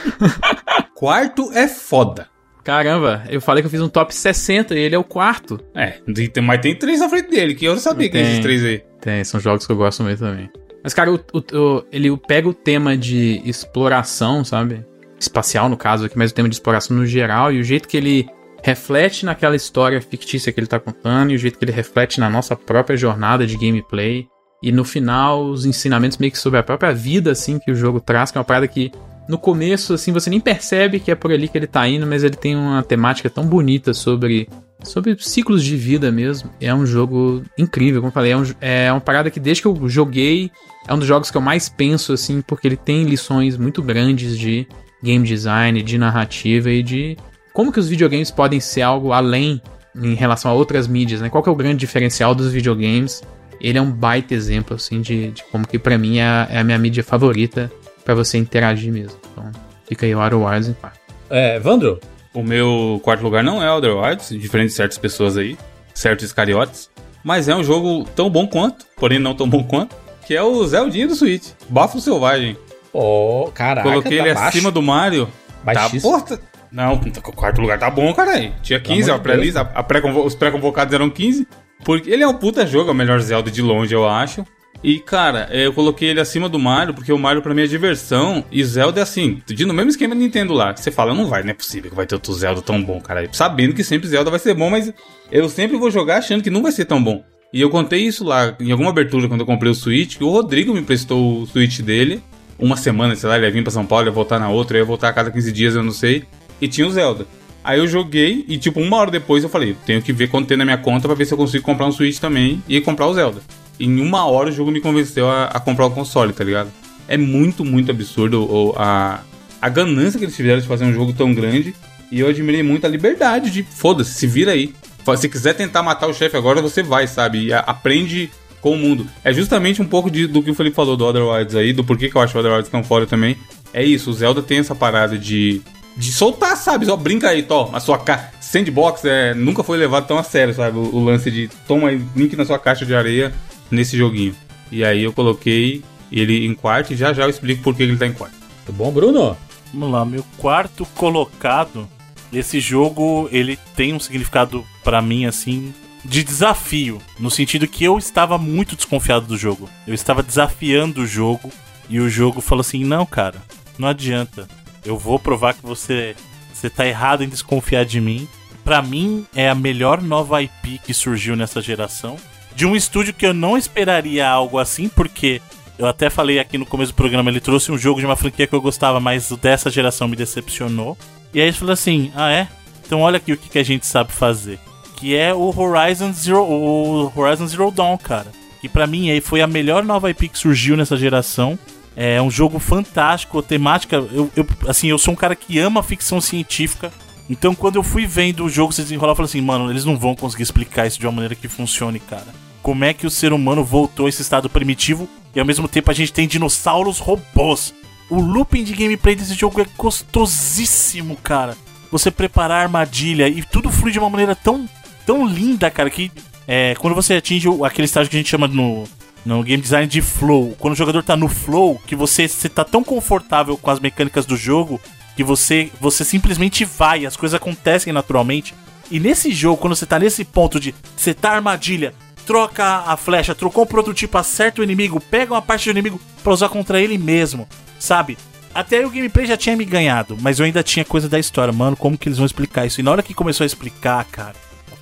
quarto 0.94 1.50
é 1.52 1.68
foda. 1.68 2.28
Caramba, 2.62 3.24
eu 3.28 3.42
falei 3.42 3.62
que 3.62 3.66
eu 3.66 3.70
fiz 3.70 3.82
um 3.82 3.90
top 3.90 4.14
60 4.14 4.74
e 4.74 4.78
ele 4.78 4.94
é 4.94 4.98
o 4.98 5.04
quarto. 5.04 5.60
É, 5.74 5.98
mas 6.42 6.60
tem 6.60 6.74
três 6.74 7.00
na 7.00 7.10
frente 7.10 7.28
dele, 7.28 7.54
que 7.54 7.66
eu 7.66 7.74
não 7.74 7.80
sabia 7.80 8.08
que 8.08 8.16
esses 8.16 8.38
três 8.38 8.64
aí. 8.64 8.82
Tem, 9.02 9.22
são 9.22 9.38
jogos 9.38 9.66
que 9.66 9.72
eu 9.72 9.76
gosto 9.76 10.02
muito 10.02 10.18
também. 10.18 10.50
Mas, 10.82 10.94
cara, 10.94 11.12
o, 11.12 11.16
o, 11.16 11.58
o, 11.58 11.84
ele 11.92 12.16
pega 12.26 12.48
o 12.48 12.54
tema 12.54 12.96
de 12.96 13.42
exploração, 13.44 14.44
sabe? 14.44 14.84
Espacial, 15.24 15.68
no 15.68 15.76
caso 15.76 16.06
aqui, 16.06 16.16
mas 16.16 16.30
o 16.30 16.34
tema 16.34 16.48
de 16.48 16.54
exploração 16.54 16.96
no 16.96 17.06
geral, 17.06 17.52
e 17.52 17.60
o 17.60 17.64
jeito 17.64 17.88
que 17.88 17.96
ele 17.96 18.28
reflete 18.62 19.26
naquela 19.26 19.54
história 19.54 20.00
fictícia 20.00 20.50
que 20.50 20.58
ele 20.58 20.66
tá 20.66 20.80
contando, 20.80 21.32
e 21.32 21.34
o 21.34 21.38
jeito 21.38 21.58
que 21.58 21.64
ele 21.64 21.72
reflete 21.72 22.18
na 22.18 22.30
nossa 22.30 22.56
própria 22.56 22.96
jornada 22.96 23.46
de 23.46 23.56
gameplay. 23.56 24.26
E 24.62 24.72
no 24.72 24.84
final, 24.84 25.44
os 25.44 25.66
ensinamentos 25.66 26.16
meio 26.16 26.32
que 26.32 26.38
sobre 26.38 26.58
a 26.58 26.62
própria 26.62 26.94
vida, 26.94 27.30
assim, 27.30 27.58
que 27.58 27.70
o 27.70 27.74
jogo 27.74 28.00
traz, 28.00 28.30
que 28.30 28.38
é 28.38 28.40
uma 28.40 28.44
parada 28.44 28.66
que 28.66 28.90
no 29.28 29.38
começo, 29.38 29.94
assim, 29.94 30.12
você 30.12 30.30
nem 30.30 30.40
percebe 30.40 31.00
que 31.00 31.10
é 31.10 31.14
por 31.14 31.32
ali 31.32 31.48
que 31.48 31.56
ele 31.56 31.66
tá 31.66 31.86
indo, 31.88 32.06
mas 32.06 32.22
ele 32.24 32.36
tem 32.36 32.56
uma 32.56 32.82
temática 32.82 33.30
tão 33.30 33.44
bonita 33.44 33.94
sobre, 33.94 34.48
sobre 34.82 35.16
ciclos 35.18 35.62
de 35.62 35.76
vida 35.76 36.10
mesmo. 36.10 36.50
É 36.60 36.74
um 36.74 36.84
jogo 36.84 37.42
incrível, 37.58 38.00
como 38.00 38.08
eu 38.08 38.14
falei, 38.14 38.32
é, 38.32 38.36
um, 38.36 38.44
é 38.60 38.92
uma 38.92 39.00
parada 39.00 39.30
que 39.30 39.40
desde 39.40 39.62
que 39.62 39.68
eu 39.68 39.88
joguei, 39.88 40.50
é 40.86 40.94
um 40.94 40.98
dos 40.98 41.08
jogos 41.08 41.30
que 41.30 41.36
eu 41.36 41.40
mais 41.40 41.68
penso, 41.68 42.12
assim, 42.12 42.42
porque 42.42 42.68
ele 42.68 42.76
tem 42.76 43.04
lições 43.04 43.56
muito 43.56 43.82
grandes 43.82 44.38
de 44.38 44.66
game 45.04 45.26
design, 45.26 45.82
de 45.82 45.98
narrativa 45.98 46.70
e 46.70 46.82
de 46.82 47.16
como 47.52 47.70
que 47.70 47.78
os 47.78 47.88
videogames 47.88 48.30
podem 48.30 48.58
ser 48.58 48.82
algo 48.82 49.12
além 49.12 49.60
em 49.94 50.14
relação 50.14 50.50
a 50.50 50.54
outras 50.54 50.88
mídias, 50.88 51.20
né? 51.20 51.28
Qual 51.28 51.42
que 51.42 51.48
é 51.48 51.52
o 51.52 51.54
grande 51.54 51.76
diferencial 51.76 52.34
dos 52.34 52.50
videogames 52.50 53.22
ele 53.60 53.78
é 53.78 53.82
um 53.82 53.90
baita 53.90 54.34
exemplo, 54.34 54.76
assim, 54.76 55.00
de, 55.00 55.30
de 55.30 55.42
como 55.44 55.66
que 55.66 55.78
para 55.78 55.96
mim 55.96 56.18
é 56.18 56.24
a, 56.24 56.48
é 56.50 56.58
a, 56.58 56.64
minha 56.64 56.78
mídia 56.78 57.02
favorita 57.02 57.72
para 58.04 58.14
você 58.14 58.36
interagir 58.36 58.92
mesmo. 58.92 59.18
Então, 59.32 59.50
fica 59.88 60.04
aí 60.04 60.14
o 60.14 60.20
Outer 60.20 60.38
Wilds 60.38 60.68
em 60.68 60.74
quarto. 60.74 61.00
É, 61.30 61.58
Vandro? 61.58 61.98
O 62.34 62.42
meu 62.42 63.00
quarto 63.02 63.22
lugar 63.22 63.42
não 63.42 63.62
é 63.62 63.70
Outer 63.70 63.96
Wilds, 63.96 64.28
diferente 64.30 64.68
de 64.68 64.74
certas 64.74 64.98
pessoas 64.98 65.38
aí, 65.38 65.56
certos 65.94 66.32
cariotes, 66.32 66.90
mas 67.22 67.48
é 67.48 67.56
um 67.56 67.64
jogo 67.64 68.04
tão 68.14 68.28
bom 68.28 68.46
quanto, 68.46 68.84
porém 68.96 69.18
não 69.18 69.34
tão 69.34 69.48
bom 69.48 69.64
quanto, 69.64 69.96
que 70.26 70.34
é 70.34 70.42
o 70.42 70.66
Zeldinho 70.66 71.08
do 71.08 71.14
Switch, 71.14 71.52
Bafo 71.68 72.00
Selvagem. 72.00 72.56
Oh, 72.94 73.50
caraca, 73.52 73.88
Coloquei 73.88 74.18
tá 74.18 74.24
ele 74.24 74.34
baixo. 74.34 74.48
acima 74.48 74.70
do 74.70 74.80
Mario. 74.80 75.28
Baixíssimo. 75.64 76.12
Tá, 76.12 76.24
porra, 76.26 76.40
não, 76.70 76.94
o 76.94 77.32
quarto 77.32 77.60
lugar 77.60 77.76
tá 77.78 77.90
bom, 77.90 78.14
cara. 78.14 78.52
Tinha 78.62 78.78
15, 78.78 79.10
a 79.10 79.18
pré-lista, 79.18 79.60
a 79.60 79.82
pré 79.82 80.00
os 80.00 80.34
pré-convocados 80.36 80.94
eram 80.94 81.10
15. 81.10 81.46
Porque 81.84 82.08
ele 82.08 82.22
é 82.22 82.28
um 82.28 82.34
puta 82.34 82.64
jogo, 82.66 82.90
é 82.90 82.92
o 82.92 82.96
melhor 82.96 83.20
Zelda 83.20 83.50
de 83.50 83.60
longe, 83.60 83.92
eu 83.92 84.08
acho. 84.08 84.46
E, 84.82 84.98
cara, 85.00 85.48
eu 85.50 85.72
coloquei 85.72 86.10
ele 86.10 86.20
acima 86.20 86.48
do 86.48 86.58
Mario, 86.58 86.94
porque 86.94 87.12
o 87.12 87.18
Mario 87.18 87.42
pra 87.42 87.54
mim 87.54 87.62
é 87.62 87.66
diversão. 87.66 88.44
E 88.52 88.62
Zelda 88.62 89.00
é 89.00 89.02
assim, 89.02 89.42
no 89.66 89.74
mesmo 89.74 89.90
esquema 89.90 90.14
do 90.14 90.20
Nintendo 90.20 90.52
lá. 90.52 90.76
Você 90.76 90.90
fala, 90.90 91.14
não 91.14 91.26
vai, 91.26 91.42
não 91.42 91.50
é 91.50 91.54
possível 91.54 91.90
que 91.90 91.96
vai 91.96 92.06
ter 92.06 92.14
outro 92.14 92.32
Zelda 92.32 92.60
tão 92.62 92.82
bom, 92.82 93.00
cara. 93.00 93.28
Sabendo 93.32 93.74
que 93.74 93.82
sempre 93.82 94.08
Zelda 94.08 94.30
vai 94.30 94.38
ser 94.38 94.54
bom, 94.54 94.70
mas 94.70 94.92
eu 95.32 95.48
sempre 95.48 95.76
vou 95.76 95.90
jogar 95.90 96.18
achando 96.18 96.42
que 96.42 96.50
não 96.50 96.62
vai 96.62 96.70
ser 96.70 96.84
tão 96.84 97.02
bom. 97.02 97.24
E 97.52 97.60
eu 97.60 97.70
contei 97.70 98.00
isso 98.00 98.24
lá 98.24 98.54
em 98.60 98.72
alguma 98.72 98.90
abertura 98.90 99.26
quando 99.26 99.40
eu 99.40 99.46
comprei 99.46 99.70
o 99.70 99.74
Switch, 99.74 100.18
que 100.18 100.24
o 100.24 100.30
Rodrigo 100.30 100.74
me 100.74 100.82
prestou 100.82 101.42
o 101.42 101.46
Switch 101.46 101.80
dele. 101.80 102.22
Uma 102.58 102.76
semana, 102.76 103.14
sei 103.16 103.28
lá, 103.28 103.36
ele 103.36 103.46
ia 103.46 103.52
vir 103.52 103.62
pra 103.62 103.72
São 103.72 103.84
Paulo, 103.84 104.06
ia 104.06 104.12
voltar 104.12 104.38
na 104.38 104.48
outra, 104.48 104.78
ia 104.78 104.84
voltar 104.84 105.08
a 105.08 105.12
cada 105.12 105.30
15 105.30 105.52
dias, 105.52 105.74
eu 105.74 105.82
não 105.82 105.92
sei. 105.92 106.24
E 106.60 106.68
tinha 106.68 106.86
o 106.86 106.90
Zelda. 106.90 107.26
Aí 107.64 107.78
eu 107.78 107.88
joguei 107.88 108.44
e, 108.46 108.58
tipo, 108.58 108.80
uma 108.80 108.98
hora 108.98 109.10
depois 109.10 109.42
eu 109.42 109.48
falei, 109.48 109.74
tenho 109.86 110.02
que 110.02 110.12
ver 110.12 110.28
quanto 110.28 110.46
tem 110.46 110.56
na 110.56 110.64
minha 110.64 110.76
conta 110.76 111.08
pra 111.08 111.14
ver 111.14 111.24
se 111.24 111.32
eu 111.32 111.38
consigo 111.38 111.64
comprar 111.64 111.86
um 111.86 111.92
Switch 111.92 112.18
também 112.18 112.62
e 112.68 112.80
comprar 112.80 113.06
o 113.06 113.14
Zelda. 113.14 113.40
Em 113.80 114.00
uma 114.00 114.26
hora 114.26 114.50
o 114.50 114.52
jogo 114.52 114.70
me 114.70 114.80
convenceu 114.80 115.28
a, 115.28 115.46
a 115.46 115.58
comprar 115.58 115.86
o 115.86 115.90
console, 115.90 116.32
tá 116.32 116.44
ligado? 116.44 116.70
É 117.08 117.16
muito, 117.16 117.64
muito 117.64 117.90
absurdo 117.90 118.74
a, 118.76 119.20
a 119.60 119.68
ganância 119.68 120.18
que 120.18 120.26
eles 120.26 120.36
tiveram 120.36 120.60
de 120.60 120.66
fazer 120.66 120.84
um 120.84 120.92
jogo 120.92 121.14
tão 121.14 121.32
grande. 121.34 121.74
E 122.10 122.20
eu 122.20 122.28
admirei 122.28 122.62
muito 122.62 122.86
a 122.86 122.88
liberdade 122.88 123.50
de, 123.50 123.62
foda-se, 123.62 124.12
se 124.12 124.26
vira 124.26 124.52
aí. 124.52 124.74
Se 125.16 125.28
quiser 125.28 125.54
tentar 125.54 125.82
matar 125.82 126.06
o 126.06 126.14
chefe 126.14 126.36
agora, 126.36 126.62
você 126.62 126.82
vai, 126.82 127.06
sabe? 127.06 127.46
E 127.46 127.52
aprende 127.52 128.30
com 128.64 128.70
o 128.70 128.78
mundo. 128.78 129.06
É 129.22 129.30
justamente 129.30 129.82
um 129.82 129.84
pouco 129.84 130.10
de, 130.10 130.26
do 130.26 130.42
que 130.42 130.50
o 130.50 130.54
Felipe 130.54 130.74
falou 130.74 130.96
do 130.96 131.04
Other 131.04 131.22
Wilds 131.22 131.54
aí, 131.54 131.74
do 131.74 131.84
porquê 131.84 132.08
que 132.08 132.16
eu 132.16 132.22
acho 132.22 132.34
o 132.34 132.40
Other 132.40 132.50
Wilds 132.50 132.70
tão 132.70 132.82
fora 132.82 133.06
também. 133.06 133.36
É 133.74 133.84
isso, 133.84 134.08
o 134.08 134.12
Zelda 134.14 134.40
tem 134.40 134.58
essa 134.58 134.74
parada 134.74 135.18
de 135.18 135.60
de 135.96 136.10
soltar, 136.10 136.56
sabe? 136.56 136.86
Só 136.86 136.96
brinca 136.96 137.28
aí, 137.28 137.42
tó, 137.42 137.70
a 137.72 137.78
sua 137.78 137.98
ca... 137.98 138.32
sandbox 138.40 139.04
é, 139.04 139.32
nunca 139.34 139.62
foi 139.62 139.76
levado 139.76 140.08
tão 140.08 140.18
a 140.18 140.24
sério, 140.24 140.54
sabe? 140.54 140.78
O, 140.78 140.96
o, 140.96 141.04
lance 141.04 141.30
de 141.30 141.48
toma 141.68 141.90
aí, 141.90 142.02
link 142.16 142.34
na 142.34 142.44
sua 142.46 142.58
caixa 142.58 142.86
de 142.86 142.94
areia 142.94 143.32
nesse 143.70 143.98
joguinho. 143.98 144.34
E 144.72 144.82
aí 144.82 145.04
eu 145.04 145.12
coloquei 145.12 145.84
ele 146.10 146.46
em 146.46 146.54
quarto 146.54 146.94
e 146.94 146.96
já 146.96 147.12
já 147.12 147.24
eu 147.24 147.30
explico 147.30 147.62
por 147.62 147.76
que 147.76 147.82
ele 147.82 147.96
tá 147.98 148.06
em 148.06 148.12
quarto. 148.14 148.34
Tudo 148.64 148.76
bom, 148.76 148.90
Bruno? 148.90 149.36
Vamos 149.72 149.92
lá, 149.92 150.04
meu 150.06 150.24
quarto 150.38 150.86
colocado. 150.94 151.86
Esse 152.32 152.58
jogo, 152.58 153.28
ele 153.30 153.58
tem 153.76 153.92
um 153.92 154.00
significado 154.00 154.64
para 154.82 155.02
mim 155.02 155.26
assim 155.26 155.72
de 156.04 156.22
desafio, 156.22 157.00
no 157.18 157.30
sentido 157.30 157.66
que 157.66 157.84
eu 157.84 157.96
estava 157.96 158.36
muito 158.36 158.76
desconfiado 158.76 159.26
do 159.26 159.38
jogo. 159.38 159.68
Eu 159.86 159.94
estava 159.94 160.22
desafiando 160.22 161.02
o 161.02 161.06
jogo 161.06 161.50
e 161.88 161.98
o 161.98 162.10
jogo 162.10 162.40
falou 162.40 162.60
assim: 162.60 162.84
"Não, 162.84 163.06
cara, 163.06 163.40
não 163.78 163.88
adianta. 163.88 164.46
Eu 164.84 164.98
vou 164.98 165.18
provar 165.18 165.54
que 165.54 165.62
você 165.62 166.14
você 166.52 166.70
tá 166.70 166.86
errado 166.86 167.24
em 167.24 167.28
desconfiar 167.28 167.84
de 167.84 168.00
mim. 168.00 168.28
Para 168.64 168.80
mim 168.80 169.26
é 169.34 169.50
a 169.50 169.54
melhor 169.54 170.00
nova 170.00 170.42
IP 170.42 170.78
que 170.78 170.94
surgiu 170.94 171.36
nessa 171.36 171.60
geração, 171.60 172.16
de 172.54 172.64
um 172.64 172.74
estúdio 172.74 173.12
que 173.12 173.26
eu 173.26 173.34
não 173.34 173.58
esperaria 173.58 174.26
algo 174.26 174.58
assim, 174.58 174.88
porque 174.88 175.42
eu 175.78 175.86
até 175.86 176.08
falei 176.08 176.38
aqui 176.38 176.56
no 176.56 176.64
começo 176.64 176.92
do 176.92 176.96
programa, 176.96 177.30
ele 177.30 177.40
trouxe 177.40 177.70
um 177.70 177.76
jogo 177.76 178.00
de 178.00 178.06
uma 178.06 178.16
franquia 178.16 178.46
que 178.46 178.54
eu 178.54 178.60
gostava, 178.60 179.00
mas 179.00 179.30
o 179.30 179.36
dessa 179.36 179.70
geração 179.70 180.08
me 180.08 180.16
decepcionou. 180.16 180.96
E 181.34 181.40
aí 181.40 181.48
ele 181.48 181.56
falou 181.56 181.72
assim: 181.72 182.12
"Ah, 182.14 182.30
é? 182.30 182.48
Então 182.86 183.00
olha 183.00 183.16
aqui 183.16 183.32
o 183.32 183.36
que, 183.36 183.48
que 183.48 183.58
a 183.58 183.64
gente 183.64 183.86
sabe 183.86 184.12
fazer." 184.12 184.58
Que 184.96 185.16
é 185.16 185.34
o 185.34 185.52
Horizon 185.56 186.12
Zero, 186.12 186.42
o 186.42 187.12
Horizon 187.14 187.46
Zero 187.46 187.70
Dawn, 187.70 187.96
cara. 187.98 188.30
Que 188.60 188.68
para 188.68 188.86
mim 188.86 189.10
aí 189.10 189.20
foi 189.20 189.42
a 189.42 189.46
melhor 189.46 189.84
nova 189.84 190.10
IP 190.10 190.28
que 190.28 190.38
surgiu 190.38 190.76
nessa 190.76 190.96
geração. 190.96 191.58
É 191.96 192.20
um 192.20 192.30
jogo 192.30 192.58
fantástico, 192.58 193.42
temática. 193.42 193.96
Eu, 193.96 194.30
eu, 194.34 194.46
assim, 194.68 194.88
eu 194.88 194.98
sou 194.98 195.12
um 195.12 195.16
cara 195.16 195.36
que 195.36 195.58
ama 195.58 195.82
ficção 195.82 196.20
científica. 196.20 196.92
Então, 197.28 197.54
quando 197.54 197.76
eu 197.76 197.82
fui 197.82 198.06
vendo 198.06 198.44
o 198.44 198.48
jogo 198.48 198.72
se 198.72 198.82
desenrolar, 198.82 199.12
eu 199.12 199.16
falei 199.16 199.28
assim, 199.28 199.40
mano, 199.40 199.70
eles 199.70 199.84
não 199.84 199.96
vão 199.96 200.14
conseguir 200.14 200.42
explicar 200.42 200.86
isso 200.86 200.98
de 200.98 201.06
uma 201.06 201.12
maneira 201.12 201.34
que 201.34 201.48
funcione, 201.48 201.98
cara. 201.98 202.26
Como 202.62 202.84
é 202.84 202.92
que 202.92 203.06
o 203.06 203.10
ser 203.10 203.32
humano 203.32 203.64
voltou 203.64 204.06
a 204.06 204.08
esse 204.08 204.22
estado 204.22 204.48
primitivo 204.48 205.08
e 205.34 205.40
ao 205.40 205.46
mesmo 205.46 205.68
tempo 205.68 205.90
a 205.90 205.94
gente 205.94 206.12
tem 206.12 206.26
dinossauros 206.26 206.98
robôs? 206.98 207.74
O 208.10 208.20
looping 208.20 208.64
de 208.64 208.74
gameplay 208.74 209.14
desse 209.14 209.34
jogo 209.34 209.60
é 209.60 209.66
gostosíssimo, 209.76 211.16
cara. 211.16 211.56
Você 211.90 212.10
preparar 212.10 212.60
a 212.60 212.62
armadilha 212.62 213.28
e 213.28 213.42
tudo 213.42 213.70
flui 213.70 213.92
de 213.92 213.98
uma 213.98 214.10
maneira 214.10 214.34
tão 214.34 214.68
tão 215.06 215.26
linda, 215.26 215.70
cara, 215.70 215.90
que 215.90 216.10
é, 216.46 216.74
quando 216.76 216.94
você 216.94 217.14
atinge 217.14 217.48
aquele 217.64 217.86
estágio 217.86 218.10
que 218.10 218.16
a 218.16 218.20
gente 218.20 218.30
chama 218.30 218.46
no, 218.46 218.84
no 219.24 219.42
game 219.42 219.62
design 219.62 219.86
de 219.86 220.02
flow, 220.02 220.54
quando 220.58 220.74
o 220.74 220.76
jogador 220.76 221.02
tá 221.02 221.16
no 221.16 221.28
flow, 221.28 221.80
que 221.86 221.96
você, 221.96 222.28
você 222.28 222.48
tá 222.48 222.64
tão 222.64 222.84
confortável 222.84 223.56
com 223.56 223.70
as 223.70 223.80
mecânicas 223.80 224.26
do 224.26 224.36
jogo 224.36 224.80
que 225.16 225.24
você, 225.24 225.70
você 225.80 226.04
simplesmente 226.04 226.64
vai, 226.64 227.06
as 227.06 227.16
coisas 227.16 227.34
acontecem 227.34 227.92
naturalmente. 227.92 228.54
E 228.90 229.00
nesse 229.00 229.32
jogo, 229.32 229.56
quando 229.56 229.76
você 229.76 229.86
tá 229.86 229.98
nesse 229.98 230.24
ponto 230.24 230.60
de 230.60 230.74
setar 230.96 231.32
a 231.32 231.36
armadilha, 231.36 231.94
troca 232.26 232.64
a 232.86 232.96
flecha, 232.96 233.34
trocou 233.34 233.64
um 233.64 233.66
prototipo, 233.66 234.18
acerta 234.18 234.60
o 234.60 234.64
inimigo, 234.64 235.00
pega 235.00 235.32
uma 235.32 235.42
parte 235.42 235.64
do 235.66 235.70
inimigo 235.70 236.00
pra 236.22 236.32
usar 236.32 236.48
contra 236.48 236.80
ele 236.80 236.98
mesmo, 236.98 237.48
sabe? 237.78 238.18
Até 238.54 238.78
aí 238.78 238.84
o 238.84 238.90
gameplay 238.90 239.26
já 239.26 239.36
tinha 239.36 239.56
me 239.56 239.64
ganhado, 239.64 240.16
mas 240.20 240.38
eu 240.38 240.46
ainda 240.46 240.62
tinha 240.62 240.84
coisa 240.84 241.08
da 241.08 241.18
história, 241.18 241.52
mano, 241.52 241.76
como 241.76 241.98
que 241.98 242.08
eles 242.08 242.18
vão 242.18 242.26
explicar 242.26 242.66
isso? 242.66 242.80
E 242.80 242.82
na 242.82 242.90
hora 242.90 243.02
que 243.02 243.14
começou 243.14 243.44
a 243.44 243.46
explicar, 243.46 244.04
cara, 244.04 244.34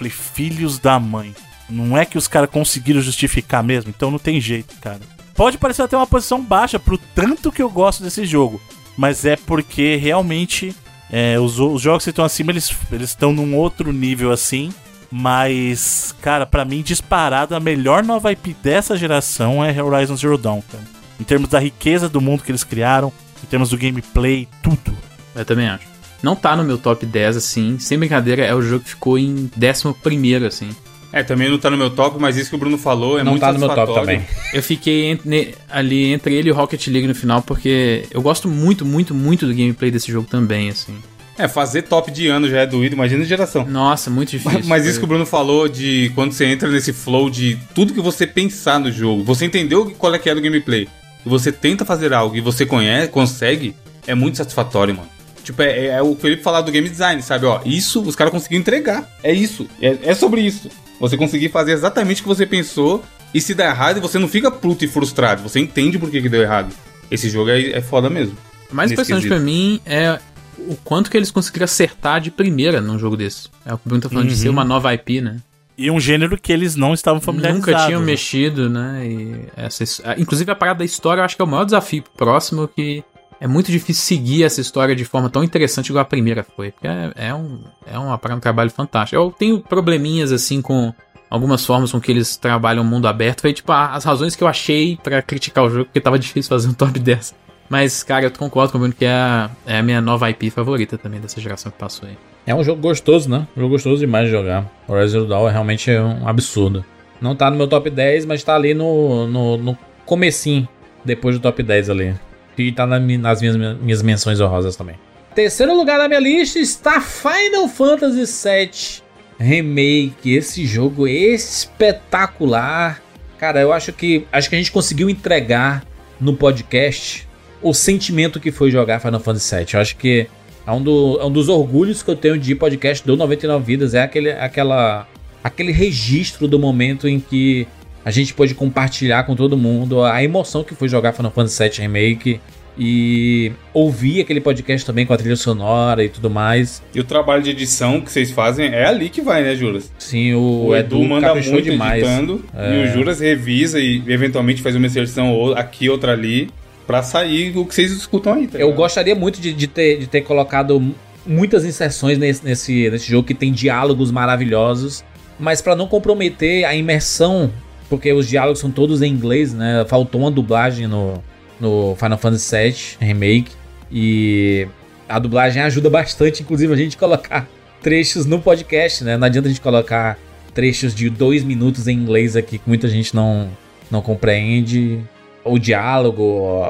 Falei, 0.03 0.11
filhos 0.11 0.79
da 0.81 0.99
mãe. 0.99 1.33
Não 1.71 1.97
é 1.97 2.05
que 2.05 2.19
os 2.19 2.27
caras 2.27 2.51
conseguiram 2.51 3.01
justificar 3.01 3.63
mesmo, 3.63 3.91
então 3.91 4.11
não 4.11 4.19
tem 4.19 4.41
jeito, 4.41 4.75
cara. 4.81 5.01
Pode 5.35 5.59
parecer 5.59 5.83
até 5.83 5.97
uma 5.97 6.07
posição 6.07 6.43
baixa 6.43 6.79
pro 6.79 6.99
tanto 6.99 7.53
que 7.53 7.63
eu 7.63 7.71
gosto 7.71 8.03
desse 8.03 8.27
jogo, 8.27 8.61
mas 8.97 9.25
é 9.25 9.37
porque 9.37 9.97
realmente 9.97 10.75
é, 11.11 11.39
os, 11.39 11.59
os, 11.59 11.81
jogos 11.81 12.05
que 12.05 12.11
estão 12.11 12.25
acima 12.25 12.51
eles 12.51 12.75
estão 13.01 13.33
num 13.33 13.57
outro 13.57 13.93
nível 13.93 14.33
assim. 14.33 14.73
Mas, 15.11 16.15
cara, 16.23 16.47
para 16.47 16.65
mim, 16.65 16.81
disparado, 16.81 17.55
a 17.55 17.61
melhor 17.61 18.03
nova 18.03 18.33
IP 18.33 18.57
dessa 18.63 18.97
geração 18.97 19.63
é 19.63 19.83
Horizon 19.83 20.17
Zero 20.17 20.39
Dawn, 20.39 20.63
cara. 20.63 20.85
Em 21.21 21.25
termos 21.25 21.51
da 21.51 21.59
riqueza 21.59 22.09
do 22.09 22.21
mundo 22.21 22.43
que 22.43 22.51
eles 22.51 22.65
criaram, 22.65 23.13
em 23.43 23.47
termos 23.47 23.69
do 23.71 23.77
gameplay, 23.77 24.49
tudo. 24.63 24.97
Eu 25.35 25.45
também 25.45 25.69
acho. 25.69 25.92
Não 26.23 26.37
tá 26.37 26.57
no 26.57 26.63
meu 26.63 26.79
top 26.79 27.05
10, 27.05 27.37
assim. 27.37 27.79
Sem 27.79 27.99
brincadeira, 27.99 28.45
é 28.45 28.55
o 28.55 28.63
jogo 28.63 28.85
que 28.85 28.91
ficou 28.91 29.19
em 29.19 29.51
11, 29.57 30.47
assim. 30.47 30.71
É, 31.13 31.23
também 31.23 31.51
não 31.51 31.59
tá 31.59 31.69
no 31.69 31.77
meu 31.77 31.91
top, 31.91 32.17
mas 32.19 32.39
isso 32.39 32.49
que 32.49 32.57
o 32.57 32.59
Bruno 32.59 32.79
falou 32.79 33.19
é 33.19 33.23
não 33.23 33.33
muito 33.33 33.43
tá 33.43 33.53
no 33.53 33.59
meu 33.59 33.69
top 33.69 33.93
também. 33.93 34.25
Eu 34.55 34.63
fiquei 34.63 35.11
entre, 35.11 35.55
ali 35.69 36.07
entre 36.07 36.35
ele 36.35 36.49
e 36.49 36.53
o 36.53 36.55
Rocket 36.55 36.87
League 36.87 37.07
no 37.07 37.15
final, 37.15 37.43
porque 37.43 38.07
eu 38.11 38.23
gosto 38.23 38.49
muito, 38.49 38.85
muito, 38.87 39.15
muito 39.15 39.47
do 39.47 39.53
gameplay 39.53 39.91
desse 39.91 40.11
jogo 40.11 40.27
também, 40.29 40.71
assim. 40.71 40.97
É, 41.39 41.49
fazer 41.49 41.83
top 41.83 42.11
de 42.11 42.29
ano 42.29 42.49
já 42.49 42.61
é 42.61 42.67
doído, 42.67 42.95
imagina 42.95 43.23
a 43.23 43.27
geração. 43.27 43.67
Nossa, 43.67 44.11
muito 44.11 44.31
difícil. 44.31 44.53
Mas, 44.61 44.67
mas 44.67 44.87
isso 44.87 44.99
que 44.99 45.05
o 45.05 45.09
Bruno 45.09 45.27
falou 45.27 45.69
de 45.69 46.11
quando 46.15 46.33
você 46.33 46.47
entra 46.47 46.71
nesse 46.71 46.93
flow 46.93 47.29
de 47.29 47.59
tudo 47.75 47.93
que 47.93 48.01
você 48.01 48.27
pensar 48.27 48.79
no 48.79 48.91
jogo, 48.91 49.25
você 49.25 49.45
entendeu 49.45 49.91
qual 49.99 50.15
é 50.15 50.19
que 50.19 50.31
é 50.31 50.35
do 50.35 50.41
gameplay, 50.41 50.89
e 51.25 51.29
você 51.29 51.51
tenta 51.51 51.85
fazer 51.85 52.13
algo 52.13 52.37
e 52.37 52.41
você 52.41 52.67
conhece, 52.67 53.09
consegue, 53.09 53.75
é 54.07 54.15
muito 54.15 54.39
satisfatório, 54.39 54.95
mano. 54.95 55.09
Tipo, 55.43 55.63
é, 55.63 55.87
é, 55.87 56.03
o 56.03 56.15
Felipe 56.15 56.43
falar 56.43 56.63
do 56.63 56.71
game 56.71 56.89
design, 56.89 57.21
sabe? 57.23 57.47
Ó, 57.47 57.61
isso 57.65 58.03
os 58.03 58.17
caras 58.17 58.33
conseguiram 58.33 58.61
entregar. 58.61 59.09
É 59.23 59.33
isso. 59.33 59.67
É, 59.81 59.99
é 60.03 60.15
sobre 60.15 60.41
isso. 60.41 60.69
Você 61.01 61.17
conseguir 61.17 61.49
fazer 61.49 61.73
exatamente 61.73 62.21
o 62.21 62.25
que 62.25 62.29
você 62.29 62.47
pensou 62.47 63.03
e 63.35 63.41
se 63.41 63.55
der 63.55 63.71
errado, 63.71 64.01
você 64.01 64.19
não 64.19 64.29
fica 64.29 64.51
puto 64.51 64.85
e 64.85 64.89
frustrado. 64.89 65.43
Você 65.43 65.59
entende 65.59 65.99
por 65.99 66.11
que, 66.11 66.21
que 66.21 66.29
deu 66.29 66.43
errado. 66.43 66.73
Esse 67.11 67.29
jogo 67.29 67.51
é, 67.51 67.71
é 67.71 67.81
foda 67.81 68.09
mesmo. 68.09 68.37
O 68.71 68.75
mais 68.75 68.91
impressionante 68.93 69.27
pra 69.27 69.39
mim 69.39 69.81
é 69.85 70.19
o 70.59 70.77
quanto 70.77 71.11
que 71.11 71.17
eles 71.17 71.31
conseguiram 71.31 71.65
acertar 71.65 72.21
de 72.21 72.31
primeira 72.31 72.81
num 72.81 72.99
jogo 72.99 73.17
desse. 73.17 73.49
É 73.65 73.75
o 73.75 73.79
que 73.79 73.87
o 73.87 73.89
Bruno 73.89 74.03
tá 74.03 74.09
falando 74.09 74.27
uhum. 74.27 74.33
de 74.33 74.39
ser 74.39 74.49
uhum. 74.49 74.55
uma 74.55 74.65
nova 74.65 74.95
IP, 74.95 75.21
né? 75.21 75.39
E 75.77 75.91
um 75.91 75.99
gênero 75.99 76.39
que 76.39 76.53
eles 76.53 76.77
não 76.77 76.93
estavam 76.93 77.21
familiarizados. 77.21 77.67
Nunca 77.67 77.87
tinham 77.87 78.03
mexido, 78.03 78.69
né? 78.69 79.07
E 79.07 79.47
essa, 79.57 79.85
inclusive 80.19 80.51
a 80.51 80.55
parada 80.55 80.81
da 80.81 80.85
história 80.85 81.21
eu 81.21 81.25
acho 81.25 81.35
que 81.35 81.43
é 81.43 81.45
o 81.45 81.49
maior 81.49 81.65
desafio 81.65 82.05
próximo 82.17 82.69
que 82.69 83.03
é 83.43 83.49
muito 83.49 83.73
difícil 83.73 84.05
seguir 84.05 84.45
essa 84.45 84.61
história 84.61 84.95
de 84.95 85.05
forma 85.05 85.29
tão 85.29 85.43
interessante 85.43 85.89
igual 85.89 86.03
a 86.03 86.05
primeira 86.05 86.45
foi. 86.45 86.71
Porque 86.71 86.87
é, 86.87 87.13
é 87.17 87.35
um, 87.35 87.59
é 87.85 87.99
um, 87.99 88.39
trabalho 88.39 88.71
fantástico. 88.71 89.21
Eu 89.21 89.35
tenho 89.37 89.59
probleminhas 89.59 90.31
assim 90.31 90.63
com 90.63 90.95
algumas 91.29 91.67
formas 91.67 91.91
com 91.91 92.01
que 92.01 92.13
eles 92.13 92.37
trabalham 92.37 92.85
o 92.85 92.87
mundo 92.87 93.09
aberto. 93.09 93.41
Foi 93.41 93.53
tipo 93.53 93.73
as 93.73 94.05
razões 94.05 94.37
que 94.37 94.45
eu 94.45 94.47
achei 94.47 94.97
para 95.03 95.21
criticar 95.21 95.65
o 95.65 95.69
jogo, 95.69 95.87
porque 95.87 96.01
tava 96.01 96.21
difícil 96.21 96.51
fazer 96.51 96.69
um 96.69 96.73
top 96.73 96.97
dessa. 97.03 97.35
Mas, 97.69 98.05
cara, 98.05 98.27
eu 98.27 98.31
concordo 98.31 98.71
com 98.71 98.79
o 98.79 98.81
Bruno 98.81 98.95
que 98.95 99.07
é 99.07 99.13
a, 99.13 99.51
é 99.67 99.79
a 99.79 99.83
minha 99.83 100.01
nova 100.01 100.31
IP 100.31 100.49
favorita 100.51 100.97
também 100.97 101.19
dessa 101.19 101.41
geração 101.41 101.73
que 101.73 101.79
passou 101.79 102.09
aí. 102.09 102.17
É 102.47 102.55
um 102.55 102.63
jogo 102.63 102.81
gostoso, 102.81 103.29
né? 103.29 103.49
Um 103.57 103.63
jogo 103.63 103.73
gostoso 103.73 103.99
demais 103.99 104.27
de 104.27 104.31
jogar. 104.31 104.71
Horizon 104.87 105.27
Dawn 105.27 105.49
é 105.49 105.51
realmente 105.51 105.91
um 105.91 106.29
absurdo. 106.29 106.85
Não 107.21 107.35
tá 107.35 107.51
no 107.51 107.57
meu 107.57 107.67
top 107.67 107.91
10, 107.91 108.25
mas 108.25 108.45
tá 108.45 108.55
ali 108.55 108.73
no, 108.73 109.27
no, 109.27 109.57
no 109.57 109.79
comecinho, 110.07 110.69
depois 111.05 111.37
do 111.37 111.43
top 111.43 111.61
10 111.61 111.91
ali. 111.91 112.15
E 112.57 112.73
tá 112.73 112.87
nas 112.87 113.03
minhas, 113.03 113.57
minhas 113.81 114.03
menções 114.03 114.41
honrosas 114.41 114.77
também. 114.77 114.97
Terceiro 115.35 115.75
lugar 115.75 115.99
na 115.99 116.09
minha 116.09 116.21
lista 116.21 116.59
está 116.59 117.01
Final 117.01 117.67
Fantasy 117.69 118.25
VII 118.27 119.03
Remake. 119.39 120.35
Esse 120.35 120.67
jogo 120.67 121.07
é 121.07 121.13
espetacular. 121.13 123.03
Cara, 123.39 123.61
eu 123.61 123.73
acho 123.73 123.93
que 123.93 124.27
acho 124.31 124.49
que 124.49 124.55
a 124.55 124.59
gente 124.59 124.71
conseguiu 124.71 125.09
entregar 125.09 125.85
no 126.21 126.35
podcast 126.35 127.27
o 127.63 127.73
sentimento 127.73 128.39
que 128.39 128.53
foi 128.53 128.71
jogar 128.71 129.01
Final 129.01 129.21
Fantasy 129.21 129.57
VII. 129.57 129.67
Eu 129.73 129.81
acho 129.81 129.97
que 129.97 130.27
é 130.67 130.71
um, 130.71 130.83
do, 130.83 131.19
é 131.21 131.25
um 131.25 131.31
dos 131.31 131.49
orgulhos 131.49 132.03
que 132.03 132.11
eu 132.11 132.17
tenho 132.17 132.39
de 132.39 132.55
podcast 132.55 133.05
do 133.07 133.17
99 133.17 133.65
Vidas. 133.65 133.95
É 133.95 134.03
aquele, 134.03 134.31
aquela, 134.33 135.09
aquele 135.43 135.73
registro 135.73 136.47
do 136.47 136.59
momento 136.59 137.09
em 137.09 137.19
que 137.19 137.67
a 138.05 138.11
gente 138.11 138.35
pôde 138.35 138.55
compartilhar 138.55 139.25
com 139.25 139.35
todo 139.37 139.57
mundo 139.57 140.03
a 140.03 140.23
emoção 140.23 140.65
que 140.65 140.75
foi 140.75 140.89
jogar 140.89 141.13
Final 141.13 141.31
Fantasy 141.31 141.63
VII 141.63 141.81
Remake 141.81 142.41
e 142.79 143.53
ouvir 143.73 144.23
aquele 144.23 144.41
podcast 144.41 144.87
também 144.87 145.05
com 145.05 145.13
a 145.13 145.17
trilha 145.17 145.37
sonora 145.37 146.05
e 146.05 146.09
tudo 146.09 146.31
mais. 146.31 146.83
E 146.95 147.01
o 147.01 147.05
trabalho 147.05 147.43
de 147.43 147.51
edição 147.51 148.01
que 148.01 148.11
vocês 148.11 148.31
fazem 148.31 148.67
é 148.67 148.87
ali 148.87 149.09
que 149.09 149.21
vai, 149.21 149.43
né, 149.43 149.55
Juras? 149.55 149.93
Sim, 149.99 150.35
o, 150.35 150.67
o 150.67 150.77
Edu, 150.77 150.97
Edu 150.97 151.09
manda 151.09 151.35
muito 151.35 151.63
demais. 151.63 152.03
editando 152.03 152.45
é. 152.55 152.75
e 152.75 152.85
o 152.85 152.93
Juras 152.93 153.21
revisa 153.21 153.79
e 153.79 154.03
eventualmente 154.07 154.63
faz 154.63 154.75
uma 154.75 154.87
inserção 154.87 155.53
aqui, 155.55 155.89
outra 155.89 156.13
ali, 156.13 156.49
para 156.87 157.03
sair 157.03 157.57
o 157.57 157.67
que 157.67 157.75
vocês 157.75 157.93
escutam 157.93 158.35
aí. 158.35 158.47
Tá 158.47 158.59
Eu 158.59 158.73
gostaria 158.73 159.15
muito 159.15 159.41
de, 159.41 159.53
de, 159.53 159.67
ter, 159.67 159.99
de 159.99 160.07
ter 160.07 160.23
colocado 160.23 160.95
muitas 161.27 161.65
inserções 161.65 162.19
nesse, 162.19 162.45
nesse, 162.45 162.91
nesse 162.91 163.09
jogo 163.11 163.27
que 163.27 163.35
tem 163.35 163.53
diálogos 163.53 164.11
maravilhosos, 164.11 165.05
mas 165.39 165.61
para 165.61 165.77
não 165.77 165.87
comprometer 165.87 166.65
a 166.65 166.75
imersão 166.75 167.51
porque 167.93 168.11
os 168.11 168.27
diálogos 168.27 168.59
são 168.59 168.71
todos 168.71 169.03
em 169.03 169.13
inglês, 169.13 169.53
né? 169.53 169.85
Faltou 169.87 170.23
uma 170.23 170.31
dublagem 170.31 170.87
no, 170.87 171.23
no 171.61 171.95
Final 171.97 172.17
Fantasy 172.17 172.57
VII 172.57 173.07
Remake. 173.07 173.53
E 173.93 174.67
a 175.07 175.19
dublagem 175.19 175.61
ajuda 175.61 175.91
bastante, 175.91 176.43
inclusive, 176.43 176.73
a 176.73 176.77
gente 176.77 176.97
colocar 176.97 177.47
trechos 177.83 178.25
no 178.25 178.41
podcast, 178.41 179.05
né? 179.05 179.19
Não 179.19 179.27
adianta 179.27 179.47
a 179.47 179.51
gente 179.51 179.61
colocar 179.61 180.19
trechos 180.55 180.95
de 180.95 181.11
dois 181.11 181.45
minutos 181.45 181.87
em 181.87 181.93
inglês 181.95 182.35
aqui 182.35 182.57
que 182.57 182.67
muita 182.67 182.89
gente 182.89 183.15
não, 183.15 183.51
não 183.91 184.01
compreende 184.01 184.99
o 185.45 185.59
diálogo, 185.59 186.23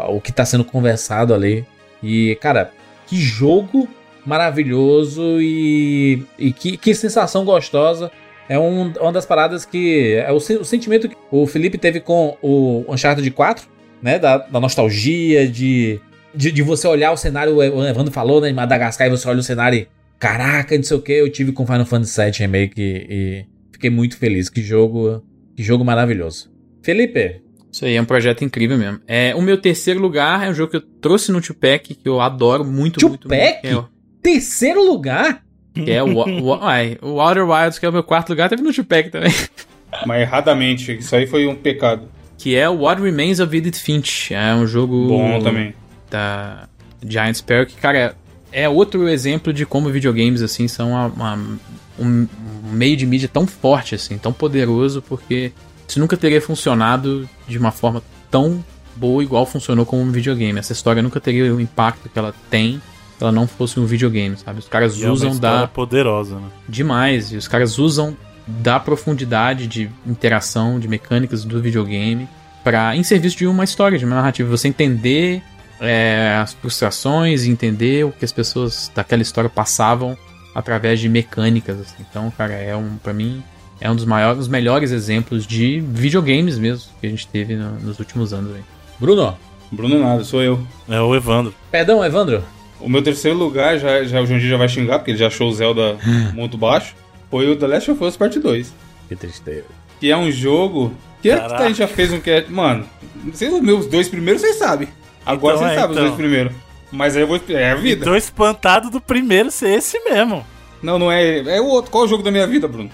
o 0.09 0.21
que 0.21 0.31
está 0.31 0.45
sendo 0.45 0.65
conversado 0.65 1.33
ali. 1.33 1.65
E, 2.03 2.37
cara, 2.41 2.73
que 3.07 3.15
jogo 3.17 3.89
maravilhoso 4.27 5.41
e, 5.41 6.25
e 6.37 6.53
que, 6.53 6.77
que 6.77 6.93
sensação 6.97 7.45
gostosa. 7.45 8.11
É 8.53 8.59
um, 8.59 8.93
uma 9.01 9.11
das 9.11 9.25
paradas 9.25 9.65
que. 9.65 10.13
É 10.17 10.31
o, 10.31 10.37
o, 10.37 10.65
sentimento 10.65 11.09
que 11.09 11.17
o 11.31 11.47
Felipe 11.47 11.79
teve 11.79 12.01
com 12.01 12.37
o 12.43 12.85
Uncharted 12.87 13.31
4, 13.31 13.67
né? 14.03 14.19
Da, 14.19 14.37
da 14.37 14.61
nostalgia, 14.61 15.49
de, 15.49 15.99
de, 16.35 16.53
de, 16.53 16.63
você 16.63 16.87
olhar 16.87 17.13
o 17.13 17.17
cenário. 17.17 17.57
O 17.57 17.63
Evandro 17.63 18.13
falou, 18.13 18.43
né? 18.43 18.51
Em 18.51 18.53
Madagascar, 18.53 19.07
e 19.07 19.11
você 19.11 19.27
olha 19.27 19.39
o 19.39 19.43
cenário 19.43 19.79
e. 19.79 19.89
Caraca, 20.19 20.77
não 20.77 20.85
sei 20.85 20.97
o 20.99 21.01
que. 21.01 21.13
Eu 21.13 21.33
tive 21.33 21.53
com 21.53 21.65
Final 21.65 21.87
Fantasy 21.87 22.23
VII 22.23 22.33
Remake 22.41 22.75
e, 22.79 23.07
e 23.09 23.47
fiquei 23.73 23.89
muito 23.89 24.19
feliz. 24.19 24.51
Que 24.51 24.61
jogo. 24.61 25.25
Que 25.57 25.63
jogo 25.63 25.83
maravilhoso. 25.83 26.53
Felipe, 26.83 27.41
isso 27.73 27.87
aí 27.87 27.97
é 27.97 28.03
um 28.03 28.05
projeto 28.05 28.45
incrível 28.45 28.77
mesmo. 28.77 29.01
É, 29.07 29.35
o 29.35 29.41
meu 29.41 29.59
terceiro 29.59 29.99
lugar 29.99 30.47
é 30.47 30.51
um 30.51 30.55
jogo 30.55 30.73
que 30.73 30.77
eu 30.77 30.83
trouxe 31.01 31.33
no 31.33 31.41
Tupac, 31.41 31.95
que 31.95 32.07
eu 32.07 32.21
adoro 32.21 32.67
muito, 32.67 33.01
Tupac? 33.01 33.27
muito, 33.27 33.29
muito. 33.29 33.89
É. 33.89 34.21
Terceiro 34.23 34.85
lugar? 34.85 35.43
Que 35.75 35.91
é 35.91 36.03
o, 36.03 36.15
o, 36.15 36.45
uai, 36.57 36.99
o 37.03 37.21
Outer 37.21 37.49
Wilds, 37.49 37.79
que 37.79 37.87
é 37.87 37.89
o 37.89 37.93
meu 37.93 38.03
quarto 38.03 38.31
lugar, 38.31 38.49
teve 38.49 38.63
no 38.63 38.73
Tupac 38.73 39.11
também. 39.11 39.33
Mas 40.07 40.23
erradamente, 40.23 40.97
isso 40.99 41.15
aí 41.15 41.27
foi 41.27 41.47
um 41.47 41.55
pecado. 41.55 42.09
Que 42.39 42.57
é 42.57 42.69
o 42.69 42.81
What 42.81 43.01
Remains 43.01 43.41
of 43.41 43.57
Edith 43.57 43.79
Finch. 43.79 44.35
É 44.35 44.55
um 44.55 44.67
jogo... 44.67 45.07
Bom 45.07 45.41
também. 45.41 45.75
Da 46.11 46.69
Giant 47.07 47.37
Sparrow, 47.37 47.67
que, 47.67 47.77
cara, 47.77 48.17
é 48.51 48.69
outro 48.69 49.09
exemplo 49.09 49.53
de 49.53 49.65
como 49.65 49.91
videogames, 49.91 50.43
assim, 50.43 50.69
são 50.69 50.91
uma, 50.91 51.07
uma, 51.07 51.59
um, 51.99 52.27
meio 52.73 52.97
de 52.97 53.07
mídia 53.07 53.29
tão 53.29 53.47
forte, 53.47 53.95
assim, 53.95 54.19
tão 54.19 54.33
poderoso, 54.33 55.03
porque 55.03 55.53
isso 55.89 55.99
nunca 55.99 56.17
teria 56.17 56.41
funcionado 56.41 57.29
de 57.49 57.59
uma 57.59 57.73
forma 57.73 58.03
tão 58.31 58.65
boa 58.95 59.23
igual 59.23 59.47
funcionou 59.47 59.87
como 59.87 60.03
um 60.03 60.13
videogame. 60.13 60.59
Essa 60.59 60.73
história 60.73 61.03
nunca 61.03 61.21
teria 61.21 61.55
o 61.55 61.61
impacto 61.61 62.09
que 62.09 62.19
ela 62.19 62.35
tem 62.51 62.81
ela 63.23 63.33
não 63.33 63.47
fosse 63.47 63.79
um 63.79 63.87
videogame, 63.87 64.37
sabe? 64.37 64.59
Os 64.59 64.69
caras 64.69 64.95
e 64.97 65.07
usam 65.07 65.29
é 65.29 65.33
uma 65.33 65.41
da 65.41 65.67
poderosa, 65.69 66.37
né? 66.37 66.49
demais, 66.69 67.33
e 67.33 67.37
os 67.37 67.47
caras 67.47 67.79
usam 67.79 68.17
da 68.47 68.81
profundidade 68.81 69.67
de 69.67 69.89
interação, 70.07 70.81
de 70.81 70.89
mecânicas 70.89 71.45
do 71.45 71.61
videogame 71.61 72.29
para 72.65 72.97
em 72.97 73.03
serviço 73.03 73.37
de 73.37 73.47
uma 73.47 73.65
história, 73.65 73.99
de 73.99 74.05
uma 74.05 74.17
narrativa, 74.17 74.49
você 74.49 74.69
entender 74.69 75.43
é, 75.81 76.39
as 76.43 76.53
frustrações, 76.53 77.45
entender 77.45 78.05
o 78.05 78.13
que 78.13 78.25
as 78.25 78.33
pessoas 78.33 78.91
daquela 78.95 79.23
história 79.23 79.51
passavam 79.51 80.17
através 80.55 81.01
de 81.01 81.09
mecânicas. 81.09 81.81
Assim. 81.81 82.05
Então, 82.09 82.31
cara, 82.37 82.55
é 82.55 82.77
um 82.77 82.97
para 82.97 83.13
mim 83.13 83.43
é 83.81 83.91
um 83.91 83.97
dos 83.97 84.05
maiores, 84.05 84.39
dos 84.39 84.49
melhores 84.49 84.93
exemplos 84.93 85.45
de 85.45 85.81
videogames 85.81 86.57
mesmo 86.57 86.91
que 87.01 87.07
a 87.07 87.11
gente 87.11 87.27
teve 87.27 87.57
no, 87.57 87.73
nos 87.81 87.99
últimos 87.99 88.33
anos. 88.33 88.55
Aí. 88.55 88.63
Bruno? 88.99 89.37
Bruno 89.73 89.99
nada, 89.99 90.23
sou 90.23 90.43
eu. 90.43 90.65
É 90.89 91.01
o 91.01 91.15
Evandro. 91.15 91.55
Perdão, 91.71 92.05
Evandro? 92.05 92.45
O 92.83 92.89
meu 92.89 93.03
terceiro 93.03 93.39
lugar, 93.39 93.79
já, 93.79 94.03
já 94.05 94.21
o 94.21 94.27
já 94.27 94.57
vai 94.57 94.69
xingar, 94.69 94.99
porque 94.99 95.13
ele 95.13 95.19
já 95.19 95.29
achou 95.29 95.49
o 95.49 95.53
Zelda 95.53 95.97
muito 96.35 96.59
baixo, 96.59 96.95
foi 97.31 97.49
o 97.49 97.57
The 97.57 97.67
Last 97.67 97.91
of 97.91 98.05
Us 98.05 98.17
Part 98.17 98.39
2. 98.39 98.75
Que 99.09 99.17
tristeza. 99.17 99.67
Que 100.01 100.11
é 100.11 100.17
um 100.17 100.31
jogo 100.31 100.93
que 101.23 101.31
é 101.31 101.37
que 101.39 101.55
a 101.55 101.69
gente 101.69 101.79
já 101.79 101.87
fez 101.87 102.13
um 102.13 102.21
que 102.21 102.45
Mano, 102.49 102.85
vocês, 103.33 103.53
os 103.53 103.61
meus 103.61 103.87
dois 103.87 104.09
primeiros 104.09 104.43
vocês 104.43 104.57
sabem. 104.57 104.89
Agora 105.25 105.55
então, 105.55 105.69
vocês 105.69 105.79
é, 105.79 105.81
sabem 105.81 105.97
então. 105.97 106.05
os 106.05 106.11
dois 106.11 106.21
primeiros. 106.21 106.53
Mas 106.91 107.17
aí 107.17 107.23
eu 107.23 107.29
vou. 107.29 107.41
É 107.49 107.71
a 107.71 107.75
vida. 107.77 108.05
Tô 108.05 108.17
espantado 108.17 108.91
do 108.91 109.01
primeiro 109.01 109.51
ser 109.51 109.79
esse 109.79 109.99
mesmo. 110.01 110.45
Não, 110.83 110.99
não 110.99 111.11
é. 111.11 111.39
É 111.39 111.61
o 111.61 111.67
outro. 111.67 111.91
Qual 111.91 112.05
é 112.05 112.07
o 112.07 112.11
jogo 112.11 112.23
da 112.23 112.31
minha 112.31 112.47
vida, 112.47 112.67
Bruno? 112.67 112.91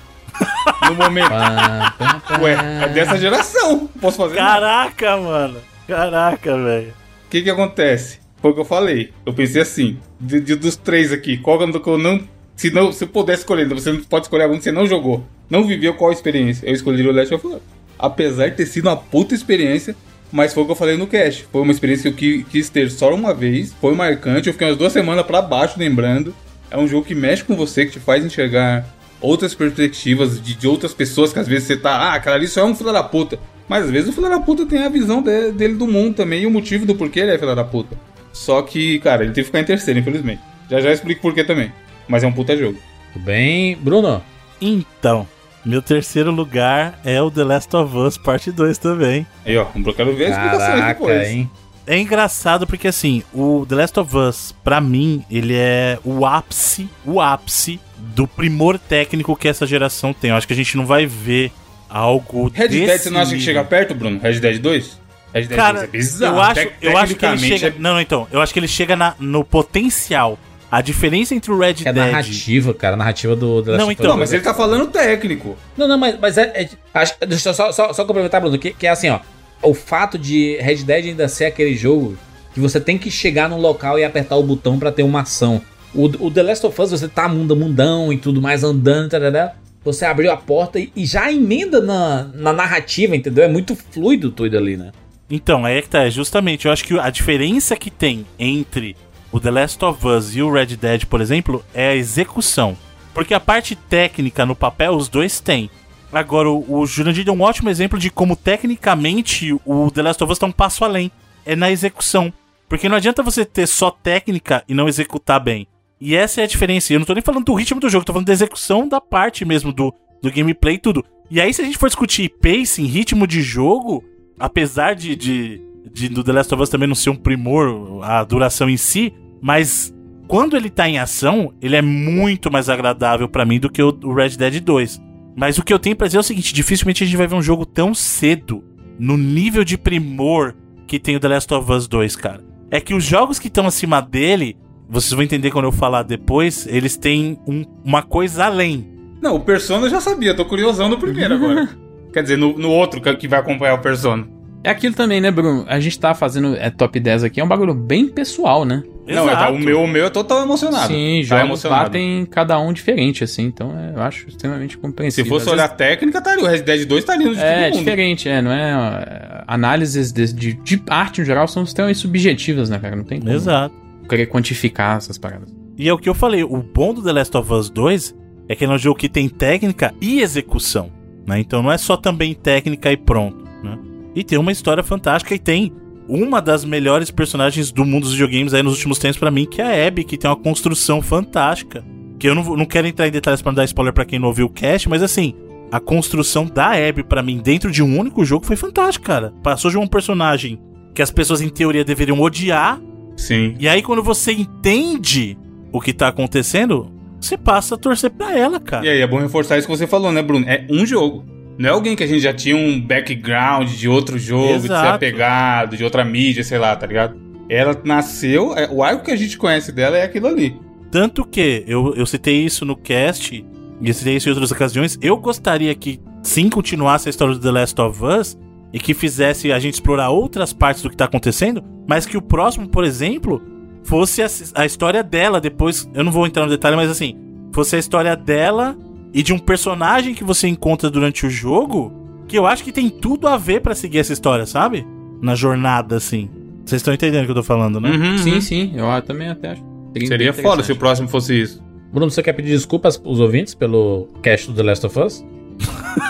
no 0.88 0.94
momento. 0.94 1.30
Ué, 2.42 2.84
é 2.84 2.88
dessa 2.88 3.16
geração. 3.16 3.88
Posso 4.00 4.18
fazer? 4.18 4.36
Caraca, 4.36 5.10
nada. 5.10 5.22
mano. 5.22 5.60
Caraca, 5.86 6.56
velho. 6.56 6.90
O 7.26 7.30
que 7.30 7.42
que 7.42 7.50
acontece? 7.50 8.20
Foi 8.40 8.50
o 8.50 8.54
que 8.54 8.60
eu 8.60 8.64
falei. 8.64 9.10
Eu 9.26 9.32
pensei 9.32 9.62
assim, 9.62 9.98
de, 10.20 10.40
de 10.40 10.54
dos 10.54 10.76
três 10.76 11.12
aqui, 11.12 11.36
qual 11.38 11.58
que 11.58 11.88
eu 11.88 11.98
não... 11.98 12.20
Se, 12.56 12.70
não, 12.70 12.90
se 12.90 13.04
eu 13.04 13.08
pudesse 13.08 13.42
escolher, 13.42 13.68
você 13.68 13.92
não 13.92 14.00
pode 14.00 14.26
escolher 14.26 14.44
algum 14.44 14.56
que 14.56 14.64
você 14.64 14.72
não 14.72 14.86
jogou. 14.86 15.24
Não 15.48 15.64
viveu 15.64 15.94
qual 15.94 16.10
experiência. 16.10 16.66
Eu 16.66 16.74
escolheria 16.74 17.10
o 17.10 17.14
Last 17.14 17.32
of 17.32 17.46
Us. 17.46 17.60
Apesar 17.98 18.48
de 18.48 18.56
ter 18.56 18.66
sido 18.66 18.86
uma 18.86 18.96
puta 18.96 19.34
experiência, 19.34 19.94
mas 20.30 20.52
foi 20.52 20.62
o 20.62 20.66
que 20.66 20.72
eu 20.72 20.76
falei 20.76 20.96
no 20.96 21.06
cast. 21.06 21.46
Foi 21.50 21.62
uma 21.62 21.72
experiência 21.72 22.10
que 22.12 22.40
eu 22.40 22.44
quis 22.44 22.68
ter 22.68 22.90
só 22.90 23.14
uma 23.14 23.32
vez. 23.32 23.72
Foi 23.80 23.94
marcante. 23.94 24.48
Eu 24.48 24.52
fiquei 24.52 24.68
umas 24.68 24.76
duas 24.76 24.92
semanas 24.92 25.24
para 25.24 25.40
baixo 25.40 25.78
lembrando. 25.78 26.34
É 26.70 26.76
um 26.76 26.86
jogo 26.86 27.06
que 27.06 27.14
mexe 27.14 27.44
com 27.44 27.56
você, 27.56 27.86
que 27.86 27.92
te 27.92 28.00
faz 28.00 28.24
enxergar 28.24 28.84
outras 29.20 29.54
perspectivas 29.54 30.40
de, 30.40 30.54
de, 30.54 30.68
outras 30.68 30.92
pessoas 30.92 31.32
que 31.32 31.38
às 31.38 31.48
vezes 31.48 31.66
você 31.66 31.76
tá, 31.76 31.90
ah, 31.90 32.14
aquela 32.14 32.36
ali 32.36 32.46
só 32.46 32.60
é 32.60 32.64
um 32.64 32.74
filho 32.74 32.92
da 32.92 33.02
puta. 33.02 33.38
Mas 33.68 33.84
às 33.84 33.90
vezes 33.90 34.08
o 34.08 34.12
filho 34.12 34.28
da 34.28 34.40
puta 34.40 34.66
tem 34.66 34.84
a 34.84 34.88
visão 34.88 35.22
de, 35.22 35.52
dele 35.52 35.74
do 35.74 35.86
mundo 35.86 36.14
também 36.14 36.42
e 36.42 36.46
o 36.46 36.50
motivo 36.50 36.86
do 36.86 36.94
porquê 36.94 37.20
ele 37.20 37.32
é 37.32 37.38
filho 37.38 37.54
da 37.54 37.64
puta. 37.64 37.96
Só 38.32 38.62
que, 38.62 38.98
cara, 39.00 39.22
ele 39.22 39.32
teve 39.32 39.42
que 39.42 39.46
ficar 39.46 39.60
em 39.60 39.64
terceiro, 39.64 40.00
infelizmente. 40.00 40.40
Já 40.70 40.80
já 40.80 40.92
explico 40.92 41.22
porquê 41.22 41.44
também. 41.44 41.72
Mas 42.06 42.22
é 42.22 42.26
um 42.26 42.32
puta 42.32 42.56
jogo. 42.56 42.78
Tudo 43.12 43.24
bem, 43.24 43.76
Bruno? 43.76 44.22
Então, 44.60 45.26
meu 45.64 45.82
terceiro 45.82 46.30
lugar 46.30 46.98
é 47.04 47.20
o 47.20 47.30
The 47.30 47.44
Last 47.44 47.76
of 47.76 47.96
Us 47.96 48.16
Parte 48.16 48.50
2 48.50 48.78
também. 48.78 49.26
Aí, 49.44 49.56
ó, 49.56 49.66
eu 49.74 49.94
quero 49.94 50.14
ver 50.14 50.26
as 50.26 50.32
explicações 50.32 50.86
depois. 50.86 51.28
Hein? 51.28 51.50
É 51.86 51.98
engraçado 51.98 52.66
porque, 52.66 52.88
assim, 52.88 53.22
o 53.32 53.64
The 53.66 53.74
Last 53.74 54.00
of 54.00 54.16
Us, 54.16 54.54
pra 54.62 54.80
mim, 54.80 55.24
ele 55.30 55.54
é 55.54 55.98
o 56.04 56.26
ápice, 56.26 56.88
o 57.04 57.20
ápice 57.20 57.80
do 57.96 58.26
primor 58.26 58.78
técnico 58.78 59.34
que 59.34 59.48
essa 59.48 59.66
geração 59.66 60.12
tem. 60.12 60.30
Eu 60.30 60.36
acho 60.36 60.46
que 60.46 60.52
a 60.52 60.56
gente 60.56 60.76
não 60.76 60.84
vai 60.84 61.06
ver 61.06 61.50
algo 61.88 62.50
Red 62.52 62.68
Dead, 62.68 62.98
você 62.98 63.10
não 63.10 63.20
acha 63.20 63.34
que 63.34 63.40
chega 63.40 63.64
perto, 63.64 63.94
Bruno? 63.94 64.20
Red 64.20 64.40
Dead 64.40 64.58
2? 64.58 64.98
Red 65.32 65.46
Dead 65.46 65.56
Cara, 65.56 65.78
2 65.80 65.84
é 65.84 65.86
bizarro. 65.86 66.36
Eu 66.36 66.42
acho, 66.42 66.68
eu 66.80 66.98
acho 66.98 67.14
que 67.14 67.26
ele 67.26 67.38
chega... 67.38 67.66
É... 67.68 67.74
Não, 67.78 67.94
não, 67.94 68.00
então. 68.00 68.28
Eu 68.30 68.40
acho 68.40 68.52
que 68.52 68.58
ele 68.58 68.68
chega 68.68 68.96
na, 68.96 69.14
no 69.18 69.44
potencial. 69.44 70.38
A 70.70 70.80
diferença 70.80 71.34
entre 71.34 71.50
o 71.50 71.58
Red 71.58 71.70
é 71.70 71.72
Dead... 71.72 71.86
É 71.86 71.90
a 71.90 72.06
narrativa, 72.06 72.74
cara. 72.74 72.94
A 72.94 72.96
narrativa 72.96 73.36
do... 73.36 73.62
do 73.62 73.76
não, 73.76 73.90
então. 73.90 74.06
Não, 74.06 74.16
mas 74.16 74.32
ele 74.32 74.42
tá 74.42 74.54
falando 74.54 74.86
técnico. 74.88 75.56
Não, 75.76 75.88
não, 75.88 75.98
mas, 75.98 76.18
mas 76.20 76.38
é... 76.38 76.42
é 76.62 76.68
acho, 76.94 77.14
deixa 77.26 77.50
eu 77.50 77.54
só, 77.54 77.72
só, 77.72 77.92
só 77.92 78.04
complementar, 78.04 78.40
Bruno, 78.40 78.58
que, 78.58 78.72
que 78.72 78.86
é 78.86 78.90
assim, 78.90 79.10
ó 79.10 79.20
o 79.62 79.74
fato 79.74 80.18
de 80.18 80.56
Red 80.60 80.84
Dead 80.84 81.06
ainda 81.06 81.28
ser 81.28 81.46
aquele 81.46 81.74
jogo 81.74 82.16
que 82.54 82.60
você 82.60 82.80
tem 82.80 82.98
que 82.98 83.10
chegar 83.10 83.48
num 83.48 83.58
local 83.58 83.98
e 83.98 84.04
apertar 84.04 84.36
o 84.36 84.42
botão 84.42 84.78
para 84.78 84.92
ter 84.92 85.02
uma 85.02 85.22
ação. 85.22 85.60
O, 85.94 86.04
o, 86.04 86.30
The 86.30 86.42
Last 86.42 86.66
of 86.66 86.80
Us, 86.80 86.90
você 86.90 87.08
tá 87.08 87.28
mundo 87.28 87.56
mundão 87.56 88.12
e 88.12 88.18
tudo 88.18 88.40
mais 88.40 88.62
andando, 88.62 89.10
tarará, 89.10 89.54
você 89.84 90.04
abriu 90.04 90.30
a 90.30 90.36
porta 90.36 90.78
e, 90.78 90.92
e 90.94 91.06
já 91.06 91.30
emenda 91.32 91.80
na, 91.80 92.24
na 92.34 92.52
narrativa, 92.52 93.16
entendeu? 93.16 93.44
É 93.44 93.48
muito 93.48 93.74
fluido 93.74 94.30
tudo 94.30 94.56
ali, 94.56 94.76
né? 94.76 94.92
Então, 95.30 95.64
aí 95.64 95.78
é 95.78 95.82
que 95.82 95.88
tá, 95.88 96.06
é 96.06 96.10
justamente, 96.10 96.66
eu 96.66 96.72
acho 96.72 96.84
que 96.84 96.98
a 96.98 97.10
diferença 97.10 97.76
que 97.76 97.90
tem 97.90 98.24
entre 98.38 98.96
o 99.30 99.38
The 99.38 99.50
Last 99.50 99.84
of 99.84 100.06
Us 100.06 100.34
e 100.34 100.42
o 100.42 100.50
Red 100.50 100.76
Dead, 100.76 101.04
por 101.04 101.20
exemplo, 101.20 101.64
é 101.74 101.88
a 101.88 101.96
execução. 101.96 102.76
Porque 103.12 103.34
a 103.34 103.40
parte 103.40 103.74
técnica 103.74 104.46
no 104.46 104.56
papel 104.56 104.94
os 104.94 105.08
dois 105.08 105.40
têm. 105.40 105.70
Agora, 106.12 106.48
o, 106.48 106.80
o 106.80 106.86
Jurandir 106.86 107.24
deu 107.24 107.34
um 107.34 107.42
ótimo 107.42 107.68
exemplo 107.68 107.98
de 107.98 108.10
como 108.10 108.36
tecnicamente 108.36 109.54
o 109.66 109.90
The 109.90 110.02
Last 110.02 110.24
of 110.24 110.32
Us 110.32 110.38
tá 110.38 110.46
um 110.46 110.52
passo 110.52 110.84
além. 110.84 111.10
É 111.44 111.54
na 111.54 111.70
execução. 111.70 112.32
Porque 112.68 112.88
não 112.88 112.96
adianta 112.96 113.22
você 113.22 113.44
ter 113.44 113.66
só 113.66 113.90
técnica 113.90 114.62
e 114.68 114.74
não 114.74 114.88
executar 114.88 115.40
bem. 115.40 115.66
E 116.00 116.14
essa 116.14 116.40
é 116.40 116.44
a 116.44 116.46
diferença. 116.46 116.92
Eu 116.92 117.00
não 117.00 117.06
tô 117.06 117.12
nem 117.12 117.22
falando 117.22 117.44
do 117.44 117.54
ritmo 117.54 117.80
do 117.80 117.88
jogo, 117.88 118.04
tô 118.04 118.12
falando 118.12 118.26
da 118.26 118.32
execução 118.32 118.88
da 118.88 119.00
parte 119.00 119.44
mesmo 119.44 119.72
do, 119.72 119.92
do 120.22 120.30
gameplay 120.30 120.76
e 120.76 120.78
tudo. 120.78 121.04
E 121.30 121.40
aí, 121.40 121.52
se 121.52 121.60
a 121.60 121.64
gente 121.64 121.76
for 121.76 121.88
discutir 121.88 122.30
pacing, 122.40 122.86
ritmo 122.86 123.26
de 123.26 123.42
jogo, 123.42 124.04
apesar 124.38 124.94
de, 124.94 125.16
de, 125.16 125.60
de 125.92 126.08
do 126.08 126.22
The 126.22 126.32
Last 126.32 126.54
of 126.54 126.62
Us 126.62 126.68
também 126.68 126.88
não 126.88 126.94
ser 126.94 127.10
um 127.10 127.16
primor 127.16 128.02
a 128.02 128.22
duração 128.24 128.68
em 128.68 128.76
si, 128.76 129.12
mas 129.40 129.94
quando 130.26 130.56
ele 130.56 130.68
tá 130.68 130.88
em 130.88 130.98
ação, 130.98 131.52
ele 131.60 131.74
é 131.74 131.82
muito 131.82 132.50
mais 132.50 132.68
agradável 132.68 133.28
para 133.28 133.44
mim 133.44 133.58
do 133.58 133.70
que 133.70 133.82
o, 133.82 133.98
o 134.04 134.14
Red 134.14 134.30
Dead 134.30 134.60
2. 134.60 135.00
Mas 135.34 135.56
o 135.56 135.62
que 135.62 135.72
eu 135.72 135.78
tenho 135.78 135.96
pra 135.96 136.06
dizer 136.06 136.18
é 136.18 136.20
o 136.20 136.24
seguinte: 136.24 136.52
dificilmente 136.52 137.02
a 137.02 137.06
gente 137.06 137.16
vai 137.16 137.26
ver 137.26 137.34
um 137.34 137.42
jogo 137.42 137.64
tão 137.64 137.94
cedo, 137.94 138.62
no 138.98 139.16
nível 139.16 139.64
de 139.64 139.78
primor 139.78 140.54
que 140.86 140.98
tem 140.98 141.16
o 141.16 141.20
The 141.20 141.28
Last 141.28 141.54
of 141.54 141.72
Us 141.72 141.86
2, 141.88 142.16
cara. 142.16 142.44
É 142.70 142.80
que 142.80 142.92
os 142.92 143.04
jogos 143.04 143.38
que 143.38 143.48
estão 143.48 143.66
acima 143.66 144.00
dele, 144.00 144.56
vocês 144.88 145.12
vão 145.12 145.22
entender 145.22 145.50
quando 145.50 145.66
eu 145.66 145.72
falar 145.72 146.02
depois, 146.02 146.66
eles 146.66 146.96
têm 146.96 147.38
um, 147.46 147.64
uma 147.84 148.02
coisa 148.02 148.44
além. 148.46 148.86
Não, 149.22 149.36
o 149.36 149.40
Persona 149.40 149.86
eu 149.86 149.90
já 149.90 150.00
sabia, 150.00 150.34
tô 150.34 150.44
curiosão 150.44 150.88
no 150.88 150.98
primeiro 150.98 151.34
agora. 151.34 151.68
Quer 152.12 152.22
dizer, 152.22 152.38
no, 152.38 152.56
no 152.58 152.70
outro 152.70 153.00
que 153.00 153.28
vai 153.28 153.40
acompanhar 153.40 153.74
o 153.74 153.78
Persona. 153.80 154.26
É 154.64 154.70
aquilo 154.70 154.94
também, 154.94 155.20
né, 155.20 155.30
Bruno? 155.30 155.64
A 155.68 155.78
gente 155.78 155.98
tá 155.98 156.14
fazendo 156.14 156.56
é, 156.56 156.68
top 156.68 156.98
10 156.98 157.24
aqui, 157.24 157.40
é 157.40 157.44
um 157.44 157.48
bagulho 157.48 157.74
bem 157.74 158.08
pessoal, 158.08 158.64
né? 158.64 158.82
Não, 159.06 159.30
é, 159.30 159.48
o, 159.48 159.58
meu, 159.58 159.82
o 159.82 159.88
meu 159.88 160.06
é 160.06 160.10
total 160.10 160.42
emocionado. 160.42 160.88
Sim, 160.88 161.20
tá 161.22 161.28
jogos 161.28 161.44
emocionado. 161.44 161.84
lá 161.84 161.88
tem 161.88 162.26
cada 162.26 162.58
um 162.58 162.72
diferente, 162.72 163.24
assim, 163.24 163.44
então 163.44 163.72
é, 163.78 163.94
eu 163.94 164.02
acho 164.02 164.28
extremamente 164.28 164.76
compreensível. 164.76 165.24
Se 165.24 165.30
fosse 165.30 165.46
Às 165.46 165.52
olhar 165.52 165.62
vezes... 165.68 165.78
técnica, 165.78 166.18
estaria. 166.18 166.44
O 166.44 166.46
Red 166.46 166.60
Dead 166.60 166.86
2 166.86 167.00
estaria 167.00 167.26
no 167.26 167.34
de 167.34 167.40
É 167.40 167.70
diferente, 167.70 168.28
é, 168.28 168.42
não 168.42 168.52
é, 168.52 168.70
é. 168.70 169.44
Análises 169.46 170.12
de, 170.12 170.30
de, 170.32 170.52
de, 170.52 170.82
arte 170.90 171.22
em 171.22 171.24
geral 171.24 171.48
são 171.48 171.62
extremamente 171.62 172.00
subjetivas, 172.00 172.68
né, 172.68 172.78
cara? 172.78 172.96
Não 172.96 173.04
tem 173.04 173.20
como 173.20 173.32
Exato. 173.32 173.74
querer 174.08 174.26
quantificar 174.26 174.98
essas 174.98 175.16
paradas. 175.16 175.56
E 175.78 175.88
é 175.88 175.92
o 175.92 175.96
que 175.96 176.08
eu 176.08 176.14
falei, 176.14 176.44
o 176.44 176.62
bom 176.62 176.92
do 176.92 177.02
The 177.02 177.12
Last 177.12 177.34
of 177.36 177.50
Us 177.50 177.70
2 177.70 178.14
é 178.48 178.54
que 178.54 178.64
ele 178.64 178.72
é 178.72 178.74
um 178.74 178.78
jogo 178.78 178.98
que 178.98 179.08
tem 179.08 179.28
técnica 179.28 179.94
e 180.02 180.20
execução, 180.20 180.90
né? 181.28 181.38
Então 181.38 181.62
não 181.62 181.70
é 181.70 181.76
só 181.76 181.96
também 181.96 182.34
técnica 182.34 182.90
e 182.90 182.96
pronto, 182.96 183.44
né? 183.62 183.78
E 184.14 184.24
tem 184.24 184.38
uma 184.38 184.50
história 184.50 184.82
fantástica 184.82 185.34
e 185.34 185.38
tem 185.38 185.70
uma 186.08 186.40
das 186.40 186.64
melhores 186.64 187.10
personagens 187.10 187.70
do 187.70 187.84
mundo 187.84 188.04
dos 188.04 188.12
videogames 188.12 188.54
aí 188.54 188.62
nos 188.62 188.72
últimos 188.72 188.98
tempos 188.98 189.18
para 189.18 189.30
mim, 189.30 189.44
que 189.44 189.60
é 189.60 189.84
a 189.84 189.86
Abby, 189.86 190.04
que 190.04 190.16
tem 190.16 190.28
uma 190.28 190.36
construção 190.36 191.02
fantástica. 191.02 191.84
Que 192.18 192.28
eu 192.28 192.34
não, 192.34 192.42
não 192.56 192.64
quero 192.64 192.86
entrar 192.86 193.06
em 193.06 193.12
detalhes 193.12 193.42
para 193.42 193.52
não 193.52 193.56
dar 193.56 193.64
spoiler 193.64 193.92
para 193.92 194.06
quem 194.06 194.18
não 194.18 194.28
ouviu 194.28 194.46
o 194.46 194.50
cast, 194.50 194.88
mas 194.88 195.02
assim, 195.02 195.34
a 195.70 195.78
construção 195.78 196.46
da 196.46 196.70
Abby 196.72 197.04
para 197.04 197.22
mim 197.22 197.38
dentro 197.38 197.70
de 197.70 197.82
um 197.82 197.98
único 197.98 198.24
jogo 198.24 198.46
foi 198.46 198.56
fantástica, 198.56 199.06
cara. 199.06 199.32
Passou 199.42 199.70
de 199.70 199.76
um 199.76 199.86
personagem 199.86 200.58
que 200.94 201.02
as 201.02 201.10
pessoas 201.10 201.42
em 201.42 201.48
teoria 201.48 201.84
deveriam 201.84 202.20
odiar, 202.20 202.80
Sim. 203.16 203.54
e 203.60 203.68
aí 203.68 203.82
quando 203.82 204.02
você 204.02 204.32
entende 204.32 205.38
o 205.70 205.80
que 205.80 205.92
tá 205.92 206.08
acontecendo, 206.08 206.90
você 207.20 207.36
passa 207.36 207.74
a 207.74 207.78
torcer 207.78 208.10
pra 208.10 208.36
ela, 208.36 208.60
cara. 208.60 208.84
E 208.84 208.88
aí 208.88 209.00
é 209.00 209.06
bom 209.06 209.18
reforçar 209.18 209.58
isso 209.58 209.66
que 209.66 209.76
você 209.76 209.86
falou, 209.86 210.12
né, 210.12 210.22
Bruno? 210.22 210.44
É 210.48 210.64
um 210.70 210.84
jogo. 210.86 211.24
Não 211.58 211.68
é 211.68 211.72
alguém 211.72 211.96
que 211.96 212.04
a 212.04 212.06
gente 212.06 212.20
já 212.20 212.32
tinha 212.32 212.54
um 212.56 212.80
background 212.80 213.68
de 213.68 213.88
outro 213.88 214.16
jogo, 214.18 214.54
de 214.54 214.60
ser 214.60 214.66
Exato. 214.66 214.94
apegado, 214.94 215.76
de 215.76 215.82
outra 215.82 216.04
mídia, 216.04 216.44
sei 216.44 216.58
lá, 216.58 216.76
tá 216.76 216.86
ligado? 216.86 217.16
Ela 217.48 217.76
nasceu, 217.84 218.54
é- 218.56 218.68
o 218.70 218.82
arco 218.82 219.04
que 219.04 219.10
a 219.10 219.16
gente 219.16 219.36
conhece 219.36 219.72
dela 219.72 219.96
é 219.96 220.02
aquilo 220.04 220.28
ali. 220.28 220.56
Tanto 220.90 221.24
que 221.24 221.64
eu, 221.66 221.94
eu 221.96 222.06
citei 222.06 222.44
isso 222.44 222.64
no 222.64 222.76
cast, 222.76 223.44
e 223.80 223.88
eu 223.88 223.94
citei 223.94 224.16
isso 224.16 224.28
em 224.28 224.32
outras 224.32 224.52
ocasiões. 224.52 224.96
Eu 225.02 225.16
gostaria 225.16 225.74
que 225.74 226.00
sim 226.22 226.48
continuasse 226.48 227.08
a 227.08 227.10
história 227.10 227.34
do 227.34 227.40
The 227.40 227.50
Last 227.50 227.80
of 227.80 228.04
Us 228.04 228.38
e 228.72 228.78
que 228.78 228.94
fizesse 228.94 229.50
a 229.50 229.58
gente 229.58 229.74
explorar 229.74 230.10
outras 230.10 230.52
partes 230.52 230.82
do 230.82 230.90
que 230.90 230.96
tá 230.96 231.06
acontecendo, 231.06 231.62
mas 231.88 232.06
que 232.06 232.16
o 232.16 232.22
próximo, 232.22 232.68
por 232.68 232.84
exemplo, 232.84 233.42
fosse 233.88 234.22
a, 234.22 234.26
a 234.54 234.66
história 234.66 235.02
dela 235.02 235.40
depois. 235.40 235.88
Eu 235.94 236.04
não 236.04 236.12
vou 236.12 236.26
entrar 236.26 236.44
no 236.44 236.50
detalhe, 236.50 236.76
mas 236.76 236.90
assim, 236.90 237.16
fosse 237.52 237.74
a 237.74 237.78
história 237.78 238.14
dela 238.14 238.76
e 239.14 239.22
de 239.22 239.32
um 239.32 239.38
personagem 239.38 240.14
que 240.14 240.22
você 240.22 240.46
encontra 240.46 240.90
durante 240.90 241.26
o 241.26 241.30
jogo, 241.30 241.92
que 242.28 242.36
eu 242.38 242.46
acho 242.46 242.62
que 242.62 242.70
tem 242.72 242.90
tudo 242.90 243.26
a 243.26 243.36
ver 243.36 243.60
pra 243.62 243.74
seguir 243.74 243.98
essa 243.98 244.12
história, 244.12 244.44
sabe? 244.46 244.86
Na 245.22 245.34
jornada, 245.34 245.96
assim. 245.96 246.28
Vocês 246.64 246.80
estão 246.80 246.92
entendendo 246.92 247.22
o 247.22 247.24
que 247.24 247.30
eu 247.30 247.36
tô 247.36 247.42
falando, 247.42 247.80
né? 247.80 247.90
Uhum, 247.90 248.18
Sim, 248.18 248.34
uhum. 248.34 248.40
sim, 248.42 248.72
eu 248.76 249.02
também 249.02 249.28
até 249.30 249.52
acho. 249.52 249.62
Seria 250.06 250.32
foda 250.34 250.62
se 250.62 250.70
o 250.70 250.76
próximo 250.76 251.08
fosse 251.08 251.40
isso. 251.40 251.62
Bruno, 251.90 252.10
você 252.10 252.22
quer 252.22 252.34
pedir 252.34 252.50
desculpas 252.50 252.98
pros 252.98 253.18
ouvintes 253.18 253.54
pelo 253.54 254.08
cast 254.22 254.48
do 254.48 254.54
The 254.54 254.62
Last 254.62 254.86
of 254.86 255.00
Us? 255.00 255.24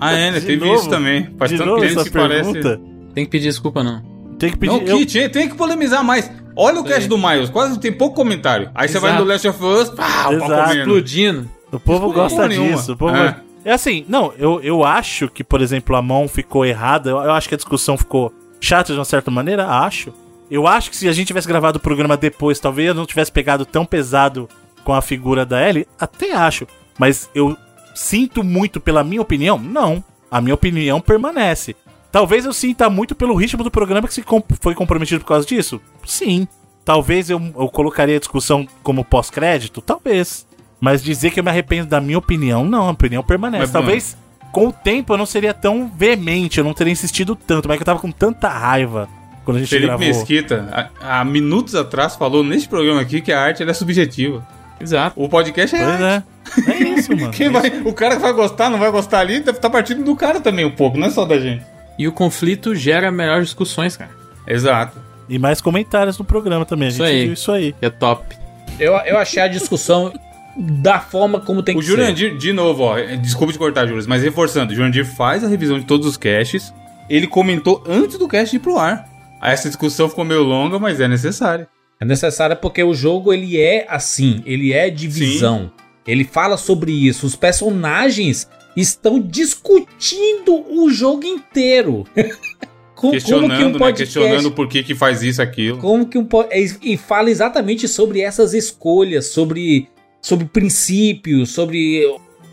Ah, 0.00 0.12
é, 0.12 0.30
né? 0.30 0.38
De 0.40 0.46
Teve 0.46 0.64
novo? 0.64 0.78
isso 0.80 0.88
também. 0.88 1.28
Faz 1.36 1.50
De 1.50 1.56
tanto 1.58 1.70
novo 1.70 1.84
essa 1.84 2.04
que 2.04 2.10
parece. 2.10 2.52
pergunta? 2.52 2.80
Tem 3.14 3.24
que 3.24 3.30
pedir 3.30 3.48
desculpa, 3.48 3.82
não. 3.82 4.00
Tem 4.38 4.50
que 4.50 4.56
pedir. 4.56 4.72
Não, 4.72 4.80
eu- 4.82 4.98
que 4.98 5.06
tinha, 5.06 5.28
tem 5.28 5.48
que 5.48 5.56
polemizar 5.56 6.04
mais. 6.04 6.30
Olha 6.60 6.80
o 6.80 6.84
cast 6.84 7.08
do 7.08 7.16
Miles, 7.16 7.48
quase 7.50 7.78
tem 7.78 7.92
pouco 7.92 8.16
comentário. 8.16 8.68
Aí 8.74 8.88
você 8.88 8.98
vai 8.98 9.10
Exato. 9.10 9.24
no 9.24 9.30
Last 9.30 9.48
of 9.48 9.64
Us, 9.64 9.90
pá, 9.90 10.28
o 10.28 10.32
Exato. 10.32 10.72
Explodindo. 10.76 11.48
O 11.70 11.78
povo 11.78 12.12
gosta 12.12 12.48
nenhuma. 12.48 12.76
disso. 12.76 12.94
O 12.94 12.96
povo 12.96 13.14
É. 13.14 13.40
é. 13.64 13.72
assim, 13.72 14.04
não, 14.08 14.32
eu, 14.36 14.60
eu 14.60 14.82
acho 14.84 15.28
que, 15.28 15.44
por 15.44 15.60
exemplo, 15.62 15.94
a 15.94 16.02
mão 16.02 16.26
ficou 16.26 16.66
errada. 16.66 17.10
Eu, 17.10 17.18
eu 17.18 17.30
acho 17.30 17.48
que 17.48 17.54
a 17.54 17.58
discussão 17.58 17.96
ficou 17.96 18.32
chata 18.60 18.92
de 18.92 18.98
uma 18.98 19.04
certa 19.04 19.30
maneira. 19.30 19.68
Acho. 19.68 20.12
Eu 20.50 20.66
acho 20.66 20.90
que 20.90 20.96
se 20.96 21.08
a 21.08 21.12
gente 21.12 21.28
tivesse 21.28 21.46
gravado 21.46 21.78
o 21.78 21.80
programa 21.80 22.16
depois, 22.16 22.58
talvez 22.58 22.88
eu 22.88 22.94
não 22.94 23.06
tivesse 23.06 23.30
pegado 23.30 23.64
tão 23.64 23.84
pesado 23.86 24.48
com 24.82 24.92
a 24.92 25.00
figura 25.00 25.46
da 25.46 25.64
Ellie. 25.64 25.86
Até 26.00 26.32
acho. 26.32 26.66
Mas 26.98 27.30
eu 27.34 27.56
sinto 27.94 28.42
muito 28.42 28.80
pela 28.80 29.04
minha 29.04 29.22
opinião? 29.22 29.58
Não. 29.58 30.02
A 30.28 30.40
minha 30.40 30.54
opinião 30.54 31.00
permanece. 31.00 31.76
Talvez 32.10 32.44
eu 32.44 32.52
sinta 32.52 32.88
muito 32.88 33.14
pelo 33.14 33.34
ritmo 33.34 33.62
do 33.62 33.70
programa 33.70 34.08
que 34.08 34.14
se 34.14 34.22
com- 34.22 34.42
foi 34.60 34.74
comprometido 34.74 35.20
por 35.20 35.28
causa 35.28 35.46
disso? 35.46 35.80
Sim. 36.06 36.48
Talvez 36.84 37.28
eu, 37.28 37.38
eu 37.58 37.68
colocaria 37.68 38.16
a 38.16 38.18
discussão 38.18 38.66
como 38.82 39.04
pós-crédito? 39.04 39.82
Talvez. 39.82 40.46
Mas 40.80 41.02
dizer 41.02 41.30
que 41.30 41.40
eu 41.40 41.44
me 41.44 41.50
arrependo 41.50 41.86
da 41.88 42.00
minha 42.00 42.16
opinião, 42.18 42.64
não, 42.64 42.88
a 42.88 42.90
opinião 42.92 43.22
permanece. 43.22 43.62
Mas, 43.64 43.72
Talvez 43.72 44.16
com 44.52 44.68
o 44.68 44.72
tempo 44.72 45.12
eu 45.12 45.18
não 45.18 45.26
seria 45.26 45.52
tão 45.52 45.90
veemente, 45.94 46.58
eu 46.58 46.64
não 46.64 46.72
teria 46.72 46.92
insistido 46.92 47.36
tanto, 47.36 47.68
mas 47.68 47.74
é 47.74 47.76
que 47.78 47.82
eu 47.82 47.86
tava 47.86 47.98
com 48.00 48.10
tanta 48.10 48.48
raiva 48.48 49.06
quando 49.44 49.58
a 49.58 49.60
gente 49.60 49.68
Felipe 49.68 49.88
gravou. 49.88 50.06
Mesquita, 50.06 50.90
há, 51.02 51.20
há 51.20 51.24
minutos 51.24 51.74
atrás, 51.74 52.16
falou 52.16 52.42
neste 52.42 52.68
programa 52.68 53.00
aqui 53.02 53.20
que 53.20 53.30
a 53.32 53.40
arte 53.42 53.60
ela 53.62 53.72
é 53.72 53.74
subjetiva. 53.74 54.46
Exato. 54.80 55.20
O 55.22 55.28
podcast 55.28 55.74
é 55.76 55.84
Pois 55.84 56.00
arte. 56.02 56.26
é. 56.66 56.70
É 56.70 56.88
isso, 56.98 57.10
mano. 57.16 57.32
Quem 57.32 57.50
vai, 57.50 57.68
o 57.84 57.92
cara 57.92 58.16
que 58.16 58.22
vai 58.22 58.32
gostar, 58.32 58.70
não 58.70 58.78
vai 58.78 58.90
gostar 58.90 59.18
ali, 59.18 59.40
tá- 59.40 59.52
tá 59.52 59.68
partindo 59.68 60.02
do 60.04 60.16
cara 60.16 60.40
também 60.40 60.64
um 60.64 60.70
pouco, 60.70 60.96
não 60.96 61.08
é 61.08 61.10
só 61.10 61.24
da 61.26 61.38
gente. 61.38 61.64
E 61.98 62.06
o 62.06 62.12
conflito 62.12 62.74
gera 62.74 63.10
melhores 63.10 63.46
discussões, 63.46 63.96
cara. 63.96 64.10
Exato. 64.46 64.98
E 65.28 65.38
mais 65.38 65.60
comentários 65.60 66.16
no 66.18 66.24
programa 66.24 66.64
também, 66.64 66.86
a 66.86 66.90
Isso 66.90 67.04
gente 67.04 67.14
aí. 67.14 67.24
viu 67.24 67.32
isso 67.34 67.52
aí. 67.52 67.72
Que 67.72 67.86
é 67.86 67.90
top. 67.90 68.36
Eu, 68.78 68.92
eu 68.98 69.18
achei 69.18 69.42
a 69.42 69.48
discussão 69.48 70.12
da 70.56 71.00
forma 71.00 71.40
como 71.40 71.62
tem 71.62 71.76
O 71.76 71.80
que 71.80 71.84
ser. 71.84 71.90
Jurandir, 71.92 72.36
de 72.36 72.52
novo, 72.52 72.82
ó, 72.84 72.98
é, 72.98 73.16
desculpa 73.16 73.52
te 73.52 73.58
cortar, 73.58 73.86
Júlio, 73.86 74.04
mas 74.08 74.22
reforçando, 74.22 74.72
o 74.72 74.76
Jurandir 74.76 75.04
faz 75.04 75.44
a 75.44 75.48
revisão 75.48 75.78
de 75.78 75.84
todos 75.84 76.06
os 76.06 76.16
caches, 76.16 76.72
ele 77.10 77.26
comentou 77.26 77.82
antes 77.86 78.16
do 78.18 78.26
cast 78.28 78.54
ir 78.54 78.58
pro 78.58 78.78
ar. 78.78 79.06
Aí 79.40 79.52
Essa 79.52 79.68
discussão 79.68 80.08
ficou 80.08 80.24
meio 80.24 80.42
longa, 80.42 80.78
mas 80.78 81.00
é 81.00 81.06
necessária. 81.08 81.68
É 82.00 82.04
necessária 82.04 82.56
porque 82.56 82.82
o 82.82 82.94
jogo 82.94 83.32
ele 83.32 83.60
é 83.60 83.86
assim, 83.88 84.42
ele 84.46 84.72
é 84.72 84.88
divisão. 84.88 85.70
Ele 86.06 86.24
fala 86.24 86.56
sobre 86.56 86.90
isso. 86.92 87.26
Os 87.26 87.36
personagens 87.36 88.48
estão 88.80 89.18
discutindo 89.20 90.64
o 90.70 90.90
jogo 90.90 91.24
inteiro. 91.26 92.04
Com- 92.94 93.12
Questionando, 93.12 93.72
né? 93.74 93.78
podcast- 93.78 94.18
Questionando 94.18 94.50
por 94.50 94.68
que 94.68 94.82
que 94.82 94.92
faz 94.94 95.22
isso, 95.22 95.40
aquilo. 95.40 95.78
Como 95.78 96.04
que 96.06 96.18
um 96.18 96.24
po- 96.24 96.46
e 96.82 96.96
fala 96.96 97.30
exatamente 97.30 97.86
sobre 97.86 98.20
essas 98.20 98.54
escolhas, 98.54 99.26
sobre 99.26 99.88
sobre 100.20 100.46
princípios, 100.46 101.50
sobre 101.50 102.02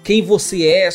quem 0.04 0.22
você 0.22 0.68
é. 0.68 0.90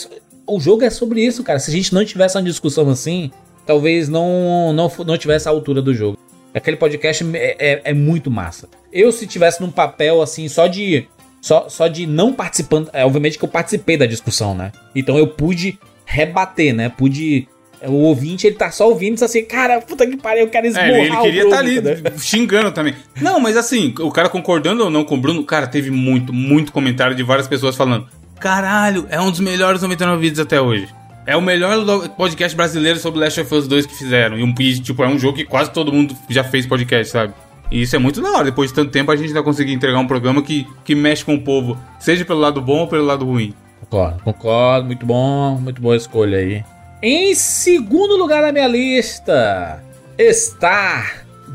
O 0.46 0.60
jogo 0.60 0.84
é 0.84 0.90
sobre 0.90 1.24
isso, 1.24 1.42
cara. 1.42 1.58
Se 1.58 1.68
a 1.68 1.74
gente 1.74 1.92
não 1.92 2.04
tivesse 2.04 2.36
uma 2.36 2.44
discussão 2.44 2.88
assim, 2.88 3.32
talvez 3.66 4.08
não 4.08 4.72
não, 4.72 4.90
não 5.04 5.18
tivesse 5.18 5.48
a 5.48 5.50
altura 5.50 5.82
do 5.82 5.92
jogo. 5.92 6.16
Aquele 6.54 6.76
podcast 6.76 7.24
é, 7.34 7.56
é- 7.58 7.80
é 7.86 7.92
muito 7.92 8.30
massa. 8.30 8.68
Eu 8.92 9.10
se 9.10 9.26
tivesse 9.26 9.60
num 9.60 9.70
papel 9.70 10.22
assim 10.22 10.46
só 10.48 10.68
de 10.68 11.08
só, 11.40 11.68
só 11.68 11.88
de 11.88 12.06
não 12.06 12.32
participando, 12.32 12.90
é 12.92 13.04
obviamente 13.04 13.38
que 13.38 13.44
eu 13.44 13.48
participei 13.48 13.96
da 13.96 14.06
discussão, 14.06 14.54
né? 14.54 14.72
Então 14.94 15.16
eu 15.16 15.26
pude 15.26 15.78
rebater, 16.04 16.74
né? 16.74 16.88
Pude 16.88 17.48
o 17.82 17.92
ouvinte, 17.92 18.46
ele 18.46 18.56
tá 18.56 18.70
só 18.70 18.88
ouvindo 18.88 19.12
e 19.12 19.14
diz 19.14 19.22
assim, 19.22 19.42
cara, 19.44 19.80
puta 19.80 20.06
que 20.06 20.16
pariu, 20.16 20.42
eu 20.42 20.48
quero 20.48 20.66
É, 20.66 20.70
esmurrar 20.70 20.90
ele, 20.92 21.06
ele 21.06 21.16
queria 21.16 21.42
estar 21.44 21.58
ali 21.58 21.78
entendeu? 21.78 22.12
xingando 22.18 22.72
também. 22.72 22.94
Não, 23.20 23.40
mas 23.40 23.56
assim, 23.56 23.94
o 24.00 24.10
cara 24.10 24.28
concordando 24.28 24.84
ou 24.84 24.90
não 24.90 25.02
com 25.04 25.14
o 25.14 25.20
Bruno, 25.20 25.42
cara, 25.44 25.66
teve 25.66 25.90
muito, 25.90 26.32
muito 26.32 26.72
comentário 26.72 27.16
de 27.16 27.22
várias 27.22 27.48
pessoas 27.48 27.76
falando: 27.76 28.06
caralho, 28.38 29.06
é 29.08 29.20
um 29.20 29.30
dos 29.30 29.40
melhores 29.40 29.80
99 29.80 30.20
vídeos 30.20 30.40
até 30.40 30.60
hoje. 30.60 30.88
É 31.26 31.36
o 31.36 31.42
melhor 31.42 32.08
podcast 32.10 32.56
brasileiro 32.56 32.98
sobre 32.98 33.20
Last 33.20 33.40
of 33.40 33.54
Us 33.54 33.68
2 33.68 33.86
que 33.86 33.94
fizeram. 33.94 34.38
E, 34.38 34.42
um, 34.42 34.52
e, 34.58 34.80
tipo, 34.80 35.04
é 35.04 35.08
um 35.08 35.18
jogo 35.18 35.36
que 35.36 35.44
quase 35.44 35.70
todo 35.70 35.92
mundo 35.92 36.16
já 36.28 36.42
fez 36.42 36.66
podcast, 36.66 37.12
sabe? 37.12 37.34
E 37.70 37.82
isso 37.82 37.94
é 37.94 37.98
muito 37.98 38.20
da 38.20 38.30
hora. 38.32 38.44
Depois 38.44 38.70
de 38.70 38.74
tanto 38.74 38.90
tempo, 38.90 39.10
a 39.10 39.16
gente 39.16 39.28
ainda 39.28 39.42
conseguir 39.42 39.72
entregar 39.72 39.98
um 39.98 40.06
programa 40.06 40.42
que, 40.42 40.66
que 40.84 40.94
mexe 40.94 41.24
com 41.24 41.34
o 41.34 41.42
povo, 41.42 41.78
seja 41.98 42.24
pelo 42.24 42.40
lado 42.40 42.60
bom 42.60 42.80
ou 42.80 42.88
pelo 42.88 43.04
lado 43.04 43.24
ruim. 43.24 43.54
Concordo, 43.80 44.22
concordo, 44.22 44.86
muito 44.86 45.06
bom, 45.06 45.58
muito 45.58 45.80
boa 45.80 45.96
escolha 45.96 46.38
aí. 46.38 46.64
Em 47.02 47.34
segundo 47.34 48.16
lugar 48.16 48.42
na 48.42 48.52
minha 48.52 48.68
lista 48.68 49.82
está 50.18 51.10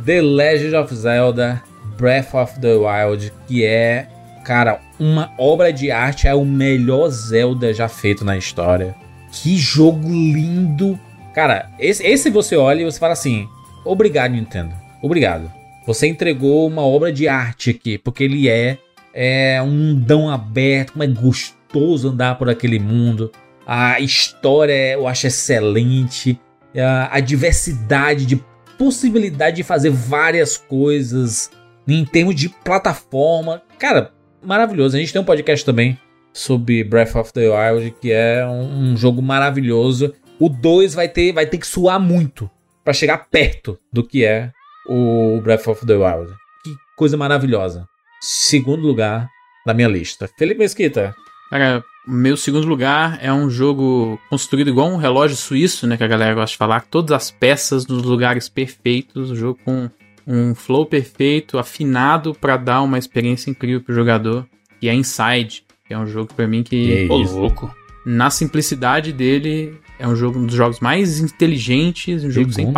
The 0.06 0.22
Legend 0.22 0.76
of 0.76 0.96
Zelda 0.96 1.62
Breath 1.98 2.34
of 2.34 2.60
the 2.60 2.74
Wild, 2.74 3.32
que 3.48 3.64
é, 3.64 4.08
cara, 4.44 4.80
uma 5.00 5.32
obra 5.38 5.72
de 5.72 5.92
arte, 5.92 6.28
é 6.28 6.34
o 6.34 6.44
melhor 6.44 7.10
Zelda 7.10 7.74
já 7.74 7.88
feito 7.88 8.26
na 8.26 8.38
história. 8.38 8.96
Que 9.32 9.56
jogo 9.58 10.08
lindo! 10.08 11.00
Cara, 11.34 11.70
esse, 11.80 12.06
esse 12.06 12.30
você 12.30 12.56
olha 12.56 12.82
e 12.82 12.86
você 12.86 13.00
fala 13.00 13.14
assim: 13.14 13.48
obrigado, 13.84 14.32
Nintendo, 14.32 14.74
obrigado. 15.02 15.52
Você 15.86 16.08
entregou 16.08 16.68
uma 16.68 16.82
obra 16.82 17.12
de 17.12 17.28
arte 17.28 17.70
aqui, 17.70 17.98
porque 17.98 18.24
ele 18.24 18.50
é, 18.50 18.78
é 19.14 19.62
um 19.62 19.70
mundão 19.70 20.30
aberto, 20.30 20.94
como 20.94 21.04
é 21.04 21.08
gostoso 21.08 22.10
andar 22.10 22.38
por 22.38 22.50
aquele 22.50 22.80
mundo. 22.80 23.32
A 23.66 24.00
história 24.00 24.94
eu 24.94 25.08
acho 25.08 25.28
excelente. 25.28 26.40
A, 26.76 27.18
a 27.18 27.20
diversidade 27.20 28.26
de 28.26 28.44
possibilidade 28.78 29.58
de 29.58 29.64
fazer 29.64 29.90
várias 29.90 30.58
coisas 30.58 31.52
em 31.88 32.04
termos 32.04 32.36
de 32.36 32.50
plataforma. 32.50 33.62
Cara, 33.78 34.12
maravilhoso. 34.44 34.98
A 34.98 35.00
gente 35.00 35.14
tem 35.14 35.22
um 35.22 35.26
podcast 35.26 35.64
também 35.64 35.98
sobre 36.34 36.84
Breath 36.84 37.16
of 37.16 37.32
the 37.32 37.48
Wild, 37.48 37.96
que 38.02 38.12
é 38.12 38.46
um, 38.46 38.92
um 38.92 38.98
jogo 38.98 39.22
maravilhoso. 39.22 40.14
O 40.40 40.50
2 40.50 40.94
vai 40.94 41.08
ter, 41.08 41.32
vai 41.32 41.46
ter 41.46 41.58
que 41.58 41.68
suar 41.68 42.00
muito 42.00 42.50
para 42.84 42.94
chegar 42.94 43.30
perto 43.30 43.80
do 43.92 44.06
que 44.06 44.26
é 44.26 44.52
o 44.88 45.40
Breath 45.42 45.68
of 45.68 45.86
the 45.86 45.96
Wild. 45.96 46.34
Que 46.64 46.76
coisa 46.96 47.18
maravilhosa. 47.18 47.88
Segundo 48.22 48.86
lugar 48.86 49.30
na 49.66 49.74
minha 49.74 49.88
lista. 49.88 50.30
Felipe 50.38 50.60
Mesquita. 50.60 51.16
Cara, 51.50 51.84
meu 52.08 52.38
segundo 52.38 52.68
lugar 52.68 53.20
é 53.22 53.32
um 53.32 53.50
jogo 53.50 54.20
construído 54.30 54.70
igual 54.70 54.90
um 54.90 54.98
relógio 54.98 55.36
suíço, 55.36 55.88
né? 55.88 55.98
Que 55.98 56.04
a 56.04 56.08
galera 56.08 56.34
gosta 56.36 56.52
de 56.52 56.58
falar. 56.58 56.86
Todas 56.90 57.12
as 57.12 57.32
peças 57.32 57.88
nos 57.88 58.04
lugares 58.04 58.48
perfeitos. 58.50 59.32
O 59.32 59.36
jogo 59.36 59.60
com 59.64 59.90
um 60.28 60.56
flow 60.56 60.86
perfeito, 60.86 61.58
afinado 61.60 62.34
pra 62.34 62.58
dar 62.58 62.82
uma 62.82 62.98
experiência 62.98 63.50
incrível 63.50 63.82
pro 63.82 63.94
jogador, 63.94 64.46
que 64.80 64.90
é 64.90 64.94
Inside, 64.94 65.64
que 65.88 65.94
é 65.94 65.98
um 65.98 66.08
jogo 66.08 66.34
pra 66.34 66.48
mim 66.48 66.64
que, 66.64 67.08
Que 67.08 67.14
Ô, 67.14 67.18
louco. 67.18 67.74
na 68.06 68.32
simplicidade 68.32 69.14
dele, 69.14 69.80
é 70.00 70.08
um 70.08 70.16
jogo 70.16 70.40
um 70.40 70.46
dos 70.48 70.56
jogos 70.56 70.80
mais 70.80 71.20
inteligentes, 71.20 72.24
um 72.24 72.32
jogo 72.32 72.52
sem 72.52 72.66
Segundo. 72.66 72.74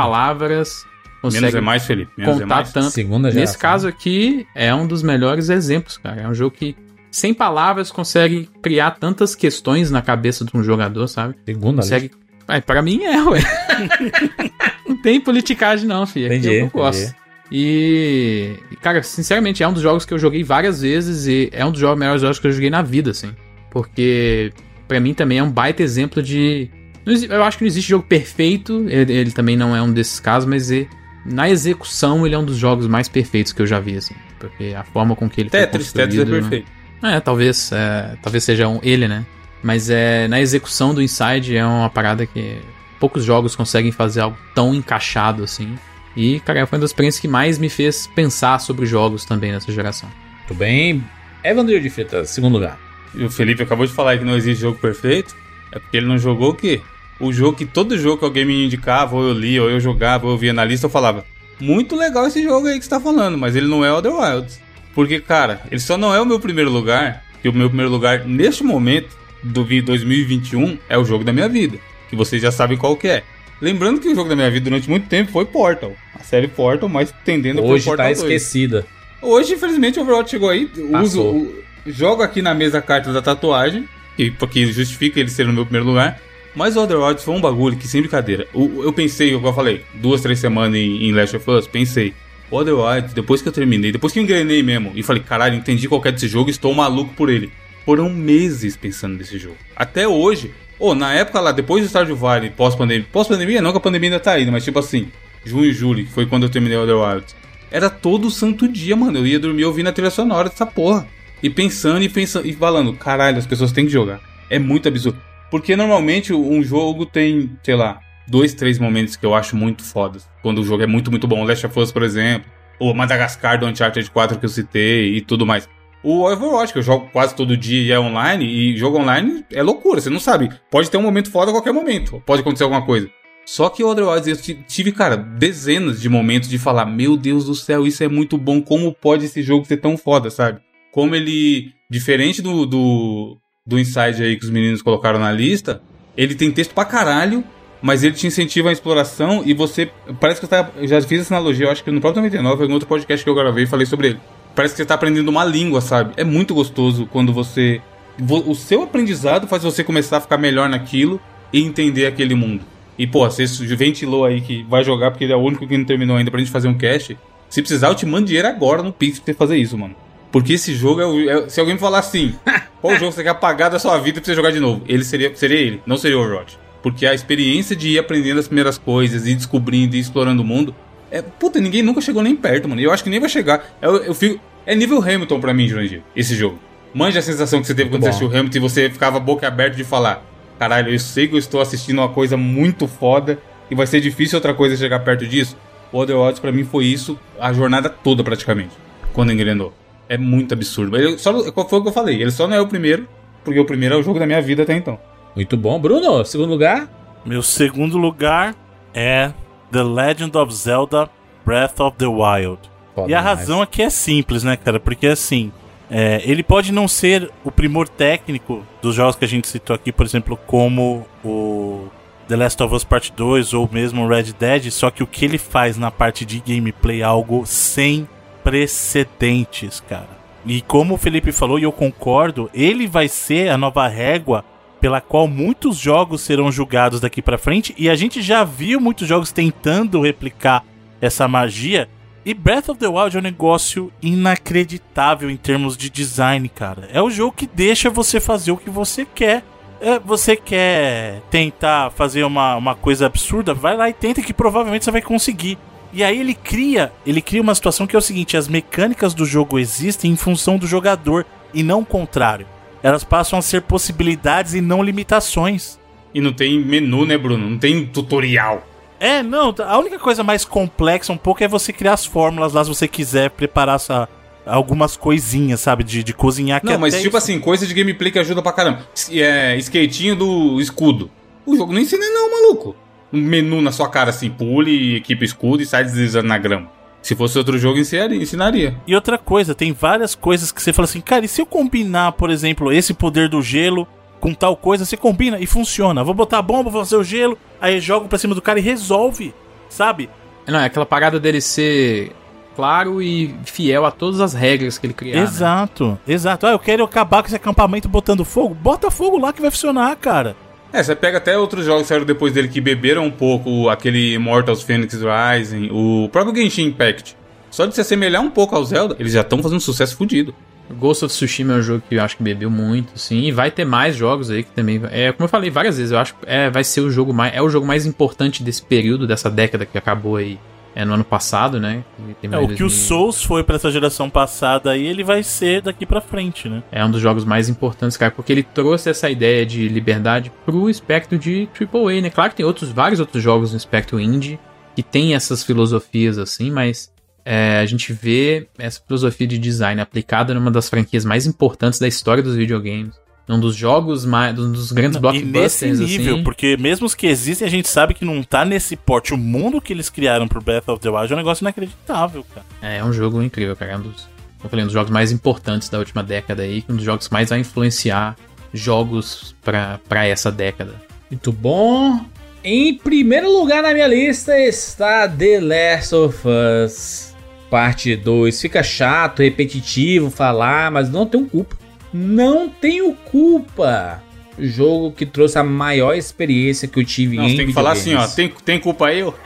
Palavras, 1.27 1.33
Menos 1.33 1.47
consegue 1.49 1.57
é 1.57 1.61
mais, 1.61 1.85
Felipe. 1.85 2.11
Menos 2.17 2.35
é 2.37 2.41
contar 2.43 2.55
mais. 2.55 2.71
tanto. 2.71 2.89
Segunda 2.91 3.29
geração. 3.31 3.41
Nesse 3.41 3.57
caso 3.57 3.87
aqui, 3.87 4.47
é 4.55 4.73
um 4.73 4.87
dos 4.87 5.01
melhores 5.03 5.49
exemplos, 5.49 5.97
cara. 5.97 6.21
É 6.21 6.27
um 6.27 6.33
jogo 6.33 6.55
que, 6.55 6.75
sem 7.11 7.33
palavras, 7.33 7.91
consegue 7.91 8.49
criar 8.61 8.91
tantas 8.91 9.35
questões 9.35 9.89
na 9.91 10.01
cabeça 10.01 10.43
de 10.45 10.55
um 10.55 10.63
jogador, 10.63 11.07
sabe? 11.07 11.35
Segunda 11.45 11.81
Consegue. 11.81 12.11
É, 12.47 12.61
pra 12.61 12.81
mim 12.81 13.03
é, 13.03 13.21
ué. 13.23 13.39
não 14.87 14.95
tem 15.01 15.19
politicagem, 15.19 15.87
não, 15.87 16.05
filho. 16.07 16.27
Entendi, 16.27 16.53
eu 16.55 16.69
gosto. 16.69 17.01
entendi. 17.01 17.15
E, 17.51 18.55
cara, 18.81 19.01
sinceramente, 19.03 19.63
é 19.63 19.67
um 19.67 19.73
dos 19.73 19.81
jogos 19.81 20.05
que 20.05 20.13
eu 20.13 20.19
joguei 20.19 20.43
várias 20.43 20.81
vezes 20.81 21.27
e 21.27 21.49
é 21.53 21.65
um 21.65 21.71
dos 21.71 21.79
jogos, 21.79 21.97
melhores 21.99 22.21
jogos 22.21 22.39
que 22.39 22.47
eu 22.47 22.51
joguei 22.51 22.69
na 22.69 22.81
vida, 22.81 23.11
assim. 23.11 23.31
Porque, 23.69 24.51
pra 24.87 24.99
mim, 24.99 25.13
também 25.13 25.37
é 25.39 25.43
um 25.43 25.49
baita 25.51 25.81
exemplo 25.83 26.21
de. 26.21 26.69
não 27.05 27.13
Eu 27.13 27.43
acho 27.43 27.57
que 27.57 27.63
não 27.63 27.67
existe 27.67 27.89
jogo 27.89 28.05
perfeito, 28.05 28.85
ele, 28.89 29.13
ele 29.13 29.31
também 29.31 29.55
não 29.55 29.75
é 29.75 29.81
um 29.81 29.91
desses 29.91 30.19
casos, 30.19 30.47
mas 30.49 30.69
e- 30.71 30.87
na 31.27 31.49
execução 31.49 32.25
ele 32.25 32.33
é 32.33 32.37
um 32.37 32.45
dos 32.45 32.57
jogos 32.57 32.87
mais 32.87 33.09
perfeitos 33.09 33.51
que 33.51 33.61
eu 33.61 33.67
já 33.67 33.79
vi, 33.79 33.97
assim. 33.97 34.15
Porque 34.39 34.73
a 34.77 34.83
forma 34.83 35.15
com 35.15 35.29
que 35.29 35.41
ele 35.41 35.49
foi 35.49 35.59
Tetris, 35.59 35.91
Tetris 35.91 36.21
é 36.21 36.25
né? 36.25 36.31
perfeito. 36.31 36.71
É, 37.03 37.19
talvez, 37.19 37.71
é, 37.71 38.17
talvez 38.21 38.43
seja 38.43 38.67
um, 38.67 38.79
ele, 38.81 39.07
né? 39.07 39.25
Mas 39.61 39.89
é, 39.89 40.27
na 40.27 40.39
execução 40.39 40.93
do 40.93 41.01
Inside 41.01 41.57
é 41.57 41.65
uma 41.65 41.89
parada 41.89 42.25
que 42.25 42.59
poucos 42.99 43.23
jogos 43.23 43.55
conseguem 43.55 43.91
fazer 43.91 44.21
algo 44.21 44.37
tão 44.55 44.73
encaixado 44.73 45.43
assim. 45.43 45.77
E, 46.15 46.39
cara, 46.39 46.65
foi 46.65 46.77
uma 46.77 46.81
das 46.81 46.91
experiências 46.91 47.19
que 47.19 47.27
mais 47.27 47.59
me 47.59 47.69
fez 47.69 48.07
pensar 48.07 48.59
sobre 48.59 48.85
jogos 48.85 49.25
também 49.25 49.51
nessa 49.51 49.71
geração. 49.71 50.09
Muito 50.39 50.55
bem. 50.55 51.03
Evandro 51.43 51.79
de 51.79 51.89
Freitas, 51.89 52.29
segundo 52.31 52.53
lugar. 52.53 52.79
E 53.13 53.23
o 53.23 53.29
Felipe 53.29 53.61
acabou 53.61 53.85
de 53.85 53.93
falar 53.93 54.17
que 54.17 54.23
não 54.23 54.35
existe 54.35 54.61
jogo 54.61 54.79
perfeito. 54.79 55.35
É 55.71 55.79
porque 55.79 55.97
ele 55.97 56.07
não 56.07 56.17
jogou 56.17 56.51
o 56.51 56.53
quê? 56.55 56.81
O 57.19 57.31
jogo 57.33 57.57
que 57.57 57.65
todo 57.65 57.97
jogo 57.97 58.17
que 58.19 58.25
alguém 58.25 58.45
me 58.45 58.65
indicava, 58.65 59.15
ou 59.15 59.27
eu 59.29 59.33
lia, 59.33 59.63
ou 59.63 59.69
eu 59.69 59.79
jogava, 59.79 60.25
ou 60.27 60.33
eu 60.33 60.37
via 60.37 60.53
na 60.53 60.63
lista, 60.63 60.85
eu 60.85 60.89
falava: 60.89 61.25
Muito 61.59 61.95
legal 61.95 62.27
esse 62.27 62.43
jogo 62.43 62.67
aí 62.67 62.77
que 62.77 62.83
você 62.85 62.89
tá 62.89 62.99
falando, 62.99 63.37
mas 63.37 63.55
ele 63.55 63.67
não 63.67 63.83
é 63.83 63.91
Other 63.91 64.13
Wilds. 64.13 64.59
Porque, 64.93 65.19
cara, 65.19 65.61
ele 65.71 65.79
só 65.79 65.97
não 65.97 66.13
é 66.13 66.21
o 66.21 66.25
meu 66.25 66.39
primeiro 66.39 66.69
lugar, 66.71 67.23
que 67.41 67.49
o 67.49 67.53
meu 67.53 67.69
primeiro 67.69 67.91
lugar 67.91 68.25
neste 68.25 68.63
momento 68.63 69.15
do 69.43 69.63
vi- 69.63 69.81
2021 69.81 70.77
é 70.89 70.97
o 70.97 71.05
jogo 71.05 71.23
da 71.23 71.31
minha 71.33 71.47
vida. 71.49 71.77
Que 72.09 72.15
vocês 72.15 72.41
já 72.41 72.51
sabem 72.51 72.77
qual 72.77 72.95
que 72.95 73.07
é. 73.07 73.23
Lembrando 73.59 73.99
que 73.99 74.07
o 74.07 74.15
jogo 74.15 74.29
da 74.29 74.35
minha 74.35 74.49
vida 74.51 74.65
durante 74.69 74.89
muito 74.89 75.07
tempo 75.07 75.31
foi 75.31 75.45
Portal. 75.45 75.93
A 76.13 76.23
série 76.23 76.47
Portal, 76.47 76.87
mas 76.87 77.13
tendendo 77.25 77.63
Hoje 77.63 77.83
pro 77.83 77.91
Portal 77.91 78.05
tá 78.07 78.13
2. 78.13 78.17
esquecida. 78.19 78.85
Hoje, 79.21 79.53
infelizmente, 79.53 79.97
o 79.99 80.03
Overwatch 80.03 80.29
chegou 80.29 80.49
aí. 80.49 80.69
Uso, 80.75 80.91
Passou. 80.91 81.35
o- 81.35 81.55
jogo 81.87 82.21
aqui 82.21 82.41
na 82.41 82.53
mesa 82.53 82.77
a 82.77 82.81
carta 82.81 83.11
da 83.11 83.21
tatuagem, 83.21 83.87
que, 84.15 84.29
porque 84.31 84.65
justifica 84.67 85.19
ele 85.19 85.29
ser 85.29 85.45
no 85.47 85.53
meu 85.53 85.63
primeiro 85.65 85.87
lugar. 85.87 86.19
Mas 86.57 86.75
o 86.75 86.81
Overwatch 86.81 87.23
foi 87.23 87.35
um 87.35 87.39
bagulho 87.39 87.77
que, 87.77 87.87
sem 87.87 88.01
brincadeira, 88.01 88.47
o- 88.51 88.81
eu 88.83 88.91
pensei, 88.91 89.31
como 89.33 89.45
eu 89.47 89.53
falei, 89.53 89.83
duas, 89.93 90.21
três 90.21 90.39
semanas 90.39 90.75
em, 90.75 91.03
em 91.07 91.11
Last 91.11 91.35
of 91.37 91.51
Us, 91.51 91.67
pensei. 91.67 92.15
O 92.49 92.57
Overwatch, 92.59 93.13
depois 93.13 93.43
que 93.43 93.47
eu 93.47 93.51
terminei, 93.51 93.91
depois 93.91 94.11
que 94.11 94.17
eu 94.17 94.23
engrenei 94.23 94.63
mesmo, 94.63 94.91
e 94.95 95.03
falei, 95.03 95.21
caralho, 95.21 95.53
entendi 95.55 95.87
qual 95.87 96.01
que 96.01 96.07
é 96.07 96.11
desse 96.11 96.27
jogo, 96.27 96.49
estou 96.49 96.73
maluco 96.73 97.13
por 97.13 97.29
ele. 97.29 97.51
Foram 97.85 98.09
meses 98.09 98.75
pensando 98.75 99.17
nesse 99.19 99.37
jogo. 99.37 99.55
Até 99.75 100.07
hoje, 100.07 100.51
ou 100.79 100.95
na 100.95 101.13
época 101.13 101.39
lá, 101.39 101.51
depois 101.51 101.83
do 101.83 101.89
Stardew 101.89 102.15
Valley, 102.15 102.49
pós-pandemia, 102.49 103.05
pós-pandemia 103.11 103.61
não, 103.61 103.71
que 103.71 103.77
a 103.77 103.81
pandemia 103.81 104.09
ainda 104.09 104.19
tá 104.19 104.31
aí, 104.31 104.49
mas 104.49 104.63
tipo 104.63 104.79
assim, 104.79 105.09
junho 105.45 105.65
e 105.65 105.73
julho, 105.73 106.05
que 106.05 106.11
foi 106.11 106.25
quando 106.25 106.43
eu 106.43 106.49
terminei 106.49 106.75
o 106.77 106.81
Wilds. 107.05 107.35
Era 107.69 107.89
todo 107.89 108.31
santo 108.31 108.67
dia, 108.67 108.95
mano. 108.95 109.19
Eu 109.19 109.27
ia 109.27 109.37
dormir 109.39 109.65
ouvindo 109.65 109.87
a 109.89 109.91
trilha 109.91 110.09
sonora 110.09 110.49
dessa 110.49 110.65
porra. 110.65 111.05
E 111.43 111.49
pensando 111.49 112.01
e 112.01 112.09
pensando 112.09 112.47
e 112.47 112.53
falando, 112.53 112.93
caralho, 112.93 113.37
as 113.37 113.45
pessoas 113.45 113.71
têm 113.71 113.85
que 113.85 113.91
jogar. 113.91 114.21
É 114.49 114.57
muito 114.57 114.87
absurdo. 114.87 115.19
Porque 115.49 115.75
normalmente 115.75 116.33
um 116.33 116.61
jogo 116.63 117.05
tem, 117.05 117.51
sei 117.63 117.75
lá, 117.75 117.99
dois, 118.27 118.53
três 118.53 118.77
momentos 118.79 119.15
que 119.15 119.25
eu 119.25 119.33
acho 119.33 119.55
muito 119.55 119.83
fodas. 119.83 120.27
Quando 120.41 120.59
o 120.59 120.63
jogo 120.63 120.83
é 120.83 120.87
muito, 120.87 121.09
muito 121.09 121.27
bom. 121.27 121.43
Last 121.43 121.65
of 121.65 121.79
Us, 121.79 121.91
por 121.91 122.03
exemplo. 122.03 122.49
Ou 122.79 122.93
Madagascar 122.93 123.59
do 123.59 123.65
Uncharted 123.65 124.11
4 124.11 124.37
que 124.39 124.45
eu 124.45 124.49
citei 124.49 125.15
e 125.15 125.21
tudo 125.21 125.45
mais. 125.45 125.67
O 126.03 126.23
Overwatch, 126.25 126.71
que 126.73 126.79
eu 126.79 126.83
jogo 126.83 127.09
quase 127.11 127.35
todo 127.35 127.57
dia 127.57 127.81
e 127.81 127.91
é 127.91 127.99
online, 127.99 128.45
e 128.45 128.77
jogo 128.77 128.99
online 128.99 129.43
é 129.51 129.63
loucura, 129.63 129.99
você 129.99 130.09
não 130.11 130.19
sabe. 130.19 130.49
Pode 130.69 130.89
ter 130.91 130.97
um 130.97 131.01
momento 131.01 131.31
foda 131.31 131.49
a 131.49 131.53
qualquer 131.53 131.73
momento, 131.73 132.21
pode 132.25 132.41
acontecer 132.41 132.63
alguma 132.63 132.85
coisa. 132.85 133.09
Só 133.45 133.67
que 133.69 133.83
o 133.83 133.87
Otherwise, 133.87 134.29
eu 134.29 134.37
ti- 134.37 134.63
tive, 134.67 134.91
cara, 134.91 135.17
dezenas 135.17 135.99
de 135.99 136.07
momentos 136.07 136.49
de 136.49 136.57
falar: 136.59 136.85
Meu 136.85 137.17
Deus 137.17 137.45
do 137.45 137.55
céu, 137.55 137.87
isso 137.87 138.03
é 138.03 138.07
muito 138.07 138.37
bom. 138.37 138.61
Como 138.61 138.93
pode 138.93 139.25
esse 139.25 139.41
jogo 139.41 139.65
ser 139.65 139.77
tão 139.77 139.97
foda, 139.97 140.29
sabe? 140.29 140.59
Como 140.91 141.15
ele, 141.15 141.71
diferente 141.89 142.41
do, 142.41 142.65
do, 142.65 143.37
do 143.67 143.77
Inside 143.77 144.23
aí 144.23 144.37
que 144.37 144.45
os 144.45 144.49
meninos 144.49 144.81
colocaram 144.81 145.19
na 145.19 145.31
lista, 145.31 145.81
ele 146.15 146.33
tem 146.33 146.49
texto 146.51 146.73
pra 146.73 146.85
caralho, 146.85 147.43
mas 147.81 148.03
ele 148.03 148.15
te 148.15 148.25
incentiva 148.25 148.69
a 148.69 148.71
exploração 148.71 149.43
e 149.45 149.53
você. 149.53 149.91
Parece 150.19 150.39
que 150.39 150.45
eu, 150.45 150.49
tava, 150.49 150.71
eu 150.77 150.87
já 150.87 150.99
fiz 151.01 151.21
essa 151.21 151.35
analogia, 151.35 151.65
eu 151.67 151.71
acho 151.71 151.83
que 151.83 151.91
no 151.91 152.01
próprio 152.01 152.23
99, 152.23 152.65
em 152.65 152.71
outro 152.71 152.87
podcast 152.87 153.23
que 153.23 153.29
eu 153.29 153.35
gravei 153.35 153.65
falei 153.67 153.85
sobre 153.85 154.07
ele. 154.07 154.19
Parece 154.55 154.73
que 154.73 154.77
você 154.77 154.85
tá 154.85 154.95
aprendendo 154.95 155.27
uma 155.29 155.45
língua, 155.45 155.81
sabe? 155.81 156.13
É 156.17 156.23
muito 156.23 156.55
gostoso 156.55 157.05
quando 157.11 157.31
você. 157.31 157.79
vo- 158.17 158.43
O 158.49 158.55
seu 158.55 158.81
aprendizado 158.81 159.47
faz 159.47 159.61
você 159.61 159.83
começar 159.83 160.17
a 160.17 160.21
ficar 160.21 160.37
melhor 160.39 160.67
naquilo 160.67 161.21
e 161.53 161.61
entender 161.61 162.07
aquele 162.07 162.33
mundo. 162.33 162.63
E, 162.97 163.05
pô, 163.05 163.29
você 163.29 163.45
ventilou 163.75 164.25
aí 164.25 164.41
que 164.41 164.65
vai 164.67 164.83
jogar 164.83 165.11
porque 165.11 165.25
ele 165.25 165.33
é 165.33 165.35
o 165.35 165.39
único 165.39 165.67
que 165.67 165.77
não 165.77 165.85
terminou 165.85 166.17
ainda 166.17 166.31
pra 166.31 166.39
gente 166.39 166.49
fazer 166.49 166.67
um 166.67 166.73
cast. 166.75 167.15
Se 167.47 167.61
precisar, 167.61 167.89
eu 167.89 167.95
te 167.95 168.07
mando 168.07 168.25
dinheiro 168.25 168.47
agora 168.47 168.81
no 168.81 168.91
Pix 168.91 169.19
pra 169.19 169.25
você 169.25 169.37
fazer 169.37 169.57
isso, 169.57 169.77
mano. 169.77 169.95
Porque 170.31 170.53
esse 170.53 170.73
jogo 170.75 171.01
é, 171.01 171.05
o- 171.05 171.29
é- 171.45 171.49
Se 171.49 171.59
alguém 171.59 171.75
me 171.75 171.79
falar 171.79 171.99
assim, 171.99 172.35
qual 172.81 172.95
jogo 172.97 173.11
você 173.11 173.23
quer 173.23 173.29
apagar 173.29 173.69
da 173.69 173.79
sua 173.79 173.97
vida 173.97 174.19
pra 174.19 174.25
você 174.25 174.35
jogar 174.35 174.51
de 174.51 174.59
novo? 174.59 174.81
Ele 174.87 175.03
seria, 175.03 175.35
seria 175.35 175.57
ele, 175.59 175.81
não 175.85 175.97
seria 175.97 176.17
o 176.17 176.21
Overwatch. 176.21 176.57
Porque 176.83 177.05
a 177.05 177.13
experiência 177.13 177.75
de 177.75 177.89
ir 177.89 177.99
aprendendo 177.99 178.39
as 178.39 178.47
primeiras 178.47 178.77
coisas, 178.77 179.25
e 179.27 179.33
descobrindo 179.33 179.95
e 179.95 179.99
explorando 179.99 180.41
o 180.41 180.45
mundo. 180.45 180.75
É, 181.09 181.21
puta, 181.21 181.59
ninguém 181.59 181.81
nunca 181.81 182.01
chegou 182.01 182.21
nem 182.21 182.35
perto, 182.35 182.67
mano. 182.69 182.79
E 182.81 182.83
eu 182.83 182.91
acho 182.91 183.03
que 183.03 183.09
nem 183.09 183.19
vai 183.19 183.29
chegar. 183.29 183.77
Eu, 183.81 183.97
eu 184.03 184.13
fico. 184.13 184.39
É 184.65 184.75
nível 184.75 185.01
Hamilton 185.01 185.39
pra 185.39 185.53
mim, 185.53 185.67
Jurandir, 185.67 186.01
esse 186.15 186.35
jogo. 186.35 186.59
Manja 186.93 187.19
a 187.19 187.21
sensação 187.21 187.61
que 187.61 187.67
você 187.67 187.73
teve 187.75 187.89
quando 187.89 188.03
você 188.03 188.09
assistiu 188.09 188.27
Hamilton 188.27 188.57
e 188.57 188.61
você 188.61 188.89
ficava 188.89 189.19
boca 189.19 189.47
aberta 189.47 189.75
de 189.77 189.83
falar: 189.83 190.23
Caralho, 190.59 190.93
eu 190.93 190.99
sei 190.99 191.27
que 191.27 191.35
eu 191.35 191.39
estou 191.39 191.61
assistindo 191.61 191.99
uma 191.99 192.09
coisa 192.09 192.35
muito 192.37 192.87
foda 192.87 193.39
e 193.71 193.75
vai 193.75 193.87
ser 193.87 194.01
difícil 194.01 194.37
outra 194.37 194.53
coisa 194.53 194.75
chegar 194.75 194.99
perto 194.99 195.25
disso. 195.25 195.55
O 195.91 195.97
Other 195.99 196.15
pra 196.41 196.51
mim 196.51 196.63
foi 196.65 196.85
isso 196.85 197.17
a 197.39 197.53
jornada 197.53 197.87
toda 197.89 198.23
praticamente, 198.23 198.71
quando 199.13 199.31
engrenou. 199.31 199.73
É 200.09 200.17
muito 200.17 200.53
absurdo. 200.53 200.95
Ele 200.97 201.17
só, 201.17 201.33
foi 201.33 201.79
o 201.79 201.81
que 201.83 201.89
eu 201.89 201.93
falei, 201.93 202.21
ele 202.21 202.31
só 202.31 202.47
não 202.47 202.55
é 202.55 202.61
o 202.61 202.67
primeiro, 202.67 203.07
porque 203.43 203.59
o 203.59 203.65
primeiro 203.65 203.95
é 203.95 203.97
o 203.97 204.03
jogo 204.03 204.19
da 204.19 204.25
minha 204.25 204.41
vida 204.41 204.63
até 204.63 204.75
então. 204.75 204.97
Muito 205.35 205.55
bom. 205.57 205.79
Bruno, 205.79 206.23
segundo 206.25 206.49
lugar. 206.49 206.89
Meu 207.25 207.41
segundo 207.43 207.97
lugar 207.97 208.55
é 208.93 209.31
The 209.71 209.83
Legend 209.83 210.37
of 210.37 210.53
Zelda 210.53 211.09
Breath 211.45 211.79
of 211.79 211.97
the 211.97 212.07
Wild. 212.07 212.59
Foda 212.95 213.11
E 213.11 213.13
a 213.13 213.19
demais. 213.19 213.39
razão 213.39 213.61
aqui 213.61 213.81
é 213.81 213.89
simples, 213.89 214.43
né, 214.43 214.55
cara? 214.57 214.79
Porque 214.79 215.07
assim, 215.07 215.51
é, 215.91 216.21
ele 216.25 216.41
pode 216.41 216.71
não 216.71 216.87
ser 216.87 217.29
o 217.43 217.51
primor 217.51 217.87
técnico 217.87 218.63
dos 218.81 218.95
jogos 218.95 219.15
que 219.15 219.25
a 219.25 219.27
gente 219.27 219.47
citou 219.47 219.75
aqui, 219.75 219.91
por 219.91 220.05
exemplo, 220.05 220.37
como 220.47 221.05
o 221.23 221.87
The 222.27 222.35
Last 222.35 222.63
of 222.63 222.73
Us 222.73 222.83
Part 222.83 223.13
2 223.15 223.53
ou 223.53 223.69
mesmo 223.71 224.03
o 224.03 224.07
Red 224.07 224.33
Dead, 224.39 224.71
só 224.71 224.89
que 224.89 225.03
o 225.03 225.07
que 225.07 225.23
ele 225.25 225.37
faz 225.37 225.77
na 225.77 225.91
parte 225.91 226.25
de 226.25 226.39
gameplay 226.39 227.01
é 227.01 227.03
algo 227.03 227.43
sem 227.45 228.07
precedentes, 228.47 229.81
cara. 229.81 230.07
E 230.45 230.61
como 230.61 230.93
o 230.93 230.97
Felipe 230.97 231.33
falou, 231.33 231.59
e 231.59 231.63
eu 231.63 231.71
concordo, 231.73 232.49
ele 232.53 232.87
vai 232.87 233.09
ser 233.09 233.49
a 233.49 233.57
nova 233.57 233.85
régua 233.89 234.45
pela 234.79 235.01
qual 235.01 235.27
muitos 235.27 235.75
jogos 235.75 236.21
serão 236.21 236.49
julgados 236.49 237.01
daqui 237.01 237.21
pra 237.21 237.37
frente, 237.37 237.75
e 237.77 237.89
a 237.89 237.95
gente 237.97 238.21
já 238.21 238.45
viu 238.45 238.79
muitos 238.79 239.05
jogos 239.05 239.33
tentando 239.33 240.01
replicar 240.01 240.63
essa 241.01 241.27
magia. 241.27 241.89
E 242.25 242.33
Breath 242.33 242.69
of 242.69 242.79
the 242.79 242.87
Wild 242.87 243.17
é 243.17 243.19
um 243.19 243.23
negócio 243.23 243.91
inacreditável 244.01 245.29
em 245.29 245.35
termos 245.35 245.75
de 245.75 245.89
design, 245.89 246.47
cara. 246.47 246.87
É 246.93 247.01
o 247.01 247.09
jogo 247.09 247.35
que 247.35 247.47
deixa 247.47 247.89
você 247.89 248.17
fazer 248.17 248.53
o 248.53 248.57
que 248.57 248.69
você 248.69 249.03
quer. 249.03 249.43
É, 249.81 249.99
você 249.99 250.37
quer 250.37 251.21
tentar 251.29 251.91
fazer 251.91 252.23
uma, 252.23 252.55
uma 252.55 252.75
coisa 252.75 253.07
absurda? 253.07 253.53
Vai 253.53 253.75
lá 253.75 253.89
e 253.89 253.93
tenta 253.93 254.21
que 254.21 254.33
provavelmente 254.33 254.85
você 254.85 254.91
vai 254.91 255.01
conseguir. 255.01 255.57
E 255.93 256.03
aí 256.03 256.19
ele 256.19 256.33
cria, 256.33 256.91
ele 257.05 257.21
cria 257.21 257.41
uma 257.41 257.55
situação 257.55 257.87
que 257.87 257.95
é 257.95 257.99
o 257.99 258.01
seguinte, 258.01 258.35
as 258.37 258.47
mecânicas 258.47 259.13
do 259.13 259.25
jogo 259.25 259.57
existem 259.57 260.11
em 260.11 260.15
função 260.15 260.57
do 260.57 260.67
jogador 260.67 261.25
e 261.53 261.63
não 261.63 261.79
o 261.81 261.85
contrário. 261.85 262.45
Elas 262.83 263.03
passam 263.03 263.39
a 263.39 263.41
ser 263.41 263.61
possibilidades 263.63 264.53
e 264.53 264.61
não 264.61 264.83
limitações. 264.83 265.79
E 266.13 266.21
não 266.21 266.31
tem 266.33 266.59
menu, 266.59 267.05
né, 267.05 267.17
Bruno? 267.17 267.49
Não 267.49 267.57
tem 267.57 267.85
tutorial. 267.85 268.65
É, 268.99 269.21
não, 269.21 269.53
a 269.65 269.77
única 269.77 269.99
coisa 269.99 270.23
mais 270.23 270.43
complexa 270.43 271.13
um 271.13 271.17
pouco 271.17 271.43
é 271.43 271.47
você 271.47 271.71
criar 271.71 271.93
as 271.93 272.05
fórmulas 272.05 272.53
lá 272.53 272.63
se 272.63 272.69
você 272.69 272.87
quiser 272.87 273.29
preparar 273.29 273.75
essa, 273.75 274.09
algumas 274.45 274.97
coisinhas, 274.97 275.59
sabe, 275.59 275.83
de, 275.83 276.03
de 276.03 276.13
cozinhar. 276.13 276.61
Não, 276.63 276.79
mas 276.79 276.95
tipo 276.95 277.09
isso- 277.09 277.17
assim, 277.17 277.39
coisa 277.39 277.65
de 277.67 277.73
gameplay 277.73 278.11
que 278.11 278.17
ajuda 278.19 278.41
pra 278.41 278.51
caramba. 278.51 278.87
É, 279.11 279.55
skatinho 279.57 280.15
do 280.15 280.59
escudo. 280.59 281.11
O 281.45 281.55
jogo 281.55 281.71
não 281.73 281.79
ensina 281.79 282.05
não, 282.09 282.31
maluco. 282.31 282.75
Um 283.11 283.21
menu 283.21 283.61
na 283.61 283.71
sua 283.71 283.89
cara 283.89 284.09
assim, 284.09 284.29
pule, 284.29 284.97
equipe 284.97 285.23
escudo 285.23 285.63
e 285.63 285.65
sai 285.65 285.83
deslizando 285.83 286.27
na 286.27 286.37
grama. 286.37 286.69
Se 287.01 287.15
fosse 287.15 287.37
outro 287.37 287.57
jogo, 287.57 287.79
ensinaria. 287.79 288.21
ensinaria. 288.21 288.77
E 288.85 288.93
outra 288.93 289.17
coisa, 289.17 289.55
tem 289.55 289.71
várias 289.71 290.13
coisas 290.13 290.51
que 290.51 290.61
você 290.61 290.73
fala 290.73 290.85
assim, 290.85 290.99
cara, 290.99 291.23
e 291.23 291.27
se 291.27 291.41
eu 291.41 291.45
combinar, 291.45 292.11
por 292.13 292.29
exemplo, 292.29 292.71
esse 292.71 292.93
poder 292.93 293.29
do 293.29 293.41
gelo 293.41 293.87
com 294.19 294.33
tal 294.33 294.57
coisa, 294.57 294.83
você 294.83 294.97
combina 294.97 295.39
e 295.39 295.45
funciona. 295.45 296.03
Vou 296.03 296.13
botar 296.13 296.39
a 296.39 296.41
bomba, 296.41 296.69
vou 296.69 296.83
fazer 296.83 296.97
o 296.97 297.03
gelo, 297.03 297.37
aí 297.61 297.79
jogo 297.79 298.07
pra 298.07 298.17
cima 298.17 298.35
do 298.35 298.41
cara 298.41 298.59
e 298.59 298.61
resolve, 298.63 299.33
sabe? 299.69 300.09
Não, 300.45 300.59
é 300.59 300.65
aquela 300.65 300.85
parada 300.85 301.19
dele 301.19 301.39
ser 301.39 302.13
claro 302.57 303.01
e 303.01 303.35
fiel 303.45 303.85
a 303.85 303.91
todas 303.91 304.19
as 304.19 304.33
regras 304.33 304.77
que 304.77 304.87
ele 304.87 304.93
criar. 304.93 305.17
né? 305.17 305.21
exato, 305.23 305.97
exato. 306.07 306.47
Ah, 306.47 306.51
eu 306.51 306.59
quero 306.59 306.83
acabar 306.83 307.21
com 307.21 307.27
esse 307.27 307.35
acampamento 307.35 307.87
botando 307.87 308.25
fogo. 308.25 308.55
Bota 308.55 308.89
fogo 308.89 309.17
lá 309.17 309.31
que 309.31 309.41
vai 309.41 309.51
funcionar, 309.51 309.95
cara. 309.95 310.35
É, 310.77 310.83
você 310.83 310.95
pega 310.95 311.17
até 311.17 311.35
outros 311.35 311.65
jogos 311.65 311.81
que 311.81 311.87
saíram 311.87 312.05
depois 312.05 312.31
dele 312.31 312.47
que 312.47 312.61
beberam 312.61 313.03
um 313.03 313.09
pouco, 313.09 313.67
aquele 313.67 314.13
Immortals 314.13 314.61
Phoenix 314.61 314.93
Rising, 315.01 315.69
o 315.71 316.07
próprio 316.11 316.35
Genshin 316.35 316.65
Impact. 316.65 317.17
Só 317.49 317.65
de 317.65 317.73
se 317.73 317.81
assemelhar 317.81 318.21
um 318.21 318.29
pouco 318.29 318.55
ao 318.55 318.63
Zelda, 318.63 318.95
eles 318.99 319.13
já 319.13 319.21
estão 319.21 319.41
fazendo 319.41 319.59
sucesso 319.59 319.97
fodido. 319.97 320.35
Ghost 320.69 321.03
of 321.03 321.11
Tsushima 321.11 321.53
é 321.53 321.57
um 321.57 321.61
jogo 321.63 321.83
que 321.89 321.95
eu 321.95 322.03
acho 322.03 322.17
que 322.17 322.21
bebeu 322.21 322.51
muito, 322.51 322.91
sim. 322.99 323.21
E 323.21 323.31
vai 323.31 323.49
ter 323.49 323.65
mais 323.65 323.95
jogos 323.95 324.29
aí 324.29 324.43
que 324.43 324.51
também. 324.51 324.79
É, 324.91 325.11
como 325.11 325.25
eu 325.25 325.29
falei 325.29 325.49
várias 325.49 325.77
vezes, 325.77 325.91
eu 325.91 325.97
acho 325.97 326.13
que 326.13 326.19
é, 326.27 326.47
vai 326.47 326.63
ser 326.63 326.81
o 326.81 326.91
jogo 326.91 327.11
mais. 327.11 327.33
É 327.33 327.41
o 327.41 327.49
jogo 327.49 327.65
mais 327.65 327.87
importante 327.87 328.43
desse 328.43 328.61
período, 328.61 329.07
dessa 329.07 329.31
década 329.31 329.65
que 329.65 329.79
acabou 329.79 330.17
aí 330.17 330.37
é, 330.77 330.85
no 330.85 330.93
ano 330.93 331.03
passado, 331.03 331.59
né? 331.59 331.83
É, 332.21 332.37
o 332.37 332.47
que 332.49 332.63
o 332.63 332.67
2000. 332.67 332.69
Souls 332.69 333.23
foi 333.23 333.43
pra 333.43 333.55
essa 333.55 333.71
geração 333.71 334.11
passada 334.11 334.69
aí, 334.69 334.85
ele 334.85 335.03
vai 335.03 335.23
ser 335.23 335.59
daqui 335.59 335.87
pra 335.87 335.99
frente, 335.99 336.47
né? 336.47 336.61
É 336.71 336.85
um 336.85 336.91
dos 336.91 337.01
jogos 337.01 337.25
mais 337.25 337.49
importantes, 337.49 337.97
cara, 337.97 338.11
porque 338.11 338.31
ele 338.31 338.43
trouxe 338.43 338.87
essa 338.87 339.09
ideia 339.09 339.43
de 339.43 339.67
liberdade 339.67 340.31
pro 340.45 340.69
espectro 340.69 341.17
de 341.17 341.49
AAA, 341.59 342.01
né? 342.01 342.09
Claro 342.11 342.29
que 342.29 342.37
tem 342.37 342.45
outros, 342.45 342.69
vários 342.69 342.99
outros 342.99 343.23
jogos 343.23 343.53
no 343.53 343.57
espectro 343.57 343.99
indie 343.99 344.39
que 344.75 344.83
tem 344.83 345.15
essas 345.15 345.43
filosofias 345.43 346.19
assim, 346.19 346.51
mas 346.51 346.93
é, 347.25 347.57
a 347.57 347.65
gente 347.65 347.91
vê 347.91 348.47
essa 348.59 348.79
filosofia 348.79 349.25
de 349.25 349.39
design 349.39 349.81
aplicada 349.81 350.31
numa 350.35 350.51
das 350.51 350.69
franquias 350.69 351.03
mais 351.03 351.25
importantes 351.25 351.79
da 351.79 351.87
história 351.87 352.21
dos 352.21 352.35
videogames. 352.35 352.93
Num 353.27 353.39
dos 353.39 353.55
jogos 353.55 354.05
mais. 354.05 354.37
Um 354.39 354.51
dos 354.51 354.71
grandes 354.71 354.97
E 354.97 354.99
blockbusters, 355.01 355.79
nesse 355.79 355.97
nível, 355.97 356.15
assim. 356.15 356.23
porque 356.23 356.55
mesmo 356.57 356.85
os 356.85 356.95
que 356.95 357.07
existem, 357.07 357.45
a 357.45 357.51
gente 357.51 357.67
sabe 357.67 357.93
que 357.93 358.05
não 358.05 358.23
tá 358.23 358.45
nesse 358.45 358.75
porte. 358.75 359.13
O 359.13 359.17
mundo 359.17 359.59
que 359.59 359.73
eles 359.73 359.89
criaram 359.89 360.27
pro 360.27 360.41
Breath 360.41 360.69
of 360.69 360.79
the 360.79 360.89
Wild 360.89 361.11
é 361.11 361.15
um 361.15 361.17
negócio 361.17 361.43
inacreditável, 361.43 362.25
cara. 362.33 362.45
É, 362.61 362.77
é 362.77 362.83
um 362.85 362.93
jogo 362.93 363.21
incrível, 363.21 363.55
cara. 363.55 363.73
É 363.73 363.77
um 363.77 363.81
dos, 363.81 364.03
como 364.03 364.45
eu 364.45 364.49
falei, 364.49 364.63
um 364.63 364.67
dos 364.67 364.73
jogos 364.73 364.91
mais 364.91 365.11
importantes 365.11 365.67
da 365.67 365.77
última 365.77 366.01
década 366.03 366.43
aí, 366.43 366.63
um 366.69 366.75
dos 366.75 366.85
jogos 366.85 367.07
que 367.07 367.13
mais 367.13 367.29
vai 367.29 367.39
influenciar 367.39 368.15
jogos 368.53 369.35
pra, 369.43 369.79
pra 369.89 370.05
essa 370.07 370.31
década. 370.31 370.73
Muito 371.11 371.31
bom. 371.31 371.99
Em 372.43 372.73
primeiro 372.75 373.29
lugar 373.29 373.61
na 373.61 373.73
minha 373.73 373.87
lista 373.87 374.39
está 374.39 375.07
The 375.07 375.41
Last 375.41 375.95
of 375.95 376.17
Us 376.65 377.13
Parte 377.49 377.95
2. 377.95 378.41
Fica 378.41 378.61
chato, 378.63 379.21
repetitivo 379.21 380.09
falar, 380.09 380.71
mas 380.71 380.89
não 380.89 381.05
tenho 381.05 381.25
culpa. 381.25 381.57
Não 381.97 382.47
tenho 382.47 382.93
culpa. 382.93 384.03
Jogo 384.37 384.91
que 384.91 385.03
trouxe 385.03 385.39
a 385.39 385.43
maior 385.43 385.95
experiência 385.95 386.67
que 386.67 386.79
eu 386.79 386.85
tive 386.85 387.17
Não, 387.17 387.23
em 387.23 387.31
você 387.31 387.37
tem 387.37 387.47
que 387.47 387.53
falar 387.53 387.71
assim, 387.71 387.95
ó. 387.95 388.07
Tem, 388.07 388.29
tem 388.45 388.59
culpa 388.59 388.93
eu? 388.93 389.15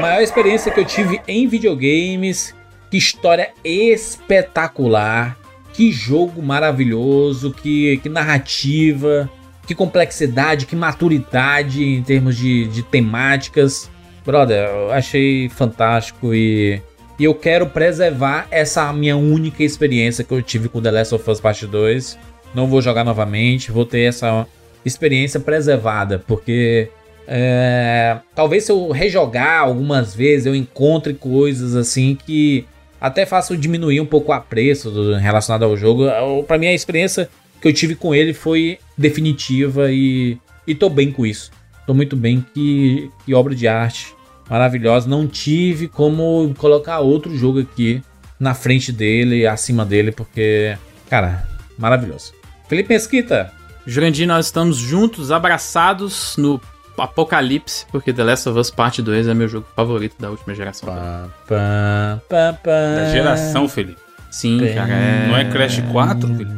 Maior 0.00 0.22
experiência 0.22 0.72
que 0.72 0.80
eu 0.80 0.84
tive 0.84 1.20
em 1.28 1.46
videogames. 1.46 2.52
Que 2.90 2.96
história 2.96 3.52
espetacular. 3.62 5.36
Que 5.72 5.92
jogo 5.92 6.42
maravilhoso. 6.42 7.52
Que, 7.52 7.98
que 7.98 8.08
narrativa. 8.08 9.30
Que 9.68 9.74
complexidade. 9.74 10.66
Que 10.66 10.74
maturidade 10.74 11.84
em 11.84 12.02
termos 12.02 12.36
de, 12.36 12.66
de 12.66 12.82
temáticas. 12.82 13.88
Brother, 14.26 14.68
eu 14.68 14.90
achei 14.90 15.48
fantástico 15.48 16.34
e. 16.34 16.82
E 17.20 17.24
eu 17.24 17.34
quero 17.34 17.66
preservar 17.66 18.48
essa 18.50 18.90
minha 18.94 19.14
única 19.14 19.62
experiência 19.62 20.24
que 20.24 20.32
eu 20.32 20.40
tive 20.42 20.70
com 20.70 20.80
The 20.80 20.90
Last 20.90 21.14
of 21.14 21.30
Us 21.30 21.38
Part 21.38 21.66
2. 21.66 22.18
Não 22.54 22.66
vou 22.66 22.80
jogar 22.80 23.04
novamente, 23.04 23.70
vou 23.70 23.84
ter 23.84 24.08
essa 24.08 24.46
experiência 24.86 25.38
preservada, 25.38 26.18
porque 26.26 26.88
é, 27.28 28.16
talvez 28.34 28.64
se 28.64 28.72
eu 28.72 28.90
rejogar 28.90 29.60
algumas 29.60 30.14
vezes 30.14 30.46
eu 30.46 30.54
encontre 30.54 31.12
coisas 31.12 31.76
assim 31.76 32.16
que 32.26 32.64
até 32.98 33.26
façam 33.26 33.54
diminuir 33.54 34.00
um 34.00 34.06
pouco 34.06 34.32
o 34.32 34.34
apreço 34.34 34.90
do- 34.90 35.14
relacionado 35.16 35.64
ao 35.64 35.76
jogo. 35.76 36.04
Eu- 36.06 36.42
Pra 36.42 36.56
mim 36.56 36.68
a 36.68 36.72
experiência 36.72 37.28
que 37.60 37.68
eu 37.68 37.72
tive 37.74 37.94
com 37.94 38.14
ele 38.14 38.32
foi 38.32 38.78
definitiva 38.96 39.92
e, 39.92 40.38
e 40.66 40.74
tô 40.74 40.88
bem 40.88 41.12
com 41.12 41.26
isso. 41.26 41.50
Tô 41.86 41.92
muito 41.92 42.16
bem, 42.16 42.42
que, 42.54 43.10
que 43.26 43.34
obra 43.34 43.54
de 43.54 43.68
arte 43.68 44.14
maravilhosa. 44.50 45.08
Não 45.08 45.26
tive 45.26 45.86
como 45.88 46.52
colocar 46.58 46.98
outro 46.98 47.34
jogo 47.36 47.60
aqui 47.60 48.02
na 48.38 48.52
frente 48.54 48.90
dele, 48.90 49.46
acima 49.46 49.84
dele, 49.84 50.10
porque, 50.12 50.76
cara, 51.08 51.46
maravilhoso. 51.78 52.32
Felipe 52.68 52.92
Mesquita, 52.92 53.52
Jurandir, 53.86 54.26
nós 54.26 54.46
estamos 54.46 54.76
juntos, 54.76 55.30
abraçados 55.30 56.36
no 56.36 56.60
apocalipse, 56.98 57.86
porque 57.90 58.12
The 58.12 58.22
Last 58.24 58.48
of 58.48 58.58
Us 58.58 58.70
Parte 58.70 59.00
2 59.02 59.28
é 59.28 59.34
meu 59.34 59.48
jogo 59.48 59.66
favorito 59.74 60.14
da 60.18 60.30
última 60.30 60.54
geração. 60.54 60.88
Pá, 60.88 61.28
pá, 61.48 62.20
pá, 62.28 62.52
pá. 62.62 62.70
Da 62.96 63.10
geração, 63.10 63.68
Felipe. 63.68 63.98
Sim, 64.30 64.58
cara. 64.74 64.92
É... 64.92 65.28
Não 65.28 65.36
é 65.36 65.44
Crash 65.46 65.80
4, 65.90 66.28
Felipe? 66.28 66.52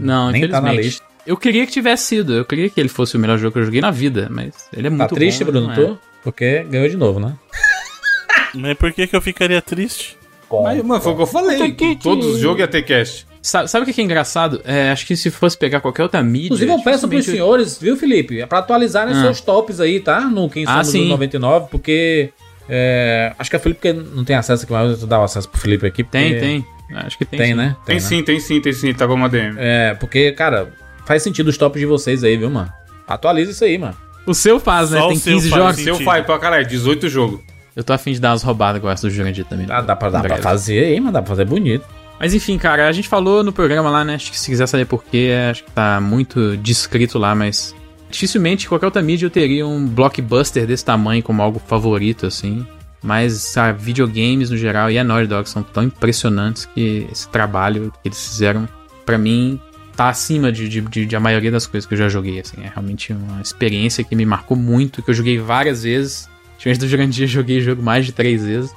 Não, 0.00 0.30
Nem 0.30 0.48
tá 0.48 0.60
na 0.60 0.68
infelizmente. 0.68 0.84
lista. 0.86 1.04
Eu 1.26 1.36
queria 1.36 1.66
que 1.66 1.72
tivesse 1.72 2.04
sido, 2.04 2.32
eu 2.34 2.44
queria 2.44 2.68
que 2.70 2.80
ele 2.80 2.88
fosse 2.88 3.16
o 3.16 3.20
melhor 3.20 3.38
jogo 3.38 3.52
que 3.52 3.58
eu 3.60 3.64
joguei 3.64 3.80
na 3.80 3.90
vida, 3.92 4.26
mas 4.30 4.54
ele 4.72 4.86
é 4.88 4.90
Tá 4.90 4.96
muito 4.96 5.14
triste, 5.14 5.44
bom, 5.44 5.52
Bruno? 5.52 5.66
não 5.68 5.72
é. 5.74 5.76
Tô? 5.76 5.98
Porque 6.22 6.62
ganhou 6.64 6.88
de 6.88 6.96
novo, 6.96 7.18
né? 7.20 7.34
Mas 8.54 8.76
por 8.76 8.92
que, 8.92 9.06
que 9.06 9.16
eu 9.16 9.20
ficaria 9.22 9.60
triste? 9.62 10.16
Mas, 10.62 10.82
mano, 10.82 11.00
foi 11.00 11.12
o 11.12 11.16
que 11.16 11.22
eu 11.22 11.26
falei. 11.26 11.72
que 11.72 11.96
Todos 11.96 12.26
os 12.26 12.38
jogos 12.38 12.60
ia 12.60 12.68
ter 12.68 12.82
cast. 12.82 13.26
Sabe, 13.40 13.68
sabe 13.68 13.82
o 13.82 13.86
que 13.86 13.92
que 13.94 14.00
é 14.00 14.04
engraçado? 14.04 14.60
É, 14.64 14.90
acho 14.90 15.04
que 15.06 15.16
se 15.16 15.30
fosse 15.30 15.56
pegar 15.58 15.80
qualquer 15.80 16.02
outra 16.04 16.22
mídia. 16.22 16.46
Inclusive, 16.46 16.70
eu 16.70 16.76
peço 16.76 17.08
pros 17.08 17.10
dificilmente- 17.24 17.30
senhores, 17.30 17.78
viu, 17.80 17.96
Felipe? 17.96 18.40
É 18.40 18.46
pra 18.46 18.58
atualizarem 18.58 19.14
Ah. 19.14 19.20
seus 19.22 19.40
tops 19.40 19.80
aí, 19.80 19.98
tá? 19.98 20.20
No 20.20 20.48
Quem 20.50 20.64
Ah, 20.64 20.72
Somos 20.74 20.88
sim. 20.88 21.00
dos 21.00 21.08
99, 21.08 21.66
porque. 21.70 22.30
é, 22.68 23.32
acho 23.38 23.50
que 23.50 23.56
é 23.56 23.58
Felipe 23.58 23.92
não 23.92 24.24
tem 24.24 24.36
acesso 24.36 24.62
aqui, 24.64 24.72
mas 24.72 25.00
eu 25.00 25.08
dar 25.08 25.20
o 25.20 25.24
acesso 25.24 25.48
pro 25.48 25.58
Felipe 25.60 25.86
aqui. 25.86 26.04
porque- 26.04 26.18
Tem, 26.18 26.38
tem. 26.38 26.66
Acho 26.98 27.16
que 27.18 27.24
tem. 27.24 27.38
Tem, 27.38 27.48
sim. 27.48 27.54
né? 27.54 27.76
Tem, 27.86 27.98
sim, 27.98 28.22
tem 28.22 28.38
sim, 28.38 28.60
tem 28.60 28.72
sim. 28.74 28.92
Tá 28.94 29.06
como 29.08 29.22
uma 29.22 29.28
DM. 29.28 29.56
É, 29.58 29.94
porque, 29.98 30.30
cara, 30.32 30.68
faz 31.06 31.22
sentido 31.22 31.48
os 31.48 31.56
tops 31.56 31.80
de 31.80 31.86
vocês 31.86 32.22
aí, 32.22 32.36
viu, 32.36 32.50
mano? 32.50 32.70
Atualiza 33.08 33.50
isso 33.50 33.64
aí, 33.64 33.76
mano. 33.78 33.96
O 34.26 34.34
seu 34.34 34.60
faz, 34.60 34.90
né? 34.90 34.98
Só 34.98 35.06
o 35.06 35.08
tem 35.08 35.18
seu 35.18 35.34
15 35.34 35.50
faz, 35.50 35.62
jogos. 35.62 35.76
sim. 35.76 35.84
Seu 35.84 36.00
pai 36.04 36.22
pra 36.24 36.38
caralho, 36.38 36.66
18 36.66 37.08
jogos. 37.08 37.40
Eu 37.74 37.82
tô 37.82 37.92
afim 37.92 38.12
de 38.12 38.20
dar 38.20 38.30
umas 38.30 38.42
roubadas 38.42 38.80
com 38.80 38.88
essa 38.90 39.06
do 39.08 39.10
Jurandir 39.12 39.44
também. 39.44 39.66
Dá, 39.66 39.80
dá, 39.80 39.96
pra, 39.96 40.10
dá 40.10 40.20
pra 40.20 40.36
fazer 40.36 40.84
aí, 40.84 41.00
mas 41.00 41.12
dá 41.12 41.22
pra 41.22 41.30
fazer 41.30 41.44
bonito. 41.46 41.84
Mas 42.20 42.34
enfim, 42.34 42.56
cara, 42.58 42.86
a 42.86 42.92
gente 42.92 43.08
falou 43.08 43.42
no 43.42 43.52
programa 43.52 43.90
lá, 43.90 44.04
né? 44.04 44.14
Acho 44.14 44.30
que 44.30 44.38
se 44.38 44.48
quiser 44.50 44.66
saber 44.68 44.84
porquê, 44.84 45.30
acho 45.50 45.64
que 45.64 45.70
tá 45.72 46.00
muito 46.00 46.56
descrito 46.58 47.18
lá, 47.18 47.34
mas 47.34 47.74
dificilmente 48.10 48.68
qualquer 48.68 48.86
outra 48.86 49.02
mídia 49.02 49.26
eu 49.26 49.30
teria 49.30 49.66
um 49.66 49.86
blockbuster 49.88 50.66
desse 50.66 50.84
tamanho 50.84 51.22
como 51.22 51.42
algo 51.42 51.60
favorito, 51.66 52.26
assim. 52.26 52.64
Mas, 53.02 53.32
sabe, 53.32 53.82
videogames 53.82 54.50
no 54.50 54.56
geral 54.56 54.88
e 54.88 54.96
a 54.98 55.02
Naughty 55.02 55.26
Dog 55.26 55.48
são 55.48 55.62
tão 55.64 55.82
impressionantes 55.82 56.66
que 56.66 57.08
esse 57.10 57.26
trabalho 57.28 57.92
que 58.02 58.08
eles 58.08 58.28
fizeram, 58.28 58.68
pra 59.04 59.18
mim, 59.18 59.58
tá 60.02 60.08
acima 60.08 60.50
de, 60.52 60.68
de, 60.68 60.80
de- 60.80 61.06
de 61.06 61.16
a 61.16 61.20
maioria 61.20 61.50
das 61.50 61.66
coisas 61.66 61.86
que 61.86 61.94
eu 61.94 61.98
já 61.98 62.08
joguei, 62.08 62.40
assim. 62.40 62.56
É 62.62 62.68
realmente 62.68 63.12
uma 63.12 63.40
experiência 63.40 64.02
que 64.04 64.14
me 64.16 64.24
marcou 64.26 64.56
muito, 64.56 65.02
que 65.02 65.10
eu 65.10 65.14
joguei 65.14 65.38
várias 65.38 65.82
vezes. 65.82 66.28
Diferente 66.58 66.80
do 66.80 66.88
Jurandir, 66.88 67.26
joguei 67.28 67.58
o 67.58 67.62
jogo 67.62 67.82
mais 67.82 68.04
de 68.06 68.12
três 68.12 68.44
vezes. 68.44 68.70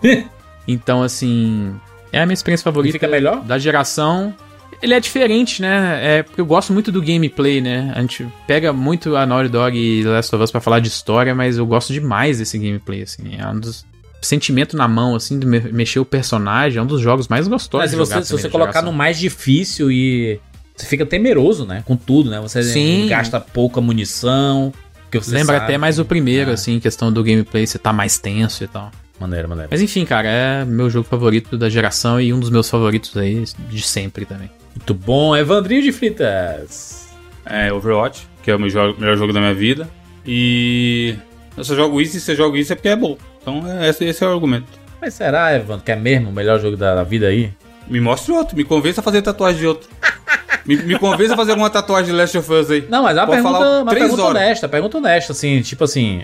então, 0.68 1.04
assim, 1.04 1.74
é 2.12 2.22
a 2.22 2.26
minha 2.26 2.34
experiência 2.34 2.64
favorita. 2.64 2.96
E 2.98 3.00
fica 3.00 3.08
melhor? 3.08 3.42
Da 3.44 3.58
geração. 3.58 4.34
Ele 4.82 4.94
é 4.94 5.00
diferente, 5.00 5.62
né? 5.62 6.18
É 6.20 6.24
porque 6.24 6.42
eu 6.42 6.46
gosto 6.46 6.74
muito 6.74 6.92
do 6.92 7.02
gameplay, 7.02 7.62
né? 7.62 7.94
A 7.96 8.02
gente 8.02 8.28
pega 8.46 8.74
muito 8.74 9.16
a 9.16 9.26
Naughty 9.26 9.50
Dog 9.50 9.78
e 9.78 10.04
Last 10.04 10.36
of 10.36 10.44
Us 10.44 10.52
pra 10.52 10.60
falar 10.60 10.80
de 10.80 10.90
história, 10.90 11.34
mas 11.34 11.58
eu 11.58 11.66
gosto 11.66 11.94
demais 11.94 12.40
desse 12.40 12.58
gameplay, 12.58 13.02
assim. 13.04 13.36
É 13.40 13.48
um 13.48 13.60
dos 13.60 13.86
sentimento 14.22 14.76
na 14.76 14.88
mão, 14.88 15.16
assim, 15.16 15.38
de 15.38 15.46
me- 15.46 15.72
mexer 15.72 16.00
o 16.00 16.06
personagem, 16.06 16.80
é 16.80 16.82
um 16.82 16.86
dos 16.88 17.00
jogos 17.00 17.28
mais 17.28 17.48
gostosos 17.48 17.84
Mas 17.84 17.92
se 17.92 17.96
você, 17.96 18.26
se 18.26 18.32
você 18.32 18.50
colocar 18.50 18.72
geração. 18.74 18.92
no 18.92 18.98
mais 18.98 19.18
difícil 19.20 19.92
e. 19.92 20.40
Você 20.76 20.86
fica 20.86 21.06
temeroso, 21.06 21.66
né? 21.66 21.84
Com 21.86 21.96
tudo, 21.96 22.30
né? 22.30 22.40
Você 22.42 22.62
Sim. 22.64 23.08
gasta 23.08 23.40
pouca 23.40 23.80
munição. 23.80 24.74
Que 25.12 25.18
você 25.20 25.32
Lembra 25.32 25.56
sabe. 25.56 25.66
até 25.66 25.78
mais 25.78 25.98
o 26.00 26.04
primeiro, 26.06 26.52
Ah. 26.52 26.56
assim, 26.56 26.80
questão 26.80 27.12
do 27.12 27.24
gameplay, 27.24 27.66
você 27.66 27.80
tá 27.80 27.94
mais 27.94 28.18
tenso 28.20 28.64
e 28.64 28.68
tal. 28.68 28.92
Maneiro, 29.20 29.48
maneiro. 29.48 29.70
Mas 29.72 29.82
enfim, 29.82 30.04
cara, 30.04 30.28
é 30.28 30.66
meu 30.66 30.90
jogo 30.90 31.08
favorito 31.08 31.58
da 31.58 31.70
geração 31.70 32.20
e 32.20 32.34
um 32.34 32.40
dos 32.40 32.50
meus 32.50 32.70
favoritos 32.70 33.16
aí 33.16 33.46
de 33.70 33.82
sempre 33.82 34.26
também. 34.26 34.50
Muito 34.76 34.94
bom. 34.94 35.34
Evandrinho 35.36 35.82
de 35.82 35.94
Fritas. 35.94 37.08
É, 37.46 37.72
Overwatch, 37.72 38.28
que 38.44 38.52
é 38.52 38.56
o 38.56 38.60
meu 38.60 38.70
jogo- 38.70 39.00
melhor 39.00 39.16
jogo 39.16 39.32
da 39.32 39.40
minha 39.40 39.54
vida. 39.54 39.88
E. 40.28 41.16
Eu 41.56 41.64
só 41.64 41.74
jogo 41.76 42.02
isso 42.02 42.18
e 42.18 42.32
eu 42.34 42.36
jogo 42.36 42.58
isso 42.58 42.74
é 42.74 42.76
porque 42.76 42.90
é 42.90 42.96
bom. 42.98 43.18
Então 43.42 43.64
é, 43.66 43.88
esse, 43.90 44.04
esse 44.04 44.22
é 44.22 44.28
o 44.28 44.34
argumento. 44.34 44.68
Mas 45.00 45.14
será, 45.14 45.56
Evandro, 45.56 45.86
que 45.86 45.92
é 45.92 45.96
mesmo 45.96 46.30
o 46.30 46.34
melhor 46.34 46.60
jogo 46.60 46.76
da, 46.76 46.96
da 46.96 47.04
vida 47.04 47.28
aí? 47.28 47.52
Me 47.88 48.02
mostre 48.02 48.34
outro, 48.34 48.58
me 48.58 48.66
convença 48.66 49.00
a 49.00 49.04
fazer 49.04 49.22
tatuagem 49.22 49.60
de 49.62 49.68
outro. 49.68 49.88
me, 50.66 50.76
me 50.78 51.00
convença 51.00 51.34
a 51.34 51.38
fazer 51.38 51.52
alguma 51.52 51.70
tatuagem 51.70 52.12
de 52.12 52.18
Last 52.18 52.38
of 52.38 52.52
Us 52.54 52.72
aí. 52.72 52.86
Não, 52.90 53.04
mas 53.04 53.16
é 53.18 53.22
uma 53.22 53.28
Pode 53.28 53.42
pergunta, 53.42 53.82
uma 53.82 53.92
pergunta 53.94 54.22
horas. 54.24 54.42
honesta, 54.42 54.70
pergunta 54.70 54.98
honesta, 54.98 55.32
assim, 55.34 55.62
tipo 55.62 55.84
assim. 55.84 56.24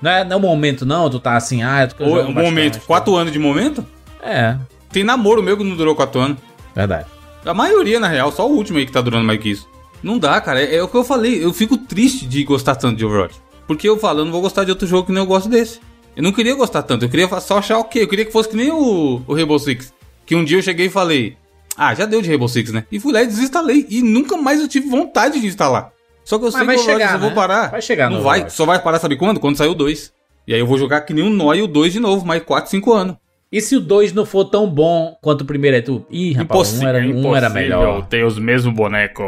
Não 0.00 0.10
é, 0.10 0.24
não 0.24 0.32
é 0.32 0.36
o 0.36 0.40
momento, 0.40 0.86
não? 0.86 1.10
Tu 1.10 1.18
tá 1.20 1.36
assim, 1.36 1.62
ah, 1.62 1.86
tu 1.86 2.02
O, 2.02 2.06
o 2.08 2.14
bastante, 2.16 2.34
momento, 2.34 2.74
tá? 2.78 2.84
quatro 2.86 3.16
anos 3.16 3.32
de 3.32 3.38
momento? 3.38 3.84
É, 4.22 4.56
Tem 4.90 5.04
namoro 5.04 5.42
meu 5.42 5.56
que 5.56 5.64
não 5.64 5.76
durou 5.76 5.94
quatro 5.94 6.20
anos. 6.20 6.38
verdade. 6.74 7.06
A 7.44 7.54
maioria, 7.54 7.98
na 7.98 8.06
real, 8.08 8.30
só 8.32 8.46
o 8.48 8.52
último 8.54 8.78
aí 8.78 8.86
que 8.86 8.92
tá 8.92 9.00
durando 9.00 9.24
mais 9.24 9.40
que 9.40 9.50
isso. 9.50 9.68
Não 10.02 10.18
dá, 10.18 10.40
cara. 10.40 10.62
É, 10.62 10.76
é 10.76 10.82
o 10.82 10.88
que 10.88 10.96
eu 10.96 11.04
falei. 11.04 11.42
Eu 11.44 11.52
fico 11.52 11.76
triste 11.76 12.26
de 12.26 12.44
gostar 12.44 12.76
tanto 12.76 12.96
de 12.96 13.04
Overwatch. 13.04 13.34
Porque 13.66 13.88
eu 13.88 13.98
falo, 13.98 14.20
eu 14.20 14.24
não 14.24 14.32
vou 14.32 14.40
gostar 14.42 14.64
de 14.64 14.70
outro 14.70 14.86
jogo 14.86 15.06
que 15.06 15.12
nem 15.12 15.22
eu 15.22 15.26
gosto 15.26 15.48
desse. 15.48 15.80
Eu 16.16 16.22
não 16.22 16.32
queria 16.32 16.54
gostar 16.54 16.82
tanto. 16.82 17.04
Eu 17.04 17.08
queria 17.08 17.28
só 17.40 17.58
achar 17.58 17.78
ok. 17.78 18.02
Eu 18.02 18.08
queria 18.08 18.24
que 18.24 18.32
fosse 18.32 18.48
que 18.48 18.56
nem 18.56 18.70
o, 18.70 19.22
o 19.26 19.34
Rainbow 19.34 19.58
Six. 19.58 19.92
Que 20.26 20.34
um 20.34 20.44
dia 20.44 20.58
eu 20.58 20.62
cheguei 20.62 20.86
e 20.86 20.90
falei, 20.90 21.36
ah, 21.82 21.94
já 21.94 22.04
deu 22.04 22.20
de 22.20 22.28
Rainbow 22.28 22.46
Six, 22.46 22.72
né? 22.72 22.84
E 22.92 23.00
fui 23.00 23.10
lá 23.10 23.22
e 23.22 23.26
desinstalei. 23.26 23.86
E 23.88 24.02
nunca 24.02 24.36
mais 24.36 24.60
eu 24.60 24.68
tive 24.68 24.86
vontade 24.86 25.40
de 25.40 25.46
instalar. 25.46 25.90
Só 26.22 26.38
que 26.38 26.44
eu 26.44 26.52
sei 26.52 26.66
que 26.66 26.76
chegar, 26.76 27.14
eu 27.14 27.18
vou 27.18 27.30
né? 27.30 27.34
parar. 27.34 27.70
Vai 27.70 27.80
chegar 27.80 28.10
Não 28.10 28.20
vai. 28.20 28.50
Só 28.50 28.66
vai 28.66 28.78
parar, 28.78 28.98
sabe 28.98 29.16
quando? 29.16 29.40
Quando 29.40 29.56
sair 29.56 29.68
o 29.68 29.74
2. 29.74 30.12
E 30.46 30.52
aí 30.52 30.60
eu 30.60 30.66
vou 30.66 30.76
jogar 30.76 31.00
que 31.00 31.14
nem 31.14 31.24
o 31.24 31.30
Noi 31.30 31.60
e 31.60 31.62
o 31.62 31.66
2 31.66 31.94
de 31.94 31.98
novo, 31.98 32.26
mais 32.26 32.42
4, 32.42 32.70
5 32.70 32.92
anos. 32.92 33.16
E 33.50 33.62
se 33.62 33.76
o 33.76 33.80
2 33.80 34.12
não 34.12 34.26
for 34.26 34.44
tão 34.44 34.68
bom 34.68 35.16
quanto 35.22 35.40
o 35.40 35.44
primeiro 35.46 35.78
é 35.78 35.80
tu? 35.80 36.04
Ih, 36.10 36.34
rapaz, 36.34 36.78
um 36.78 36.86
era, 36.86 36.98
um 36.98 37.34
era 37.34 37.48
melhor. 37.48 38.06
ter 38.08 38.26
os 38.26 38.38
mesmos 38.38 38.74
bonecos. 38.74 39.24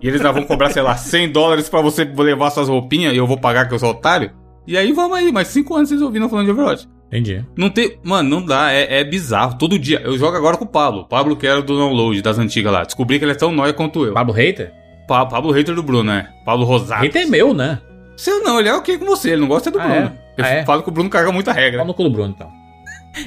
E 0.00 0.06
eles 0.06 0.22
já 0.22 0.30
vão 0.30 0.44
cobrar, 0.44 0.70
sei 0.70 0.82
lá, 0.82 0.94
100 0.96 1.32
dólares 1.32 1.68
pra 1.68 1.80
você 1.80 2.04
levar 2.04 2.50
suas 2.50 2.68
roupinhas 2.68 3.14
e 3.14 3.16
eu 3.16 3.26
vou 3.26 3.36
pagar 3.36 3.66
que 3.66 3.74
eu 3.74 3.80
sou 3.80 3.90
otário. 3.90 4.30
E 4.64 4.78
aí 4.78 4.92
vamos 4.92 5.16
aí, 5.16 5.32
mais 5.32 5.48
5 5.48 5.74
anos 5.74 5.88
vocês 5.88 6.00
ouviram 6.00 6.28
falando 6.28 6.46
de 6.46 6.52
Overwatch. 6.52 6.88
Entendi. 7.10 7.44
Não 7.56 7.68
tem. 7.68 7.98
Mano, 8.04 8.28
não 8.28 8.44
dá, 8.46 8.72
é, 8.72 9.00
é 9.00 9.04
bizarro. 9.04 9.58
Todo 9.58 9.76
dia. 9.78 10.00
Eu 10.04 10.16
jogo 10.16 10.36
agora 10.36 10.56
com 10.56 10.64
o 10.64 10.68
Pablo. 10.68 11.06
Pablo 11.08 11.34
que 11.36 11.46
era 11.46 11.60
do 11.60 11.76
download 11.76 12.22
das 12.22 12.38
antigas 12.38 12.72
lá. 12.72 12.84
Descobri 12.84 13.18
que 13.18 13.24
ele 13.24 13.32
é 13.32 13.34
tão 13.34 13.50
nóia 13.50 13.72
quanto 13.72 14.04
eu. 14.06 14.14
Pablo 14.14 14.32
Hater? 14.32 14.72
Pa 15.08 15.26
Pablo 15.26 15.50
hater 15.50 15.74
do 15.74 15.82
Bruno, 15.82 16.04
né? 16.04 16.28
Pablo 16.44 16.64
Rosado. 16.64 17.02
Hater 17.02 17.22
é 17.22 17.26
meu, 17.26 17.52
né? 17.52 17.80
Seu 18.16 18.44
não, 18.44 18.60
ele 18.60 18.68
é 18.68 18.74
ok 18.74 18.96
com 18.96 19.06
você, 19.06 19.30
ele 19.30 19.40
não 19.40 19.48
gosta 19.48 19.70
do 19.72 19.80
Ah, 19.80 19.82
Bruno. 19.88 20.00
é? 20.06 20.12
Eu 20.40 20.44
Ah, 20.44 20.48
é? 20.50 20.64
falo 20.64 20.82
que 20.84 20.88
o 20.88 20.92
Bruno 20.92 21.10
caga 21.10 21.32
muita 21.32 21.52
regra. 21.52 21.78
Pau 21.78 21.86
no 21.88 21.94
cu 21.94 22.04
do 22.04 22.10
Bruno, 22.10 22.32
então. 22.36 22.48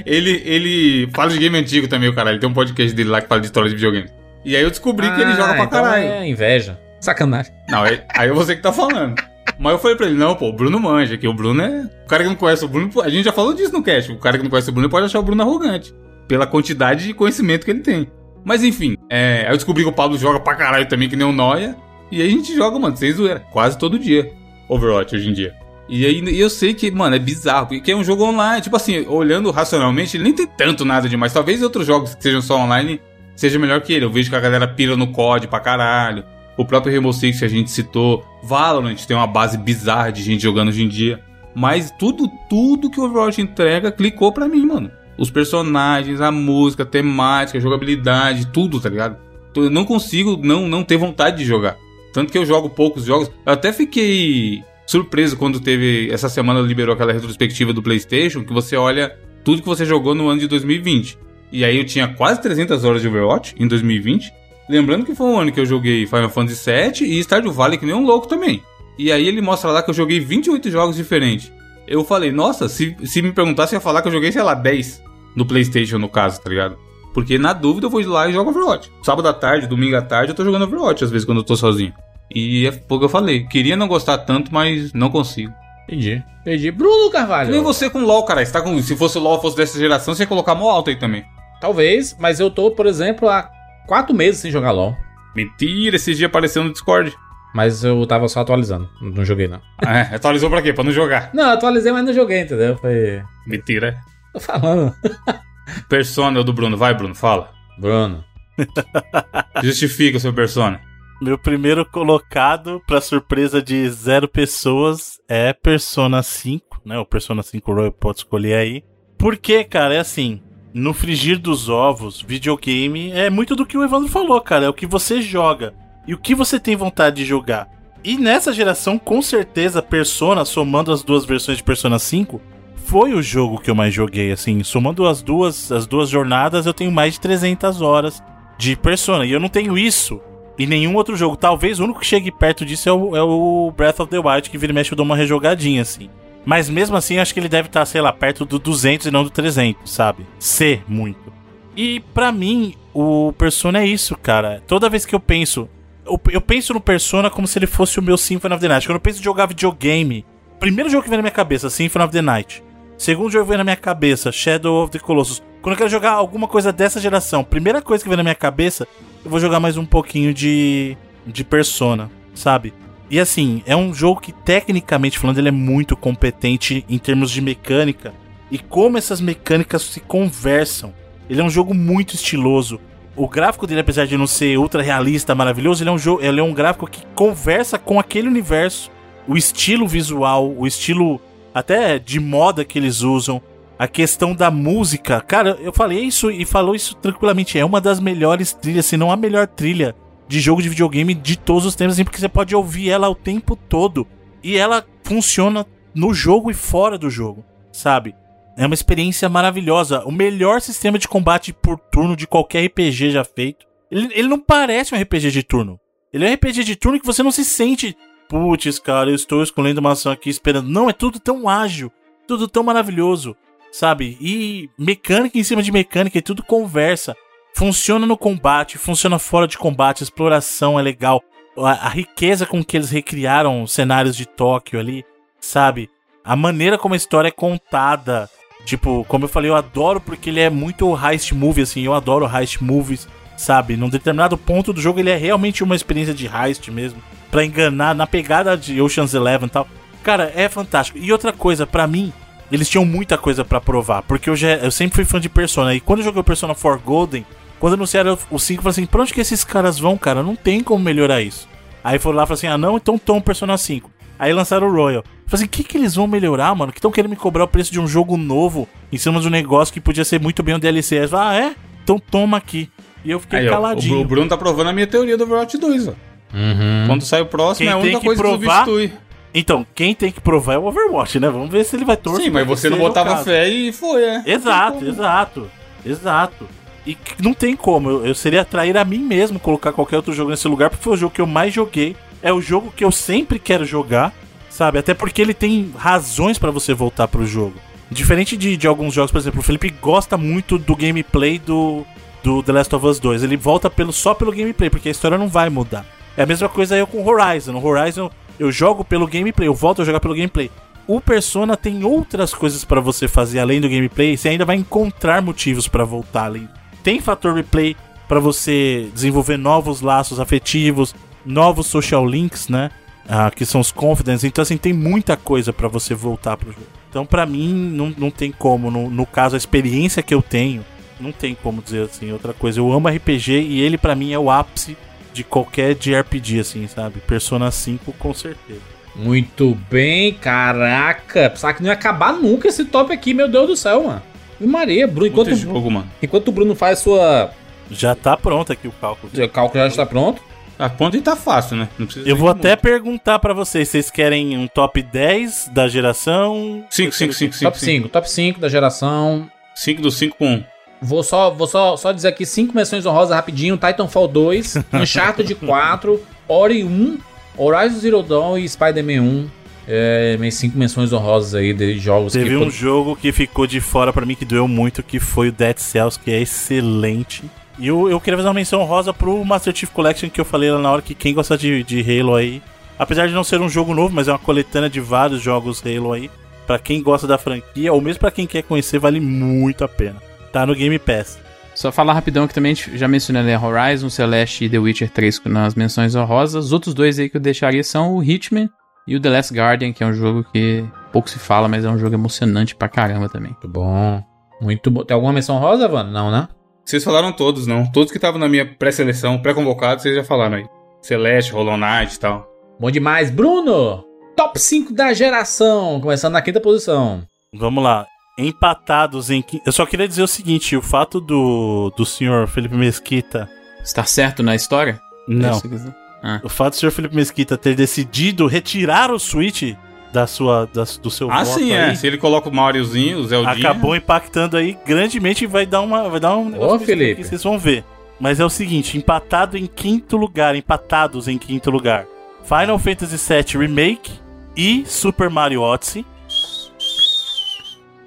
Ele, 0.06 0.42
ele 0.46 1.10
fala 1.14 1.30
de 1.32 1.38
game 1.40 1.58
antigo 1.58 1.90
também, 1.90 2.08
o 2.08 2.16
cara. 2.16 2.30
Ele 2.30 2.40
tem 2.40 2.48
um 2.50 2.54
podcast 2.54 2.96
dele 2.96 3.10
lá 3.10 3.22
que 3.22 3.28
fala 3.28 3.42
de 3.42 3.48
história 3.48 3.70
de 3.70 3.76
videogame. 3.76 4.08
E 4.46 4.56
aí 4.56 4.62
eu 4.64 4.70
descobri 4.70 5.08
que 5.12 5.22
ele 5.22 5.32
Ah, 5.32 5.36
joga 5.36 5.54
pra 5.56 5.64
então 5.66 5.84
caralho. 5.84 6.04
É 6.06 6.28
inveja. 6.28 6.80
Sacanagem. 7.02 7.52
Não, 7.70 7.84
aí, 7.84 8.02
aí 8.16 8.30
é 8.30 8.32
você 8.32 8.56
que 8.56 8.62
tá 8.62 8.72
falando. 8.72 9.16
Mas 9.60 9.74
eu 9.74 9.80
falei 9.80 9.96
pra 9.96 10.08
ele, 10.08 10.16
não, 10.16 10.36
pô, 10.36 10.50
o 10.50 10.54
Bruno 10.54 10.80
manja, 10.80 11.18
que 11.18 11.28
o 11.28 11.34
Bruno 11.34 11.62
é. 11.62 11.90
O 12.06 12.08
cara 12.08 12.24
que 12.24 12.30
não 12.30 12.36
conhece 12.36 12.66
o 12.66 12.68
Bruno, 12.68 12.90
a 13.02 13.10
gente 13.10 13.26
já 13.26 13.32
falou 13.32 13.54
disso 13.54 13.72
no 13.74 13.84
cast. 13.84 14.12
O 14.12 14.18
cara 14.18 14.38
que 14.38 14.44
não 14.44 14.50
conhece 14.50 14.70
o 14.70 14.74
Bruno 14.74 14.90
pode 14.90 15.06
achar 15.06 15.20
o 15.20 15.24
Bruno 15.24 15.42
arrogante. 15.42 15.94
Pela 16.28 16.48
quantidade 16.48 17.06
de 17.06 17.14
conhecimento 17.14 17.66
que 17.66 17.72
ele 17.72 17.82
tem. 17.82 18.08
Mas 18.44 18.64
enfim, 18.64 18.98
é, 19.10 19.46
eu 19.48 19.54
descobri 19.54 19.84
que 19.84 19.90
o 19.90 19.94
Pablo 19.94 20.18
joga 20.18 20.40
pra 20.40 20.56
caralho 20.56 20.88
também, 20.88 21.08
que 21.08 21.16
nem 21.16 21.28
o 21.28 21.32
Noia. 21.32 21.76
E 22.12 22.22
aí 22.22 22.28
a 22.28 22.32
gente 22.32 22.54
joga, 22.56 22.78
mano, 22.78 22.96
sem 22.96 23.12
zoeira. 23.12 23.40
Quase 23.52 23.78
todo 23.78 23.98
dia. 23.98 24.32
Overwatch 24.70 25.16
hoje 25.16 25.30
em 25.30 25.34
dia. 25.34 25.54
E 25.90 26.06
aí 26.06 26.40
eu 26.40 26.50
sei 26.50 26.74
que, 26.74 26.90
mano, 26.92 27.16
é 27.16 27.20
bizarro, 27.20 27.68
porque 27.68 27.92
é 27.92 27.96
um 27.96 28.04
jogo 28.04 28.24
online. 28.24 28.62
Tipo 28.62 28.76
assim, 28.76 29.06
olhando 29.08 29.52
racionalmente, 29.52 30.18
ele 30.18 30.24
nem 30.24 30.34
tem 30.34 30.48
tanto 30.48 30.86
nada 30.86 31.10
demais. 31.10 31.34
Talvez 31.34 31.62
outros 31.62 31.86
jogos 31.86 32.16
que 32.16 32.24
sejam 32.24 32.42
só 32.42 32.58
online 32.58 33.02
seja 33.36 33.60
melhor 33.60 33.82
que 33.82 33.94
ele. 33.94 34.06
Eu 34.06 34.12
vejo 34.12 34.30
que 34.30 34.36
a 34.36 34.40
galera 34.40 34.68
pira 34.68 34.96
no 34.96 35.08
COD 35.08 35.48
pra 35.48 35.60
caralho. 35.60 36.24
O 36.58 36.66
próprio 36.66 36.94
Rainbow 36.94 37.14
Six 37.14 37.40
que 37.40 37.46
a 37.46 37.50
gente 37.50 37.72
citou. 37.72 38.24
Valorant 38.44 38.96
tem 39.06 39.16
uma 39.16 39.28
base 39.28 39.58
bizarra 39.58 40.12
de 40.12 40.22
gente 40.22 40.44
jogando 40.44 40.70
hoje 40.70 40.84
em 40.84 40.88
dia. 40.88 41.20
Mas 41.56 41.92
tudo, 41.92 42.30
tudo 42.50 42.90
que 42.90 43.00
o 43.00 43.04
Overwatch 43.04 43.42
entrega 43.42 43.92
clicou 43.92 44.32
pra 44.32 44.48
mim, 44.48 44.66
mano. 44.66 44.92
Os 45.18 45.30
personagens, 45.30 46.20
a 46.22 46.32
música, 46.32 46.84
a 46.84 46.86
temática, 46.86 47.58
a 47.58 47.62
jogabilidade, 47.62 48.48
tudo, 48.48 48.80
tá 48.80 48.90
ligado? 48.90 49.18
Eu 49.56 49.70
não 49.70 49.86
consigo 49.86 50.38
não, 50.42 50.68
não 50.68 50.84
ter 50.84 50.98
vontade 50.98 51.38
de 51.38 51.46
jogar. 51.46 51.78
Tanto 52.12 52.32
que 52.32 52.38
eu 52.38 52.46
jogo 52.46 52.70
poucos 52.70 53.06
jogos. 53.06 53.30
Eu 53.46 53.54
até 53.54 53.72
fiquei 53.72 54.64
surpreso 54.86 55.38
quando 55.38 55.60
teve. 55.60 56.10
Essa 56.12 56.30
semana 56.30 56.60
liberou 56.62 56.94
aquela 56.94 57.14
retrospectiva 57.14 57.74
do 57.74 57.82
PlayStation. 57.82 58.44
Que 58.44 58.54
você 58.54 58.76
olha 58.76 59.16
tudo 59.44 59.62
que 59.62 59.68
você 59.68 59.86
jogou 59.86 60.16
no 60.16 60.28
ano 60.28 60.40
de 60.40 60.48
2020. 60.48 61.18
E 61.52 61.64
aí 61.64 61.78
eu 61.78 61.86
tinha 61.86 62.08
quase 62.08 62.42
300 62.42 62.84
horas 62.84 63.02
de 63.02 63.08
Overwatch 63.08 63.56
em 63.60 63.68
2020. 63.68 64.32
Lembrando 64.70 65.06
que 65.06 65.16
foi 65.16 65.28
um 65.28 65.40
ano 65.40 65.52
que 65.52 65.60
eu 65.60 65.66
joguei 65.66 66.06
Final 66.06 66.30
Fantasy 66.30 66.72
VII 66.72 67.18
e 67.18 67.20
Stardew 67.24 67.52
Valley 67.52 67.78
que 67.78 67.86
nem 67.86 67.96
um 67.96 68.06
louco 68.06 68.28
também. 68.28 68.64
E 68.98 69.12
aí 69.12 69.28
ele 69.28 69.42
mostra 69.42 69.72
lá 69.72 69.82
que 69.84 69.90
eu 69.90 69.94
joguei 69.94 70.20
28 70.20 70.70
jogos 70.70 70.96
diferentes. 70.96 71.52
Eu 71.88 72.04
falei, 72.04 72.32
nossa, 72.32 72.70
se, 72.70 72.96
se 73.04 73.22
me 73.22 73.32
perguntasse, 73.32 73.76
eu 73.76 73.78
ia 73.78 73.82
falar 73.82 74.02
que 74.02 74.08
eu 74.08 74.12
joguei, 74.12 74.32
sei 74.32 74.42
lá, 74.42 74.54
10 74.54 75.04
no 75.36 75.46
PlayStation, 75.46 75.98
no 75.98 76.08
caso, 76.08 76.42
tá 76.42 76.50
ligado? 76.50 76.78
Porque 77.14 77.38
na 77.38 77.54
dúvida 77.54 77.88
eu 77.88 77.90
vou 77.90 78.06
lá 78.08 78.28
e 78.28 78.34
jogo 78.34 78.50
Overwatch. 78.52 78.92
Sábado 79.04 79.28
à 79.28 79.34
tarde, 79.34 79.68
domingo 79.68 79.96
à 79.96 80.02
tarde, 80.02 80.32
eu 80.32 80.36
tô 80.36 80.44
jogando 80.44 80.64
Overwatch, 80.64 81.04
às 81.04 81.12
vezes, 81.12 81.26
quando 81.26 81.40
eu 81.40 81.44
tô 81.44 81.56
sozinho. 81.56 81.94
E 82.34 82.66
é 82.66 82.72
pouco 82.72 83.06
eu 83.06 83.10
falei. 83.10 83.46
Queria 83.46 83.76
não 83.76 83.88
gostar 83.88 84.18
tanto, 84.20 84.52
mas 84.52 84.94
não 84.94 85.10
consigo. 85.10 85.54
Entendi. 85.88 86.24
Entendi. 86.42 86.72
Bruno 86.72 87.12
Carvalho. 87.12 87.52
Nem 87.52 87.62
você 87.62 87.90
com 87.90 88.00
LOL, 88.00 88.24
cara. 88.24 88.44
Você 88.44 88.52
tá 88.52 88.62
com... 88.62 88.82
Se 88.82 88.96
fosse 88.96 89.18
o 89.18 89.22
LOL 89.22 89.42
fosse 89.42 89.58
dessa 89.58 89.78
geração, 89.78 90.16
você 90.16 90.24
ia 90.24 90.28
colocar 90.28 90.56
mó 90.56 90.70
alto 90.70 90.90
aí 90.90 90.96
também. 90.96 91.24
Talvez, 91.62 92.16
mas 92.20 92.40
eu 92.40 92.50
tô, 92.50 92.72
por 92.72 92.86
exemplo, 92.86 93.30
há 93.30 93.50
quatro 93.88 94.16
meses 94.16 94.42
sem 94.42 94.52
jogar 94.52 94.72
LOL. 94.72 94.96
Mentira, 95.36 95.96
esse 95.96 96.14
dia 96.14 96.28
apareceu 96.28 96.64
no 96.64 96.72
Discord. 96.72 97.16
Mas 97.54 97.84
eu 97.84 98.06
tava 98.08 98.28
só 98.28 98.42
atualizando. 98.42 98.90
Não 99.00 99.24
joguei, 99.24 99.48
não. 99.48 99.62
É, 99.86 100.16
atualizou 100.16 100.50
pra 100.50 100.62
quê? 100.62 100.74
Pra 100.74 100.84
não 100.84 100.92
jogar. 100.92 101.30
Não, 101.34 101.52
atualizei, 101.52 101.92
mas 101.92 102.04
não 102.04 102.14
joguei, 102.14 102.42
entendeu? 102.42 102.78
Foi. 102.78 103.22
Mentira. 103.46 103.98
Tô 104.34 104.40
falando. 104.40 104.94
Persona 105.88 106.38
é 106.38 106.42
o 106.42 106.44
do 106.44 106.54
Bruno. 106.54 106.76
Vai, 106.76 106.94
Bruno, 106.94 107.14
fala. 107.14 107.52
Bruno. 107.78 108.24
Justifica 109.64 110.18
o 110.18 110.20
seu 110.20 110.34
Persona. 110.34 110.82
Meu 111.22 111.38
primeiro 111.38 111.86
colocado, 111.86 112.82
pra 112.86 113.00
surpresa 113.00 113.62
de 113.62 113.88
zero 113.90 114.28
pessoas, 114.28 115.20
é 115.30 115.54
Persona 115.54 116.22
5, 116.22 116.82
né? 116.86 116.98
O 116.98 117.06
Persona 117.06 117.44
5 117.44 117.72
Royal 117.74 117.92
pode 117.92 118.20
escolher 118.20 118.56
aí. 118.56 118.84
Porque, 119.18 119.64
cara, 119.64 119.94
é 119.94 120.00
assim, 120.00 120.42
no 120.74 120.94
frigir 120.94 121.38
dos 121.38 121.70
ovos, 121.70 122.22
videogame 122.22 123.12
é 123.12 123.30
muito 123.30 123.56
do 123.56 123.66
que 123.66 123.78
o 123.78 123.84
Evandro 123.84 124.10
falou, 124.10 124.42
cara. 124.42 124.66
É 124.66 124.70
o 124.70 124.74
que 124.74 124.88
você 124.88 125.22
joga 125.22 125.74
e 126.08 126.14
o 126.14 126.18
que 126.18 126.34
você 126.34 126.60
tem 126.60 126.76
vontade 126.76 127.18
de 127.18 127.26
jogar. 127.26 127.70
E 128.04 128.18
nessa 128.18 128.52
geração, 128.52 128.98
com 128.98 129.22
certeza, 129.22 129.82
Persona, 129.82 130.44
somando 130.44 130.92
as 130.92 131.04
duas 131.04 131.24
versões 131.24 131.58
de 131.58 131.64
Persona 131.64 132.00
5, 132.00 132.42
foi 132.76 133.14
o 133.14 133.22
jogo 133.22 133.60
que 133.60 133.70
eu 133.70 133.76
mais 133.76 133.94
joguei, 133.94 134.32
assim, 134.32 134.62
somando 134.64 135.08
as 135.08 135.22
duas, 135.22 135.72
as 135.72 135.88
duas 135.88 136.10
jornadas, 136.10 136.66
eu 136.66 136.74
tenho 136.74 136.92
mais 136.92 137.14
de 137.14 137.22
300 137.22 137.82
horas 137.82 138.22
de 138.58 138.76
Persona, 138.76 139.26
e 139.26 139.32
eu 139.32 139.40
não 139.40 139.48
tenho 139.48 139.78
isso 139.78 140.20
em 140.60 140.68
nenhum 140.68 140.96
outro 140.96 141.16
jogo. 141.16 141.38
Talvez 141.38 141.80
o 141.80 141.86
único 141.86 142.02
que 142.02 142.06
chegue 142.06 142.30
perto 142.30 142.66
disso 142.66 142.90
é 142.90 142.92
o, 142.92 143.16
é 143.16 143.24
o 143.24 143.72
Breath 143.76 144.02
of 144.02 144.10
the 144.10 144.20
Wild, 144.20 144.50
que 144.50 144.58
vira 144.58 144.74
e 144.74 144.76
mexe 144.76 144.92
eu 144.92 144.98
dou 144.98 145.06
uma 145.06 145.16
rejogadinha, 145.16 145.82
assim. 145.82 146.10
Mas 146.46 146.70
mesmo 146.70 146.96
assim, 146.98 147.20
acho 147.20 147.34
que 147.34 147.40
ele 147.40 147.50
deve 147.50 147.68
estar, 147.68 147.86
sei 147.86 148.02
lá, 148.02 148.12
perto 148.12 148.46
do 148.46 148.60
200 148.60 149.08
e 149.08 149.12
não 149.12 149.24
do 149.24 149.30
300, 149.30 149.90
sabe? 149.90 150.26
Ser 150.38 150.84
muito. 150.88 151.32
E 151.76 152.02
pra 152.14 152.32
mim, 152.32 152.76
o 152.94 153.34
Persona 153.34 153.80
é 153.80 153.88
isso, 153.88 154.18
cara. 154.18 154.62
Toda 154.68 154.90
vez 154.90 155.06
que 155.06 155.16
eu 155.16 155.20
penso, 155.20 155.70
eu, 156.06 156.20
eu 156.32 156.42
penso 156.42 156.74
no 156.74 156.82
Persona 156.82 157.30
como 157.30 157.48
se 157.48 157.58
ele 157.58 157.68
fosse 157.68 157.98
o 158.00 158.04
meu 158.04 158.18
Symphony 158.18 158.54
of 158.54 158.62
the 158.62 158.68
Night. 158.68 158.88
Quando 158.88 158.96
eu 158.96 159.02
penso 159.02 159.20
em 159.20 159.24
jogar 159.24 159.48
videogame, 159.48 160.26
primeiro 160.60 160.90
jogo 160.90 161.04
que 161.04 161.10
vem 161.10 161.18
na 161.18 161.24
minha 161.24 161.32
cabeça, 161.32 161.70
Symphony 161.70 162.06
of 162.06 162.14
the 162.14 162.22
Night. 162.22 162.64
Segundo 162.98 163.32
jogo 163.32 163.46
que 163.46 163.50
vem 163.50 163.58
na 163.58 163.64
minha 163.64 163.76
cabeça, 163.76 164.32
Shadow 164.32 164.84
of 164.84 164.92
the 164.92 165.00
Colossus. 165.00 165.42
Quando 165.62 165.74
eu 165.74 165.78
quero 165.78 165.90
jogar 165.90 166.12
alguma 166.12 166.48
coisa 166.48 166.74
dessa 166.74 167.00
geração, 167.00 167.44
primeira 167.44 167.82
coisa 167.82 168.04
que 168.04 168.10
vem 168.10 168.18
na 168.18 168.24
minha 168.24 168.36
cabeça, 168.36 168.88
eu 169.24 169.32
vou 169.32 169.40
jogar 169.40 169.60
mais 169.60 169.78
um 169.78 169.86
pouquinho 169.86 170.34
de 170.34 170.98
de 171.26 171.44
Persona, 171.44 172.12
sabe? 172.34 172.74
E 173.14 173.20
assim, 173.20 173.62
é 173.68 173.76
um 173.76 173.94
jogo 173.94 174.20
que 174.20 174.32
tecnicamente 174.32 175.20
falando, 175.20 175.38
ele 175.38 175.50
é 175.50 175.52
muito 175.52 175.96
competente 175.96 176.84
em 176.90 176.98
termos 176.98 177.30
de 177.30 177.42
mecânica 177.42 178.12
e 178.50 178.58
como 178.58 178.98
essas 178.98 179.22
mecânicas 179.22 179.84
se 179.84 180.00
conversam. 180.00 180.92
Ele 181.30 181.40
é 181.40 181.44
um 181.44 181.50
jogo 181.50 181.76
muito 181.76 182.16
estiloso. 182.16 182.80
O 183.16 183.28
gráfico 183.28 183.68
dele, 183.68 183.82
apesar 183.82 184.08
de 184.08 184.18
não 184.18 184.26
ser 184.26 184.58
ultra 184.58 184.82
realista, 184.82 185.36
maravilhoso, 185.36 185.84
ele 185.84 185.92
é 185.92 185.94
um 185.94 185.98
jogo, 186.00 186.24
ele 186.24 186.40
é 186.40 186.44
um 186.44 186.56
gráfico 186.56 186.90
que 186.90 187.06
conversa 187.14 187.78
com 187.78 188.00
aquele 188.00 188.28
universo. 188.28 188.90
O 189.28 189.38
estilo 189.38 189.88
visual, 189.88 190.52
o 190.52 190.66
estilo 190.66 191.22
até 191.54 192.00
de 192.00 192.20
moda 192.20 192.66
que 192.66 192.80
eles 192.80 193.02
usam, 193.02 193.40
a 193.78 193.88
questão 193.88 194.34
da 194.34 194.50
música. 194.50 195.22
Cara, 195.22 195.56
eu 195.62 195.72
falei 195.72 196.00
isso 196.00 196.32
e 196.32 196.46
falou 196.46 196.74
isso 196.74 196.96
tranquilamente. 196.96 197.60
É 197.60 197.64
uma 197.64 197.80
das 197.80 198.00
melhores 198.00 198.54
trilhas, 198.54 198.88
se 198.88 198.98
não 198.98 199.12
a 199.12 199.16
melhor 199.16 199.46
trilha 199.46 199.96
de 200.34 200.40
jogo 200.40 200.64
de 200.64 200.70
videogame 200.70 201.14
de 201.14 201.38
todos 201.38 201.64
os 201.64 201.76
tempos, 201.76 201.94
assim, 201.94 202.04
porque 202.04 202.18
você 202.18 202.28
pode 202.28 202.56
ouvir 202.56 202.90
ela 202.90 203.08
o 203.08 203.14
tempo 203.14 203.56
todo. 203.56 204.08
E 204.42 204.58
ela 204.58 204.84
funciona 205.04 205.64
no 205.94 206.12
jogo 206.12 206.50
e 206.50 206.56
fora 206.56 206.98
do 206.98 207.08
jogo, 207.08 207.46
sabe? 207.72 208.16
É 208.58 208.66
uma 208.66 208.74
experiência 208.74 209.30
maravilhosa. 209.30 210.04
O 210.06 210.12
melhor 210.12 210.60
sistema 210.60 210.98
de 210.98 211.08
combate 211.08 211.54
por 211.54 211.78
turno 211.78 212.16
de 212.16 212.26
qualquer 212.26 212.66
RPG 212.66 213.12
já 213.12 213.24
feito. 213.24 213.68
Ele, 213.92 214.10
ele 214.12 214.28
não 214.28 214.40
parece 214.40 214.96
um 214.96 215.00
RPG 215.00 215.30
de 215.30 215.44
turno. 215.44 215.80
Ele 216.12 216.26
é 216.26 216.32
um 216.32 216.34
RPG 216.34 216.64
de 216.64 216.76
turno 216.76 217.00
que 217.00 217.06
você 217.06 217.22
não 217.22 217.32
se 217.32 217.46
sente. 217.46 217.96
Putz, 218.28 218.80
cara, 218.80 219.12
eu 219.12 219.16
estou 219.16 219.44
escolhendo 219.44 219.82
uma 219.82 219.92
ação 219.92 220.12
aqui 220.12 220.32
esperando. 220.32 220.68
Não, 220.68 220.90
é 220.90 220.94
tudo 220.94 221.20
tão 221.20 221.48
ágil. 221.48 221.92
Tudo 222.28 222.48
tão 222.48 222.64
maravilhoso. 222.64 223.36
Sabe? 223.72 224.18
E 224.20 224.68
mecânica 224.80 225.38
em 225.38 225.44
cima 225.44 225.62
de 225.62 225.72
mecânica 225.72 226.18
e 226.18 226.24
tudo 226.24 226.42
conversa. 226.42 227.16
Funciona 227.56 228.08
no 228.08 228.18
combate, 228.18 228.78
funciona 228.78 229.20
fora 229.20 229.48
de 229.48 229.58
combate, 229.58 230.02
a 230.02 230.06
exploração 230.06 230.80
é 230.80 230.82
legal. 230.82 231.22
A, 231.56 231.88
a 231.88 231.90
riqueza 231.90 232.46
com 232.46 232.64
que 232.64 232.76
eles 232.76 232.90
recriaram 232.90 233.68
cenários 233.68 234.16
de 234.16 234.26
Tóquio 234.26 234.80
ali, 234.80 235.06
sabe? 235.40 235.90
A 236.24 236.36
maneira 236.36 236.78
como 236.78 236.96
a 236.96 236.98
história 236.98 237.28
é 237.28 237.32
contada. 237.32 238.30
Tipo, 238.66 239.06
como 239.08 239.26
eu 239.26 239.30
falei, 239.30 239.52
eu 239.52 239.56
adoro 239.56 240.00
porque 240.00 240.30
ele 240.30 240.40
é 240.40 240.50
muito 240.50 240.98
heist 240.98 241.32
movie, 241.34 241.64
assim. 241.64 241.82
Eu 241.82 241.94
adoro 241.94 242.26
heist 242.26 242.62
movies, 242.62 243.08
sabe? 243.38 243.76
Num 243.76 243.90
determinado 243.90 244.38
ponto 244.38 244.74
do 244.74 244.82
jogo, 244.82 245.00
ele 245.00 245.10
é 245.10 245.18
realmente 245.18 245.64
uma 245.64 245.76
experiência 245.76 246.14
de 246.14 246.28
heist 246.28 246.72
mesmo. 246.72 247.02
Pra 247.30 247.46
enganar, 247.46 247.94
na 247.94 248.08
pegada 248.08 248.58
de 248.58 248.82
Ocean's 248.82 249.14
Eleven 249.14 249.48
e 249.48 249.52
tal. 249.52 249.68
Cara, 250.02 250.32
é 250.36 250.50
fantástico. 250.50 250.98
E 250.98 251.12
outra 251.12 251.34
coisa, 251.34 251.68
para 251.68 251.86
mim, 251.86 252.12
eles 252.52 252.70
tinham 252.70 252.86
muita 252.86 253.18
coisa 253.18 253.44
para 253.44 253.62
provar. 253.62 254.02
Porque 254.04 254.30
eu, 254.30 254.36
já, 254.36 254.56
eu 254.56 254.72
sempre 254.72 254.96
fui 254.96 255.06
fã 255.06 255.20
de 255.20 255.30
Persona. 255.30 255.76
E 255.76 255.80
quando 255.80 256.00
eu 256.00 256.06
joguei 256.06 256.24
Persona 256.24 256.56
4 256.56 256.82
Golden, 256.86 257.26
quando 257.64 257.76
anunciaram 257.76 258.18
o 258.30 258.38
5, 258.38 258.60
eu 258.60 258.62
falei 258.62 258.72
assim: 258.72 258.86
pra 258.86 259.02
onde 259.02 259.14
que 259.14 259.22
esses 259.22 259.42
caras 259.46 259.80
vão, 259.80 259.98
cara? 259.98 260.22
Não 260.22 260.36
tem 260.36 260.62
como 260.62 260.84
melhorar 260.84 261.22
isso. 261.22 261.48
Aí 261.82 261.98
foram 261.98 262.18
lá 262.18 262.24
e 262.24 262.28
falaram 262.28 262.34
assim: 262.34 262.48
ah, 262.48 262.58
não, 262.58 262.76
então 262.76 262.98
tom 262.98 263.22
Persona 263.22 263.58
5. 263.58 263.90
Aí 264.20 264.34
lançaram 264.34 264.68
o 264.68 264.70
Royal. 264.74 265.02
Eu 265.02 265.04
falei 265.28 265.36
assim: 265.36 265.46
o 265.46 265.48
que, 265.48 265.64
que 265.64 265.78
eles 265.78 265.96
vão 265.96 266.06
melhorar, 266.06 266.54
mano? 266.54 266.74
Que 266.74 266.80
estão 266.80 266.92
querendo 266.92 267.12
me 267.12 267.16
cobrar 267.16 267.46
o 267.46 267.48
preço 267.48 267.72
de 267.72 267.80
um 267.80 267.88
jogo 267.88 268.18
novo 268.18 268.68
em 268.92 268.98
cima 268.98 269.18
de 269.22 269.28
um 269.30 269.32
negócio 269.32 269.74
que 269.74 269.80
podia 269.80 270.04
ser 270.04 270.20
muito 270.20 270.44
bem 270.44 270.56
um 270.56 270.60
DLC. 270.60 270.98
Aí 270.98 271.04
eu 271.06 271.08
falei, 271.10 271.26
ah, 271.26 271.42
é? 271.42 271.56
Então 271.82 271.98
toma 271.98 272.36
aqui. 272.36 272.70
E 273.02 273.12
eu 273.12 273.20
fiquei 273.22 273.40
Aí, 273.40 273.48
ó, 273.48 273.52
caladinho. 273.52 274.02
o 274.02 274.04
Bruno 274.04 274.28
tá 274.28 274.36
provando 274.36 274.68
a 274.68 274.74
minha 274.74 274.86
teoria 274.86 275.16
do 275.16 275.24
Overwatch 275.24 275.58
2, 275.58 275.88
ó. 275.88 275.92
Uhum. 276.34 276.84
Quando 276.86 277.06
sai 277.06 277.22
o 277.22 277.28
próximo, 277.28 277.66
Quem 277.66 277.70
é 277.70 277.72
a 277.72 277.78
única 277.78 278.00
que 278.02 278.06
coisa 278.08 278.22
provar- 278.22 278.66
que 278.66 278.72
substitui. 278.72 279.00
Então, 279.34 279.66
quem 279.74 279.96
tem 279.96 280.12
que 280.12 280.20
provar 280.20 280.56
é 280.56 280.58
o 280.58 280.66
Overwatch, 280.66 281.18
né? 281.18 281.30
Vamos 281.30 281.50
ver 281.50 281.64
se 281.64 281.78
ele 281.78 281.86
vai 281.86 281.96
torcer. 281.96 282.26
Sim, 282.26 282.30
mas 282.30 282.46
você 282.46 282.70
não 282.70 282.76
o 282.76 282.82
botava 282.82 283.24
fé 283.24 283.48
e 283.48 283.72
foi, 283.72 284.04
é. 284.04 284.24
Exato, 284.26 284.84
exato, 284.84 285.50
exato. 285.86 286.46
E 286.86 286.98
não 287.22 287.34
tem 287.34 287.56
como, 287.56 287.90
eu, 287.90 288.06
eu 288.08 288.16
seria 288.16 288.44
trair 288.44 288.78
a 288.78 288.84
mim 288.84 289.00
mesmo 289.00 289.40
colocar 289.40 289.72
qualquer 289.72 289.98
outro 289.98 290.14
jogo 290.14 290.32
nesse 290.32 290.48
lugar, 290.48 290.70
porque 290.70 290.84
foi 290.84 290.94
o 290.94 290.98
jogo 290.98 291.14
que 291.14 291.22
eu 291.22 291.28
mais 291.28 291.54
joguei. 291.54 291.96
É 292.22 292.32
o 292.32 292.42
jogo 292.42 292.74
que 292.76 292.84
eu 292.84 292.92
sempre 292.92 293.40
quero 293.40 293.66
jogar, 293.66 294.14
sabe? 294.50 294.78
Até 294.78 294.94
porque 294.94 295.22
ele 295.22 295.34
tem 295.34 295.74
razões 295.78 296.38
pra 296.38 296.52
você 296.52 296.74
voltar 296.74 297.08
pro 297.08 297.26
jogo. 297.26 297.56
Diferente 297.90 298.36
de, 298.36 298.58
de 298.58 298.68
alguns 298.68 298.94
jogos, 298.94 299.12
por 299.12 299.18
exemplo, 299.18 299.40
o 299.40 299.44
Felipe 299.44 299.70
gosta 299.70 300.18
muito 300.18 300.58
do 300.58 300.76
gameplay 300.76 301.38
do, 301.38 301.86
do 302.24 302.42
The 302.42 302.52
Last 302.52 302.76
of 302.76 302.86
Us 302.86 303.00
2. 303.00 303.24
Ele 303.24 303.38
volta 303.38 303.70
pelo, 303.70 303.94
só 303.94 304.14
pelo 304.14 304.32
gameplay, 304.32 304.70
porque 304.70 304.88
a 304.88 304.92
história 304.92 305.18
não 305.18 305.28
vai 305.28 305.50
mudar. 305.50 305.86
É 306.18 306.24
a 306.24 306.26
mesma 306.26 306.50
coisa 306.50 306.76
eu 306.76 306.88
com 306.88 307.06
Horizon. 307.06 307.52
No 307.54 307.66
Horizon 307.66 308.10
eu 308.40 308.52
jogo 308.52 308.84
pelo 308.84 309.08
gameplay, 309.08 309.48
eu 309.48 309.54
volto 309.54 309.82
a 309.82 309.86
jogar 309.86 310.00
pelo 310.00 310.16
gameplay. 310.16 310.50
O 310.88 311.00
Persona 311.00 311.56
tem 311.56 311.84
outras 311.84 312.34
coisas 312.34 312.66
pra 312.66 312.82
você 312.82 313.08
fazer 313.08 313.40
além 313.40 313.62
do 313.62 313.70
gameplay, 313.70 314.18
você 314.18 314.30
ainda 314.30 314.44
vai 314.44 314.58
encontrar 314.58 315.22
motivos 315.22 315.68
pra 315.68 315.86
voltar 315.86 316.26
além. 316.26 316.48
Tem 316.84 317.00
fator 317.00 317.34
replay 317.34 317.76
pra 318.08 318.20
você 318.20 318.90
desenvolver 318.94 319.38
novos 319.38 319.82
laços 319.82 320.20
afetivos, 320.20 320.94
novos 321.26 321.68
social 321.68 322.06
links, 322.06 322.50
né? 322.50 322.70
Ah, 323.08 323.32
que 323.32 323.46
são 323.46 323.60
os 323.60 323.72
confidence. 323.72 324.26
Então, 324.26 324.42
assim, 324.42 324.58
tem 324.58 324.74
muita 324.74 325.18
coisa 325.18 325.52
pra 325.52 325.68
você 325.68 325.94
voltar 325.94 326.38
pro 326.38 326.52
jogo. 326.52 326.68
Então, 326.90 327.06
pra 327.06 327.26
mim, 327.26 327.54
não, 327.54 327.94
não 327.98 328.12
tem 328.12 328.32
como. 328.32 328.70
No, 328.70 328.90
no 328.90 329.06
caso, 329.06 329.36
a 329.36 329.38
experiência 329.38 330.04
que 330.04 330.14
eu 330.14 330.22
tenho, 330.22 330.64
não 331.00 331.12
tem 331.12 331.36
como 331.36 331.62
dizer 331.62 331.84
assim 331.84 332.12
outra 332.12 332.34
coisa. 332.34 332.60
Eu 332.60 332.72
amo 332.72 332.88
RPG 332.88 333.32
e 333.42 333.62
ele, 333.62 333.78
pra 333.78 333.96
mim, 333.96 334.14
é 334.14 334.20
o 334.20 334.30
ápice 334.30 334.78
de 335.14 335.24
qualquer 335.24 335.76
JRPG, 335.76 336.40
assim, 336.40 336.68
sabe? 336.68 337.00
Persona 337.00 337.52
5, 337.52 337.92
com 337.94 338.14
certeza. 338.14 338.62
Muito 338.96 339.58
bem, 339.70 340.14
caraca. 340.14 341.30
Pensava 341.30 341.54
que 341.54 341.64
não 341.64 341.70
ia 341.70 341.74
acabar 341.74 342.14
nunca 342.14 342.48
esse 342.48 342.66
top 342.66 342.94
aqui, 342.94 343.14
meu 343.14 343.28
Deus 343.28 343.48
do 343.48 343.56
céu, 343.56 343.86
mano. 343.86 344.02
E 344.44 344.48
Maria, 344.48 344.86
Bruno, 344.88 345.08
enquanto, 345.08 345.34
jogo, 345.36 345.72
mano. 345.72 345.90
enquanto 346.02 346.28
o 346.28 346.32
Bruno 346.32 346.54
faz 346.56 346.80
sua. 346.80 347.32
Já 347.72 347.96
tá 347.96 348.18
pronto 348.18 348.52
aqui 348.52 348.68
o 348.68 348.72
cálculo. 348.72 349.12
Seu 349.16 349.28
cálculo 349.30 349.64
já 349.64 349.68
está 349.68 349.86
pronto. 349.86 350.22
A 350.60 350.70
ponta 350.70 351.02
tá 351.02 351.16
fácil, 351.16 351.58
né? 351.58 351.68
Não 351.80 351.88
precisa 351.88 352.08
Eu 352.08 352.16
vou 352.16 352.30
até 352.30 352.50
muito. 352.50 352.62
perguntar 352.62 353.18
pra 353.20 353.34
vocês, 353.34 353.68
vocês 353.70 353.90
querem 353.90 354.38
um 354.38 354.48
top 354.48 354.84
10 354.84 355.50
da 355.52 355.68
geração? 355.68 356.64
Cinco, 356.70 356.94
cinco, 356.94 357.14
cinco, 357.14 357.34
cinco. 357.34 357.52
top 357.52 357.60
5, 357.60 357.90
top 357.90 358.10
5 358.10 358.40
da 358.40 358.48
geração. 358.48 359.28
5 359.56 359.82
do 359.82 359.90
5 359.90 360.16
com 360.18 360.26
1. 360.36 360.44
Vou 360.82 361.02
só, 361.02 361.32
vou 361.32 361.48
só, 361.48 361.76
só 361.78 361.92
dizer 361.92 362.10
aqui 362.10 362.26
cinco 362.26 362.54
menções 362.56 362.86
honrosas 362.86 363.16
rapidinho: 363.16 363.58
Titanfall 363.58 364.08
2, 364.08 364.58
Uncharted 364.74 365.34
4, 365.36 366.02
Ori 366.28 366.64
1, 366.64 366.98
Horizon 367.38 367.80
Zero 367.80 368.04
Dawn 368.04 368.38
e 368.38 368.48
Spider-Man 368.48 369.02
1. 369.02 369.30
É, 369.68 370.18
minhas 370.18 370.36
cinco 370.36 370.58
menções 370.58 370.92
honrosas 370.92 371.36
aí 371.36 371.54
de 371.54 371.80
jogos 371.80 372.14
Teve 372.14 372.30
que 372.30 372.36
um 372.36 372.52
jogo 372.52 372.96
que 372.96 373.12
ficou 373.12 373.48
de 373.48 373.62
fora 373.62 373.94
pra 373.94 374.06
mim 374.06 374.16
que 374.16 374.26
doeu 374.26 374.48
muito, 374.48 374.84
que 374.84 375.00
foi 375.00 375.30
o 375.30 375.32
Dead 375.32 375.58
Cells, 375.58 375.98
que 375.98 376.12
é 376.12 376.22
excelente. 376.22 377.24
E 377.58 377.68
eu, 377.68 377.90
eu 377.90 378.00
queria 378.00 378.18
fazer 378.18 378.28
uma 378.28 378.34
menção 378.34 378.64
rosa 378.64 378.94
pro 378.94 379.24
Master 379.24 379.56
Chief 379.56 379.70
Collection 379.72 380.10
que 380.10 380.20
eu 380.20 380.26
falei 380.26 380.52
lá 380.52 380.60
na 380.60 380.72
hora 380.72 380.82
que 380.82 380.94
quem 380.94 381.14
gosta 381.14 381.38
de, 381.38 381.64
de 381.64 381.80
Halo 381.82 382.16
aí, 382.16 382.42
apesar 382.78 383.08
de 383.08 383.14
não 383.14 383.24
ser 383.24 383.40
um 383.40 383.50
jogo 383.50 383.74
novo, 383.74 383.94
mas 383.94 384.08
é 384.08 384.12
uma 384.12 384.20
coletânea 384.20 384.70
de 384.70 384.80
vários 384.80 385.22
jogos 385.22 385.64
Halo 385.66 385.94
aí, 385.94 386.10
pra 386.46 386.60
quem 386.60 386.82
gosta 386.82 387.08
da 387.08 387.18
franquia 387.18 387.72
ou 387.72 387.80
mesmo 387.80 388.00
pra 388.00 388.12
quem 388.12 388.28
quer 388.28 388.44
conhecer, 388.44 388.80
vale 388.80 389.00
muito 389.00 389.64
a 389.64 389.68
pena. 389.68 390.02
Tá 390.32 390.46
no 390.46 390.56
Game 390.56 390.78
Pass. 390.80 391.20
Só 391.56 391.72
falar 391.72 391.94
rapidão 391.94 392.28
que 392.28 392.34
também 392.34 392.56
já 392.56 392.88
mencionei 392.88 393.22
ali 393.22 393.46
Horizon, 393.46 393.88
Celeste 393.88 394.46
e 394.46 394.50
The 394.50 394.58
Witcher 394.58 394.90
3 394.90 395.22
nas 395.26 395.54
menções 395.54 395.94
honrosas. 395.94 396.46
Os 396.46 396.52
outros 396.52 396.74
dois 396.74 396.98
aí 396.98 397.08
que 397.08 397.18
eu 397.18 397.22
deixaria 397.22 397.64
são 397.64 397.96
o 397.96 398.04
Hitman 398.04 398.50
e 398.88 398.96
o 398.96 399.00
The 399.02 399.10
Last 399.10 399.34
Guardian, 399.34 399.72
que 399.74 399.84
é 399.84 399.88
um 399.88 399.94
jogo 399.94 400.24
que 400.32 400.64
pouco 400.92 401.10
se 401.10 401.20
fala, 401.20 401.48
mas 401.48 401.64
é 401.66 401.70
um 401.70 401.78
jogo 401.78 401.96
emocionante 401.96 402.56
pra 402.56 402.68
caramba 402.70 403.10
também. 403.10 403.32
Muito 403.32 403.48
bom. 403.48 404.04
Muito 404.42 404.72
bom. 404.72 404.84
Tem 404.84 404.94
alguma 404.96 405.14
menção 405.14 405.38
rosa, 405.40 405.68
Vano? 405.68 405.92
Não, 405.92 406.12
né? 406.12 406.28
Vocês 406.66 406.84
falaram 406.84 407.12
todos, 407.12 407.46
não? 407.48 407.66
Todos 407.72 407.92
que 407.92 407.98
estavam 407.98 408.20
na 408.20 408.28
minha 408.30 408.46
pré-seleção, 408.46 409.22
pré-convocados, 409.22 409.84
vocês 409.84 409.96
já 409.96 410.04
falaram 410.04 410.38
aí. 410.38 410.46
Celeste, 410.82 411.32
Hollow 411.32 411.58
Knight 411.58 411.96
e 411.96 412.00
tal. 412.00 412.28
Bom 412.60 412.70
demais. 412.72 413.10
Bruno! 413.10 413.84
Top 414.16 414.40
5 414.40 414.74
da 414.74 414.94
geração. 414.94 415.80
Começando 415.82 416.14
na 416.14 416.22
quinta 416.22 416.40
posição. 416.40 417.04
Vamos 417.34 417.64
lá. 417.64 417.86
Empatados 418.18 419.10
em. 419.10 419.24
Eu 419.46 419.52
só 419.52 419.66
queria 419.66 419.88
dizer 419.88 420.04
o 420.04 420.08
seguinte: 420.08 420.56
o 420.56 420.62
fato 420.62 421.02
do, 421.02 421.72
do 421.76 421.86
senhor 421.86 422.28
Felipe 422.28 422.56
Mesquita. 422.56 423.30
Está 423.64 423.84
certo 423.86 424.22
na 424.22 424.36
história? 424.36 424.80
Não. 425.08 425.38
É 425.38 425.42
que 425.42 425.48
você- 425.48 425.74
Ah. 426.04 426.20
O 426.24 426.28
fato 426.30 426.54
do 426.54 426.58
senhor 426.58 426.72
Felipe 426.72 426.96
Mesquita 426.96 427.38
ter 427.38 427.56
decidido 427.56 428.28
retirar 428.28 428.92
o 428.92 429.00
Switch 429.00 429.54
da 429.94 430.06
sua, 430.06 430.50
da- 430.54 430.66
do 430.82 430.92
seu 430.92 431.10
Ah, 431.10 431.24
voto 431.24 431.40
sim, 431.40 431.52
é. 431.54 431.66
aí, 431.70 431.76
Se 431.78 431.88
ele 431.88 431.98
coloca 431.98 432.28
o 432.28 432.34
Mariozinho, 432.36 432.98
o 433.00 433.08
Zeldinha... 433.08 433.32
acabou 433.50 433.76
impactando 433.76 434.36
aí 434.36 434.58
grandemente 434.66 435.24
e 435.24 435.28
vai 435.28 435.46
dar 435.46 435.62
uma 435.62 435.88
vai 435.90 436.00
dar 436.00 436.18
um 436.18 436.30
negócio 436.30 436.58
desse 436.60 436.72
Felipe. 436.72 436.92
aqui, 437.02 437.04
vocês 437.06 437.24
vão 437.24 437.40
ver. 437.40 437.64
Mas 438.00 438.20
é 438.20 438.26
o 438.26 438.30
seguinte, 438.30 438.78
empatado 438.78 439.38
em 439.38 439.46
quinto 439.48 439.96
lugar, 439.96 440.36
empatados 440.36 441.08
em 441.08 441.18
quinto 441.18 441.50
lugar. 441.50 441.86
Final 442.26 442.58
Fantasy 442.60 442.98
VII 442.98 443.38
Remake 443.48 443.92
e 444.36 444.64
Super 444.66 445.10
Mario 445.10 445.42
Odyssey. 445.42 445.86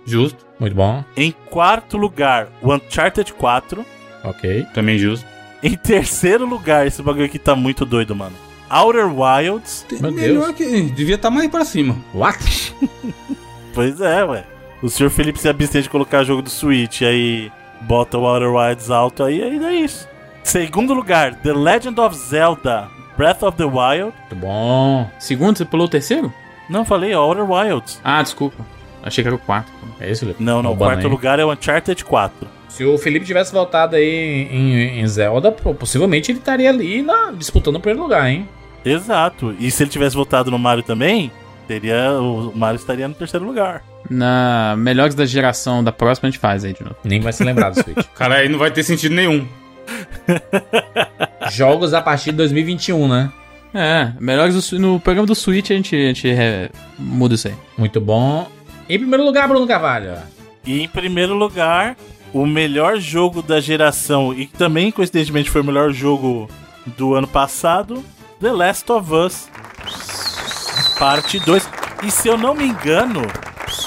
Justo, 0.07 0.47
Muito 0.59 0.75
bom. 0.75 1.05
Em 1.17 1.33
quarto 1.51 1.99
lugar, 1.99 2.49
o 2.63 2.73
Uncharted 2.73 3.33
4. 3.35 3.85
Ok. 4.25 4.65
também 4.73 4.97
justo. 4.99 5.27
Em 5.63 5.75
terceiro 5.77 6.47
lugar, 6.47 6.87
esse 6.87 7.03
bagulho 7.03 7.25
aqui 7.25 7.39
tá 7.39 7.55
muito 7.57 7.85
doido, 7.85 8.15
mano. 8.15 8.37
Outer 8.69 9.07
Wilds. 9.13 9.87
Meu 10.01 10.13
Melhor 10.13 10.53
Deus. 10.53 10.57
que... 10.57 10.83
Devia 10.91 11.15
estar 11.15 11.31
mais 11.31 11.49
pra 11.49 11.65
cima. 11.65 11.97
What? 12.15 12.75
Pois 13.75 14.01
é, 14.01 14.25
ué. 14.25 14.43
O 14.83 14.89
senhor 14.89 15.11
Felipe 15.11 15.39
se 15.39 15.51
abstém 15.51 15.83
de 15.83 15.91
colocar 15.91 16.25
jogo 16.25 16.41
do 16.41 16.49
Switch, 16.49 17.03
aí 17.03 17.53
bota 17.83 18.17
o 18.17 18.25
Outer 18.25 18.51
Wilds 18.51 18.91
alto, 18.91 19.23
aí, 19.23 19.43
aí 19.43 19.63
é 19.63 19.75
isso. 19.75 20.09
Segundo 20.43 20.95
lugar, 20.95 21.35
The 21.35 21.53
Legend 21.53 22.01
of 22.01 22.17
Zelda 22.17 22.89
Breath 23.19 23.43
of 23.43 23.59
the 23.59 23.65
Wild. 23.65 24.15
Muito 24.31 24.37
bom. 24.37 25.11
Segundo, 25.19 25.59
você 25.59 25.67
pulou 25.67 25.85
o 25.87 25.91
terceiro? 25.91 26.33
Não, 26.71 26.87
falei 26.87 27.13
Outer 27.15 27.51
Wilds. 27.51 28.01
Ah, 28.03 28.23
desculpa. 28.23 28.65
Achei 29.07 29.23
que 29.23 29.29
era 29.29 29.35
o 29.37 29.39
quarto. 29.39 29.71
É 30.01 30.11
isso, 30.11 30.21
Felipe? 30.21 30.43
Não, 30.43 30.63
não, 30.63 30.73
o 30.73 30.77
quarto 30.77 31.07
aí. 31.07 31.11
lugar 31.11 31.39
é 31.39 31.45
o 31.45 31.53
Uncharted 31.53 32.05
4. 32.05 32.49
Se 32.69 32.85
o 32.85 32.99
Felipe 32.99 33.25
tivesse 33.25 33.53
voltado 33.53 33.97
aí 33.97 34.49
em, 34.51 35.01
em 35.01 35.07
Zelda, 35.07 35.51
possivelmente 35.53 36.31
ele 36.31 36.39
estaria 36.41 36.69
ali 36.69 37.01
na- 37.03 37.31
disputando 37.31 37.77
o 37.77 37.81
primeiro 37.81 38.03
lugar, 38.03 38.29
hein? 38.29 38.47
Exato. 38.85 39.55
E 39.59 39.71
se 39.71 39.83
ele 39.83 39.91
tivesse 39.91 40.15
votado 40.15 40.51
no 40.51 40.59
Mario 40.59 40.83
também, 40.83 41.31
teria 41.67 42.13
o 42.21 42.53
Mario 42.55 42.77
estaria 42.77 43.09
no 43.09 43.15
terceiro 43.15 43.47
lugar. 43.47 43.83
Na 44.11 44.75
melhores 44.79 45.15
da 45.15 45.25
geração 45.25 45.83
da 45.83 45.91
próxima 45.91 46.29
a 46.29 46.31
gente 46.31 46.39
faz 46.41 46.65
aí 46.65 46.73
de 46.73 46.83
novo. 46.83 46.97
Nem 47.03 47.21
vai 47.21 47.33
se 47.33 47.43
lembrar 47.43 47.71
do 47.71 47.77
Switch. 47.83 48.07
Cara, 48.15 48.37
aí 48.37 48.49
não 48.49 48.59
vai 48.59 48.71
ter 48.71 48.83
sentido 48.83 49.15
nenhum. 49.15 49.47
Jogos 51.51 51.95
a 51.95 52.03
partir 52.03 52.31
de 52.31 52.37
2021, 52.39 53.09
né? 53.09 53.33
É, 53.75 54.11
melhores 54.21 54.71
do 54.71 54.79
no 54.79 54.99
programa 55.01 55.27
do 55.27 55.35
Switch 55.35 55.71
a 55.71 55.75
gente, 55.75 55.95
a 55.95 56.09
gente 56.09 56.29
é, 56.31 56.71
muda 56.99 57.35
isso 57.35 57.49
aí. 57.49 57.55
Muito 57.77 58.01
bom. 58.01 58.49
Em 58.89 58.99
primeiro 58.99 59.25
lugar, 59.25 59.49
Bruno 59.49 59.67
Carvalho. 59.67 60.15
E 60.65 60.83
em 60.83 60.89
primeiro 60.89 61.35
lugar, 61.35 61.97
o 62.33 62.47
melhor 62.47 62.99
jogo 62.99 63.43
da 63.43 63.61
geração, 63.61 64.33
e 64.33 64.47
que 64.47 64.57
também 64.57 64.91
coincidentemente 64.91 65.51
foi 65.51 65.61
o 65.61 65.65
melhor 65.65 65.93
jogo 65.93 66.49
do 66.97 67.15
ano 67.15 67.27
passado, 67.27 68.05
The 68.41 68.53
Last 68.53 68.91
of 68.93 69.13
Us. 69.13 69.49
Parte 70.99 71.39
2. 71.41 71.69
E 72.05 72.11
se 72.11 72.29
eu 72.29 72.39
não 72.39 72.55
me 72.55 72.65
engano, 72.65 73.23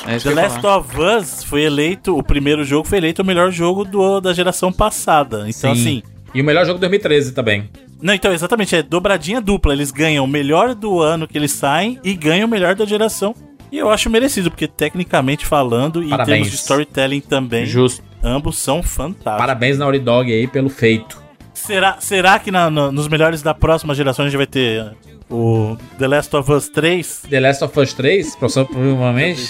É 0.05 0.17
The 0.17 0.33
Last 0.33 0.61
falar. 0.61 0.77
of 0.79 0.99
Us 0.99 1.43
foi 1.43 1.63
eleito, 1.63 2.17
o 2.17 2.23
primeiro 2.23 2.63
jogo 2.63 2.87
foi 2.87 2.97
eleito 2.97 3.21
o 3.21 3.25
melhor 3.25 3.51
jogo 3.51 3.85
do, 3.85 4.19
da 4.19 4.33
geração 4.33 4.71
passada. 4.71 5.45
Então, 5.47 5.73
Sim. 5.75 5.81
assim. 5.81 6.03
E 6.33 6.41
o 6.41 6.45
melhor 6.45 6.65
jogo 6.65 6.75
de 6.77 6.81
2013 6.81 7.31
também. 7.33 7.69
Não, 8.01 8.13
então, 8.13 8.31
exatamente, 8.31 8.75
é 8.75 8.83
dobradinha 8.83 9.41
dupla. 9.41 9.73
Eles 9.73 9.91
ganham 9.91 10.23
o 10.23 10.27
melhor 10.27 10.75
do 10.75 11.01
ano 11.01 11.27
que 11.27 11.37
eles 11.37 11.51
saem 11.51 11.99
e 12.03 12.13
ganham 12.13 12.47
o 12.47 12.51
melhor 12.51 12.75
da 12.75 12.85
geração 12.85 13.35
E 13.71 13.77
eu 13.77 13.89
acho 13.89 14.09
merecido, 14.09 14.49
porque 14.49 14.67
tecnicamente 14.67 15.45
falando, 15.45 16.01
e 16.01 16.07
em 16.07 16.09
Parabéns. 16.09 16.27
termos 16.37 16.49
de 16.51 16.55
storytelling 16.55 17.21
também, 17.21 17.65
Justo. 17.65 18.03
ambos 18.23 18.57
são 18.57 18.81
fantásticos. 18.81 19.37
Parabéns 19.37 19.77
Naughty 19.77 19.99
Dog 19.99 20.31
aí 20.31 20.47
pelo 20.47 20.69
feito. 20.69 21.21
Será, 21.53 21.97
será 21.99 22.39
que 22.39 22.51
na- 22.51 22.69
no- 22.69 22.91
nos 22.91 23.07
melhores 23.07 23.41
da 23.41 23.53
próxima 23.53 23.93
geração 23.93 24.25
a 24.25 24.27
gente 24.29 24.37
vai 24.37 24.47
ter 24.47 24.81
uh, 25.29 25.33
o 25.35 25.77
The 25.99 26.07
Last 26.07 26.35
of 26.35 26.51
Us 26.51 26.69
3? 26.69 27.23
The 27.29 27.39
Last 27.39 27.63
of 27.63 27.79
Us 27.79 27.93
3, 27.93 28.35
professor, 28.37 28.65
provavelmente. 28.65 29.41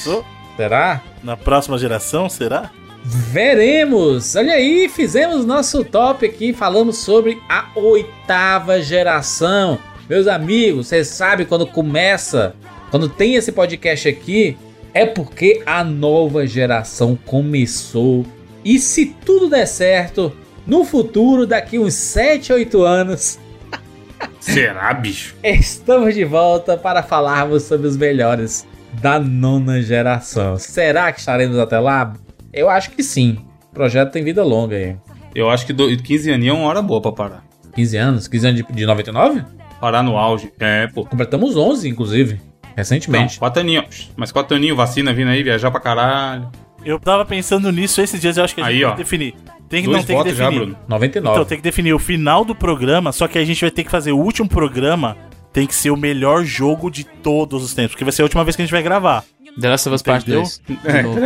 Será? 0.57 1.01
Na 1.23 1.37
próxima 1.37 1.77
geração, 1.77 2.27
será? 2.27 2.71
Veremos! 3.05 4.35
Olha 4.35 4.53
aí, 4.53 4.89
fizemos 4.89 5.45
nosso 5.45 5.85
top 5.85 6.25
aqui, 6.25 6.51
falamos 6.51 6.97
sobre 6.97 7.39
a 7.47 7.65
oitava 7.75 8.81
geração. 8.81 9.77
Meus 10.09 10.25
amigos, 10.27 10.87
vocês 10.87 11.07
sabem 11.07 11.45
quando 11.45 11.65
começa, 11.67 12.55
quando 12.89 13.07
tem 13.09 13.35
esse 13.35 13.51
podcast 13.51 14.07
aqui, 14.07 14.57
é 14.93 15.05
porque 15.05 15.61
a 15.65 15.83
nova 15.83 16.45
geração 16.47 17.17
começou. 17.25 18.25
E 18.63 18.79
se 18.79 19.07
tudo 19.25 19.49
der 19.49 19.65
certo, 19.67 20.31
no 20.65 20.83
futuro, 20.83 21.45
daqui 21.47 21.77
uns 21.79 21.93
7, 21.93 22.51
8 22.53 22.81
anos, 22.83 23.39
Será, 24.39 24.93
bicho? 24.93 25.35
estamos 25.43 26.13
de 26.13 26.25
volta 26.25 26.75
para 26.77 27.01
falarmos 27.03 27.63
sobre 27.63 27.87
os 27.87 27.95
melhores 27.95 28.65
da 29.01 29.19
nona 29.19 29.81
geração. 29.81 30.57
Será 30.57 31.11
que 31.11 31.19
estaremos 31.19 31.57
até 31.57 31.79
lá? 31.79 32.13
Eu 32.51 32.69
acho 32.69 32.91
que 32.91 33.03
sim. 33.03 33.37
O 33.71 33.73
projeto 33.73 34.11
tem 34.11 34.23
vida 34.23 34.43
longa 34.43 34.75
aí. 34.75 34.95
Eu 35.35 35.49
acho 35.49 35.65
que 35.65 35.71
do- 35.73 35.95
15 35.95 36.31
aninhos 36.31 36.55
é 36.57 36.59
uma 36.59 36.67
hora 36.67 36.81
boa 36.81 36.99
pra 37.01 37.11
parar. 37.11 37.43
15 37.75 37.97
anos? 37.97 38.27
15 38.27 38.47
anos 38.47 38.61
de, 38.67 38.73
de 38.73 38.85
99? 38.85 39.45
Parar 39.79 40.01
no 40.01 40.17
auge. 40.17 40.51
É, 40.59 40.87
pô. 40.87 41.05
Completamos 41.05 41.55
11, 41.55 41.87
inclusive. 41.87 42.41
Não, 42.79 42.83
Recentemente. 42.83 43.39
quatro 43.39 43.61
aninhos. 43.61 44.09
Mas 44.15 44.31
quatro 44.31 44.55
aninhos, 44.55 44.77
vacina 44.77 45.13
vindo 45.13 45.29
aí, 45.29 45.43
viajar 45.43 45.69
pra 45.71 45.79
caralho. 45.79 46.49
Eu 46.85 46.99
tava 46.99 47.25
pensando 47.25 47.71
nisso 47.71 48.01
esses 48.01 48.19
dias, 48.21 48.37
eu 48.37 48.43
acho 48.43 48.55
que 48.55 48.61
a 48.61 48.65
gente 48.65 48.73
Aí, 48.73 48.79
tem 48.79 48.87
ó. 48.87 48.91
que 48.91 48.97
definir. 48.97 49.35
Tem 49.67 49.81
que, 49.83 49.87
Dois 49.89 49.97
não 49.99 50.05
tem 50.05 50.15
que 50.15 50.23
votos 50.23 50.37
já, 50.37 50.45
definir. 50.45 50.65
Bruno. 50.65 50.79
99. 50.87 51.35
Então, 51.35 51.45
tem 51.45 51.57
que 51.57 51.63
definir 51.63 51.93
o 51.93 51.99
final 51.99 52.43
do 52.45 52.55
programa, 52.55 53.11
só 53.11 53.27
que 53.27 53.37
a 53.37 53.45
gente 53.45 53.61
vai 53.61 53.69
ter 53.69 53.83
que 53.83 53.91
fazer 53.91 54.11
o 54.13 54.17
último 54.17 54.47
programa, 54.49 55.15
tem 55.53 55.67
que 55.67 55.75
ser 55.75 55.91
o 55.91 55.97
melhor 55.97 56.43
jogo 56.43 56.89
de 56.89 57.03
todos 57.03 57.63
os 57.63 57.73
tempos, 57.73 57.91
porque 57.91 58.03
vai 58.03 58.13
ser 58.13 58.21
a 58.21 58.25
última 58.25 58.43
vez 58.43 58.55
que 58.55 58.61
a 58.61 58.65
gente 58.65 58.71
vai 58.71 58.81
gravar. 58.81 59.23
The 59.59 59.69
Last 59.69 59.89
of 59.89 59.95
Us 59.95 60.01
Part 60.01 60.21
Entendeu? 60.23 60.41
2. 60.41 60.61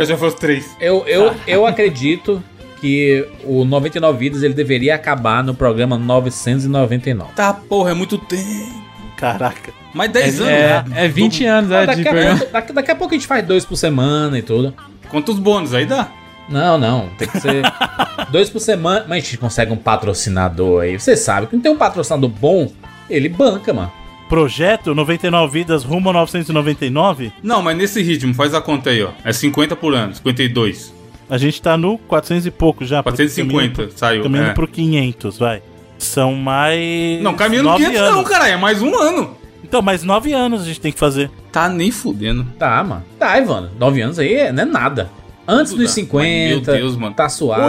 É, 0.00 0.04
já 0.04 0.16
fosse 0.16 0.36
três. 0.36 0.76
Eu, 0.80 1.06
eu, 1.06 1.34
eu 1.46 1.64
acredito 1.66 2.42
que 2.80 3.26
o 3.44 3.64
99 3.64 4.18
Vidas 4.18 4.42
ele 4.42 4.52
deveria 4.54 4.94
acabar 4.94 5.42
no 5.44 5.54
programa 5.54 5.96
999. 5.96 7.32
Tá, 7.34 7.52
porra, 7.54 7.92
é 7.92 7.94
muito 7.94 8.18
tempo. 8.18 8.83
Caraca. 9.16 9.72
Mais 9.92 10.10
10 10.10 10.40
anos. 10.40 10.52
É, 10.52 10.84
né? 10.88 11.04
é 11.04 11.08
20 11.08 11.44
anos, 11.44 11.70
é, 11.70 11.80
de 11.80 11.86
daqui, 11.86 12.08
a 12.08 12.12
pouco, 12.12 12.52
daqui, 12.52 12.72
daqui 12.72 12.90
a 12.90 12.96
pouco 12.96 13.14
a 13.14 13.16
gente 13.16 13.26
faz 13.26 13.46
dois 13.46 13.64
por 13.64 13.76
semana 13.76 14.38
e 14.38 14.42
tudo. 14.42 14.74
Quantos 15.08 15.38
bônus 15.38 15.72
aí 15.72 15.86
dá? 15.86 16.08
Não, 16.48 16.76
não. 16.76 17.08
Tem 17.16 17.28
que 17.28 17.40
ser 17.40 17.62
dois 18.30 18.50
por 18.50 18.60
semana. 18.60 19.04
Mas 19.08 19.18
a 19.18 19.26
gente 19.26 19.38
consegue 19.38 19.72
um 19.72 19.76
patrocinador 19.76 20.82
aí. 20.82 20.98
Você 20.98 21.16
sabe 21.16 21.46
que 21.46 21.56
não 21.56 21.62
tem 21.62 21.72
um 21.72 21.76
patrocinador 21.76 22.28
bom, 22.28 22.70
ele 23.08 23.28
banca, 23.28 23.72
mano. 23.72 23.92
Projeto 24.28 24.94
99 24.94 25.52
vidas 25.52 25.84
rumo 25.84 26.10
a 26.10 26.12
999, 26.14 27.32
Não, 27.42 27.62
mas 27.62 27.76
nesse 27.76 28.02
ritmo, 28.02 28.34
faz 28.34 28.54
a 28.54 28.60
conta 28.60 28.90
aí, 28.90 29.02
ó. 29.02 29.10
É 29.22 29.32
50 29.32 29.76
por 29.76 29.94
ano, 29.94 30.14
52. 30.14 30.94
a 31.28 31.38
gente 31.38 31.60
tá 31.60 31.76
no 31.76 31.98
400 31.98 32.46
e 32.46 32.50
pouco 32.50 32.84
já. 32.84 33.02
450 33.02 33.74
caminhando 33.74 33.98
saiu. 33.98 34.22
Caminhando 34.22 34.50
é. 34.50 34.54
pro 34.54 34.66
500, 34.66 35.38
vai. 35.38 35.62
São 35.98 36.34
mais... 36.34 37.20
Não, 37.22 37.34
caminhando 37.34 37.68
nove 37.70 37.84
500 37.84 38.00
anos. 38.02 38.14
não, 38.16 38.24
caralho. 38.24 38.52
É 38.52 38.56
mais 38.56 38.82
um 38.82 38.94
ano. 38.98 39.36
Então, 39.62 39.80
mais 39.80 40.02
9 40.02 40.32
anos 40.32 40.62
a 40.62 40.64
gente 40.66 40.80
tem 40.80 40.92
que 40.92 40.98
fazer. 40.98 41.30
Tá 41.50 41.68
nem 41.68 41.90
fudendo. 41.90 42.44
Tá, 42.58 42.82
mano. 42.84 43.04
Tá, 43.18 43.38
Ivano. 43.38 43.70
Nove 43.78 44.00
anos 44.02 44.18
aí 44.18 44.34
é- 44.34 44.52
não 44.52 44.62
é 44.62 44.66
nada. 44.66 45.10
Antes 45.48 45.72
Tudo 45.72 45.82
dos 45.82 45.90
dá. 45.90 45.94
50. 45.94 46.48
Meu 46.72 46.78
Deus, 46.80 46.96
mano. 46.96 47.14
Tá 47.14 47.28
suave. 47.28 47.62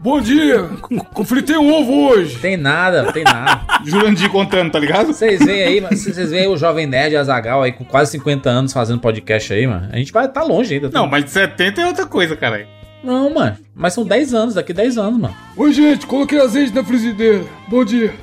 bom 0.00 0.20
dia. 0.20 0.62
Conflitei 1.12 1.56
um 1.56 1.72
ovo 1.72 2.08
hoje. 2.08 2.38
Tem 2.38 2.56
nada, 2.56 3.12
tem 3.12 3.24
nada. 3.24 3.62
Jurandir 3.84 4.30
contando, 4.30 4.70
tá 4.70 4.78
ligado? 4.78 5.08
Vocês 5.08 5.38
veem 5.44 5.62
aí, 5.62 5.80
vocês 5.80 6.30
veem 6.30 6.46
o 6.48 6.56
Jovem 6.56 6.86
Nerd 6.86 7.16
Azagal 7.16 7.62
aí 7.62 7.72
com 7.72 7.84
quase 7.84 8.12
50 8.12 8.48
anos 8.48 8.72
fazendo 8.72 9.00
podcast 9.00 9.52
aí, 9.52 9.66
mano. 9.66 9.88
A 9.92 9.96
gente 9.96 10.12
vai 10.12 10.28
tá 10.28 10.42
longe 10.42 10.74
ainda. 10.74 10.88
tá? 10.88 10.98
Não, 10.98 11.06
mas 11.06 11.24
de 11.24 11.30
70 11.30 11.80
é 11.80 11.86
outra 11.86 12.06
coisa, 12.06 12.36
caralho. 12.36 12.66
Não, 13.02 13.32
mano. 13.32 13.56
Mas 13.74 13.94
são 13.94 14.04
10 14.04 14.34
anos, 14.34 14.54
daqui 14.54 14.72
10 14.72 14.98
anos, 14.98 15.20
mano. 15.20 15.34
Oi, 15.56 15.72
gente, 15.72 16.06
coloquei 16.06 16.40
azeite 16.40 16.74
na 16.74 16.82
frigideira. 16.84 17.44
Bom 17.68 17.84
dia. 17.84 18.14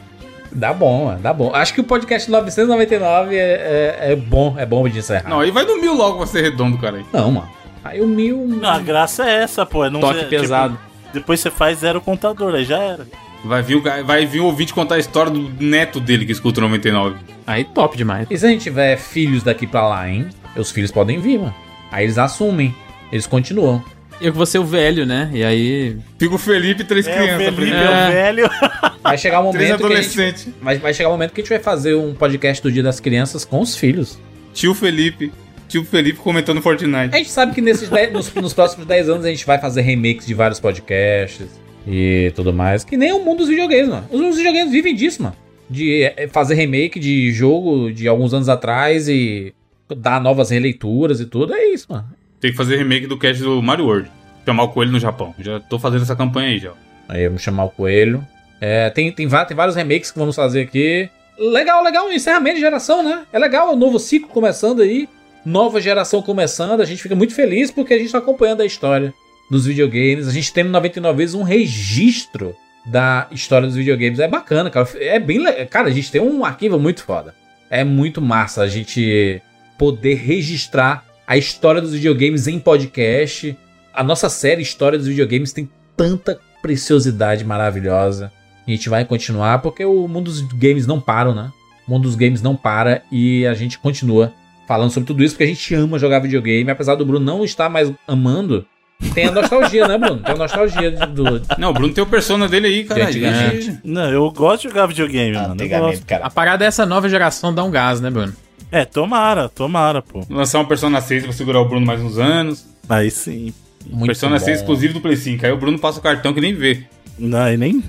Dá 0.52 0.74
bom, 0.74 1.06
mano. 1.06 1.20
Dá 1.22 1.34
bom. 1.34 1.52
Acho 1.54 1.74
que 1.74 1.82
o 1.82 1.84
podcast 1.84 2.30
999 2.30 3.36
é, 3.36 3.40
é, 3.40 4.12
é 4.12 4.16
bom, 4.16 4.56
é 4.58 4.66
bom 4.66 4.88
de 4.88 5.00
encerrar. 5.00 5.30
Não, 5.30 5.40
aí 5.40 5.52
vai 5.52 5.66
no 5.66 5.80
mil 5.80 5.94
logo 5.96 6.18
pra 6.18 6.26
ser 6.28 6.42
redondo, 6.42 6.78
caralho. 6.78 7.06
Não, 7.12 7.32
mano. 7.32 7.50
Aí 7.84 8.02
o 8.02 8.08
mil. 8.08 8.46
Não, 8.48 8.70
a 8.70 8.80
graça 8.80 9.26
é 9.30 9.44
essa, 9.44 9.66
pô. 9.66 9.86
É 9.86 9.90
não 9.90 10.00
Toque 10.00 10.20
ser- 10.22 10.30
pesado. 10.30 10.74
tipo, 10.76 11.14
depois 11.14 11.40
você 11.40 11.52
faz 11.52 11.80
zero 11.80 12.02
contador, 12.02 12.54
aí 12.56 12.66
já 12.66 12.78
era. 12.80 13.08
Vai 13.44 13.62
vir, 13.62 13.76
o, 13.76 13.82
vai 14.04 14.26
vir 14.26 14.40
o 14.40 14.46
ouvinte 14.46 14.74
contar 14.74 14.96
a 14.96 15.00
história 15.00 15.32
do 15.32 15.40
neto 15.64 16.00
dele 16.00 16.26
que 16.26 16.32
escuta 16.32 16.60
o 16.60 16.64
99. 16.64 17.16
Aí 17.46 17.64
top 17.64 17.96
demais. 17.96 18.28
E 18.30 18.38
se 18.38 18.46
a 18.46 18.50
gente 18.50 18.64
tiver 18.64 18.98
filhos 18.98 19.44
daqui 19.44 19.68
pra 19.68 19.88
lá, 19.88 20.10
hein? 20.10 20.30
Os 20.58 20.72
filhos 20.72 20.90
podem 20.92 21.20
vir, 21.20 21.38
mano. 21.40 21.54
Aí 21.92 22.06
eles 22.06 22.18
assumem. 22.18 22.74
Eles 23.12 23.28
continuam. 23.28 23.84
Eu 24.22 24.32
que 24.32 24.38
vou 24.38 24.46
ser 24.46 24.60
o 24.60 24.66
velho, 24.66 25.06
né? 25.06 25.30
E 25.34 25.44
aí. 25.44 25.98
Fica 26.18 26.36
o 26.36 26.38
Felipe 26.38 26.82
e 26.82 26.86
três 26.86 27.06
É, 27.08 27.12
o 27.12 27.16
crianças. 27.16 27.56
Felipe 27.56 27.76
é 27.76 27.84
o 28.10 28.12
velho. 28.12 28.50
Vai 29.04 29.18
chegar 29.18 29.40
o 29.42 29.52
Três 29.52 29.70
momento 29.70 29.88
que 29.88 29.94
a 29.94 30.02
gente, 30.02 30.54
vai, 30.60 30.78
vai 30.80 30.92
chegar 30.94 31.10
o 31.10 31.12
momento 31.12 31.32
que 31.32 31.40
a 31.42 31.44
gente 31.44 31.50
vai 31.50 31.60
fazer 31.60 31.94
um 31.94 32.16
podcast 32.16 32.64
do 32.64 32.72
Dia 32.72 32.82
das 32.82 33.00
Crianças 33.00 33.46
com 33.46 33.60
os 33.62 33.76
filhos. 33.76 34.18
Tio 34.52 34.74
Felipe. 34.74 35.32
Tio 35.68 35.86
Felipe 35.86 36.18
comentando 36.18 36.60
Fortnite. 36.60 37.14
A 37.14 37.18
gente 37.18 37.30
sabe 37.30 37.54
que 37.54 37.62
nesses 37.62 37.88
dez- 37.88 38.12
nos, 38.12 38.34
nos 38.34 38.52
próximos 38.54 38.88
10 38.88 39.10
anos 39.10 39.26
a 39.26 39.30
gente 39.30 39.46
vai 39.46 39.60
fazer 39.60 39.82
remakes 39.82 40.26
de 40.26 40.34
vários 40.34 40.60
podcasts 40.60 41.48
e 41.88 42.32
tudo 42.36 42.52
mais. 42.52 42.84
Que 42.84 42.98
nem 42.98 43.12
o 43.14 43.24
mundo 43.24 43.40
dos 43.40 43.50
videogames, 43.50 43.90
mano. 43.90 44.08
Os 44.12 44.38
videogames 44.38 44.72
vivem 44.72 44.96
disso, 44.96 45.22
mano. 45.22 45.36
De 45.70 46.02
é, 46.04 46.28
fazer 46.28 46.56
remake 46.56 47.00
de 47.00 47.32
jogo 47.32 47.92
de 47.92 48.08
alguns 48.08 48.34
anos 48.34 48.50
atrás 48.50 49.08
e 49.08 49.54
dar 49.98 50.20
novas 50.20 50.50
releituras 50.50 51.20
e 51.20 51.26
tudo. 51.28 51.54
É 51.54 51.66
isso, 51.68 51.86
mano. 51.90 52.06
Tem 52.40 52.52
que 52.52 52.58
fazer 52.58 52.78
remake 52.78 53.08
do 53.08 53.18
cast 53.18 53.42
do 53.42 53.62
Mario 53.62 53.86
World. 53.86 54.12
Chamar 54.46 54.64
o 54.64 54.70
coelho 54.70 54.92
no 54.92 55.00
Japão. 55.00 55.34
Já 55.40 55.60
tô 55.60 55.80
fazendo 55.80 56.04
essa 56.04 56.16
campanha 56.16 56.50
aí 56.50 56.60
já. 56.60 56.72
Aí 57.08 57.26
vamos 57.28 57.42
chamar 57.42 57.66
o 57.66 57.70
Coelho. 57.70 58.26
É, 58.60 58.90
tem, 58.90 59.12
tem, 59.12 59.28
tem 59.28 59.58
vários 59.58 59.76
remakes 59.76 60.12
que 60.12 60.20
vamos 60.20 60.36
fazer 60.36 60.62
aqui. 60.62 61.10
Legal, 61.38 61.84
legal, 61.84 62.12
encerramento 62.12 62.56
de 62.56 62.62
geração, 62.62 63.04
né? 63.04 63.26
É 63.32 63.38
legal, 63.38 63.74
o 63.74 63.76
novo 63.76 64.00
ciclo 64.00 64.30
começando 64.30 64.82
aí. 64.82 65.10
Nova 65.46 65.82
geração 65.82 66.22
começando. 66.22 66.82
A 66.82 66.86
gente 66.86 67.02
fica 67.02 67.16
muito 67.16 67.34
feliz 67.34 67.70
porque 67.70 67.94
a 67.94 68.00
gente 68.00 68.12
tá 68.12 68.18
acompanhando 68.18 68.62
a 68.62 68.66
história 68.66 69.14
dos 69.50 69.66
videogames. 69.66 70.28
A 70.28 70.32
gente 70.32 70.52
tem 70.52 70.64
no 70.64 70.72
99 70.72 71.18
vezes 71.18 71.36
um 71.36 71.44
registro 71.44 72.56
da 72.86 73.28
história 73.32 73.68
dos 73.68 73.76
videogames. 73.76 74.20
É 74.20 74.28
bacana, 74.28 74.70
cara. 74.70 74.88
É 75.00 75.20
bem 75.20 75.40
legal. 75.40 75.68
Cara, 75.68 75.90
a 75.90 75.92
gente 75.92 76.12
tem 76.12 76.22
um 76.22 76.44
arquivo 76.44 76.80
muito 76.80 77.04
foda. 77.04 77.36
É 77.70 77.84
muito 77.84 78.22
massa 78.22 78.62
a 78.62 78.68
gente 78.68 79.42
poder 79.78 80.16
registrar 80.16 81.05
a 81.28 81.38
história 81.38 81.82
dos 81.82 81.94
videogames 81.94 82.48
em 82.48 82.60
podcast. 82.60 83.58
A 83.94 84.04
nossa 84.04 84.30
série 84.30 84.62
História 84.62 84.98
dos 84.98 85.08
Videogames 85.08 85.54
tem 85.54 85.70
tanta 85.96 86.40
preciosidade 86.62 87.46
maravilhosa. 87.46 88.32
A 88.68 88.72
gente 88.72 88.90
vai 88.90 89.06
continuar 89.06 89.60
porque 89.60 89.86
o 89.86 90.08
mundo 90.08 90.26
dos 90.26 90.42
games 90.42 90.86
não 90.86 91.00
para, 91.00 91.34
né? 91.34 91.52
O 91.88 91.92
mundo 91.92 92.04
dos 92.04 92.16
games 92.16 92.42
não 92.42 92.56
para 92.56 93.04
e 93.12 93.46
a 93.46 93.54
gente 93.54 93.78
continua 93.80 94.34
falando 94.68 94.92
sobre 94.92 95.08
tudo 95.08 95.24
isso 95.24 95.36
porque 95.36 95.44
a 95.44 95.48
gente 95.48 95.74
ama 95.76 96.00
jogar 96.00 96.20
videogame. 96.20 96.70
Apesar 96.70 96.96
do 96.96 97.06
Bruno 97.06 97.26
não 97.26 97.46
estar 97.46 97.70
mais 97.70 97.92
amando, 98.08 98.66
tem 99.14 99.28
a 99.28 99.32
nostalgia, 99.32 99.88
né, 99.88 99.98
Bruno? 99.98 100.22
Tem 100.22 100.34
a 100.34 100.38
nostalgia 100.38 100.92
do. 100.92 101.42
Não, 101.58 101.70
o 101.70 101.74
Bruno 101.74 101.94
tem 101.94 102.04
o 102.04 102.08
persona 102.08 102.48
dele 102.48 102.68
aí, 102.68 102.84
cara. 102.84 103.06
Antigamente. 103.06 103.80
Não, 103.84 104.10
eu 104.10 104.32
gosto 104.32 104.64
de 104.64 104.70
jogar 104.70 104.88
videogame, 104.88 105.36
mano. 105.38 105.56
Eu 105.62 105.70
gosto. 105.70 106.06
cara. 106.06 106.26
A 106.26 106.30
parada 106.30 106.66
é 106.66 106.68
essa 106.68 106.86
nova 106.86 107.08
geração 107.08 107.54
dá 107.54 107.64
um 107.64 107.72
gás, 107.72 108.02
né, 108.02 108.10
Bruno? 108.10 108.34
É, 108.76 108.84
tomara, 108.84 109.48
tomara, 109.48 110.02
pô. 110.02 110.22
Lançar 110.30 110.60
um 110.60 110.66
Persona 110.66 111.00
6 111.00 111.24
pra 111.24 111.32
segurar 111.32 111.62
o 111.62 111.66
Bruno 111.66 111.86
mais 111.86 112.02
uns 112.02 112.18
anos. 112.18 112.66
Aí 112.90 113.10
sim. 113.10 113.54
Muito 113.88 114.08
Persona 114.08 114.38
bom. 114.38 114.44
6 114.44 114.60
exclusivo 114.60 114.96
do 114.96 115.00
Play 115.00 115.16
5. 115.16 115.46
Aí 115.46 115.52
o 115.54 115.56
Bruno 115.56 115.80
passa 115.80 116.00
o 116.00 116.02
cartão 116.02 116.34
que 116.34 116.42
nem 116.42 116.54
vê. 116.54 116.84
Não, 117.18 117.40
aí 117.40 117.56
nem. 117.56 117.82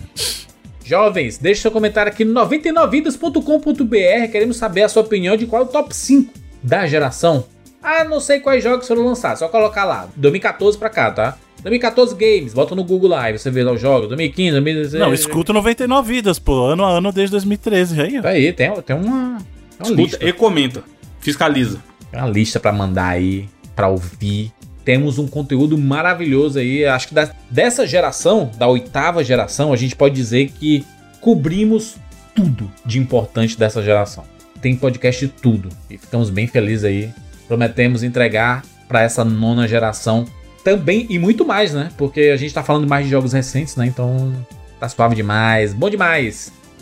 Jovens, 0.85 1.39
deixe 1.39 1.61
seu 1.63 1.73
comentário 1.73 2.13
aqui 2.13 2.25
no 2.25 2.33
99vidas.com.br. 2.41 4.31
Queremos 4.31 4.59
saber 4.59 4.85
a 4.85 4.89
sua 4.89 5.03
opinião 5.03 5.37
de 5.37 5.47
qual 5.47 5.63
é 5.63 5.65
o 5.65 5.69
top 5.69 5.93
5 5.93 6.33
da 6.63 6.87
geração. 6.87 7.45
Ah, 7.83 8.05
não 8.05 8.21
sei 8.21 8.39
quais 8.39 8.63
jogos 8.63 8.87
foram 8.87 9.05
lançados, 9.07 9.41
só 9.41 9.49
colocar 9.49 9.85
lá. 9.85 10.09
2014 10.15 10.79
pra 10.79 10.89
cá, 10.89 11.11
tá? 11.11 11.37
2014 11.63 12.15
Games, 12.15 12.55
bota 12.55 12.77
no 12.77 12.85
Google 12.85 13.11
Live, 13.11 13.41
você 13.41 13.51
vê 13.51 13.65
lá 13.65 13.73
os 13.73 13.81
jogos. 13.81 14.07
2015, 14.07 14.53
2016. 14.53 15.03
Não, 15.03 15.13
escuta 15.13 15.53
99 15.53 16.15
vidas, 16.15 16.39
pô. 16.39 16.67
Ano 16.67 16.85
a 16.85 16.91
ano 16.91 17.11
desde 17.11 17.33
2013. 17.33 18.01
Aí, 18.01 18.19
ó. 18.21 18.23
Tá 18.23 18.29
aí, 18.29 18.53
tem, 18.53 18.73
tem 18.83 18.95
uma, 18.95 19.39
uma 19.79 19.85
Escuta 19.91 20.03
lista. 20.03 20.25
e 20.29 20.33
comenta. 20.33 20.85
Fiscaliza. 21.21 21.81
Tem 22.11 22.21
uma 22.21 22.29
lista 22.29 22.59
pra 22.61 22.73
mandar 22.73 23.09
aí, 23.09 23.49
pra 23.75 23.89
ouvir. 23.89 24.53
Temos 24.85 25.19
um 25.19 25.27
conteúdo 25.27 25.77
maravilhoso 25.77 26.59
aí. 26.59 26.85
Acho 26.85 27.09
que 27.09 27.15
da- 27.15 27.31
dessa 27.51 27.87
geração, 27.87 28.51
da 28.57 28.69
oitava 28.69 29.25
geração, 29.25 29.73
a 29.73 29.77
gente 29.77 29.97
pode 29.97 30.15
dizer 30.15 30.51
que 30.51 30.85
cobrimos 31.21 31.97
tudo 32.35 32.71
de 32.85 32.99
importante 32.99 33.59
dessa 33.59 33.83
geração. 33.83 34.25
Tem 34.63 34.77
podcast 34.77 35.27
de 35.27 35.33
tudo. 35.33 35.69
E 35.91 35.99
ficamos 35.99 36.31
bem 36.31 36.47
felizes 36.47 36.85
aí 36.85 37.11
Prometemos 37.49 38.03
entregar 38.03 38.65
para 38.89 39.03
essa 39.03 39.25
nona 39.25 39.69
geração 39.69 40.25
também 40.65 41.07
e 41.09 41.17
muito 41.17 41.45
mais, 41.47 41.73
né? 41.73 41.91
Porque 41.97 42.23
a 42.23 42.37
gente 42.37 42.53
tá 42.53 42.61
falando 42.61 42.89
mais 42.89 43.05
de 43.05 43.11
jogos 43.13 43.33
recentes, 43.33 43.77
né? 43.77 43.87
Então 43.87 44.35
tá 44.81 44.89
suave 44.89 45.15
demais, 45.15 45.73
bom 45.73 45.89
demais. 45.89 46.53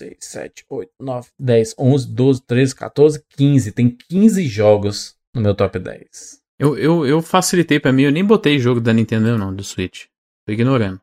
6, 0.00 0.16
7, 0.20 0.64
8, 0.68 0.90
9, 0.98 1.28
10, 1.38 1.74
11, 1.78 2.08
12, 2.08 2.42
13, 2.46 2.74
14, 2.74 3.24
15. 3.36 3.72
Tem 3.72 3.90
15 4.08 4.46
jogos 4.46 5.16
no 5.34 5.42
meu 5.42 5.54
top 5.54 5.78
10. 5.78 6.40
Eu, 6.58 6.78
eu, 6.78 7.06
eu 7.06 7.22
facilitei 7.22 7.78
pra 7.78 7.92
mim, 7.92 8.04
eu 8.04 8.12
nem 8.12 8.24
botei 8.24 8.58
jogo 8.58 8.80
da 8.80 8.92
Nintendo 8.92 9.36
não, 9.36 9.54
do 9.54 9.62
Switch. 9.62 10.04
Tô 10.46 10.52
ignorando. 10.52 11.00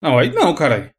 Não, 0.00 0.16
aí 0.16 0.32
não, 0.32 0.54
caralho. 0.54 0.90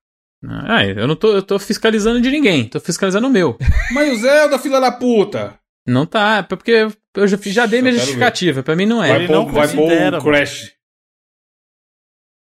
Ah, 0.44 0.86
eu 0.86 1.08
não 1.08 1.16
tô, 1.16 1.34
eu 1.34 1.44
tô 1.44 1.58
fiscalizando 1.60 2.20
de 2.20 2.30
ninguém, 2.30 2.68
tô 2.68 2.80
fiscalizando 2.80 3.28
o 3.28 3.32
meu. 3.32 3.58
Mas 3.94 4.12
o 4.12 4.22
Zelda, 4.22 4.60
filha 4.60 4.80
da 4.80 4.92
puta. 4.92 5.58
Não 5.88 6.06
tá, 6.06 6.38
é 6.38 6.44
porque 6.44 6.88
eu 7.16 7.28
já, 7.28 7.38
já 7.38 7.66
dei 7.66 7.82
minha 7.82 7.94
justificativa, 7.94 8.64
pra 8.64 8.76
mim 8.76 8.86
não 8.86 9.04
é. 9.04 9.10
Vai 9.10 9.28
pôr, 9.28 9.34
não 9.34 9.48
vai 9.48 9.68
pôr 9.68 10.14
o 10.14 10.24
Crash. 10.24 10.74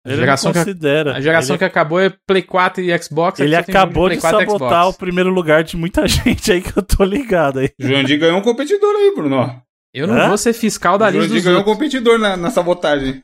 Ele 0.05 0.15
geração 0.15 0.49
não 0.49 0.53
que- 0.53 0.59
considera. 0.65 1.15
A 1.15 1.21
geração 1.21 1.53
ele, 1.53 1.57
que 1.59 1.63
acabou 1.65 1.99
é 1.99 2.09
Play 2.27 2.41
4 2.41 2.81
e 2.83 2.97
Xbox. 3.03 3.39
ele 3.39 3.55
acabou 3.55 4.09
de 4.09 4.17
Play 4.17 4.31
4 4.31 4.39
sabotar 4.51 4.87
o 4.89 4.93
primeiro 4.93 5.29
lugar 5.29 5.63
de 5.63 5.77
muita 5.77 6.05
gente 6.09 6.51
aí 6.51 6.61
que 6.61 6.75
eu 6.77 6.81
tô 6.81 7.03
ligado 7.03 7.59
aí. 7.59 7.69
Jurandir 7.79 8.19
ganhou 8.19 8.37
um 8.39 8.41
competidor 8.41 8.95
aí, 8.95 9.13
Bruno. 9.15 9.61
Eu 9.93 10.07
não 10.07 10.15
Hã? 10.15 10.27
vou 10.29 10.37
ser 10.37 10.53
fiscal 10.53 10.97
da 10.97 11.07
lista 11.09 11.23
Jurandir 11.27 11.43
ganhou 11.43 11.57
um 11.57 11.59
outros. 11.59 11.75
competidor 11.77 12.17
na, 12.17 12.35
na 12.35 12.49
sabotagem. 12.49 13.23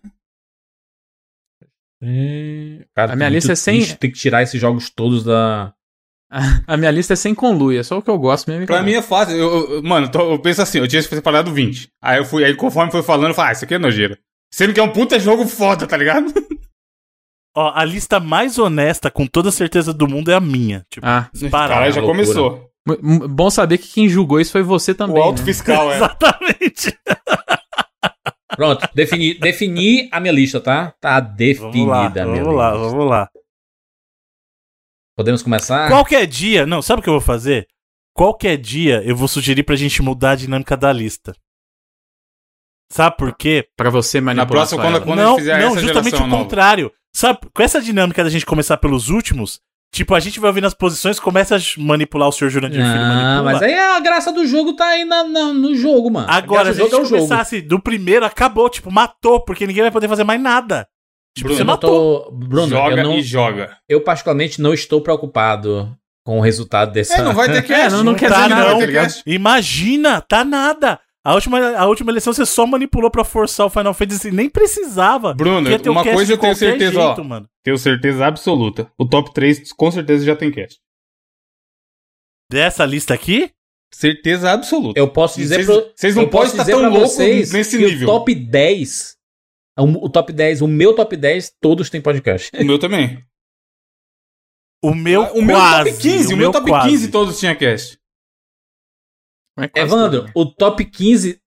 Cara, 2.95 3.13
A 3.13 3.15
minha 3.15 3.29
lista 3.29 3.53
é 3.53 3.55
sem- 3.55 3.83
Tem 3.95 4.11
que 4.11 4.17
tirar 4.19 4.43
esses 4.43 4.59
jogos 4.59 4.89
todos 4.89 5.23
da. 5.23 5.73
A 6.67 6.77
minha 6.77 6.91
lista 6.91 7.13
é 7.13 7.15
sem 7.15 7.33
conluio, 7.33 7.79
é 7.79 7.83
só 7.83 7.97
o 7.97 8.01
que 8.01 8.09
eu 8.09 8.19
gosto 8.19 8.49
mesmo. 8.51 8.65
Pra 8.67 8.83
mim 8.83 8.93
é 8.93 9.01
fácil. 9.01 9.35
Eu, 9.35 9.71
eu- 9.75 9.83
mano, 9.83 10.11
tô- 10.11 10.31
eu 10.33 10.39
penso 10.39 10.61
assim, 10.61 10.77
eu 10.79 10.87
tinha 10.87 11.01
separado 11.01 11.51
20. 11.51 11.89
Aí 12.03 12.19
eu 12.19 12.25
fui, 12.25 12.43
aí 12.43 12.53
conforme 12.53 12.91
foi 12.91 13.01
falando, 13.01 13.29
eu 13.29 13.33
falei, 13.33 13.49
ah, 13.49 13.53
isso 13.53 13.65
aqui 13.65 13.73
é 13.73 13.79
nojeira. 13.79 14.19
Sendo 14.53 14.73
que 14.73 14.79
é 14.79 14.83
um 14.83 14.91
puta 14.91 15.19
jogo 15.19 15.45
foda, 15.47 15.87
tá 15.87 15.97
ligado? 15.97 16.31
Ó, 17.59 17.71
a 17.73 17.83
lista 17.83 18.19
mais 18.19 18.59
honesta, 18.59 19.09
com 19.09 19.25
toda 19.25 19.49
certeza 19.51 19.91
do 19.91 20.07
mundo, 20.07 20.29
é 20.29 20.35
a 20.35 20.39
minha. 20.39 20.85
Tipo, 20.91 21.05
Ah. 21.07 21.27
Caralho, 21.49 21.91
já 21.91 22.01
loucura. 22.01 22.23
começou. 22.23 22.71
m- 22.87 23.27
bom 23.27 23.49
saber 23.49 23.79
que 23.79 23.87
quem 23.87 24.07
julgou 24.07 24.39
isso 24.39 24.51
foi 24.51 24.61
você 24.61 24.93
também. 24.93 25.17
o 25.17 25.21
alto 25.23 25.39
né? 25.39 25.45
fiscal, 25.45 25.89
é. 25.91 25.95
Exatamente. 25.95 26.97
Pronto, 28.55 28.87
defini, 28.93 29.33
defini 29.39 30.07
a 30.11 30.19
minha 30.19 30.31
lista, 30.33 30.59
tá? 30.61 30.91
Tá 31.01 31.19
Vamos 31.19 31.29
lá, 31.87 32.07
definida 32.09 32.23
a 32.23 32.25
minha 32.27 32.43
vamos 32.43 32.57
lá, 32.59 32.71
lista. 32.73 32.89
vamos 32.89 33.09
lá. 33.09 33.29
Podemos 35.15 35.41
começar? 35.43 35.89
Qualquer 35.89 36.25
dia, 36.27 36.65
não, 36.65 36.81
sabe 36.81 36.99
o 36.99 37.03
que 37.03 37.09
eu 37.09 37.13
vou 37.13 37.21
fazer? 37.21 37.67
Qualquer 38.15 38.55
dia 38.57 39.01
eu 39.03 39.15
vou 39.15 39.27
sugerir 39.27 39.63
pra 39.63 39.75
gente 39.75 40.01
mudar 40.01 40.31
a 40.31 40.35
dinâmica 40.35 40.77
da 40.77 40.93
lista. 40.93 41.33
Sabe 42.91 43.17
por 43.17 43.35
quê? 43.35 43.67
Pra 43.75 43.89
você 43.89 44.21
Na 44.21 44.27
manipular 44.27 44.47
próxima, 44.67 44.81
só 44.83 44.89
quando, 44.91 45.03
quando 45.03 45.17
não, 45.19 45.25
a 45.25 45.29
gente 45.31 45.39
fizer 45.39 45.59
não, 45.59 45.67
essa 45.71 45.79
justamente 45.81 46.03
geração 46.11 46.25
o 46.25 46.29
nova. 46.29 46.43
contrário. 46.43 46.91
Sabe, 47.15 47.39
com 47.53 47.63
essa 47.63 47.81
dinâmica 47.81 48.23
da 48.23 48.29
gente 48.29 48.45
começar 48.45 48.77
pelos 48.77 49.09
últimos, 49.09 49.59
tipo, 49.93 50.13
a 50.13 50.19
gente 50.19 50.39
vai 50.39 50.49
ouvir 50.49 50.61
nas 50.61 50.73
posições, 50.73 51.19
começa 51.19 51.55
a 51.55 51.59
manipular 51.77 52.27
o 52.29 52.31
Sr. 52.31 52.49
Jurandir 52.49 52.81
Filho, 52.81 52.93
Ah, 52.95 53.07
manipula. 53.41 53.43
mas 53.53 53.61
aí 53.63 53.73
a 53.73 53.99
graça 53.99 54.31
do 54.31 54.45
jogo 54.45 54.73
tá 54.73 54.85
aí 54.87 55.03
na, 55.05 55.23
na- 55.23 55.53
no 55.53 55.73
jogo, 55.75 56.11
mano. 56.11 56.27
Agora, 56.29 56.69
a 56.69 56.73
se 56.73 56.79
a 56.81 56.83
gente 56.83 56.91
do 56.91 56.97
jogo 56.97 57.05
é 57.05 57.09
jogo. 57.09 57.21
começasse 57.27 57.61
do 57.61 57.79
primeiro, 57.79 58.25
acabou, 58.25 58.69
tipo, 58.69 58.91
matou, 58.91 59.39
porque 59.43 59.65
ninguém 59.65 59.83
vai 59.83 59.91
poder 59.91 60.07
fazer 60.07 60.23
mais 60.23 60.39
nada. 60.41 60.87
Tipo, 61.35 61.49
Bruno, 61.49 61.55
você 61.57 61.61
Eu 61.61 61.65
não 61.65 61.73
matou. 61.73 62.19
tô... 62.25 62.31
Bruno, 62.31 62.67
joga 62.69 62.95
eu, 62.97 63.03
não, 63.03 63.13
e 63.17 63.21
joga. 63.23 63.77
eu 63.87 64.01
particularmente 64.01 64.61
não 64.61 64.73
estou 64.73 65.01
preocupado 65.01 65.95
com 66.25 66.39
o 66.39 66.41
resultado 66.41 66.91
dessa... 66.91 67.15
É, 67.15 67.21
não 67.23 67.33
vai 67.33 67.47
ter 67.51 67.61
cast. 67.65 67.85
É, 67.87 67.89
não- 67.97 68.03
não 68.03 68.15
quer 68.15 68.29
tá, 68.29 68.43
dizer 68.43 68.49
nada, 68.55 68.71
não. 68.71 68.79
tá 68.79 68.85
ligado? 68.85 69.13
Imagina, 69.25 70.19
tá 70.21 70.43
nada. 70.43 70.99
A 71.27 71.33
última, 71.33 71.59
a 71.77 71.85
última 71.85 72.09
eleição 72.09 72.31
você 72.31 72.45
só 72.45 72.65
manipulou 72.65 73.11
pra 73.11 73.25
forçar 73.25 73.65
o 73.65 73.69
Final 73.69 73.93
Fantasy, 73.93 74.31
nem 74.31 74.49
precisava. 74.49 75.33
Bruno, 75.33 75.69
uma 75.91 76.01
coisa 76.01 76.31
eu 76.31 76.37
tenho 76.37 76.55
certeza, 76.55 76.97
ó. 76.97 77.07
jeito, 77.07 77.25
mano. 77.25 77.49
Tenho 77.65 77.77
certeza 77.77 78.25
absoluta. 78.25 78.89
O 78.97 79.05
top 79.05 79.33
3 79.33 79.73
com 79.73 79.91
certeza 79.91 80.23
já 80.23 80.37
tem 80.37 80.49
cast. 80.49 80.79
Dessa 82.49 82.85
lista 82.85 83.13
aqui? 83.13 83.51
Certeza 83.93 84.53
absoluta. 84.53 84.97
Eu 84.97 85.11
posso 85.11 85.37
dizer 85.37 85.65
Vocês- 85.65 85.67
pro... 85.67 85.93
vocês 85.93 86.15
não 86.15 86.29
podem 86.29 86.51
estar 86.51 86.63
tão 86.63 86.89
loucos 86.89 87.17
nesse 87.17 87.77
nível. 87.77 88.07
O 88.07 88.11
top 88.19 88.33
10... 88.33 89.17
O 89.79 90.05
o 90.05 90.09
top 90.09 90.31
10, 90.31 90.61
o 90.61 90.67
meu 90.67 90.95
top 90.95 91.17
10, 91.17 91.55
todos 91.61 91.89
têm 91.89 92.01
podcast. 92.01 92.51
O 92.57 92.63
meu 92.63 92.79
também. 92.79 93.21
O 94.81 94.95
meu 94.95 95.23
o 95.33 95.41
meu 95.41 95.57
quase. 95.57 95.91
top 95.91 96.01
15, 96.03 96.33
o 96.33 96.37
meu 96.37 96.51
top 96.53 96.69
quase. 96.69 96.89
15 96.89 97.11
todos 97.11 97.37
tinha 97.37 97.53
cast. 97.53 97.99
É 99.59 99.69
Evandro, 99.81 100.21
tudo. 100.25 100.31
o 100.35 100.45
top 100.45 100.85
15, 100.85 101.39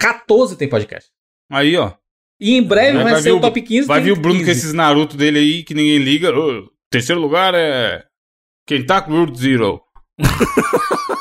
14 0.00 0.56
tem 0.56 0.68
podcast. 0.68 1.08
Aí, 1.50 1.76
ó. 1.76 1.92
E 2.40 2.54
em 2.56 2.62
breve 2.62 3.02
vai, 3.02 3.12
Vai 3.12 3.22
ser 3.22 3.30
o 3.32 3.38
o- 3.38 3.40
top 3.40 3.62
15 3.62 3.86
Vai 3.88 4.00
vir 4.00 4.12
o 4.12 4.16
Bruno 4.16 4.40
com 4.40 4.44
15. 4.46 4.50
esses 4.50 4.72
Naruto 4.72 5.16
dele 5.16 5.38
aí 5.38 5.62
que 5.64 5.72
ninguém 5.74 5.98
liga. 5.98 6.30
Terceiro 6.90 7.20
lugar 7.20 7.54
é. 7.54 8.04
Kentucky 8.66 9.10
Road 9.10 9.38
Zero. 9.38 9.80